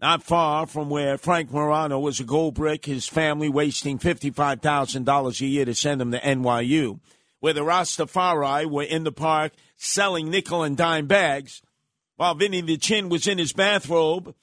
not 0.00 0.22
far 0.22 0.66
from 0.66 0.88
where 0.88 1.18
Frank 1.18 1.52
Morano 1.52 1.98
was 1.98 2.20
a 2.20 2.24
gold 2.24 2.54
brick, 2.54 2.86
his 2.86 3.06
family 3.06 3.48
wasting 3.50 3.98
$55,000 3.98 5.40
a 5.40 5.46
year 5.46 5.64
to 5.66 5.74
send 5.74 6.00
him 6.00 6.10
to 6.12 6.20
NYU, 6.20 7.00
where 7.40 7.52
the 7.52 7.60
Rastafari 7.60 8.64
were 8.64 8.82
in 8.82 9.04
the 9.04 9.12
park 9.12 9.52
selling 9.76 10.30
nickel 10.30 10.62
and 10.62 10.76
dime 10.76 11.06
bags, 11.06 11.60
while 12.16 12.34
Vinny 12.34 12.62
the 12.62 12.78
Chin 12.78 13.10
was 13.10 13.26
in 13.26 13.36
his 13.36 13.52
bathrobe 13.52 14.34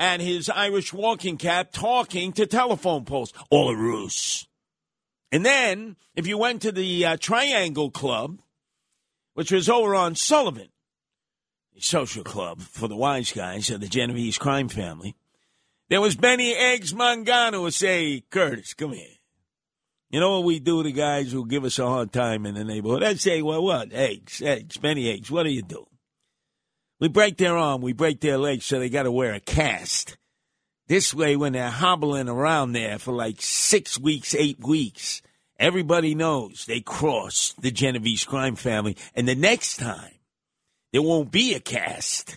and 0.00 0.22
his 0.22 0.48
Irish 0.48 0.94
walking 0.94 1.36
cap 1.36 1.72
talking 1.72 2.32
to 2.32 2.46
telephone 2.46 3.04
poles. 3.04 3.34
All 3.50 3.68
a 3.68 3.76
ruse. 3.76 4.48
And 5.30 5.44
then, 5.44 5.96
if 6.16 6.26
you 6.26 6.38
went 6.38 6.62
to 6.62 6.72
the 6.72 7.04
uh, 7.04 7.16
Triangle 7.18 7.90
Club, 7.90 8.40
which 9.34 9.52
was 9.52 9.68
over 9.68 9.94
on 9.94 10.14
Sullivan, 10.14 10.70
the 11.74 11.82
social 11.82 12.24
club 12.24 12.62
for 12.62 12.88
the 12.88 12.96
wise 12.96 13.30
guys 13.30 13.70
of 13.70 13.80
the 13.80 13.88
Genovese 13.88 14.38
crime 14.38 14.68
family, 14.68 15.14
there 15.90 16.00
was 16.00 16.16
Benny 16.16 16.54
Eggs 16.54 16.94
Mangano 16.94 17.60
who 17.60 17.70
say, 17.70 18.24
Curtis, 18.30 18.72
come 18.72 18.92
here. 18.92 19.06
You 20.08 20.18
know 20.18 20.38
what 20.38 20.44
we 20.44 20.60
do 20.60 20.82
to 20.82 20.90
guys 20.90 21.30
who 21.30 21.46
give 21.46 21.64
us 21.64 21.78
a 21.78 21.86
hard 21.86 22.10
time 22.10 22.46
in 22.46 22.54
the 22.54 22.64
neighborhood? 22.64 23.04
I'd 23.04 23.20
say, 23.20 23.42
well, 23.42 23.62
what? 23.62 23.92
Eggs, 23.92 24.40
eggs, 24.40 24.78
Benny 24.78 25.10
Eggs, 25.10 25.30
what 25.30 25.42
do 25.42 25.50
you 25.50 25.62
do? 25.62 25.86
We 27.00 27.08
break 27.08 27.38
their 27.38 27.56
arm, 27.56 27.80
we 27.80 27.94
break 27.94 28.20
their 28.20 28.36
leg, 28.36 28.62
so 28.62 28.78
they 28.78 28.90
got 28.90 29.04
to 29.04 29.12
wear 29.12 29.32
a 29.32 29.40
cast. 29.40 30.18
This 30.86 31.14
way, 31.14 31.34
when 31.34 31.54
they're 31.54 31.70
hobbling 31.70 32.28
around 32.28 32.72
there 32.72 32.98
for 32.98 33.12
like 33.12 33.40
six 33.40 33.98
weeks, 33.98 34.34
eight 34.34 34.60
weeks, 34.60 35.22
everybody 35.58 36.14
knows 36.14 36.66
they 36.66 36.80
crossed 36.80 37.60
the 37.62 37.70
Genovese 37.70 38.24
crime 38.24 38.54
family. 38.54 38.96
And 39.14 39.26
the 39.26 39.34
next 39.34 39.78
time, 39.78 40.12
there 40.92 41.00
won't 41.02 41.30
be 41.30 41.54
a 41.54 41.60
cast. 41.60 42.36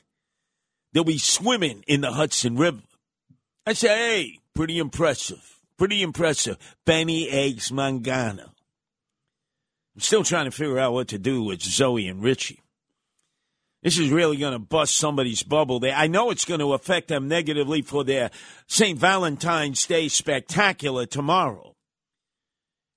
They'll 0.94 1.04
be 1.04 1.18
swimming 1.18 1.84
in 1.88 2.02
the 2.02 2.12
Hudson 2.12 2.56
River. 2.56 2.84
I 3.66 3.74
say, 3.74 3.88
hey, 3.88 4.40
pretty 4.54 4.78
impressive. 4.78 5.60
Pretty 5.78 6.04
impressive. 6.04 6.58
Benny 6.86 7.30
Eggs 7.30 7.72
Mangano. 7.72 8.52
I'm 9.96 10.02
still 10.02 10.24
trying 10.24 10.46
to 10.46 10.52
figure 10.52 10.80
out 10.80 10.94
what 10.94 11.10
to 11.10 11.18
do 11.18 11.44
with 11.44 11.62
Zoe 11.62 12.08
and 12.08 12.24
Richie. 12.24 12.63
This 13.84 14.00
is 14.00 14.12
really 14.12 14.38
going 14.38 14.54
to 14.54 14.60
bust 14.60 14.96
somebody's 14.96 15.44
bubble. 15.44 15.82
There, 15.82 15.94
I 15.94 16.08
know 16.08 16.32
it's 16.32 16.46
going 16.46 16.62
to 16.62 16.74
affect 16.74 17.10
them 17.10 17.28
negatively 17.28 17.82
for 17.82 18.06
their 18.06 18.32
St. 18.66 18.98
Valentine's 18.98 19.86
Day 19.86 20.08
spectacular 20.08 21.06
tomorrow. 21.06 21.76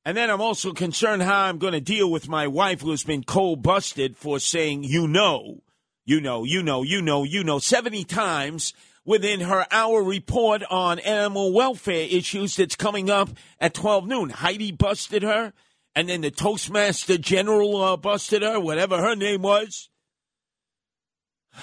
And 0.05 0.17
then 0.17 0.31
I'm 0.31 0.41
also 0.41 0.73
concerned 0.73 1.23
how 1.23 1.47
I'm 1.47 1.59
going 1.59 1.73
to 1.73 1.81
deal 1.81 2.09
with 2.09 2.29
my 2.29 2.47
wife 2.47 2.83
who's 2.83 3.03
been 3.03 3.25
cold 3.25 3.65
busted 3.65 4.17
for 4.17 4.39
saying, 4.39 4.85
you 4.85 5.09
know, 5.09 5.65
you 6.05 6.21
know, 6.21 6.45
you 6.45 6.63
know, 6.63 6.85
you 6.85 7.03
know, 7.03 7.25
you 7.25 7.43
know, 7.43 7.59
70 7.59 8.05
times 8.05 8.73
within 9.05 9.41
her 9.41 9.67
hour 9.73 10.05
report 10.05 10.63
on 10.71 11.01
animal 11.01 11.53
welfare 11.53 12.07
issues 12.09 12.55
that's 12.55 12.77
coming 12.77 13.11
up 13.11 13.31
at 13.59 13.75
12 13.75 14.07
noon. 14.07 14.31
Heidi 14.31 14.71
busted 14.71 15.25
her, 15.25 15.53
and 15.97 16.09
then 16.09 16.21
the 16.21 16.31
Toastmaster 16.31 17.19
General 17.19 17.83
uh, 17.83 17.97
busted 17.97 18.43
her, 18.43 18.61
whatever 18.61 18.99
her 18.99 19.17
name 19.17 19.43
was. 19.43 19.89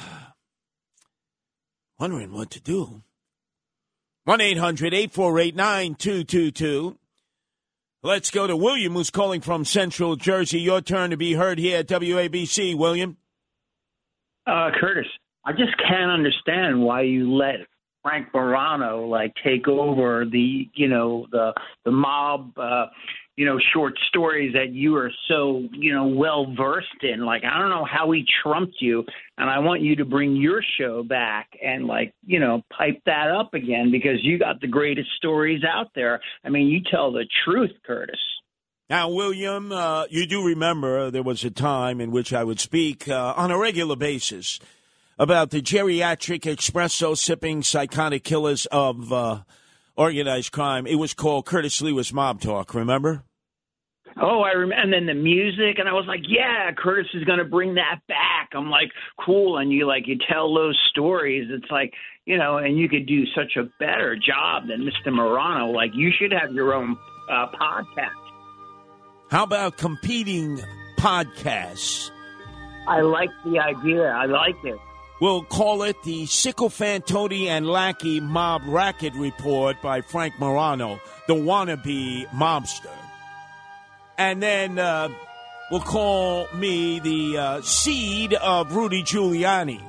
Wondering 1.99 2.33
what 2.33 2.49
to 2.51 2.61
do. 2.61 3.03
1 4.25 4.41
800 4.41 4.93
848 4.93 5.55
9222. 5.55 6.97
Let's 8.05 8.31
go 8.31 8.47
to 8.47 8.57
William, 8.57 8.93
who's 8.93 9.09
calling 9.09 9.41
from 9.41 9.63
Central 9.63 10.15
Jersey. 10.15 10.59
Your 10.59 10.81
turn 10.81 11.11
to 11.11 11.17
be 11.17 11.33
heard 11.33 11.57
here 11.57 11.79
at 11.79 11.87
WABC. 11.87 12.77
William? 12.77 13.17
Uh, 14.45 14.71
Curtis, 14.79 15.07
I 15.45 15.53
just 15.53 15.77
can't 15.77 16.11
understand 16.11 16.81
why 16.81 17.01
you 17.01 17.33
let 17.33 17.55
Frank 18.01 18.27
Morano 18.33 19.07
like 19.07 19.33
take 19.43 19.67
over 19.67 20.25
the 20.29 20.69
you 20.73 20.89
know 20.89 21.27
the 21.31 21.53
the 21.85 21.91
mob 21.91 22.57
uh, 22.57 22.87
you 23.35 23.45
know 23.45 23.57
short 23.73 23.93
stories 24.09 24.53
that 24.53 24.71
you 24.73 24.95
are 24.95 25.11
so 25.27 25.63
you 25.71 25.93
know 25.93 26.07
well 26.07 26.53
versed 26.55 26.87
in. 27.01 27.25
Like 27.25 27.43
I 27.43 27.59
don't 27.59 27.69
know 27.69 27.85
how 27.85 28.11
he 28.11 28.25
trumped 28.43 28.75
you, 28.79 29.03
and 29.37 29.49
I 29.49 29.59
want 29.59 29.81
you 29.81 29.95
to 29.97 30.05
bring 30.05 30.35
your 30.35 30.61
show 30.79 31.03
back 31.03 31.49
and 31.63 31.85
like 31.85 32.13
you 32.25 32.39
know 32.39 32.61
pipe 32.75 33.01
that 33.05 33.31
up 33.31 33.53
again 33.53 33.91
because 33.91 34.17
you 34.21 34.37
got 34.37 34.61
the 34.61 34.67
greatest 34.67 35.09
stories 35.17 35.63
out 35.63 35.91
there. 35.95 36.21
I 36.43 36.49
mean, 36.49 36.67
you 36.67 36.81
tell 36.89 37.11
the 37.11 37.25
truth, 37.45 37.71
Curtis. 37.85 38.19
Now, 38.89 39.09
William, 39.09 39.71
uh, 39.71 40.05
you 40.09 40.27
do 40.27 40.45
remember 40.45 41.09
there 41.09 41.23
was 41.23 41.43
a 41.43 41.49
time 41.49 42.01
in 42.01 42.11
which 42.11 42.33
I 42.33 42.43
would 42.43 42.59
speak 42.59 43.07
uh, 43.07 43.33
on 43.35 43.49
a 43.49 43.57
regular 43.57 43.95
basis 43.95 44.59
about 45.17 45.51
the 45.51 45.61
geriatric 45.61 46.41
espresso 46.41 47.17
sipping 47.17 47.63
psychotic 47.63 48.23
killers 48.23 48.65
of 48.67 49.11
uh, 49.13 49.39
organized 49.95 50.51
crime. 50.51 50.87
It 50.87 50.95
was 50.95 51.13
called 51.13 51.45
Curtis 51.45 51.81
Sliwa's 51.81 52.13
Mob 52.13 52.41
Talk, 52.41 52.73
remember? 52.73 53.23
Oh, 54.21 54.41
I 54.41 54.51
remember. 54.51 54.75
And 54.75 54.93
then 54.93 55.05
the 55.05 55.19
music, 55.19 55.79
and 55.79 55.89
I 55.89 55.93
was 55.93 56.05
like, 56.07 56.21
"Yeah, 56.27 56.71
Curtis 56.77 57.09
is 57.13 57.23
going 57.23 57.39
to 57.39 57.45
bring 57.45 57.75
that 57.75 58.01
back." 58.07 58.49
I'm 58.53 58.69
like, 58.69 58.91
"Cool!" 59.25 59.57
And 59.57 59.71
you 59.71 59.87
like 59.87 60.07
you 60.07 60.17
tell 60.29 60.53
those 60.53 60.79
stories. 60.91 61.49
It's 61.49 61.71
like 61.71 61.93
you 62.25 62.37
know, 62.37 62.57
and 62.57 62.77
you 62.77 62.87
could 62.87 63.07
do 63.07 63.25
such 63.35 63.57
a 63.57 63.63
better 63.79 64.15
job 64.15 64.67
than 64.67 64.81
Mr. 64.81 65.11
Morano. 65.11 65.71
Like 65.71 65.91
you 65.95 66.11
should 66.17 66.31
have 66.31 66.53
your 66.53 66.73
own 66.73 66.95
uh, 67.29 67.47
podcast. 67.59 68.11
How 69.29 69.43
about 69.43 69.77
competing 69.77 70.61
podcasts? 70.99 72.11
I 72.87 73.01
like 73.01 73.29
the 73.45 73.59
idea. 73.59 74.03
I 74.09 74.25
like 74.25 74.55
it. 74.63 74.77
We'll 75.23 75.43
call 75.45 75.83
it 75.83 76.03
the 76.03 76.25
Sycophantoni 76.25 77.45
and 77.45 77.65
Lackey 77.65 78.19
Mob 78.19 78.63
Racket 78.65 79.13
Report 79.13 79.81
by 79.81 80.01
Frank 80.01 80.37
Morano, 80.37 80.99
the 81.29 81.33
wannabe 81.33 82.27
mobster. 82.31 82.91
And 84.17 84.43
then 84.43 84.77
uh, 84.77 85.07
we'll 85.71 85.79
call 85.79 86.49
me 86.53 86.99
the 86.99 87.37
uh, 87.37 87.61
seed 87.61 88.33
of 88.33 88.75
Rudy 88.75 89.01
Giuliani. 89.01 89.81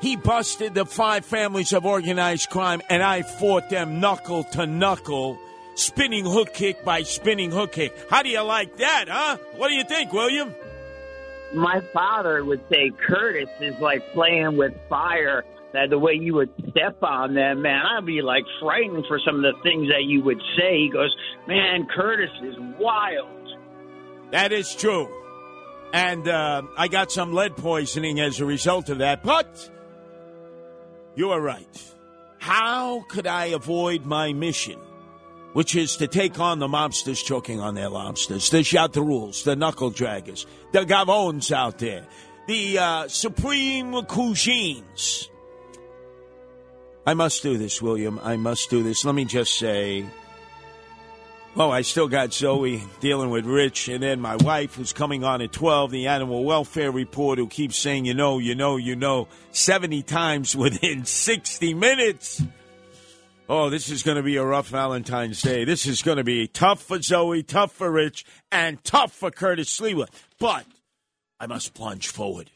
He 0.00 0.16
busted 0.16 0.72
the 0.72 0.86
five 0.86 1.26
families 1.26 1.74
of 1.74 1.84
organized 1.84 2.48
crime, 2.48 2.80
and 2.88 3.02
I 3.02 3.20
fought 3.20 3.68
them 3.68 4.00
knuckle 4.00 4.44
to 4.52 4.64
knuckle, 4.64 5.38
spinning 5.74 6.24
hook 6.24 6.54
kick 6.54 6.82
by 6.82 7.02
spinning 7.02 7.50
hook 7.50 7.72
kick. 7.72 7.94
How 8.08 8.22
do 8.22 8.30
you 8.30 8.40
like 8.40 8.78
that, 8.78 9.04
huh? 9.10 9.36
What 9.56 9.68
do 9.68 9.74
you 9.74 9.84
think, 9.84 10.14
William? 10.14 10.54
My 11.54 11.80
father 11.92 12.44
would 12.44 12.60
say 12.70 12.90
Curtis 13.06 13.48
is 13.60 13.78
like 13.80 14.02
playing 14.12 14.56
with 14.56 14.72
fire. 14.88 15.44
That 15.72 15.90
the 15.90 15.98
way 15.98 16.14
you 16.14 16.34
would 16.34 16.50
step 16.70 17.02
on 17.02 17.34
them, 17.34 17.62
man, 17.62 17.82
I'd 17.84 18.06
be 18.06 18.22
like 18.22 18.44
frightened 18.60 19.04
for 19.08 19.18
some 19.26 19.36
of 19.36 19.42
the 19.42 19.60
things 19.62 19.88
that 19.88 20.04
you 20.04 20.22
would 20.22 20.40
say. 20.56 20.78
He 20.78 20.90
goes, 20.90 21.14
"Man, 21.46 21.86
Curtis 21.94 22.30
is 22.42 22.54
wild." 22.78 23.28
That 24.30 24.52
is 24.52 24.74
true. 24.74 25.08
And 25.92 26.28
uh, 26.28 26.62
I 26.76 26.88
got 26.88 27.12
some 27.12 27.32
lead 27.32 27.56
poisoning 27.56 28.20
as 28.20 28.40
a 28.40 28.46
result 28.46 28.88
of 28.88 28.98
that. 28.98 29.22
But 29.22 29.70
you 31.14 31.30
are 31.30 31.40
right. 31.40 31.94
How 32.38 33.00
could 33.08 33.26
I 33.26 33.46
avoid 33.46 34.06
my 34.06 34.32
mission, 34.32 34.78
which 35.56 35.74
is 35.74 35.96
to 35.96 36.06
take 36.06 36.38
on 36.38 36.58
the 36.58 36.68
mobsters 36.68 37.24
choking 37.24 37.62
on 37.62 37.74
their 37.74 37.88
lobsters, 37.88 38.50
the 38.50 38.92
rules, 38.96 39.42
the 39.42 39.56
knuckle 39.56 39.90
draggers, 39.90 40.44
the 40.72 40.84
gavones 40.84 41.50
out 41.50 41.78
there, 41.78 42.06
the 42.46 42.78
uh, 42.78 43.08
supreme 43.08 43.90
cuisines? 44.02 45.30
I 47.06 47.14
must 47.14 47.42
do 47.42 47.56
this, 47.56 47.80
William. 47.80 48.20
I 48.22 48.36
must 48.36 48.68
do 48.68 48.82
this. 48.82 49.02
Let 49.06 49.14
me 49.14 49.24
just 49.24 49.56
say. 49.56 50.04
Oh, 51.56 51.70
I 51.70 51.80
still 51.80 52.08
got 52.08 52.34
Zoe 52.34 52.82
dealing 53.00 53.30
with 53.30 53.46
Rich, 53.46 53.88
and 53.88 54.02
then 54.02 54.20
my 54.20 54.36
wife, 54.36 54.74
who's 54.74 54.92
coming 54.92 55.24
on 55.24 55.40
at 55.40 55.52
12, 55.52 55.90
the 55.90 56.08
animal 56.08 56.44
welfare 56.44 56.92
report, 56.92 57.38
who 57.38 57.46
keeps 57.46 57.78
saying, 57.78 58.04
you 58.04 58.12
know, 58.12 58.38
you 58.38 58.54
know, 58.54 58.76
you 58.76 58.94
know, 58.94 59.26
70 59.52 60.02
times 60.02 60.54
within 60.54 61.04
60 61.06 61.72
minutes. 61.72 62.42
Oh, 63.48 63.70
this 63.70 63.90
is 63.90 64.02
going 64.02 64.16
to 64.16 64.24
be 64.24 64.36
a 64.36 64.44
rough 64.44 64.68
Valentine's 64.68 65.40
Day. 65.40 65.64
This 65.64 65.86
is 65.86 66.02
going 66.02 66.16
to 66.16 66.24
be 66.24 66.48
tough 66.48 66.82
for 66.82 67.00
Zoe, 67.00 67.44
tough 67.44 67.70
for 67.70 67.92
Rich, 67.92 68.24
and 68.50 68.82
tough 68.82 69.12
for 69.12 69.30
Curtis 69.30 69.78
Sliwa. 69.78 70.08
But 70.40 70.66
I 71.38 71.46
must 71.46 71.72
plunge 71.72 72.08
forward. 72.08 72.50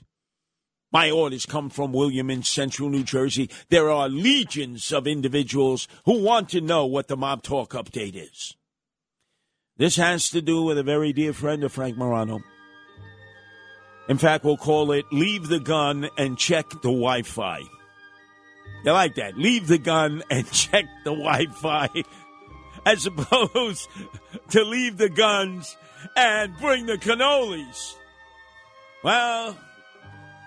My 0.91 1.09
orders 1.09 1.47
come 1.47 1.71
from 1.71 1.93
William 1.93 2.29
in 2.29 2.43
central 2.43 2.89
New 2.89 3.05
Jersey. 3.05 3.49
There 3.69 3.89
are 3.89 4.09
legions 4.09 4.91
of 4.91 5.07
individuals 5.07 5.87
who 6.07 6.25
want 6.25 6.49
to 6.51 6.61
know 6.61 6.87
what 6.87 7.07
the 7.07 7.17
Mob 7.17 7.45
Talk 7.45 7.71
update 7.71 8.17
is. 8.17 8.57
This 9.77 9.95
has 9.95 10.29
to 10.31 10.43
do 10.43 10.65
with 10.65 10.77
a 10.77 10.83
very 10.83 11.13
dear 11.13 11.33
friend 11.33 11.63
of 11.63 11.71
Frank 11.71 11.97
Morano. 11.97 12.41
In 14.09 14.19
fact, 14.19 14.45
we'll 14.45 14.57
call 14.57 14.91
it 14.91 15.05
Leave 15.13 15.47
the 15.47 15.61
Gun 15.61 16.09
and 16.19 16.37
Check 16.37 16.69
the 16.69 16.91
Wi 16.91 17.23
Fi. 17.23 17.63
You 18.85 18.93
like 18.93 19.15
that? 19.17 19.37
Leave 19.37 19.67
the 19.67 19.79
gun 19.79 20.23
and 20.31 20.51
check 20.53 20.87
the 21.05 21.11
Wi 21.11 21.47
Fi. 21.47 21.89
As 22.87 23.07
opposed 23.07 23.89
to 24.51 24.65
leave 24.65 24.97
the 24.97 25.11
guns 25.11 25.77
and 26.17 26.57
bring 26.59 26.87
the 26.87 26.97
cannolis. 26.97 27.95
Well, 29.05 29.57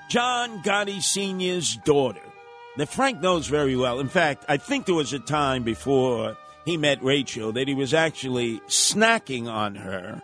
John 0.10 0.64
Gotti 0.64 1.02
Sr.'s 1.02 1.78
daughter, 1.86 2.22
that 2.78 2.90
Frank 2.90 3.22
knows 3.22 3.48
very 3.48 3.76
well. 3.76 4.00
In 4.00 4.10
fact, 4.10 4.46
I 4.50 4.58
think 4.58 4.86
there 4.86 4.96
was 4.96 5.14
a 5.14 5.20
time 5.20 5.64
before 5.64 6.38
he 6.66 6.78
met 6.78 7.04
Rachel 7.04 7.52
that 7.54 7.68
he 7.68 7.74
was 7.74 7.94
actually 7.94 8.60
snacking 8.62 9.48
on 9.48 9.76
her. 9.76 10.22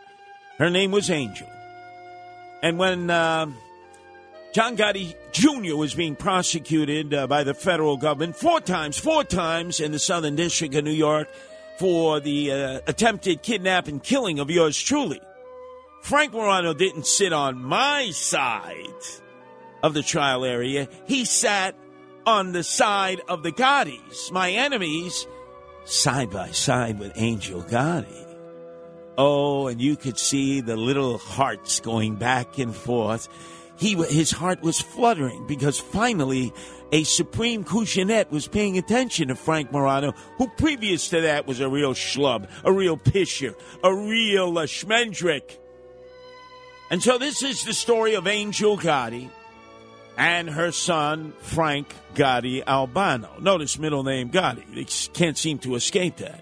Her 0.57 0.69
name 0.69 0.91
was 0.91 1.09
Angel. 1.09 1.47
And 2.61 2.77
when 2.77 3.09
uh, 3.09 3.47
John 4.51 4.75
Gotti 4.75 5.15
Jr. 5.31 5.75
was 5.75 5.93
being 5.93 6.15
prosecuted 6.15 7.13
uh, 7.13 7.27
by 7.27 7.43
the 7.43 7.53
federal 7.53 7.97
government 7.97 8.35
four 8.35 8.59
times, 8.59 8.97
four 8.97 9.23
times 9.23 9.79
in 9.79 9.91
the 9.91 9.99
Southern 9.99 10.35
District 10.35 10.73
of 10.73 10.83
New 10.83 10.91
York 10.91 11.27
for 11.77 12.19
the 12.19 12.51
uh, 12.51 12.81
attempted 12.87 13.41
kidnap 13.41 13.87
and 13.87 14.03
killing 14.03 14.39
of 14.39 14.49
yours 14.49 14.79
truly, 14.79 15.21
Frank 16.01 16.33
Morano 16.33 16.73
didn't 16.73 17.05
sit 17.05 17.31
on 17.31 17.63
my 17.63 18.09
side 18.11 18.85
of 19.83 19.93
the 19.93 20.03
trial 20.03 20.43
area. 20.43 20.89
He 21.05 21.25
sat 21.25 21.75
on 22.25 22.51
the 22.51 22.63
side 22.63 23.21
of 23.27 23.43
the 23.43 23.51
Gottis, 23.51 24.31
my 24.31 24.51
enemies, 24.51 25.27
side 25.85 26.31
by 26.31 26.51
side 26.51 26.99
with 26.99 27.13
Angel 27.15 27.61
Gotti. 27.61 28.25
Oh, 29.17 29.67
and 29.67 29.81
you 29.81 29.95
could 29.95 30.17
see 30.17 30.61
the 30.61 30.75
little 30.75 31.17
hearts 31.17 31.79
going 31.79 32.15
back 32.15 32.57
and 32.57 32.75
forth. 32.75 33.29
He, 33.80 33.95
his 33.95 34.32
heart 34.32 34.61
was 34.61 34.82
fluttering 34.82 35.48
because 35.48 35.80
finally 35.80 36.53
a 36.91 37.03
supreme 37.03 37.64
Cushionet 37.64 38.30
was 38.30 38.48
paying 38.48 38.77
attention 38.77 39.30
to 39.30 39.35
Frank 39.35 39.72
Morano, 39.72 40.11
who 40.38 40.49
previous 40.58 41.09
to 41.09 41.22
that 41.22 41.48
was 41.48 41.61
a 41.61 41.69
real 41.69 41.93
schlub, 41.93 42.49
a 42.66 42.74
real 42.74 42.98
pisher, 42.98 43.56
a 43.83 43.95
real 43.95 44.58
uh, 44.58 44.64
schmendrick. 44.64 45.58
And 46.91 47.01
so 47.01 47.17
this 47.17 47.41
is 47.41 47.64
the 47.64 47.74
story 47.74 48.16
of 48.16 48.27
Angel 48.27 48.77
Gotti 48.77 49.30
and 50.17 50.49
her 50.49 50.74
son, 50.74 51.32
Frank 51.40 51.95
Gotti 52.16 52.61
Albano. 52.67 53.40
Notice 53.40 53.80
middle 53.80 54.03
name 54.03 54.30
Gotti. 54.30 54.75
They 54.75 54.85
can't 55.14 55.38
seem 55.38 55.59
to 55.59 55.75
escape 55.75 56.17
that. 56.17 56.41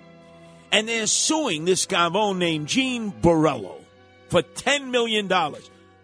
And 0.72 0.88
they're 0.88 1.06
suing 1.06 1.66
this 1.66 1.86
gavone 1.86 2.40
named 2.40 2.68
Gene 2.68 3.12
Borrello 3.12 3.76
for 4.30 4.42
$10 4.42 4.90
million. 4.90 5.32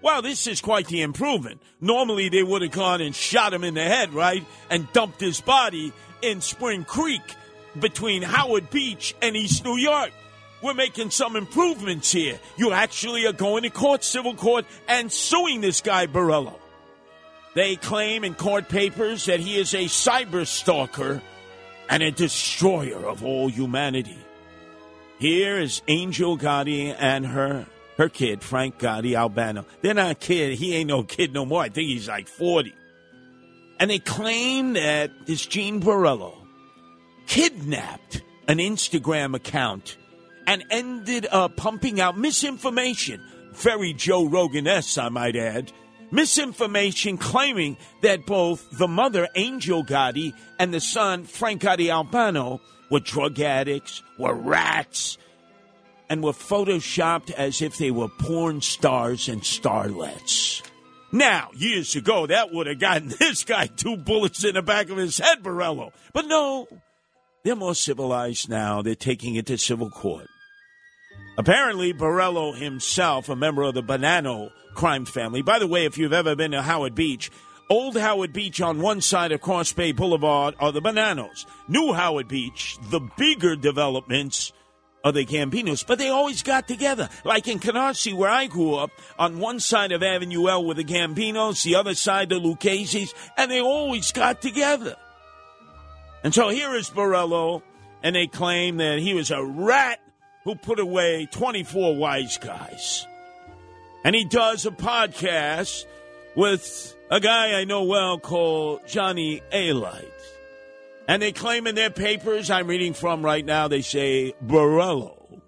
Well, 0.03 0.21
this 0.21 0.47
is 0.47 0.59
quite 0.59 0.87
the 0.87 1.01
improvement. 1.01 1.61
Normally, 1.79 2.27
they 2.27 2.43
would 2.43 2.61
have 2.61 2.71
gone 2.71 2.99
and 2.99 3.15
shot 3.15 3.53
him 3.53 3.63
in 3.63 3.73
the 3.73 3.83
head, 3.83 4.13
right? 4.13 4.45
And 4.69 4.91
dumped 4.91 5.21
his 5.21 5.39
body 5.39 5.93
in 6.21 6.41
Spring 6.41 6.83
Creek 6.83 7.21
between 7.79 8.21
Howard 8.21 8.69
Beach 8.69 9.15
and 9.21 9.37
East 9.37 9.63
New 9.63 9.77
York. 9.77 10.11
We're 10.61 10.73
making 10.73 11.11
some 11.11 11.37
improvements 11.37 12.11
here. 12.11 12.37
You 12.57 12.73
actually 12.73 13.25
are 13.25 13.33
going 13.33 13.63
to 13.63 13.69
court, 13.69 14.03
civil 14.03 14.35
court, 14.35 14.65
and 14.89 15.09
suing 15.09 15.61
this 15.61 15.79
guy, 15.79 16.05
Borrello. 16.05 16.59
They 17.55 17.77
claim 17.77 18.25
in 18.25 18.35
court 18.35 18.67
papers 18.67 19.25
that 19.27 19.39
he 19.39 19.57
is 19.57 19.73
a 19.73 19.85
cyber 19.85 20.45
stalker 20.45 21.21
and 21.89 22.03
a 22.03 22.11
destroyer 22.11 23.05
of 23.05 23.23
all 23.23 23.47
humanity. 23.47 24.19
Here 25.17 25.57
is 25.57 25.81
Angel 25.87 26.37
Gotti 26.37 26.93
and 26.97 27.25
her 27.25 27.67
her 27.97 28.09
kid, 28.09 28.41
Frank 28.41 28.79
Gotti 28.79 29.15
Albano. 29.15 29.65
They're 29.81 29.93
not 29.93 30.11
a 30.11 30.15
kid. 30.15 30.57
He 30.57 30.75
ain't 30.75 30.87
no 30.87 31.03
kid 31.03 31.33
no 31.33 31.45
more. 31.45 31.61
I 31.61 31.69
think 31.69 31.89
he's 31.89 32.07
like 32.07 32.27
40. 32.27 32.73
And 33.79 33.89
they 33.89 33.99
claim 33.99 34.73
that 34.73 35.11
this 35.25 35.45
Gene 35.45 35.81
Borrello 35.81 36.35
kidnapped 37.27 38.21
an 38.47 38.57
Instagram 38.57 39.35
account 39.35 39.97
and 40.47 40.63
ended 40.69 41.27
up 41.31 41.55
pumping 41.55 41.99
out 41.99 42.17
misinformation. 42.17 43.21
Very 43.53 43.93
Joe 43.93 44.25
Rogan 44.25 44.67
I 44.67 45.09
might 45.09 45.35
add. 45.35 45.71
Misinformation 46.11 47.17
claiming 47.17 47.77
that 48.01 48.25
both 48.25 48.69
the 48.77 48.87
mother, 48.87 49.27
Angel 49.35 49.83
Gotti, 49.83 50.33
and 50.59 50.73
the 50.73 50.79
son, 50.79 51.23
Frank 51.23 51.61
Gotti 51.61 51.89
Albano, 51.89 52.61
were 52.91 52.99
drug 52.99 53.39
addicts, 53.39 54.03
were 54.19 54.35
rats, 54.35 55.17
and 56.13 56.23
were 56.23 56.31
photoshopped 56.31 57.31
as 57.31 57.59
if 57.59 57.79
they 57.79 57.89
were 57.89 58.07
porn 58.07 58.61
stars 58.61 59.27
and 59.27 59.41
starlets. 59.41 60.61
Now, 61.11 61.49
years 61.55 61.95
ago, 61.95 62.27
that 62.27 62.53
would 62.53 62.67
have 62.67 62.77
gotten 62.77 63.07
this 63.19 63.43
guy 63.43 63.65
two 63.65 63.97
bullets 63.97 64.43
in 64.43 64.53
the 64.53 64.61
back 64.61 64.91
of 64.91 64.97
his 64.97 65.17
head, 65.17 65.41
Borrello. 65.41 65.91
But 66.13 66.27
no, 66.27 66.67
they're 67.43 67.55
more 67.55 67.73
civilized 67.73 68.47
now. 68.47 68.83
They're 68.83 68.93
taking 68.93 69.33
it 69.33 69.47
to 69.47 69.57
civil 69.57 69.89
court. 69.89 70.27
Apparently, 71.35 71.95
Borrello 71.95 72.55
himself, 72.55 73.27
a 73.27 73.35
member 73.35 73.63
of 73.63 73.73
the 73.73 73.81
Bonanno 73.81 74.51
crime 74.75 75.05
family. 75.05 75.41
By 75.41 75.57
the 75.57 75.65
way, 75.65 75.85
if 75.85 75.97
you've 75.97 76.13
ever 76.13 76.35
been 76.35 76.51
to 76.51 76.61
Howard 76.61 76.93
Beach, 76.93 77.31
Old 77.71 77.97
Howard 77.97 78.33
Beach 78.33 78.61
on 78.61 78.81
one 78.81 79.01
side 79.01 79.31
of 79.31 79.41
Cross 79.41 79.73
Bay 79.73 79.93
Boulevard 79.93 80.53
are 80.59 80.71
the 80.71 80.79
Bonannos. 80.79 81.47
New 81.67 81.91
Howard 81.93 82.27
Beach, 82.27 82.77
the 82.91 82.99
bigger 83.17 83.55
developments, 83.55 84.53
of 85.03 85.13
the 85.13 85.25
Gambinos, 85.25 85.85
but 85.85 85.97
they 85.97 86.09
always 86.09 86.43
got 86.43 86.67
together. 86.67 87.09
Like 87.23 87.47
in 87.47 87.59
Canarsie, 87.59 88.13
where 88.13 88.29
I 88.29 88.47
grew 88.47 88.75
up, 88.75 88.91
on 89.19 89.39
one 89.39 89.59
side 89.59 89.91
of 89.91 90.01
Avenue 90.01 90.47
L 90.47 90.65
were 90.65 90.73
the 90.73 90.83
Gambinos, 90.83 91.63
the 91.63 91.75
other 91.75 91.93
side 91.93 92.29
the 92.29 92.39
Lucchese's, 92.39 93.13
and 93.37 93.51
they 93.51 93.59
always 93.59 94.11
got 94.11 94.41
together. 94.41 94.95
And 96.23 96.33
so 96.33 96.49
here 96.49 96.73
is 96.73 96.89
Borrello, 96.89 97.61
and 98.01 98.15
they 98.15 98.27
claim 98.27 98.77
that 98.77 98.99
he 98.99 99.13
was 99.13 99.29
a 99.29 99.43
rat 99.43 99.99
who 100.45 100.55
put 100.55 100.79
away 100.79 101.27
24 101.31 101.95
wise 101.95 102.37
guys. 102.37 103.05
And 104.05 104.15
he 104.15 104.25
does 104.25 104.65
a 104.65 104.71
podcast 104.71 105.85
with 106.35 106.95
a 107.09 107.19
guy 107.19 107.59
I 107.59 107.65
know 107.65 107.83
well 107.83 108.19
called 108.19 108.87
Johnny 108.87 109.41
Alite. 109.51 110.32
And 111.07 111.21
they 111.21 111.31
claim 111.31 111.67
in 111.67 111.75
their 111.75 111.89
papers, 111.89 112.49
I'm 112.49 112.67
reading 112.67 112.93
from 112.93 113.23
right 113.23 113.45
now, 113.45 113.67
they 113.67 113.81
say 113.81 114.33
Borrello, 114.45 115.41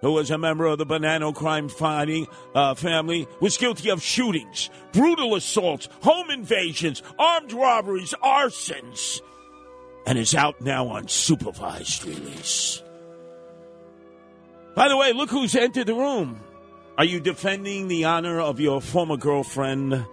who 0.00 0.12
was 0.12 0.30
a 0.30 0.38
member 0.38 0.66
of 0.66 0.78
the 0.78 0.86
Banana 0.86 1.32
crime 1.32 1.68
fighting 1.68 2.28
uh, 2.54 2.74
family, 2.74 3.26
was 3.40 3.56
guilty 3.56 3.90
of 3.90 4.02
shootings, 4.02 4.70
brutal 4.92 5.34
assaults, 5.34 5.88
home 6.02 6.30
invasions, 6.30 7.02
armed 7.18 7.52
robberies, 7.52 8.14
arsons, 8.22 9.20
and 10.06 10.18
is 10.18 10.34
out 10.34 10.60
now 10.60 10.86
on 10.86 11.08
supervised 11.08 12.04
release. 12.04 12.82
By 14.74 14.88
the 14.88 14.96
way, 14.96 15.12
look 15.12 15.30
who's 15.30 15.54
entered 15.54 15.88
the 15.88 15.94
room. 15.94 16.40
Are 16.96 17.04
you 17.04 17.20
defending 17.20 17.88
the 17.88 18.04
honor 18.04 18.40
of 18.40 18.60
your 18.60 18.80
former 18.80 19.16
girlfriend, 19.16 20.06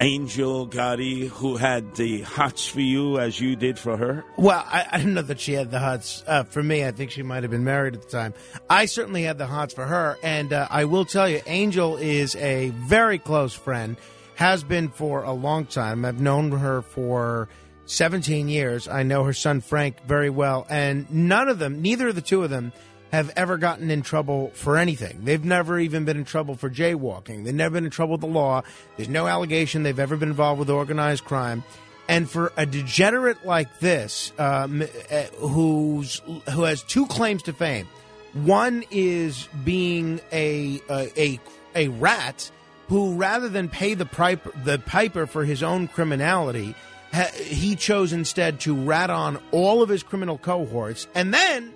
Angel 0.00 0.68
Gotti, 0.68 1.28
who 1.28 1.56
had 1.56 1.94
the 1.94 2.20
hots 2.20 2.66
for 2.66 2.80
you 2.80 3.18
as 3.18 3.40
you 3.40 3.56
did 3.56 3.78
for 3.78 3.96
her? 3.96 4.24
Well, 4.36 4.62
I, 4.66 4.86
I 4.92 4.98
didn't 4.98 5.14
know 5.14 5.22
that 5.22 5.40
she 5.40 5.54
had 5.54 5.70
the 5.70 5.78
hots 5.78 6.22
uh, 6.26 6.44
for 6.44 6.62
me. 6.62 6.84
I 6.84 6.90
think 6.90 7.10
she 7.10 7.22
might 7.22 7.44
have 7.44 7.50
been 7.50 7.64
married 7.64 7.94
at 7.94 8.02
the 8.02 8.08
time. 8.08 8.34
I 8.68 8.86
certainly 8.86 9.22
had 9.22 9.38
the 9.38 9.46
hots 9.46 9.72
for 9.72 9.86
her, 9.86 10.18
and 10.22 10.52
uh, 10.52 10.68
I 10.70 10.84
will 10.84 11.06
tell 11.06 11.28
you, 11.28 11.40
Angel 11.46 11.96
is 11.96 12.36
a 12.36 12.70
very 12.70 13.18
close 13.18 13.54
friend. 13.54 13.96
Has 14.34 14.62
been 14.62 14.90
for 14.90 15.22
a 15.22 15.32
long 15.32 15.64
time. 15.64 16.04
I've 16.04 16.20
known 16.20 16.50
her 16.50 16.82
for 16.82 17.48
17 17.86 18.50
years. 18.50 18.86
I 18.86 19.02
know 19.02 19.24
her 19.24 19.32
son 19.32 19.62
Frank 19.62 19.96
very 20.06 20.28
well, 20.28 20.66
and 20.68 21.10
none 21.10 21.48
of 21.48 21.58
them, 21.58 21.80
neither 21.80 22.08
of 22.08 22.16
the 22.16 22.20
two 22.20 22.44
of 22.44 22.50
them, 22.50 22.72
have 23.16 23.32
ever 23.34 23.56
gotten 23.56 23.90
in 23.90 24.02
trouble 24.02 24.50
for 24.54 24.76
anything. 24.76 25.24
They've 25.24 25.44
never 25.44 25.78
even 25.78 26.04
been 26.04 26.18
in 26.18 26.24
trouble 26.24 26.54
for 26.54 26.68
jaywalking. 26.68 27.44
They've 27.44 27.54
never 27.54 27.74
been 27.74 27.86
in 27.86 27.90
trouble 27.90 28.12
with 28.12 28.20
the 28.20 28.26
law. 28.26 28.62
There's 28.96 29.08
no 29.08 29.26
allegation 29.26 29.82
they've 29.82 29.98
ever 29.98 30.16
been 30.16 30.28
involved 30.28 30.58
with 30.58 30.70
organized 30.70 31.24
crime. 31.24 31.64
And 32.08 32.30
for 32.30 32.52
a 32.56 32.66
degenerate 32.66 33.44
like 33.44 33.80
this, 33.80 34.32
um, 34.38 34.82
uh, 35.10 35.22
who's 35.38 36.20
who 36.52 36.62
has 36.62 36.82
two 36.82 37.06
claims 37.06 37.42
to 37.44 37.52
fame, 37.52 37.88
one 38.34 38.84
is 38.90 39.48
being 39.64 40.20
a 40.30 40.80
a 40.90 41.10
a, 41.16 41.40
a 41.74 41.88
rat 41.88 42.50
who, 42.88 43.14
rather 43.14 43.48
than 43.48 43.68
pay 43.68 43.94
the 43.94 44.06
piper, 44.06 44.52
the 44.62 44.78
piper 44.78 45.26
for 45.26 45.44
his 45.44 45.62
own 45.64 45.88
criminality, 45.88 46.76
he 47.42 47.74
chose 47.74 48.12
instead 48.12 48.60
to 48.60 48.74
rat 48.76 49.10
on 49.10 49.38
all 49.50 49.82
of 49.82 49.88
his 49.88 50.04
criminal 50.04 50.38
cohorts, 50.38 51.08
and 51.14 51.34
then 51.34 51.72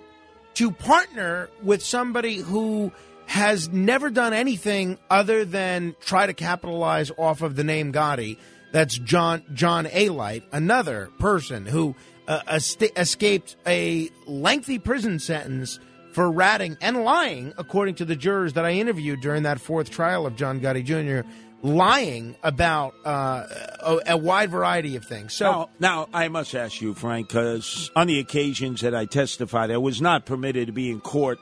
to 0.55 0.71
partner 0.71 1.49
with 1.63 1.83
somebody 1.83 2.37
who 2.37 2.91
has 3.25 3.69
never 3.69 4.09
done 4.09 4.33
anything 4.33 4.97
other 5.09 5.45
than 5.45 5.95
try 6.01 6.25
to 6.25 6.33
capitalize 6.33 7.11
off 7.17 7.41
of 7.41 7.55
the 7.55 7.63
name 7.63 7.93
Gotti. 7.93 8.37
That's 8.71 8.97
John 8.97 9.43
John 9.53 9.85
Alite, 9.85 10.43
another 10.51 11.09
person 11.19 11.65
who 11.65 11.95
uh, 12.27 12.41
est- 12.47 12.91
escaped 12.97 13.55
a 13.65 14.09
lengthy 14.27 14.79
prison 14.79 15.19
sentence 15.19 15.79
for 16.11 16.29
ratting 16.29 16.77
and 16.81 17.03
lying, 17.03 17.53
according 17.57 17.95
to 17.95 18.05
the 18.05 18.15
jurors 18.15 18.53
that 18.53 18.65
I 18.65 18.71
interviewed 18.71 19.21
during 19.21 19.43
that 19.43 19.61
fourth 19.61 19.89
trial 19.89 20.25
of 20.25 20.35
John 20.35 20.59
Gotti 20.59 20.83
Jr. 20.83 21.27
Lying 21.63 22.35
about 22.41 22.95
uh, 23.05 23.45
a, 23.81 23.99
a 24.07 24.17
wide 24.17 24.49
variety 24.49 24.95
of 24.95 25.05
things. 25.05 25.33
So 25.33 25.45
now, 25.51 25.69
now, 25.79 26.09
I 26.11 26.27
must 26.27 26.55
ask 26.55 26.81
you, 26.81 26.93
Frank, 26.95 27.27
because 27.27 27.91
on 27.95 28.07
the 28.07 28.19
occasions 28.19 28.81
that 28.81 28.95
I 28.95 29.05
testified, 29.05 29.69
I 29.69 29.77
was 29.77 30.01
not 30.01 30.25
permitted 30.25 30.67
to 30.67 30.73
be 30.73 30.89
in 30.89 31.01
court 31.01 31.37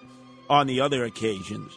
on 0.49 0.67
the 0.67 0.81
other 0.81 1.05
occasions. 1.05 1.71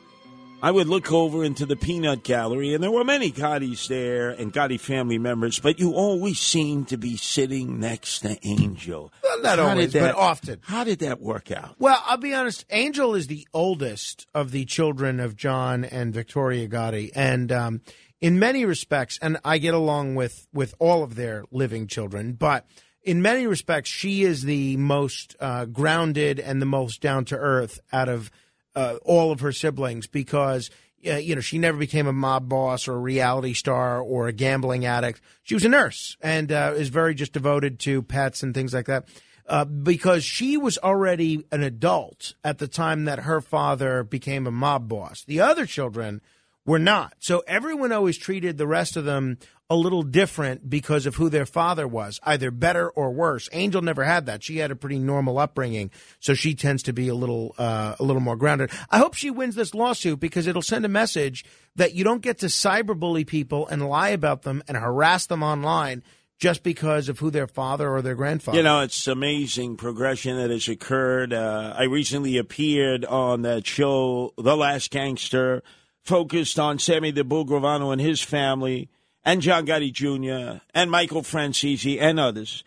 I 0.64 0.70
would 0.70 0.86
look 0.86 1.10
over 1.12 1.42
into 1.42 1.66
the 1.66 1.74
peanut 1.74 2.22
gallery, 2.22 2.72
and 2.72 2.82
there 2.84 2.90
were 2.92 3.02
many 3.02 3.32
Gottis 3.32 3.88
there 3.88 4.30
and 4.30 4.52
Gotti 4.52 4.78
family 4.78 5.18
members, 5.18 5.58
but 5.58 5.80
you 5.80 5.92
always 5.92 6.38
seemed 6.38 6.86
to 6.88 6.96
be 6.96 7.16
sitting 7.16 7.80
next 7.80 8.20
to 8.20 8.38
Angel. 8.46 9.12
Well, 9.24 9.42
not 9.42 9.58
How 9.58 9.70
always, 9.70 9.92
that- 9.92 10.14
but 10.14 10.14
often. 10.14 10.60
How 10.62 10.84
did 10.84 11.00
that 11.00 11.20
work 11.20 11.50
out? 11.50 11.74
Well, 11.80 12.00
I'll 12.06 12.16
be 12.16 12.32
honest. 12.32 12.64
Angel 12.70 13.16
is 13.16 13.26
the 13.26 13.46
oldest 13.52 14.28
of 14.34 14.52
the 14.52 14.64
children 14.64 15.18
of 15.18 15.36
John 15.36 15.84
and 15.84 16.14
Victoria 16.14 16.68
Gotti, 16.68 17.10
and 17.12 17.50
um, 17.50 17.80
in 18.22 18.38
many 18.38 18.64
respects, 18.64 19.18
and 19.20 19.36
I 19.44 19.58
get 19.58 19.74
along 19.74 20.14
with 20.14 20.46
with 20.54 20.74
all 20.78 21.02
of 21.02 21.16
their 21.16 21.44
living 21.50 21.88
children, 21.88 22.32
but 22.32 22.64
in 23.02 23.20
many 23.20 23.48
respects, 23.48 23.90
she 23.90 24.22
is 24.22 24.42
the 24.42 24.76
most 24.76 25.34
uh, 25.40 25.64
grounded 25.66 26.38
and 26.38 26.62
the 26.62 26.66
most 26.66 27.02
down 27.02 27.24
to 27.26 27.36
earth 27.36 27.80
out 27.92 28.08
of 28.08 28.30
uh, 28.74 28.96
all 29.04 29.30
of 29.30 29.40
her 29.40 29.52
siblings 29.52 30.06
because. 30.06 30.70
Uh, 31.04 31.16
you 31.16 31.34
know, 31.34 31.40
she 31.40 31.58
never 31.58 31.78
became 31.78 32.06
a 32.06 32.12
mob 32.12 32.48
boss 32.48 32.86
or 32.86 32.94
a 32.94 32.96
reality 32.96 33.54
star 33.54 34.00
or 34.00 34.28
a 34.28 34.32
gambling 34.32 34.86
addict. 34.86 35.20
She 35.42 35.54
was 35.54 35.64
a 35.64 35.68
nurse 35.68 36.16
and 36.20 36.52
uh, 36.52 36.74
is 36.76 36.90
very 36.90 37.16
just 37.16 37.32
devoted 37.32 37.80
to 37.80 38.02
pets 38.02 38.44
and 38.44 38.54
things 38.54 38.72
like 38.72 38.86
that 38.86 39.08
uh, 39.48 39.64
because 39.64 40.22
she 40.22 40.56
was 40.56 40.78
already 40.78 41.44
an 41.50 41.64
adult 41.64 42.34
at 42.44 42.58
the 42.58 42.68
time 42.68 43.06
that 43.06 43.18
her 43.18 43.40
father 43.40 44.04
became 44.04 44.46
a 44.46 44.52
mob 44.52 44.88
boss. 44.88 45.24
The 45.24 45.40
other 45.40 45.66
children 45.66 46.20
were 46.64 46.78
not. 46.78 47.14
So 47.18 47.42
everyone 47.46 47.92
always 47.92 48.16
treated 48.16 48.58
the 48.58 48.66
rest 48.66 48.96
of 48.96 49.04
them 49.04 49.38
a 49.68 49.76
little 49.76 50.02
different 50.02 50.68
because 50.68 51.06
of 51.06 51.16
who 51.16 51.30
their 51.30 51.46
father 51.46 51.88
was, 51.88 52.20
either 52.24 52.50
better 52.50 52.90
or 52.90 53.10
worse. 53.10 53.48
Angel 53.52 53.80
never 53.80 54.04
had 54.04 54.26
that. 54.26 54.42
She 54.42 54.58
had 54.58 54.70
a 54.70 54.76
pretty 54.76 54.98
normal 54.98 55.38
upbringing, 55.38 55.90
so 56.20 56.34
she 56.34 56.54
tends 56.54 56.82
to 56.84 56.92
be 56.92 57.08
a 57.08 57.14
little 57.14 57.54
uh, 57.56 57.96
a 57.98 58.04
little 58.04 58.20
more 58.20 58.36
grounded. 58.36 58.70
I 58.90 58.98
hope 58.98 59.14
she 59.14 59.30
wins 59.30 59.54
this 59.54 59.74
lawsuit 59.74 60.20
because 60.20 60.46
it'll 60.46 60.60
send 60.60 60.84
a 60.84 60.90
message 60.90 61.44
that 61.76 61.94
you 61.94 62.04
don't 62.04 62.20
get 62.20 62.40
to 62.40 62.46
cyberbully 62.46 63.26
people 63.26 63.66
and 63.66 63.88
lie 63.88 64.10
about 64.10 64.42
them 64.42 64.62
and 64.68 64.76
harass 64.76 65.26
them 65.26 65.42
online 65.42 66.02
just 66.38 66.62
because 66.64 67.08
of 67.08 67.20
who 67.20 67.30
their 67.30 67.46
father 67.46 67.88
or 67.88 68.02
their 68.02 68.16
grandfather. 68.16 68.58
You 68.58 68.64
know, 68.64 68.80
it's 68.80 69.06
amazing 69.06 69.76
progression 69.76 70.36
that 70.36 70.50
has 70.50 70.68
occurred. 70.68 71.32
Uh, 71.32 71.72
I 71.78 71.84
recently 71.84 72.36
appeared 72.36 73.04
on 73.04 73.42
that 73.42 73.66
show, 73.66 74.34
The 74.36 74.56
Last 74.56 74.90
Gangster, 74.90 75.62
focused 76.04 76.58
on 76.58 76.78
Sammy 76.78 77.10
the 77.10 77.24
Bull 77.24 77.46
Gravano 77.46 77.92
and 77.92 78.00
his 78.00 78.20
family, 78.20 78.88
and 79.24 79.40
John 79.40 79.66
Gotti 79.66 79.92
Jr., 79.92 80.60
and 80.74 80.90
Michael 80.90 81.22
Franzese, 81.22 82.00
and 82.00 82.18
others. 82.18 82.64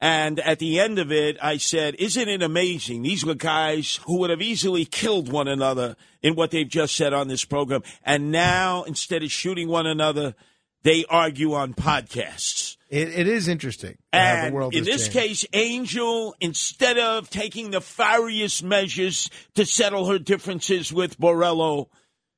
And 0.00 0.40
at 0.40 0.58
the 0.58 0.80
end 0.80 0.98
of 0.98 1.12
it, 1.12 1.36
I 1.42 1.58
said, 1.58 1.94
Isn't 1.98 2.28
it 2.28 2.42
amazing? 2.42 3.02
These 3.02 3.24
were 3.24 3.34
guys 3.34 4.00
who 4.06 4.18
would 4.18 4.30
have 4.30 4.40
easily 4.40 4.86
killed 4.86 5.30
one 5.30 5.46
another 5.46 5.94
in 6.22 6.34
what 6.34 6.50
they've 6.50 6.68
just 6.68 6.96
said 6.96 7.12
on 7.12 7.28
this 7.28 7.44
program. 7.44 7.82
And 8.02 8.32
now, 8.32 8.82
instead 8.84 9.22
of 9.22 9.30
shooting 9.30 9.68
one 9.68 9.86
another, 9.86 10.34
they 10.82 11.04
argue 11.10 11.52
on 11.52 11.74
podcasts. 11.74 12.78
It, 12.88 13.08
it 13.10 13.28
is 13.28 13.46
interesting. 13.46 13.98
the 14.10 14.18
And 14.18 14.72
in 14.72 14.84
this 14.84 15.08
changed. 15.08 15.12
case, 15.12 15.46
Angel, 15.52 16.34
instead 16.40 16.98
of 16.98 17.28
taking 17.28 17.70
nefarious 17.70 18.62
measures 18.62 19.30
to 19.54 19.66
settle 19.66 20.06
her 20.06 20.18
differences 20.18 20.92
with 20.92 21.20
Borrello, 21.20 21.88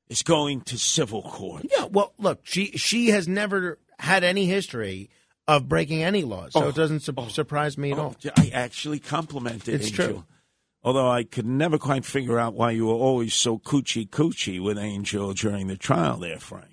is 0.09 0.23
going 0.23 0.61
to 0.63 0.79
civil 0.79 1.23
court. 1.23 1.67
Yeah, 1.77 1.87
well, 1.91 2.13
look, 2.19 2.41
she 2.45 2.67
she 2.73 3.09
has 3.11 3.27
never 3.29 3.79
had 3.99 4.25
any 4.25 4.47
history 4.47 5.11
of 5.49 5.69
breaking 5.69 6.03
any 6.03 6.23
laws, 6.23 6.53
so 6.53 6.65
Oh, 6.65 6.69
it 6.69 6.75
doesn't 6.75 7.01
su- 7.01 7.13
oh. 7.17 7.29
surprise 7.29 7.77
me 7.79 7.93
at 7.93 7.99
oh, 7.99 8.03
all. 8.03 8.17
I 8.37 8.51
actually 8.53 8.99
complimented 8.99 9.75
It's 9.75 9.87
Angel. 9.89 10.07
true. 10.07 10.25
Although 10.85 11.09
I 11.09 11.23
could 11.25 11.47
never 11.47 11.79
quite 11.79 12.05
figure 12.05 12.39
out 12.39 12.55
why 12.55 12.73
you 12.73 12.87
were 12.87 12.95
always 12.95 13.35
so 13.35 13.59
coochie 13.59 14.09
coochie 14.09 14.61
with 14.61 14.77
Angel 14.79 15.33
during 15.33 15.69
the 15.69 15.77
trial 15.77 16.17
there, 16.19 16.39
Frank. 16.41 16.72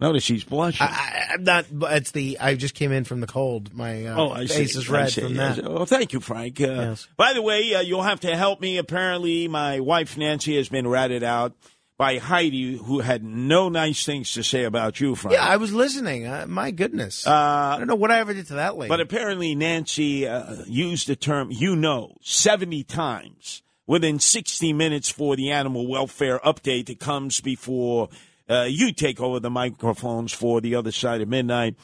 Notice 0.00 0.22
she's 0.22 0.44
blushing. 0.44 0.86
I, 0.86 1.30
I'm 1.34 1.42
not. 1.42 1.66
It's 1.72 2.12
the. 2.12 2.38
I 2.38 2.54
just 2.54 2.74
came 2.74 2.92
in 2.92 3.02
from 3.04 3.20
the 3.20 3.26
cold. 3.26 3.74
My 3.74 4.06
uh, 4.06 4.16
Oh, 4.16 4.30
I 4.30 4.46
see. 4.46 4.54
face 4.58 4.76
is 4.76 4.88
I 4.88 4.92
red 4.92 5.10
see. 5.10 5.22
from 5.22 5.34
Yes. 5.34 5.56
that. 5.56 5.66
Oh, 5.66 5.84
thank 5.86 6.12
you, 6.12 6.20
Frank. 6.20 6.60
Uh, 6.60 6.94
By 7.16 7.32
the 7.32 7.42
way, 7.42 7.74
uh, 7.74 7.80
you'll 7.80 8.02
have 8.04 8.20
to 8.20 8.36
help 8.36 8.60
me. 8.60 8.76
Apparently, 8.78 9.48
my 9.48 9.80
wife 9.80 10.16
Nancy 10.16 10.56
has 10.56 10.68
been 10.68 10.86
ratted 10.86 11.24
out 11.24 11.52
by 11.96 12.18
Heidi, 12.18 12.76
who 12.76 13.00
had 13.00 13.24
no 13.24 13.68
nice 13.68 14.04
things 14.06 14.32
to 14.34 14.44
say 14.44 14.62
about 14.62 15.00
you, 15.00 15.16
Frank. 15.16 15.32
Yeah, 15.34 15.44
I 15.44 15.56
was 15.56 15.74
listening. 15.74 16.28
Uh, 16.28 16.46
my 16.48 16.70
goodness, 16.70 17.26
Uh, 17.26 17.32
I 17.32 17.76
don't 17.78 17.88
know 17.88 17.96
what 17.96 18.12
I 18.12 18.20
ever 18.20 18.32
did 18.32 18.46
to 18.48 18.54
that 18.54 18.76
lady. 18.76 18.88
But 18.88 19.00
apparently, 19.00 19.56
Nancy 19.56 20.28
uh, 20.28 20.62
used 20.68 21.08
the 21.08 21.16
term 21.16 21.48
"you 21.50 21.74
know" 21.74 22.14
seventy 22.22 22.84
times 22.84 23.62
within 23.84 24.20
sixty 24.20 24.72
minutes 24.72 25.10
for 25.10 25.34
the 25.34 25.50
animal 25.50 25.88
welfare 25.88 26.38
update 26.44 26.86
that 26.86 27.00
comes 27.00 27.40
before 27.40 28.10
uh, 28.48 28.66
you 28.68 28.92
take 28.92 29.20
over 29.20 29.40
the 29.40 29.50
microphones 29.50 30.32
for 30.32 30.60
the 30.60 30.74
other 30.74 30.92
side 30.92 31.20
of 31.20 31.28
midnight. 31.28 31.76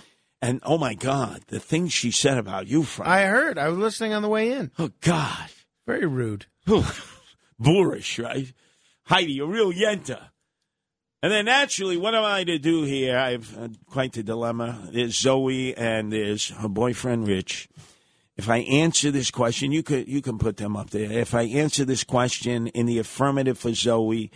And 0.42 0.60
oh 0.64 0.78
my 0.78 0.94
God, 0.94 1.42
the 1.48 1.60
things 1.60 1.92
she 1.92 2.10
said 2.10 2.36
about 2.36 2.66
you, 2.66 2.82
Frank. 2.82 3.08
I 3.08 3.26
heard. 3.26 3.58
I 3.58 3.68
was 3.68 3.78
listening 3.78 4.12
on 4.12 4.22
the 4.22 4.28
way 4.28 4.52
in. 4.52 4.70
Oh 4.78 4.90
God. 5.00 5.48
Very 5.86 6.06
rude. 6.06 6.46
Boorish, 7.58 8.18
right? 8.18 8.52
Heidi, 9.04 9.38
a 9.38 9.46
real 9.46 9.72
yenta. 9.72 10.28
And 11.22 11.32
then 11.32 11.46
naturally, 11.46 11.96
what 11.96 12.14
am 12.14 12.24
I 12.24 12.44
to 12.44 12.58
do 12.58 12.82
here? 12.82 13.16
I 13.16 13.30
have 13.30 13.58
uh, 13.58 13.68
quite 13.86 14.12
the 14.12 14.22
dilemma. 14.22 14.88
There's 14.92 15.18
Zoe 15.18 15.74
and 15.74 16.12
there's 16.12 16.50
her 16.50 16.68
boyfriend 16.68 17.26
Rich. 17.26 17.68
If 18.36 18.50
I 18.50 18.58
answer 18.58 19.10
this 19.10 19.30
question, 19.30 19.72
you 19.72 19.82
could 19.82 20.08
you 20.08 20.20
can 20.20 20.38
put 20.38 20.58
them 20.58 20.76
up 20.76 20.90
there. 20.90 21.10
If 21.10 21.34
I 21.34 21.42
answer 21.42 21.84
this 21.84 22.04
question 22.04 22.66
in 22.68 22.84
the 22.84 22.98
affirmative 22.98 23.58
for 23.58 23.72
Zoe, 23.72 24.30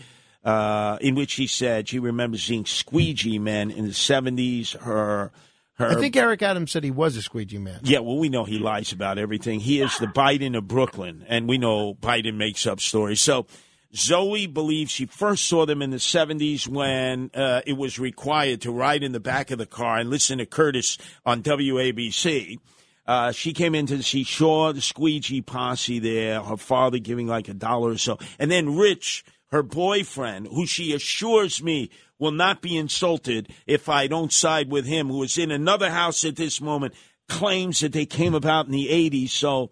uh, 0.44 0.99
in 1.00 1.15
which 1.15 1.31
she 1.31 1.47
said 1.47 1.89
she 1.89 1.99
remembers 1.99 2.44
seeing 2.44 2.67
squeegee 2.67 3.39
men 3.39 3.70
in 3.70 3.86
the 3.86 3.94
seventies. 3.94 4.73
Her 4.73 5.31
her 5.75 5.91
I 5.91 5.94
think 5.94 6.17
Eric 6.17 6.42
Adams 6.42 6.73
said 6.73 6.84
he 6.84 6.91
was 6.91 7.17
a 7.17 7.23
squeegee 7.23 7.58
man. 7.58 7.81
yeah, 7.84 8.00
well, 8.00 8.18
we 8.18 8.28
know 8.28 8.44
he 8.44 8.58
lies 8.58 8.92
about 8.92 9.18
everything. 9.18 9.60
He 9.60 9.81
is 9.81 9.97
the 9.99 10.07
Biden 10.07 10.57
of 10.57 10.67
Brooklyn, 10.67 11.25
and 11.28 11.49
we 11.49 11.58
know 11.58 11.94
Biden 11.94 12.36
makes 12.36 12.67
up 12.67 12.81
stories. 12.81 13.20
So 13.20 13.47
Zoe 13.94 14.47
believes 14.47 14.91
she 14.91 15.07
first 15.07 15.47
saw 15.47 15.65
them 15.67 15.81
in 15.81 15.91
the 15.91 15.97
70s 15.97 16.68
when 16.68 17.31
uh, 17.34 17.62
it 17.67 17.75
was 17.75 17.99
required 17.99 18.60
to 18.62 18.73
ride 18.73 19.02
in 19.02 19.12
the 19.12 19.20
back 19.20 19.50
of 19.50 19.58
the 19.58 19.67
car 19.67 19.99
and 19.99 20.10
listen 20.10 20.39
to 20.39 20.47
Curtis 20.47 20.99
on 21.25 21.42
WABC. 21.42 22.58
Uh, 23.07 23.33
she 23.33 23.55
came 23.55 23.75
in 23.75 23.86
to 23.86 24.02
see 24.02 24.23
Shaw, 24.23 24.73
the 24.75 24.83
squeegee 24.83 25.41
posse 25.41 25.99
there, 25.99 26.42
her 26.42 26.58
father 26.58 26.99
giving 26.99 27.26
like 27.26 27.49
a 27.49 27.55
dollar 27.55 27.92
or 27.92 27.99
so. 27.99 28.18
And 28.39 28.50
then 28.50 28.76
Rich, 28.76 29.25
her 29.51 29.62
boyfriend, 29.62 30.49
who 30.49 30.67
she 30.67 30.93
assures 30.93 31.62
me 31.62 31.91
will 32.18 32.33
not 32.33 32.60
be 32.60 32.77
insulted 32.77 33.52
if 33.67 33.89
I 33.89 34.07
don't 34.07 34.33
side 34.33 34.70
with 34.70 34.86
him, 34.86 35.09
who 35.09 35.23
is 35.23 35.39
in 35.39 35.51
another 35.51 35.91
house 35.91 36.25
at 36.25 36.36
this 36.36 36.60
moment, 36.60 36.94
claims 37.28 37.81
that 37.81 37.93
they 37.93 38.07
came 38.07 38.35
about 38.35 38.67
in 38.67 38.73
the 38.73 38.89
80s. 38.89 39.31
So 39.31 39.70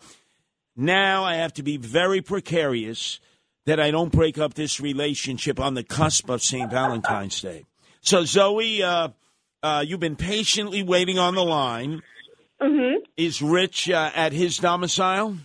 now 0.77 1.25
I 1.25 1.37
have 1.37 1.53
to 1.55 1.63
be 1.63 1.77
very 1.77 2.21
precarious 2.21 3.21
that 3.65 3.81
I 3.81 3.91
don't 3.91 4.13
break 4.13 4.39
up 4.39 4.55
this 4.55 4.81
relationship 4.81 5.59
on 5.59 5.75
the 5.75 5.83
cusp 5.83 6.31
of 6.31 6.43
St. 6.43 6.71
Valentine's 6.71 7.41
Day. 7.41 7.65
So, 8.01 8.25
Zoe, 8.25 8.83
uh, 8.83 9.09
uh, 9.63 9.85
you've 9.85 10.01
been 10.01 10.17
patiently 10.17 10.85
waiting 10.85 11.19
on 11.19 11.35
the 11.35 11.43
line. 11.43 12.03
Mm-hmm. 12.63 13.03
Is 13.17 13.43
Rich 13.43 13.91
uh, 13.91 14.13
at 14.15 14.33
his 14.33 14.59
domicile? 14.59 15.37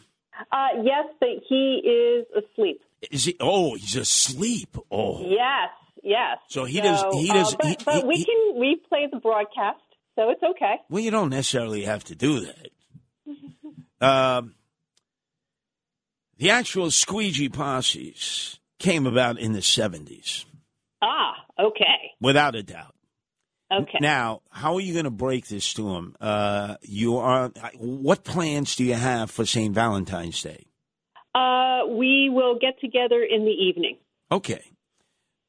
Uh, 0.52 0.68
yes, 0.84 1.06
but 1.20 1.30
he 1.50 1.82
is 1.84 2.28
asleep. 2.44 2.82
Is 3.10 3.26
he? 3.26 3.36
Oh, 3.40 3.76
he's 3.76 3.96
asleep. 3.96 4.76
Oh, 4.92 5.22
Yes, 5.28 5.70
yes. 6.04 6.38
So 6.50 6.66
he 6.66 6.82
does- 6.82 7.04
he 7.16 7.30
uh, 7.32 7.34
does- 7.34 7.56
but 7.56 7.66
he- 7.68 7.78
but 7.86 7.96
he- 7.96 8.04
we 8.08 8.26
can 8.26 8.54
replay 8.56 9.10
the 9.12 9.20
broadcast, 9.20 9.80
so 10.16 10.30
it's 10.30 10.44
okay. 10.44 10.76
well, 10.90 11.02
you 11.02 11.10
don't 11.12 11.30
necessarily 11.30 11.84
have 11.86 12.04
to 12.06 12.16
do 12.16 12.42
that. 12.42 12.68
Um, 14.02 14.56
the 16.38 16.50
actual 16.50 16.90
squeegee 16.90 17.50
posses 17.50 18.60
came 18.80 19.06
about 19.06 19.38
in 19.38 19.54
the 19.54 19.62
seventies, 19.62 20.46
Ah, 21.04 21.36
okay, 21.60 22.14
without 22.20 22.56
a 22.56 22.64
doubt. 22.64 22.96
okay. 23.72 24.00
Now, 24.02 24.42
how 24.50 24.74
are 24.74 24.82
you 24.82 24.94
going 24.94 25.06
to 25.06 25.12
break 25.12 25.48
this 25.50 25.72
to 25.76 25.88
him? 25.96 26.16
Uh, 26.20 26.78
you 26.82 27.18
are. 27.18 27.50
What 27.78 28.24
plans 28.24 28.76
do 28.76 28.84
you 28.86 28.96
have 28.96 29.30
for 29.30 29.46
St. 29.46 29.72
Valentine's 29.74 30.42
Day? 30.42 30.66
Uh, 31.34 31.82
we 31.88 32.30
will 32.30 32.58
get 32.60 32.80
together 32.82 33.22
in 33.24 33.46
the 33.46 33.52
evening. 33.52 33.98
Okay. 34.32 34.62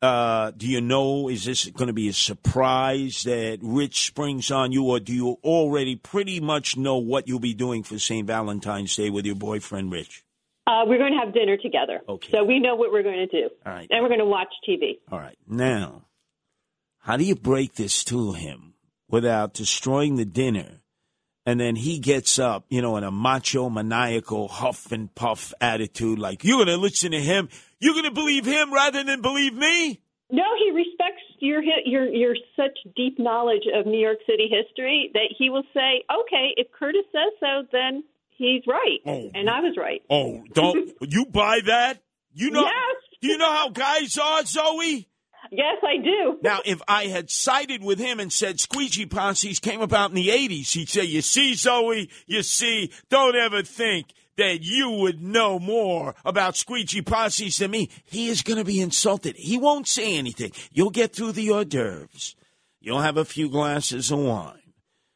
Uh, 0.00 0.50
do 0.56 0.66
you 0.68 0.80
know? 0.80 1.28
Is 1.28 1.44
this 1.44 1.66
going 1.66 1.86
to 1.86 1.92
be 1.92 2.08
a 2.08 2.12
surprise 2.12 3.22
that 3.24 3.58
Rich 3.62 4.06
springs 4.06 4.50
on 4.50 4.72
you, 4.72 4.84
or 4.86 4.98
do 4.98 5.12
you 5.14 5.38
already 5.44 5.94
pretty 5.96 6.40
much 6.40 6.76
know 6.76 6.96
what 6.98 7.28
you'll 7.28 7.38
be 7.38 7.54
doing 7.54 7.82
for 7.84 7.98
St. 7.98 8.26
Valentine's 8.26 8.96
Day 8.96 9.10
with 9.10 9.26
your 9.26 9.36
boyfriend, 9.36 9.92
Rich? 9.92 10.24
Uh, 10.66 10.84
we're 10.86 10.98
going 10.98 11.12
to 11.12 11.18
have 11.18 11.32
dinner 11.34 11.56
together, 11.56 12.00
Okay. 12.08 12.30
so 12.32 12.44
we 12.44 12.58
know 12.60 12.74
what 12.76 12.92
we're 12.92 13.02
going 13.02 13.26
to 13.28 13.40
do, 13.42 13.48
All 13.66 13.72
right. 13.72 13.86
and 13.90 14.02
we're 14.02 14.08
going 14.08 14.20
to 14.20 14.26
watch 14.26 14.48
TV. 14.68 14.98
All 15.10 15.18
right. 15.18 15.36
Now, 15.48 16.04
how 17.00 17.16
do 17.16 17.24
you 17.24 17.34
break 17.34 17.74
this 17.74 18.04
to 18.04 18.32
him 18.32 18.74
without 19.08 19.54
destroying 19.54 20.14
the 20.16 20.24
dinner? 20.24 20.81
And 21.44 21.58
then 21.58 21.74
he 21.74 21.98
gets 21.98 22.38
up, 22.38 22.64
you 22.68 22.80
know, 22.82 22.96
in 22.96 23.02
a 23.04 23.10
macho, 23.10 23.68
maniacal, 23.68 24.46
huff 24.48 24.92
and 24.92 25.12
puff 25.14 25.52
attitude, 25.60 26.18
like, 26.20 26.44
you're 26.44 26.58
going 26.64 26.68
to 26.68 26.76
listen 26.76 27.10
to 27.10 27.20
him? 27.20 27.48
You're 27.80 27.94
going 27.94 28.04
to 28.04 28.12
believe 28.12 28.46
him 28.46 28.72
rather 28.72 29.02
than 29.02 29.22
believe 29.22 29.52
me? 29.54 30.00
No, 30.30 30.44
he 30.64 30.70
respects 30.70 31.20
your 31.40 31.60
your 31.84 32.06
your 32.08 32.34
such 32.56 32.78
deep 32.96 33.18
knowledge 33.18 33.64
of 33.74 33.84
New 33.84 33.98
York 33.98 34.18
City 34.26 34.48
history 34.48 35.10
that 35.12 35.34
he 35.36 35.50
will 35.50 35.64
say, 35.74 36.04
"Okay, 36.10 36.54
if 36.56 36.68
Curtis 36.72 37.04
says 37.12 37.32
so, 37.38 37.66
then 37.70 38.02
he's 38.30 38.62
right, 38.66 39.00
oh, 39.04 39.30
and 39.34 39.50
I 39.50 39.60
was 39.60 39.76
right." 39.76 40.00
Oh, 40.08 40.42
don't 40.54 40.90
you 41.02 41.26
buy 41.26 41.60
that? 41.66 42.00
You 42.32 42.50
know, 42.50 42.62
Yes. 42.62 42.96
do 43.20 43.28
you 43.28 43.36
know 43.36 43.52
how 43.52 43.68
guys 43.68 44.16
are, 44.16 44.42
Zoe? 44.46 45.06
Yes, 45.54 45.76
I 45.82 46.02
do. 46.02 46.38
Now, 46.42 46.60
if 46.64 46.80
I 46.88 47.08
had 47.08 47.30
sided 47.30 47.84
with 47.84 47.98
him 47.98 48.18
and 48.18 48.32
said 48.32 48.58
squeegee 48.58 49.04
posses 49.04 49.58
came 49.58 49.82
about 49.82 50.08
in 50.08 50.16
the 50.16 50.28
80s, 50.28 50.72
he'd 50.72 50.88
say, 50.88 51.04
You 51.04 51.20
see, 51.20 51.52
Zoe, 51.52 52.08
you 52.26 52.42
see, 52.42 52.90
don't 53.10 53.36
ever 53.36 53.62
think 53.62 54.06
that 54.38 54.62
you 54.62 54.90
would 54.90 55.20
know 55.20 55.58
more 55.58 56.14
about 56.24 56.56
squeegee 56.56 57.02
posses 57.02 57.58
than 57.58 57.70
me. 57.70 57.90
He 58.06 58.28
is 58.28 58.40
going 58.40 58.60
to 58.60 58.64
be 58.64 58.80
insulted. 58.80 59.36
He 59.36 59.58
won't 59.58 59.86
say 59.86 60.16
anything. 60.16 60.52
You'll 60.72 60.88
get 60.88 61.12
through 61.12 61.32
the 61.32 61.50
hors 61.50 61.66
d'oeuvres. 61.66 62.34
You'll 62.80 63.00
have 63.00 63.18
a 63.18 63.24
few 63.26 63.50
glasses 63.50 64.10
of 64.10 64.20
wine. 64.20 64.61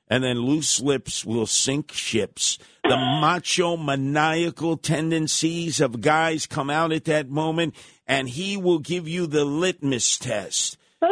And 0.08 0.22
then 0.22 0.38
loose 0.38 0.80
lips 0.80 1.24
will 1.24 1.46
sink 1.46 1.92
ships. 1.92 2.58
The 2.84 2.96
macho, 2.96 3.76
maniacal 3.76 4.76
tendencies 4.76 5.80
of 5.80 6.00
guys 6.00 6.46
come 6.46 6.70
out 6.70 6.92
at 6.92 7.06
that 7.06 7.28
moment, 7.28 7.74
and 8.06 8.28
he 8.28 8.56
will 8.56 8.78
give 8.78 9.08
you 9.08 9.26
the 9.26 9.44
litmus 9.44 10.18
test. 10.18 10.78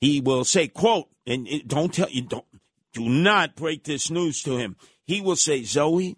He 0.00 0.22
will 0.22 0.44
say, 0.44 0.66
quote, 0.66 1.08
and 1.26 1.46
don't 1.66 1.92
tell 1.92 2.08
you, 2.08 2.22
don't, 2.22 2.46
do 2.94 3.06
not 3.06 3.54
break 3.54 3.84
this 3.84 4.10
news 4.10 4.42
to 4.44 4.56
him. 4.56 4.76
He 5.04 5.20
will 5.20 5.36
say, 5.36 5.62
Zoe, 5.62 6.16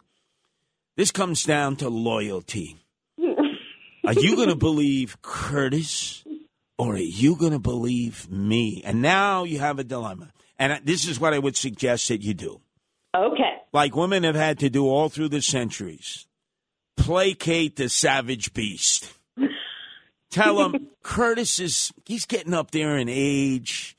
this 0.96 1.10
comes 1.10 1.42
down 1.44 1.76
to 1.76 1.88
loyalty. 1.88 2.76
Are 4.06 4.12
you 4.12 4.36
going 4.36 4.50
to 4.50 4.56
believe 4.56 5.20
Curtis 5.22 6.24
or 6.78 6.94
are 6.94 6.98
you 6.98 7.36
going 7.36 7.52
to 7.52 7.60
believe 7.60 8.28
me? 8.30 8.82
And 8.84 9.00
now 9.00 9.44
you 9.44 9.60
have 9.60 9.78
a 9.78 9.84
dilemma. 9.84 10.32
And 10.58 10.84
this 10.84 11.06
is 11.06 11.18
what 11.18 11.34
I 11.34 11.38
would 11.38 11.56
suggest 11.56 12.08
that 12.08 12.22
you 12.22 12.34
do. 12.34 12.60
Okay. 13.14 13.56
Like 13.72 13.96
women 13.96 14.24
have 14.24 14.34
had 14.34 14.58
to 14.60 14.70
do 14.70 14.86
all 14.86 15.08
through 15.08 15.28
the 15.28 15.42
centuries 15.42 16.26
placate 16.96 17.76
the 17.76 17.88
savage 17.88 18.52
beast. 18.54 19.12
Tell 20.30 20.64
him 20.64 20.88
Curtis 21.02 21.58
is, 21.58 21.92
he's 22.06 22.26
getting 22.26 22.54
up 22.54 22.70
there 22.70 22.96
in 22.96 23.08
age, 23.08 23.96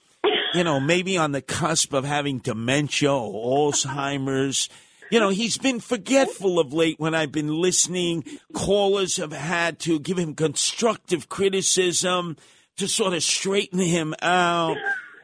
you 0.54 0.64
know, 0.64 0.80
maybe 0.80 1.18
on 1.18 1.32
the 1.32 1.42
cusp 1.42 1.94
of 1.94 2.06
having 2.06 2.40
dementia 2.40 3.14
or 3.14 3.72
Alzheimer's. 3.72 4.70
You 5.12 5.20
know, 5.20 5.30
he's 5.30 5.58
been 5.58 5.80
forgetful 5.80 6.60
of 6.60 6.74
late 6.74 7.00
when 7.00 7.14
I've 7.14 7.32
been 7.32 7.54
listening. 7.54 8.24
Callers 8.54 9.18
have 9.18 9.34
had 9.34 9.80
to 9.80 10.00
give 10.00 10.18
him 10.18 10.34
constructive 10.34 11.30
criticism 11.30 12.38
to 12.78 12.88
sort 12.88 13.14
of 13.14 13.22
straighten 13.22 13.80
him 13.80 14.16
out. 14.22 14.78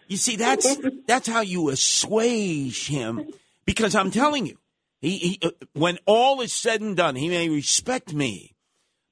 You 0.10 0.18
see, 0.18 0.36
that's 0.36 0.76
that's 1.08 1.28
how 1.28 1.42
you 1.42 1.70
assuage 1.70 2.88
him. 2.88 3.28
Because 3.66 3.94
I'm 3.94 4.10
telling 4.10 4.48
you, 4.48 4.58
he, 5.00 5.18
he 5.18 5.40
uh, 5.44 5.52
when 5.74 6.00
all 6.08 6.42
is 6.42 6.52
said 6.52 6.82
and 6.82 6.98
done, 6.98 7.16
he 7.16 7.30
may 7.30 7.48
respect 7.48 8.12
me, 8.12 8.56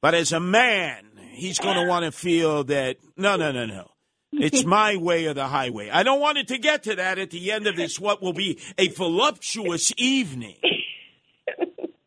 but 0.02 0.16
as 0.16 0.34
a 0.34 0.40
man, 0.40 1.06
he's 1.34 1.60
going 1.60 1.78
to 1.78 1.88
want 1.88 2.04
to 2.06 2.12
feel 2.12 2.64
that 2.66 2.98
no, 3.16 3.36
no, 3.36 3.52
no, 3.52 3.68
no. 3.68 3.92
It's 4.34 4.66
my 4.66 4.96
way 4.96 5.28
or 5.28 5.36
the 5.36 5.46
highway. 5.46 5.92
I 5.92 6.02
don't 6.02 6.20
want 6.20 6.40
it 6.40 6.48
to 6.48 6.58
get 6.58 6.84
to 6.84 6.96
that 6.96 7.20
at 7.20 7.30
the 7.30 7.52
end 7.52 7.68
of 7.68 7.76
this, 7.76 8.00
what 8.00 8.20
will 8.20 8.34
be 8.34 8.60
a 8.80 8.88
voluptuous 8.88 9.94
evening. 9.98 10.58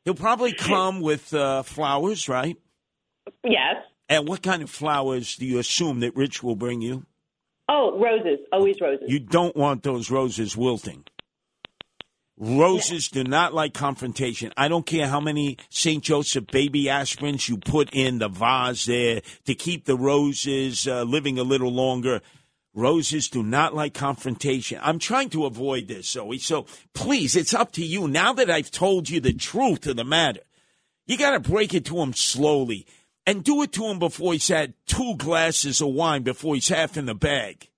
He'll 0.04 0.14
probably 0.14 0.52
come 0.52 1.00
with 1.00 1.32
uh, 1.32 1.62
flowers, 1.62 2.28
right? 2.28 2.56
Yes. 3.44 3.76
And 4.08 4.26
what 4.26 4.42
kind 4.42 4.62
of 4.62 4.70
flowers 4.70 5.36
do 5.36 5.46
you 5.46 5.60
assume 5.60 6.00
that 6.00 6.16
Rich 6.16 6.42
will 6.42 6.56
bring 6.56 6.80
you? 6.82 7.06
Oh, 7.72 7.96
roses. 7.96 8.40
Always 8.52 8.80
roses. 8.80 9.04
You 9.06 9.20
don't 9.20 9.54
want 9.54 9.84
those 9.84 10.10
roses 10.10 10.56
wilting. 10.56 11.04
Roses 12.36 13.08
do 13.08 13.22
not 13.22 13.54
like 13.54 13.74
confrontation. 13.74 14.52
I 14.56 14.66
don't 14.66 14.86
care 14.86 15.06
how 15.06 15.20
many 15.20 15.56
St. 15.68 16.02
Joseph 16.02 16.48
baby 16.48 16.86
aspirins 16.86 17.48
you 17.48 17.58
put 17.58 17.90
in 17.92 18.18
the 18.18 18.28
vase 18.28 18.86
there 18.86 19.20
to 19.44 19.54
keep 19.54 19.84
the 19.84 19.96
roses 19.96 20.88
uh, 20.88 21.04
living 21.04 21.38
a 21.38 21.44
little 21.44 21.70
longer. 21.70 22.22
Roses 22.74 23.28
do 23.28 23.44
not 23.44 23.72
like 23.72 23.94
confrontation. 23.94 24.80
I'm 24.82 24.98
trying 24.98 25.30
to 25.30 25.44
avoid 25.44 25.86
this, 25.86 26.10
Zoe. 26.10 26.38
So 26.38 26.66
please, 26.92 27.36
it's 27.36 27.54
up 27.54 27.70
to 27.72 27.84
you. 27.84 28.08
Now 28.08 28.32
that 28.32 28.50
I've 28.50 28.70
told 28.72 29.08
you 29.08 29.20
the 29.20 29.32
truth 29.32 29.86
of 29.86 29.96
the 29.96 30.04
matter, 30.04 30.40
you 31.06 31.16
got 31.16 31.32
to 31.32 31.40
break 31.40 31.72
it 31.72 31.84
to 31.86 32.00
him 32.00 32.14
slowly 32.14 32.86
and 33.26 33.44
do 33.44 33.62
it 33.62 33.72
to 33.72 33.84
him 33.84 33.98
before 33.98 34.32
he's 34.32 34.48
had 34.48 34.74
two 34.86 35.14
glasses 35.16 35.80
of 35.80 35.88
wine, 35.88 36.22
before 36.22 36.54
he's 36.54 36.68
half 36.68 36.96
in 36.96 37.06
the 37.06 37.14
bag. 37.14 37.68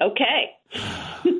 Okay. 0.00 0.50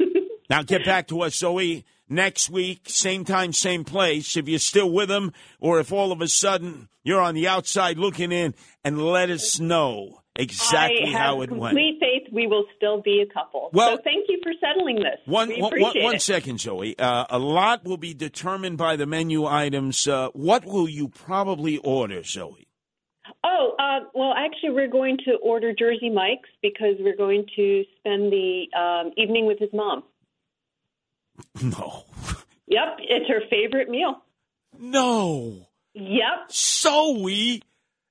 Now 0.49 0.63
get 0.63 0.85
back 0.85 1.09
to 1.09 1.23
us, 1.23 1.35
Zoe. 1.35 1.85
next 2.09 2.51
week, 2.51 2.83
same 2.89 3.25
time, 3.25 3.53
same 3.53 3.85
place. 3.85 4.37
If 4.37 4.49
you're 4.49 4.59
still 4.59 4.91
with 4.91 5.11
him, 5.11 5.33
or 5.59 5.81
if 5.81 5.93
all 5.93 6.13
of 6.13 6.21
a 6.21 6.29
sudden 6.29 6.89
you're 7.03 7.21
on 7.21 7.35
the 7.35 7.49
outside 7.49 7.99
looking 7.99 8.31
in, 8.31 8.55
and 8.85 9.03
let 9.03 9.29
us 9.29 9.59
know 9.59 10.23
exactly 10.39 11.13
how 11.13 11.43
it 11.43 11.51
went. 11.51 11.77
complete 11.77 11.99
faith 12.01 12.33
we 12.33 12.47
will 12.47 12.65
still 12.77 13.01
be 13.03 13.21
a 13.29 13.33
couple. 13.33 13.71
Well- 13.73 13.97
so 13.97 14.03
thank 14.03 14.27
you 14.29 14.39
for 14.43 14.53
settling 14.61 14.97
this. 14.97 15.19
One, 15.27 15.49
we 15.49 15.61
one- 15.63 15.73
appreciate 15.73 15.95
one- 15.97 16.05
one 16.05 16.15
it. 16.17 16.23
second, 16.23 16.61
Zoe. 16.61 16.99
Uh, 16.99 17.27
a 17.31 17.39
lot 17.39 17.85
will 17.85 17.97
be 17.97 18.15
determined 18.15 18.79
by 18.79 18.97
the 18.97 19.07
menu 19.07 19.47
items. 19.47 20.07
Uh, 20.09 20.29
what 20.33 20.65
will 20.65 20.89
you 20.89 21.09
probably 21.09 21.79
order, 21.79 22.23
Zoe? 22.23 22.67
Oh, 23.43 23.75
uh, 23.79 24.07
well, 24.15 24.33
actually, 24.37 24.71
we're 24.71 24.87
going 24.89 25.19
to 25.25 25.35
order 25.43 25.73
Jersey 25.73 26.11
Mike's 26.11 26.49
because 26.63 26.95
we're 27.01 27.17
going 27.17 27.47
to 27.57 27.85
spend 27.99 28.33
the 28.33 28.67
um, 28.77 29.13
evening 29.17 29.47
with 29.47 29.59
his 29.59 29.71
mom. 29.73 30.03
No. 31.63 32.05
Yep, 32.69 32.99
it's 33.01 33.29
her 33.29 33.41
favorite 33.51 33.89
meal. 33.89 34.17
No. 34.79 35.67
Yep. 35.95 36.51
Zoe, 36.51 37.63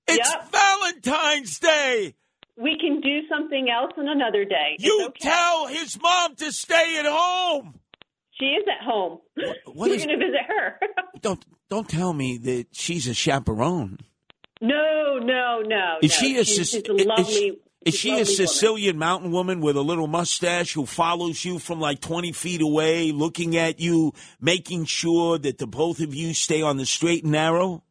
it's 0.08 0.30
Yep. 0.30 0.51
Valentine's 0.51 1.59
Day. 1.59 2.16
We 2.58 2.77
can 2.80 3.01
do 3.01 3.27
something 3.27 3.69
else 3.69 3.92
on 3.98 4.08
another 4.08 4.45
day. 4.45 4.77
You 4.80 5.11
tell 5.19 5.67
his 5.67 6.00
mom 6.01 6.35
to 6.35 6.51
stay 6.53 6.98
at 7.00 7.06
home. 7.06 7.80
She 8.40 8.45
is 8.45 8.64
at 8.67 8.85
home. 8.85 9.19
what 9.35 9.58
We're 9.75 9.88
is- 9.95 10.06
going 10.06 10.19
to 10.19 10.25
visit 10.25 10.42
her. 10.48 10.80
Don't 11.22 11.43
don't 11.69 11.90
tell 11.90 12.14
me 12.14 12.38
that 12.38 12.67
she's 12.72 13.08
a 13.08 13.14
chaperone. 13.16 13.98
no, 14.61 15.17
no, 15.19 15.61
no. 15.66 15.95
Is 16.01 16.11
no. 16.11 16.17
she 16.17 16.38
a 16.38 16.43
she's, 16.45 16.69
she's 16.69 16.84
a 16.88 16.93
lovely. 16.93 17.24
is, 17.34 17.56
is 17.85 17.95
she 17.95 18.09
a 18.09 18.11
lovely 18.17 18.24
woman. 18.34 18.48
Sicilian 18.48 18.98
mountain 19.00 19.32
woman 19.32 19.59
with 19.61 19.75
a 19.75 19.82
little 19.82 20.06
mustache 20.08 20.74
who 20.74 20.85
follows 20.85 21.43
you 21.43 21.58
from 21.58 21.80
like 21.80 22.00
twenty 22.01 22.32
feet 22.32 22.61
away, 22.61 23.11
looking 23.11 23.58
at 23.58 23.80
you, 23.80 24.14
making 24.40 24.85
sure 24.85 25.40
that 25.40 25.58
the 25.58 25.66
both 25.66 26.00
of 26.00 26.14
you 26.14 26.34
stay 26.35 26.61
on 26.61 26.77
the 26.77 26.85
straight 26.85 27.24
and 27.24 27.32
narrow? 27.32 27.84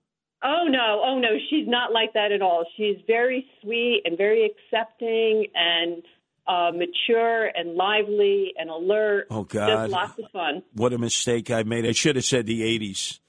Oh 0.45 0.67
no, 0.69 1.03
oh 1.05 1.19
no, 1.19 1.31
she's 1.65 1.71
not 1.71 1.93
like 1.93 2.13
that 2.15 2.33
at 2.33 2.43
all. 2.43 2.65
She's 2.77 2.97
very 3.07 3.47
sweet 3.63 4.03
and 4.05 4.17
very 4.17 4.45
accepting 4.51 5.47
and 5.55 6.03
uh, 6.47 6.71
mature 6.73 7.47
and 7.55 7.75
lively 7.75 8.53
and 8.57 8.71
alert. 8.71 9.27
Oh, 9.31 9.45
God. 9.45 9.69
just 9.69 9.93
lots 9.93 10.19
of 10.19 10.31
fun. 10.33 10.63
What 10.75 10.93
a 10.93 10.99
mistake 10.99 11.51
I 11.51 11.63
made. 11.63 11.87
I 11.87 11.93
should 11.93 12.17
have 12.17 12.25
said 12.25 12.47
the 12.47 12.63
80s. 12.79 13.21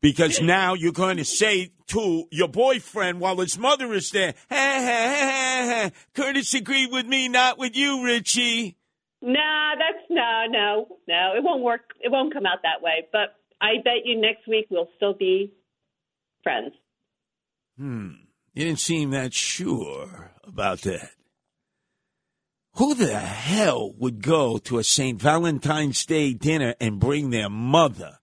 Because 0.00 0.40
now 0.42 0.74
you're 0.74 0.92
going 0.92 1.16
to 1.16 1.24
say 1.24 1.72
to 1.88 2.24
your 2.30 2.48
boyfriend 2.48 3.20
while 3.20 3.36
his 3.36 3.58
mother 3.58 3.92
is 3.94 4.10
there, 4.10 4.34
ha, 4.50 4.56
ha, 4.56 5.66
ha. 5.66 5.90
Curtis 6.14 6.54
agreed 6.54 6.90
with 6.92 7.06
me, 7.06 7.28
not 7.28 7.58
with 7.58 7.76
you, 7.76 8.04
Richie. 8.04 8.76
Nah, 9.22 9.74
that's 9.76 10.06
no, 10.08 10.44
no, 10.48 10.96
no. 11.06 11.32
It 11.36 11.44
won't 11.44 11.62
work. 11.62 11.92
It 12.00 12.10
won't 12.10 12.32
come 12.32 12.46
out 12.46 12.60
that 12.62 12.82
way. 12.82 13.06
But 13.12 13.36
I 13.60 13.74
bet 13.84 14.06
you 14.06 14.18
next 14.18 14.48
week 14.48 14.66
we'll 14.70 14.88
still 14.96 15.12
be 15.12 15.52
friends. 16.42 16.72
Hmm. 17.80 18.10
You 18.52 18.66
didn't 18.66 18.80
seem 18.80 19.08
that 19.12 19.32
sure 19.32 20.32
about 20.44 20.82
that. 20.82 21.12
Who 22.74 22.94
the 22.94 23.18
hell 23.18 23.94
would 23.94 24.22
go 24.22 24.58
to 24.58 24.78
a 24.78 24.84
St. 24.84 25.18
Valentine's 25.18 26.04
Day 26.04 26.34
dinner 26.34 26.74
and 26.78 27.00
bring 27.00 27.30
their 27.30 27.48
mother 27.48 28.18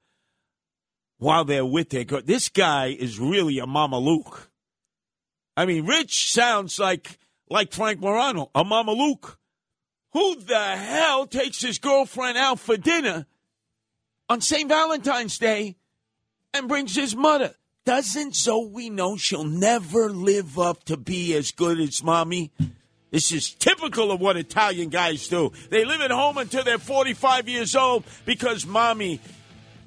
while 1.17 1.43
they're 1.43 1.65
with 1.65 1.89
their 1.89 2.03
girl? 2.03 2.21
This 2.23 2.49
guy 2.49 2.89
is 2.89 3.19
really 3.19 3.57
a 3.57 3.65
Mama 3.65 3.97
Luke. 3.97 4.51
I 5.55 5.65
mean, 5.65 5.87
Rich 5.87 6.31
sounds 6.31 6.77
like 6.77 7.17
like 7.49 7.73
Frank 7.73 7.99
Morano, 7.99 8.51
a 8.53 8.63
Mama 8.63 8.91
Luke. 8.91 9.39
Who 10.13 10.35
the 10.35 10.75
hell 10.75 11.25
takes 11.25 11.61
his 11.61 11.79
girlfriend 11.79 12.37
out 12.37 12.59
for 12.59 12.77
dinner 12.77 13.25
on 14.29 14.39
St. 14.39 14.69
Valentine's 14.69 15.39
Day 15.39 15.77
and 16.53 16.67
brings 16.67 16.95
his 16.95 17.15
mother? 17.15 17.55
Doesn't 17.87 18.35
Zoe 18.35 18.89
know 18.89 19.15
she'll 19.15 19.45
never 19.45 20.09
live 20.09 20.59
up 20.59 20.83
to 20.83 20.97
be 20.97 21.33
as 21.35 21.53
good 21.53 21.79
as 21.79 22.03
mommy? 22.03 22.51
This 23.11 23.31
is 23.31 23.53
typical 23.53 24.11
of 24.11 24.19
what 24.19 24.35
Italian 24.35 24.89
guys 24.89 25.29
do. 25.29 25.53
They 25.69 25.85
live 25.85 26.01
at 26.01 26.11
home 26.11 26.37
until 26.37 26.65
they're 26.65 26.79
45 26.79 27.47
years 27.47 27.77
old 27.77 28.03
because 28.25 28.65
mommy 28.65 29.21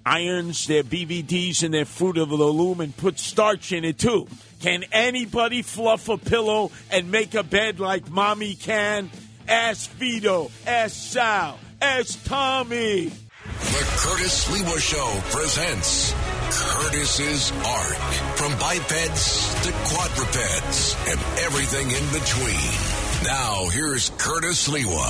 irons 0.06 0.66
their 0.66 0.82
BVDs 0.82 1.62
and 1.62 1.74
their 1.74 1.84
Fruit 1.84 2.16
of 2.16 2.30
the 2.30 2.36
Loom 2.36 2.80
and 2.80 2.96
puts 2.96 3.22
starch 3.22 3.70
in 3.70 3.84
it 3.84 3.98
too. 3.98 4.26
Can 4.60 4.86
anybody 4.92 5.60
fluff 5.60 6.08
a 6.08 6.16
pillow 6.16 6.72
and 6.90 7.10
make 7.10 7.34
a 7.34 7.42
bed 7.42 7.80
like 7.80 8.08
mommy 8.08 8.54
can? 8.54 9.10
Ask 9.46 9.90
Vito, 9.90 10.50
ask 10.66 10.96
Sal, 10.96 11.58
ask 11.82 12.24
Tommy. 12.24 13.12
The 13.42 13.86
Curtis 13.96 14.44
Sliwa 14.44 14.78
Show 14.78 15.20
presents 15.30 16.12
Curtis's 16.50 17.50
Ark. 17.64 17.96
From 18.36 18.52
bipeds 18.58 19.54
to 19.64 19.72
quadrupeds 19.86 20.94
and 21.08 21.18
everything 21.40 21.90
in 21.90 22.04
between. 22.12 23.24
Now, 23.24 23.70
here's 23.70 24.10
Curtis 24.18 24.68
Sliwa. 24.68 25.08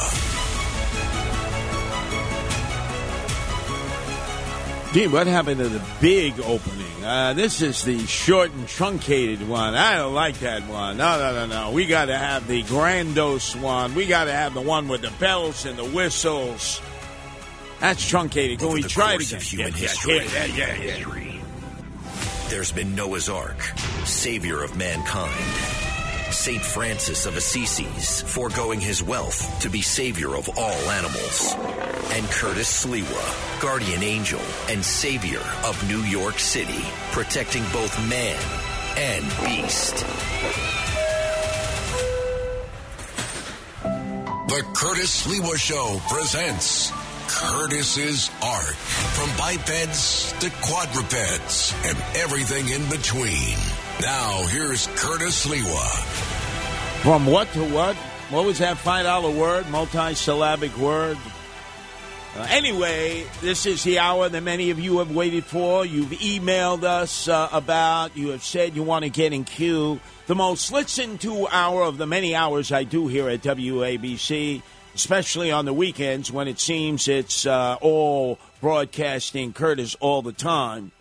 Dean, 4.94 5.10
what 5.10 5.26
happened 5.26 5.58
to 5.58 5.68
the 5.68 5.82
big 6.00 6.38
opening? 6.40 7.04
Uh, 7.04 7.32
this 7.32 7.62
is 7.62 7.82
the 7.82 7.98
short 8.06 8.52
and 8.52 8.68
truncated 8.68 9.48
one. 9.48 9.74
I 9.74 9.96
don't 9.96 10.14
like 10.14 10.38
that 10.40 10.68
one. 10.68 10.98
No, 10.98 11.18
no, 11.18 11.32
no, 11.32 11.46
no. 11.46 11.72
We 11.72 11.86
got 11.86 12.04
to 12.04 12.16
have 12.16 12.46
the 12.46 12.62
grandiose 12.62 13.56
one. 13.56 13.96
We 13.96 14.06
got 14.06 14.26
to 14.26 14.32
have 14.32 14.54
the 14.54 14.60
one 14.60 14.86
with 14.86 15.00
the 15.00 15.10
bells 15.18 15.66
and 15.66 15.76
the 15.76 15.84
whistles. 15.84 16.80
That's 17.80 18.06
truncated. 18.06 18.58
Can 18.58 18.66
Over 18.68 18.74
we 18.76 18.82
the 18.82 18.88
try 18.88 19.14
it 19.14 19.16
course 19.16 19.28
again? 19.32 19.36
of 19.38 19.42
human 19.42 19.72
Yeah, 19.72 19.78
history, 19.78 20.16
yeah, 20.16 20.44
yeah, 20.44 20.76
yeah, 20.76 20.96
yeah. 20.96 21.42
There's 22.48 22.72
been 22.72 22.94
Noah's 22.94 23.28
Ark, 23.28 23.60
savior 24.04 24.62
of 24.62 24.76
mankind. 24.76 25.44
Saint 26.32 26.62
Francis 26.62 27.26
of 27.26 27.34
Assisi's, 27.34 28.20
foregoing 28.22 28.80
his 28.80 29.02
wealth 29.02 29.60
to 29.62 29.68
be 29.68 29.82
savior 29.82 30.36
of 30.36 30.48
all 30.56 30.90
animals. 30.90 31.54
And 32.12 32.24
Curtis 32.26 32.84
Sliwa, 32.86 33.60
guardian 33.62 34.02
angel 34.02 34.40
and 34.68 34.84
savior 34.84 35.42
of 35.64 35.88
New 35.88 36.00
York 36.02 36.38
City, 36.38 36.84
protecting 37.12 37.62
both 37.72 37.96
man 38.08 38.38
and 38.96 39.24
beast. 39.44 39.96
The 43.82 44.62
Curtis 44.74 45.26
Sliwa 45.26 45.56
Show 45.56 46.00
presents 46.08 46.90
Curtis's 47.30 48.28
Ark. 48.42 48.74
From 49.14 49.28
bipeds 49.38 50.32
to 50.40 50.50
quadrupeds 50.62 51.74
and 51.84 51.96
everything 52.16 52.68
in 52.68 52.88
between. 52.90 53.56
Now, 54.02 54.46
here's 54.46 54.88
Curtis 54.88 55.46
Sliwa. 55.46 55.88
From 57.02 57.26
what 57.26 57.48
to 57.52 57.64
what? 57.72 57.94
What 58.30 58.44
was 58.44 58.58
that 58.58 58.76
$5 58.76 59.36
word? 59.36 59.68
Multi-syllabic 59.70 60.76
word? 60.76 61.16
Uh, 62.36 62.46
anyway, 62.50 63.24
this 63.40 63.64
is 63.64 63.82
the 63.84 63.98
hour 63.98 64.28
that 64.28 64.42
many 64.42 64.70
of 64.70 64.78
you 64.78 64.98
have 64.98 65.14
waited 65.14 65.44
for. 65.44 65.84
You've 65.86 66.10
emailed 66.10 66.82
us 66.82 67.28
uh, 67.28 67.48
about. 67.52 68.16
You 68.16 68.28
have 68.28 68.44
said 68.44 68.74
you 68.74 68.82
want 68.82 69.04
to 69.04 69.10
get 69.10 69.32
in 69.32 69.44
queue. 69.44 70.00
The 70.26 70.34
most 70.34 70.72
listened 70.72 71.20
to 71.22 71.48
hour 71.48 71.82
of 71.82 71.96
the 71.96 72.06
many 72.06 72.34
hours 72.34 72.70
I 72.70 72.84
do 72.84 73.08
here 73.08 73.28
at 73.28 73.42
WABC, 73.42 74.62
especially 74.94 75.50
on 75.50 75.64
the 75.64 75.72
weekends 75.72 76.30
when 76.32 76.48
it 76.48 76.58
seems 76.60 77.08
it's 77.08 77.46
uh, 77.46 77.76
all 77.80 78.38
broadcasting 78.60 79.52
Curtis 79.52 79.94
all 80.00 80.22
the 80.22 80.32
time. 80.32 80.92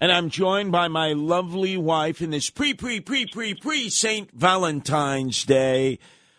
And 0.00 0.12
I'm 0.12 0.28
joined 0.28 0.72
by 0.72 0.88
my 0.88 1.12
lovely 1.14 1.76
wife 1.78 2.20
in 2.20 2.30
this 2.30 2.50
pre, 2.50 2.74
pre, 2.74 3.00
pre, 3.00 3.26
pre, 3.26 3.54
pre 3.54 3.88
St. 3.88 4.30
Valentine's 4.32 5.44
Day. 5.44 5.98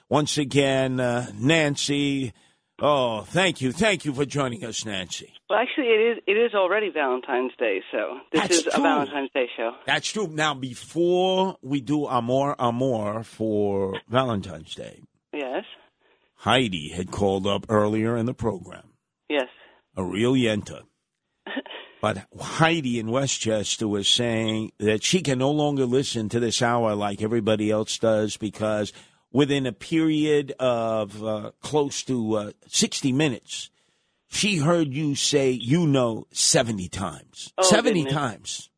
Once 0.09 0.37
again, 0.37 0.99
uh, 0.99 1.27
Nancy. 1.37 2.33
Oh, 2.79 3.21
thank 3.21 3.59
you. 3.59 3.71
Thank 3.71 4.05
you 4.05 4.13
for 4.13 4.23
joining 4.25 4.63
us, 4.63 4.85
Nancy. 4.85 5.33
Well, 5.49 5.57
actually, 5.57 5.87
it 5.87 6.17
is 6.17 6.23
it 6.27 6.33
is 6.37 6.53
already 6.53 6.91
Valentine's 6.91 7.51
Day, 7.57 7.81
so 7.91 8.19
this 8.31 8.41
That's 8.41 8.55
is 8.57 8.63
true. 8.63 8.71
a 8.75 8.81
Valentine's 8.81 9.31
Day 9.33 9.47
show. 9.57 9.71
That's 9.87 10.07
true. 10.11 10.27
Now, 10.27 10.53
before 10.53 11.57
we 11.63 11.81
do 11.81 12.07
Amor 12.07 12.55
Amor 12.59 13.23
for 13.23 13.99
Valentine's 14.09 14.75
Day, 14.75 15.01
Yes, 15.33 15.63
Heidi 16.47 16.93
had 16.95 17.11
called 17.11 17.45
up 17.45 17.65
earlier 17.67 18.15
in 18.15 18.25
the 18.25 18.33
program, 18.33 18.93
yes. 19.27 19.49
a 19.97 20.03
real 20.03 20.31
yenta. 20.31 20.83
But 21.99 22.25
Heidi 22.39 22.99
in 22.99 23.11
Westchester 23.11 23.85
was 23.85 24.07
saying 24.07 24.71
that 24.77 25.03
she 25.03 25.21
can 25.21 25.39
no 25.39 25.51
longer 25.51 25.85
listen 25.85 26.29
to 26.29 26.39
this 26.39 26.61
hour 26.61 26.95
like 26.95 27.21
everybody 27.21 27.69
else 27.69 27.97
does 27.97 28.37
because 28.37 28.93
within 29.31 29.65
a 29.65 29.73
period 29.73 30.53
of 30.59 31.21
uh, 31.21 31.51
close 31.59 32.03
to 32.03 32.35
uh, 32.35 32.51
60 32.67 33.11
minutes, 33.11 33.71
she 34.29 34.57
heard 34.57 34.93
you 34.93 35.15
say, 35.15 35.49
you 35.49 35.85
know, 35.85 36.27
70 36.31 36.87
times. 36.87 37.51
Oh, 37.57 37.63
70 37.63 38.03
goodness. 38.03 38.13
times. 38.13 38.69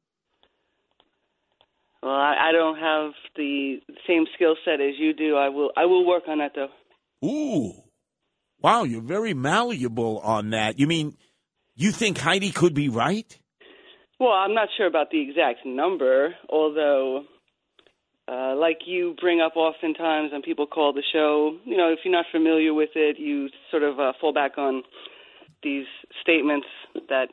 Well, 2.01 2.13
I, 2.13 2.49
I 2.49 2.51
don't 2.51 2.79
have 2.79 3.11
the 3.35 3.79
same 4.07 4.25
skill 4.33 4.55
set 4.63 4.81
as 4.81 4.95
you 4.97 5.13
do. 5.13 5.35
I 5.35 5.49
will 5.49 5.71
I 5.77 5.85
will 5.85 6.07
work 6.07 6.23
on 6.29 6.37
that 6.39 6.53
though. 6.55 6.69
Ooh. 7.23 7.73
Wow, 8.61 8.83
you're 8.83 9.01
very 9.01 9.33
malleable 9.33 10.19
on 10.19 10.49
that. 10.51 10.79
You 10.79 10.87
mean 10.87 11.15
You 11.75 11.91
think 11.91 12.17
Heidi 12.17 12.51
could 12.51 12.73
be 12.73 12.89
right? 12.89 13.37
Well, 14.19 14.33
I'm 14.33 14.53
not 14.53 14.67
sure 14.75 14.85
about 14.85 15.11
the 15.11 15.21
exact 15.21 15.65
number, 15.65 16.35
although, 16.49 17.23
uh, 18.27 18.53
like 18.57 18.79
you 18.85 19.15
bring 19.19 19.39
up 19.39 19.55
oftentimes 19.55 20.33
when 20.33 20.41
people 20.41 20.67
call 20.67 20.91
the 20.91 21.03
show, 21.13 21.57
you 21.63 21.77
know, 21.77 21.89
if 21.93 21.99
you're 22.03 22.11
not 22.11 22.25
familiar 22.29 22.73
with 22.73 22.89
it, 22.95 23.17
you 23.17 23.47
sort 23.71 23.83
of 23.83 23.97
uh, 23.97 24.11
fall 24.19 24.33
back 24.33 24.57
on 24.57 24.83
these 25.63 25.85
statements 26.21 26.67
that 27.07 27.29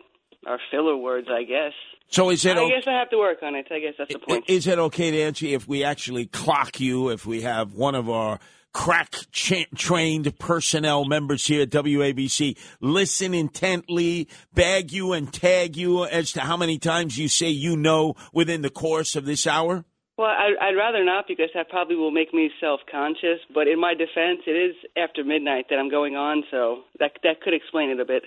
are 0.47 0.61
filler 0.71 0.97
words, 0.97 1.27
I 1.29 1.43
guess. 1.43 1.73
So 2.09 2.31
is 2.31 2.45
it 2.45 2.57
I 2.57 2.61
okay? 2.61 2.75
guess 2.77 2.85
I 2.87 2.93
have 2.93 3.11
to 3.11 3.19
work 3.19 3.39
on 3.43 3.57
it. 3.57 3.67
I 3.69 3.81
guess 3.81 3.95
that's 3.99 4.13
the 4.13 4.21
point. 4.21 4.45
Is 4.47 4.69
it 4.69 4.79
okay, 4.79 5.11
Nancy, 5.11 5.55
if 5.55 5.67
we 5.67 5.83
actually 5.83 6.27
clock 6.27 6.79
you, 6.79 7.09
if 7.09 7.27
we 7.27 7.43
have 7.43 7.75
one 7.75 7.97
of 7.97 8.09
our 8.09 8.39
crack 8.77 9.17
cha- 9.33 9.65
trained 9.75 10.39
personnel 10.39 11.07
members 11.07 11.47
here 11.47 11.63
at 11.63 11.71
WABC 11.71 12.59
listen 12.79 13.33
intently, 13.33 14.29
bag 14.53 14.93
you 14.93 15.15
and 15.15 15.33
tag 15.33 15.79
you 15.79 16.05
as 16.05 16.31
to 16.33 16.43
how 16.43 16.59
many 16.59 16.79
times 16.79 17.17
you 17.17 17.27
say 17.27 17.49
you 17.49 17.75
know 17.75 18.15
within 18.35 18.61
the 18.61 18.69
course 18.69 19.17
of 19.17 19.25
this 19.25 19.47
hour? 19.47 19.87
Well, 20.19 20.29
I, 20.29 20.51
I'd 20.61 20.77
rather 20.77 21.03
not 21.05 21.25
because 21.27 21.49
that 21.55 21.71
probably 21.71 21.97
will 21.97 22.11
make 22.11 22.35
me 22.35 22.51
self-conscious. 22.61 23.41
But 23.55 23.67
in 23.67 23.81
my 23.81 23.95
defense, 23.95 24.41
it 24.47 24.51
is 24.51 24.77
after 24.95 25.25
midnight 25.25 25.67
that 25.71 25.79
I'm 25.79 25.91
going 25.91 26.15
on, 26.17 26.45
so 26.51 26.83
that 26.99 27.13
that 27.23 27.41
could 27.41 27.55
explain 27.55 27.89
it 27.89 27.99
a 27.99 28.05
bit. 28.05 28.25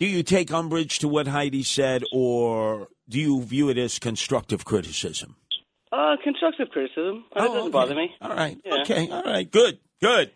Do 0.00 0.06
you 0.06 0.22
take 0.22 0.50
umbrage 0.50 0.98
to 1.00 1.08
what 1.08 1.28
Heidi 1.28 1.62
said, 1.62 2.04
or 2.10 2.88
do 3.06 3.20
you 3.20 3.42
view 3.42 3.68
it 3.68 3.76
as 3.76 3.98
constructive 3.98 4.64
criticism? 4.64 5.36
Uh, 5.90 6.16
constructive 6.22 6.68
criticism. 6.70 7.24
That 7.34 7.48
doesn't 7.48 7.70
bother 7.70 7.94
me. 7.94 8.10
All 8.20 8.34
right. 8.34 8.58
Yeah. 8.64 8.82
Okay. 8.82 9.08
All 9.10 9.22
right. 9.22 9.50
Good. 9.50 9.78
Good. 10.00 10.30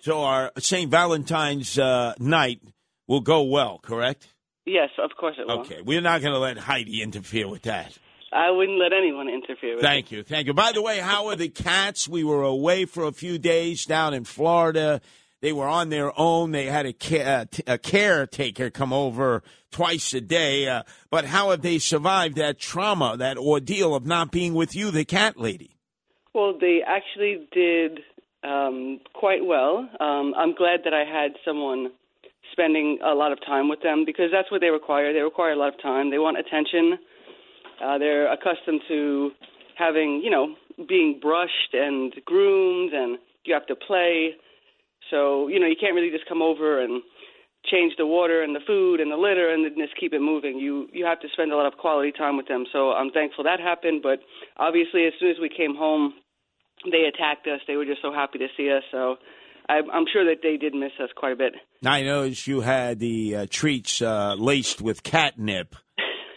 So 0.00 0.22
our 0.22 0.52
St. 0.58 0.90
Valentine's 0.90 1.78
uh, 1.78 2.14
night 2.18 2.60
will 3.06 3.20
go 3.20 3.42
well, 3.42 3.78
correct? 3.82 4.28
Yes, 4.66 4.90
of 5.02 5.10
course 5.18 5.36
it 5.38 5.46
will. 5.46 5.60
Okay. 5.60 5.82
We're 5.82 6.00
not 6.00 6.22
going 6.22 6.32
to 6.32 6.38
let 6.38 6.56
Heidi 6.58 7.02
interfere 7.02 7.48
with 7.48 7.62
that. 7.62 7.98
I 8.32 8.50
wouldn't 8.50 8.78
let 8.78 8.92
anyone 8.92 9.28
interfere 9.28 9.74
with 9.74 9.82
that. 9.82 9.88
Thank 9.88 10.10
you. 10.10 10.22
Thank 10.22 10.46
you. 10.46 10.54
By 10.54 10.72
the 10.72 10.82
way, 10.82 10.98
how 10.98 11.28
are 11.28 11.36
the 11.36 11.48
cats? 11.48 12.08
We 12.08 12.24
were 12.24 12.42
away 12.42 12.84
for 12.84 13.04
a 13.04 13.12
few 13.12 13.38
days 13.38 13.84
down 13.84 14.12
in 14.12 14.24
Florida. 14.24 15.00
They 15.44 15.52
were 15.52 15.68
on 15.68 15.90
their 15.90 16.10
own. 16.18 16.52
They 16.52 16.64
had 16.64 16.86
a, 16.86 17.44
uh, 17.66 17.76
caretaker 17.76 18.70
come 18.70 18.94
over 18.94 19.42
twice 19.70 20.14
a 20.14 20.22
day. 20.22 20.66
Uh, 20.66 20.84
but 21.10 21.26
how 21.26 21.50
have 21.50 21.60
they 21.60 21.78
survived 21.78 22.36
that 22.36 22.58
trauma, 22.58 23.18
that 23.18 23.36
ordeal 23.36 23.94
of 23.94 24.06
not 24.06 24.30
being 24.30 24.54
with 24.54 24.74
you, 24.74 24.90
the 24.90 25.04
cat 25.04 25.38
lady? 25.38 25.76
Well, 26.32 26.56
they 26.58 26.80
actually 26.82 27.46
did 27.52 27.98
um, 28.42 29.00
quite 29.12 29.44
well. 29.44 29.86
Um, 30.00 30.32
I'm 30.34 30.54
glad 30.54 30.80
that 30.84 30.94
I 30.94 31.04
had 31.04 31.32
someone 31.44 31.90
spending 32.52 33.00
a 33.04 33.12
lot 33.12 33.30
of 33.30 33.38
time 33.44 33.68
with 33.68 33.82
them 33.82 34.04
because 34.06 34.30
that's 34.32 34.50
what 34.50 34.62
they 34.62 34.70
require. 34.70 35.12
They 35.12 35.20
require 35.20 35.52
a 35.52 35.56
lot 35.56 35.74
of 35.74 35.82
time. 35.82 36.10
They 36.10 36.18
want 36.18 36.38
attention. 36.38 36.96
Uh, 37.84 37.98
they're 37.98 38.32
accustomed 38.32 38.80
to 38.88 39.32
having, 39.76 40.22
you 40.24 40.30
know, 40.30 40.54
being 40.88 41.18
brushed 41.20 41.74
and 41.74 42.14
groomed, 42.24 42.94
and 42.94 43.18
you 43.44 43.52
have 43.52 43.66
to 43.66 43.76
play. 43.76 44.36
So, 45.10 45.48
you 45.48 45.60
know, 45.60 45.66
you 45.66 45.76
can't 45.78 45.94
really 45.94 46.10
just 46.10 46.28
come 46.28 46.42
over 46.42 46.82
and 46.82 47.02
change 47.70 47.94
the 47.96 48.06
water 48.06 48.42
and 48.42 48.54
the 48.54 48.60
food 48.66 49.00
and 49.00 49.10
the 49.10 49.16
litter 49.16 49.52
and 49.52 49.64
then 49.64 49.74
just 49.78 49.98
keep 49.98 50.12
it 50.12 50.20
moving. 50.20 50.58
You 50.58 50.88
you 50.92 51.04
have 51.04 51.20
to 51.20 51.28
spend 51.32 51.52
a 51.52 51.56
lot 51.56 51.66
of 51.66 51.78
quality 51.78 52.12
time 52.12 52.36
with 52.36 52.46
them. 52.46 52.64
So 52.72 52.92
I'm 52.92 53.10
thankful 53.10 53.44
that 53.44 53.60
happened. 53.60 54.02
But 54.02 54.20
obviously, 54.56 55.06
as 55.06 55.12
soon 55.18 55.30
as 55.30 55.36
we 55.40 55.48
came 55.48 55.74
home, 55.74 56.14
they 56.84 57.08
attacked 57.08 57.46
us. 57.46 57.60
They 57.66 57.76
were 57.76 57.86
just 57.86 58.02
so 58.02 58.12
happy 58.12 58.38
to 58.38 58.48
see 58.56 58.70
us. 58.70 58.82
So 58.90 59.16
I'm, 59.68 59.90
I'm 59.90 60.04
sure 60.12 60.24
that 60.26 60.42
they 60.42 60.56
did 60.56 60.74
miss 60.74 60.92
us 61.02 61.10
quite 61.16 61.32
a 61.32 61.36
bit. 61.36 61.54
Now, 61.82 61.92
I 61.92 62.02
noticed 62.02 62.46
you 62.46 62.60
had 62.60 62.98
the 62.98 63.36
uh, 63.36 63.46
treats 63.48 64.02
uh, 64.02 64.34
laced 64.34 64.82
with 64.82 65.02
catnip. 65.02 65.74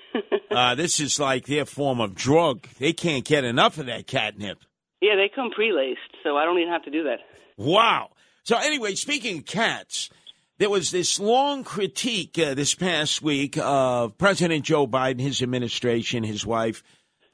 uh, 0.52 0.76
this 0.76 1.00
is 1.00 1.20
like 1.20 1.46
their 1.46 1.66
form 1.66 2.00
of 2.00 2.16
drug. 2.16 2.68
They 2.80 2.94
can't 2.94 3.26
get 3.26 3.44
enough 3.44 3.78
of 3.78 3.88
that 3.88 4.08
catnip. 4.08 4.60
Yeah, 5.02 5.16
they 5.16 5.30
come 5.34 5.52
pre-laced, 5.52 6.00
so 6.24 6.38
I 6.38 6.46
don't 6.46 6.58
even 6.58 6.72
have 6.72 6.84
to 6.84 6.92
do 6.92 7.04
that. 7.04 7.20
Wow. 7.58 8.10
So 8.48 8.56
anyway, 8.56 8.96
speaking 8.96 9.40
of 9.40 9.46
cats, 9.46 10.10
there 10.58 10.70
was 10.70 10.90
this 10.90 11.20
long 11.20 11.66
critique 11.66 12.40
uh, 12.40 12.54
this 12.54 12.76
past 12.76 13.22
week 13.22 13.58
of 13.58 14.18
President 14.18 14.64
Joe 14.64 14.88
Biden, 14.88 15.20
his 15.20 15.42
administration, 15.42 16.24
his 16.24 16.46
wife, 16.46 16.82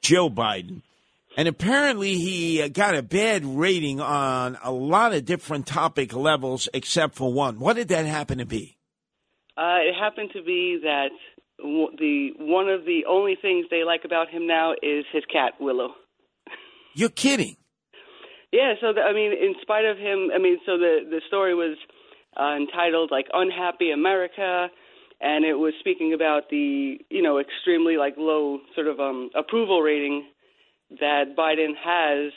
Jill 0.02 0.28
Biden. 0.28 0.82
And 1.36 1.46
apparently 1.46 2.14
he 2.18 2.60
uh, 2.60 2.66
got 2.66 2.96
a 2.96 3.02
bad 3.04 3.44
rating 3.44 4.00
on 4.00 4.58
a 4.60 4.72
lot 4.72 5.14
of 5.14 5.24
different 5.24 5.68
topic 5.68 6.12
levels 6.12 6.68
except 6.74 7.14
for 7.14 7.32
one. 7.32 7.60
What 7.60 7.76
did 7.76 7.86
that 7.88 8.06
happen 8.06 8.38
to 8.38 8.44
be? 8.44 8.76
Uh, 9.56 9.86
it 9.86 9.94
happened 9.94 10.30
to 10.32 10.42
be 10.42 10.80
that 10.82 11.10
the 11.60 12.30
one 12.40 12.68
of 12.68 12.84
the 12.84 13.02
only 13.08 13.36
things 13.40 13.66
they 13.70 13.84
like 13.84 14.04
about 14.04 14.30
him 14.30 14.48
now 14.48 14.72
is 14.82 15.04
his 15.12 15.22
cat 15.32 15.52
Willow. 15.60 15.94
You're 16.92 17.08
kidding. 17.08 17.56
Yeah, 18.54 18.74
so 18.80 18.92
the, 18.92 19.00
I 19.00 19.12
mean, 19.12 19.32
in 19.32 19.54
spite 19.62 19.84
of 19.84 19.98
him, 19.98 20.30
I 20.32 20.38
mean, 20.38 20.58
so 20.64 20.78
the 20.78 21.00
the 21.10 21.20
story 21.26 21.56
was 21.56 21.76
uh, 22.38 22.54
entitled 22.54 23.10
like 23.10 23.26
"Unhappy 23.32 23.90
America," 23.90 24.68
and 25.20 25.44
it 25.44 25.54
was 25.54 25.74
speaking 25.80 26.14
about 26.14 26.50
the 26.50 26.98
you 27.10 27.20
know 27.20 27.40
extremely 27.40 27.96
like 27.96 28.14
low 28.16 28.60
sort 28.76 28.86
of 28.86 29.00
um, 29.00 29.30
approval 29.34 29.80
rating 29.82 30.26
that 31.00 31.34
Biden 31.36 31.74
has, 31.82 32.32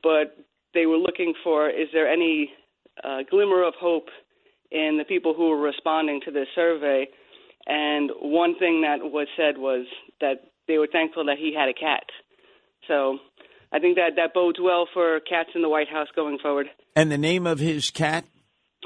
but 0.00 0.36
they 0.74 0.86
were 0.86 0.96
looking 0.96 1.34
for 1.42 1.68
is 1.68 1.88
there 1.92 2.08
any 2.08 2.50
uh, 3.02 3.26
glimmer 3.28 3.64
of 3.66 3.74
hope 3.80 4.10
in 4.70 4.96
the 4.96 5.04
people 5.04 5.34
who 5.34 5.48
were 5.48 5.60
responding 5.60 6.20
to 6.26 6.30
this 6.30 6.46
survey? 6.54 7.08
And 7.66 8.12
one 8.22 8.56
thing 8.60 8.82
that 8.82 9.02
was 9.02 9.26
said 9.36 9.58
was 9.58 9.86
that 10.20 10.52
they 10.68 10.78
were 10.78 10.86
thankful 10.86 11.24
that 11.24 11.36
he 11.36 11.52
had 11.52 11.68
a 11.68 11.74
cat. 11.74 12.04
So 12.86 13.18
I 13.72 13.78
think 13.78 13.96
that 13.96 14.16
that 14.16 14.34
bodes 14.34 14.58
well 14.62 14.88
for 14.92 15.20
cats 15.20 15.50
in 15.54 15.62
the 15.62 15.68
White 15.68 15.88
House 15.88 16.08
going 16.16 16.38
forward. 16.38 16.66
And 16.96 17.10
the 17.10 17.18
name 17.18 17.46
of 17.46 17.58
his 17.58 17.90
cat? 17.90 18.24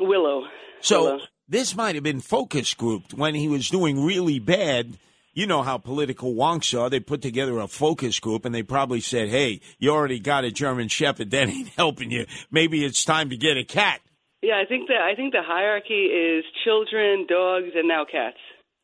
Willow. 0.01 0.45
So 0.81 1.05
Willow. 1.05 1.19
this 1.49 1.77
might 1.77 1.95
have 1.95 2.05
been 2.05 2.21
focus 2.21 2.75
grouped 2.75 3.15
when 3.15 3.35
he 3.35 3.49
was 3.49 3.69
doing 3.69 4.05
really 4.05 4.39
bad. 4.39 4.99
You 5.35 5.47
know 5.47 5.63
how 5.63 5.79
political 5.79 6.35
wonks 6.35 6.79
are. 6.79 6.91
They 6.91 7.01
put 7.01 7.23
together 7.23 7.59
a 7.59 7.69
focus 7.69 8.21
group 8.21 8.45
and 8.45 8.55
they 8.55 8.63
probably 8.63 9.01
said, 9.01 9.29
hey, 9.29 9.61
you 9.79 9.91
already 9.91 10.21
got 10.21 10.45
a 10.45 10.51
German 10.51 10.89
Shepherd. 10.89 11.31
That 11.31 11.49
ain't 11.49 11.69
helping 11.77 12.11
you. 12.11 12.27
Maybe 12.51 12.85
it's 12.85 13.05
time 13.05 13.31
to 13.31 13.37
get 13.37 13.57
a 13.57 13.65
cat. 13.65 14.01
Yeah, 14.43 14.61
I 14.61 14.67
think 14.67 14.89
that 14.89 15.01
I 15.01 15.15
think 15.15 15.33
the 15.33 15.43
hierarchy 15.43 16.07
is 16.07 16.45
children, 16.65 17.27
dogs, 17.29 17.71
and 17.77 17.87
now 17.87 18.05
cats. 18.05 18.39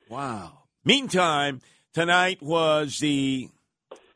Wow. 0.09 0.53
Meantime, 0.85 1.61
tonight 1.93 2.41
was 2.41 3.01
the 3.01 3.49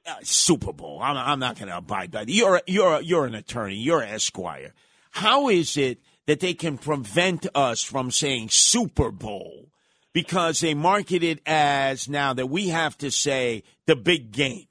uh, 0.07 0.15
Super 0.23 0.73
Bowl. 0.73 1.01
I'm, 1.03 1.17
I'm 1.17 1.39
not 1.39 1.57
going 1.59 1.69
to 1.69 1.77
abide 1.77 2.11
by 2.11 2.25
that. 2.25 2.33
You're 2.33 2.61
you're 2.67 3.01
you're 3.01 3.27
an 3.27 3.35
attorney. 3.35 3.77
You're 3.77 4.01
an 4.01 4.09
esquire. 4.09 4.75
How 5.11 5.49
is 5.49 5.77
it 5.77 6.01
that 6.27 6.41
they 6.41 6.55
can 6.55 6.79
prevent 6.79 7.47
us 7.55 7.83
from 7.83 8.11
saying 8.11 8.49
Super 8.51 9.11
Bowl 9.11 9.69
because 10.13 10.61
they 10.61 10.75
market 10.75 11.23
it 11.23 11.41
as 11.47 12.09
now 12.09 12.33
that 12.35 12.47
we 12.47 12.69
have 12.69 12.97
to 12.99 13.11
say 13.11 13.63
the 13.87 13.97
big 13.97 14.33
game? 14.33 14.67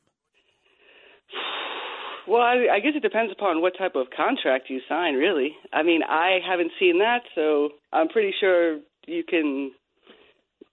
Well, 2.28 2.42
I, 2.42 2.68
I 2.72 2.80
guess 2.80 2.94
it 2.96 3.02
depends 3.02 3.32
upon 3.32 3.62
what 3.62 3.74
type 3.78 3.96
of 3.96 4.08
contract 4.16 4.70
you 4.70 4.80
sign, 4.88 5.16
really. 5.16 5.56
I 5.74 5.84
mean, 5.84 6.02
I 6.02 6.40
haven't 6.48 6.72
seen 6.80 7.00
that, 7.00 7.24
so 7.36 7.72
I'm 7.92 8.08
pretty 8.08 8.34
sure 8.40 8.80
you 9.06 9.24
can 9.28 9.72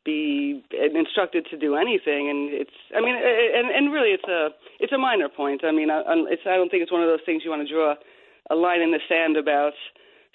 be 0.08 0.64
instructed 0.72 1.46
to 1.50 1.56
do 1.60 1.76
anything, 1.76 2.32
and 2.32 2.48
it's. 2.48 2.78
I 2.96 3.00
mean, 3.04 3.16
and 3.16 3.68
and 3.68 3.92
really, 3.92 4.16
it's 4.16 4.24
a 4.24 4.48
it's 4.80 4.92
a 4.92 4.98
minor 4.98 5.28
point. 5.28 5.64
I 5.64 5.72
mean, 5.72 5.90
I, 5.90 6.00
it's. 6.32 6.42
I 6.48 6.56
don't 6.56 6.70
think 6.70 6.82
it's 6.82 6.92
one 6.92 7.02
of 7.04 7.08
those 7.12 7.24
things 7.26 7.42
you 7.44 7.50
want 7.50 7.66
to 7.66 7.72
draw 7.72 7.94
a 8.50 8.56
line 8.56 8.80
in 8.80 8.90
the 8.90 9.00
sand 9.08 9.36
about. 9.36 9.76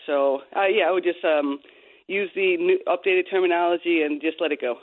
So, 0.05 0.41
uh, 0.55 0.67
yeah, 0.67 0.85
I 0.89 0.91
would 0.91 1.03
just 1.03 1.23
um, 1.23 1.59
use 2.07 2.29
the 2.35 2.57
new, 2.57 2.79
updated 2.87 3.29
terminology 3.31 4.01
and 4.03 4.21
just 4.21 4.37
let 4.39 4.51
it 4.51 4.61
go. 4.61 4.75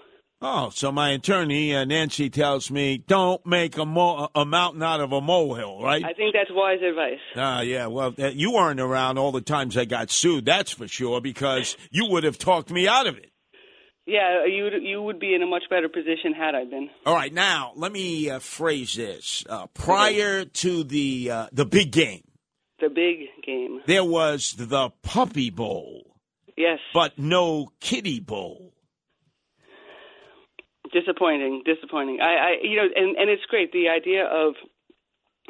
Oh, 0.43 0.71
so 0.71 0.91
my 0.91 1.11
attorney 1.11 1.77
uh, 1.77 1.85
Nancy 1.85 2.31
tells 2.31 2.71
me 2.71 2.97
don't 2.97 3.45
make 3.45 3.77
a, 3.77 3.85
mo- 3.85 4.31
a 4.35 4.47
mountain 4.47 4.83
out 4.83 5.01
of 5.01 5.13
a 5.13 5.21
molehill, 5.21 5.83
right? 5.83 6.03
I 6.03 6.15
think 6.15 6.33
that's 6.33 6.51
wise 6.51 6.79
advice. 6.81 7.19
Ah, 7.37 7.61
yeah. 7.61 7.89
Well, 7.89 8.15
uh, 8.19 8.29
you 8.29 8.53
weren't 8.53 8.81
around 8.81 9.19
all 9.19 9.33
the 9.33 9.43
times 9.43 9.77
I 9.77 9.85
got 9.85 10.11
sued. 10.11 10.47
That's 10.47 10.73
for 10.73 10.89
sure, 10.89 11.21
because 11.21 11.77
you 11.91 12.07
would 12.07 12.25
have 12.25 12.39
talked 12.39 12.71
me 12.71 12.89
out 12.89 13.07
of 13.07 13.19
it. 13.19 13.30
Yeah, 14.11 14.45
you 14.47 14.65
would 14.65 14.83
you 14.83 15.01
would 15.03 15.21
be 15.21 15.35
in 15.37 15.43
a 15.43 15.47
much 15.47 15.65
better 15.71 15.89
position 15.89 16.33
had 16.37 16.55
I 16.57 16.65
been. 16.65 16.91
All 17.07 17.15
right, 17.15 17.33
now 17.33 17.73
let 17.77 17.93
me 17.93 18.29
uh, 18.29 18.41
phrase 18.41 18.95
this. 18.95 19.45
Uh, 19.49 19.67
prior 19.69 20.45
to 20.45 20.83
the 20.85 21.31
uh, 21.31 21.47
the 21.53 21.65
big 21.65 21.93
game, 21.93 22.23
The 22.81 22.89
big 22.89 23.19
game. 23.47 23.81
there 23.87 24.05
was 24.05 24.55
the 24.59 24.91
Puppy 25.03 25.51
Bowl, 25.51 26.17
Yes. 26.57 26.81
but 26.93 27.19
no 27.19 27.71
Kitty 27.81 28.19
Bowl. 28.21 28.73
disappointing 30.93 31.63
disappointing 31.65 32.19
i 32.21 32.33
i 32.35 32.51
you 32.63 32.75
know 32.77 32.89
and 32.97 33.17
and 33.17 33.31
it's 33.31 33.45
great 33.49 33.71
the 33.73 33.89
idea 33.89 34.25
of 34.27 34.55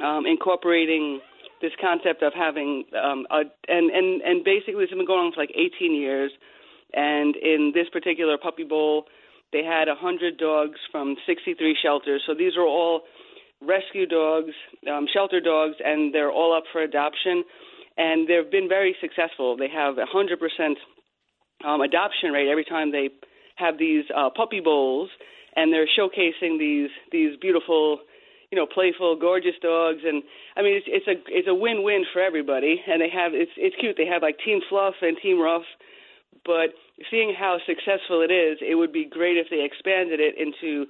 um 0.04 0.26
incorporating 0.26 1.20
this 1.62 1.72
concept 1.80 2.22
of 2.22 2.32
having 2.34 2.84
um 2.92 3.26
a 3.30 3.40
and 3.68 3.90
and 3.90 4.20
and 4.20 4.44
basically 4.44 4.74
this 4.84 4.90
has 4.90 4.98
been 4.98 5.06
going 5.06 5.26
on 5.26 5.32
for 5.32 5.40
like 5.40 5.52
18 5.56 5.94
years 5.94 6.30
and 6.94 7.36
in 7.36 7.72
this 7.74 7.88
particular 7.92 8.36
puppy 8.38 8.64
bowl 8.64 9.06
They 9.52 9.64
had 9.64 9.88
100 9.88 10.38
dogs 10.38 10.78
from 10.92 11.16
63 11.26 11.76
shelters. 11.82 12.22
So 12.26 12.34
these 12.34 12.56
are 12.56 12.66
all 12.66 13.02
rescue 13.60 14.06
dogs, 14.06 14.52
um, 14.88 15.06
shelter 15.12 15.40
dogs, 15.40 15.76
and 15.84 16.14
they're 16.14 16.30
all 16.30 16.56
up 16.56 16.64
for 16.72 16.82
adoption. 16.82 17.44
And 17.96 18.28
they've 18.28 18.50
been 18.50 18.68
very 18.68 18.96
successful. 19.00 19.56
They 19.56 19.68
have 19.68 19.98
a 19.98 20.06
100% 20.06 20.74
um, 21.64 21.80
adoption 21.80 22.30
rate 22.32 22.48
every 22.48 22.64
time 22.64 22.92
they 22.92 23.10
have 23.56 23.78
these 23.78 24.04
uh, 24.16 24.30
puppy 24.30 24.60
bowls, 24.60 25.10
and 25.56 25.72
they're 25.72 25.88
showcasing 25.98 26.58
these 26.58 26.90
these 27.12 27.36
beautiful, 27.40 27.98
you 28.50 28.56
know, 28.56 28.66
playful, 28.66 29.16
gorgeous 29.20 29.58
dogs. 29.60 30.00
And 30.06 30.22
I 30.56 30.62
mean, 30.62 30.76
it's 30.76 30.86
it's 30.88 31.08
a 31.08 31.16
it's 31.28 31.48
a 31.48 31.54
win-win 31.54 32.04
for 32.12 32.22
everybody. 32.22 32.80
And 32.86 33.02
they 33.02 33.10
have 33.10 33.34
it's 33.34 33.52
it's 33.56 33.76
cute. 33.80 33.96
They 33.98 34.06
have 34.06 34.22
like 34.22 34.38
Team 34.44 34.60
Fluff 34.70 34.94
and 35.02 35.18
Team 35.20 35.38
Rough, 35.40 35.66
but 36.44 36.74
seeing 37.10 37.34
how 37.38 37.58
successful 37.66 38.22
it 38.22 38.32
is, 38.32 38.58
it 38.60 38.74
would 38.74 38.92
be 38.92 39.04
great 39.04 39.36
if 39.36 39.48
they 39.50 39.64
expanded 39.64 40.20
it 40.20 40.34
into 40.38 40.86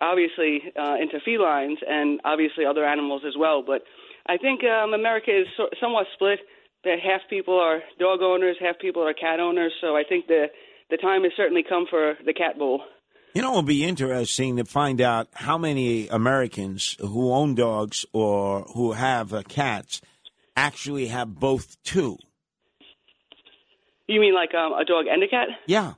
obviously 0.00 0.62
uh, 0.78 0.96
into 1.00 1.20
felines 1.24 1.78
and 1.86 2.20
obviously 2.24 2.64
other 2.64 2.84
animals 2.84 3.22
as 3.26 3.34
well. 3.38 3.62
But 3.66 3.82
I 4.26 4.36
think 4.36 4.62
um, 4.64 4.92
America 4.94 5.30
is 5.30 5.46
so, 5.56 5.68
somewhat 5.80 6.06
split. 6.14 6.40
That 6.84 7.00
half 7.02 7.22
people 7.28 7.58
are 7.58 7.80
dog 7.98 8.22
owners, 8.22 8.56
half 8.60 8.78
people 8.78 9.02
are 9.02 9.12
cat 9.12 9.40
owners. 9.40 9.72
So 9.80 9.96
I 9.96 10.04
think 10.08 10.28
the 10.28 10.46
the 10.90 10.96
time 10.96 11.24
has 11.24 11.32
certainly 11.36 11.64
come 11.68 11.86
for 11.88 12.14
the 12.24 12.32
cat 12.32 12.58
bowl. 12.58 12.82
You 13.34 13.42
know, 13.42 13.50
it'll 13.50 13.62
be 13.62 13.84
interesting 13.84 14.56
to 14.56 14.64
find 14.64 15.00
out 15.00 15.28
how 15.34 15.58
many 15.58 16.08
Americans 16.08 16.96
who 17.00 17.32
own 17.32 17.54
dogs 17.54 18.06
or 18.12 18.62
who 18.62 18.92
have 18.92 19.34
uh, 19.34 19.42
cats 19.42 20.00
actually 20.56 21.08
have 21.08 21.34
both 21.34 21.76
too. 21.82 22.18
You 24.06 24.20
mean 24.20 24.34
like 24.34 24.54
um, 24.54 24.72
a 24.72 24.84
dog 24.84 25.06
and 25.10 25.22
a 25.22 25.28
cat? 25.28 25.48
Yeah. 25.66 25.94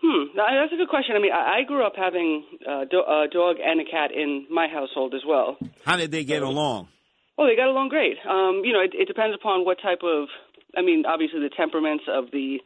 Hmm, 0.00 0.30
that's 0.36 0.72
a 0.72 0.76
good 0.76 0.88
question. 0.88 1.16
I 1.16 1.18
mean, 1.18 1.32
I, 1.32 1.58
I 1.58 1.62
grew 1.66 1.84
up 1.84 1.94
having 1.96 2.44
uh, 2.68 2.84
do, 2.88 2.98
a 3.00 3.26
dog 3.30 3.56
and 3.64 3.80
a 3.80 3.84
cat 3.84 4.12
in 4.14 4.46
my 4.48 4.68
household 4.68 5.12
as 5.14 5.22
well. 5.26 5.56
How 5.84 5.96
did 5.96 6.12
they 6.12 6.22
get 6.22 6.42
along? 6.42 6.88
Oh, 7.36 7.46
they 7.46 7.56
got 7.56 7.68
along 7.68 7.88
great. 7.88 8.16
Um, 8.28 8.62
you 8.64 8.72
know, 8.72 8.80
it, 8.80 8.94
it 8.94 9.08
depends 9.08 9.34
upon 9.34 9.64
what 9.64 9.78
type 9.82 10.02
of. 10.04 10.28
I 10.76 10.82
mean, 10.82 11.04
obviously 11.06 11.40
the 11.40 11.50
temperaments 11.50 12.04
of 12.06 12.30
the 12.30 12.58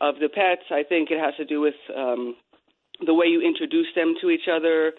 of 0.00 0.16
the 0.20 0.28
pets. 0.28 0.68
I 0.70 0.82
think 0.82 1.10
it 1.10 1.18
has 1.18 1.34
to 1.36 1.44
do 1.44 1.60
with 1.60 1.74
um, 1.96 2.36
the 3.04 3.14
way 3.14 3.26
you 3.26 3.40
introduce 3.40 3.88
them 3.94 4.14
to 4.20 4.28
each 4.28 4.48
other, 4.50 4.92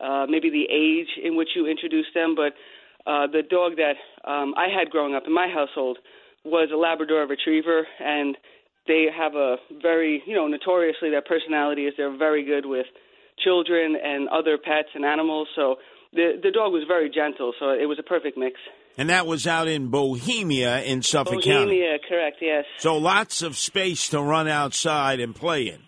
uh, 0.00 0.26
maybe 0.28 0.50
the 0.50 0.68
age 0.68 1.08
in 1.22 1.36
which 1.36 1.50
you 1.56 1.66
introduce 1.66 2.06
them. 2.14 2.34
But 2.34 2.52
uh, 3.10 3.28
the 3.28 3.42
dog 3.48 3.76
that 3.76 3.96
um, 4.28 4.54
I 4.56 4.68
had 4.68 4.90
growing 4.90 5.14
up 5.14 5.24
in 5.26 5.32
my 5.32 5.48
household 5.48 5.98
was 6.44 6.70
a 6.72 6.76
Labrador 6.76 7.26
Retriever, 7.26 7.86
and 8.00 8.36
they 8.86 9.06
have 9.16 9.34
a 9.34 9.56
very, 9.80 10.22
you 10.26 10.34
know, 10.34 10.46
notoriously 10.46 11.10
their 11.10 11.22
personality 11.22 11.86
is 11.86 11.94
they're 11.96 12.16
very 12.16 12.44
good 12.44 12.66
with 12.66 12.86
children 13.42 13.96
and 14.02 14.28
other 14.28 14.58
pets 14.58 14.88
and 14.94 15.04
animals. 15.04 15.48
So 15.56 15.76
the 16.12 16.38
the 16.42 16.50
dog 16.50 16.72
was 16.72 16.84
very 16.86 17.10
gentle, 17.10 17.52
so 17.58 17.70
it 17.70 17.86
was 17.86 17.98
a 17.98 18.02
perfect 18.02 18.36
mix. 18.36 18.60
And 18.96 19.10
that 19.10 19.26
was 19.26 19.46
out 19.46 19.66
in 19.66 19.88
Bohemia 19.88 20.82
in 20.82 21.02
Suffolk 21.02 21.42
County. 21.42 21.64
Bohemia, 21.64 21.98
correct? 22.08 22.36
Yes. 22.40 22.64
So 22.78 22.96
lots 22.96 23.42
of 23.42 23.56
space 23.56 24.08
to 24.10 24.22
run 24.22 24.46
outside 24.46 25.18
and 25.18 25.34
play 25.34 25.68
in. 25.68 25.80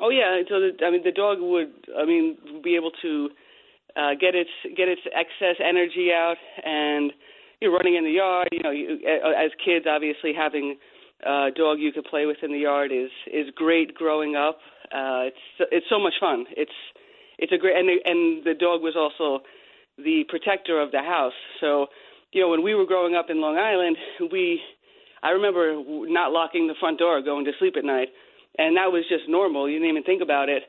Oh 0.00 0.10
yeah. 0.10 0.42
So 0.48 0.58
the, 0.58 0.84
I 0.84 0.90
mean, 0.90 1.04
the 1.04 1.12
dog 1.12 1.38
would, 1.40 1.72
I 1.96 2.04
mean, 2.04 2.36
be 2.62 2.74
able 2.74 2.90
to 3.02 3.28
uh, 3.96 4.14
get 4.20 4.34
its 4.34 4.50
get 4.76 4.88
its 4.88 5.02
excess 5.06 5.56
energy 5.60 6.10
out, 6.12 6.38
and 6.64 7.12
you're 7.64 7.72
running 7.72 7.96
in 7.96 8.04
the 8.04 8.12
yard. 8.12 8.48
You 8.52 8.62
know, 8.62 8.70
you, 8.70 9.00
as 9.08 9.50
kids, 9.64 9.86
obviously 9.88 10.32
having 10.36 10.76
a 11.24 11.48
dog 11.56 11.80
you 11.80 11.90
could 11.92 12.04
play 12.04 12.26
with 12.26 12.36
in 12.42 12.52
the 12.52 12.58
yard 12.58 12.92
is 12.92 13.10
is 13.32 13.48
great. 13.56 13.94
Growing 13.94 14.36
up, 14.36 14.58
uh, 14.92 15.32
it's 15.32 15.72
it's 15.72 15.86
so 15.88 15.98
much 15.98 16.14
fun. 16.20 16.44
It's 16.56 16.78
it's 17.38 17.52
a 17.52 17.58
great 17.58 17.76
and 17.76 17.88
the, 17.88 17.96
and 18.04 18.44
the 18.44 18.54
dog 18.54 18.82
was 18.82 18.94
also 18.94 19.42
the 19.96 20.24
protector 20.28 20.80
of 20.80 20.92
the 20.92 21.00
house. 21.00 21.32
So 21.60 21.86
you 22.32 22.42
know, 22.42 22.50
when 22.50 22.62
we 22.62 22.74
were 22.74 22.84
growing 22.84 23.14
up 23.14 23.26
in 23.30 23.40
Long 23.40 23.56
Island, 23.56 23.96
we 24.30 24.60
I 25.22 25.30
remember 25.30 25.82
not 26.06 26.32
locking 26.32 26.68
the 26.68 26.74
front 26.78 26.98
door, 26.98 27.22
going 27.22 27.46
to 27.46 27.52
sleep 27.58 27.74
at 27.78 27.84
night, 27.84 28.08
and 28.58 28.76
that 28.76 28.92
was 28.92 29.04
just 29.08 29.24
normal. 29.26 29.68
You 29.68 29.78
didn't 29.78 29.90
even 29.90 30.04
think 30.04 30.22
about 30.22 30.48
it. 30.48 30.62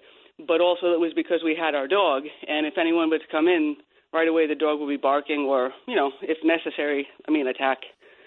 But 0.47 0.59
also, 0.59 0.87
it 0.91 0.99
was 0.99 1.13
because 1.15 1.39
we 1.45 1.55
had 1.55 1.75
our 1.75 1.87
dog, 1.87 2.23
and 2.47 2.65
if 2.65 2.77
anyone 2.77 3.09
were 3.09 3.19
to 3.19 3.31
come 3.31 3.47
in 3.47 3.77
right 4.15 4.27
away, 4.27 4.47
the 4.47 4.55
dog 4.55 4.79
will 4.79 4.87
be 4.87 4.97
barking, 4.97 5.41
or 5.41 5.71
you 5.87 5.95
know, 5.95 6.11
if 6.21 6.37
necessary, 6.43 7.07
I 7.27 7.31
mean, 7.31 7.47
attack. 7.47 7.79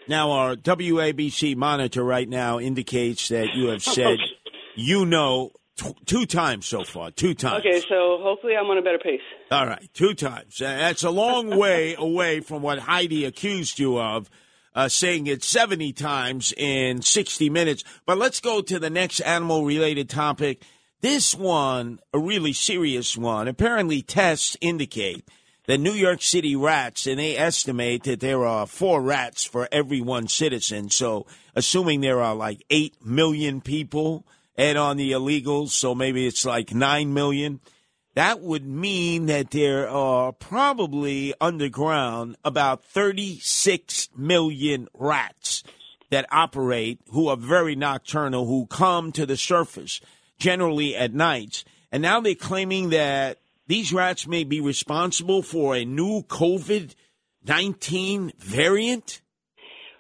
Now, 0.07 0.31
our 0.31 0.57
WABC 0.57 1.57
monitor 1.57 2.02
right 2.02 2.28
now 2.28 2.58
indicates 2.58 3.28
that 3.28 3.55
you 3.55 3.67
have 3.67 3.83
said 3.83 4.18
you 4.76 5.05
know 5.05 5.52
t- 5.76 5.94
two 6.07 6.26
times 6.26 6.67
so 6.67 6.84
far. 6.84 7.10
Two 7.10 7.34
times. 7.34 7.65
Okay, 7.65 7.81
so 7.81 8.18
hopefully 8.23 8.55
I'm 8.57 8.67
on 8.67 8.78
a 8.78 8.83
better 8.83 8.99
pace. 8.99 9.20
All 9.50 9.67
right, 9.67 9.89
two 9.94 10.15
times. 10.15 10.60
Uh, 10.60 10.65
That's 10.67 11.02
a 11.02 11.10
long 11.10 11.57
way 11.58 11.94
away 11.97 12.41
from 12.41 12.62
what 12.62 12.78
Heidi 12.78 13.25
accused 13.25 13.78
you 13.78 13.99
of, 13.99 14.31
uh, 14.75 14.89
saying 14.89 15.26
it 15.26 15.42
70 15.42 15.92
times 15.92 16.52
in 16.57 17.02
60 17.02 17.50
minutes. 17.50 17.84
But 18.07 18.18
let's 18.18 18.41
go 18.41 18.60
to 18.62 18.78
the 18.78 18.91
next 18.91 19.20
animal 19.20 19.65
related 19.65 20.08
topic. 20.08 20.62
This 21.00 21.34
one, 21.34 22.00
a 22.12 22.18
really 22.18 22.52
serious 22.52 23.17
one. 23.17 23.47
Apparently, 23.47 24.02
tests 24.02 24.57
indicate 24.60 25.28
that 25.69 25.79
New 25.79 25.93
York 25.93 26.23
City 26.23 26.57
rats, 26.57 27.07
and 27.07 27.19
they 27.19 27.37
estimate 27.37 28.05
that 28.05 28.21
there 28.21 28.43
are 28.47 28.67
four 28.67 29.03
rats 29.03 29.45
for 29.45 29.69
every 29.71 30.01
one 30.01 30.27
citizen. 30.27 30.89
So, 30.89 31.27
assuming 31.55 32.01
there 32.01 32.23
are 32.23 32.35
like 32.35 32.65
8 32.71 33.05
million 33.05 33.61
people, 33.61 34.27
add 34.57 34.79
on 34.79 34.97
the 34.97 35.13
illegals, 35.13 35.69
so 35.69 35.95
maybe 35.95 36.27
it's 36.27 36.47
like 36.47 36.73
9 36.73 37.13
million. 37.13 37.61
That 38.15 38.41
would 38.41 38.67
mean 38.67 39.27
that 39.27 39.51
there 39.51 39.87
are 39.91 40.33
probably 40.33 41.35
underground 41.39 42.37
about 42.47 42.83
36 42.85 44.09
million 44.17 44.89
rats 44.95 45.65
that 46.09 46.25
operate 46.33 46.99
who 47.11 47.29
are 47.29 47.37
very 47.37 47.77
nocturnal, 47.77 48.47
who 48.47 48.65
come 48.67 49.13
to 49.13 49.27
the 49.27 49.37
surface 49.37 50.01
generally 50.39 50.97
at 50.97 51.13
nights. 51.13 51.67
And 51.93 52.01
now 52.01 52.21
they're 52.21 52.35
claiming 52.35 52.89
that 52.89 53.39
these 53.69 53.93
rats 53.93 54.27
may 54.27 54.45
be 54.45 54.61
responsible 54.61 55.43
for 55.43 55.77
a 55.77 55.85
new 55.85 56.23
COVID 56.23 56.95
19 57.47 58.33
variant. 58.39 59.21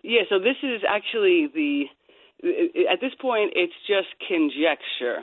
Yeah, 0.02 0.22
so 0.28 0.38
this 0.38 0.56
is 0.62 0.82
actually 0.88 1.48
the 1.54 1.84
at 2.90 3.00
this 3.00 3.12
point 3.20 3.52
it's 3.54 3.72
just 3.86 4.08
conjecture, 4.26 5.22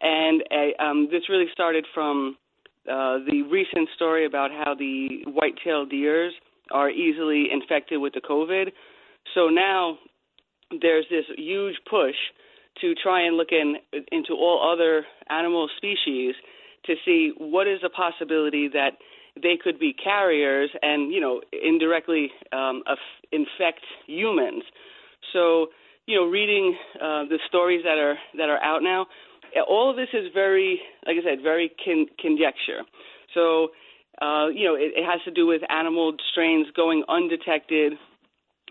and 0.00 0.42
uh, 0.50 0.82
um, 0.82 1.08
this 1.10 1.28
really 1.28 1.46
started 1.52 1.86
from 1.94 2.36
uh, 2.88 3.18
the 3.26 3.42
recent 3.50 3.88
story 3.94 4.26
about 4.26 4.50
how 4.50 4.74
the 4.74 5.24
white-tailed 5.26 5.90
deers 5.90 6.32
are 6.72 6.90
easily 6.90 7.46
infected 7.52 8.00
with 8.00 8.14
the 8.14 8.20
COVID. 8.20 8.72
So 9.34 9.48
now 9.48 9.98
there's 10.80 11.06
this 11.10 11.24
huge 11.36 11.76
push 11.88 12.16
to 12.80 12.94
try 12.94 13.26
and 13.26 13.36
look 13.36 13.50
in 13.50 13.76
into 14.12 14.32
all 14.32 14.72
other 14.72 15.04
animal 15.30 15.68
species 15.76 16.34
to 16.86 16.94
see 17.04 17.32
what 17.38 17.66
is 17.66 17.80
a 17.84 17.90
possibility 17.90 18.68
that 18.68 18.92
they 19.40 19.58
could 19.62 19.78
be 19.78 19.92
carriers 19.92 20.70
and 20.82 21.12
you 21.12 21.20
know 21.20 21.40
indirectly 21.52 22.30
um, 22.52 22.82
infect 23.32 23.80
humans. 24.06 24.62
So 25.32 25.68
you 26.06 26.16
know, 26.16 26.26
reading 26.26 26.76
uh, 26.96 27.24
the 27.28 27.38
stories 27.48 27.82
that 27.84 27.98
are 27.98 28.16
that 28.38 28.48
are 28.48 28.62
out 28.62 28.82
now, 28.82 29.06
all 29.68 29.90
of 29.90 29.96
this 29.96 30.08
is 30.12 30.26
very, 30.32 30.80
like 31.06 31.16
I 31.20 31.22
said, 31.22 31.42
very 31.42 31.72
con- 31.84 32.06
conjecture. 32.20 32.82
So 33.34 33.68
uh, 34.22 34.48
you 34.48 34.64
know, 34.64 34.74
it, 34.74 34.94
it 34.96 35.04
has 35.04 35.20
to 35.24 35.30
do 35.30 35.46
with 35.46 35.62
animal 35.70 36.14
strains 36.30 36.68
going 36.74 37.04
undetected. 37.08 37.94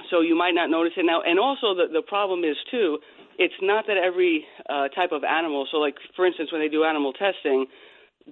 So 0.10 0.22
you 0.22 0.35
might 0.35 0.56
not 0.56 0.69
notice 0.69 0.94
it 0.98 1.06
now. 1.06 1.22
And 1.22 1.40
also, 1.40 1.76
the 1.76 1.88
the 1.92 2.02
problem 2.02 2.44
is 2.44 2.58
too. 2.72 3.00
It's 3.38 3.53
not 3.61 3.85
that 3.88 3.98
every 3.98 4.45
uh, 4.69 4.88
type 4.90 5.11
of 5.11 5.24
animal. 5.24 5.68
So, 5.69 5.77
like 5.77 5.95
for 6.16 6.26
instance, 6.26 6.52
when 6.52 6.61
they 6.61 6.69
do 6.69 6.84
animal 6.84 7.11
testing, 7.11 7.68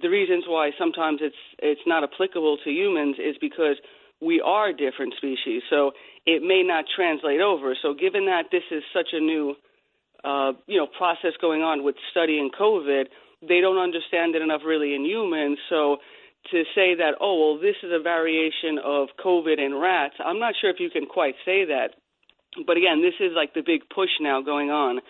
the 0.00 0.08
reasons 0.08 0.44
why 0.46 0.70
sometimes 0.78 1.20
it's 1.22 1.36
it's 1.58 1.80
not 1.86 2.02
applicable 2.02 2.58
to 2.64 2.70
humans 2.70 3.16
is 3.18 3.36
because 3.40 3.76
we 4.20 4.40
are 4.40 4.72
different 4.72 5.14
species. 5.16 5.62
So 5.70 5.92
it 6.26 6.42
may 6.42 6.62
not 6.62 6.84
translate 6.94 7.40
over. 7.40 7.76
So 7.80 7.94
given 7.94 8.26
that 8.26 8.46
this 8.50 8.62
is 8.70 8.82
such 8.92 9.08
a 9.12 9.20
new 9.20 9.54
uh, 10.24 10.52
you 10.66 10.78
know 10.78 10.86
process 10.86 11.32
going 11.40 11.62
on 11.62 11.84
with 11.84 11.96
studying 12.10 12.50
COVID, 12.58 13.04
they 13.46 13.60
don't 13.60 13.78
understand 13.78 14.34
it 14.34 14.42
enough 14.42 14.62
really 14.66 14.94
in 14.94 15.04
humans. 15.04 15.58
So 15.68 15.98
to 16.50 16.64
say 16.74 16.94
that 16.96 17.14
oh 17.20 17.38
well 17.38 17.58
this 17.60 17.76
is 17.82 17.90
a 17.92 18.02
variation 18.02 18.78
of 18.82 19.08
COVID 19.24 19.58
in 19.64 19.74
rats, 19.74 20.14
I'm 20.24 20.40
not 20.40 20.54
sure 20.60 20.70
if 20.70 20.80
you 20.80 20.90
can 20.90 21.06
quite 21.06 21.34
say 21.44 21.64
that. 21.66 21.94
But 22.66 22.76
again, 22.76 23.02
this 23.02 23.14
is 23.18 23.32
like 23.34 23.54
the 23.54 23.62
big 23.62 23.82
push 23.92 24.10
now 24.20 24.40
going 24.40 24.70
on. 24.70 25.00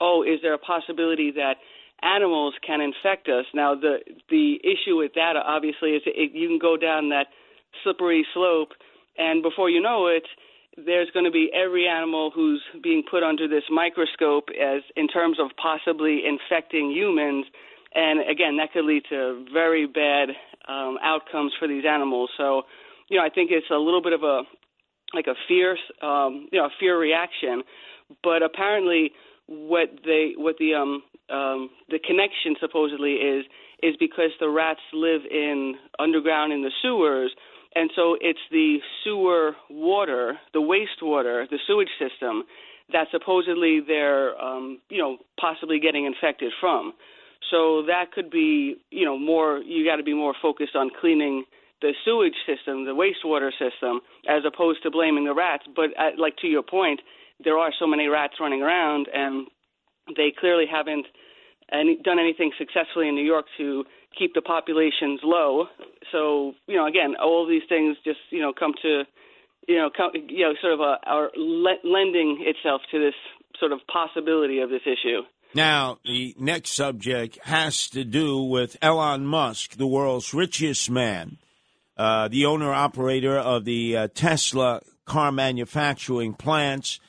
Oh, 0.00 0.22
is 0.22 0.40
there 0.42 0.54
a 0.54 0.58
possibility 0.58 1.32
that 1.32 1.54
animals 2.02 2.54
can 2.66 2.80
infect 2.80 3.28
us? 3.28 3.44
Now 3.54 3.74
the 3.74 3.98
the 4.28 4.60
issue 4.64 4.96
with 4.96 5.12
that 5.14 5.36
obviously 5.36 5.90
is 5.90 6.02
it, 6.06 6.32
you 6.32 6.48
can 6.48 6.58
go 6.58 6.76
down 6.76 7.10
that 7.10 7.26
slippery 7.82 8.26
slope, 8.34 8.70
and 9.18 9.42
before 9.42 9.70
you 9.70 9.80
know 9.80 10.06
it, 10.06 10.24
there's 10.76 11.10
going 11.12 11.24
to 11.24 11.30
be 11.30 11.50
every 11.52 11.86
animal 11.88 12.30
who's 12.34 12.62
being 12.82 13.02
put 13.08 13.22
under 13.22 13.48
this 13.48 13.64
microscope 13.70 14.48
as 14.50 14.82
in 14.96 15.08
terms 15.08 15.38
of 15.40 15.50
possibly 15.60 16.22
infecting 16.26 16.90
humans, 16.90 17.46
and 17.94 18.20
again, 18.28 18.56
that 18.58 18.72
could 18.72 18.84
lead 18.84 19.02
to 19.10 19.44
very 19.52 19.86
bad 19.86 20.30
um, 20.68 20.98
outcomes 21.02 21.52
for 21.58 21.66
these 21.66 21.84
animals. 21.84 22.30
So, 22.36 22.62
you 23.08 23.18
know, 23.18 23.24
I 23.24 23.30
think 23.30 23.50
it's 23.50 23.70
a 23.70 23.78
little 23.78 24.02
bit 24.02 24.12
of 24.12 24.22
a 24.22 24.42
like 25.12 25.26
a 25.26 25.34
fear, 25.48 25.76
um, 26.02 26.48
you 26.52 26.60
know, 26.60 26.68
fear 26.78 26.98
reaction. 26.98 27.62
But 28.22 28.42
apparently, 28.42 29.10
what 29.46 29.88
they 30.04 30.32
what 30.36 30.56
the 30.58 30.74
um, 30.74 31.02
um, 31.30 31.70
the 31.88 31.98
connection 31.98 32.56
supposedly 32.60 33.12
is 33.14 33.44
is 33.82 33.94
because 33.98 34.30
the 34.38 34.48
rats 34.48 34.80
live 34.92 35.22
in 35.30 35.74
underground 35.98 36.52
in 36.52 36.62
the 36.62 36.72
sewers, 36.82 37.32
and 37.74 37.90
so 37.96 38.16
it's 38.20 38.40
the 38.50 38.78
sewer 39.02 39.52
water, 39.70 40.38
the 40.52 40.60
wastewater, 40.60 41.48
the 41.48 41.58
sewage 41.66 41.88
system 41.98 42.44
that 42.92 43.06
supposedly 43.10 43.80
they're 43.86 44.40
um, 44.40 44.78
you 44.88 44.98
know 44.98 45.18
possibly 45.40 45.78
getting 45.80 46.04
infected 46.04 46.52
from. 46.60 46.92
So 47.50 47.82
that 47.86 48.12
could 48.12 48.30
be 48.30 48.76
you 48.90 49.04
know 49.04 49.18
more 49.18 49.58
you 49.58 49.84
got 49.84 49.96
to 49.96 50.02
be 50.02 50.14
more 50.14 50.34
focused 50.40 50.76
on 50.76 50.90
cleaning 51.00 51.44
the 51.80 51.94
sewage 52.04 52.36
system, 52.46 52.84
the 52.84 52.92
wastewater 52.92 53.50
system, 53.52 54.00
as 54.28 54.42
opposed 54.46 54.82
to 54.82 54.90
blaming 54.90 55.24
the 55.24 55.34
rats. 55.34 55.64
But 55.74 55.90
uh, 55.98 56.10
like 56.18 56.36
to 56.38 56.46
your 56.46 56.62
point, 56.62 57.00
there 57.42 57.56
are 57.56 57.70
so 57.78 57.86
many 57.86 58.06
rats 58.06 58.34
running 58.38 58.62
around, 58.62 59.08
and 59.12 59.46
they 60.16 60.32
clearly 60.38 60.64
haven't 60.70 61.06
any, 61.72 61.98
done 62.02 62.18
anything 62.18 62.52
successfully 62.58 63.08
in 63.08 63.14
New 63.14 63.24
York 63.24 63.46
to 63.58 63.84
keep 64.18 64.34
the 64.34 64.42
populations 64.42 65.20
low. 65.22 65.66
So 66.12 66.54
you 66.66 66.76
know, 66.76 66.86
again, 66.86 67.14
all 67.20 67.46
these 67.46 67.62
things 67.68 67.96
just 68.04 68.20
you 68.30 68.40
know 68.40 68.52
come 68.52 68.72
to 68.82 69.02
you 69.68 69.76
know 69.78 69.90
come, 69.94 70.10
you 70.14 70.44
know 70.44 70.54
sort 70.60 70.74
of 70.74 70.80
a, 70.80 70.96
are 71.06 71.30
le- 71.36 71.84
lending 71.84 72.44
itself 72.46 72.82
to 72.90 72.98
this 72.98 73.14
sort 73.58 73.72
of 73.72 73.80
possibility 73.86 74.60
of 74.60 74.70
this 74.70 74.82
issue. 74.86 75.22
Now, 75.52 75.98
the 76.04 76.34
next 76.38 76.72
subject 76.72 77.38
has 77.42 77.88
to 77.88 78.04
do 78.04 78.40
with 78.40 78.76
Elon 78.80 79.26
Musk, 79.26 79.72
the 79.72 79.86
world's 79.86 80.32
richest 80.32 80.88
man, 80.88 81.38
uh, 81.96 82.28
the 82.28 82.46
owner 82.46 82.72
operator 82.72 83.36
of 83.36 83.64
the 83.64 83.96
uh, 83.96 84.08
Tesla 84.14 84.80
car 85.06 85.32
manufacturing 85.32 86.34
plants. 86.34 87.00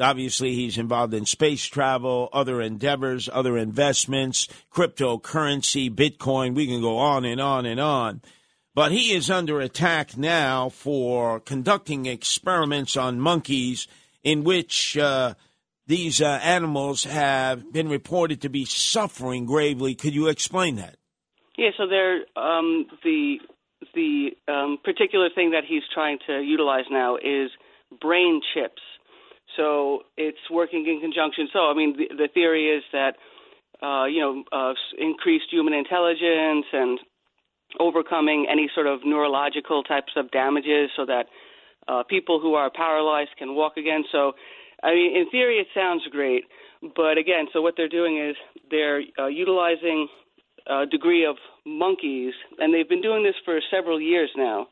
Obviously, 0.00 0.54
he's 0.54 0.78
involved 0.78 1.14
in 1.14 1.26
space 1.26 1.64
travel, 1.64 2.28
other 2.32 2.60
endeavors, 2.60 3.28
other 3.32 3.58
investments, 3.58 4.48
cryptocurrency, 4.72 5.94
Bitcoin. 5.94 6.54
We 6.54 6.66
can 6.66 6.80
go 6.80 6.98
on 6.98 7.24
and 7.24 7.40
on 7.40 7.66
and 7.66 7.80
on. 7.80 8.22
But 8.74 8.92
he 8.92 9.12
is 9.12 9.30
under 9.30 9.60
attack 9.60 10.16
now 10.16 10.68
for 10.68 11.40
conducting 11.40 12.06
experiments 12.06 12.96
on 12.96 13.20
monkeys 13.20 13.88
in 14.22 14.44
which 14.44 14.96
uh, 14.96 15.34
these 15.86 16.22
uh, 16.22 16.40
animals 16.42 17.04
have 17.04 17.72
been 17.72 17.88
reported 17.88 18.40
to 18.42 18.48
be 18.48 18.64
suffering 18.64 19.44
gravely. 19.44 19.94
Could 19.94 20.14
you 20.14 20.28
explain 20.28 20.76
that? 20.76 20.96
Yeah, 21.58 21.70
so 21.76 21.86
there, 21.86 22.20
um, 22.36 22.86
the 23.02 23.38
the 23.94 24.30
um, 24.46 24.78
particular 24.84 25.28
thing 25.34 25.50
that 25.50 25.64
he's 25.66 25.82
trying 25.92 26.18
to 26.26 26.40
utilize 26.40 26.84
now 26.90 27.16
is 27.16 27.50
brain 28.00 28.40
chips. 28.54 28.80
So 29.60 30.04
it's 30.16 30.44
working 30.50 30.86
in 30.88 31.00
conjunction. 31.00 31.48
So 31.52 31.60
I 31.70 31.74
mean, 31.74 31.90
the, 31.98 32.06
the 32.16 32.28
theory 32.32 32.66
is 32.76 32.82
that 32.92 33.12
uh, 33.82 34.06
you 34.06 34.20
know 34.24 34.32
uh, 34.52 34.72
increased 34.98 35.48
human 35.50 35.74
intelligence 35.74 36.64
and 36.72 36.98
overcoming 37.78 38.46
any 38.50 38.70
sort 38.74 38.86
of 38.86 39.00
neurological 39.04 39.82
types 39.82 40.12
of 40.16 40.30
damages, 40.30 40.88
so 40.96 41.04
that 41.04 41.26
uh, 41.88 42.02
people 42.08 42.40
who 42.40 42.54
are 42.54 42.70
paralyzed 42.70 43.30
can 43.38 43.54
walk 43.54 43.76
again. 43.76 44.02
So 44.10 44.32
I 44.82 44.94
mean, 44.94 45.16
in 45.18 45.30
theory, 45.30 45.56
it 45.56 45.68
sounds 45.74 46.02
great, 46.10 46.44
but 46.96 47.18
again, 47.18 47.44
so 47.52 47.60
what 47.60 47.74
they're 47.76 47.96
doing 48.00 48.16
is 48.16 48.36
they're 48.70 49.02
uh, 49.18 49.26
utilizing 49.26 50.08
a 50.66 50.86
degree 50.86 51.26
of 51.26 51.36
monkeys, 51.66 52.32
and 52.58 52.72
they've 52.72 52.88
been 52.88 53.02
doing 53.02 53.22
this 53.22 53.38
for 53.44 53.60
several 53.70 54.00
years 54.00 54.30
now. 54.36 54.68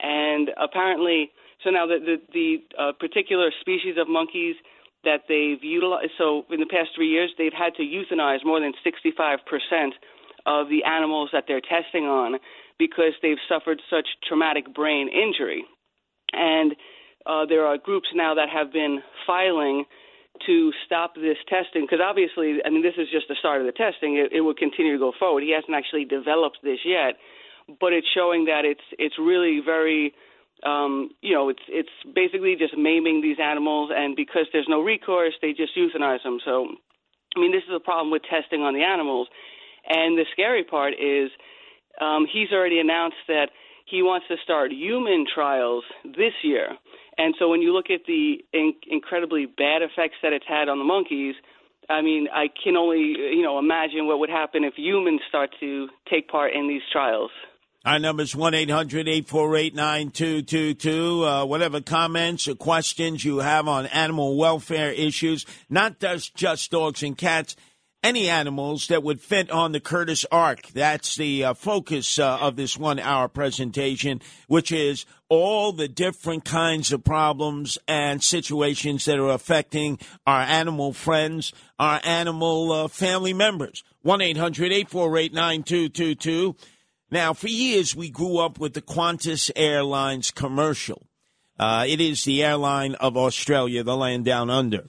And 0.00 0.50
apparently, 0.60 1.30
so 1.64 1.70
now 1.70 1.86
the 1.86 1.98
the, 1.98 2.16
the 2.32 2.48
uh, 2.78 2.92
particular 2.98 3.50
species 3.60 3.96
of 3.98 4.08
monkeys 4.08 4.56
that 5.04 5.22
they've 5.28 5.62
utilized, 5.62 6.10
so 6.18 6.44
in 6.50 6.58
the 6.60 6.66
past 6.66 6.90
three 6.94 7.08
years, 7.08 7.30
they've 7.38 7.52
had 7.52 7.74
to 7.76 7.82
euthanize 7.82 8.44
more 8.44 8.60
than 8.60 8.72
65 8.82 9.38
percent 9.46 9.94
of 10.46 10.68
the 10.68 10.84
animals 10.84 11.30
that 11.32 11.44
they're 11.46 11.60
testing 11.60 12.04
on 12.04 12.38
because 12.78 13.12
they've 13.22 13.42
suffered 13.48 13.82
such 13.90 14.06
traumatic 14.26 14.72
brain 14.72 15.08
injury. 15.08 15.64
And 16.32 16.74
uh, 17.26 17.44
there 17.46 17.66
are 17.66 17.76
groups 17.76 18.08
now 18.14 18.34
that 18.34 18.48
have 18.48 18.72
been 18.72 19.02
filing 19.26 19.84
to 20.46 20.72
stop 20.86 21.14
this 21.14 21.36
testing 21.48 21.82
because 21.82 22.00
obviously, 22.02 22.58
I 22.64 22.70
mean, 22.70 22.82
this 22.82 22.94
is 22.96 23.08
just 23.12 23.26
the 23.28 23.36
start 23.38 23.60
of 23.60 23.66
the 23.66 23.72
testing. 23.72 24.16
It, 24.16 24.32
it 24.32 24.40
will 24.40 24.54
continue 24.54 24.92
to 24.92 24.98
go 24.98 25.12
forward. 25.18 25.42
He 25.42 25.52
hasn't 25.52 25.74
actually 25.74 26.04
developed 26.04 26.58
this 26.62 26.78
yet, 26.84 27.18
but 27.80 27.92
it's 27.92 28.06
showing 28.14 28.46
that 28.46 28.64
it's 28.64 28.86
it's 28.98 29.16
really 29.18 29.60
very, 29.64 30.14
um, 30.64 31.10
you 31.20 31.34
know, 31.34 31.48
it's 31.48 31.62
it's 31.68 31.88
basically 32.14 32.56
just 32.58 32.76
maiming 32.76 33.22
these 33.22 33.38
animals, 33.42 33.90
and 33.94 34.16
because 34.16 34.46
there's 34.52 34.68
no 34.68 34.80
recourse, 34.80 35.34
they 35.40 35.52
just 35.52 35.76
euthanize 35.76 36.22
them. 36.22 36.38
So, 36.44 36.68
I 37.36 37.40
mean, 37.40 37.52
this 37.52 37.62
is 37.62 37.74
a 37.74 37.80
problem 37.80 38.10
with 38.10 38.22
testing 38.22 38.62
on 38.62 38.74
the 38.74 38.82
animals, 38.82 39.28
and 39.86 40.18
the 40.18 40.24
scary 40.32 40.64
part 40.64 40.94
is 40.94 41.30
um, 42.00 42.26
he's 42.30 42.52
already 42.52 42.80
announced 42.80 43.22
that 43.28 43.50
he 43.86 44.02
wants 44.02 44.26
to 44.28 44.36
start 44.42 44.72
human 44.72 45.24
trials 45.32 45.84
this 46.04 46.34
year. 46.42 46.76
And 47.16 47.34
so 47.38 47.48
when 47.48 47.62
you 47.62 47.72
look 47.72 47.90
at 47.90 48.02
the 48.06 48.44
in- 48.52 48.74
incredibly 48.88 49.46
bad 49.46 49.82
effects 49.82 50.16
that 50.22 50.32
it's 50.32 50.46
had 50.46 50.68
on 50.68 50.78
the 50.78 50.84
monkeys, 50.84 51.34
I 51.88 52.02
mean, 52.02 52.28
I 52.32 52.48
can 52.62 52.76
only 52.76 52.98
you 53.00 53.42
know 53.42 53.58
imagine 53.58 54.06
what 54.06 54.18
would 54.18 54.30
happen 54.30 54.64
if 54.64 54.74
humans 54.76 55.20
start 55.28 55.50
to 55.60 55.88
take 56.10 56.28
part 56.28 56.52
in 56.52 56.68
these 56.68 56.82
trials. 56.92 57.30
Our 57.84 58.00
number 58.00 58.24
is 58.24 58.34
1 58.34 58.54
800 58.54 59.08
848 59.08 59.74
9222. 59.74 61.24
Uh, 61.24 61.44
Whatever 61.44 61.80
comments 61.80 62.48
or 62.48 62.56
questions 62.56 63.24
you 63.24 63.38
have 63.38 63.68
on 63.68 63.86
animal 63.86 64.36
welfare 64.36 64.90
issues, 64.90 65.46
not 65.70 66.00
just, 66.00 66.34
just 66.34 66.72
dogs 66.72 67.04
and 67.04 67.16
cats, 67.16 67.54
any 68.02 68.28
animals 68.28 68.88
that 68.88 69.04
would 69.04 69.20
fit 69.20 69.50
on 69.52 69.70
the 69.70 69.80
Curtis 69.80 70.26
Ark. 70.32 70.66
That's 70.74 71.14
the 71.14 71.44
uh, 71.44 71.54
focus 71.54 72.18
uh, 72.18 72.38
of 72.40 72.56
this 72.56 72.76
one 72.76 72.98
hour 72.98 73.28
presentation, 73.28 74.20
which 74.48 74.72
is 74.72 75.06
all 75.28 75.72
the 75.72 75.88
different 75.88 76.44
kinds 76.44 76.92
of 76.92 77.04
problems 77.04 77.78
and 77.86 78.22
situations 78.22 79.04
that 79.04 79.20
are 79.20 79.30
affecting 79.30 80.00
our 80.26 80.40
animal 80.42 80.92
friends, 80.92 81.52
our 81.78 82.00
animal 82.02 82.72
uh, 82.72 82.88
family 82.88 83.32
members. 83.32 83.84
1 84.02 84.20
800 84.20 84.72
848 84.72 85.32
9222. 85.32 86.56
Now, 87.10 87.32
for 87.32 87.48
years, 87.48 87.96
we 87.96 88.10
grew 88.10 88.38
up 88.38 88.58
with 88.58 88.74
the 88.74 88.82
Qantas 88.82 89.50
Airlines 89.56 90.30
commercial. 90.30 91.06
Uh, 91.58 91.86
it 91.88 92.00
is 92.00 92.24
the 92.24 92.44
airline 92.44 92.94
of 92.96 93.16
Australia, 93.16 93.82
the 93.82 93.96
land 93.96 94.26
down 94.26 94.50
under. 94.50 94.88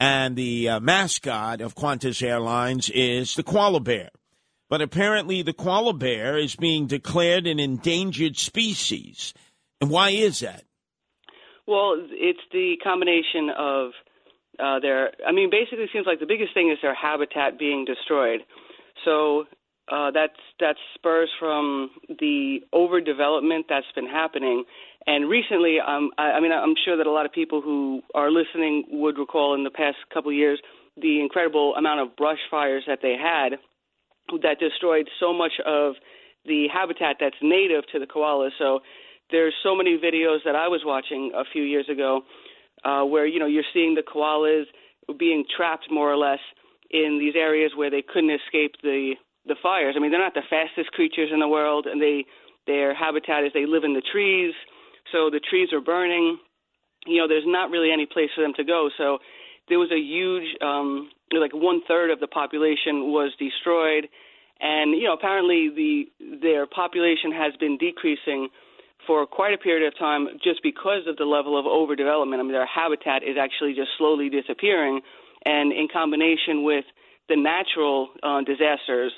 And 0.00 0.34
the 0.34 0.68
uh, 0.68 0.80
mascot 0.80 1.60
of 1.60 1.76
Qantas 1.76 2.22
Airlines 2.22 2.90
is 2.90 3.36
the 3.36 3.44
koala 3.44 3.78
bear. 3.78 4.10
But 4.68 4.82
apparently, 4.82 5.42
the 5.42 5.52
koala 5.52 5.94
bear 5.94 6.36
is 6.36 6.56
being 6.56 6.86
declared 6.88 7.46
an 7.46 7.60
endangered 7.60 8.36
species. 8.36 9.32
And 9.80 9.88
why 9.88 10.10
is 10.10 10.40
that? 10.40 10.64
Well, 11.66 11.94
it's 12.10 12.40
the 12.50 12.74
combination 12.82 13.50
of 13.56 13.90
uh, 14.58 14.80
their. 14.80 15.12
I 15.26 15.30
mean, 15.30 15.50
basically, 15.50 15.84
it 15.84 15.90
seems 15.92 16.06
like 16.06 16.18
the 16.18 16.26
biggest 16.26 16.54
thing 16.54 16.70
is 16.70 16.78
their 16.82 16.94
habitat 16.94 17.58
being 17.58 17.84
destroyed. 17.84 18.40
So 19.04 19.44
uh, 19.90 20.10
that's 20.12 20.38
that 20.60 20.76
spurs 20.94 21.30
from 21.38 21.90
the 22.08 22.60
overdevelopment 22.72 23.64
that's 23.68 23.86
been 23.94 24.06
happening. 24.06 24.64
And 25.06 25.28
recently, 25.28 25.78
um, 25.84 26.10
I, 26.16 26.32
I 26.32 26.40
mean, 26.40 26.52
I'm 26.52 26.74
sure 26.84 26.96
that 26.96 27.06
a 27.06 27.10
lot 27.10 27.26
of 27.26 27.32
people 27.32 27.60
who 27.60 28.02
are 28.14 28.30
listening 28.30 28.84
would 28.90 29.18
recall 29.18 29.54
in 29.54 29.64
the 29.64 29.70
past 29.70 29.96
couple 30.14 30.30
of 30.30 30.36
years 30.36 30.60
the 31.00 31.20
incredible 31.20 31.74
amount 31.74 32.00
of 32.00 32.16
brush 32.16 32.38
fires 32.50 32.84
that 32.86 33.00
they 33.02 33.16
had 33.20 33.58
that 34.42 34.60
destroyed 34.60 35.08
so 35.18 35.32
much 35.32 35.52
of 35.66 35.94
the 36.46 36.66
habitat 36.72 37.16
that's 37.18 37.36
native 37.42 37.84
to 37.92 37.98
the 37.98 38.06
koalas. 38.06 38.50
So 38.58 38.80
there's 39.30 39.54
so 39.62 39.74
many 39.74 39.98
videos 39.98 40.38
that 40.44 40.54
I 40.54 40.68
was 40.68 40.82
watching 40.84 41.32
a 41.34 41.44
few 41.52 41.62
years 41.62 41.88
ago 41.90 42.22
uh, 42.84 43.04
where 43.04 43.26
you 43.26 43.38
know 43.38 43.46
you're 43.46 43.64
seeing 43.72 43.94
the 43.94 44.02
koalas 44.02 44.64
being 45.18 45.44
trapped 45.56 45.88
more 45.90 46.12
or 46.12 46.16
less 46.16 46.40
in 46.90 47.18
these 47.18 47.34
areas 47.36 47.72
where 47.74 47.90
they 47.90 48.02
couldn't 48.02 48.30
escape 48.30 48.74
the 48.82 49.14
the 49.46 49.56
fires. 49.62 49.94
I 49.96 50.00
mean, 50.00 50.10
they're 50.10 50.22
not 50.22 50.34
the 50.34 50.46
fastest 50.48 50.92
creatures 50.92 51.30
in 51.32 51.40
the 51.40 51.48
world, 51.48 51.86
and 51.86 52.00
they 52.00 52.24
their 52.66 52.94
habitat 52.94 53.44
is 53.44 53.50
they 53.52 53.66
live 53.66 53.82
in 53.84 53.94
the 53.94 54.02
trees, 54.12 54.54
so 55.10 55.30
the 55.30 55.40
trees 55.40 55.72
are 55.72 55.80
burning. 55.80 56.38
You 57.06 57.18
know, 57.18 57.28
there's 57.28 57.46
not 57.46 57.70
really 57.70 57.90
any 57.90 58.06
place 58.06 58.30
for 58.34 58.42
them 58.42 58.54
to 58.56 58.64
go. 58.64 58.88
So 58.96 59.18
there 59.68 59.78
was 59.78 59.90
a 59.90 59.98
huge, 59.98 60.46
um, 60.62 61.10
like 61.32 61.52
one 61.52 61.80
third 61.88 62.10
of 62.10 62.20
the 62.20 62.28
population 62.28 63.10
was 63.10 63.32
destroyed, 63.38 64.08
and 64.60 64.92
you 64.92 65.04
know, 65.04 65.14
apparently 65.14 65.70
the 65.74 66.38
their 66.40 66.66
population 66.66 67.32
has 67.32 67.52
been 67.58 67.78
decreasing 67.78 68.48
for 69.06 69.26
quite 69.26 69.52
a 69.52 69.58
period 69.58 69.86
of 69.86 69.98
time 69.98 70.28
just 70.44 70.62
because 70.62 71.08
of 71.08 71.16
the 71.16 71.24
level 71.24 71.58
of 71.58 71.66
overdevelopment. 71.66 72.38
I 72.38 72.42
mean, 72.42 72.52
their 72.52 72.66
habitat 72.66 73.24
is 73.24 73.34
actually 73.34 73.74
just 73.74 73.90
slowly 73.98 74.30
disappearing, 74.30 75.00
and 75.44 75.72
in 75.72 75.88
combination 75.92 76.62
with 76.62 76.84
the 77.28 77.34
natural 77.34 78.10
uh, 78.22 78.42
disasters 78.42 79.12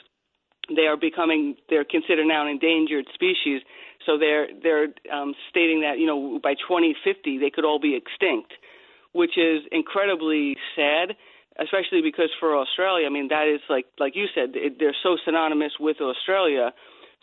they 0.69 0.87
are 0.87 0.97
becoming 0.97 1.57
they're 1.69 1.85
considered 1.85 2.27
now 2.27 2.43
an 2.43 2.49
endangered 2.49 3.07
species. 3.13 3.63
So 4.07 4.19
they're 4.19 4.49
they're 4.63 4.89
um, 5.13 5.35
stating 5.51 5.81
that 5.83 5.99
you 5.99 6.07
know 6.07 6.39
by 6.43 6.55
2050 6.55 7.39
they 7.39 7.51
could 7.51 7.65
all 7.65 7.81
be 7.81 7.97
extinct, 7.97 8.53
which 9.13 9.37
is 9.37 9.63
incredibly 9.73 10.57
sad, 10.77 11.17
especially 11.61 12.03
because 12.03 12.31
for 12.41 12.57
Australia, 12.57 13.07
I 13.07 13.11
mean 13.11 13.29
that 13.29 13.49
is 13.49 13.61
like 13.69 13.87
like 13.99 14.17
you 14.17 14.27
said, 14.35 14.51
it, 14.55 14.79
they're 14.79 14.97
so 15.03 15.17
synonymous 15.25 15.73
with 15.79 16.01
Australia. 16.01 16.73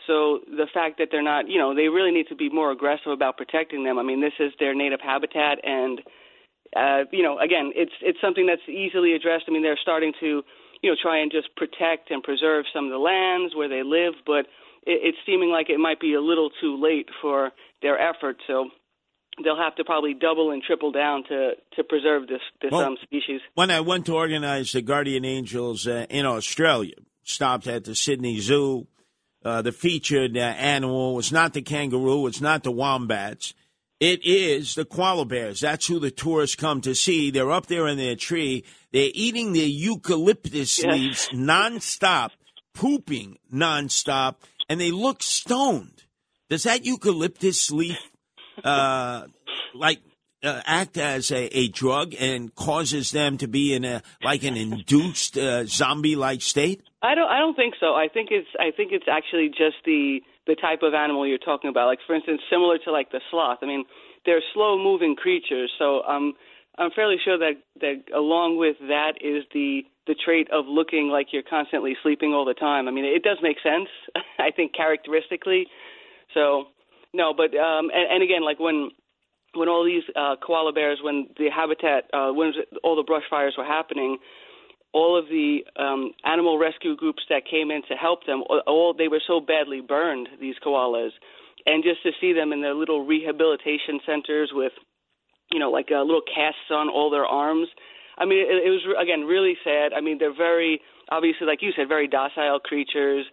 So 0.06 0.40
the 0.48 0.66
fact 0.72 0.98
that 0.98 1.08
they're 1.12 1.22
not, 1.22 1.48
you 1.48 1.58
know, 1.58 1.74
they 1.74 1.88
really 1.88 2.10
need 2.10 2.26
to 2.28 2.34
be 2.34 2.50
more 2.50 2.72
aggressive 2.72 3.12
about 3.12 3.36
protecting 3.36 3.84
them. 3.84 3.98
I 3.98 4.02
mean, 4.02 4.20
this 4.20 4.32
is 4.40 4.52
their 4.58 4.74
native 4.74 5.00
habitat, 5.00 5.58
and 5.62 6.00
uh, 6.74 7.04
you 7.12 7.22
know, 7.22 7.38
again, 7.38 7.72
it's 7.74 7.92
it's 8.00 8.20
something 8.20 8.46
that's 8.46 8.66
easily 8.68 9.14
addressed. 9.14 9.44
I 9.48 9.52
mean, 9.52 9.62
they're 9.62 9.78
starting 9.80 10.12
to, 10.20 10.42
you 10.82 10.90
know, 10.90 10.96
try 11.00 11.20
and 11.22 11.30
just 11.30 11.54
protect 11.56 12.10
and 12.10 12.22
preserve 12.22 12.64
some 12.74 12.84
of 12.86 12.90
the 12.90 12.98
lands 12.98 13.54
where 13.54 13.68
they 13.68 13.82
live, 13.82 14.14
but 14.26 14.46
it, 14.84 15.00
it's 15.02 15.18
seeming 15.24 15.50
like 15.50 15.70
it 15.70 15.78
might 15.78 16.00
be 16.00 16.14
a 16.14 16.20
little 16.20 16.50
too 16.60 16.76
late 16.80 17.08
for 17.20 17.52
their 17.82 17.98
efforts. 17.98 18.40
So 18.46 18.68
they'll 19.42 19.56
have 19.56 19.76
to 19.76 19.84
probably 19.84 20.14
double 20.14 20.50
and 20.50 20.62
triple 20.62 20.92
down 20.92 21.24
to 21.28 21.52
to 21.76 21.84
preserve 21.84 22.26
this 22.28 22.40
this 22.60 22.70
Well- 22.72 22.84
um 22.84 22.96
species. 23.02 23.40
When 23.54 23.70
I 23.70 23.80
went 23.80 24.06
to 24.06 24.14
organize 24.14 24.72
the 24.72 24.82
Guardian 24.82 25.24
Angels 25.24 25.86
uh, 25.86 26.06
in 26.10 26.26
Australia, 26.26 26.96
stopped 27.22 27.66
at 27.66 27.84
the 27.84 27.94
Sydney 27.94 28.38
Zoo. 28.40 28.86
Uh, 29.44 29.60
the 29.60 29.72
featured 29.72 30.36
uh, 30.36 30.40
animal 30.40 31.16
was 31.16 31.32
not 31.32 31.52
the 31.52 31.62
kangaroo, 31.62 32.28
it's 32.28 32.40
not 32.40 32.62
the 32.62 32.70
wombats. 32.70 33.54
It 33.98 34.24
is 34.24 34.76
the 34.76 34.84
koala 34.84 35.24
bears. 35.24 35.60
That's 35.60 35.86
who 35.88 35.98
the 35.98 36.12
tourists 36.12 36.54
come 36.54 36.80
to 36.82 36.94
see. 36.94 37.32
They're 37.32 37.50
up 37.50 37.66
there 37.66 37.88
in 37.88 37.98
their 37.98 38.14
tree. 38.14 38.64
They're 38.92 39.10
eating 39.14 39.52
their 39.52 39.66
eucalyptus 39.66 40.82
Yeah. 40.82 40.92
leaves 40.92 41.28
nonstop, 41.32 42.30
pooping 42.74 43.38
nonstop, 43.52 44.36
and 44.68 44.80
they 44.80 44.90
look 44.90 45.22
stoned. 45.22 46.04
Does 46.50 46.64
that 46.64 46.84
eucalyptus 46.84 47.70
leaf, 47.70 47.98
uh, 48.64 49.26
like, 49.74 50.00
uh, 50.44 50.60
act 50.66 50.98
as 50.98 51.30
a, 51.30 51.56
a 51.56 51.68
drug 51.68 52.14
and 52.18 52.54
causes 52.54 53.12
them 53.12 53.38
to 53.38 53.46
be 53.46 53.74
in 53.74 53.84
a 53.84 54.02
like 54.22 54.42
an 54.42 54.56
induced 54.56 55.38
uh, 55.38 55.64
zombie-like 55.66 56.42
state? 56.42 56.82
I 57.00 57.14
don't 57.14 57.28
I 57.28 57.38
don't 57.38 57.54
think 57.54 57.74
so. 57.80 57.94
I 57.94 58.08
think 58.12 58.28
it's 58.30 58.48
I 58.58 58.70
think 58.76 58.92
it's 58.92 59.06
actually 59.08 59.48
just 59.48 59.76
the 59.84 60.20
the 60.46 60.56
type 60.56 60.82
of 60.82 60.94
animal 60.94 61.26
you're 61.26 61.38
talking 61.38 61.70
about. 61.70 61.86
Like 61.86 62.00
for 62.06 62.14
instance, 62.14 62.42
similar 62.50 62.78
to 62.84 62.92
like 62.92 63.10
the 63.12 63.20
sloth. 63.30 63.58
I 63.62 63.66
mean, 63.66 63.84
they're 64.26 64.42
slow 64.52 64.76
moving 64.78 65.14
creatures, 65.16 65.70
so 65.78 66.02
um 66.02 66.34
I'm 66.78 66.90
fairly 66.92 67.16
sure 67.24 67.38
that 67.38 67.54
that 67.80 68.04
along 68.14 68.58
with 68.58 68.76
that 68.80 69.14
is 69.20 69.44
the 69.52 69.82
the 70.06 70.14
trait 70.14 70.48
of 70.50 70.66
looking 70.66 71.08
like 71.08 71.28
you're 71.32 71.42
constantly 71.48 71.96
sleeping 72.02 72.32
all 72.32 72.44
the 72.44 72.54
time. 72.54 72.88
I 72.88 72.90
mean, 72.90 73.04
it 73.04 73.22
does 73.22 73.38
make 73.42 73.58
sense. 73.62 73.88
I 74.38 74.50
think 74.50 74.74
characteristically. 74.74 75.66
So 76.34 76.64
no, 77.12 77.34
but 77.34 77.54
um 77.56 77.90
and, 77.92 78.10
and 78.14 78.22
again, 78.22 78.42
like 78.44 78.58
when 78.58 78.90
when 79.54 79.68
all 79.68 79.84
these 79.84 80.02
uh, 80.16 80.36
koala 80.44 80.72
bears, 80.72 80.98
when 81.02 81.28
the 81.38 81.48
habitat, 81.50 82.04
uh, 82.14 82.32
when 82.32 82.52
all 82.82 82.96
the 82.96 83.02
brush 83.02 83.24
fires 83.28 83.54
were 83.56 83.64
happening, 83.66 84.18
all 84.92 85.18
of 85.18 85.26
the 85.28 85.60
um, 85.78 86.12
animal 86.24 86.58
rescue 86.58 86.96
groups 86.96 87.22
that 87.28 87.42
came 87.50 87.70
in 87.70 87.82
to 87.88 87.94
help 87.94 88.26
them, 88.26 88.42
all- 88.66 88.94
they 88.96 89.08
were 89.08 89.20
so 89.26 89.40
badly 89.40 89.80
burned. 89.80 90.28
These 90.40 90.56
koalas, 90.64 91.10
and 91.66 91.82
just 91.84 92.02
to 92.02 92.12
see 92.20 92.32
them 92.32 92.52
in 92.52 92.62
their 92.62 92.74
little 92.74 93.04
rehabilitation 93.04 94.00
centers 94.06 94.50
with, 94.54 94.72
you 95.52 95.58
know, 95.58 95.70
like 95.70 95.88
uh, 95.92 96.00
little 96.00 96.22
casts 96.22 96.70
on 96.70 96.88
all 96.88 97.10
their 97.10 97.26
arms. 97.26 97.68
I 98.18 98.24
mean, 98.24 98.40
it, 98.40 98.66
it 98.66 98.70
was 98.70 98.82
again 99.00 99.24
really 99.24 99.54
sad. 99.62 99.92
I 99.92 100.00
mean, 100.00 100.18
they're 100.18 100.34
very 100.34 100.80
obviously, 101.10 101.46
like 101.46 101.62
you 101.62 101.72
said, 101.76 101.88
very 101.88 102.08
docile 102.08 102.58
creatures. 102.60 103.26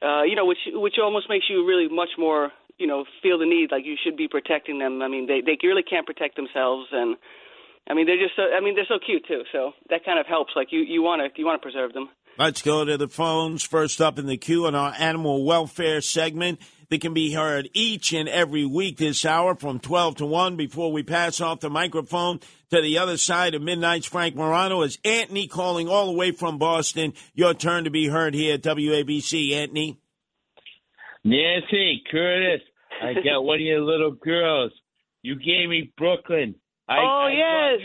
Uh, 0.00 0.22
you 0.22 0.36
know, 0.36 0.44
which 0.44 0.58
which 0.72 0.96
almost 1.02 1.28
makes 1.28 1.46
you 1.48 1.66
really 1.66 1.88
much 1.88 2.10
more, 2.18 2.52
you 2.78 2.86
know, 2.86 3.04
feel 3.22 3.38
the 3.38 3.46
need 3.46 3.72
like 3.72 3.84
you 3.84 3.96
should 4.02 4.16
be 4.16 4.28
protecting 4.28 4.78
them. 4.78 5.02
I 5.02 5.08
mean, 5.08 5.26
they 5.26 5.40
they 5.40 5.58
really 5.66 5.82
can't 5.82 6.06
protect 6.06 6.36
themselves, 6.36 6.88
and 6.92 7.16
I 7.88 7.94
mean, 7.94 8.06
they're 8.06 8.20
just 8.20 8.36
so. 8.36 8.42
I 8.42 8.60
mean, 8.60 8.74
they're 8.74 8.88
so 8.88 8.98
cute 9.04 9.26
too. 9.26 9.42
So 9.52 9.72
that 9.90 10.04
kind 10.04 10.18
of 10.18 10.26
helps. 10.26 10.52
Like 10.54 10.68
you 10.70 10.80
you 10.80 11.02
want 11.02 11.22
to 11.22 11.40
you 11.40 11.46
want 11.46 11.60
to 11.60 11.64
preserve 11.64 11.92
them. 11.92 12.08
Let's 12.38 12.60
go 12.60 12.84
to 12.84 12.98
the 12.98 13.08
phones. 13.08 13.62
First 13.62 14.02
up 14.02 14.18
in 14.18 14.26
the 14.26 14.36
queue 14.36 14.66
on 14.66 14.74
our 14.74 14.92
animal 14.98 15.44
welfare 15.44 16.02
segment 16.02 16.60
that 16.88 17.00
can 17.00 17.14
be 17.14 17.32
heard 17.32 17.68
each 17.72 18.12
and 18.12 18.28
every 18.28 18.64
week 18.64 18.96
this 18.98 19.24
hour 19.24 19.54
from 19.54 19.78
12 19.80 20.16
to 20.16 20.26
1 20.26 20.56
before 20.56 20.92
we 20.92 21.02
pass 21.02 21.40
off 21.40 21.60
the 21.60 21.70
microphone 21.70 22.40
to 22.70 22.80
the 22.80 22.98
other 22.98 23.16
side 23.16 23.54
of 23.54 23.62
Midnight's 23.62 24.06
Frank 24.06 24.34
Morano 24.36 24.82
is 24.82 24.98
Anthony 25.04 25.46
calling 25.48 25.88
all 25.88 26.06
the 26.06 26.12
way 26.18 26.30
from 26.32 26.58
Boston. 26.58 27.12
Your 27.34 27.54
turn 27.54 27.84
to 27.84 27.90
be 27.90 28.08
heard 28.08 28.34
here 28.34 28.54
at 28.54 28.62
WABC. 28.62 29.52
Anthony. 29.52 29.98
Nancy, 31.24 32.02
Curtis, 32.10 32.60
I 33.02 33.14
got 33.14 33.42
one 33.42 33.56
of 33.56 33.60
your 33.62 33.80
little 33.80 34.12
girls. 34.12 34.72
You 35.22 35.34
gave 35.36 35.68
me 35.68 35.92
Brooklyn. 35.98 36.54
I, 36.88 36.98
Oh, 36.98 37.26
I 37.26 37.30
yes. 37.32 37.80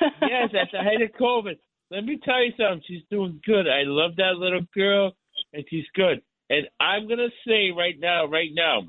at- 0.00 0.12
yes, 0.28 0.50
at 0.60 0.68
the 0.72 0.78
height 0.78 1.02
of 1.02 1.12
COVID. 1.20 1.56
Let 1.90 2.04
me 2.04 2.18
tell 2.24 2.42
you 2.42 2.50
something. 2.58 2.82
She's 2.88 3.02
doing 3.10 3.40
good. 3.46 3.68
I 3.68 3.82
love 3.84 4.16
that 4.16 4.34
little 4.38 4.62
girl, 4.74 5.12
and 5.52 5.64
she's 5.70 5.84
good. 5.94 6.20
And 6.54 6.68
I'm 6.78 7.08
gonna 7.08 7.34
say 7.46 7.72
right 7.76 7.98
now, 7.98 8.26
right 8.26 8.50
now, 8.52 8.82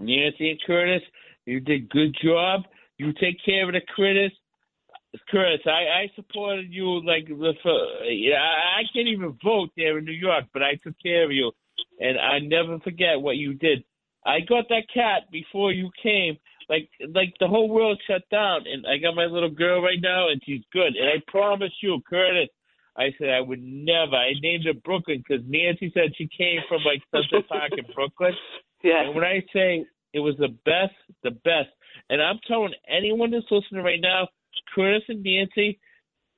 Nancy 0.00 0.50
and 0.50 0.60
Curtis, 0.66 1.02
you 1.44 1.60
did 1.60 1.90
good 1.90 2.16
job. 2.24 2.62
You 2.96 3.12
take 3.20 3.36
care 3.44 3.66
of 3.66 3.74
the 3.74 3.82
critters. 3.94 4.32
Curtis, 5.30 5.60
I, 5.66 6.04
I 6.04 6.10
supported 6.14 6.72
you 6.72 7.04
like 7.04 7.26
for, 7.62 7.70
uh, 7.70 8.08
yeah, 8.08 8.36
I 8.36 8.80
I 8.80 8.82
can't 8.94 9.08
even 9.08 9.36
vote 9.44 9.70
there 9.76 9.98
in 9.98 10.06
New 10.06 10.12
York, 10.12 10.44
but 10.54 10.62
I 10.62 10.76
took 10.82 10.94
care 11.02 11.24
of 11.24 11.32
you, 11.32 11.52
and 12.00 12.18
I 12.18 12.38
never 12.38 12.78
forget 12.80 13.20
what 13.20 13.36
you 13.36 13.52
did. 13.52 13.84
I 14.24 14.40
got 14.40 14.68
that 14.70 14.88
cat 14.92 15.30
before 15.30 15.72
you 15.72 15.90
came. 16.02 16.38
Like 16.70 16.88
like 17.14 17.34
the 17.40 17.46
whole 17.46 17.68
world 17.68 18.00
shut 18.06 18.22
down, 18.30 18.64
and 18.66 18.86
I 18.86 18.96
got 18.96 19.14
my 19.14 19.26
little 19.26 19.50
girl 19.50 19.82
right 19.82 20.00
now, 20.00 20.28
and 20.30 20.40
she's 20.44 20.64
good. 20.72 20.96
And 20.96 21.08
I 21.08 21.22
promise 21.30 21.72
you, 21.82 22.00
Curtis, 22.08 22.48
I 22.96 23.10
said 23.18 23.30
I 23.30 23.40
would 23.40 23.62
never. 23.62 24.16
I 24.16 24.32
named 24.40 24.66
it 24.66 24.82
Brooklyn 24.82 25.22
because 25.26 25.44
Nancy 25.46 25.90
said 25.94 26.16
she 26.16 26.28
came 26.36 26.60
from 26.68 26.82
like 26.84 27.02
Central 27.14 27.42
Park 27.42 27.72
in 27.76 27.84
Brooklyn. 27.94 28.32
Yeah. 28.84 29.06
And 29.06 29.14
when 29.16 29.24
I 29.24 29.40
say 29.52 29.84
it 30.12 30.20
was 30.20 30.36
the 30.38 30.54
best, 30.64 30.94
the 31.24 31.30
best, 31.30 31.70
and 32.08 32.22
I'm 32.22 32.38
telling 32.46 32.74
anyone 32.88 33.32
that's 33.32 33.46
listening 33.50 33.82
right 33.82 34.00
now, 34.00 34.28
Curtis 34.74 35.02
and 35.08 35.24
Nancy, 35.24 35.80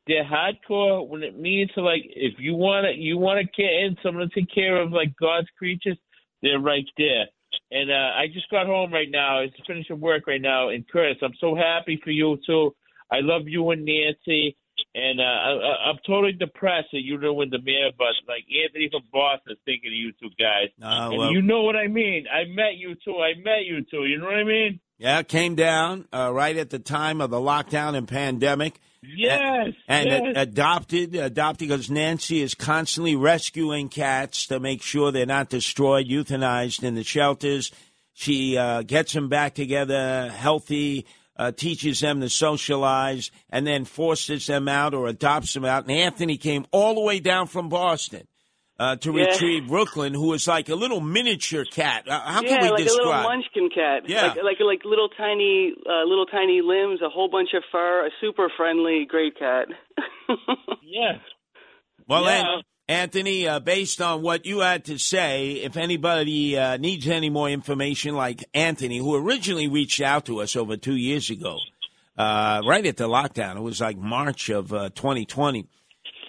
they're 0.07 0.25
hardcore 0.25 1.07
when 1.07 1.23
it 1.23 1.39
means 1.39 1.71
to 1.75 1.83
like 1.83 2.03
if 2.05 2.35
you 2.39 2.55
want 2.55 2.87
to 2.87 2.93
you 2.93 3.19
want 3.19 3.41
to 3.41 3.63
get 3.63 3.71
in 3.71 3.97
someone 4.03 4.29
to 4.29 4.35
take 4.35 4.53
care 4.55 4.81
of 4.81 4.93
like 4.93 5.15
God's 5.21 5.49
creatures, 5.59 5.99
they're 6.41 6.61
right 6.61 6.87
there. 6.97 7.27
And 7.71 7.91
uh, 7.91 8.17
I 8.17 8.27
just 8.33 8.49
got 8.51 8.67
home 8.67 8.93
right 8.93 9.11
now. 9.11 9.41
It's 9.41 9.55
finishing 9.67 10.01
work 10.01 10.27
right 10.27 10.41
now. 10.41 10.71
And 10.71 10.89
Curtis, 10.89 11.19
I'm 11.23 11.35
so 11.41 11.55
happy 11.55 12.01
for 12.03 12.11
you 12.11 12.39
too. 12.47 12.75
I 13.11 13.21
love 13.21 13.43
you 13.47 13.71
and 13.71 13.85
Nancy. 13.85 14.57
And 14.95 15.21
uh, 15.21 15.23
I, 15.23 15.91
I'm 15.91 15.99
totally 16.07 16.33
depressed 16.33 16.89
that 16.93 17.03
you 17.03 17.19
didn't 17.19 17.37
win 17.37 17.51
the 17.51 17.61
mayor, 17.63 17.91
but 17.97 18.09
like 18.27 18.45
Anthony 18.65 18.89
from 18.91 19.03
Boston 19.13 19.53
is 19.53 19.59
thinking 19.65 19.91
of 19.91 19.95
you 19.95 20.13
two 20.13 20.31
guys. 20.39 20.69
And 20.81 21.19
well. 21.19 21.33
you 21.33 21.43
know 21.43 21.63
what 21.63 21.77
I 21.77 21.87
mean. 21.87 22.27
I 22.33 22.45
met 22.49 22.77
you 22.77 22.95
two. 23.05 23.17
I 23.17 23.35
met 23.39 23.65
you 23.65 23.85
two. 23.91 24.05
You 24.07 24.19
know 24.19 24.27
what 24.27 24.37
I 24.37 24.45
mean? 24.45 24.81
Yeah, 24.99 25.23
came 25.23 25.55
down 25.55 26.09
uh, 26.13 26.33
right 26.33 26.57
at 26.57 26.71
the 26.71 26.81
time 26.81 27.21
of 27.21 27.31
the 27.31 27.39
lockdown 27.39 27.95
and 27.95 28.09
pandemic. 28.09 28.81
Yes. 29.03 29.69
and 29.87 30.09
yes. 30.09 30.23
a- 30.35 30.41
adopted 30.41 31.15
adopted 31.15 31.69
because 31.69 31.89
Nancy 31.91 32.43
is 32.43 32.55
constantly 32.55 33.15
rescuing 33.15 33.89
cats 33.89 34.47
to 34.49 34.59
make 34.59 34.83
sure 34.83 35.13
they're 35.13 35.27
not 35.27 35.51
destroyed, 35.51 36.09
euthanized 36.09 36.83
in 36.83 36.97
the 36.97 37.05
shelters. 37.05 37.71
She 38.13 38.59
uh, 38.59 38.83
gets 38.83 39.13
them 39.13 39.29
back 39.29 39.55
together, 39.55 40.29
healthy, 40.31 41.07
uh, 41.39 41.53
teaches 41.53 42.01
them 42.01 42.21
to 42.21 42.29
socialize, 42.29 43.31
and 43.51 43.67
then 43.67 43.85
forces 43.85 44.47
them 44.47 44.69
out 44.69 44.93
or 44.95 45.07
adopts 45.09 45.55
them 45.55 45.65
out. 45.65 45.85
And 45.85 45.93
Anthony 45.93 46.37
came 46.37 46.67
all 46.73 46.95
the 46.95 47.01
way 47.01 47.21
down 47.21 47.47
from 47.47 47.69
Boston. 47.69 48.27
Uh, 48.81 48.95
to 48.95 49.13
Yeah. 49.13 49.25
retrieve 49.25 49.67
Brooklyn, 49.67 50.15
who 50.15 50.29
was 50.29 50.47
like 50.47 50.69
a 50.69 50.77
little 50.77 51.01
miniature 51.01 51.65
cat. 51.65 52.07
Uh, 52.09 52.21
how 52.21 52.43
yeah, 52.43 52.49
can 52.49 52.63
we 52.63 52.71
like 52.71 52.85
describe? 52.85 53.07
a 53.07 53.09
little 53.09 53.23
munchkin 53.25 53.71
cat. 53.75 54.03
Yeah. 54.09 54.27
like 54.29 54.37
like 54.45 54.61
like 54.61 54.85
little 54.85 55.09
tiny 55.09 55.73
uh, 55.85 56.05
little 56.05 56.27
tiny 56.27 56.61
limbs, 56.63 57.03
a 57.03 57.09
whole 57.09 57.29
bunch 57.29 57.55
of 57.55 57.65
fur, 57.73 58.07
a 58.07 58.11
super 58.21 58.49
friendly, 58.57 59.05
great 59.09 59.37
cat. 59.37 59.67
yeah. 60.85 61.19
Well, 62.07 62.23
Yeah. 62.25 62.41
An- 62.59 62.63
Anthony, 62.89 63.47
uh, 63.47 63.61
based 63.61 64.01
on 64.01 64.23
what 64.23 64.47
you 64.47 64.61
had 64.61 64.87
to 64.87 64.99
say, 64.99 65.53
if 65.53 65.77
anybody 65.77 66.57
uh, 66.57 66.79
needs 66.79 67.07
any 67.07 67.29
more 67.29 67.51
information, 67.51 68.15
like 68.15 68.43
Anthony, 68.55 68.97
who 68.97 69.15
originally 69.15 69.69
reached 69.69 70.01
out 70.01 70.25
to 70.25 70.41
us 70.41 70.57
over 70.57 70.79
two 70.79 70.97
years 70.97 71.29
ago, 71.29 71.59
uh, 72.17 72.63
right 72.67 72.87
at 72.87 72.97
the 72.97 73.07
lockdown, 73.07 73.57
it 73.57 73.63
was 73.63 73.83
like 73.83 73.99
March 73.99 74.49
of 74.49 74.73
uh, 74.73 74.89
2020. 74.95 75.67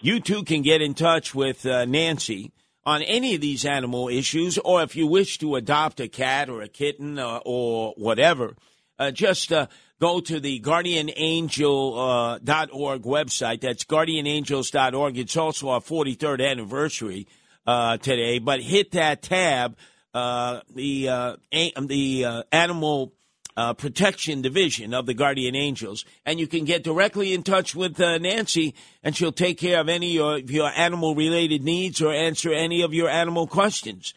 You 0.01 0.19
too 0.19 0.43
can 0.43 0.61
get 0.61 0.81
in 0.81 0.95
touch 0.95 1.33
with 1.33 1.65
uh, 1.65 1.85
Nancy 1.85 2.51
on 2.85 3.03
any 3.03 3.35
of 3.35 3.41
these 3.41 3.65
animal 3.65 4.09
issues, 4.09 4.57
or 4.57 4.83
if 4.83 4.97
you 4.97 5.07
wish 5.07 5.37
to 5.37 5.55
adopt 5.55 6.01
a 6.01 6.09
cat 6.09 6.49
or 6.49 6.61
a 6.61 6.67
kitten 6.67 7.19
uh, 7.19 7.39
or 7.45 7.93
whatever, 7.95 8.55
uh, 8.97 9.11
just 9.11 9.53
uh, 9.53 9.67
go 9.99 10.19
to 10.21 10.39
the 10.39 10.59
guardianangel.org 10.61 13.01
uh, 13.01 13.09
website. 13.09 13.61
That's 13.61 13.83
guardianangels.org. 13.85 15.17
It's 15.17 15.37
also 15.37 15.69
our 15.69 15.81
43rd 15.81 16.47
anniversary. 16.49 17.27
uh, 17.67 17.97
today, 17.97 18.39
but 18.39 18.61
hit 18.61 18.91
that 18.91 19.21
tab, 19.21 19.77
uh, 20.13 20.61
the 20.73 21.09
uh, 21.09 21.35
a- 21.51 21.73
the 21.81 22.25
uh, 22.25 22.43
animal 22.51 23.13
uh, 23.55 23.73
protection 23.73 24.41
division 24.41 24.93
of 24.93 25.05
the 25.05 25.13
Guardian 25.13 25.55
Angels, 25.55 26.03
and 26.25 26.39
you 26.39 26.47
can 26.47 26.65
get 26.65 26.83
directly 26.83 27.33
in 27.33 27.43
touch 27.43 27.75
with 27.75 27.99
Nancy, 27.99 28.73
and 29.03 29.15
she'll 29.15 29.31
take 29.31 29.59
care 29.59 29.79
of 29.81 29.89
any 29.89 30.17
of 30.17 30.49
your 30.49 30.71
animal 30.75 31.13
related 31.13 31.63
needs 31.63 32.01
or 32.01 32.11
answer 32.11 32.51
any 32.51 32.81
of 32.81 32.93
your 32.93 33.09
animal 33.09 33.45
questions. 33.45 34.13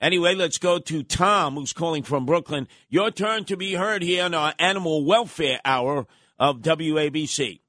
Anyway, 0.00 0.34
let's 0.34 0.56
go 0.56 0.78
to 0.78 1.02
Tom, 1.02 1.56
who's 1.56 1.74
calling 1.74 2.02
from 2.02 2.24
Brooklyn. 2.24 2.66
Your 2.88 3.10
turn 3.10 3.44
to 3.44 3.56
be 3.56 3.74
heard 3.74 4.02
here 4.02 4.24
on 4.24 4.32
our 4.32 4.54
Animal 4.58 5.04
Welfare 5.04 5.60
Hour 5.62 6.06
of 6.38 6.62
WABC. 6.62 7.60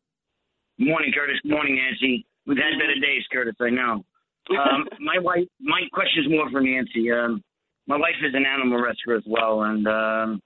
Morning, 0.79 1.11
Curtis. 1.13 1.35
Morning, 1.43 1.75
Nancy. 1.75 2.25
We've 2.47 2.57
had 2.57 2.79
better 2.79 2.95
days, 2.95 3.23
Curtis. 3.33 3.55
I 3.59 3.69
know. 3.69 4.05
Um, 4.49 4.87
my 5.01 5.19
wife. 5.19 5.43
My 5.59 5.81
question 5.91 6.23
is 6.23 6.31
more 6.31 6.49
for 6.49 6.61
Nancy. 6.61 7.11
Um, 7.11 7.43
my 7.85 7.97
wife 7.97 8.15
is 8.25 8.33
an 8.33 8.45
animal 8.45 8.81
rescuer 8.81 9.17
as 9.17 9.23
well, 9.27 9.63
and 9.63 9.85
um, 9.85 10.39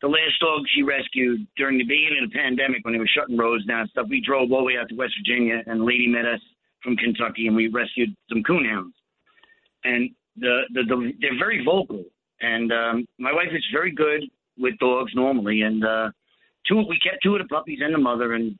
the 0.00 0.08
last 0.08 0.34
dog 0.40 0.62
she 0.74 0.82
rescued 0.82 1.46
during 1.56 1.78
the 1.78 1.84
beginning 1.84 2.24
of 2.24 2.32
the 2.32 2.36
pandemic, 2.36 2.84
when 2.84 2.94
they 2.94 2.98
were 2.98 3.08
shutting 3.14 3.38
roads 3.38 3.64
down 3.66 3.82
and 3.82 3.90
stuff, 3.90 4.06
we 4.10 4.20
drove 4.20 4.50
all 4.50 4.58
the 4.58 4.64
way 4.64 4.74
out 4.76 4.88
to 4.88 4.96
West 4.96 5.14
Virginia, 5.22 5.62
and 5.66 5.82
a 5.82 5.84
lady 5.84 6.08
met 6.08 6.26
us 6.26 6.40
from 6.82 6.96
Kentucky, 6.96 7.46
and 7.46 7.54
we 7.54 7.68
rescued 7.68 8.10
some 8.28 8.42
coonhounds. 8.42 8.90
And 9.84 10.10
the, 10.36 10.62
the, 10.72 10.82
the 10.84 11.12
they're 11.20 11.38
very 11.38 11.64
vocal, 11.64 12.04
and 12.40 12.72
um, 12.72 13.06
my 13.18 13.32
wife 13.32 13.48
is 13.52 13.64
very 13.72 13.92
good 13.92 14.22
with 14.58 14.78
dogs 14.78 15.12
normally, 15.14 15.62
and 15.62 15.84
uh, 15.84 16.10
two 16.66 16.76
we 16.76 16.98
kept 17.02 17.22
two 17.22 17.34
of 17.34 17.42
the 17.42 17.48
puppies 17.48 17.80
and 17.82 17.94
the 17.94 17.98
mother, 17.98 18.34
and 18.34 18.58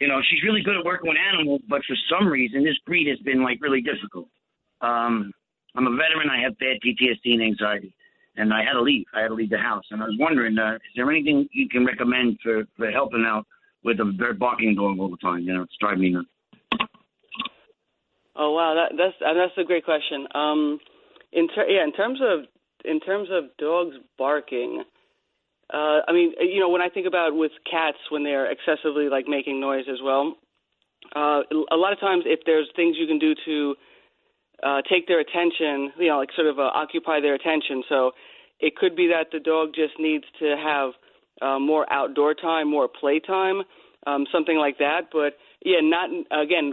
you 0.00 0.06
know, 0.06 0.20
she's 0.30 0.42
really 0.44 0.62
good 0.62 0.76
at 0.76 0.84
working 0.84 1.08
with 1.08 1.18
animals, 1.18 1.60
but 1.68 1.82
for 1.86 1.96
some 2.08 2.28
reason, 2.28 2.64
this 2.64 2.78
breed 2.86 3.08
has 3.08 3.18
been 3.20 3.42
like 3.42 3.58
really 3.60 3.80
difficult. 3.80 4.28
Um, 4.80 5.32
I'm 5.74 5.86
a 5.86 5.90
veteran. 5.90 6.30
I 6.30 6.40
have 6.42 6.58
bad 6.58 6.78
PTSD 6.84 7.34
and 7.34 7.42
anxiety, 7.42 7.92
and 8.36 8.54
I 8.54 8.62
had 8.62 8.74
to 8.74 8.82
leave. 8.82 9.06
I 9.14 9.22
had 9.22 9.28
to 9.28 9.34
leave 9.34 9.50
the 9.50 9.58
house, 9.58 9.84
and 9.90 10.02
I 10.02 10.06
was 10.06 10.16
wondering, 10.18 10.56
uh, 10.58 10.74
is 10.74 10.92
there 10.94 11.10
anything 11.10 11.48
you 11.52 11.68
can 11.68 11.84
recommend 11.84 12.38
for 12.42 12.64
for 12.76 12.90
helping 12.90 13.24
out 13.26 13.44
with 13.84 13.98
a 14.00 14.34
barking 14.38 14.76
dog 14.76 14.98
all 14.98 15.10
the 15.10 15.16
time? 15.16 15.40
You 15.40 15.54
know, 15.54 15.62
it's 15.62 15.76
driving 15.80 16.02
me 16.02 16.10
nuts. 16.10 16.28
Oh 18.38 18.52
wow, 18.52 18.74
that, 18.74 18.96
that's 18.96 19.16
uh, 19.20 19.34
that's 19.34 19.58
a 19.58 19.64
great 19.64 19.84
question. 19.84 20.26
Um, 20.34 20.78
in 21.32 21.48
ter- 21.48 21.68
yeah, 21.68 21.82
in 21.84 21.92
terms 21.92 22.20
of 22.22 22.46
in 22.84 23.00
terms 23.00 23.28
of 23.32 23.44
dogs 23.58 23.96
barking, 24.16 24.84
uh, 25.74 26.00
I 26.06 26.12
mean, 26.12 26.32
you 26.40 26.60
know, 26.60 26.68
when 26.68 26.80
I 26.80 26.88
think 26.88 27.06
about 27.06 27.34
with 27.34 27.52
cats 27.68 27.98
when 28.10 28.22
they're 28.22 28.50
excessively 28.50 29.08
like 29.08 29.26
making 29.26 29.60
noise 29.60 29.86
as 29.90 29.98
well, 30.02 30.36
uh, 31.16 31.42
a 31.72 31.76
lot 31.76 31.92
of 31.92 32.00
times 32.00 32.24
if 32.26 32.40
there's 32.46 32.68
things 32.76 32.96
you 32.98 33.08
can 33.08 33.18
do 33.18 33.34
to 33.44 33.74
uh, 34.62 34.82
take 34.90 35.08
their 35.08 35.20
attention, 35.20 35.92
you 35.98 36.08
know, 36.08 36.18
like 36.18 36.30
sort 36.36 36.46
of 36.46 36.58
uh, 36.58 36.70
occupy 36.74 37.20
their 37.20 37.34
attention. 37.34 37.82
So 37.88 38.12
it 38.60 38.76
could 38.76 38.96
be 38.96 39.08
that 39.08 39.28
the 39.32 39.40
dog 39.40 39.70
just 39.74 39.94
needs 39.98 40.24
to 40.40 40.56
have 40.56 40.92
uh, 41.42 41.58
more 41.58 41.90
outdoor 41.92 42.34
time, 42.34 42.70
more 42.70 42.88
play 42.88 43.20
time, 43.20 43.62
um, 44.06 44.26
something 44.32 44.56
like 44.56 44.78
that. 44.78 45.10
But 45.12 45.34
yeah, 45.68 45.84
not 45.84 46.08
again. 46.32 46.72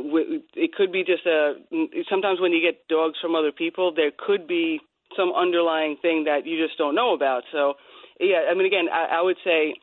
It 0.55 0.71
could 0.71 0.91
be 0.95 1.03
just 1.03 1.25
a. 1.27 1.59
Sometimes 2.09 2.39
when 2.39 2.53
you 2.53 2.61
get 2.63 2.87
dogs 2.87 3.19
from 3.19 3.35
other 3.35 3.51
people, 3.51 3.91
there 3.93 4.11
could 4.15 4.47
be 4.47 4.79
some 5.17 5.35
underlying 5.35 5.97
thing 6.01 6.23
that 6.23 6.47
you 6.47 6.55
just 6.55 6.77
don't 6.77 6.95
know 6.95 7.13
about. 7.13 7.43
So 7.51 7.73
yeah, 8.21 8.47
I 8.49 8.55
mean, 8.55 8.65
again, 8.65 8.87
I, 8.87 9.19
I 9.19 9.21
would 9.21 9.35
say 9.43 9.75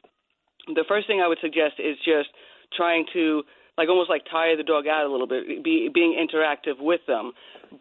the 0.66 0.84
first 0.88 1.06
thing 1.06 1.20
I 1.20 1.28
would 1.28 1.44
suggest 1.44 1.76
is 1.76 1.96
just 2.00 2.32
trying 2.74 3.04
to 3.12 3.42
like 3.76 3.88
almost 3.88 4.08
like 4.08 4.22
tire 4.30 4.56
the 4.56 4.64
dog 4.64 4.86
out 4.86 5.04
a 5.04 5.12
little 5.12 5.28
bit, 5.28 5.62
be 5.62 5.90
being 5.92 6.16
interactive 6.16 6.80
with 6.80 7.00
them. 7.06 7.32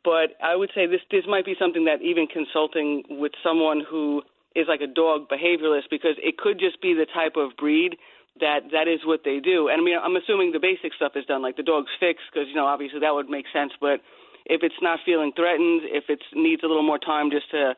But 0.04 0.36
I 0.44 0.56
would 0.56 0.72
say 0.76 0.86
this 0.86 1.02
this 1.12 1.24
might 1.28 1.46
be 1.46 1.56
something 1.58 1.86
that 1.86 2.02
even 2.02 2.28
consulting 2.28 3.04
with 3.08 3.32
someone 3.42 3.84
who 3.88 4.22
is 4.54 4.68
like 4.68 4.82
a 4.82 4.88
dog 4.88 5.32
behavioralist 5.32 5.88
because 5.90 6.20
it 6.20 6.38
could 6.38 6.60
just 6.60 6.82
be 6.82 6.94
the 6.94 7.08
type 7.08 7.40
of 7.40 7.56
breed 7.56 7.96
that 8.42 8.74
that 8.74 8.88
is 8.88 9.00
what 9.06 9.22
they 9.24 9.40
do. 9.40 9.70
And 9.70 9.80
I 9.80 9.84
mean, 9.84 9.98
I'm 9.98 10.16
assuming 10.16 10.52
the 10.52 10.60
basic 10.60 10.94
stuff 10.94 11.14
is 11.16 11.26
done, 11.26 11.42
like 11.42 11.56
the 11.56 11.64
dog's 11.64 11.94
fixed, 12.00 12.26
because 12.34 12.50
you 12.50 12.56
know 12.56 12.66
obviously 12.66 13.00
that 13.00 13.14
would 13.14 13.30
make 13.30 13.46
sense. 13.54 13.72
But 13.80 14.02
if 14.46 14.62
it's 14.64 14.82
not 14.82 15.00
feeling 15.06 15.32
threatened, 15.36 15.82
if 15.86 16.06
it 16.10 16.20
needs 16.34 16.64
a 16.64 16.68
little 16.68 16.86
more 16.86 17.00
time 17.00 17.32
just 17.32 17.50
to 17.52 17.74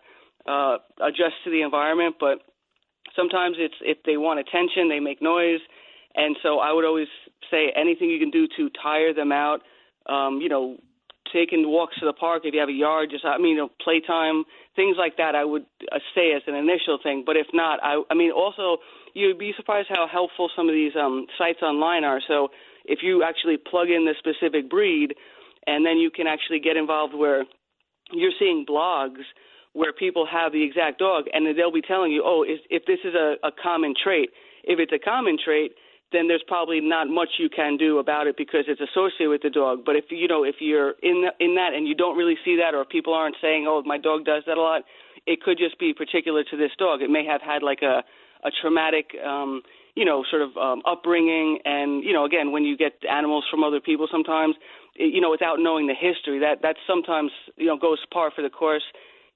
uh, 0.47 0.77
adjust 0.99 1.35
to 1.43 1.51
the 1.51 1.61
environment, 1.61 2.15
but 2.19 2.39
sometimes 3.15 3.57
it's 3.59 3.75
if 3.81 3.99
they 4.05 4.17
want 4.17 4.39
attention, 4.39 4.89
they 4.89 4.99
make 4.99 5.21
noise, 5.21 5.61
and 6.15 6.35
so 6.41 6.59
I 6.59 6.73
would 6.73 6.85
always 6.85 7.11
say 7.51 7.71
anything 7.75 8.09
you 8.09 8.19
can 8.19 8.31
do 8.31 8.47
to 8.57 8.69
tire 8.81 9.13
them 9.13 9.31
out. 9.31 9.61
Um, 10.09 10.39
you 10.41 10.49
know, 10.49 10.77
taking 11.31 11.67
walks 11.67 11.97
to 11.99 12.05
the 12.05 12.13
park 12.13 12.43
if 12.45 12.53
you 12.53 12.59
have 12.59 12.69
a 12.69 12.73
yard, 12.73 13.09
just 13.09 13.25
I 13.25 13.37
mean, 13.37 13.55
you 13.55 13.57
know, 13.57 13.69
playtime, 13.83 14.43
things 14.75 14.95
like 14.97 15.17
that. 15.17 15.35
I 15.35 15.45
would 15.45 15.65
uh, 15.91 15.99
say 16.15 16.33
as 16.35 16.43
an 16.47 16.55
initial 16.55 16.99
thing, 17.01 17.23
but 17.25 17.35
if 17.35 17.47
not, 17.53 17.79
I, 17.83 18.01
I 18.09 18.13
mean, 18.13 18.31
also 18.31 18.77
you'd 19.13 19.39
be 19.39 19.53
surprised 19.55 19.87
how 19.89 20.07
helpful 20.11 20.49
some 20.55 20.67
of 20.67 20.73
these 20.73 20.93
um, 20.99 21.27
sites 21.37 21.61
online 21.61 22.03
are. 22.03 22.21
So 22.27 22.49
if 22.85 22.99
you 23.01 23.23
actually 23.23 23.57
plug 23.57 23.89
in 23.89 24.05
the 24.05 24.15
specific 24.17 24.69
breed, 24.69 25.15
and 25.65 25.85
then 25.85 25.97
you 25.97 26.11
can 26.11 26.27
actually 26.27 26.59
get 26.59 26.75
involved 26.75 27.13
where 27.13 27.45
you're 28.11 28.33
seeing 28.37 28.65
blogs 28.67 29.23
where 29.73 29.91
people 29.91 30.27
have 30.29 30.51
the 30.51 30.63
exact 30.63 30.99
dog, 30.99 31.25
and 31.33 31.57
they'll 31.57 31.71
be 31.71 31.81
telling 31.81 32.11
you, 32.11 32.21
oh, 32.23 32.43
if, 32.47 32.59
if 32.69 32.85
this 32.85 32.99
is 33.03 33.15
a, 33.15 33.35
a 33.43 33.51
common 33.51 33.93
trait, 34.01 34.29
if 34.63 34.79
it's 34.79 34.93
a 34.93 34.99
common 34.99 35.37
trait, 35.43 35.71
then 36.11 36.27
there's 36.27 36.43
probably 36.47 36.79
not 36.79 37.09
much 37.09 37.29
you 37.39 37.49
can 37.49 37.75
do 37.75 37.97
about 37.97 38.27
it 38.27 38.37
because 38.37 38.65
it's 38.67 38.79
associated 38.79 39.29
with 39.29 39.41
the 39.41 39.49
dog. 39.49 39.79
But 39.83 39.95
if 39.95 40.05
you 40.11 40.27
know 40.27 40.43
if 40.43 40.55
you're 40.59 40.93
in 41.01 41.25
the, 41.25 41.33
in 41.43 41.55
that 41.55 41.73
and 41.73 41.87
you 41.87 41.95
don't 41.95 42.15
really 42.15 42.37
see 42.45 42.57
that, 42.61 42.75
or 42.75 42.85
people 42.85 43.15
aren't 43.15 43.35
saying, 43.41 43.65
"Oh, 43.67 43.81
my 43.83 43.97
dog 43.97 44.25
does 44.25 44.43
that 44.45 44.57
a 44.57 44.61
lot," 44.61 44.83
it 45.25 45.41
could 45.41 45.57
just 45.57 45.79
be 45.79 45.91
particular 45.91 46.43
to 46.43 46.55
this 46.55 46.69
dog. 46.77 47.01
It 47.01 47.09
may 47.09 47.25
have 47.25 47.41
had 47.41 47.63
like 47.63 47.81
a 47.81 48.03
a 48.43 48.51
traumatic, 48.61 49.11
um, 49.25 49.61
you 49.95 50.05
know, 50.05 50.23
sort 50.29 50.41
of 50.41 50.55
um, 50.57 50.81
upbringing, 50.85 51.59
and 51.65 52.03
you 52.03 52.13
know, 52.13 52.25
again, 52.25 52.51
when 52.51 52.63
you 52.63 52.75
get 52.77 52.93
animals 53.09 53.45
from 53.49 53.63
other 53.63 53.79
people, 53.79 54.07
sometimes, 54.11 54.55
it, 54.95 55.13
you 55.13 55.21
know, 55.21 55.31
without 55.31 55.57
knowing 55.59 55.87
the 55.87 55.93
history, 55.93 56.39
that 56.39 56.61
that 56.61 56.75
sometimes 56.87 57.31
you 57.57 57.67
know 57.67 57.77
goes 57.77 57.99
par 58.11 58.31
for 58.35 58.41
the 58.41 58.49
course. 58.49 58.83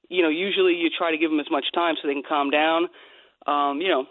You 0.09 0.23
know, 0.23 0.29
usually 0.29 0.73
you 0.73 0.89
try 0.95 1.11
to 1.11 1.17
give 1.17 1.29
them 1.29 1.39
as 1.39 1.51
much 1.51 1.65
time 1.73 1.95
so 2.01 2.07
they 2.07 2.13
can 2.13 2.23
calm 2.27 2.49
down. 2.49 2.87
Um, 3.45 3.81
you 3.81 3.89
know, 3.89 4.05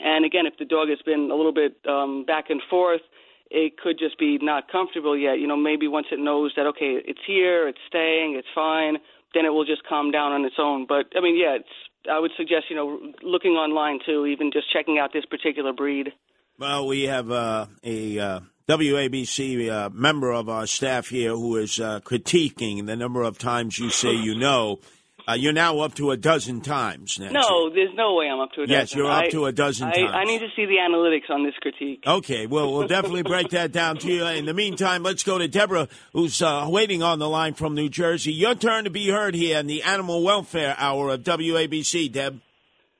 and 0.00 0.24
again, 0.24 0.46
if 0.46 0.54
the 0.58 0.64
dog 0.64 0.88
has 0.88 0.98
been 1.04 1.30
a 1.30 1.34
little 1.34 1.52
bit 1.52 1.76
um, 1.88 2.24
back 2.26 2.50
and 2.50 2.60
forth, 2.68 3.02
it 3.50 3.78
could 3.78 3.98
just 3.98 4.18
be 4.18 4.38
not 4.40 4.70
comfortable 4.70 5.16
yet. 5.16 5.38
You 5.38 5.46
know, 5.46 5.56
maybe 5.56 5.88
once 5.88 6.06
it 6.12 6.18
knows 6.18 6.52
that 6.56 6.66
okay, 6.66 7.00
it's 7.04 7.20
here, 7.26 7.68
it's 7.68 7.78
staying, 7.88 8.36
it's 8.38 8.48
fine, 8.54 8.98
then 9.34 9.44
it 9.44 9.50
will 9.50 9.64
just 9.64 9.82
calm 9.88 10.10
down 10.10 10.32
on 10.32 10.44
its 10.44 10.56
own. 10.58 10.86
But 10.88 11.06
I 11.16 11.20
mean, 11.20 11.38
yeah, 11.38 11.56
it's. 11.56 11.68
I 12.10 12.18
would 12.18 12.30
suggest 12.36 12.66
you 12.70 12.76
know 12.76 13.00
looking 13.22 13.52
online 13.52 14.00
too, 14.04 14.26
even 14.26 14.50
just 14.52 14.72
checking 14.72 14.98
out 14.98 15.12
this 15.12 15.24
particular 15.24 15.72
breed. 15.72 16.12
Well, 16.58 16.86
we 16.86 17.04
have 17.04 17.30
uh, 17.30 17.66
a 17.82 18.18
uh, 18.18 18.40
WABC 18.68 19.70
uh, 19.70 19.90
member 19.90 20.30
of 20.30 20.48
our 20.48 20.66
staff 20.66 21.08
here 21.08 21.30
who 21.30 21.56
is 21.56 21.80
uh, 21.80 22.00
critiquing 22.00 22.86
the 22.86 22.96
number 22.96 23.22
of 23.22 23.38
times 23.38 23.78
you 23.78 23.90
say 23.90 24.12
you 24.12 24.34
know. 24.34 24.80
Uh, 25.28 25.34
you're 25.34 25.52
now 25.52 25.80
up 25.80 25.94
to 25.94 26.10
a 26.10 26.16
dozen 26.16 26.60
times, 26.60 27.18
Nancy. 27.18 27.34
No, 27.34 27.70
there's 27.70 27.94
no 27.94 28.14
way 28.14 28.28
I'm 28.28 28.40
up 28.40 28.52
to 28.52 28.62
a 28.62 28.66
dozen. 28.66 28.80
Yes, 28.80 28.94
you're 28.94 29.10
up 29.10 29.24
I- 29.24 29.28
to 29.28 29.46
a 29.46 29.52
dozen 29.52 29.88
I, 29.88 29.92
times. 29.92 30.10
I 30.14 30.24
need 30.24 30.40
to 30.40 30.48
see 30.56 30.66
the 30.66 30.76
analytics 30.76 31.30
on 31.30 31.44
this 31.44 31.54
critique. 31.60 32.04
Okay, 32.06 32.46
well, 32.46 32.72
we'll 32.72 32.88
definitely 32.96 33.22
break 33.22 33.50
that 33.50 33.72
down 33.72 33.98
to 33.98 34.08
you. 34.12 34.26
In 34.26 34.46
the 34.46 34.54
meantime, 34.54 35.02
let's 35.02 35.22
go 35.22 35.38
to 35.38 35.48
Deborah, 35.48 35.88
who's 36.12 36.40
uh, 36.42 36.66
waiting 36.68 37.02
on 37.02 37.18
the 37.18 37.28
line 37.28 37.54
from 37.54 37.74
New 37.74 37.88
Jersey. 37.88 38.32
Your 38.32 38.54
turn 38.54 38.84
to 38.84 38.90
be 38.90 39.08
heard 39.08 39.34
here 39.34 39.58
in 39.58 39.66
the 39.66 39.82
Animal 39.82 40.22
Welfare 40.22 40.74
Hour 40.78 41.10
of 41.10 41.22
WABC, 41.22 42.12
Deb. 42.12 42.40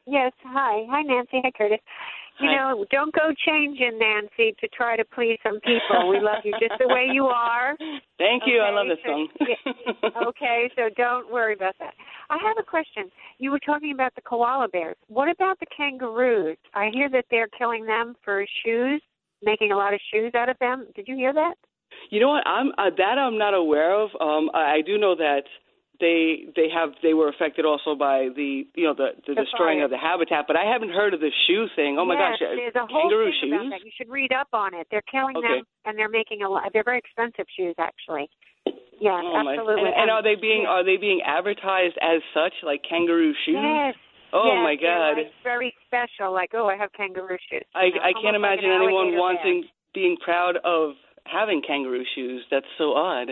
Yes, 0.06 0.32
hi. 0.44 0.86
Hi, 0.90 1.02
Nancy. 1.02 1.40
Hi, 1.44 1.50
Curtis. 1.56 1.80
You 2.40 2.50
know, 2.50 2.84
don't 2.90 3.14
go 3.14 3.32
changing, 3.46 3.98
Nancy, 3.98 4.54
to 4.60 4.68
try 4.68 4.96
to 4.96 5.04
please 5.04 5.38
some 5.42 5.60
people. 5.60 6.08
We 6.08 6.20
love 6.20 6.42
you 6.44 6.52
just 6.60 6.74
the 6.78 6.88
way 6.88 7.08
you 7.12 7.26
are. 7.26 7.76
Thank 8.18 8.44
you. 8.46 8.60
I 8.60 8.70
love 8.70 8.86
this 8.88 8.98
so- 9.04 9.26
song. 9.26 10.28
okay, 10.28 10.70
so 10.76 10.88
don't 10.96 11.30
worry 11.32 11.54
about 11.54 11.74
that. 11.78 11.94
I 12.30 12.38
have 12.42 12.56
a 12.58 12.62
question. 12.62 13.10
You 13.38 13.50
were 13.50 13.58
talking 13.58 13.92
about 13.92 14.14
the 14.14 14.22
koala 14.22 14.68
bears. 14.68 14.96
What 15.08 15.30
about 15.30 15.58
the 15.60 15.66
kangaroos? 15.76 16.56
I 16.74 16.90
hear 16.92 17.08
that 17.10 17.24
they're 17.30 17.48
killing 17.58 17.86
them 17.86 18.14
for 18.24 18.44
shoes, 18.64 19.02
making 19.42 19.72
a 19.72 19.76
lot 19.76 19.94
of 19.94 20.00
shoes 20.12 20.32
out 20.34 20.48
of 20.48 20.58
them. 20.60 20.86
Did 20.94 21.08
you 21.08 21.16
hear 21.16 21.32
that? 21.32 21.54
You 22.10 22.20
know 22.20 22.28
what? 22.28 22.46
I'm 22.46 22.68
uh, 22.78 22.90
that 22.96 23.18
I'm 23.18 23.36
not 23.36 23.54
aware 23.54 23.94
of. 23.94 24.10
Um, 24.20 24.50
I, 24.54 24.76
I 24.76 24.80
do 24.84 24.96
know 24.96 25.14
that 25.16 25.42
they 26.00 26.48
they 26.56 26.68
have 26.72 26.90
they 27.02 27.14
were 27.14 27.28
affected 27.28 27.64
also 27.64 27.94
by 27.94 28.28
the 28.34 28.64
you 28.74 28.84
know 28.84 28.94
the, 28.94 29.10
the, 29.26 29.34
The 29.34 29.44
destroying 29.44 29.78
fire. 29.78 29.84
of 29.84 29.90
the 29.90 29.98
habitat. 30.00 30.46
But 30.48 30.56
I 30.56 30.64
haven't 30.64 30.90
heard 30.90 31.14
of 31.14 31.20
the 31.20 31.30
shoe 31.46 31.66
thing. 31.76 31.96
Oh 32.00 32.04
my 32.04 32.14
yes, 32.16 32.40
gosh, 32.40 32.48
uh, 32.48 32.56
there's 32.56 32.74
a 32.76 32.86
whole 32.86 33.08
kangaroo 33.08 33.30
thing 33.40 33.52
about 33.52 33.62
shoes. 33.64 33.70
that. 33.76 33.84
You 33.84 33.92
should 33.96 34.08
read 34.10 34.32
up 34.32 34.48
on 34.52 34.74
it. 34.74 34.86
They're 34.90 35.04
killing 35.10 35.36
Okay. 35.36 35.60
them, 35.60 35.64
and 35.84 35.98
they're 35.98 36.08
making 36.08 36.42
a 36.42 36.48
lot. 36.48 36.72
They're 36.72 36.84
very 36.84 36.98
expensive 36.98 37.46
shoes, 37.56 37.74
actually. 37.78 38.28
Yes, 39.00 39.22
Oh 39.24 39.32
absolutely. 39.36 39.88
And, 39.88 39.96
and 39.96 40.10
are 40.10 40.22
they 40.22 40.34
being 40.36 40.66
are 40.66 40.84
they 40.84 40.96
being 40.96 41.20
advertised 41.24 41.96
as 42.02 42.20
such, 42.34 42.52
like 42.62 42.82
kangaroo 42.88 43.32
shoes? 43.46 43.56
Yes. 43.56 43.94
Oh 44.32 44.46
yes, 44.46 44.62
my 44.62 44.76
God! 44.76 45.16
like, 45.18 45.32
very 45.42 45.74
special. 45.86 46.32
Like, 46.32 46.50
oh, 46.54 46.68
I 46.68 46.76
have 46.76 46.92
kangaroo 46.92 47.38
shoes. 47.50 47.64
I 47.74 47.84
You 47.90 47.94
know, 47.94 48.00
I 48.00 48.12
can't 48.12 48.36
almost 48.36 48.42
like 48.44 48.58
imagine 48.60 48.70
an 48.70 48.82
anyone 48.82 49.16
wanting 49.16 49.64
being 49.92 50.16
proud 50.22 50.56
of 50.64 50.94
having 51.26 51.62
kangaroo 51.66 52.04
shoes. 52.14 52.44
That's 52.50 52.68
so 52.78 52.92
odd. 52.94 53.28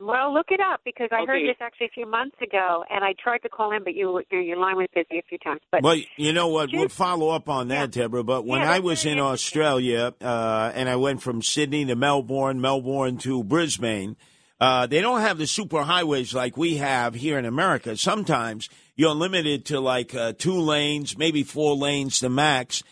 Well, 0.00 0.32
look 0.32 0.46
it 0.50 0.60
up 0.60 0.80
because 0.82 1.08
I 1.12 1.26
heard 1.26 1.42
this 1.46 1.56
actually 1.60 1.88
a 1.88 1.90
few 1.90 2.06
months 2.06 2.36
ago, 2.42 2.84
and 2.88 3.04
I 3.04 3.14
tried 3.22 3.38
to 3.38 3.50
call 3.50 3.72
in, 3.72 3.84
but 3.84 3.94
you 3.94 4.22
your, 4.30 4.40
your 4.40 4.56
line 4.56 4.76
was 4.76 4.86
busy 4.94 5.18
a 5.18 5.22
few 5.28 5.36
times. 5.36 5.60
But 5.70 5.82
well, 5.82 6.00
you 6.16 6.32
know 6.32 6.48
what? 6.48 6.70
We'll 6.72 6.88
follow 6.88 7.28
up 7.28 7.50
on 7.50 7.68
that, 7.68 7.90
Deborah. 7.90 8.24
But 8.24 8.46
when 8.46 8.62
Yeah, 8.62 8.72
I 8.72 8.78
was 8.78 9.04
in 9.04 9.18
Australia 9.18 10.14
uh, 10.22 10.72
and 10.74 10.88
I 10.88 10.96
went 10.96 11.20
from 11.20 11.42
Sydney 11.42 11.84
to 11.84 11.96
Melbourne, 11.96 12.62
Melbourne 12.62 13.18
to 13.18 13.44
Brisbane, 13.44 14.16
uh, 14.58 14.86
they 14.86 15.00
don't 15.02 15.20
have 15.20 15.38
the 15.38 15.46
super 15.46 15.82
highways 15.82 16.34
like 16.34 16.56
we 16.56 16.76
have 16.76 17.14
here 17.14 17.38
in 17.38 17.44
America. 17.44 17.96
Sometimes 17.96 18.68
you're 18.94 19.14
limited 19.14 19.66
to 19.66 19.80
like 19.80 20.14
uh, 20.14 20.32
two 20.36 20.58
lanes, 20.58 21.16
maybe 21.16 21.42
four 21.42 21.74
lanes 21.76 22.20
the 22.20 22.28
max. 22.28 22.82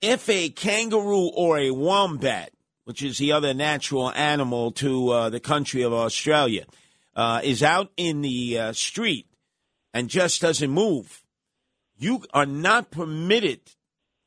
If 0.00 0.28
a 0.28 0.48
kangaroo 0.48 1.30
or 1.34 1.58
a 1.58 1.70
wombat, 1.70 2.52
which 2.90 3.04
is 3.04 3.18
the 3.18 3.30
other 3.30 3.54
natural 3.54 4.10
animal 4.10 4.72
to 4.72 5.10
uh, 5.10 5.30
the 5.30 5.38
country 5.38 5.82
of 5.82 5.92
Australia, 5.92 6.64
uh, 7.14 7.40
is 7.44 7.62
out 7.62 7.92
in 7.96 8.20
the 8.20 8.58
uh, 8.58 8.72
street 8.72 9.28
and 9.94 10.08
just 10.08 10.40
doesn't 10.40 10.72
move, 10.72 11.22
you 11.96 12.24
are 12.34 12.46
not 12.46 12.90
permitted 12.90 13.60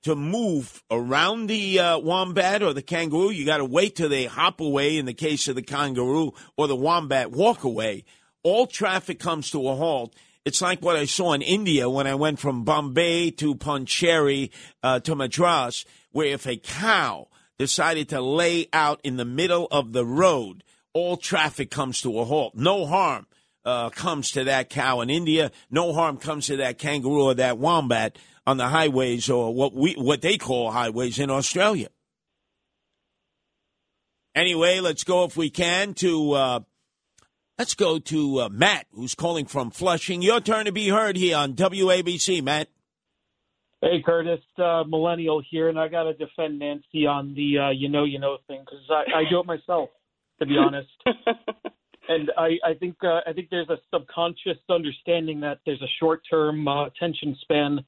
to 0.03 0.16
move 0.16 0.82
around 0.90 1.48
the 1.48 1.77
uh, 1.77 2.00
wombat 2.00 2.64
or 2.64 2.72
the 2.72 2.82
kangaroo. 2.82 3.32
You 3.32 3.45
got 3.45 3.58
to 3.58 3.66
wait 3.66 3.98
till 3.98 4.08
they 4.08 4.27
hop 4.27 4.61
away 4.61 4.95
in 4.95 5.08
the 5.08 5.14
case 5.14 5.50
of 5.50 5.56
the 5.56 5.61
kangaroo 5.61 6.32
or 6.56 6.69
the 6.69 6.74
wombat 6.74 7.32
walk 7.32 7.66
away. 7.66 8.06
All 8.43 8.66
traffic 8.66 9.19
comes 9.19 9.51
to 9.51 9.67
a 9.67 9.75
halt. 9.75 10.16
It's 10.45 10.61
like 10.61 10.82
what 10.82 10.95
I 10.95 11.03
saw 11.03 11.33
in 11.33 11.42
India 11.42 11.90
when 11.90 12.08
I 12.08 12.16
went 12.16 12.40
from 12.40 12.64
Bombay 12.64 13.32
to 13.32 13.56
Pondicherry 13.56 14.53
uh, 14.82 15.01
to 15.01 15.16
Madras, 15.16 15.83
where 16.14 16.27
if 16.27 16.48
a 16.48 16.56
cow 16.56 17.27
decided 17.58 18.10
to 18.10 18.22
lay 18.22 18.68
out 18.74 19.00
in 19.04 19.18
the 19.18 19.26
middle 19.26 19.68
of 19.72 19.94
the 19.94 20.06
road, 20.06 20.64
all 20.94 21.18
traffic 21.18 21.72
comes 21.72 22.02
to 22.02 22.20
a 22.20 22.26
halt. 22.26 22.56
No 22.56 22.86
harm 22.86 23.28
uh, 23.66 23.90
comes 23.90 24.32
to 24.32 24.44
that 24.46 24.70
cow 24.70 25.02
in 25.02 25.10
India. 25.10 25.52
No 25.70 25.94
harm 25.94 26.18
comes 26.18 26.48
to 26.48 26.58
that 26.58 26.78
kangaroo 26.78 27.26
or 27.26 27.34
that 27.36 27.58
wombat 27.58 28.18
on 28.46 28.58
the 28.58 28.68
highways 28.68 29.30
or 29.30 29.54
what 29.54 29.74
we 29.74 29.94
what 29.94 30.22
they 30.22 30.38
call 30.38 30.72
highways 30.72 31.20
in 31.20 31.30
Australia. 31.30 31.88
Anyway, 34.36 34.80
let's 34.80 35.04
go 35.04 35.26
if 35.26 35.38
we 35.38 35.50
can 35.50 35.94
to 35.94 36.34
uh, 36.34 36.60
let's 37.58 37.76
go 37.76 38.00
to 38.00 38.42
uh, 38.42 38.50
Matt, 38.50 38.88
who's 38.92 39.16
calling 39.16 39.46
from 39.46 39.72
Flushing. 39.72 40.22
Your 40.22 40.42
turn 40.42 40.66
to 40.66 40.72
be 40.72 40.90
heard 40.90 41.16
here 41.16 41.38
on 41.38 41.54
WABC, 41.54 42.44
Matt. 42.44 42.70
Hey, 43.84 44.02
Curtis, 44.02 44.40
uh, 44.58 44.86
millennial 44.88 45.44
here, 45.52 45.68
and 45.68 45.78
I 45.78 45.90
got 45.90 46.03
to 46.03 46.14
defend 46.14 46.58
Nancy 46.58 47.06
on 47.06 47.34
the 47.36 47.58
uh, 47.58 47.70
you 47.72 47.90
know 47.90 48.06
you 48.06 48.18
know 48.18 48.38
thing 48.48 48.62
because 48.62 48.80
I, 48.90 49.20
I 49.20 49.24
do 49.30 49.42
it 49.42 49.45
myself, 49.45 49.90
to 50.40 50.45
be 50.45 50.56
honest. 50.58 50.88
and 52.08 52.32
I, 52.38 52.52
I 52.64 52.76
think 52.80 52.95
uh, 53.03 53.20
I 53.28 53.34
think 53.34 53.50
there's 53.52 53.68
a 53.68 53.76
subconscious 53.94 54.58
understanding 54.70 55.42
that 55.42 55.60
there's 55.66 55.82
a 55.82 55.92
short 56.00 56.22
term 56.30 56.66
uh, 56.66 56.86
attention 56.86 57.36
span 57.42 57.84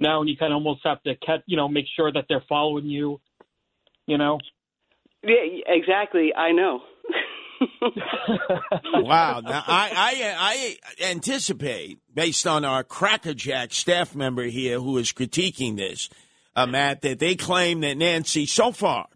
now, 0.00 0.18
and 0.20 0.28
you 0.28 0.36
kind 0.36 0.52
of 0.52 0.56
almost 0.56 0.80
have 0.82 1.00
to 1.04 1.14
cat, 1.14 1.44
you 1.46 1.56
know 1.56 1.68
make 1.68 1.86
sure 1.94 2.10
that 2.12 2.24
they're 2.28 2.44
following 2.48 2.86
you. 2.86 3.20
You 4.08 4.18
know. 4.18 4.40
Yeah, 5.22 5.62
exactly. 5.68 6.34
I 6.34 6.50
know. 6.50 6.80
Wow. 8.94 9.40
Now, 9.44 9.62
I, 9.66 9.90
I, 10.38 10.76
I 11.00 11.10
anticipate, 11.10 11.98
based 12.12 12.46
on 12.46 12.64
our 12.64 12.82
Crackerjack 12.84 13.72
staff 13.72 14.14
member 14.14 14.44
here 14.44 14.80
who 14.80 14.98
is 14.98 15.12
critiquing 15.12 15.76
this, 15.76 16.08
uh, 16.54 16.66
Matt, 16.66 17.02
that 17.02 17.18
they 17.18 17.34
claim 17.34 17.80
that 17.80 17.96
Nancy, 17.96 18.46
so 18.46 18.72
far, 18.72 19.06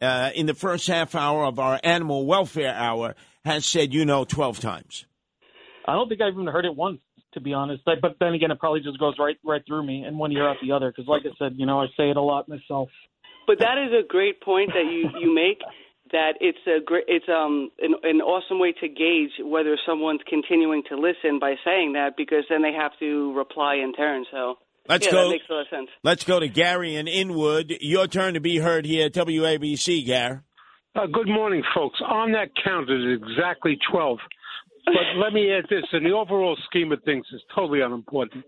uh, 0.00 0.30
in 0.34 0.46
the 0.46 0.54
first 0.54 0.86
half 0.86 1.14
hour 1.14 1.44
of 1.44 1.58
our 1.58 1.80
animal 1.82 2.26
welfare 2.26 2.74
hour, 2.74 3.14
has 3.44 3.64
said, 3.64 3.94
you 3.94 4.04
know, 4.04 4.24
12 4.24 4.60
times. 4.60 5.06
I 5.86 5.92
don't 5.92 6.08
think 6.08 6.20
I've 6.20 6.32
even 6.32 6.46
heard 6.46 6.64
it 6.64 6.74
once, 6.74 7.00
to 7.34 7.40
be 7.40 7.52
honest. 7.52 7.82
But 7.84 8.00
but 8.00 8.16
then 8.18 8.34
again, 8.34 8.50
it 8.50 8.58
probably 8.58 8.80
just 8.80 8.98
goes 8.98 9.14
right 9.18 9.36
right 9.44 9.62
through 9.66 9.86
me, 9.86 10.02
and 10.02 10.18
one 10.18 10.32
ear 10.32 10.48
out 10.48 10.56
the 10.60 10.72
other. 10.72 10.90
Because 10.90 11.06
like 11.06 11.22
I 11.24 11.30
said, 11.38 11.54
you 11.56 11.66
know, 11.66 11.80
I 11.80 11.86
say 11.96 12.10
it 12.10 12.16
a 12.16 12.20
lot 12.20 12.48
myself. 12.48 12.88
But 13.46 13.60
that 13.60 13.78
is 13.78 13.92
a 13.92 14.06
great 14.06 14.40
point 14.40 14.70
that 14.74 14.84
you 14.84 15.10
you 15.20 15.34
make. 15.34 15.60
That 16.12 16.34
it's 16.40 16.58
a 16.66 16.82
great, 16.84 17.04
it's 17.08 17.26
um 17.28 17.70
an, 17.80 17.94
an 18.02 18.20
awesome 18.20 18.60
way 18.60 18.72
to 18.80 18.88
gauge 18.88 19.32
whether 19.42 19.76
someone's 19.84 20.20
continuing 20.28 20.82
to 20.88 20.96
listen 20.96 21.38
by 21.40 21.56
saying 21.64 21.94
that 21.94 22.16
because 22.16 22.44
then 22.48 22.62
they 22.62 22.72
have 22.72 22.92
to 23.00 23.36
reply 23.36 23.76
in 23.76 23.92
turn. 23.92 24.24
So 24.30 24.54
Let's 24.88 25.06
yeah, 25.06 25.12
go. 25.12 25.24
that 25.24 25.30
makes 25.30 25.44
a 25.50 25.52
lot 25.52 25.60
of 25.62 25.66
sense. 25.68 25.88
Let's 26.02 26.24
go 26.24 26.38
to 26.38 26.48
Gary 26.48 26.94
in 26.94 27.08
Inwood. 27.08 27.78
Your 27.80 28.06
turn 28.06 28.34
to 28.34 28.40
be 28.40 28.58
heard 28.58 28.86
here 28.86 29.06
at 29.06 29.14
WABC, 29.14 30.06
Gary. 30.06 30.38
Uh, 30.94 31.06
good 31.12 31.28
morning, 31.28 31.62
folks. 31.74 31.98
On 32.06 32.32
that 32.32 32.48
count, 32.64 32.88
it 32.88 32.94
is 32.94 33.20
exactly 33.20 33.78
12. 33.90 34.18
But 34.86 34.94
let 35.16 35.32
me 35.32 35.52
add 35.52 35.64
this 35.68 35.84
in 35.92 36.04
the 36.04 36.12
overall 36.12 36.56
scheme 36.66 36.92
of 36.92 37.02
things, 37.02 37.26
it's 37.32 37.42
totally 37.54 37.80
unimportant. 37.80 38.44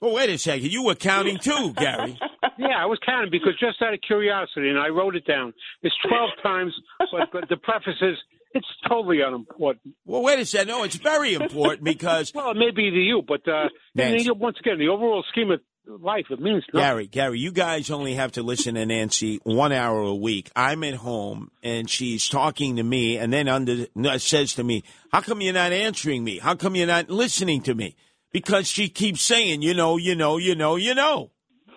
Well, 0.00 0.14
wait 0.14 0.30
a 0.30 0.38
second. 0.38 0.70
You 0.70 0.84
were 0.84 0.94
counting 0.94 1.38
too, 1.38 1.72
Gary. 1.74 2.18
Yeah, 2.58 2.78
I 2.78 2.86
was 2.86 2.98
counting 3.04 3.30
because 3.30 3.52
just 3.58 3.82
out 3.82 3.94
of 3.94 4.00
curiosity, 4.06 4.68
and 4.68 4.78
I 4.78 4.88
wrote 4.88 5.16
it 5.16 5.26
down. 5.26 5.52
It's 5.82 5.94
12 6.06 6.30
times, 6.42 6.72
but, 6.98 7.28
but 7.32 7.48
the 7.48 7.56
preface 7.56 8.00
is 8.00 8.16
it's 8.54 8.66
totally 8.88 9.20
unimportant. 9.20 9.94
Well, 10.04 10.22
wait 10.22 10.38
a 10.38 10.46
second. 10.46 10.68
No, 10.68 10.84
it's 10.84 10.96
very 10.96 11.34
important 11.34 11.82
because. 11.82 12.32
well, 12.34 12.52
it 12.52 12.56
may 12.56 12.70
be 12.70 12.90
to 12.90 12.96
you, 12.96 13.22
but 13.26 13.46
uh, 13.48 13.68
once 13.96 14.56
again, 14.60 14.78
the 14.78 14.88
overall 14.88 15.24
scheme 15.28 15.50
of 15.50 15.60
life, 15.86 16.26
it 16.30 16.40
means 16.40 16.64
nothing. 16.72 16.86
Gary, 16.86 17.06
Gary, 17.08 17.40
you 17.40 17.52
guys 17.52 17.90
only 17.90 18.14
have 18.14 18.32
to 18.32 18.42
listen 18.42 18.76
to 18.76 18.86
Nancy 18.86 19.40
one 19.42 19.72
hour 19.72 20.00
a 20.00 20.14
week. 20.14 20.50
I'm 20.54 20.84
at 20.84 20.94
home 20.94 21.50
and 21.62 21.90
she's 21.90 22.28
talking 22.28 22.76
to 22.76 22.82
me, 22.82 23.18
and 23.18 23.32
then 23.32 23.48
under 23.48 23.86
says 24.18 24.54
to 24.54 24.64
me, 24.64 24.84
"How 25.10 25.20
come 25.20 25.40
you're 25.40 25.52
not 25.52 25.72
answering 25.72 26.22
me? 26.24 26.38
How 26.38 26.54
come 26.54 26.76
you're 26.76 26.86
not 26.86 27.10
listening 27.10 27.62
to 27.62 27.74
me?" 27.74 27.96
Because 28.32 28.68
she 28.68 28.88
keeps 28.88 29.22
saying, 29.22 29.62
"You 29.62 29.74
know, 29.74 29.96
you 29.96 30.14
know, 30.14 30.36
you 30.36 30.54
know, 30.54 30.76
you 30.76 30.94
know." 30.94 31.30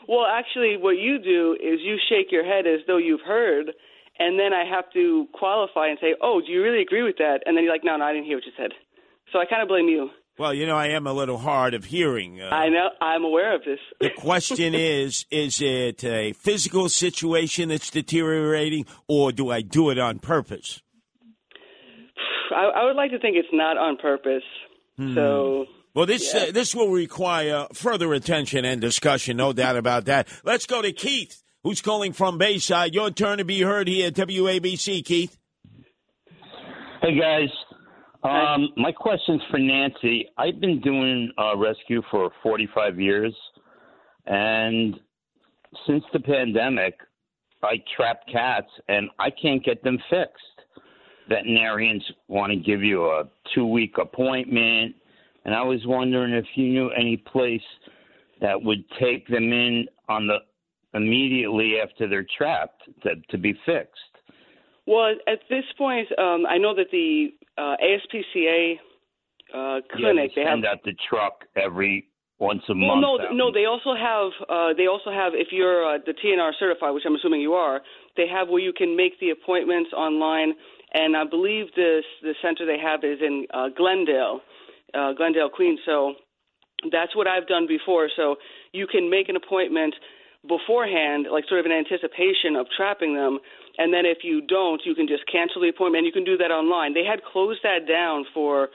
Well, 0.08 0.26
actually, 0.26 0.78
what 0.78 0.98
you 0.98 1.20
do 1.20 1.54
is 1.60 1.80
you 1.82 1.98
shake 2.10 2.32
your 2.32 2.46
head 2.46 2.66
as 2.66 2.80
though 2.88 2.98
you've 2.98 3.22
heard, 3.22 3.72
and 4.20 4.40
then 4.40 4.54
I 4.54 4.64
have 4.64 4.86
to 4.94 5.28
qualify 5.34 5.88
and 5.88 5.98
say, 6.00 6.16
"Oh, 6.22 6.42
do 6.42 6.52
you 6.52 6.64
really 6.64 6.82
agree 6.82 7.04
with 7.04 7.18
that?" 7.18 7.44
And 7.46 7.56
then 7.56 7.64
you're 7.64 7.74
like, 7.74 7.84
"No, 7.84 7.98
no, 7.98 8.06
I 8.06 8.14
didn't 8.14 8.26
hear 8.26 8.38
what 8.38 8.46
you 8.46 8.54
said." 8.58 8.72
So 9.32 9.40
I 9.40 9.46
kind 9.46 9.62
of 9.62 9.68
blame 9.68 9.88
you. 9.90 10.10
Well, 10.40 10.54
you 10.54 10.68
know, 10.68 10.78
I 10.78 10.90
am 10.90 11.08
a 11.08 11.14
little 11.14 11.40
hard 11.40 11.74
of 11.74 11.86
hearing. 11.86 12.42
Uh, 12.42 12.50
I 12.50 12.70
know. 12.70 12.90
I'm 13.02 13.24
aware 13.24 13.56
of 13.56 13.64
this. 13.66 13.80
the 14.00 14.12
question 14.12 14.74
is: 14.76 15.26
Is 15.30 15.62
it 15.62 16.04
a 16.04 16.34
physical 16.34 16.90
situation 16.90 17.70
that's 17.70 17.90
deteriorating, 17.90 18.86
or 19.08 19.32
do 19.32 19.50
I 19.50 19.62
do 19.62 19.90
it 19.90 20.00
on 20.00 20.20
purpose? 20.20 20.82
I, 22.56 22.82
I 22.82 22.86
would 22.86 22.96
like 22.96 23.12
to 23.12 23.20
think 23.20 23.36
it's 23.36 23.48
not 23.52 23.78
on 23.78 23.98
purpose. 23.98 24.44
Hmm. 24.98 25.14
So 25.16 25.66
Well, 25.98 26.06
this 26.06 26.32
uh, 26.32 26.52
this 26.54 26.76
will 26.76 26.90
require 26.92 27.66
further 27.74 28.14
attention 28.14 28.66
and 28.66 28.80
discussion, 28.80 29.38
no 29.38 29.52
doubt 29.52 29.78
about 29.78 30.06
that. 30.06 30.28
Let's 30.44 30.68
go 30.68 30.84
to 30.84 30.92
Keith, 30.92 31.42
who's 31.64 31.82
calling 31.82 32.14
from 32.14 32.38
Bayside. 32.38 32.94
Your 32.94 33.10
turn 33.10 33.40
to 33.40 33.44
be 33.44 33.62
heard 33.62 33.88
here 33.88 34.10
at 34.10 34.14
WABC, 34.14 35.04
Keith. 35.04 35.36
Hey 37.02 37.20
guys, 37.20 37.50
um, 38.24 38.70
my 38.78 38.92
question's 38.92 39.42
for 39.50 39.58
Nancy. 39.58 40.30
I've 40.38 40.62
been 40.62 40.80
doing 40.82 41.32
uh, 41.36 41.58
rescue 41.58 42.04
for 42.12 42.30
45 42.44 43.00
years, 43.00 43.34
and 44.28 45.00
since 45.88 46.04
the 46.14 46.20
pandemic, 46.20 46.94
I 47.64 47.82
trap 47.96 48.20
cats 48.32 48.70
and 48.88 49.10
I 49.18 49.32
can't 49.32 49.66
get 49.66 49.84
them 49.84 49.98
fixed. 50.12 50.44
Veterinarians 51.28 52.04
want 52.28 52.52
to 52.52 52.56
give 52.56 52.84
you 52.84 53.08
a 53.08 53.24
two-week 53.56 53.96
appointment, 54.00 54.94
and 55.48 55.56
I 55.56 55.64
was 55.64 55.80
wondering 55.86 56.34
if 56.34 56.46
you 56.56 56.68
knew 56.68 56.90
any 56.92 57.18
place 57.18 57.62
that 58.42 58.62
would 58.62 58.84
take 59.02 59.28
them 59.28 59.52
in 59.52 59.88
on 60.10 60.28
the 60.28 60.38
immediately 60.94 61.76
after 61.84 62.08
they're 62.08 62.28
trapped 62.38 62.84
to, 63.04 63.16
to 63.30 63.38
be 63.38 63.54
fixed. 63.66 63.96
Well, 64.86 65.14
at 65.28 65.40
this 65.50 65.64
point, 65.78 66.08
um, 66.20 66.46
I 66.48 66.58
know 66.58 66.76
that 66.76 66.88
the 66.92 67.30
uh, 67.58 67.76
ASPCA 67.84 68.76
uh, 69.54 69.82
clinic 69.96 70.32
yeah, 70.36 70.36
they 70.36 70.42
they 70.42 70.42
have. 70.48 70.56
send 70.58 70.66
out 70.66 70.84
the 70.84 70.96
truck 71.10 71.46
every 71.56 72.08
once 72.40 72.62
a 72.70 72.74
Well, 72.74 72.98
month. 72.98 73.22
no, 73.32 73.32
no. 73.48 73.52
They 73.52 73.66
also 73.66 73.96
have. 73.96 74.32
Uh, 74.50 74.74
they 74.78 74.88
also 74.88 75.12
have. 75.12 75.34
If 75.34 75.48
you're 75.52 75.96
uh, 75.96 75.98
the 76.06 76.14
TNR 76.14 76.52
certified, 76.60 76.94
which 76.94 77.04
I'm 77.06 77.16
assuming 77.16 77.42
you 77.42 77.54
are, 77.54 77.82
they 78.16 78.28
have 78.28 78.50
where 78.50 78.62
you 78.62 78.74
can 78.74 78.96
make 78.96 79.20
the 79.20 79.32
appointments 79.32 79.92
online. 79.94 80.54
And 80.94 81.18
I 81.18 81.24
believe 81.26 81.68
this 81.76 82.04
the 82.22 82.34
center 82.42 82.66
they 82.66 82.80
have 82.80 83.04
is 83.04 83.20
in 83.22 83.46
uh, 83.54 83.70
Glendale, 83.76 84.42
uh, 84.98 85.14
Glendale, 85.14 85.50
Queens. 85.50 85.80
So 85.86 86.14
that's 86.92 87.16
what 87.16 87.28
I've 87.28 87.48
done 87.48 87.68
before. 87.68 88.10
So 88.16 88.36
you 88.72 88.88
can 88.88 89.10
make 89.10 89.30
an 89.30 89.36
appointment 89.36 89.96
beforehand, 90.48 91.28
like 91.32 91.46
sort 91.48 91.60
of 91.60 91.66
in 91.66 91.72
anticipation 91.72 92.56
of 92.56 92.68
trapping 92.76 93.16
them. 93.16 93.40
And 93.78 93.94
then 93.94 94.06
if 94.06 94.20
you 94.24 94.42
don't, 94.42 94.82
you 94.86 94.96
can 94.96 95.08
just 95.08 95.24
cancel 95.32 95.62
the 95.62 95.70
appointment. 95.70 96.06
And 96.06 96.08
you 96.08 96.14
can 96.14 96.24
do 96.26 96.38
that 96.38 96.52
online. 96.52 96.94
They 96.94 97.06
had 97.06 97.24
closed 97.24 97.62
that 97.64 97.88
down 97.88 98.26
for 98.34 98.70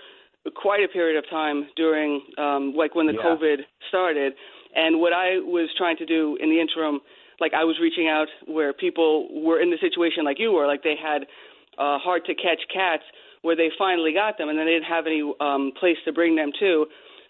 quite 0.55 0.83
a 0.83 0.89
period 0.89 1.17
of 1.17 1.29
time 1.31 1.69
during, 1.77 2.23
um, 2.39 2.75
like 2.75 2.95
when 2.95 3.07
the 3.07 3.15
Yeah. 3.15 3.23
COVID 3.23 3.65
started. 3.89 4.35
And 4.75 5.01
what 5.01 5.13
I 5.13 5.39
was 5.39 5.69
trying 5.77 5.97
to 5.99 6.07
do 6.07 6.37
in 6.41 6.51
the 6.51 6.61
interim, 6.61 7.01
like 7.41 7.55
I 7.55 7.65
was 7.65 7.79
reaching 7.79 8.09
out 8.09 8.29
where 8.47 8.73
people 8.73 9.29
were 9.43 9.61
in 9.61 9.71
the 9.71 9.79
situation 9.79 10.25
like 10.25 10.39
you 10.39 10.53
were, 10.53 10.67
like 10.67 10.83
they 10.83 10.97
had 10.97 11.27
uh, 11.79 11.99
hard 11.99 12.25
to 12.27 12.35
catch 12.35 12.61
cats 12.69 13.05
where 13.43 13.57
they 13.57 13.71
finally 13.77 14.13
got 14.13 14.39
them, 14.39 14.49
and 14.49 14.59
then 14.59 14.67
they 14.67 14.73
didn't 14.73 14.91
have 14.91 15.07
any 15.07 15.23
um, 15.41 15.73
place 15.79 15.99
to 16.05 16.13
bring 16.13 16.35
them 16.37 16.51
to. 16.59 16.87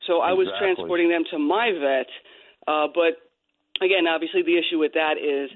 So 0.07 0.21
I 0.21 0.33
was 0.33 0.49
Exactly. 0.49 0.75
transporting 0.75 1.09
them 1.09 1.25
to 1.31 1.39
my 1.39 1.73
vet, 1.73 2.11
uh, 2.67 2.89
but 2.93 3.19
again, 3.81 4.07
obviously 4.07 4.43
the 4.43 4.59
issue 4.59 4.79
with 4.79 4.93
that 4.95 5.19
is 5.19 5.51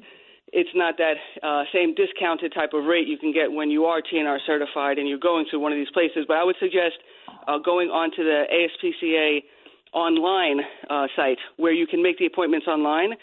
it's 0.53 0.71
not 0.75 0.97
that 0.99 1.19
uh, 1.43 1.65
same 1.73 1.95
discounted 1.95 2.55
type 2.55 2.71
of 2.73 2.85
rate 2.85 3.07
you 3.07 3.19
can 3.19 3.33
get 3.33 3.51
when 3.51 3.71
you 3.71 3.85
are 3.85 4.01
TNR 4.01 4.39
certified 4.47 4.99
and 4.99 5.09
you're 5.09 5.19
going 5.19 5.45
to 5.51 5.59
one 5.59 5.73
of 5.73 5.79
these 5.79 5.91
places. 5.93 6.25
But 6.27 6.37
I 6.37 6.45
would 6.45 6.57
suggest 6.61 7.03
uh, 7.49 7.59
going 7.59 7.89
onto 7.89 8.23
the 8.23 8.45
ASPCA 8.47 9.43
online 9.93 10.61
uh, 10.89 11.07
site 11.17 11.39
where 11.57 11.73
you 11.73 11.87
can 11.87 12.03
make 12.03 12.19
the 12.19 12.27
appointments 12.27 12.67
online. 12.67 13.15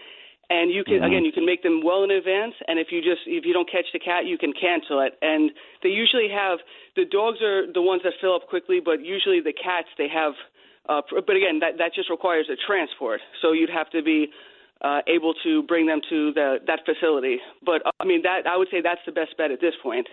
And 0.54 0.70
you 0.70 0.84
can 0.84 1.00
Mhm. 1.02 1.08
again, 1.08 1.26
you 1.26 1.32
can 1.32 1.46
make 1.46 1.64
them 1.64 1.82
well 1.82 2.04
in 2.04 2.12
advance. 2.12 2.54
And 2.68 2.78
if 2.78 2.92
you 2.92 3.02
just 3.02 3.26
if 3.26 3.44
you 3.44 3.54
don't 3.54 3.68
catch 3.68 3.92
the 3.92 3.98
cat, 3.98 4.26
you 4.26 4.38
can 4.38 4.54
cancel 4.54 5.00
it. 5.00 5.18
And 5.22 5.52
they 5.82 5.90
usually 5.90 6.30
have 6.30 6.60
the 6.96 7.06
dogs 7.06 7.42
are 7.42 7.66
the 7.66 7.82
ones 7.82 8.04
that 8.04 8.14
fill 8.22 8.36
up 8.36 8.46
quickly, 8.48 8.80
but 8.80 9.04
usually 9.04 9.40
the 9.42 9.54
cats 9.54 9.90
they 9.98 10.08
have. 10.10 10.36
Uh, 10.88 11.02
but 11.10 11.36
again, 11.36 11.58
that 11.60 11.78
that 11.80 11.96
just 11.96 12.10
requires 12.12 12.50
a 12.50 12.56
transport. 12.56 13.20
So 13.42 13.54
you'd 13.54 13.72
have 13.72 13.90
to 13.98 14.04
be 14.04 14.32
uh, 14.82 15.02
able 15.08 15.34
to 15.46 15.64
bring 15.64 15.88
them 15.88 16.02
to 16.10 16.34
the 16.34 16.60
that 16.68 16.86
facility. 16.86 17.42
But 17.64 17.84
uh, 17.88 17.92
I 18.00 18.06
mean, 18.06 18.22
that 18.22 18.46
I 18.46 18.56
would 18.56 18.70
say 18.70 18.80
that's 18.82 19.04
the 19.08 19.12
best 19.12 19.36
bet 19.38 19.50
at 19.50 19.60
this 19.60 19.74
point. 19.82 20.08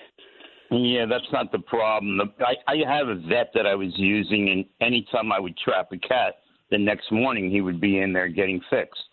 Yeah, 0.70 1.04
that's 1.04 1.30
not 1.32 1.52
the 1.52 1.58
problem. 1.58 2.32
I, 2.40 2.54
I 2.66 2.76
have 2.86 3.08
a 3.08 3.16
vet 3.16 3.50
that 3.54 3.66
I 3.66 3.74
was 3.74 3.92
using, 3.96 4.48
and 4.48 4.64
anytime 4.80 5.32
I 5.32 5.40
would 5.40 5.56
trap 5.58 5.92
a 5.92 5.98
cat, 5.98 6.38
the 6.70 6.78
next 6.78 7.10
morning 7.12 7.50
he 7.50 7.60
would 7.60 7.80
be 7.80 7.98
in 7.98 8.12
there 8.12 8.28
getting 8.28 8.60
fixed. 8.70 9.09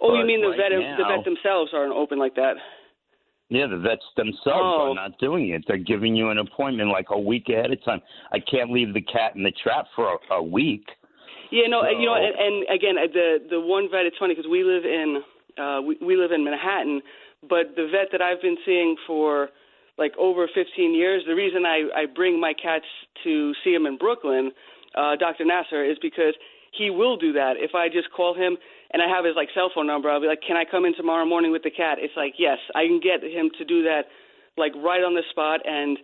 Oh, 0.00 0.14
you 0.14 0.24
mean 0.26 0.40
the 0.40 0.48
right 0.48 0.58
vet 0.58 0.98
the 0.98 1.04
vet 1.04 1.24
themselves 1.24 1.72
aren't 1.74 1.92
open 1.92 2.18
like 2.18 2.34
that? 2.36 2.54
Yeah, 3.50 3.66
the 3.66 3.78
vets 3.78 4.04
themselves 4.16 4.60
Oh. 4.62 4.90
are 4.90 4.94
not 4.94 5.18
doing 5.18 5.48
it. 5.50 5.64
They're 5.66 5.78
giving 5.78 6.14
you 6.14 6.28
an 6.30 6.38
appointment 6.38 6.90
like 6.90 7.06
a 7.10 7.18
week 7.18 7.48
ahead 7.48 7.72
of 7.72 7.82
time. 7.82 8.02
I 8.30 8.40
can't 8.40 8.70
leave 8.70 8.92
the 8.92 9.00
cat 9.00 9.36
in 9.36 9.42
the 9.42 9.52
trap 9.62 9.86
for 9.96 10.18
a, 10.30 10.34
a 10.34 10.42
week. 10.42 10.84
Yeah, 11.50 11.66
no, 11.66 11.80
So- 11.82 11.88
you 11.98 12.06
know, 12.06 12.14
and, 12.14 12.34
and 12.38 12.64
again, 12.68 12.98
uh, 12.98 13.06
the 13.12 13.38
the 13.50 13.60
one 13.60 13.88
vet. 13.90 14.04
It's 14.06 14.18
funny 14.18 14.34
because 14.34 14.50
we 14.50 14.64
live 14.64 14.84
in 14.84 15.22
uh, 15.56 15.80
we, 15.80 15.96
we 16.04 16.16
live 16.16 16.30
in 16.32 16.44
Manhattan, 16.44 17.00
but 17.48 17.74
the 17.74 17.88
vet 17.90 18.08
that 18.12 18.20
I've 18.20 18.42
been 18.42 18.58
seeing 18.66 18.96
for 19.06 19.48
like 19.96 20.12
over 20.18 20.46
15 20.54 20.94
years. 20.94 21.24
The 21.26 21.34
reason 21.34 21.64
I 21.66 21.88
I 22.02 22.04
bring 22.06 22.38
my 22.38 22.52
cats 22.52 22.84
to 23.24 23.52
see 23.64 23.72
him 23.72 23.86
in 23.86 23.96
Brooklyn, 23.96 24.52
uh, 24.94 25.16
Dr. 25.16 25.44
Nasser, 25.46 25.82
is 25.84 25.96
because 26.02 26.34
he 26.72 26.90
will 26.90 27.16
do 27.16 27.32
that. 27.32 27.54
If 27.56 27.74
I 27.74 27.88
just 27.88 28.12
call 28.12 28.34
him 28.34 28.58
and 28.90 29.02
I 29.02 29.08
have 29.08 29.24
his 29.24 29.36
like 29.36 29.48
cell 29.54 29.70
phone 29.74 29.86
number, 29.86 30.10
I'll 30.10 30.20
be 30.20 30.26
like, 30.26 30.42
"Can 30.46 30.56
I 30.56 30.64
come 30.64 30.84
in 30.84 30.94
tomorrow 30.94 31.26
morning 31.26 31.52
with 31.52 31.62
the 31.62 31.70
cat?" 31.70 31.98
It's 32.00 32.16
like, 32.16 32.34
"Yes, 32.38 32.58
I 32.74 32.86
can 32.86 33.00
get 33.00 33.22
him 33.22 33.50
to 33.58 33.64
do 33.64 33.82
that, 33.84 34.08
like 34.56 34.72
right 34.76 35.04
on 35.04 35.14
the 35.14 35.22
spot." 35.30 35.60
And 35.66 35.98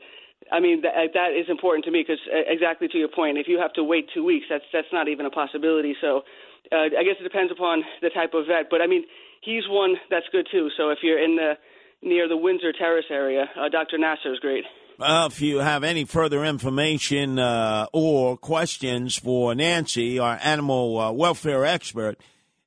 I 0.53 0.61
mean, 0.61 0.83
that, 0.83 0.93
that 1.15 1.33
is 1.33 1.49
important 1.49 1.85
to 1.87 1.91
me 1.91 2.05
because 2.07 2.21
exactly 2.29 2.89
to 2.89 2.99
your 2.99 3.09
point, 3.09 3.39
if 3.39 3.49
you 3.49 3.59
have 3.59 3.73
to 3.75 3.85
wait 3.85 4.11
two 4.13 4.25
weeks, 4.25 4.47
that's 4.51 4.65
that's 4.73 4.93
not 4.93 5.09
even 5.09 5.25
a 5.25 5.31
possibility. 5.31 5.97
So 6.01 6.23
uh, 6.73 6.93
I 6.99 7.05
guess 7.05 7.17
it 7.21 7.25
depends 7.25 7.53
upon 7.53 7.85
the 8.03 8.11
type 8.11 8.35
of 8.35 8.47
vet. 8.47 8.69
But 8.71 8.83
I 8.83 8.87
mean, 8.87 9.05
he's 9.41 9.65
one 9.69 9.97
that's 10.11 10.27
good 10.33 10.47
too. 10.51 10.69
So 10.77 10.91
if 10.91 10.99
you're 11.03 11.23
in 11.23 11.37
the 11.37 11.55
near 12.03 12.29
the 12.29 12.37
Windsor 12.37 12.73
Terrace 12.73 13.07
area, 13.11 13.49
uh, 13.57 13.69
Dr. 13.71 13.97
Nasser 13.97 14.33
is 14.33 14.39
great. 14.41 14.65
Well, 14.99 15.27
if 15.27 15.41
you 15.41 15.59
have 15.59 15.83
any 15.83 16.05
further 16.05 16.45
information 16.45 17.39
uh, 17.39 17.87
or 17.93 18.37
questions 18.37 19.17
for 19.17 19.55
Nancy, 19.55 20.21
our 20.21 20.39
animal 20.41 21.01
uh, 21.01 21.11
welfare 21.11 21.65
expert 21.65 22.17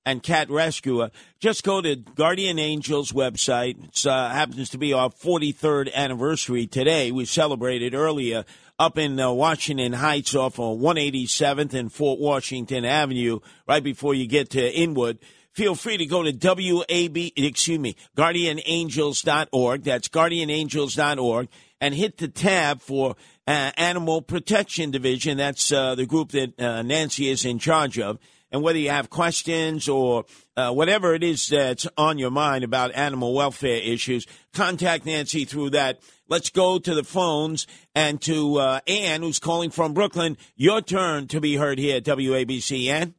and 0.08 0.24
cat 0.24 0.50
rescuer, 0.50 1.12
just 1.42 1.66
go 1.66 1.82
to 1.82 1.98
Guardian 1.98 2.60
Angels 2.60 3.12
website. 3.12 3.84
It 3.90 4.08
uh, 4.08 4.30
happens 4.30 4.70
to 4.70 4.78
be 4.78 4.94
our 4.94 5.10
43rd 5.10 5.94
anniversary 5.94 6.66
today. 6.66 7.12
We 7.12 7.26
celebrated 7.26 7.94
earlier 7.94 8.46
up 8.80 8.98
in 8.98 9.20
uh, 9.20 9.32
Washington 9.32 9.92
Heights 9.92 10.34
off 10.34 10.60
of 10.60 10.80
187th 10.80 11.74
and 11.74 11.92
Fort 11.92 12.22
Washington 12.22 12.86
Avenue, 12.86 13.40
right 13.68 13.84
before 13.84 14.14
you 14.14 14.28
get 14.28 14.52
to 14.52 14.74
Inwood. 14.74 15.20
Feel 15.52 15.76
free 15.76 15.98
to 15.98 16.06
go 16.06 16.24
to 16.24 16.32
WAB, 16.32 17.34
excuse 17.36 17.80
me, 17.80 17.98
guardianangels.org. 18.16 19.84
That's 19.84 20.08
guardianangels.org 20.08 21.50
and 21.82 21.94
hit 21.94 22.18
the 22.18 22.30
tab 22.30 22.80
for 22.80 23.18
uh, 23.46 23.72
Animal 23.76 24.22
Protection 24.22 24.90
Division. 24.90 25.38
That's 25.38 25.70
uh, 25.70 25.96
the 25.96 26.06
group 26.06 26.32
that 26.32 26.58
uh, 26.58 26.82
Nancy 26.84 27.28
is 27.28 27.44
in 27.44 27.60
charge 27.60 28.00
of. 28.00 28.20
And 28.52 28.62
whether 28.62 28.80
you 28.80 28.90
have 28.90 29.10
questions 29.10 29.90
or 29.90 30.26
uh, 30.56 30.72
whatever 30.72 31.14
it 31.14 31.24
is 31.24 31.48
that's 31.48 31.88
on 31.98 32.18
your 32.18 32.32
mind 32.32 32.64
about 32.64 32.94
animal 32.94 33.34
welfare 33.34 33.82
issues, 33.82 34.26
contact 34.54 35.06
Nancy 35.06 35.46
through 35.46 35.72
that. 35.72 36.00
Let's 36.30 36.50
go 36.50 36.80
to 36.80 36.96
the 36.96 37.04
phones 37.04 37.68
and 37.96 38.22
to 38.22 38.58
uh, 38.60 38.80
Ann, 38.88 39.22
who's 39.22 39.40
calling 39.40 39.70
from 39.70 39.94
Brooklyn. 39.94 40.38
Your 40.56 40.82
turn 40.82 41.28
to 41.28 41.42
be 41.42 41.56
heard 41.56 41.80
here 41.80 41.98
at 41.98 42.04
WABC. 42.04 42.88
Ann? 42.88 43.16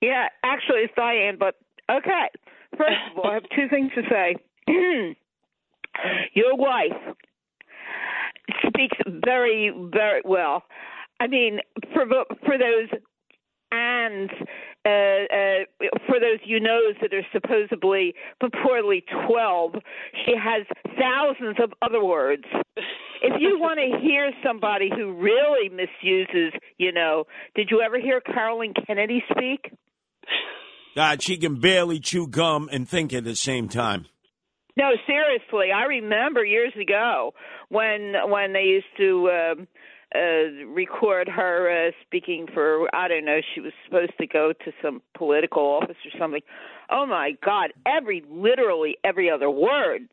Yeah, 0.00 0.26
actually, 0.44 0.80
it's 0.80 0.94
Diane, 0.96 1.36
but 1.38 1.54
okay. 1.90 2.28
First 2.76 2.96
of 3.12 3.18
all, 3.18 3.30
I 3.30 3.34
have 3.34 3.44
two 3.54 3.68
things 3.68 3.92
to 3.94 4.02
say. 4.10 4.36
Your 6.34 6.56
wife 6.56 7.16
speaks 8.66 8.96
very, 9.06 9.72
very 9.92 10.22
well. 10.24 10.64
I 11.20 11.28
mean, 11.28 11.60
for 11.92 12.06
for 12.44 12.58
those 12.58 12.88
and 13.72 14.30
uh, 14.84 14.88
uh, 14.88 15.88
for 16.06 16.20
those 16.20 16.38
you 16.44 16.60
knows 16.60 16.94
that 17.00 17.12
are 17.14 17.26
supposedly 17.32 18.14
purportedly 18.42 19.02
12, 19.26 19.74
she 20.26 20.34
has 20.36 20.66
thousands 21.00 21.56
of 21.62 21.72
other 21.80 22.04
words. 22.04 22.44
If 23.22 23.40
you 23.40 23.58
want 23.58 23.78
to 23.78 24.00
hear 24.00 24.30
somebody 24.44 24.90
who 24.94 25.12
really 25.12 25.68
misuses, 25.68 26.52
you 26.76 26.92
know, 26.92 27.24
did 27.54 27.68
you 27.70 27.80
ever 27.80 27.98
hear 27.98 28.20
Caroline 28.20 28.74
Kennedy 28.86 29.22
speak? 29.30 29.72
God, 30.94 31.22
she 31.22 31.38
can 31.38 31.58
barely 31.60 32.00
chew 32.00 32.26
gum 32.26 32.68
and 32.70 32.86
think 32.86 33.14
at 33.14 33.24
the 33.24 33.36
same 33.36 33.68
time. 33.68 34.06
No, 34.76 34.90
seriously, 35.06 35.70
I 35.74 35.84
remember 35.84 36.44
years 36.44 36.72
ago 36.80 37.32
when 37.68 38.14
when 38.28 38.52
they 38.52 38.62
used 38.62 38.86
to 38.98 39.30
um 39.30 39.68
uh 40.14 40.66
record 40.66 41.28
her 41.28 41.88
uh 41.88 41.90
speaking 42.06 42.46
for 42.52 42.88
I 42.94 43.08
don't 43.08 43.24
know, 43.24 43.40
she 43.54 43.60
was 43.60 43.72
supposed 43.84 44.12
to 44.20 44.26
go 44.26 44.52
to 44.52 44.72
some 44.82 45.02
political 45.16 45.62
office 45.62 45.96
or 46.04 46.18
something. 46.18 46.42
Oh 46.90 47.06
my 47.06 47.32
god, 47.44 47.72
every 47.86 48.24
literally 48.28 48.96
every 49.04 49.30
other 49.30 49.50
word. 49.50 50.08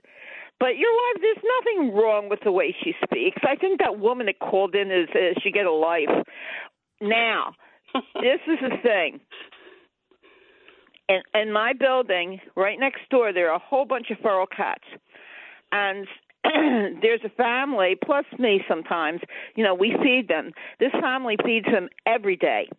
But 0.60 0.78
your 0.78 0.92
wife, 0.92 1.22
there's 1.22 1.44
nothing 1.58 1.96
wrong 1.96 2.28
with 2.30 2.42
the 2.44 2.52
way 2.52 2.76
she 2.84 2.94
speaks. 3.04 3.38
I 3.48 3.56
think 3.56 3.80
that 3.80 3.98
woman 3.98 4.26
that 4.26 4.40
called 4.40 4.76
in 4.76 4.92
is 4.92 5.08
uh, 5.16 5.40
she 5.42 5.52
get 5.52 5.66
a 5.66 5.72
life. 5.72 6.10
Now, 7.02 7.54
this 8.16 8.42
is 8.46 8.60
the 8.62 8.76
thing. 8.84 9.22
In, 11.08 11.22
in 11.34 11.54
my 11.54 11.72
building, 11.74 12.40
right 12.56 12.78
next 12.78 13.10
door, 13.10 13.32
there 13.32 13.50
are 13.50 13.56
a 13.56 13.60
whole 13.60 13.86
bunch 13.86 14.12
of 14.12 14.18
feral 14.20 14.46
cats, 14.46 14.84
and 15.72 16.08
there's 17.02 17.22
a 17.24 17.30
family 17.30 17.96
plus 18.04 18.26
me. 18.38 18.62
Sometimes, 18.68 19.22
you 19.56 19.64
know, 19.64 19.74
we 19.74 19.96
feed 20.02 20.28
them. 20.28 20.52
This 20.80 20.92
family 21.02 21.36
feeds 21.44 21.66
them 21.66 21.90
every 22.06 22.36
day. 22.36 22.70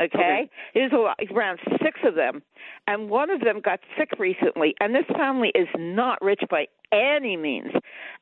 Okay, 0.00 0.48
there's 0.72 0.92
a 0.92 0.96
lot, 0.96 1.18
around 1.30 1.58
six 1.82 2.00
of 2.04 2.14
them, 2.14 2.42
and 2.86 3.10
one 3.10 3.28
of 3.28 3.40
them 3.40 3.60
got 3.62 3.80
sick 3.98 4.08
recently. 4.18 4.74
And 4.80 4.94
this 4.94 5.04
family 5.14 5.52
is 5.54 5.68
not 5.76 6.22
rich 6.22 6.40
by 6.48 6.68
any 6.90 7.36
means. 7.36 7.72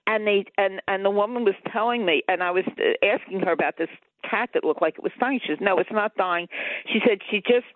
And 0.08 0.26
they 0.26 0.46
and 0.56 0.82
and 0.88 1.04
the 1.04 1.10
woman 1.10 1.44
was 1.44 1.54
telling 1.72 2.04
me, 2.04 2.22
and 2.26 2.42
I 2.42 2.50
was 2.50 2.64
uh, 2.66 3.06
asking 3.06 3.40
her 3.40 3.52
about 3.52 3.76
this 3.78 3.90
cat 4.28 4.50
that 4.54 4.64
looked 4.64 4.82
like 4.82 4.94
it 4.94 5.04
was 5.04 5.12
dying. 5.20 5.38
She 5.40 5.52
says, 5.52 5.58
"No, 5.60 5.78
it's 5.78 5.92
not 5.92 6.16
dying." 6.16 6.48
She 6.92 6.98
said 7.06 7.18
she 7.30 7.40
just 7.46 7.66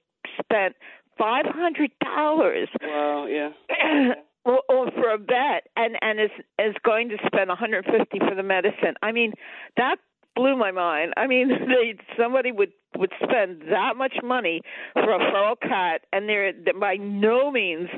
spent 0.40 0.74
five 1.18 1.46
hundred 1.46 1.90
dollars 2.02 2.68
Wow, 2.80 3.26
yeah. 3.26 3.50
or, 4.44 4.60
or 4.68 4.90
for 4.90 5.14
a 5.14 5.18
vet 5.18 5.68
and 5.76 5.96
and 6.00 6.20
is 6.20 6.30
is 6.58 6.74
going 6.84 7.08
to 7.10 7.16
spend 7.26 7.48
150 7.48 8.18
for 8.18 8.34
the 8.34 8.42
medicine. 8.42 8.94
I 9.02 9.12
mean, 9.12 9.32
that 9.76 9.96
blew 10.34 10.56
my 10.56 10.70
mind. 10.70 11.12
I 11.16 11.26
mean, 11.26 11.48
they 11.66 11.96
somebody 12.20 12.52
would 12.52 12.72
would 12.96 13.12
spend 13.22 13.62
that 13.70 13.96
much 13.96 14.14
money 14.22 14.62
for 14.94 15.14
a 15.14 15.18
feral 15.18 15.56
cat 15.56 16.02
and 16.12 16.28
they're, 16.28 16.52
by 16.78 16.96
no 16.96 17.50
means 17.50 17.88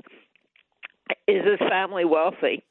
is 1.27 1.45
this 1.45 1.69
family 1.69 2.05
wealthy. 2.05 2.63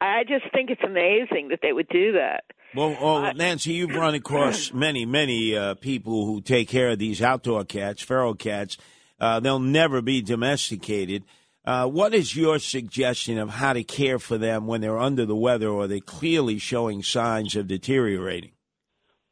I 0.00 0.22
just 0.28 0.52
think 0.52 0.70
it's 0.70 0.82
amazing 0.84 1.48
that 1.48 1.60
they 1.62 1.72
would 1.72 1.88
do 1.88 2.12
that. 2.12 2.44
Well, 2.74 2.96
well 3.00 3.34
Nancy, 3.34 3.72
you've 3.72 3.94
run 3.94 4.14
across 4.14 4.72
many, 4.74 5.06
many 5.06 5.56
uh, 5.56 5.74
people 5.74 6.26
who 6.26 6.40
take 6.40 6.68
care 6.68 6.90
of 6.90 6.98
these 6.98 7.22
outdoor 7.22 7.64
cats, 7.64 8.02
feral 8.02 8.34
cats. 8.34 8.76
Uh, 9.20 9.40
they'll 9.40 9.58
never 9.58 10.00
be 10.00 10.22
domesticated. 10.22 11.24
Uh, 11.68 11.86
what 11.86 12.14
is 12.14 12.34
your 12.34 12.58
suggestion 12.58 13.36
of 13.36 13.50
how 13.50 13.74
to 13.74 13.84
care 13.84 14.18
for 14.18 14.38
them 14.38 14.66
when 14.66 14.80
they're 14.80 14.98
under 14.98 15.26
the 15.26 15.36
weather 15.36 15.68
or 15.68 15.86
they're 15.86 16.00
clearly 16.00 16.58
showing 16.58 17.02
signs 17.02 17.54
of 17.56 17.66
deteriorating? 17.66 18.52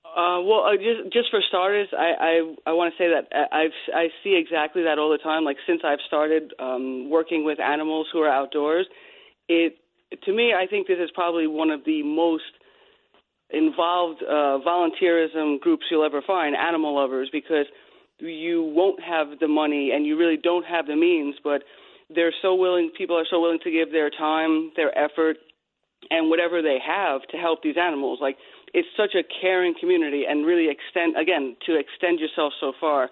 Uh, 0.05 0.45
well, 0.45 0.65
uh, 0.67 0.77
just 0.77 1.11
just 1.15 1.31
for 1.31 1.41
starters, 1.49 1.89
I 1.97 2.13
I, 2.21 2.55
I 2.67 2.73
want 2.75 2.93
to 2.93 3.03
say 3.03 3.09
that 3.09 3.25
I 3.33 3.63
I've, 3.63 3.95
I 3.95 4.09
see 4.23 4.37
exactly 4.37 4.83
that 4.83 4.99
all 4.99 5.11
the 5.11 5.17
time. 5.17 5.45
Like 5.45 5.57
since 5.67 5.81
I've 5.83 6.01
started 6.07 6.53
um, 6.59 7.09
working 7.09 7.43
with 7.43 7.59
animals 7.59 8.09
who 8.13 8.21
are 8.21 8.31
outdoors, 8.31 8.87
it 9.49 9.79
to 10.27 10.31
me 10.31 10.53
I 10.53 10.67
think 10.67 10.89
this 10.89 10.99
is 11.03 11.09
probably 11.15 11.47
one 11.47 11.71
of 11.71 11.87
the 11.87 12.03
most 12.03 12.53
involved 13.49 14.23
uh, 14.23 14.61
volunteerism 14.61 15.59
groups 15.61 15.85
you'll 15.91 16.05
ever 16.05 16.21
find, 16.21 16.55
animal 16.55 16.97
lovers, 16.97 17.31
because 17.33 17.65
you 18.19 18.63
won't 18.63 19.03
have 19.03 19.39
the 19.41 19.49
money 19.49 19.93
and 19.95 20.05
you 20.05 20.19
really 20.19 20.37
don't 20.37 20.67
have 20.67 20.87
the 20.87 20.97
means, 20.97 21.37
but 21.43 21.63
they're 22.15 22.35
so 22.43 22.55
willing. 22.55 22.91
People 22.97 23.17
are 23.17 23.27
so 23.29 23.41
willing 23.41 23.59
to 23.65 23.71
give 23.71 23.93
their 23.93 24.11
time, 24.11 24.73
their 24.77 24.97
effort, 24.97 25.37
and 26.11 26.31
whatever 26.31 26.63
they 26.63 26.79
have 26.85 27.23
to 27.33 27.37
help 27.37 27.63
these 27.63 27.77
animals. 27.81 28.19
Like 28.21 28.37
it's 28.75 28.89
such 28.97 29.15
a 29.15 29.23
caring 29.41 29.75
community, 29.79 30.25
and 30.29 30.47
really 30.47 30.69
extend 30.69 31.17
again 31.17 31.57
to 31.67 31.79
extend 31.79 32.21
yourself 32.21 32.53
so 32.61 32.73
far. 32.81 33.11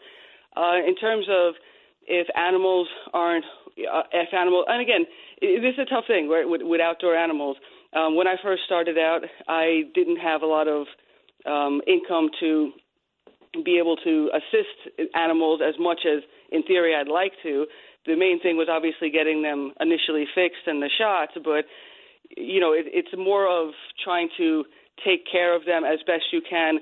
Uh, 0.56 0.78
in 0.86 0.94
terms 0.96 1.26
of 1.28 1.54
if 2.06 2.28
animals 2.36 2.86
aren't, 3.12 3.44
uh, 3.92 4.02
if 4.12 4.32
animal, 4.32 4.64
and 4.68 4.80
again, 4.80 5.06
this 5.40 5.74
is 5.74 5.78
a 5.78 5.90
tough 5.92 6.04
thing, 6.06 6.28
right? 6.28 6.48
With, 6.48 6.60
with 6.62 6.80
outdoor 6.80 7.16
animals. 7.16 7.56
Um, 7.94 8.16
when 8.16 8.26
I 8.26 8.36
first 8.42 8.62
started 8.66 8.98
out, 8.98 9.22
I 9.48 9.82
didn't 9.94 10.18
have 10.18 10.42
a 10.42 10.46
lot 10.46 10.68
of 10.68 10.86
um, 11.46 11.80
income 11.86 12.30
to 12.40 12.72
be 13.64 13.78
able 13.78 13.96
to 13.96 14.30
assist 14.34 15.08
animals 15.14 15.60
as 15.66 15.74
much 15.78 16.00
as, 16.06 16.22
in 16.50 16.62
theory, 16.64 16.94
I'd 16.94 17.08
like 17.08 17.32
to. 17.44 17.66
The 18.06 18.16
main 18.16 18.40
thing 18.40 18.56
was 18.56 18.68
obviously 18.70 19.10
getting 19.10 19.42
them 19.42 19.72
initially 19.80 20.26
fixed 20.34 20.66
and 20.66 20.82
the 20.82 20.90
shots, 20.98 21.32
but 21.42 21.64
you 22.36 22.60
know, 22.60 22.72
it, 22.72 22.86
it's 22.88 23.12
more 23.16 23.46
of 23.46 23.74
trying 24.02 24.28
to 24.38 24.64
take 25.04 25.24
care 25.30 25.54
of 25.54 25.64
them 25.64 25.84
as 25.84 25.98
best 26.06 26.24
you 26.32 26.40
can 26.48 26.78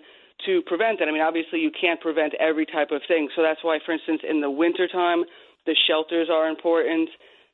to 0.47 0.62
prevent 0.67 1.01
it. 1.01 1.09
I 1.09 1.12
mean, 1.12 1.23
obviously, 1.23 1.60
you 1.60 1.70
can't 1.70 2.01
prevent 2.01 2.34
every 2.34 2.67
type 2.67 2.91
of 2.91 3.02
thing. 3.07 3.28
So 3.34 3.42
that's 3.42 3.62
why, 3.62 3.78
for 3.84 3.92
instance, 3.92 4.23
in 4.28 4.41
the 4.41 4.51
wintertime, 4.51 5.25
the 5.67 5.76
shelters 5.86 6.28
are 6.31 6.49
important. 6.49 7.09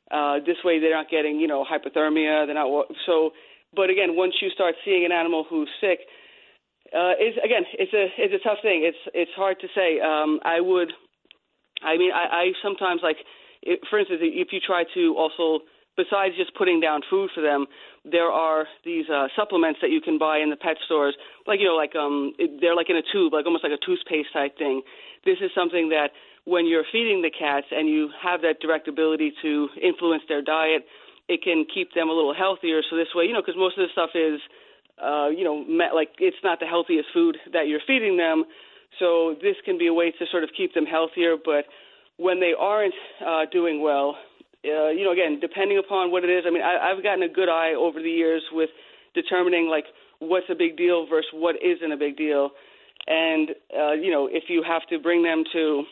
Uh, 0.09 0.39
this 0.45 0.57
way, 0.63 0.79
they're 0.79 0.95
not 0.95 1.09
getting, 1.09 1.39
you 1.39 1.47
know, 1.47 1.63
hypothermia. 1.63 2.45
They're 2.45 2.57
not 2.57 2.87
so. 3.05 3.31
But 3.75 3.89
again, 3.89 4.15
once 4.15 4.33
you 4.41 4.49
start 4.49 4.75
seeing 4.83 5.05
an 5.05 5.11
animal 5.11 5.45
who's 5.47 5.69
sick, 5.79 5.99
uh, 6.89 7.13
it's 7.21 7.37
again, 7.45 7.63
it's 7.77 7.93
a 7.93 8.09
it's 8.17 8.33
a 8.33 8.47
tough 8.47 8.57
thing. 8.63 8.81
It's 8.83 8.97
it's 9.13 9.31
hard 9.35 9.57
to 9.61 9.67
say. 9.75 9.99
Um, 10.01 10.39
I 10.43 10.59
would, 10.59 10.91
I 11.83 11.97
mean, 11.97 12.11
I, 12.11 12.49
I 12.49 12.51
sometimes 12.63 13.01
like, 13.03 13.17
if, 13.61 13.79
for 13.89 13.99
instance, 13.99 14.21
if 14.21 14.49
you 14.51 14.59
try 14.59 14.83
to 14.93 15.15
also 15.17 15.65
besides 15.99 16.31
just 16.39 16.55
putting 16.55 16.79
down 16.79 17.01
food 17.09 17.29
for 17.35 17.41
them, 17.43 17.67
there 18.07 18.31
are 18.31 18.63
these 18.85 19.03
uh, 19.11 19.27
supplements 19.35 19.79
that 19.81 19.91
you 19.91 19.99
can 19.99 20.17
buy 20.17 20.39
in 20.39 20.49
the 20.49 20.55
pet 20.55 20.77
stores, 20.85 21.15
like 21.45 21.59
you 21.59 21.67
know, 21.67 21.75
like 21.75 21.93
um, 21.95 22.31
they're 22.61 22.75
like 22.75 22.89
in 22.89 22.95
a 22.95 23.03
tube, 23.11 23.33
like 23.33 23.45
almost 23.45 23.63
like 23.67 23.75
a 23.75 23.85
toothpaste 23.85 24.31
type 24.31 24.57
thing. 24.57 24.81
This 25.25 25.43
is 25.43 25.51
something 25.53 25.89
that 25.89 26.15
when 26.45 26.65
you're 26.65 26.87
feeding 26.89 27.21
the 27.21 27.29
cats 27.29 27.67
and 27.71 27.89
you 27.89 28.09
have 28.15 28.41
that 28.41 28.63
direct 28.63 28.87
ability 28.87 29.33
to 29.41 29.67
influence 29.75 30.23
their 30.29 30.41
diet, 30.41 30.87
it 31.27 31.43
can 31.43 31.65
keep 31.67 31.93
them 31.93 32.09
a 32.09 32.13
little 32.13 32.33
healthier. 32.33 32.81
So 32.89 32.95
this 32.95 33.11
way, 33.13 33.25
you 33.25 33.33
know, 33.33 33.41
because 33.41 33.59
most 33.59 33.77
of 33.77 33.83
the 33.83 33.91
stuff 33.91 34.15
is, 34.15 34.39
uh, 35.03 35.27
you 35.27 35.43
know, 35.43 35.67
like 35.93 36.15
it's 36.17 36.39
not 36.43 36.59
the 36.59 36.65
healthiest 36.65 37.09
food 37.13 37.37
that 37.51 37.67
you're 37.67 37.83
feeding 37.85 38.15
them. 38.15 38.45
So 38.97 39.35
this 39.41 39.55
can 39.65 39.77
be 39.77 39.87
a 39.87 39.93
way 39.93 40.11
to 40.11 40.25
sort 40.31 40.43
of 40.43 40.49
keep 40.55 40.73
them 40.73 40.85
healthier. 40.85 41.35
But 41.37 41.67
when 42.19 42.39
they 42.39 42.51
aren't 42.51 42.93
uh, 43.25 43.47
doing 43.51 43.81
well, 43.81 44.17
uh, 44.67 44.91
you 44.91 45.07
know, 45.07 45.15
again, 45.15 45.39
depending 45.39 45.79
upon 45.79 46.11
what 46.11 46.25
it 46.25 46.29
is. 46.29 46.43
I 46.45 46.51
mean, 46.51 46.61
I, 46.61 46.91
I've 46.91 47.01
gotten 47.01 47.23
a 47.23 47.31
good 47.31 47.47
eye 47.47 47.73
over 47.79 48.03
the 48.03 48.11
years 48.11 48.43
with 48.51 48.69
determining 49.15 49.71
like 49.71 49.85
what's 50.19 50.51
a 50.51 50.55
big 50.55 50.75
deal 50.75 51.07
versus 51.07 51.31
what 51.33 51.55
isn't 51.63 51.91
a 51.91 51.95
big 51.95 52.17
deal. 52.17 52.51
And 53.07 53.55
uh, 53.71 53.93
you 53.95 54.11
know, 54.11 54.27
if 54.27 54.51
you 54.51 54.63
have 54.67 54.83
to 54.91 54.99
bring 54.99 55.23
them 55.23 55.43
to 55.53 55.83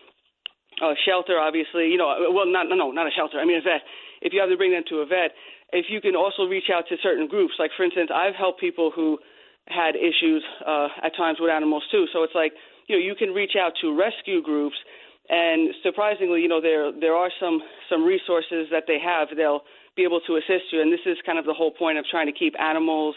a 0.84 0.94
shelter, 1.08 1.40
obviously, 1.40 1.88
you 1.88 1.98
know, 1.98 2.12
well, 2.36 2.46
not 2.46 2.68
no, 2.68 2.76
no, 2.76 2.92
not 2.92 3.08
a 3.08 3.16
shelter. 3.16 3.40
I 3.40 3.46
mean, 3.46 3.58
a 3.58 3.64
vet. 3.64 3.88
If 4.22 4.34
you 4.34 4.42
have 4.42 4.50
to 4.50 4.58
bring 4.58 4.76
them 4.76 4.84
to 4.90 5.00
a 5.00 5.06
vet, 5.06 5.32
if 5.72 5.86
you 5.88 6.02
can 6.02 6.16
also 6.16 6.44
reach 6.44 6.68
out 6.68 6.84
to 6.90 6.96
certain 7.02 7.28
groups, 7.28 7.56
like 7.58 7.72
for 7.78 7.84
instance, 7.84 8.12
I've 8.14 8.36
helped 8.36 8.60
people 8.60 8.92
who 8.94 9.18
had 9.68 9.96
issues 9.96 10.44
uh, 10.68 10.88
at 11.04 11.16
times 11.16 11.40
with 11.40 11.50
animals 11.52 11.84
too. 11.90 12.06
So 12.12 12.24
it's 12.24 12.36
like, 12.36 12.52
you 12.88 13.00
know, 13.00 13.04
you 13.04 13.16
can 13.16 13.32
reach 13.32 13.56
out 13.60 13.74
to 13.82 13.96
rescue 13.96 14.42
groups 14.42 14.76
and 15.30 15.76
surprisingly, 15.84 16.42
you 16.42 16.48
know, 16.48 16.62
there 16.62 16.92
there 16.92 17.16
are 17.16 17.32
some 17.40 17.62
some 17.90 18.04
resources 18.06 18.68
that 18.72 18.84
they 18.88 18.98
have. 19.00 19.30
They'll 19.36 19.64
be 19.96 20.04
able 20.04 20.22
to 20.28 20.38
assist 20.38 20.72
you, 20.72 20.82
and 20.82 20.92
this 20.92 21.04
is 21.06 21.18
kind 21.26 21.38
of 21.38 21.46
the 21.46 21.54
whole 21.54 21.72
point 21.72 21.98
of 21.98 22.06
trying 22.10 22.28
to 22.28 22.32
keep 22.32 22.54
animals 22.60 23.16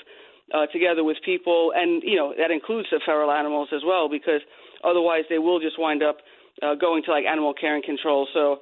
uh, 0.52 0.66
together 0.66 1.04
with 1.04 1.18
people, 1.24 1.72
and 1.74 2.02
you 2.02 2.16
know 2.16 2.34
that 2.36 2.50
includes 2.50 2.88
the 2.90 3.00
feral 3.04 3.30
animals 3.30 3.68
as 3.74 3.82
well, 3.86 4.08
because 4.08 4.40
otherwise 4.82 5.22
they 5.28 5.38
will 5.38 5.60
just 5.60 5.78
wind 5.78 6.02
up 6.02 6.18
uh, 6.62 6.74
going 6.74 7.02
to 7.04 7.10
like 7.12 7.24
animal 7.24 7.54
care 7.54 7.74
and 7.74 7.84
control. 7.84 8.26
So. 8.34 8.58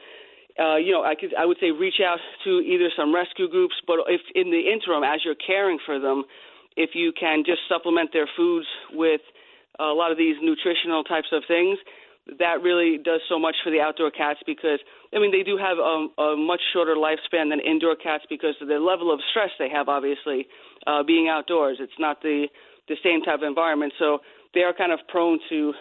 Uh, 0.59 0.75
you 0.75 0.91
know, 0.91 1.05
I 1.05 1.15
could 1.15 1.31
I 1.39 1.47
would 1.47 1.57
say 1.61 1.71
reach 1.71 2.03
out 2.05 2.19
to 2.43 2.59
either 2.59 2.91
some 2.99 3.15
rescue 3.15 3.49
groups, 3.49 3.77
but 3.87 3.99
if 4.09 4.21
in 4.35 4.51
the 4.51 4.59
interim, 4.59 5.05
as 5.05 5.21
you're 5.25 5.39
caring 5.39 5.79
for 5.87 6.01
them, 6.01 6.25
if 6.77 6.91
you 6.95 7.13
can 7.13 7.45
just 7.47 7.61
supplement 7.69 8.11
their 8.13 8.29
foods 8.37 8.67
with 8.91 9.21
a 9.79 9.95
lot 9.95 10.11
of 10.11 10.19
these 10.19 10.35
nutritional 10.43 11.05
types 11.05 11.29
of 11.31 11.45
things, 11.47 11.79
that 12.39 12.61
really 12.63 12.99
does 12.99 13.21
so 13.29 13.39
much 13.39 13.57
for 13.65 13.71
the 13.71 13.81
outdoor 13.81 14.11
cats 14.11 14.41
because 14.45 14.79
I 15.15 15.19
mean 15.19 15.33
they 15.33 15.43
do 15.43 15.57
have 15.57 15.79
a, 15.79 16.07
a 16.21 16.37
much 16.37 16.61
shorter 16.73 16.95
lifespan 16.95 17.49
than 17.49 17.61
indoor 17.61 17.97
cats 17.97 18.25
because 18.29 18.55
of 18.61 18.69
the 18.69 18.79
level 18.79 19.13
of 19.13 19.21
stress 19.31 19.51
they 19.59 19.71
have. 19.71 19.89
Obviously, 19.89 20.47
uh, 20.87 21.03
being 21.03 21.29
outdoors, 21.29 21.79
it's 21.81 21.99
not 21.99 22.21
the 22.21 22.49
the 22.89 22.97
same 23.03 23.23
type 23.23 23.41
of 23.41 23.49
environment, 23.49 23.93
so 23.99 24.19
they 24.55 24.61
are 24.61 24.73
kind 24.73 24.93
of 24.93 25.01
prone 25.09 25.39
to 25.49 25.73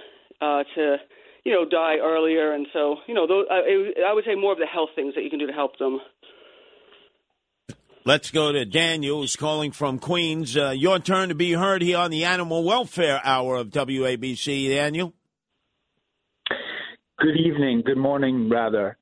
uh, 0.42 0.64
to 0.76 0.98
you 1.43 1.53
know 1.53 1.67
die 1.67 1.98
earlier, 2.01 2.53
and 2.53 2.67
so 2.72 2.98
you 3.08 3.14
know 3.14 3.27
those, 3.27 3.45
I, 3.51 4.09
I 4.09 4.14
would 4.14 4.26
say 4.26 4.35
more 4.35 4.53
of 4.53 4.59
the 4.59 4.66
health 4.66 4.90
things 4.95 5.16
that 5.16 5.24
you 5.24 5.30
can 5.30 5.40
do 5.40 5.48
to 5.48 5.53
help 5.53 5.77
them. 5.80 6.00
Let's 8.06 8.32
go 8.32 8.53
to 8.53 8.64
Daniel, 8.64 9.19
who's 9.19 9.35
calling 9.35 9.74
from 9.74 10.00
Queens. 10.00 10.56
Uh, 10.56 10.69
your 10.69 10.98
turn 10.98 11.27
to 11.27 11.35
be 11.35 11.51
heard 11.51 11.82
here 11.82 11.98
on 11.98 12.09
the 12.09 12.24
Animal 12.24 12.64
Welfare 12.64 13.19
Hour 13.22 13.58
of 13.58 13.67
WABC. 13.67 14.69
Daniel. 14.69 15.14
Good 17.19 17.35
evening, 17.35 17.81
good 17.83 17.97
morning, 17.97 18.47
rather. 18.47 18.95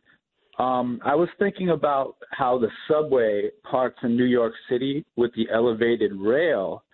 Um, 0.57 1.01
I 1.03 1.13
was 1.15 1.27
thinking 1.37 1.71
about 1.71 2.15
how 2.31 2.57
the 2.57 2.69
subway 2.87 3.49
parks 3.69 3.97
in 4.03 4.15
New 4.15 4.23
York 4.23 4.53
City 4.69 5.05
with 5.17 5.31
the 5.35 5.47
elevated 5.53 6.13
rail, 6.13 6.85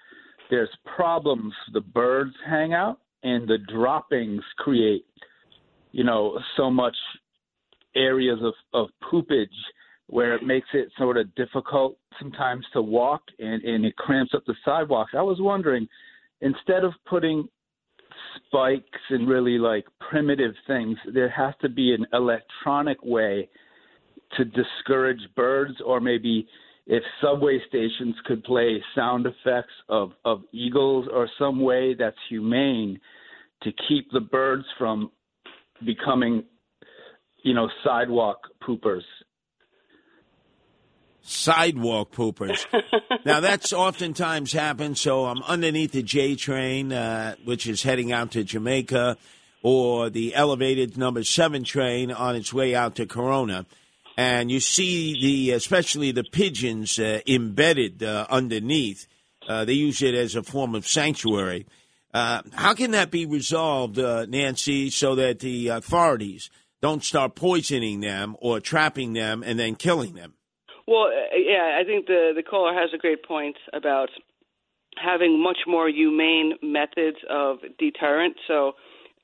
there's 0.49 0.71
problems. 0.95 1.53
The 1.73 1.81
birds 1.81 2.33
hang 2.49 2.73
out 2.73 3.01
and 3.21 3.47
the 3.47 3.59
droppings 3.71 4.41
create, 4.57 5.05
you 5.91 6.03
know, 6.03 6.39
so 6.57 6.71
much 6.71 6.95
areas 7.95 8.39
of, 8.41 8.53
of 8.73 8.87
poopage 9.03 9.47
where 10.07 10.33
it 10.33 10.41
makes 10.41 10.69
it 10.73 10.87
sort 10.97 11.17
of 11.17 11.33
difficult 11.35 11.99
sometimes 12.19 12.65
to 12.73 12.81
walk 12.81 13.21
and, 13.37 13.61
and 13.63 13.85
it 13.85 13.95
cramps 13.95 14.33
up 14.33 14.43
the 14.47 14.55
sidewalks. 14.65 15.11
I 15.15 15.21
was 15.21 15.37
wondering, 15.39 15.87
instead 16.41 16.83
of 16.83 16.93
putting 17.07 17.47
spikes 18.45 18.99
and 19.09 19.27
really 19.27 19.57
like 19.57 19.85
primitive 19.99 20.53
things, 20.67 20.97
there 21.13 21.29
has 21.29 21.53
to 21.61 21.69
be 21.69 21.93
an 21.93 22.05
electronic 22.13 22.97
way 23.03 23.49
to 24.37 24.45
discourage 24.45 25.21
birds, 25.35 25.75
or 25.85 25.99
maybe 25.99 26.47
if 26.87 27.03
subway 27.21 27.59
stations 27.67 28.15
could 28.25 28.43
play 28.43 28.81
sound 28.95 29.25
effects 29.25 29.73
of, 29.89 30.11
of 30.25 30.41
eagles 30.51 31.07
or 31.13 31.29
some 31.37 31.59
way 31.59 31.93
that's 31.93 32.17
humane 32.29 32.99
to 33.63 33.71
keep 33.87 34.09
the 34.11 34.19
birds 34.19 34.65
from 34.77 35.11
becoming, 35.85 36.43
you 37.43 37.53
know, 37.53 37.69
sidewalk 37.83 38.39
poopers 38.63 39.03
sidewalk 41.21 42.11
poopers. 42.11 42.65
now 43.25 43.39
that's 43.39 43.73
oftentimes 43.73 44.53
happens. 44.53 45.01
So 45.01 45.25
I'm 45.25 45.41
underneath 45.43 45.91
the 45.91 46.03
J 46.03 46.35
train, 46.35 46.91
uh, 46.91 47.35
which 47.45 47.67
is 47.67 47.83
heading 47.83 48.11
out 48.11 48.31
to 48.31 48.43
Jamaica, 48.43 49.17
or 49.63 50.09
the 50.09 50.33
elevated 50.35 50.97
number 50.97 51.23
seven 51.23 51.63
train 51.63 52.11
on 52.11 52.35
its 52.35 52.53
way 52.53 52.73
out 52.73 52.95
to 52.95 53.05
Corona, 53.05 53.65
and 54.17 54.51
you 54.51 54.59
see 54.59 55.19
the, 55.21 55.51
especially 55.51 56.11
the 56.11 56.23
pigeons 56.23 56.99
uh, 56.99 57.19
embedded 57.27 58.03
uh, 58.03 58.25
underneath. 58.29 59.07
Uh, 59.47 59.65
they 59.65 59.73
use 59.73 60.01
it 60.01 60.13
as 60.13 60.35
a 60.35 60.43
form 60.43 60.75
of 60.75 60.87
sanctuary. 60.87 61.65
Uh, 62.13 62.41
how 62.53 62.73
can 62.73 62.91
that 62.91 63.09
be 63.09 63.25
resolved, 63.25 63.97
uh, 63.97 64.25
Nancy, 64.27 64.89
so 64.89 65.15
that 65.15 65.39
the 65.39 65.69
authorities 65.69 66.49
don't 66.81 67.03
start 67.03 67.35
poisoning 67.35 68.01
them 68.01 68.35
or 68.39 68.59
trapping 68.59 69.13
them 69.13 69.43
and 69.45 69.57
then 69.57 69.75
killing 69.75 70.13
them? 70.13 70.33
Well, 70.87 71.07
uh, 71.07 71.35
yeah, 71.37 71.79
I 71.79 71.83
think 71.85 72.07
the 72.07 72.31
the 72.35 72.43
caller 72.43 72.73
has 72.73 72.89
a 72.93 72.97
great 72.97 73.23
point 73.23 73.55
about 73.73 74.09
having 74.97 75.41
much 75.41 75.59
more 75.67 75.89
humane 75.89 76.53
methods 76.61 77.17
of 77.29 77.57
deterrent. 77.79 78.35
So 78.47 78.73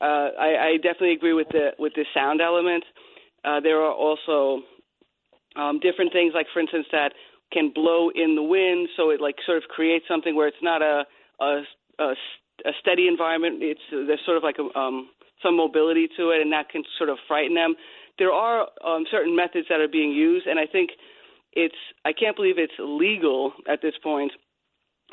uh, 0.00 0.28
I, 0.38 0.50
I 0.60 0.76
definitely 0.76 1.12
agree 1.12 1.34
with 1.34 1.48
the 1.50 1.70
with 1.78 1.92
the 1.94 2.04
sound 2.14 2.40
element. 2.40 2.84
Uh, 3.44 3.60
there 3.60 3.80
are 3.80 3.92
also 3.92 4.62
um, 5.56 5.80
different 5.80 6.12
things, 6.12 6.32
like 6.34 6.46
for 6.52 6.60
instance, 6.60 6.86
that 6.92 7.12
can 7.52 7.72
blow 7.74 8.10
in 8.14 8.34
the 8.34 8.42
wind, 8.42 8.88
so 8.96 9.10
it 9.10 9.20
like 9.20 9.36
sort 9.46 9.58
of 9.58 9.64
creates 9.64 10.04
something 10.08 10.34
where 10.34 10.48
it's 10.48 10.62
not 10.62 10.82
a 10.82 11.04
a, 11.40 11.62
a, 11.98 12.14
a 12.66 12.72
steady 12.80 13.08
environment. 13.08 13.58
It's 13.62 13.80
there's 13.90 14.20
sort 14.24 14.36
of 14.36 14.42
like 14.42 14.56
a, 14.58 14.78
um, 14.78 15.10
some 15.42 15.56
mobility 15.56 16.08
to 16.16 16.30
it, 16.30 16.42
and 16.42 16.52
that 16.52 16.68
can 16.68 16.82
sort 16.98 17.10
of 17.10 17.18
frighten 17.26 17.54
them. 17.54 17.74
There 18.18 18.32
are 18.32 18.66
um, 18.84 19.04
certain 19.10 19.36
methods 19.36 19.66
that 19.70 19.80
are 19.80 19.88
being 19.88 20.10
used, 20.12 20.46
and 20.46 20.58
I 20.58 20.66
think 20.66 20.90
it's 21.58 21.82
I 22.04 22.12
can't 22.12 22.36
believe 22.36 22.54
it's 22.58 22.78
legal 22.78 23.52
at 23.68 23.82
this 23.82 23.94
point 24.00 24.30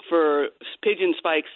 for 0.08 0.50
pigeon 0.84 1.16
spikes 1.18 1.50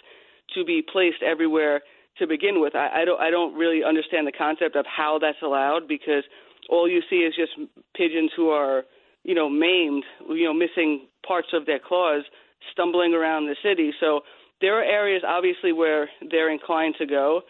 to 0.54 0.64
be 0.64 0.82
placed 0.82 1.22
everywhere 1.22 1.82
to 2.18 2.26
begin 2.26 2.60
with. 2.60 2.74
I, 2.74 3.02
I 3.02 3.04
don't 3.04 3.20
I 3.20 3.30
don't 3.30 3.54
really 3.54 3.84
understand 3.84 4.26
the 4.26 4.32
concept 4.32 4.74
of 4.74 4.84
how 4.84 5.18
that's 5.20 5.42
allowed 5.42 5.86
because 5.86 6.24
all 6.68 6.88
you 6.88 7.02
see 7.08 7.18
is 7.18 7.34
just 7.36 7.52
pigeons 7.94 8.32
who 8.34 8.50
are 8.50 8.82
you 9.22 9.34
know 9.34 9.48
maimed, 9.48 10.04
you 10.28 10.44
know 10.44 10.54
missing 10.54 11.06
parts 11.26 11.48
of 11.52 11.66
their 11.66 11.78
claws, 11.78 12.24
stumbling 12.72 13.14
around 13.14 13.46
the 13.46 13.56
city. 13.62 13.92
So 14.00 14.22
there 14.60 14.76
are 14.78 14.84
areas 14.84 15.22
obviously 15.26 15.72
where 15.72 16.10
they're 16.30 16.50
inclined 16.50 16.96
to 16.98 17.06
go 17.06 17.42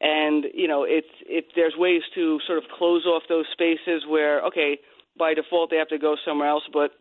and 0.00 0.44
you 0.52 0.68
know 0.68 0.84
it's 0.84 1.14
if 1.26 1.46
there's 1.56 1.74
ways 1.76 2.02
to 2.14 2.38
sort 2.46 2.58
of 2.58 2.64
close 2.76 3.06
off 3.06 3.22
those 3.28 3.46
spaces 3.52 4.02
where 4.08 4.42
okay 4.44 4.78
by 5.18 5.34
default 5.34 5.70
they 5.70 5.76
have 5.76 5.88
to 5.88 5.98
go 5.98 6.16
somewhere 6.24 6.48
else 6.48 6.64
but 6.72 6.92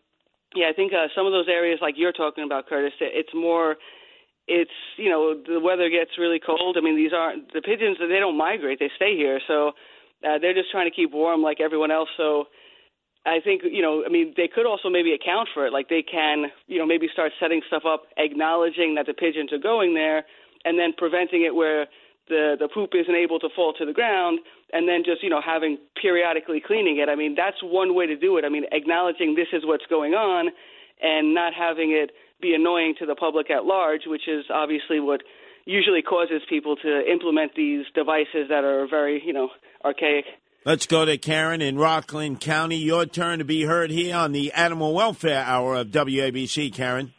yeah 0.56 0.68
i 0.70 0.74
think 0.74 0.94
uh, 0.94 1.08
some 1.16 1.26
of 1.26 1.32
those 1.32 1.48
areas 1.48 1.80
like 1.82 1.96
you're 1.98 2.12
talking 2.12 2.44
about 2.44 2.68
curtis 2.68 2.94
it's 3.00 3.34
more 3.34 3.76
it's 4.48 4.72
you 4.98 5.10
know 5.10 5.36
the 5.48 5.60
weather 5.60 5.90
gets 5.90 6.12
really 6.18 6.40
cold 6.40 6.78
i 6.78 6.82
mean 6.82 6.96
these 6.96 7.14
aren't 7.14 7.52
the 7.54 7.62
pigeons 7.62 7.98
they 8.00 8.20
don't 8.20 8.38
migrate 8.38 8.80
they 8.80 8.92
stay 8.96 9.16
here 9.16 9.40
so 9.48 9.72
uh, 10.24 10.38
they're 10.40 10.54
just 10.54 10.72
trying 10.72 10.90
to 10.90 10.96
keep 10.96 11.12
warm 11.12 11.42
like 11.42 11.60
everyone 11.60 11.92
else 11.92 12.10
so 12.18 12.46
I 13.26 13.40
think 13.42 13.62
you 13.64 13.82
know. 13.82 14.04
I 14.06 14.10
mean, 14.10 14.34
they 14.36 14.50
could 14.54 14.66
also 14.66 14.90
maybe 14.90 15.14
account 15.14 15.48
for 15.54 15.66
it. 15.66 15.72
Like 15.72 15.88
they 15.88 16.04
can, 16.04 16.48
you 16.68 16.78
know, 16.78 16.86
maybe 16.86 17.08
start 17.12 17.32
setting 17.40 17.62
stuff 17.68 17.84
up, 17.88 18.04
acknowledging 18.18 18.96
that 18.96 19.06
the 19.06 19.14
pigeons 19.14 19.54
are 19.54 19.60
going 19.60 19.94
there, 19.94 20.26
and 20.66 20.78
then 20.78 20.92
preventing 20.98 21.44
it 21.44 21.56
where 21.56 21.88
the 22.28 22.56
the 22.60 22.68
poop 22.68 22.92
isn't 22.94 23.16
able 23.16 23.40
to 23.40 23.48
fall 23.56 23.74
to 23.74 23.86
the 23.86 23.94
ground, 23.94 24.40
and 24.74 24.90
then 24.90 25.04
just 25.06 25.24
you 25.24 25.30
know 25.30 25.42
having 25.46 25.78
periodically 26.02 26.62
cleaning 26.66 26.98
it. 26.98 27.08
I 27.08 27.16
mean, 27.16 27.36
that's 27.36 27.62
one 27.62 27.96
way 27.96 28.08
to 28.08 28.18
do 28.18 28.38
it. 28.38 28.44
I 28.44 28.50
mean, 28.50 28.66
acknowledging 28.72 29.36
this 29.36 29.48
is 29.54 29.64
what's 29.64 29.86
going 29.90 30.14
on, 30.14 30.50
and 31.02 31.34
not 31.34 31.54
having 31.54 31.92
it 31.92 32.12
be 32.42 32.54
annoying 32.54 32.96
to 33.00 33.06
the 33.06 33.16
public 33.16 33.50
at 33.50 33.64
large, 33.64 34.02
which 34.08 34.28
is 34.28 34.46
obviously 34.54 35.00
what 35.00 35.22
usually 35.66 36.02
causes 36.02 36.42
people 36.50 36.76
to 36.76 37.02
implement 37.10 37.56
these 37.56 37.86
devices 37.96 38.50
that 38.50 38.66
are 38.66 38.88
very 38.90 39.22
you 39.24 39.32
know 39.32 39.50
archaic. 39.86 40.26
Let's 40.66 40.88
go 40.88 41.04
to 41.04 41.18
Karen 41.18 41.62
in 41.62 41.78
Rockland 41.78 42.40
County. 42.40 42.78
Your 42.78 43.06
turn 43.06 43.40
to 43.40 43.46
be 43.46 43.64
heard 43.64 43.92
here 43.92 44.16
on 44.16 44.32
the 44.32 44.54
Animal 44.54 44.94
Welfare 44.94 45.44
Hour 45.44 45.76
of 45.76 45.88
WABC, 45.88 46.74
Karen. 46.74 47.14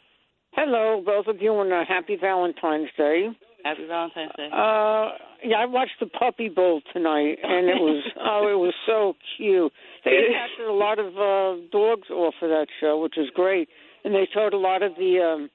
Hello, 0.51 1.03
both 1.05 1.27
of 1.27 1.39
you, 1.41 1.59
and 1.61 1.71
a 1.71 1.83
happy 1.87 2.17
Valentine's 2.19 2.89
Day. 2.97 3.29
Happy 3.65 3.87
Valentine's 3.87 4.31
Day. 4.37 4.45
Uh, 4.53 5.17
yeah, 5.43 5.57
I 5.57 5.65
watched 5.65 5.97
the 5.99 6.05
Puppy 6.05 6.49
Bowl 6.49 6.81
tonight, 6.93 7.39
and 7.41 7.67
it 7.67 7.81
was 7.81 8.03
oh, 8.19 8.47
it 8.47 8.59
was 8.61 8.75
so 8.85 9.15
cute. 9.35 9.71
They 10.05 10.11
captured 10.31 10.69
a 10.69 10.77
lot 10.77 10.99
of 10.99 11.07
uh, 11.17 11.65
dogs 11.71 12.11
off 12.11 12.35
of 12.43 12.49
that 12.49 12.67
show, 12.79 13.01
which 13.01 13.17
is 13.17 13.25
great, 13.33 13.67
and 14.03 14.13
they 14.13 14.27
showed 14.31 14.53
a 14.53 14.57
lot 14.57 14.83
of 14.83 14.93
the 14.97 15.17
um, 15.17 15.49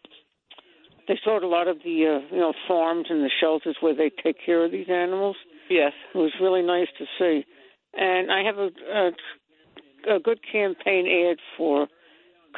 they 1.06 1.20
showed 1.24 1.44
a 1.44 1.46
lot 1.46 1.68
of 1.68 1.78
the 1.84 2.18
uh, 2.18 2.34
you 2.34 2.40
know 2.40 2.52
farms 2.66 3.06
and 3.10 3.22
the 3.22 3.30
shelters 3.40 3.76
where 3.78 3.94
they 3.94 4.10
take 4.10 4.44
care 4.44 4.64
of 4.64 4.72
these 4.72 4.88
animals. 4.90 5.36
Yes, 5.70 5.92
it 6.12 6.18
was 6.18 6.32
really 6.40 6.62
nice 6.62 6.88
to 6.98 7.04
see. 7.16 7.46
And 7.94 8.32
I 8.32 8.42
have 8.42 8.58
a, 8.58 8.70
a, 8.92 10.16
a 10.16 10.18
good 10.18 10.40
campaign 10.50 11.06
ad 11.06 11.38
for 11.56 11.86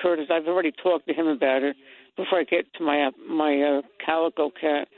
Curtis. 0.00 0.28
I've 0.32 0.46
already 0.46 0.72
talked 0.72 1.08
to 1.08 1.14
him 1.14 1.26
about 1.26 1.62
it 1.62 1.76
before 2.16 2.40
I 2.40 2.44
get 2.44 2.72
to 2.78 2.84
my 2.84 3.10
my 3.28 3.60
uh, 3.60 3.82
calico 4.02 4.50
cat. 4.58 4.88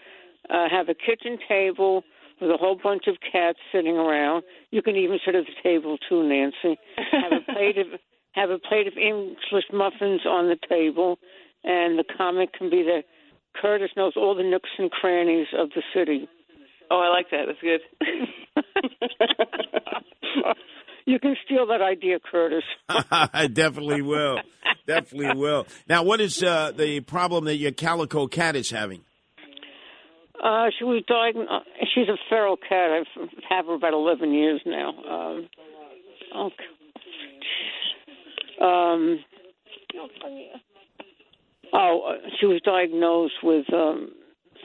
Uh, 0.50 0.68
have 0.70 0.88
a 0.88 0.94
kitchen 0.94 1.38
table 1.48 2.04
with 2.40 2.50
a 2.50 2.56
whole 2.56 2.78
bunch 2.82 3.04
of 3.06 3.16
cats 3.20 3.58
sitting 3.72 3.96
around. 3.96 4.42
You 4.70 4.82
can 4.82 4.96
even 4.96 5.18
sit 5.24 5.34
at 5.34 5.44
the 5.44 5.62
table 5.62 5.96
too, 6.08 6.22
Nancy. 6.22 6.78
Have 7.12 7.32
a 7.32 7.52
plate 7.52 7.78
of 7.78 7.86
have 8.32 8.50
a 8.50 8.58
plate 8.58 8.86
of 8.86 8.94
English 8.98 9.64
muffins 9.72 10.22
on 10.26 10.48
the 10.48 10.56
table, 10.68 11.18
and 11.62 11.98
the 11.98 12.04
comic 12.16 12.52
can 12.52 12.68
be 12.68 12.82
there. 12.82 13.04
Curtis 13.60 13.90
knows 13.96 14.14
all 14.16 14.34
the 14.34 14.42
nooks 14.42 14.70
and 14.78 14.90
crannies 14.90 15.46
of 15.56 15.70
the 15.70 15.82
city. 15.94 16.28
Oh, 16.90 17.00
I 17.00 17.08
like 17.08 17.30
that. 17.30 17.46
That's 17.46 17.60
good. 17.60 17.80
you 21.06 21.18
can 21.20 21.36
steal 21.44 21.66
that 21.68 21.80
idea, 21.80 22.18
Curtis. 22.18 22.64
I 22.88 23.46
definitely 23.46 24.02
will. 24.02 24.40
definitely 24.86 25.34
will. 25.36 25.66
Now, 25.88 26.02
what 26.02 26.20
is 26.20 26.42
uh, 26.42 26.72
the 26.72 27.00
problem 27.00 27.44
that 27.44 27.56
your 27.56 27.72
calico 27.72 28.26
cat 28.26 28.56
is 28.56 28.70
having? 28.70 29.04
Uh, 30.44 30.66
she 30.78 30.84
was 30.84 31.02
diagnosed. 31.08 31.66
She's 31.94 32.08
a 32.08 32.18
feral 32.28 32.58
cat. 32.58 32.90
I've 32.90 33.28
had 33.48 33.64
her 33.64 33.74
about 33.74 33.94
eleven 33.94 34.32
years 34.34 34.60
now. 34.66 34.90
Um, 34.90 35.48
okay. 36.36 36.64
Um, 38.60 39.24
oh, 41.72 42.00
uh, 42.08 42.28
she 42.38 42.46
was 42.46 42.60
diagnosed 42.62 43.34
with 43.42 43.64
um, 43.72 44.10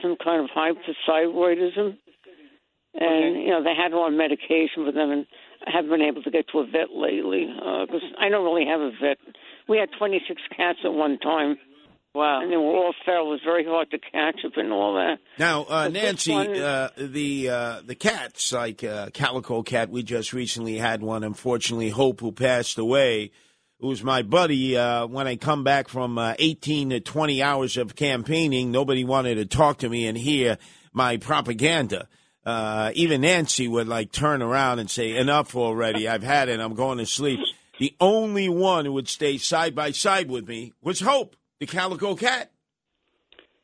some 0.02 0.16
kind 0.22 0.44
of 0.44 0.50
hypothyroidism, 0.54 1.96
and 2.94 3.36
Okay. 3.36 3.40
you 3.40 3.48
know 3.48 3.64
they 3.64 3.74
had 3.74 3.92
her 3.92 3.98
on 3.98 4.18
medication 4.18 4.84
for 4.84 4.92
them, 4.92 5.10
and 5.10 5.26
I 5.66 5.70
haven't 5.72 5.90
been 5.90 6.02
able 6.02 6.22
to 6.22 6.30
get 6.30 6.46
to 6.52 6.58
a 6.58 6.66
vet 6.66 6.90
lately 6.94 7.46
because 7.46 8.02
I 8.18 8.28
don't 8.28 8.44
really 8.44 8.66
have 8.66 8.80
a 8.80 8.90
vet. 9.00 9.16
We 9.66 9.78
had 9.78 9.88
26 9.98 10.42
cats 10.54 10.80
at 10.84 10.92
one 10.92 11.18
time. 11.20 11.56
Wow. 12.14 12.40
And 12.42 12.50
they 12.50 12.56
were 12.56 12.62
all 12.64 12.94
feral. 13.04 13.28
It 13.28 13.30
was 13.30 13.40
very 13.44 13.64
hard 13.64 13.90
to 13.92 13.98
catch 13.98 14.44
up 14.44 14.56
and 14.56 14.72
all 14.72 14.94
that. 14.94 15.18
Now, 15.38 15.64
uh, 15.64 15.88
Nancy, 15.88 16.32
one- 16.32 16.56
uh, 16.56 16.90
the 16.96 17.48
uh, 17.48 17.80
the 17.84 17.94
cats, 17.94 18.52
like 18.52 18.82
uh, 18.82 19.10
Calico 19.14 19.62
Cat, 19.62 19.90
we 19.90 20.02
just 20.02 20.32
recently 20.32 20.76
had 20.76 21.02
one. 21.02 21.22
Unfortunately, 21.22 21.90
Hope, 21.90 22.20
who 22.20 22.32
passed 22.32 22.78
away, 22.78 23.30
who 23.78 23.86
was 23.88 24.02
my 24.02 24.22
buddy. 24.22 24.76
Uh, 24.76 25.06
when 25.06 25.28
I 25.28 25.36
come 25.36 25.62
back 25.62 25.88
from 25.88 26.18
uh, 26.18 26.34
18 26.38 26.90
to 26.90 27.00
20 27.00 27.42
hours 27.42 27.76
of 27.76 27.94
campaigning, 27.94 28.72
nobody 28.72 29.04
wanted 29.04 29.36
to 29.36 29.46
talk 29.46 29.78
to 29.78 29.88
me 29.88 30.06
and 30.08 30.18
hear 30.18 30.58
my 30.92 31.16
propaganda. 31.16 32.08
Uh, 32.44 32.90
even 32.94 33.20
Nancy 33.20 33.68
would 33.68 33.86
like 33.86 34.10
turn 34.10 34.42
around 34.42 34.80
and 34.80 34.90
say, 34.90 35.14
"Enough 35.16 35.54
already! 35.54 36.08
I've 36.08 36.24
had 36.24 36.48
it. 36.48 36.58
I'm 36.58 36.74
going 36.74 36.98
to 36.98 37.06
sleep." 37.06 37.38
The 37.78 37.94
only 38.00 38.48
one 38.48 38.84
who 38.84 38.92
would 38.94 39.08
stay 39.08 39.38
side 39.38 39.74
by 39.74 39.92
side 39.92 40.28
with 40.28 40.48
me 40.48 40.72
was 40.82 41.00
Hope, 41.00 41.36
the 41.60 41.66
Calico 41.66 42.16
Cat. 42.16 42.50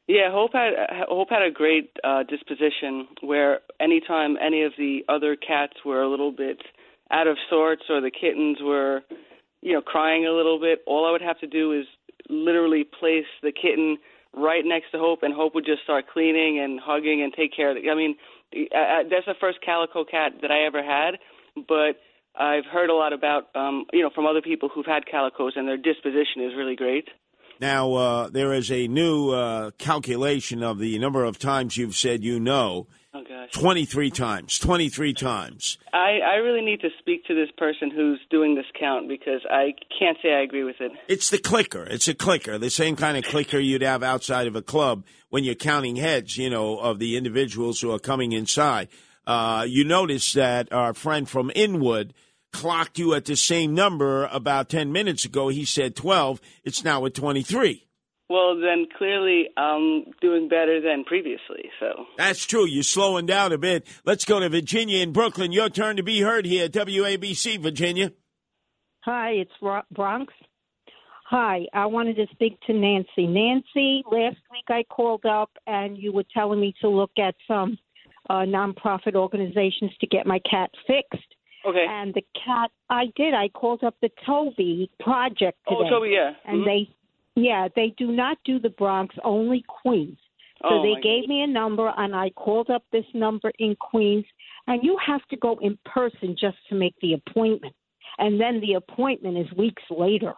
Yeah, 0.07 0.31
Hope 0.31 0.53
had 0.53 0.75
Hope 1.09 1.31
had 1.31 1.43
a 1.43 1.51
great 1.51 1.91
uh, 2.05 2.23
disposition. 2.23 3.09
Where 3.23 3.61
anytime 3.81 4.37
any 4.41 4.63
of 4.63 4.73
the 4.79 5.01
other 5.09 5.35
cats 5.35 5.73
were 5.85 6.03
a 6.03 6.09
little 6.09 6.31
bit 6.31 6.63
out 7.11 7.27
of 7.27 7.37
sorts, 7.51 7.83
or 7.89 8.01
the 8.01 8.11
kittens 8.11 8.59
were, 8.63 9.03
you 9.63 9.73
know, 9.73 9.81
crying 9.81 10.27
a 10.27 10.33
little 10.33 10.61
bit, 10.61 10.81
all 10.87 11.09
I 11.09 11.11
would 11.11 11.23
have 11.23 11.41
to 11.41 11.47
do 11.49 11.73
is 11.73 11.87
literally 12.29 12.85
place 12.85 13.27
the 13.43 13.51
kitten 13.51 13.99
right 14.33 14.65
next 14.65 14.91
to 14.93 14.99
Hope, 14.99 15.23
and 15.23 15.35
Hope 15.35 15.55
would 15.55 15.65
just 15.65 15.83
start 15.83 16.05
cleaning 16.13 16.61
and 16.61 16.79
hugging 16.79 17.23
and 17.23 17.33
take 17.33 17.57
care 17.57 17.71
of 17.71 17.77
it. 17.77 17.85
I 17.91 17.95
mean, 17.95 18.17
that's 18.53 19.27
the 19.27 19.35
first 19.41 19.59
calico 19.65 20.05
cat 20.05 20.33
that 20.43 20.51
I 20.51 20.67
ever 20.67 20.83
had, 20.85 21.19
but 21.67 21.99
I've 22.39 22.67
heard 22.67 22.91
a 22.91 22.95
lot 22.95 23.13
about, 23.13 23.49
um, 23.55 23.87
you 23.93 24.03
know, 24.03 24.11
from 24.15 24.27
other 24.27 24.43
people 24.43 24.69
who've 24.69 24.87
had 24.87 25.07
calicos, 25.07 25.53
and 25.57 25.67
their 25.67 25.79
disposition 25.79 26.43
is 26.45 26.53
really 26.57 26.77
great. 26.77 27.09
Now, 27.61 27.95
uh, 27.95 28.29
there 28.29 28.53
is 28.53 28.71
a 28.71 28.87
new 28.89 29.31
uh, 29.31 29.71
calculation 29.79 30.63
of 30.63 30.79
the 30.79 30.99
number 30.99 31.25
of 31.25 31.39
times 31.39 31.77
you've 31.77 31.97
said 31.97 32.23
you 32.23 32.39
know. 32.39 32.87
Oh 33.15 33.23
gosh. 33.27 33.51
23 33.53 34.11
times. 34.11 34.59
23 34.59 35.15
times. 35.15 35.79
I, 35.95 36.19
I 36.19 36.35
really 36.37 36.61
need 36.61 36.83
to 36.83 36.91
speak 36.99 37.25
to 37.27 37.35
this 37.35 37.49
person 37.57 37.91
who's 37.91 38.21
doing 38.29 38.55
this 38.57 38.67
count 38.79 39.09
because 39.09 39.41
I 39.51 39.75
can't 39.99 40.19
say 40.23 40.35
I 40.35 40.43
agree 40.43 40.65
with 40.65 40.77
it. 40.81 40.93
It's 41.09 41.31
the 41.31 41.39
clicker. 41.39 41.85
It's 41.85 42.09
a 42.09 42.15
clicker, 42.15 42.59
the 42.59 42.69
same 42.69 42.95
kind 42.95 43.17
of 43.17 43.25
clicker 43.25 43.59
you'd 43.59 43.81
have 43.81 44.03
outside 44.03 44.47
of 44.47 44.55
a 44.55 44.61
club 44.61 45.05
when 45.31 45.45
you're 45.45 45.55
counting 45.55 45.97
heads, 45.97 46.37
you 46.37 46.51
know, 46.51 46.79
of 46.79 46.99
the 46.99 47.17
individuals 47.17 47.81
who 47.81 47.91
are 47.91 47.99
coming 47.99 48.33
inside. 48.33 48.89
Uh, 49.27 49.65
you 49.67 49.85
notice 49.85 50.35
that 50.35 50.73
our 50.73 50.93
friend 50.93 51.29
from 51.29 51.51
Inwood 51.55 52.13
clocked 52.57 52.99
you 52.99 53.13
at 53.13 53.27
the 53.27 53.37
same 53.37 53.75
number 53.75 54.25
about 54.33 54.71
10 54.71 54.91
minutes 54.91 55.27
ago. 55.27 55.49
He 55.49 55.67
said 55.67 55.95
12. 55.95 56.41
It's 56.65 56.83
now 56.83 57.05
at 57.05 57.13
23. 57.15 57.87
Well, 58.31 58.59
then 58.59 58.87
clearly 58.97 59.51
I'm 59.59 60.07
doing 60.23 60.49
better 60.49 60.81
than 60.81 61.05
previously. 61.05 61.71
So 61.79 62.07
That's 62.17 62.47
true. 62.47 62.67
You're 62.67 62.83
slowing 62.83 63.27
down 63.27 63.53
a 63.53 63.59
bit. 63.59 63.87
Let's 64.07 64.25
go 64.25 64.41
to 64.41 64.49
Virginia 64.49 65.01
in 65.01 65.13
Brooklyn. 65.13 65.53
Your 65.53 65.69
turn 65.69 65.97
to 65.97 66.03
be 66.03 66.21
heard 66.23 66.47
here 66.47 66.65
at 66.65 66.73
WABC, 66.73 67.61
Virginia. 67.61 68.13
Hi, 69.05 69.33
it's 69.33 69.53
Ro- 69.61 69.83
Bronx. 69.93 70.33
Hi, 71.29 71.67
I 71.75 71.87
wanted 71.87 72.17
to 72.17 72.27
speak 72.33 72.59
to 72.63 72.73
Nancy. 72.73 73.27
Nancy, 73.27 74.03
last 74.11 74.39
week 74.51 74.65
I 74.69 74.83
called 74.89 75.27
up 75.27 75.51
and 75.67 75.99
you 75.99 76.13
were 76.13 76.25
telling 76.33 76.59
me 76.61 76.75
to 76.81 76.89
look 76.89 77.13
at 77.19 77.35
some 77.47 77.77
uh, 78.31 78.45
nonprofit 78.47 79.15
organizations 79.15 79.93
to 80.01 80.07
get 80.07 80.27
my 80.27 80.41
cat 80.51 80.71
fixed. 80.87 81.36
Okay. 81.67 81.87
And 81.89 82.15
the 82.15 82.23
cat, 82.45 82.71
I 82.91 83.07
did. 83.17 83.35
I 83.35 83.49
called 83.49 83.83
up 83.83 83.97
the 84.01 84.11
Toby 84.25 84.91
Project 85.01 85.59
today. 85.69 85.81
Oh, 85.87 85.91
Toby, 85.91 86.11
yeah. 86.11 86.35
And 86.45 86.63
Mhm. 86.63 86.65
they, 86.65 86.89
yeah, 87.35 87.69
they 87.75 87.91
do 87.91 88.13
not 88.13 88.39
do 88.45 88.59
the 88.59 88.71
Bronx, 88.71 89.17
only 89.25 89.63
Queens. 89.63 90.19
So 90.63 90.69
Oh, 90.77 90.83
they 90.83 91.01
gave 91.01 91.29
me 91.29 91.43
a 91.43 91.47
number, 91.47 91.93
and 91.97 92.17
I 92.17 92.31
called 92.31 92.71
up 92.71 92.85
this 92.91 93.05
number 93.13 93.53
in 93.59 93.77
Queens. 93.77 94.25
And 94.69 94.83
you 94.83 94.97
have 94.99 95.27
to 95.29 95.37
go 95.37 95.59
in 95.59 95.77
person 95.85 96.35
just 96.37 96.57
to 96.69 96.75
make 96.75 96.95
the 97.01 97.13
appointment, 97.13 97.75
and 98.19 98.41
then 98.41 98.61
the 98.61 98.75
appointment 98.75 99.37
is 99.37 99.53
weeks 99.53 99.83
later. 99.91 100.35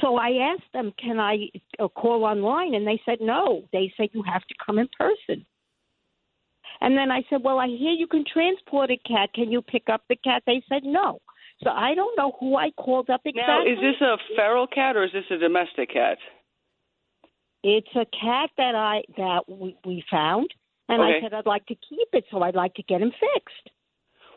So 0.00 0.16
I 0.16 0.52
asked 0.52 0.70
them, 0.72 0.92
"Can 0.98 1.18
I 1.18 1.50
uh, 1.78 1.88
call 1.88 2.24
online?" 2.24 2.74
And 2.74 2.86
they 2.86 3.00
said 3.04 3.20
no. 3.20 3.66
They 3.72 3.92
said 3.96 4.10
you 4.12 4.22
have 4.22 4.44
to 4.46 4.54
come 4.64 4.78
in 4.78 4.88
person. 4.88 5.46
And 6.80 6.96
then 6.96 7.10
I 7.10 7.22
said, 7.28 7.42
"Well, 7.42 7.58
I 7.58 7.68
hear 7.68 7.92
you 7.92 8.06
can 8.06 8.24
transport 8.24 8.90
a 8.90 8.98
cat. 9.06 9.32
Can 9.34 9.50
you 9.50 9.62
pick 9.62 9.88
up 9.88 10.02
the 10.08 10.16
cat?" 10.16 10.42
They 10.46 10.62
said 10.68 10.82
no. 10.84 11.20
So 11.62 11.70
I 11.70 11.94
don't 11.94 12.16
know 12.18 12.36
who 12.38 12.56
I 12.56 12.70
called 12.72 13.08
up 13.08 13.22
exactly. 13.24 13.54
Now, 13.54 13.62
is 13.62 13.78
this 13.80 14.00
a 14.02 14.16
feral 14.36 14.66
cat 14.66 14.96
or 14.96 15.04
is 15.04 15.12
this 15.12 15.24
a 15.30 15.38
domestic 15.38 15.92
cat? 15.92 16.18
It's 17.62 17.88
a 17.96 18.04
cat 18.04 18.50
that 18.58 18.74
I 18.74 19.02
that 19.16 19.48
we, 19.48 19.76
we 19.84 20.04
found, 20.10 20.48
and 20.88 21.02
I 21.02 21.20
said 21.20 21.32
I'd 21.32 21.46
like 21.46 21.66
to 21.66 21.74
keep 21.74 22.08
it, 22.12 22.24
so 22.30 22.42
I'd 22.42 22.54
like 22.54 22.74
to 22.74 22.82
get 22.82 23.00
him 23.00 23.10
fixed. 23.10 23.75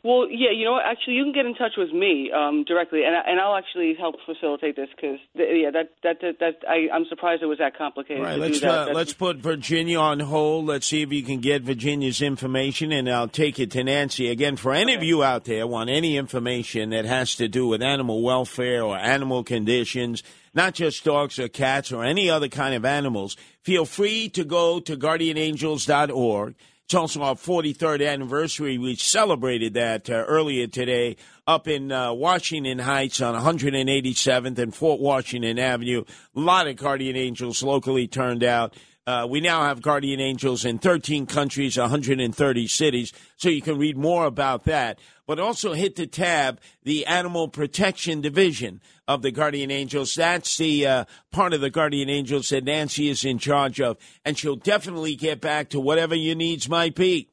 Well, 0.02 0.28
yeah, 0.30 0.52
you 0.56 0.64
know 0.64 0.74
what? 0.74 0.86
Actually, 0.86 1.16
you 1.16 1.24
can 1.26 1.34
get 1.34 1.46
in 1.46 1.56
touch 1.56 1.74
with 1.78 1.92
me 1.92 2.32
um, 2.32 2.64
directly, 2.64 3.04
and 3.04 3.14
I- 3.16 3.30
and 3.30 3.40
I'll 3.40 3.58
actually 3.58 3.96
help 4.00 4.16
facilitate 4.26 4.78
this 4.78 4.88
because 4.96 5.20
yeah, 5.36 5.72
that 5.72 5.90
that 6.04 6.22
that, 6.22 6.40
that 6.40 6.56
I, 6.70 6.88
I'm 6.94 7.06
surprised 7.10 7.44
it 7.44 7.48
was 7.48 7.58
that 7.58 7.78
complicated. 7.78 8.24
Right. 8.24 8.36
to 8.36 8.40
let's 8.40 8.60
do 8.62 8.66
that. 8.68 8.88
uh, 8.90 8.94
let's 8.94 9.12
put 9.12 9.38
Virginia 9.38 10.00
on 10.00 10.22
hold. 10.22 10.68
Let's 10.68 10.88
see 10.88 11.02
if 11.02 11.12
you 11.12 11.22
can 11.24 11.42
get 11.42 11.64
Virginia's 11.64 12.22
information, 12.22 12.94
and 12.94 13.10
I'll 13.10 13.28
take 13.28 13.60
it 13.60 13.72
to 13.72 13.84
Nancy 13.84 14.30
again. 14.30 14.56
For 14.56 14.74
any 14.74 14.94
of 14.94 15.04
you 15.04 15.22
out 15.22 15.44
there 15.44 15.68
want 15.68 15.90
any 15.90 16.16
information 16.16 16.92
that 16.92 17.04
has 17.04 17.36
to 17.36 17.50
do 17.50 17.68
with 17.68 17.82
animal 17.82 18.22
welfare 18.22 18.82
or 18.84 18.98
animal 18.98 19.44
conditions, 19.44 20.24
not 20.54 20.76
just 20.76 21.04
dogs 21.04 21.38
or 21.40 21.50
cats 21.50 21.92
or 21.92 22.06
any 22.06 22.30
other 22.30 22.48
kind 22.48 22.74
of 22.74 22.86
animals, 22.86 23.36
feel 23.64 23.84
free 23.84 24.30
to 24.30 24.46
go 24.46 24.80
to 24.80 24.96
guardianangels.org. 24.96 26.56
It's 26.90 26.96
also 26.96 27.22
our 27.22 27.36
43rd 27.36 28.04
anniversary. 28.04 28.80
We 28.80 28.96
celebrated 28.96 29.76
that 29.76 30.10
uh, 30.10 30.26
earlier 30.28 30.66
today 30.66 31.18
up 31.46 31.68
in 31.68 31.92
uh, 31.92 32.14
Washington 32.14 32.80
Heights 32.80 33.22
on 33.22 33.36
187th 33.36 34.58
and 34.58 34.74
Fort 34.74 35.00
Washington 35.00 35.60
Avenue. 35.60 36.04
A 36.36 36.40
lot 36.40 36.66
of 36.66 36.78
Guardian 36.78 37.16
Angels 37.16 37.62
locally 37.62 38.08
turned 38.08 38.44
out. 38.44 38.74
Uh, 39.08 39.26
we 39.28 39.42
now 39.42 39.64
have 39.64 39.82
Guardian 39.82 40.20
Angels 40.20 40.66
in 40.66 40.78
13 40.78 41.26
countries, 41.26 41.78
130 41.78 42.68
cities, 42.68 43.12
so 43.38 43.50
you 43.50 43.62
can 43.62 43.78
read 43.78 43.98
more 43.98 44.26
about 44.26 44.66
that. 44.66 45.00
But 45.26 45.40
also 45.40 45.74
hit 45.74 45.96
the 45.96 46.06
tab, 46.06 46.60
the 46.84 47.06
Animal 47.06 47.48
Protection 47.48 48.22
Division 48.22 48.82
of 49.08 49.22
the 49.22 49.32
Guardian 49.32 49.72
Angels. 49.72 50.14
That's 50.14 50.58
the 50.58 50.86
uh, 50.86 51.06
part 51.32 51.54
of 51.54 51.62
the 51.62 51.72
Guardian 51.72 52.10
Angels 52.10 52.50
that 52.50 52.66
Nancy 52.66 53.10
is 53.10 53.26
in 53.26 53.40
charge 53.40 53.82
of, 53.82 53.98
and 54.24 54.38
she'll 54.38 54.56
definitely 54.56 55.16
get 55.16 55.42
back 55.42 55.70
to 55.70 55.80
whatever 55.80 56.14
your 56.14 56.36
needs 56.36 56.70
might 56.70 56.94
be. 56.94 57.30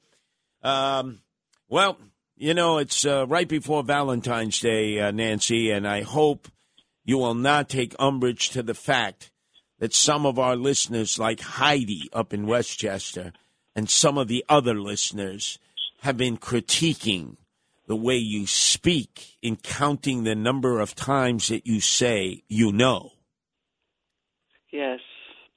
Um, 0.63 1.21
well, 1.69 1.99
you 2.37 2.55
know, 2.55 2.79
it's 2.79 3.05
uh, 3.05 3.27
right 3.27 3.49
before 3.49 3.83
Valentine's 3.83 4.61
Day, 4.61 5.01
uh, 5.01 5.11
Nancy, 5.11 5.71
and 5.71 5.87
I 5.87 6.03
hope 6.03 6.49
you 7.05 7.19
will 7.19 7.35
not 7.35 7.69
take 7.69 7.95
umbrage 7.99 8.51
to 8.51 8.63
the 8.63 8.75
fact 8.75 9.31
that 9.79 9.95
some 9.95 10.27
of 10.27 10.39
our 10.39 10.57
listeners, 10.57 11.19
like 11.19 11.41
Heidi 11.41 12.09
up 12.13 12.33
in 12.33 12.47
Westchester, 12.47 13.33
and 13.75 13.91
some 13.91 14.17
of 14.17 14.29
the 14.29 14.45
other 14.49 14.75
listeners 14.75 15.59
have 16.01 16.17
been 16.17 16.39
critiquing 16.39 17.37
the 17.87 17.97
way 17.97 18.17
you 18.17 18.47
speak 18.47 19.37
in 19.43 19.57
counting 19.57 20.25
the 20.25 20.35
number 20.35 20.81
of 20.81 20.95
times 20.95 21.49
that 21.49 21.67
you 21.67 21.81
say 21.81 22.43
you 22.49 22.73
know. 22.73 23.13
yes, 24.73 25.01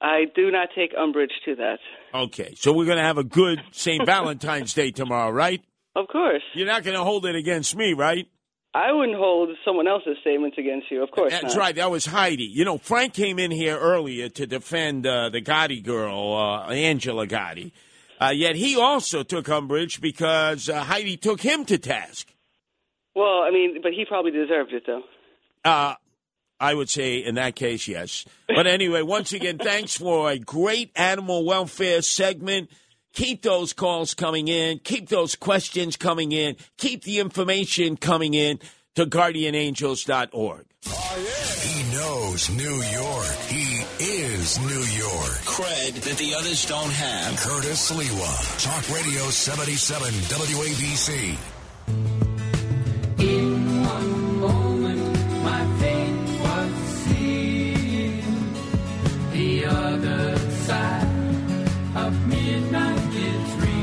I 0.00 0.24
do 0.34 0.50
not 0.50 0.68
take 0.74 0.92
umbrage 0.96 1.32
to 1.44 1.54
that. 1.56 1.78
Okay, 2.14 2.54
so 2.56 2.72
we're 2.72 2.86
going 2.86 2.96
to 2.96 3.04
have 3.04 3.18
a 3.18 3.24
good 3.24 3.60
St. 3.70 4.04
Valentine's 4.06 4.72
Day 4.72 4.90
tomorrow, 4.90 5.30
right? 5.30 5.62
Of 5.94 6.08
course. 6.08 6.42
You're 6.54 6.66
not 6.66 6.84
going 6.84 6.96
to 6.96 7.04
hold 7.04 7.26
it 7.26 7.34
against 7.34 7.76
me, 7.76 7.92
right? 7.92 8.26
I 8.72 8.92
wouldn't 8.92 9.18
hold 9.18 9.50
someone 9.64 9.88
else's 9.88 10.16
statements 10.20 10.56
against 10.56 10.90
you. 10.90 11.02
Of 11.02 11.10
course 11.10 11.32
That's 11.32 11.56
not. 11.56 11.60
right. 11.60 11.74
That 11.74 11.90
was 11.90 12.06
Heidi. 12.06 12.44
You 12.44 12.64
know, 12.64 12.78
Frank 12.78 13.14
came 13.14 13.38
in 13.38 13.50
here 13.50 13.76
earlier 13.76 14.28
to 14.28 14.46
defend 14.46 15.06
uh, 15.06 15.28
the 15.30 15.42
Gotti 15.42 15.82
girl, 15.82 16.34
uh, 16.34 16.70
Angela 16.70 17.26
Gotti. 17.26 17.72
Uh, 18.20 18.30
yet 18.32 18.54
he 18.54 18.76
also 18.76 19.22
took 19.22 19.48
umbrage 19.48 20.00
because 20.00 20.68
uh, 20.68 20.84
Heidi 20.84 21.16
took 21.16 21.40
him 21.40 21.64
to 21.64 21.78
task. 21.78 22.32
Well, 23.16 23.42
I 23.42 23.50
mean, 23.50 23.80
but 23.82 23.92
he 23.92 24.04
probably 24.04 24.30
deserved 24.30 24.72
it, 24.72 24.84
though. 24.86 25.02
Uh, 25.64 25.94
I 26.60 26.74
would 26.74 26.90
say 26.90 27.16
in 27.16 27.36
that 27.36 27.56
case, 27.56 27.88
yes. 27.88 28.24
But 28.46 28.66
anyway, 28.66 29.02
once 29.02 29.32
again, 29.32 29.58
thanks 29.58 29.96
for 29.96 30.30
a 30.30 30.38
great 30.38 30.92
animal 30.94 31.44
welfare 31.44 32.02
segment. 32.02 32.70
Keep 33.12 33.42
those 33.42 33.72
calls 33.72 34.14
coming 34.14 34.48
in. 34.48 34.78
Keep 34.78 35.08
those 35.08 35.34
questions 35.34 35.96
coming 35.96 36.32
in. 36.32 36.56
Keep 36.78 37.04
the 37.04 37.18
information 37.18 37.96
coming 37.96 38.34
in 38.34 38.60
to 38.94 39.06
guardianangels.org. 39.06 40.66
He 40.82 41.92
knows 41.92 42.50
New 42.50 42.82
York. 42.82 43.36
He 43.48 43.84
is 44.02 44.58
New 44.60 44.84
York. 44.96 45.38
Cred 45.44 46.00
that 46.02 46.16
the 46.16 46.34
others 46.34 46.64
don't 46.66 46.90
have. 46.90 47.36
Curtis 47.38 47.90
Sliwa. 47.90 48.64
Talk 48.64 48.88
Radio 48.96 49.24
77 49.24 50.12
WABC. 50.12 51.36
In 53.18 53.82
one 53.84 54.40
moment, 54.40 54.69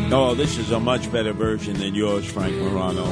Oh, 0.10 0.34
this 0.36 0.58
is 0.58 0.72
a 0.72 0.80
much 0.80 1.12
better 1.12 1.34
version 1.34 1.74
than 1.74 1.94
yours, 1.94 2.26
Frank 2.26 2.56
Morano. 2.56 3.06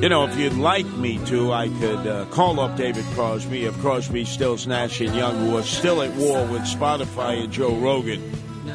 You 0.00 0.08
know, 0.08 0.24
if 0.24 0.38
you'd 0.38 0.52
like 0.54 0.86
me 0.86 1.18
to, 1.26 1.52
I 1.52 1.68
could 1.68 2.06
uh, 2.06 2.26
call 2.26 2.60
up 2.60 2.76
David 2.76 3.04
Crosby 3.14 3.64
of 3.66 3.76
Crosby, 3.80 4.24
Stills, 4.24 4.68
Nash 4.68 5.00
and 5.00 5.14
Young, 5.16 5.36
who 5.38 5.56
are 5.56 5.64
still 5.64 6.00
at 6.00 6.14
war 6.14 6.46
with 6.46 6.62
Spotify 6.62 7.42
and 7.42 7.52
Joe 7.52 7.74
Rogan, 7.74 8.22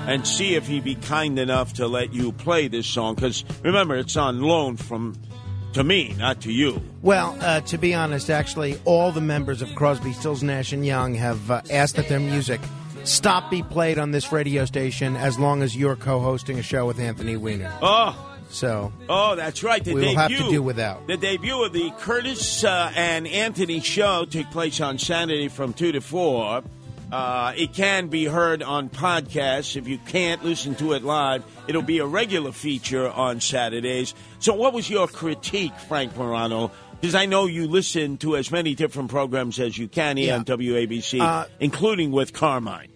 and 0.08 0.28
see 0.28 0.56
if 0.56 0.68
he'd 0.68 0.84
be 0.84 0.96
kind 0.96 1.40
enough 1.40 1.74
to 1.76 1.88
let 1.88 2.14
you 2.14 2.34
play 2.34 2.68
this 2.68 2.86
song. 2.86 3.16
Because 3.16 3.46
remember, 3.64 3.96
it's 3.96 4.18
on 4.18 4.42
loan 4.42 4.76
from 4.76 5.16
to 5.72 5.86
me, 5.86 6.16
not 6.18 6.42
to 6.42 6.52
you. 6.52 6.82
Well, 7.02 7.38
uh, 7.40 7.62
to 7.62 7.78
be 7.78 7.94
honest, 7.94 8.30
actually, 8.30 8.78
all 8.84 9.14
the 9.14 9.22
members 9.22 9.62
of 9.62 9.74
Crosby, 9.74 10.12
Stills, 10.12 10.44
Nash 10.44 10.74
and 10.74 10.86
Young 10.86 11.14
have 11.16 11.50
uh, 11.50 11.62
asked 11.72 11.96
that 11.96 12.10
their 12.10 12.20
music 12.20 12.60
stop 13.08 13.50
be 13.50 13.64
played 13.64 13.98
on 13.98 14.12
this 14.12 14.32
radio 14.32 14.66
station 14.66 15.16
as 15.16 15.40
long 15.40 15.62
as 15.62 15.76
you're 15.76 15.96
co-hosting 15.96 16.60
a 16.60 16.64
show 16.64 16.86
with 16.86 17.00
Anthony 17.00 17.38
Weiner. 17.38 17.72
Oh. 17.82 18.24
So, 18.50 18.94
Oh, 19.10 19.36
that's 19.36 19.62
right. 19.62 19.84
The 19.84 19.94
We 19.94 20.02
will 20.06 20.16
have 20.16 20.32
to 20.32 20.50
do 20.50 20.62
without. 20.64 21.06
The 21.08 21.18
debut 21.18 21.64
of 21.66 21.74
the 21.74 21.92
Curtis 22.00 22.64
uh, 22.64 22.92
and 22.96 23.28
Anthony 23.28 23.82
show 23.82 24.24
took 24.24 24.50
place 24.52 24.80
on 24.80 24.98
Saturday 25.00 25.50
from 25.50 25.74
2 25.74 25.92
to 25.94 26.02
4. 26.02 26.64
Uh, 27.12 27.54
it 27.58 27.74
can 27.74 28.08
be 28.08 28.24
heard 28.26 28.64
on 28.64 28.90
podcasts. 28.90 29.76
If 29.76 29.88
you 29.88 29.98
can't 29.98 30.44
listen 30.46 30.76
to 30.76 30.94
it 30.94 31.04
live, 31.04 31.44
it'll 31.68 31.82
be 31.82 32.00
a 32.00 32.06
regular 32.06 32.52
feature 32.54 33.10
on 33.10 33.42
Saturdays. 33.42 34.14
So, 34.40 34.54
what 34.54 34.74
was 34.74 34.90
your 34.90 35.08
critique, 35.08 35.74
Frank 35.88 36.16
Morano? 36.18 36.72
Because 37.00 37.16
I 37.16 37.26
know 37.26 37.46
you 37.46 37.68
listen 37.68 38.18
to 38.20 38.36
as 38.38 38.50
many 38.52 38.76
different 38.76 39.10
programs 39.10 39.60
as 39.60 39.78
you 39.78 39.88
can 39.88 40.18
here 40.18 40.28
Yeah. 40.28 40.36
on 40.38 40.46
WABC, 40.46 41.20
Uh, 41.22 41.46
including 41.60 42.12
with 42.12 42.34
Carmine. 42.34 42.88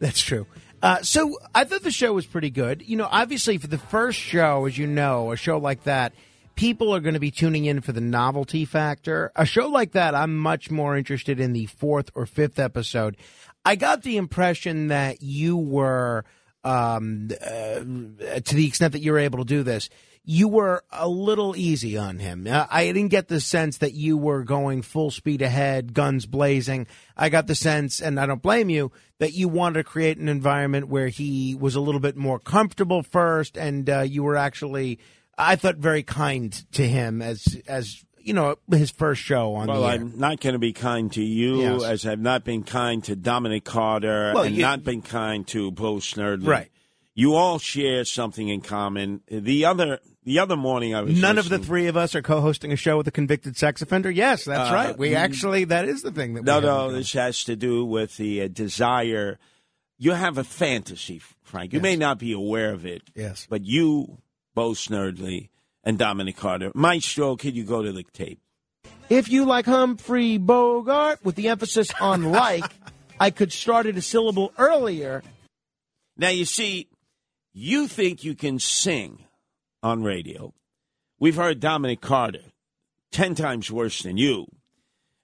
That's 0.00 0.20
true. 0.20 0.46
Uh, 0.82 1.02
so 1.02 1.38
I 1.54 1.64
thought 1.64 1.82
the 1.82 1.90
show 1.90 2.12
was 2.14 2.26
pretty 2.26 2.50
good. 2.50 2.82
You 2.86 2.96
know, 2.96 3.08
obviously 3.10 3.58
for 3.58 3.66
the 3.66 3.78
first 3.78 4.18
show, 4.18 4.64
as 4.66 4.76
you 4.76 4.86
know, 4.86 5.30
a 5.30 5.36
show 5.36 5.58
like 5.58 5.84
that, 5.84 6.14
people 6.56 6.94
are 6.94 7.00
going 7.00 7.14
to 7.14 7.20
be 7.20 7.30
tuning 7.30 7.66
in 7.66 7.82
for 7.82 7.92
the 7.92 8.00
novelty 8.00 8.64
factor. 8.64 9.30
A 9.36 9.44
show 9.44 9.68
like 9.68 9.92
that, 9.92 10.14
I'm 10.14 10.36
much 10.36 10.70
more 10.70 10.96
interested 10.96 11.38
in 11.38 11.52
the 11.52 11.66
fourth 11.66 12.10
or 12.14 12.26
fifth 12.26 12.58
episode. 12.58 13.16
I 13.64 13.76
got 13.76 14.02
the 14.02 14.16
impression 14.16 14.88
that 14.88 15.22
you 15.22 15.56
were, 15.56 16.24
um, 16.64 17.28
uh, 17.40 17.80
to 17.80 18.54
the 18.54 18.66
extent 18.66 18.92
that 18.92 19.00
you 19.00 19.12
were 19.12 19.18
able 19.18 19.40
to 19.40 19.44
do 19.44 19.62
this, 19.62 19.90
you 20.30 20.46
were 20.46 20.84
a 20.92 21.08
little 21.08 21.56
easy 21.56 21.96
on 21.98 22.20
him. 22.20 22.46
Uh, 22.46 22.64
I 22.70 22.84
didn't 22.86 23.08
get 23.08 23.26
the 23.26 23.40
sense 23.40 23.78
that 23.78 23.94
you 23.94 24.16
were 24.16 24.44
going 24.44 24.82
full 24.82 25.10
speed 25.10 25.42
ahead, 25.42 25.92
guns 25.92 26.24
blazing. 26.24 26.86
I 27.16 27.30
got 27.30 27.48
the 27.48 27.56
sense, 27.56 28.00
and 28.00 28.20
I 28.20 28.26
don't 28.26 28.40
blame 28.40 28.70
you, 28.70 28.92
that 29.18 29.32
you 29.32 29.48
wanted 29.48 29.78
to 29.78 29.84
create 29.84 30.18
an 30.18 30.28
environment 30.28 30.86
where 30.86 31.08
he 31.08 31.56
was 31.56 31.74
a 31.74 31.80
little 31.80 32.00
bit 32.00 32.16
more 32.16 32.38
comfortable 32.38 33.02
first, 33.02 33.56
and 33.56 33.90
uh, 33.90 34.02
you 34.02 34.22
were 34.22 34.36
actually, 34.36 35.00
I 35.36 35.56
thought, 35.56 35.78
very 35.78 36.04
kind 36.04 36.52
to 36.74 36.86
him 36.86 37.22
as 37.22 37.60
as 37.66 38.04
you 38.22 38.32
know 38.32 38.54
his 38.70 38.92
first 38.92 39.20
show 39.22 39.54
on 39.56 39.66
Well. 39.66 39.82
I'm 39.84 40.16
not 40.16 40.38
going 40.40 40.52
to 40.52 40.60
be 40.60 40.72
kind 40.72 41.10
to 41.14 41.22
you 41.24 41.62
Yes. 41.62 41.82
as 41.82 42.06
I've 42.06 42.20
not 42.20 42.44
been 42.44 42.62
kind 42.62 43.02
to 43.04 43.16
Dominic 43.16 43.64
Carter 43.64 44.30
Well, 44.32 44.44
and 44.44 44.54
you- 44.54 44.62
not 44.62 44.84
been 44.84 45.02
kind 45.02 45.44
to 45.48 45.72
Bo 45.72 45.96
Snerdley. 45.96 46.46
Right. 46.46 46.70
You 47.14 47.34
all 47.34 47.58
share 47.58 48.04
something 48.04 48.48
in 48.48 48.60
common. 48.60 49.22
The 49.28 49.64
other 49.64 49.98
the 50.24 50.38
other 50.38 50.56
morning 50.56 50.94
I 50.94 51.02
was 51.02 51.20
None 51.20 51.38
of 51.38 51.48
the 51.48 51.58
three 51.58 51.86
of 51.86 51.96
us 51.96 52.14
are 52.14 52.22
co-hosting 52.22 52.72
a 52.72 52.76
show 52.76 52.96
with 52.98 53.08
a 53.08 53.10
convicted 53.12 53.56
sex 53.56 53.80
offender. 53.82 54.10
Yes, 54.10 54.44
that's 54.44 54.70
Uh, 54.70 54.74
right. 54.74 54.98
We 54.98 55.10
mm, 55.10 55.16
actually 55.16 55.64
that 55.64 55.86
is 55.86 56.02
the 56.02 56.10
thing 56.12 56.34
that 56.34 56.44
No, 56.44 56.60
we 56.60 56.66
have 56.66 56.80
in 56.86 56.90
no, 56.92 56.96
this 56.98 57.12
has 57.14 57.44
to 57.44 57.56
do 57.56 57.84
with 57.84 58.16
the 58.16 58.42
uh, 58.42 58.48
desire. 58.48 59.38
You 59.98 60.12
have 60.12 60.38
a 60.38 60.44
fantasy, 60.44 61.20
Frank. 61.42 61.72
You 61.72 61.80
may 61.80 61.96
not 61.96 62.18
be 62.18 62.32
aware 62.32 62.72
of 62.72 62.86
it. 62.86 63.02
Yes. 63.14 63.46
But 63.48 63.64
you, 63.64 64.18
Bo 64.54 64.70
Snerdley, 64.72 65.48
and 65.84 65.98
Dominic 65.98 66.36
Carter. 66.36 66.70
Maestro, 66.74 67.36
could 67.36 67.56
you 67.56 67.64
go 67.64 67.82
to 67.82 67.92
the 67.92 68.02
tape? 68.02 68.40
If 69.08 69.28
you 69.28 69.44
like 69.44 69.66
Humphrey 69.66 70.38
Bogart 70.38 71.24
with 71.24 71.34
the 71.34 71.48
emphasis 71.48 71.88
on 72.00 72.22
like, 72.32 72.64
I 73.18 73.30
could 73.30 73.52
start 73.52 73.86
it 73.86 73.96
a 73.96 74.02
syllable 74.02 74.52
earlier. 74.56 75.22
Now, 76.16 76.28
you 76.28 76.44
see, 76.44 76.88
you 77.52 77.88
think 77.88 78.22
you 78.24 78.34
can 78.34 78.58
sing 78.58 79.24
on 79.82 80.02
radio. 80.02 80.54
We've 81.18 81.36
heard 81.36 81.60
Dominic 81.60 82.00
Carter, 82.00 82.44
10 83.12 83.34
times 83.34 83.70
worse 83.70 84.02
than 84.02 84.16
you. 84.16 84.46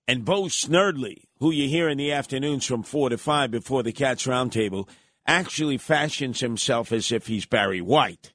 And 0.08 0.24
Bo 0.24 0.44
Snerdley, 0.44 1.24
who 1.38 1.50
you 1.50 1.68
hear 1.68 1.88
in 1.88 1.98
the 1.98 2.12
afternoons 2.12 2.64
from 2.64 2.82
4 2.82 3.10
to 3.10 3.18
5 3.18 3.50
before 3.50 3.82
the 3.82 3.92
Cats 3.92 4.26
Roundtable, 4.26 4.88
actually 5.26 5.78
fashions 5.78 6.40
himself 6.40 6.92
as 6.92 7.10
if 7.10 7.26
he's 7.26 7.46
Barry 7.46 7.80
White. 7.80 8.32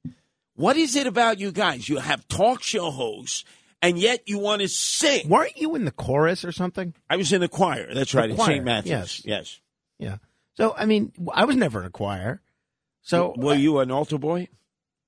What 0.56 0.76
is 0.76 0.96
it 0.96 1.08
about 1.08 1.40
you 1.40 1.52
guys? 1.52 1.88
You 1.88 1.98
have 1.98 2.28
talk 2.28 2.62
show 2.62 2.92
hosts, 2.92 3.46
and 3.82 3.98
yet 3.98 4.22
you 4.26 4.38
want 4.38 4.62
to 4.62 4.68
sing. 4.68 5.30
Weren't 5.30 5.58
you 5.58 5.76
in 5.76 5.86
the 5.86 5.92
chorus 5.92 6.44
or 6.44 6.52
something? 6.52 6.94
I 7.10 7.16
was 7.16 7.32
in 7.32 7.42
the 7.42 7.48
choir. 7.48 7.94
That's 7.94 8.14
right, 8.14 8.30
The 8.30 8.42
at 8.42 8.46
St. 8.46 8.66
Matthew's. 8.66 8.92
yes. 8.92 9.22
yes. 9.26 9.62
Yeah. 9.98 10.18
So, 10.56 10.76
I 10.78 10.86
mean, 10.86 11.14
I 11.34 11.46
was 11.46 11.56
never 11.56 11.80
in 11.80 11.86
a 11.86 11.90
choir. 11.90 12.42
So, 13.02 13.34
were 13.38 13.56
you 13.56 13.80
an 13.80 13.90
altar 13.92 14.18
boy? 14.18 14.50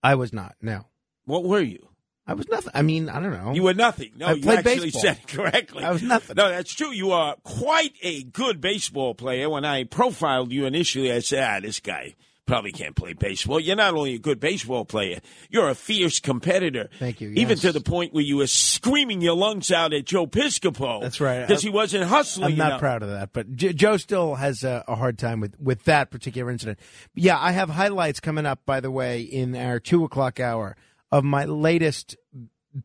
I 0.02 0.16
was 0.16 0.32
not, 0.34 0.56
no. 0.62 0.86
What 1.26 1.44
were 1.44 1.62
you? 1.62 1.90
I 2.26 2.34
was 2.36 2.48
nothing. 2.48 2.72
I 2.74 2.84
mean, 2.84 3.10
I 3.10 3.20
don't 3.20 3.32
know. 3.34 3.54
You 3.54 3.64
were 3.64 3.74
nothing. 3.74 4.12
No, 4.16 4.28
I 4.28 4.34
you 4.34 4.50
actually 4.52 4.80
baseball. 4.92 5.02
said 5.02 5.18
it 5.22 5.28
correctly. 5.28 5.84
I 5.84 5.92
was 5.92 6.02
nothing. 6.02 6.36
No, 6.38 6.50
that's 6.50 6.74
true. 6.74 6.92
You 6.92 7.12
are 7.12 7.36
quite 7.44 7.94
a 8.02 8.24
good 8.24 8.62
baseball 8.62 9.14
player. 9.14 9.50
When 9.50 9.66
I 9.66 9.84
profiled 9.84 10.52
you 10.54 10.66
initially, 10.66 11.12
I 11.12 11.20
said, 11.20 11.44
ah, 11.44 11.60
this 11.60 11.82
guy 11.82 12.16
probably 12.46 12.72
can't 12.72 12.96
play 12.96 13.12
baseball. 13.14 13.60
You're 13.60 13.76
not 13.76 13.94
only 13.94 14.14
a 14.14 14.20
good 14.20 14.40
baseball 14.40 14.86
player, 14.86 15.20
you're 15.50 15.68
a 15.70 15.76
fierce 15.76 16.20
competitor. 16.20 16.90
Thank 17.00 17.20
you. 17.20 17.32
Even 17.36 17.58
to 17.60 17.74
the 17.74 17.82
point 17.82 18.14
where 18.14 18.24
you 18.24 18.38
were 18.38 18.48
screaming 18.48 19.20
your 19.22 19.36
lungs 19.36 19.70
out 19.72 19.94
at 19.94 20.06
Joe 20.06 20.26
Piscopo. 20.28 21.02
That's 21.02 21.20
right. 21.22 21.46
Because 21.46 21.62
he 21.64 21.70
wasn't 21.70 22.06
hustling 22.06 22.52
I'm 22.54 22.58
not 22.58 22.68
enough. 22.68 22.80
proud 22.80 23.04
of 23.04 23.10
that, 23.10 23.32
but 23.34 23.54
J- 23.56 23.74
Joe 23.74 23.98
still 23.98 24.36
has 24.36 24.64
a, 24.64 24.84
a 24.88 24.96
hard 24.96 25.18
time 25.18 25.40
with, 25.42 25.60
with 25.60 25.84
that 25.86 26.10
particular 26.10 26.52
incident. 26.52 26.80
Yeah, 27.16 27.38
I 27.38 27.52
have 27.52 27.70
highlights 27.70 28.20
coming 28.22 28.46
up, 28.46 28.66
by 28.66 28.80
the 28.80 28.92
way, 28.92 29.22
in 29.22 29.56
our 29.56 29.80
two 29.80 30.04
o'clock 30.06 30.40
hour 30.40 30.76
of 31.14 31.24
my 31.24 31.46
latest 31.46 32.16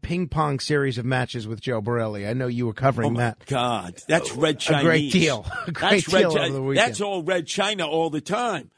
ping 0.03 0.29
pong 0.29 0.61
series 0.61 0.99
of 0.99 1.05
matches 1.07 1.49
with 1.49 1.61
Joe 1.63 1.81
Borelli. 1.81 2.27
I 2.29 2.35
know 2.35 2.47
you 2.47 2.67
were 2.67 2.75
covering 2.75 3.17
Oh 3.17 3.19
that. 3.21 3.39
God, 3.47 4.01
that's 4.07 4.33
red 4.33 4.63
A 4.69 4.83
great 4.83 5.11
deal. 5.11 5.47
A 5.67 5.73
great 5.73 6.05
that's 6.05 6.13
red 6.13 6.21
deal 6.21 6.35
Chi- 6.35 6.45
over 6.45 6.53
the 6.53 6.63
weekend. 6.63 6.89
That's 6.89 7.01
all 7.01 7.23
red 7.23 7.47
China 7.47 7.87
all 7.87 8.11
the 8.11 8.21
time. 8.21 8.71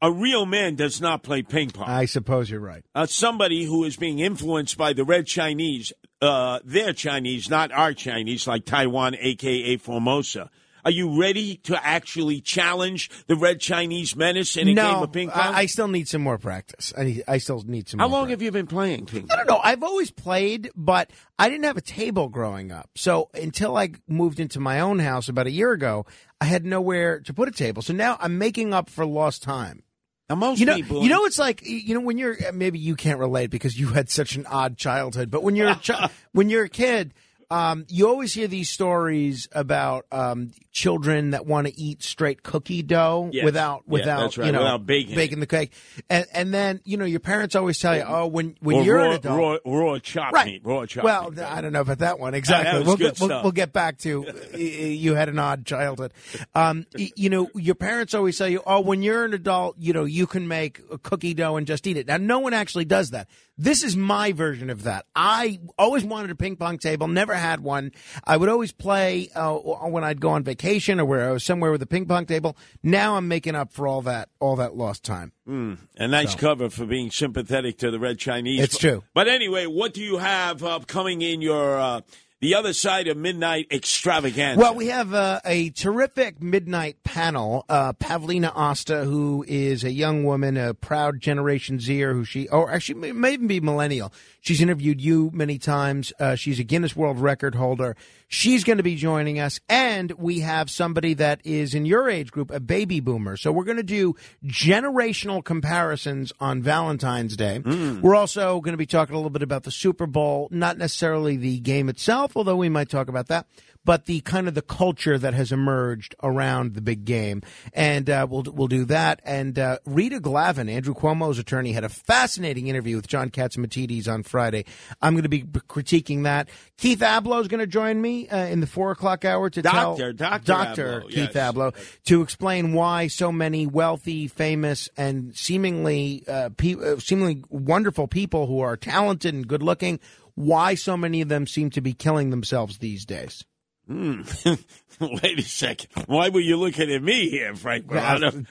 A 0.00 0.10
real 0.10 0.46
man 0.46 0.74
does 0.74 1.00
not 1.00 1.22
play 1.22 1.42
ping 1.42 1.70
pong. 1.70 1.88
I 1.88 2.06
suppose 2.06 2.50
you're 2.50 2.60
right. 2.60 2.84
uh, 2.94 3.06
somebody 3.06 3.64
who 3.64 3.84
is 3.84 3.96
being 3.96 4.18
influenced 4.20 4.76
by 4.76 4.92
the 4.92 5.04
red 5.04 5.26
Chinese, 5.26 5.92
uh, 6.20 6.58
their 6.64 6.92
Chinese, 6.92 7.48
not 7.50 7.70
our 7.72 7.92
Chinese, 7.92 8.46
like 8.46 8.64
Taiwan, 8.64 9.14
aka 9.18 9.76
Formosa. 9.76 10.50
Are 10.84 10.90
you 10.90 11.20
ready 11.20 11.56
to 11.64 11.84
actually 11.84 12.40
challenge 12.40 13.10
the 13.26 13.36
red 13.36 13.60
Chinese 13.60 14.16
menace 14.16 14.56
in 14.56 14.68
a 14.68 14.74
no, 14.74 14.92
game 14.92 15.02
of 15.02 15.12
ping 15.12 15.30
pong? 15.30 15.54
I, 15.54 15.60
I 15.60 15.66
still 15.66 15.88
need 15.88 16.08
some 16.08 16.22
more 16.22 16.38
practice. 16.38 16.92
I 16.96 17.04
need, 17.04 17.24
I 17.28 17.38
still 17.38 17.62
need 17.62 17.88
some. 17.88 17.98
More 17.98 18.06
practice. 18.06 18.14
How 18.14 18.20
long 18.20 18.28
have 18.30 18.42
you 18.42 18.50
been 18.50 18.66
playing 18.66 19.06
ping 19.06 19.28
I 19.30 19.36
don't 19.36 19.48
know. 19.48 19.60
I've 19.62 19.82
always 19.82 20.10
played, 20.10 20.70
but 20.74 21.10
I 21.38 21.48
didn't 21.48 21.64
have 21.64 21.76
a 21.76 21.82
table 21.82 22.28
growing 22.28 22.72
up. 22.72 22.90
So 22.96 23.30
until 23.34 23.76
I 23.76 23.90
moved 24.08 24.40
into 24.40 24.60
my 24.60 24.80
own 24.80 24.98
house 24.98 25.28
about 25.28 25.46
a 25.46 25.50
year 25.50 25.72
ago, 25.72 26.06
I 26.40 26.46
had 26.46 26.64
nowhere 26.64 27.20
to 27.20 27.32
put 27.32 27.48
a 27.48 27.52
table. 27.52 27.82
So 27.82 27.92
now 27.92 28.16
I'm 28.20 28.38
making 28.38 28.74
up 28.74 28.90
for 28.90 29.06
lost 29.06 29.42
time. 29.42 29.84
Now, 30.28 30.36
most 30.36 30.60
you 30.60 30.66
know, 30.66 30.76
people, 30.76 31.02
you 31.02 31.10
know, 31.10 31.26
it's 31.26 31.38
like 31.38 31.60
you 31.62 31.94
know 31.94 32.00
when 32.00 32.16
you're 32.16 32.52
maybe 32.52 32.78
you 32.78 32.96
can't 32.96 33.18
relate 33.18 33.50
because 33.50 33.78
you 33.78 33.88
had 33.88 34.08
such 34.08 34.34
an 34.34 34.46
odd 34.46 34.78
childhood, 34.78 35.30
but 35.30 35.42
when 35.42 35.56
you're 35.56 35.68
a 35.68 35.74
chi- 35.84 36.10
when 36.32 36.48
you're 36.48 36.64
a 36.64 36.68
kid. 36.68 37.14
Um, 37.52 37.84
you 37.88 38.08
always 38.08 38.32
hear 38.32 38.48
these 38.48 38.70
stories 38.70 39.46
about 39.52 40.06
um, 40.10 40.52
children 40.70 41.30
that 41.30 41.44
want 41.44 41.66
to 41.66 41.78
eat 41.78 42.02
straight 42.02 42.42
cookie 42.42 42.82
dough 42.82 43.28
Yes. 43.32 43.44
without 43.44 43.86
without 43.86 44.20
that's 44.20 44.38
right, 44.38 44.46
you 44.46 44.52
know 44.52 44.60
without 44.60 44.86
baking 44.86 45.18
it. 45.18 45.40
the 45.40 45.46
cake, 45.46 45.72
and 46.08 46.26
and 46.32 46.54
then 46.54 46.80
you 46.84 46.96
know 46.96 47.04
your 47.04 47.20
parents 47.20 47.54
always 47.54 47.78
tell 47.78 47.94
you, 47.94 48.04
oh, 48.06 48.26
when 48.26 48.56
when 48.60 48.76
or 48.76 48.82
you're 48.84 48.96
raw, 48.96 49.10
an 49.10 49.12
adult, 49.16 49.60
raw, 49.66 49.72
raw 49.80 49.98
chopped 49.98 50.32
Right. 50.32 50.46
meat, 50.46 50.62
raw 50.64 50.86
chopped 50.86 51.04
well, 51.04 51.30
meat. 51.30 51.40
I 51.40 51.60
don't 51.60 51.72
know 51.74 51.82
about 51.82 51.98
that 51.98 52.18
one 52.18 52.32
exactly. 52.34 52.78
was 52.78 52.86
we'll, 52.86 52.96
get, 52.96 53.20
we'll, 53.20 53.42
we'll 53.42 53.52
get 53.52 53.72
back 53.74 53.98
to 53.98 54.24
you 54.56 55.14
had 55.14 55.28
an 55.28 55.38
odd 55.38 55.66
childhood. 55.66 56.14
Um, 56.54 56.86
you 56.96 57.28
know, 57.28 57.50
your 57.54 57.74
parents 57.74 58.14
always 58.14 58.38
tell 58.38 58.48
you, 58.48 58.62
"Oh, 58.66 58.80
when 58.80 59.02
you're 59.02 59.24
an 59.26 59.34
adult, 59.34 59.76
you 59.78 59.92
know, 59.92 60.04
you 60.04 60.26
can 60.26 60.48
make 60.48 60.80
a 60.90 60.96
cookie 60.96 61.34
dough 61.34 61.56
and 61.56 61.66
just 61.66 61.86
eat 61.86 61.98
it." 61.98 62.06
Now, 62.06 62.16
no 62.16 62.38
one 62.38 62.54
actually 62.54 62.86
does 62.86 63.10
that. 63.10 63.28
This 63.58 63.82
is 63.82 63.94
my 63.96 64.32
version 64.32 64.70
of 64.70 64.84
that. 64.84 65.04
I 65.14 65.60
always 65.78 66.02
wanted 66.04 66.30
a 66.30 66.34
ping 66.34 66.56
pong 66.56 66.78
table, 66.78 67.06
never 67.06 67.34
had 67.42 67.60
one. 67.60 67.92
I 68.24 68.36
would 68.36 68.48
always 68.48 68.72
play 68.72 69.28
uh, 69.34 69.52
when 69.54 70.04
I'd 70.04 70.20
go 70.20 70.30
on 70.30 70.44
vacation 70.44 71.00
or 71.00 71.04
where 71.04 71.28
I 71.28 71.32
was 71.32 71.44
somewhere 71.44 71.72
with 71.72 71.82
a 71.82 71.86
ping 71.86 72.06
pong 72.06 72.26
table. 72.26 72.56
Now 72.82 73.16
I'm 73.16 73.28
making 73.28 73.54
up 73.54 73.72
for 73.72 73.86
all 73.86 74.02
that 74.02 74.28
all 74.40 74.56
that 74.56 74.76
lost 74.76 75.04
time. 75.04 75.32
Mm, 75.46 75.78
a 75.96 76.08
nice 76.08 76.34
cover 76.34 76.70
for 76.70 76.86
being 76.86 77.10
sympathetic 77.10 77.78
to 77.78 77.90
the 77.90 77.98
Red 77.98 78.18
Chinese. 78.18 78.62
It's 78.62 78.78
true. 78.78 79.02
But 79.12 79.28
anyway, 79.28 79.66
what 79.66 79.92
do 79.92 80.00
you 80.00 80.18
have 80.18 80.62
uh, 80.62 80.78
coming 80.86 81.20
in 81.20 81.42
your 81.42 81.78
uh, 81.78 82.00
the 82.42 82.56
other 82.56 82.72
side 82.72 83.06
of 83.06 83.16
midnight 83.16 83.68
extravaganza? 83.70 84.60
Well, 84.60 84.74
we 84.74 84.88
have 84.88 85.14
uh, 85.14 85.40
a 85.44 85.70
terrific 85.70 86.42
midnight 86.42 87.02
panel. 87.04 87.64
Uh, 87.68 87.92
Pavlina 87.92 88.52
Asta, 88.54 89.04
who 89.04 89.44
is 89.46 89.84
a 89.84 89.92
young 89.92 90.24
woman, 90.24 90.56
a 90.56 90.74
proud 90.74 91.20
Generation 91.20 91.78
Zer, 91.78 92.12
who 92.12 92.24
she, 92.24 92.48
or 92.48 92.70
actually 92.70 93.12
may 93.12 93.34
even 93.34 93.46
be 93.46 93.60
millennial. 93.60 94.12
She's 94.42 94.60
interviewed 94.60 95.00
you 95.00 95.30
many 95.32 95.56
times. 95.56 96.12
Uh, 96.18 96.34
she's 96.34 96.58
a 96.58 96.64
Guinness 96.64 96.96
World 96.96 97.20
Record 97.20 97.54
holder. 97.54 97.96
She's 98.26 98.64
going 98.64 98.78
to 98.78 98.82
be 98.82 98.96
joining 98.96 99.38
us, 99.38 99.60
and 99.68 100.10
we 100.12 100.40
have 100.40 100.68
somebody 100.68 101.14
that 101.14 101.40
is 101.44 101.74
in 101.74 101.86
your 101.86 102.10
age 102.10 102.32
group, 102.32 102.50
a 102.50 102.58
baby 102.58 102.98
boomer. 102.98 103.36
So 103.36 103.52
we're 103.52 103.62
going 103.64 103.76
to 103.76 103.84
do 103.84 104.16
generational 104.44 105.44
comparisons 105.44 106.32
on 106.40 106.60
Valentine's 106.60 107.36
Day. 107.36 107.60
We're 108.00 108.16
also 108.16 108.60
going 108.60 108.72
to 108.72 108.78
be 108.78 108.86
talking 108.86 109.14
a 109.14 109.18
little 109.18 109.30
bit 109.30 109.42
about 109.42 109.62
the 109.62 109.70
Super 109.70 110.06
Bowl, 110.06 110.48
not 110.50 110.76
necessarily 110.76 111.36
the 111.36 111.60
game 111.60 111.88
itself, 111.88 112.36
although 112.36 112.56
we 112.56 112.68
might 112.68 112.88
talk 112.88 113.08
about 113.08 113.28
that 113.28 113.46
but 113.84 114.06
the 114.06 114.20
kind 114.20 114.48
of 114.48 114.54
the 114.54 114.62
culture 114.62 115.18
that 115.18 115.34
has 115.34 115.52
emerged 115.52 116.14
around 116.22 116.74
the 116.74 116.80
big 116.80 117.04
game, 117.04 117.42
and 117.72 118.08
uh, 118.08 118.26
we'll 118.28 118.42
we'll 118.42 118.68
do 118.68 118.84
that. 118.86 119.20
And 119.24 119.58
uh, 119.58 119.78
Rita 119.84 120.20
Glavin, 120.20 120.70
Andrew 120.70 120.94
Cuomo's 120.94 121.38
attorney, 121.38 121.72
had 121.72 121.84
a 121.84 121.88
fascinating 121.88 122.68
interview 122.68 122.96
with 122.96 123.08
John 123.08 123.30
Catsimatidis 123.30 124.08
on 124.08 124.22
Friday. 124.22 124.64
I'm 125.00 125.14
going 125.14 125.24
to 125.24 125.28
be 125.28 125.42
critiquing 125.42 126.24
that. 126.24 126.48
Keith 126.76 127.00
Ablow 127.00 127.40
is 127.40 127.48
going 127.48 127.60
to 127.60 127.66
join 127.66 128.00
me 128.00 128.28
uh, 128.28 128.46
in 128.46 128.60
the 128.60 128.66
four 128.66 128.90
o'clock 128.90 129.24
hour 129.24 129.50
to 129.50 129.62
Doctor, 129.62 130.12
tell 130.12 130.30
Dr. 130.30 130.44
Doctor 130.44 131.00
Ablow, 131.00 131.08
Keith 131.08 131.34
yes. 131.34 131.52
Ablow 131.52 131.74
to 132.04 132.22
explain 132.22 132.72
why 132.72 133.08
so 133.08 133.32
many 133.32 133.66
wealthy, 133.66 134.28
famous, 134.28 134.88
and 134.96 135.34
seemingly 135.36 136.24
uh, 136.28 136.50
pe- 136.56 136.76
uh, 136.76 136.98
seemingly 136.98 137.42
wonderful 137.48 138.06
people 138.06 138.46
who 138.46 138.60
are 138.60 138.76
talented 138.76 139.34
and 139.34 139.46
good 139.46 139.62
looking. 139.62 139.98
Why 140.34 140.76
so 140.76 140.96
many 140.96 141.20
of 141.20 141.28
them 141.28 141.46
seem 141.46 141.70
to 141.70 141.82
be 141.82 141.92
killing 141.92 142.30
themselves 142.30 142.78
these 142.78 143.04
days? 143.04 143.44
Hmm. 143.92 144.54
Wait 145.00 145.38
a 145.38 145.42
second. 145.42 145.90
Why 146.06 146.28
were 146.28 146.40
you 146.40 146.56
looking 146.56 146.90
at 146.90 147.02
me 147.02 147.28
here, 147.28 147.54
Frank 147.54 147.90
Morano? 147.90 148.44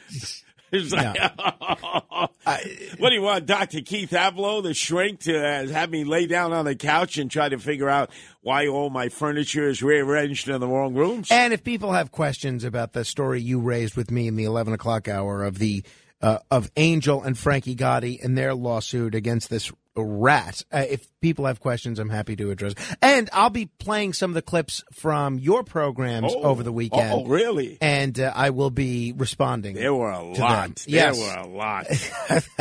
Like, 0.71 1.17
what 2.97 3.09
do 3.09 3.15
you 3.15 3.21
want, 3.21 3.45
Dr. 3.45 3.81
Keith 3.81 4.11
Ablow, 4.11 4.63
the 4.63 4.73
shrink, 4.73 5.21
to 5.21 5.37
uh, 5.37 5.67
have 5.67 5.89
me 5.89 6.05
lay 6.05 6.27
down 6.27 6.53
on 6.53 6.63
the 6.63 6.75
couch 6.75 7.17
and 7.17 7.29
try 7.29 7.49
to 7.49 7.57
figure 7.59 7.89
out 7.89 8.09
why 8.41 8.67
all 8.67 8.89
my 8.89 9.09
furniture 9.09 9.67
is 9.67 9.83
rearranged 9.83 10.47
in 10.47 10.59
the 10.61 10.67
wrong 10.67 10.93
rooms? 10.93 11.27
And 11.29 11.51
if 11.51 11.63
people 11.63 11.91
have 11.91 12.11
questions 12.11 12.63
about 12.63 12.93
the 12.93 13.03
story 13.03 13.41
you 13.41 13.59
raised 13.59 13.97
with 13.97 14.11
me 14.11 14.27
in 14.27 14.35
the 14.35 14.45
11 14.45 14.73
o'clock 14.73 15.09
hour 15.09 15.43
of 15.43 15.59
the 15.59 15.83
uh, 16.21 16.37
of 16.49 16.71
Angel 16.77 17.21
and 17.23 17.37
Frankie 17.37 17.75
Gotti 17.75 18.23
and 18.23 18.37
their 18.37 18.53
lawsuit 18.53 19.15
against 19.15 19.49
this 19.49 19.71
rat, 19.95 20.63
uh, 20.71 20.85
if 20.89 21.07
people 21.21 21.45
have 21.45 21.59
questions, 21.59 21.99
I'm 21.99 22.09
happy 22.09 22.35
to 22.37 22.49
address. 22.51 22.73
And 23.01 23.29
I'll 23.33 23.49
be 23.49 23.65
playing 23.65 24.13
some 24.13 24.31
of 24.31 24.35
the 24.35 24.41
clips 24.41 24.83
from 24.93 25.37
your 25.37 25.63
programs 25.63 26.33
Oh. 26.33 26.43
over 26.43 26.63
the 26.63 26.71
weekend. 26.71 27.11
Oh, 27.13 27.25
really? 27.25 27.77
And 27.81 28.19
uh, 28.19 28.31
I 28.33 28.51
will 28.51 28.69
be 28.69 29.13
responding. 29.15 29.75
There 29.75 29.93
were 29.93 30.11
a 30.11 30.19
to 30.19 30.33
them. 30.33 30.41
lot. 30.41 30.83
Yes. 30.87 31.17
There 31.19 31.27
were 31.27 31.41
a 31.41 31.47
lot. 31.47 31.87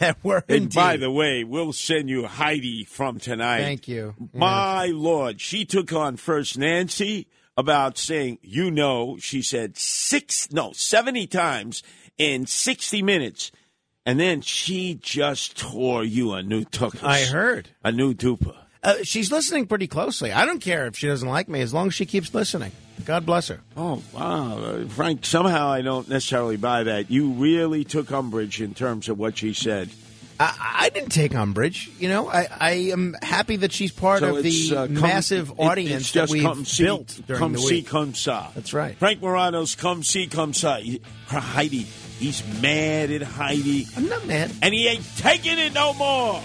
that 0.00 0.16
were 0.22 0.42
And 0.48 0.72
by 0.74 0.96
the 0.96 1.10
way, 1.10 1.44
we'll 1.44 1.72
send 1.72 2.08
you 2.08 2.26
Heidi 2.26 2.84
from 2.84 3.18
tonight. 3.18 3.62
Thank 3.62 3.88
you. 3.88 4.14
My 4.32 4.86
Lord, 4.86 5.40
she 5.40 5.64
took 5.64 5.92
on 5.92 6.16
first 6.16 6.58
Nancy 6.58 7.28
about 7.56 7.96
saying, 7.98 8.38
you 8.42 8.70
know, 8.70 9.16
she 9.20 9.40
said 9.42 9.76
six, 9.76 10.50
no, 10.52 10.72
70 10.72 11.26
times 11.28 11.82
in 12.18 12.46
60 12.46 13.02
minutes. 13.02 13.52
And 14.06 14.20
then 14.20 14.42
she 14.42 14.98
just 15.00 15.58
tore 15.58 16.04
you 16.04 16.34
a 16.34 16.42
new 16.42 16.64
tuchus. 16.64 17.02
I 17.02 17.24
heard. 17.24 17.70
A 17.82 17.90
new 17.90 18.12
dupa. 18.14 18.54
Uh, 18.82 18.96
she's 19.02 19.32
listening 19.32 19.66
pretty 19.66 19.86
closely. 19.86 20.30
I 20.30 20.44
don't 20.44 20.60
care 20.60 20.86
if 20.86 20.96
she 20.96 21.06
doesn't 21.06 21.28
like 21.28 21.48
me 21.48 21.62
as 21.62 21.72
long 21.72 21.86
as 21.86 21.94
she 21.94 22.04
keeps 22.04 22.34
listening. 22.34 22.72
God 23.06 23.24
bless 23.24 23.48
her. 23.48 23.60
Oh, 23.76 24.02
wow. 24.12 24.58
Uh, 24.58 24.88
Frank, 24.88 25.24
somehow 25.24 25.68
I 25.68 25.80
don't 25.80 26.06
necessarily 26.08 26.58
buy 26.58 26.84
that. 26.84 27.10
You 27.10 27.30
really 27.30 27.84
took 27.84 28.12
umbrage 28.12 28.60
in 28.60 28.74
terms 28.74 29.08
of 29.08 29.18
what 29.18 29.38
she 29.38 29.54
said. 29.54 29.88
I, 30.38 30.80
I 30.80 30.88
didn't 30.90 31.10
take 31.10 31.34
umbrage. 31.34 31.90
You 31.98 32.08
know, 32.08 32.28
I, 32.28 32.46
I 32.50 32.70
am 32.92 33.16
happy 33.22 33.56
that 33.56 33.72
she's 33.72 33.92
part 33.92 34.20
so 34.20 34.36
of 34.36 34.42
the 34.42 34.72
uh, 34.76 34.86
come, 34.86 35.00
massive 35.00 35.50
it, 35.50 35.56
audience 35.58 36.12
that 36.12 36.28
we've 36.28 36.42
come 36.42 36.64
see, 36.64 36.84
built 36.84 37.20
during 37.26 37.38
come 37.38 37.52
the 37.52 37.60
week. 37.60 37.86
Come 37.86 38.14
see, 38.14 38.22
come 38.32 38.44
sa. 38.44 38.50
That's 38.54 38.74
right. 38.74 38.96
Frank 38.96 39.22
Morano's 39.22 39.74
Come 39.76 40.02
See, 40.02 40.26
Come 40.26 40.52
Sa. 40.52 40.80
Heidi. 41.28 41.86
He's 42.24 42.42
mad 42.62 43.10
at 43.10 43.20
Heidi. 43.20 43.86
I'm 43.98 44.08
not 44.08 44.26
mad. 44.26 44.50
And 44.62 44.72
he 44.72 44.88
ain't 44.88 45.04
taking 45.18 45.58
it 45.58 45.74
no 45.74 45.92
more. 45.92 46.40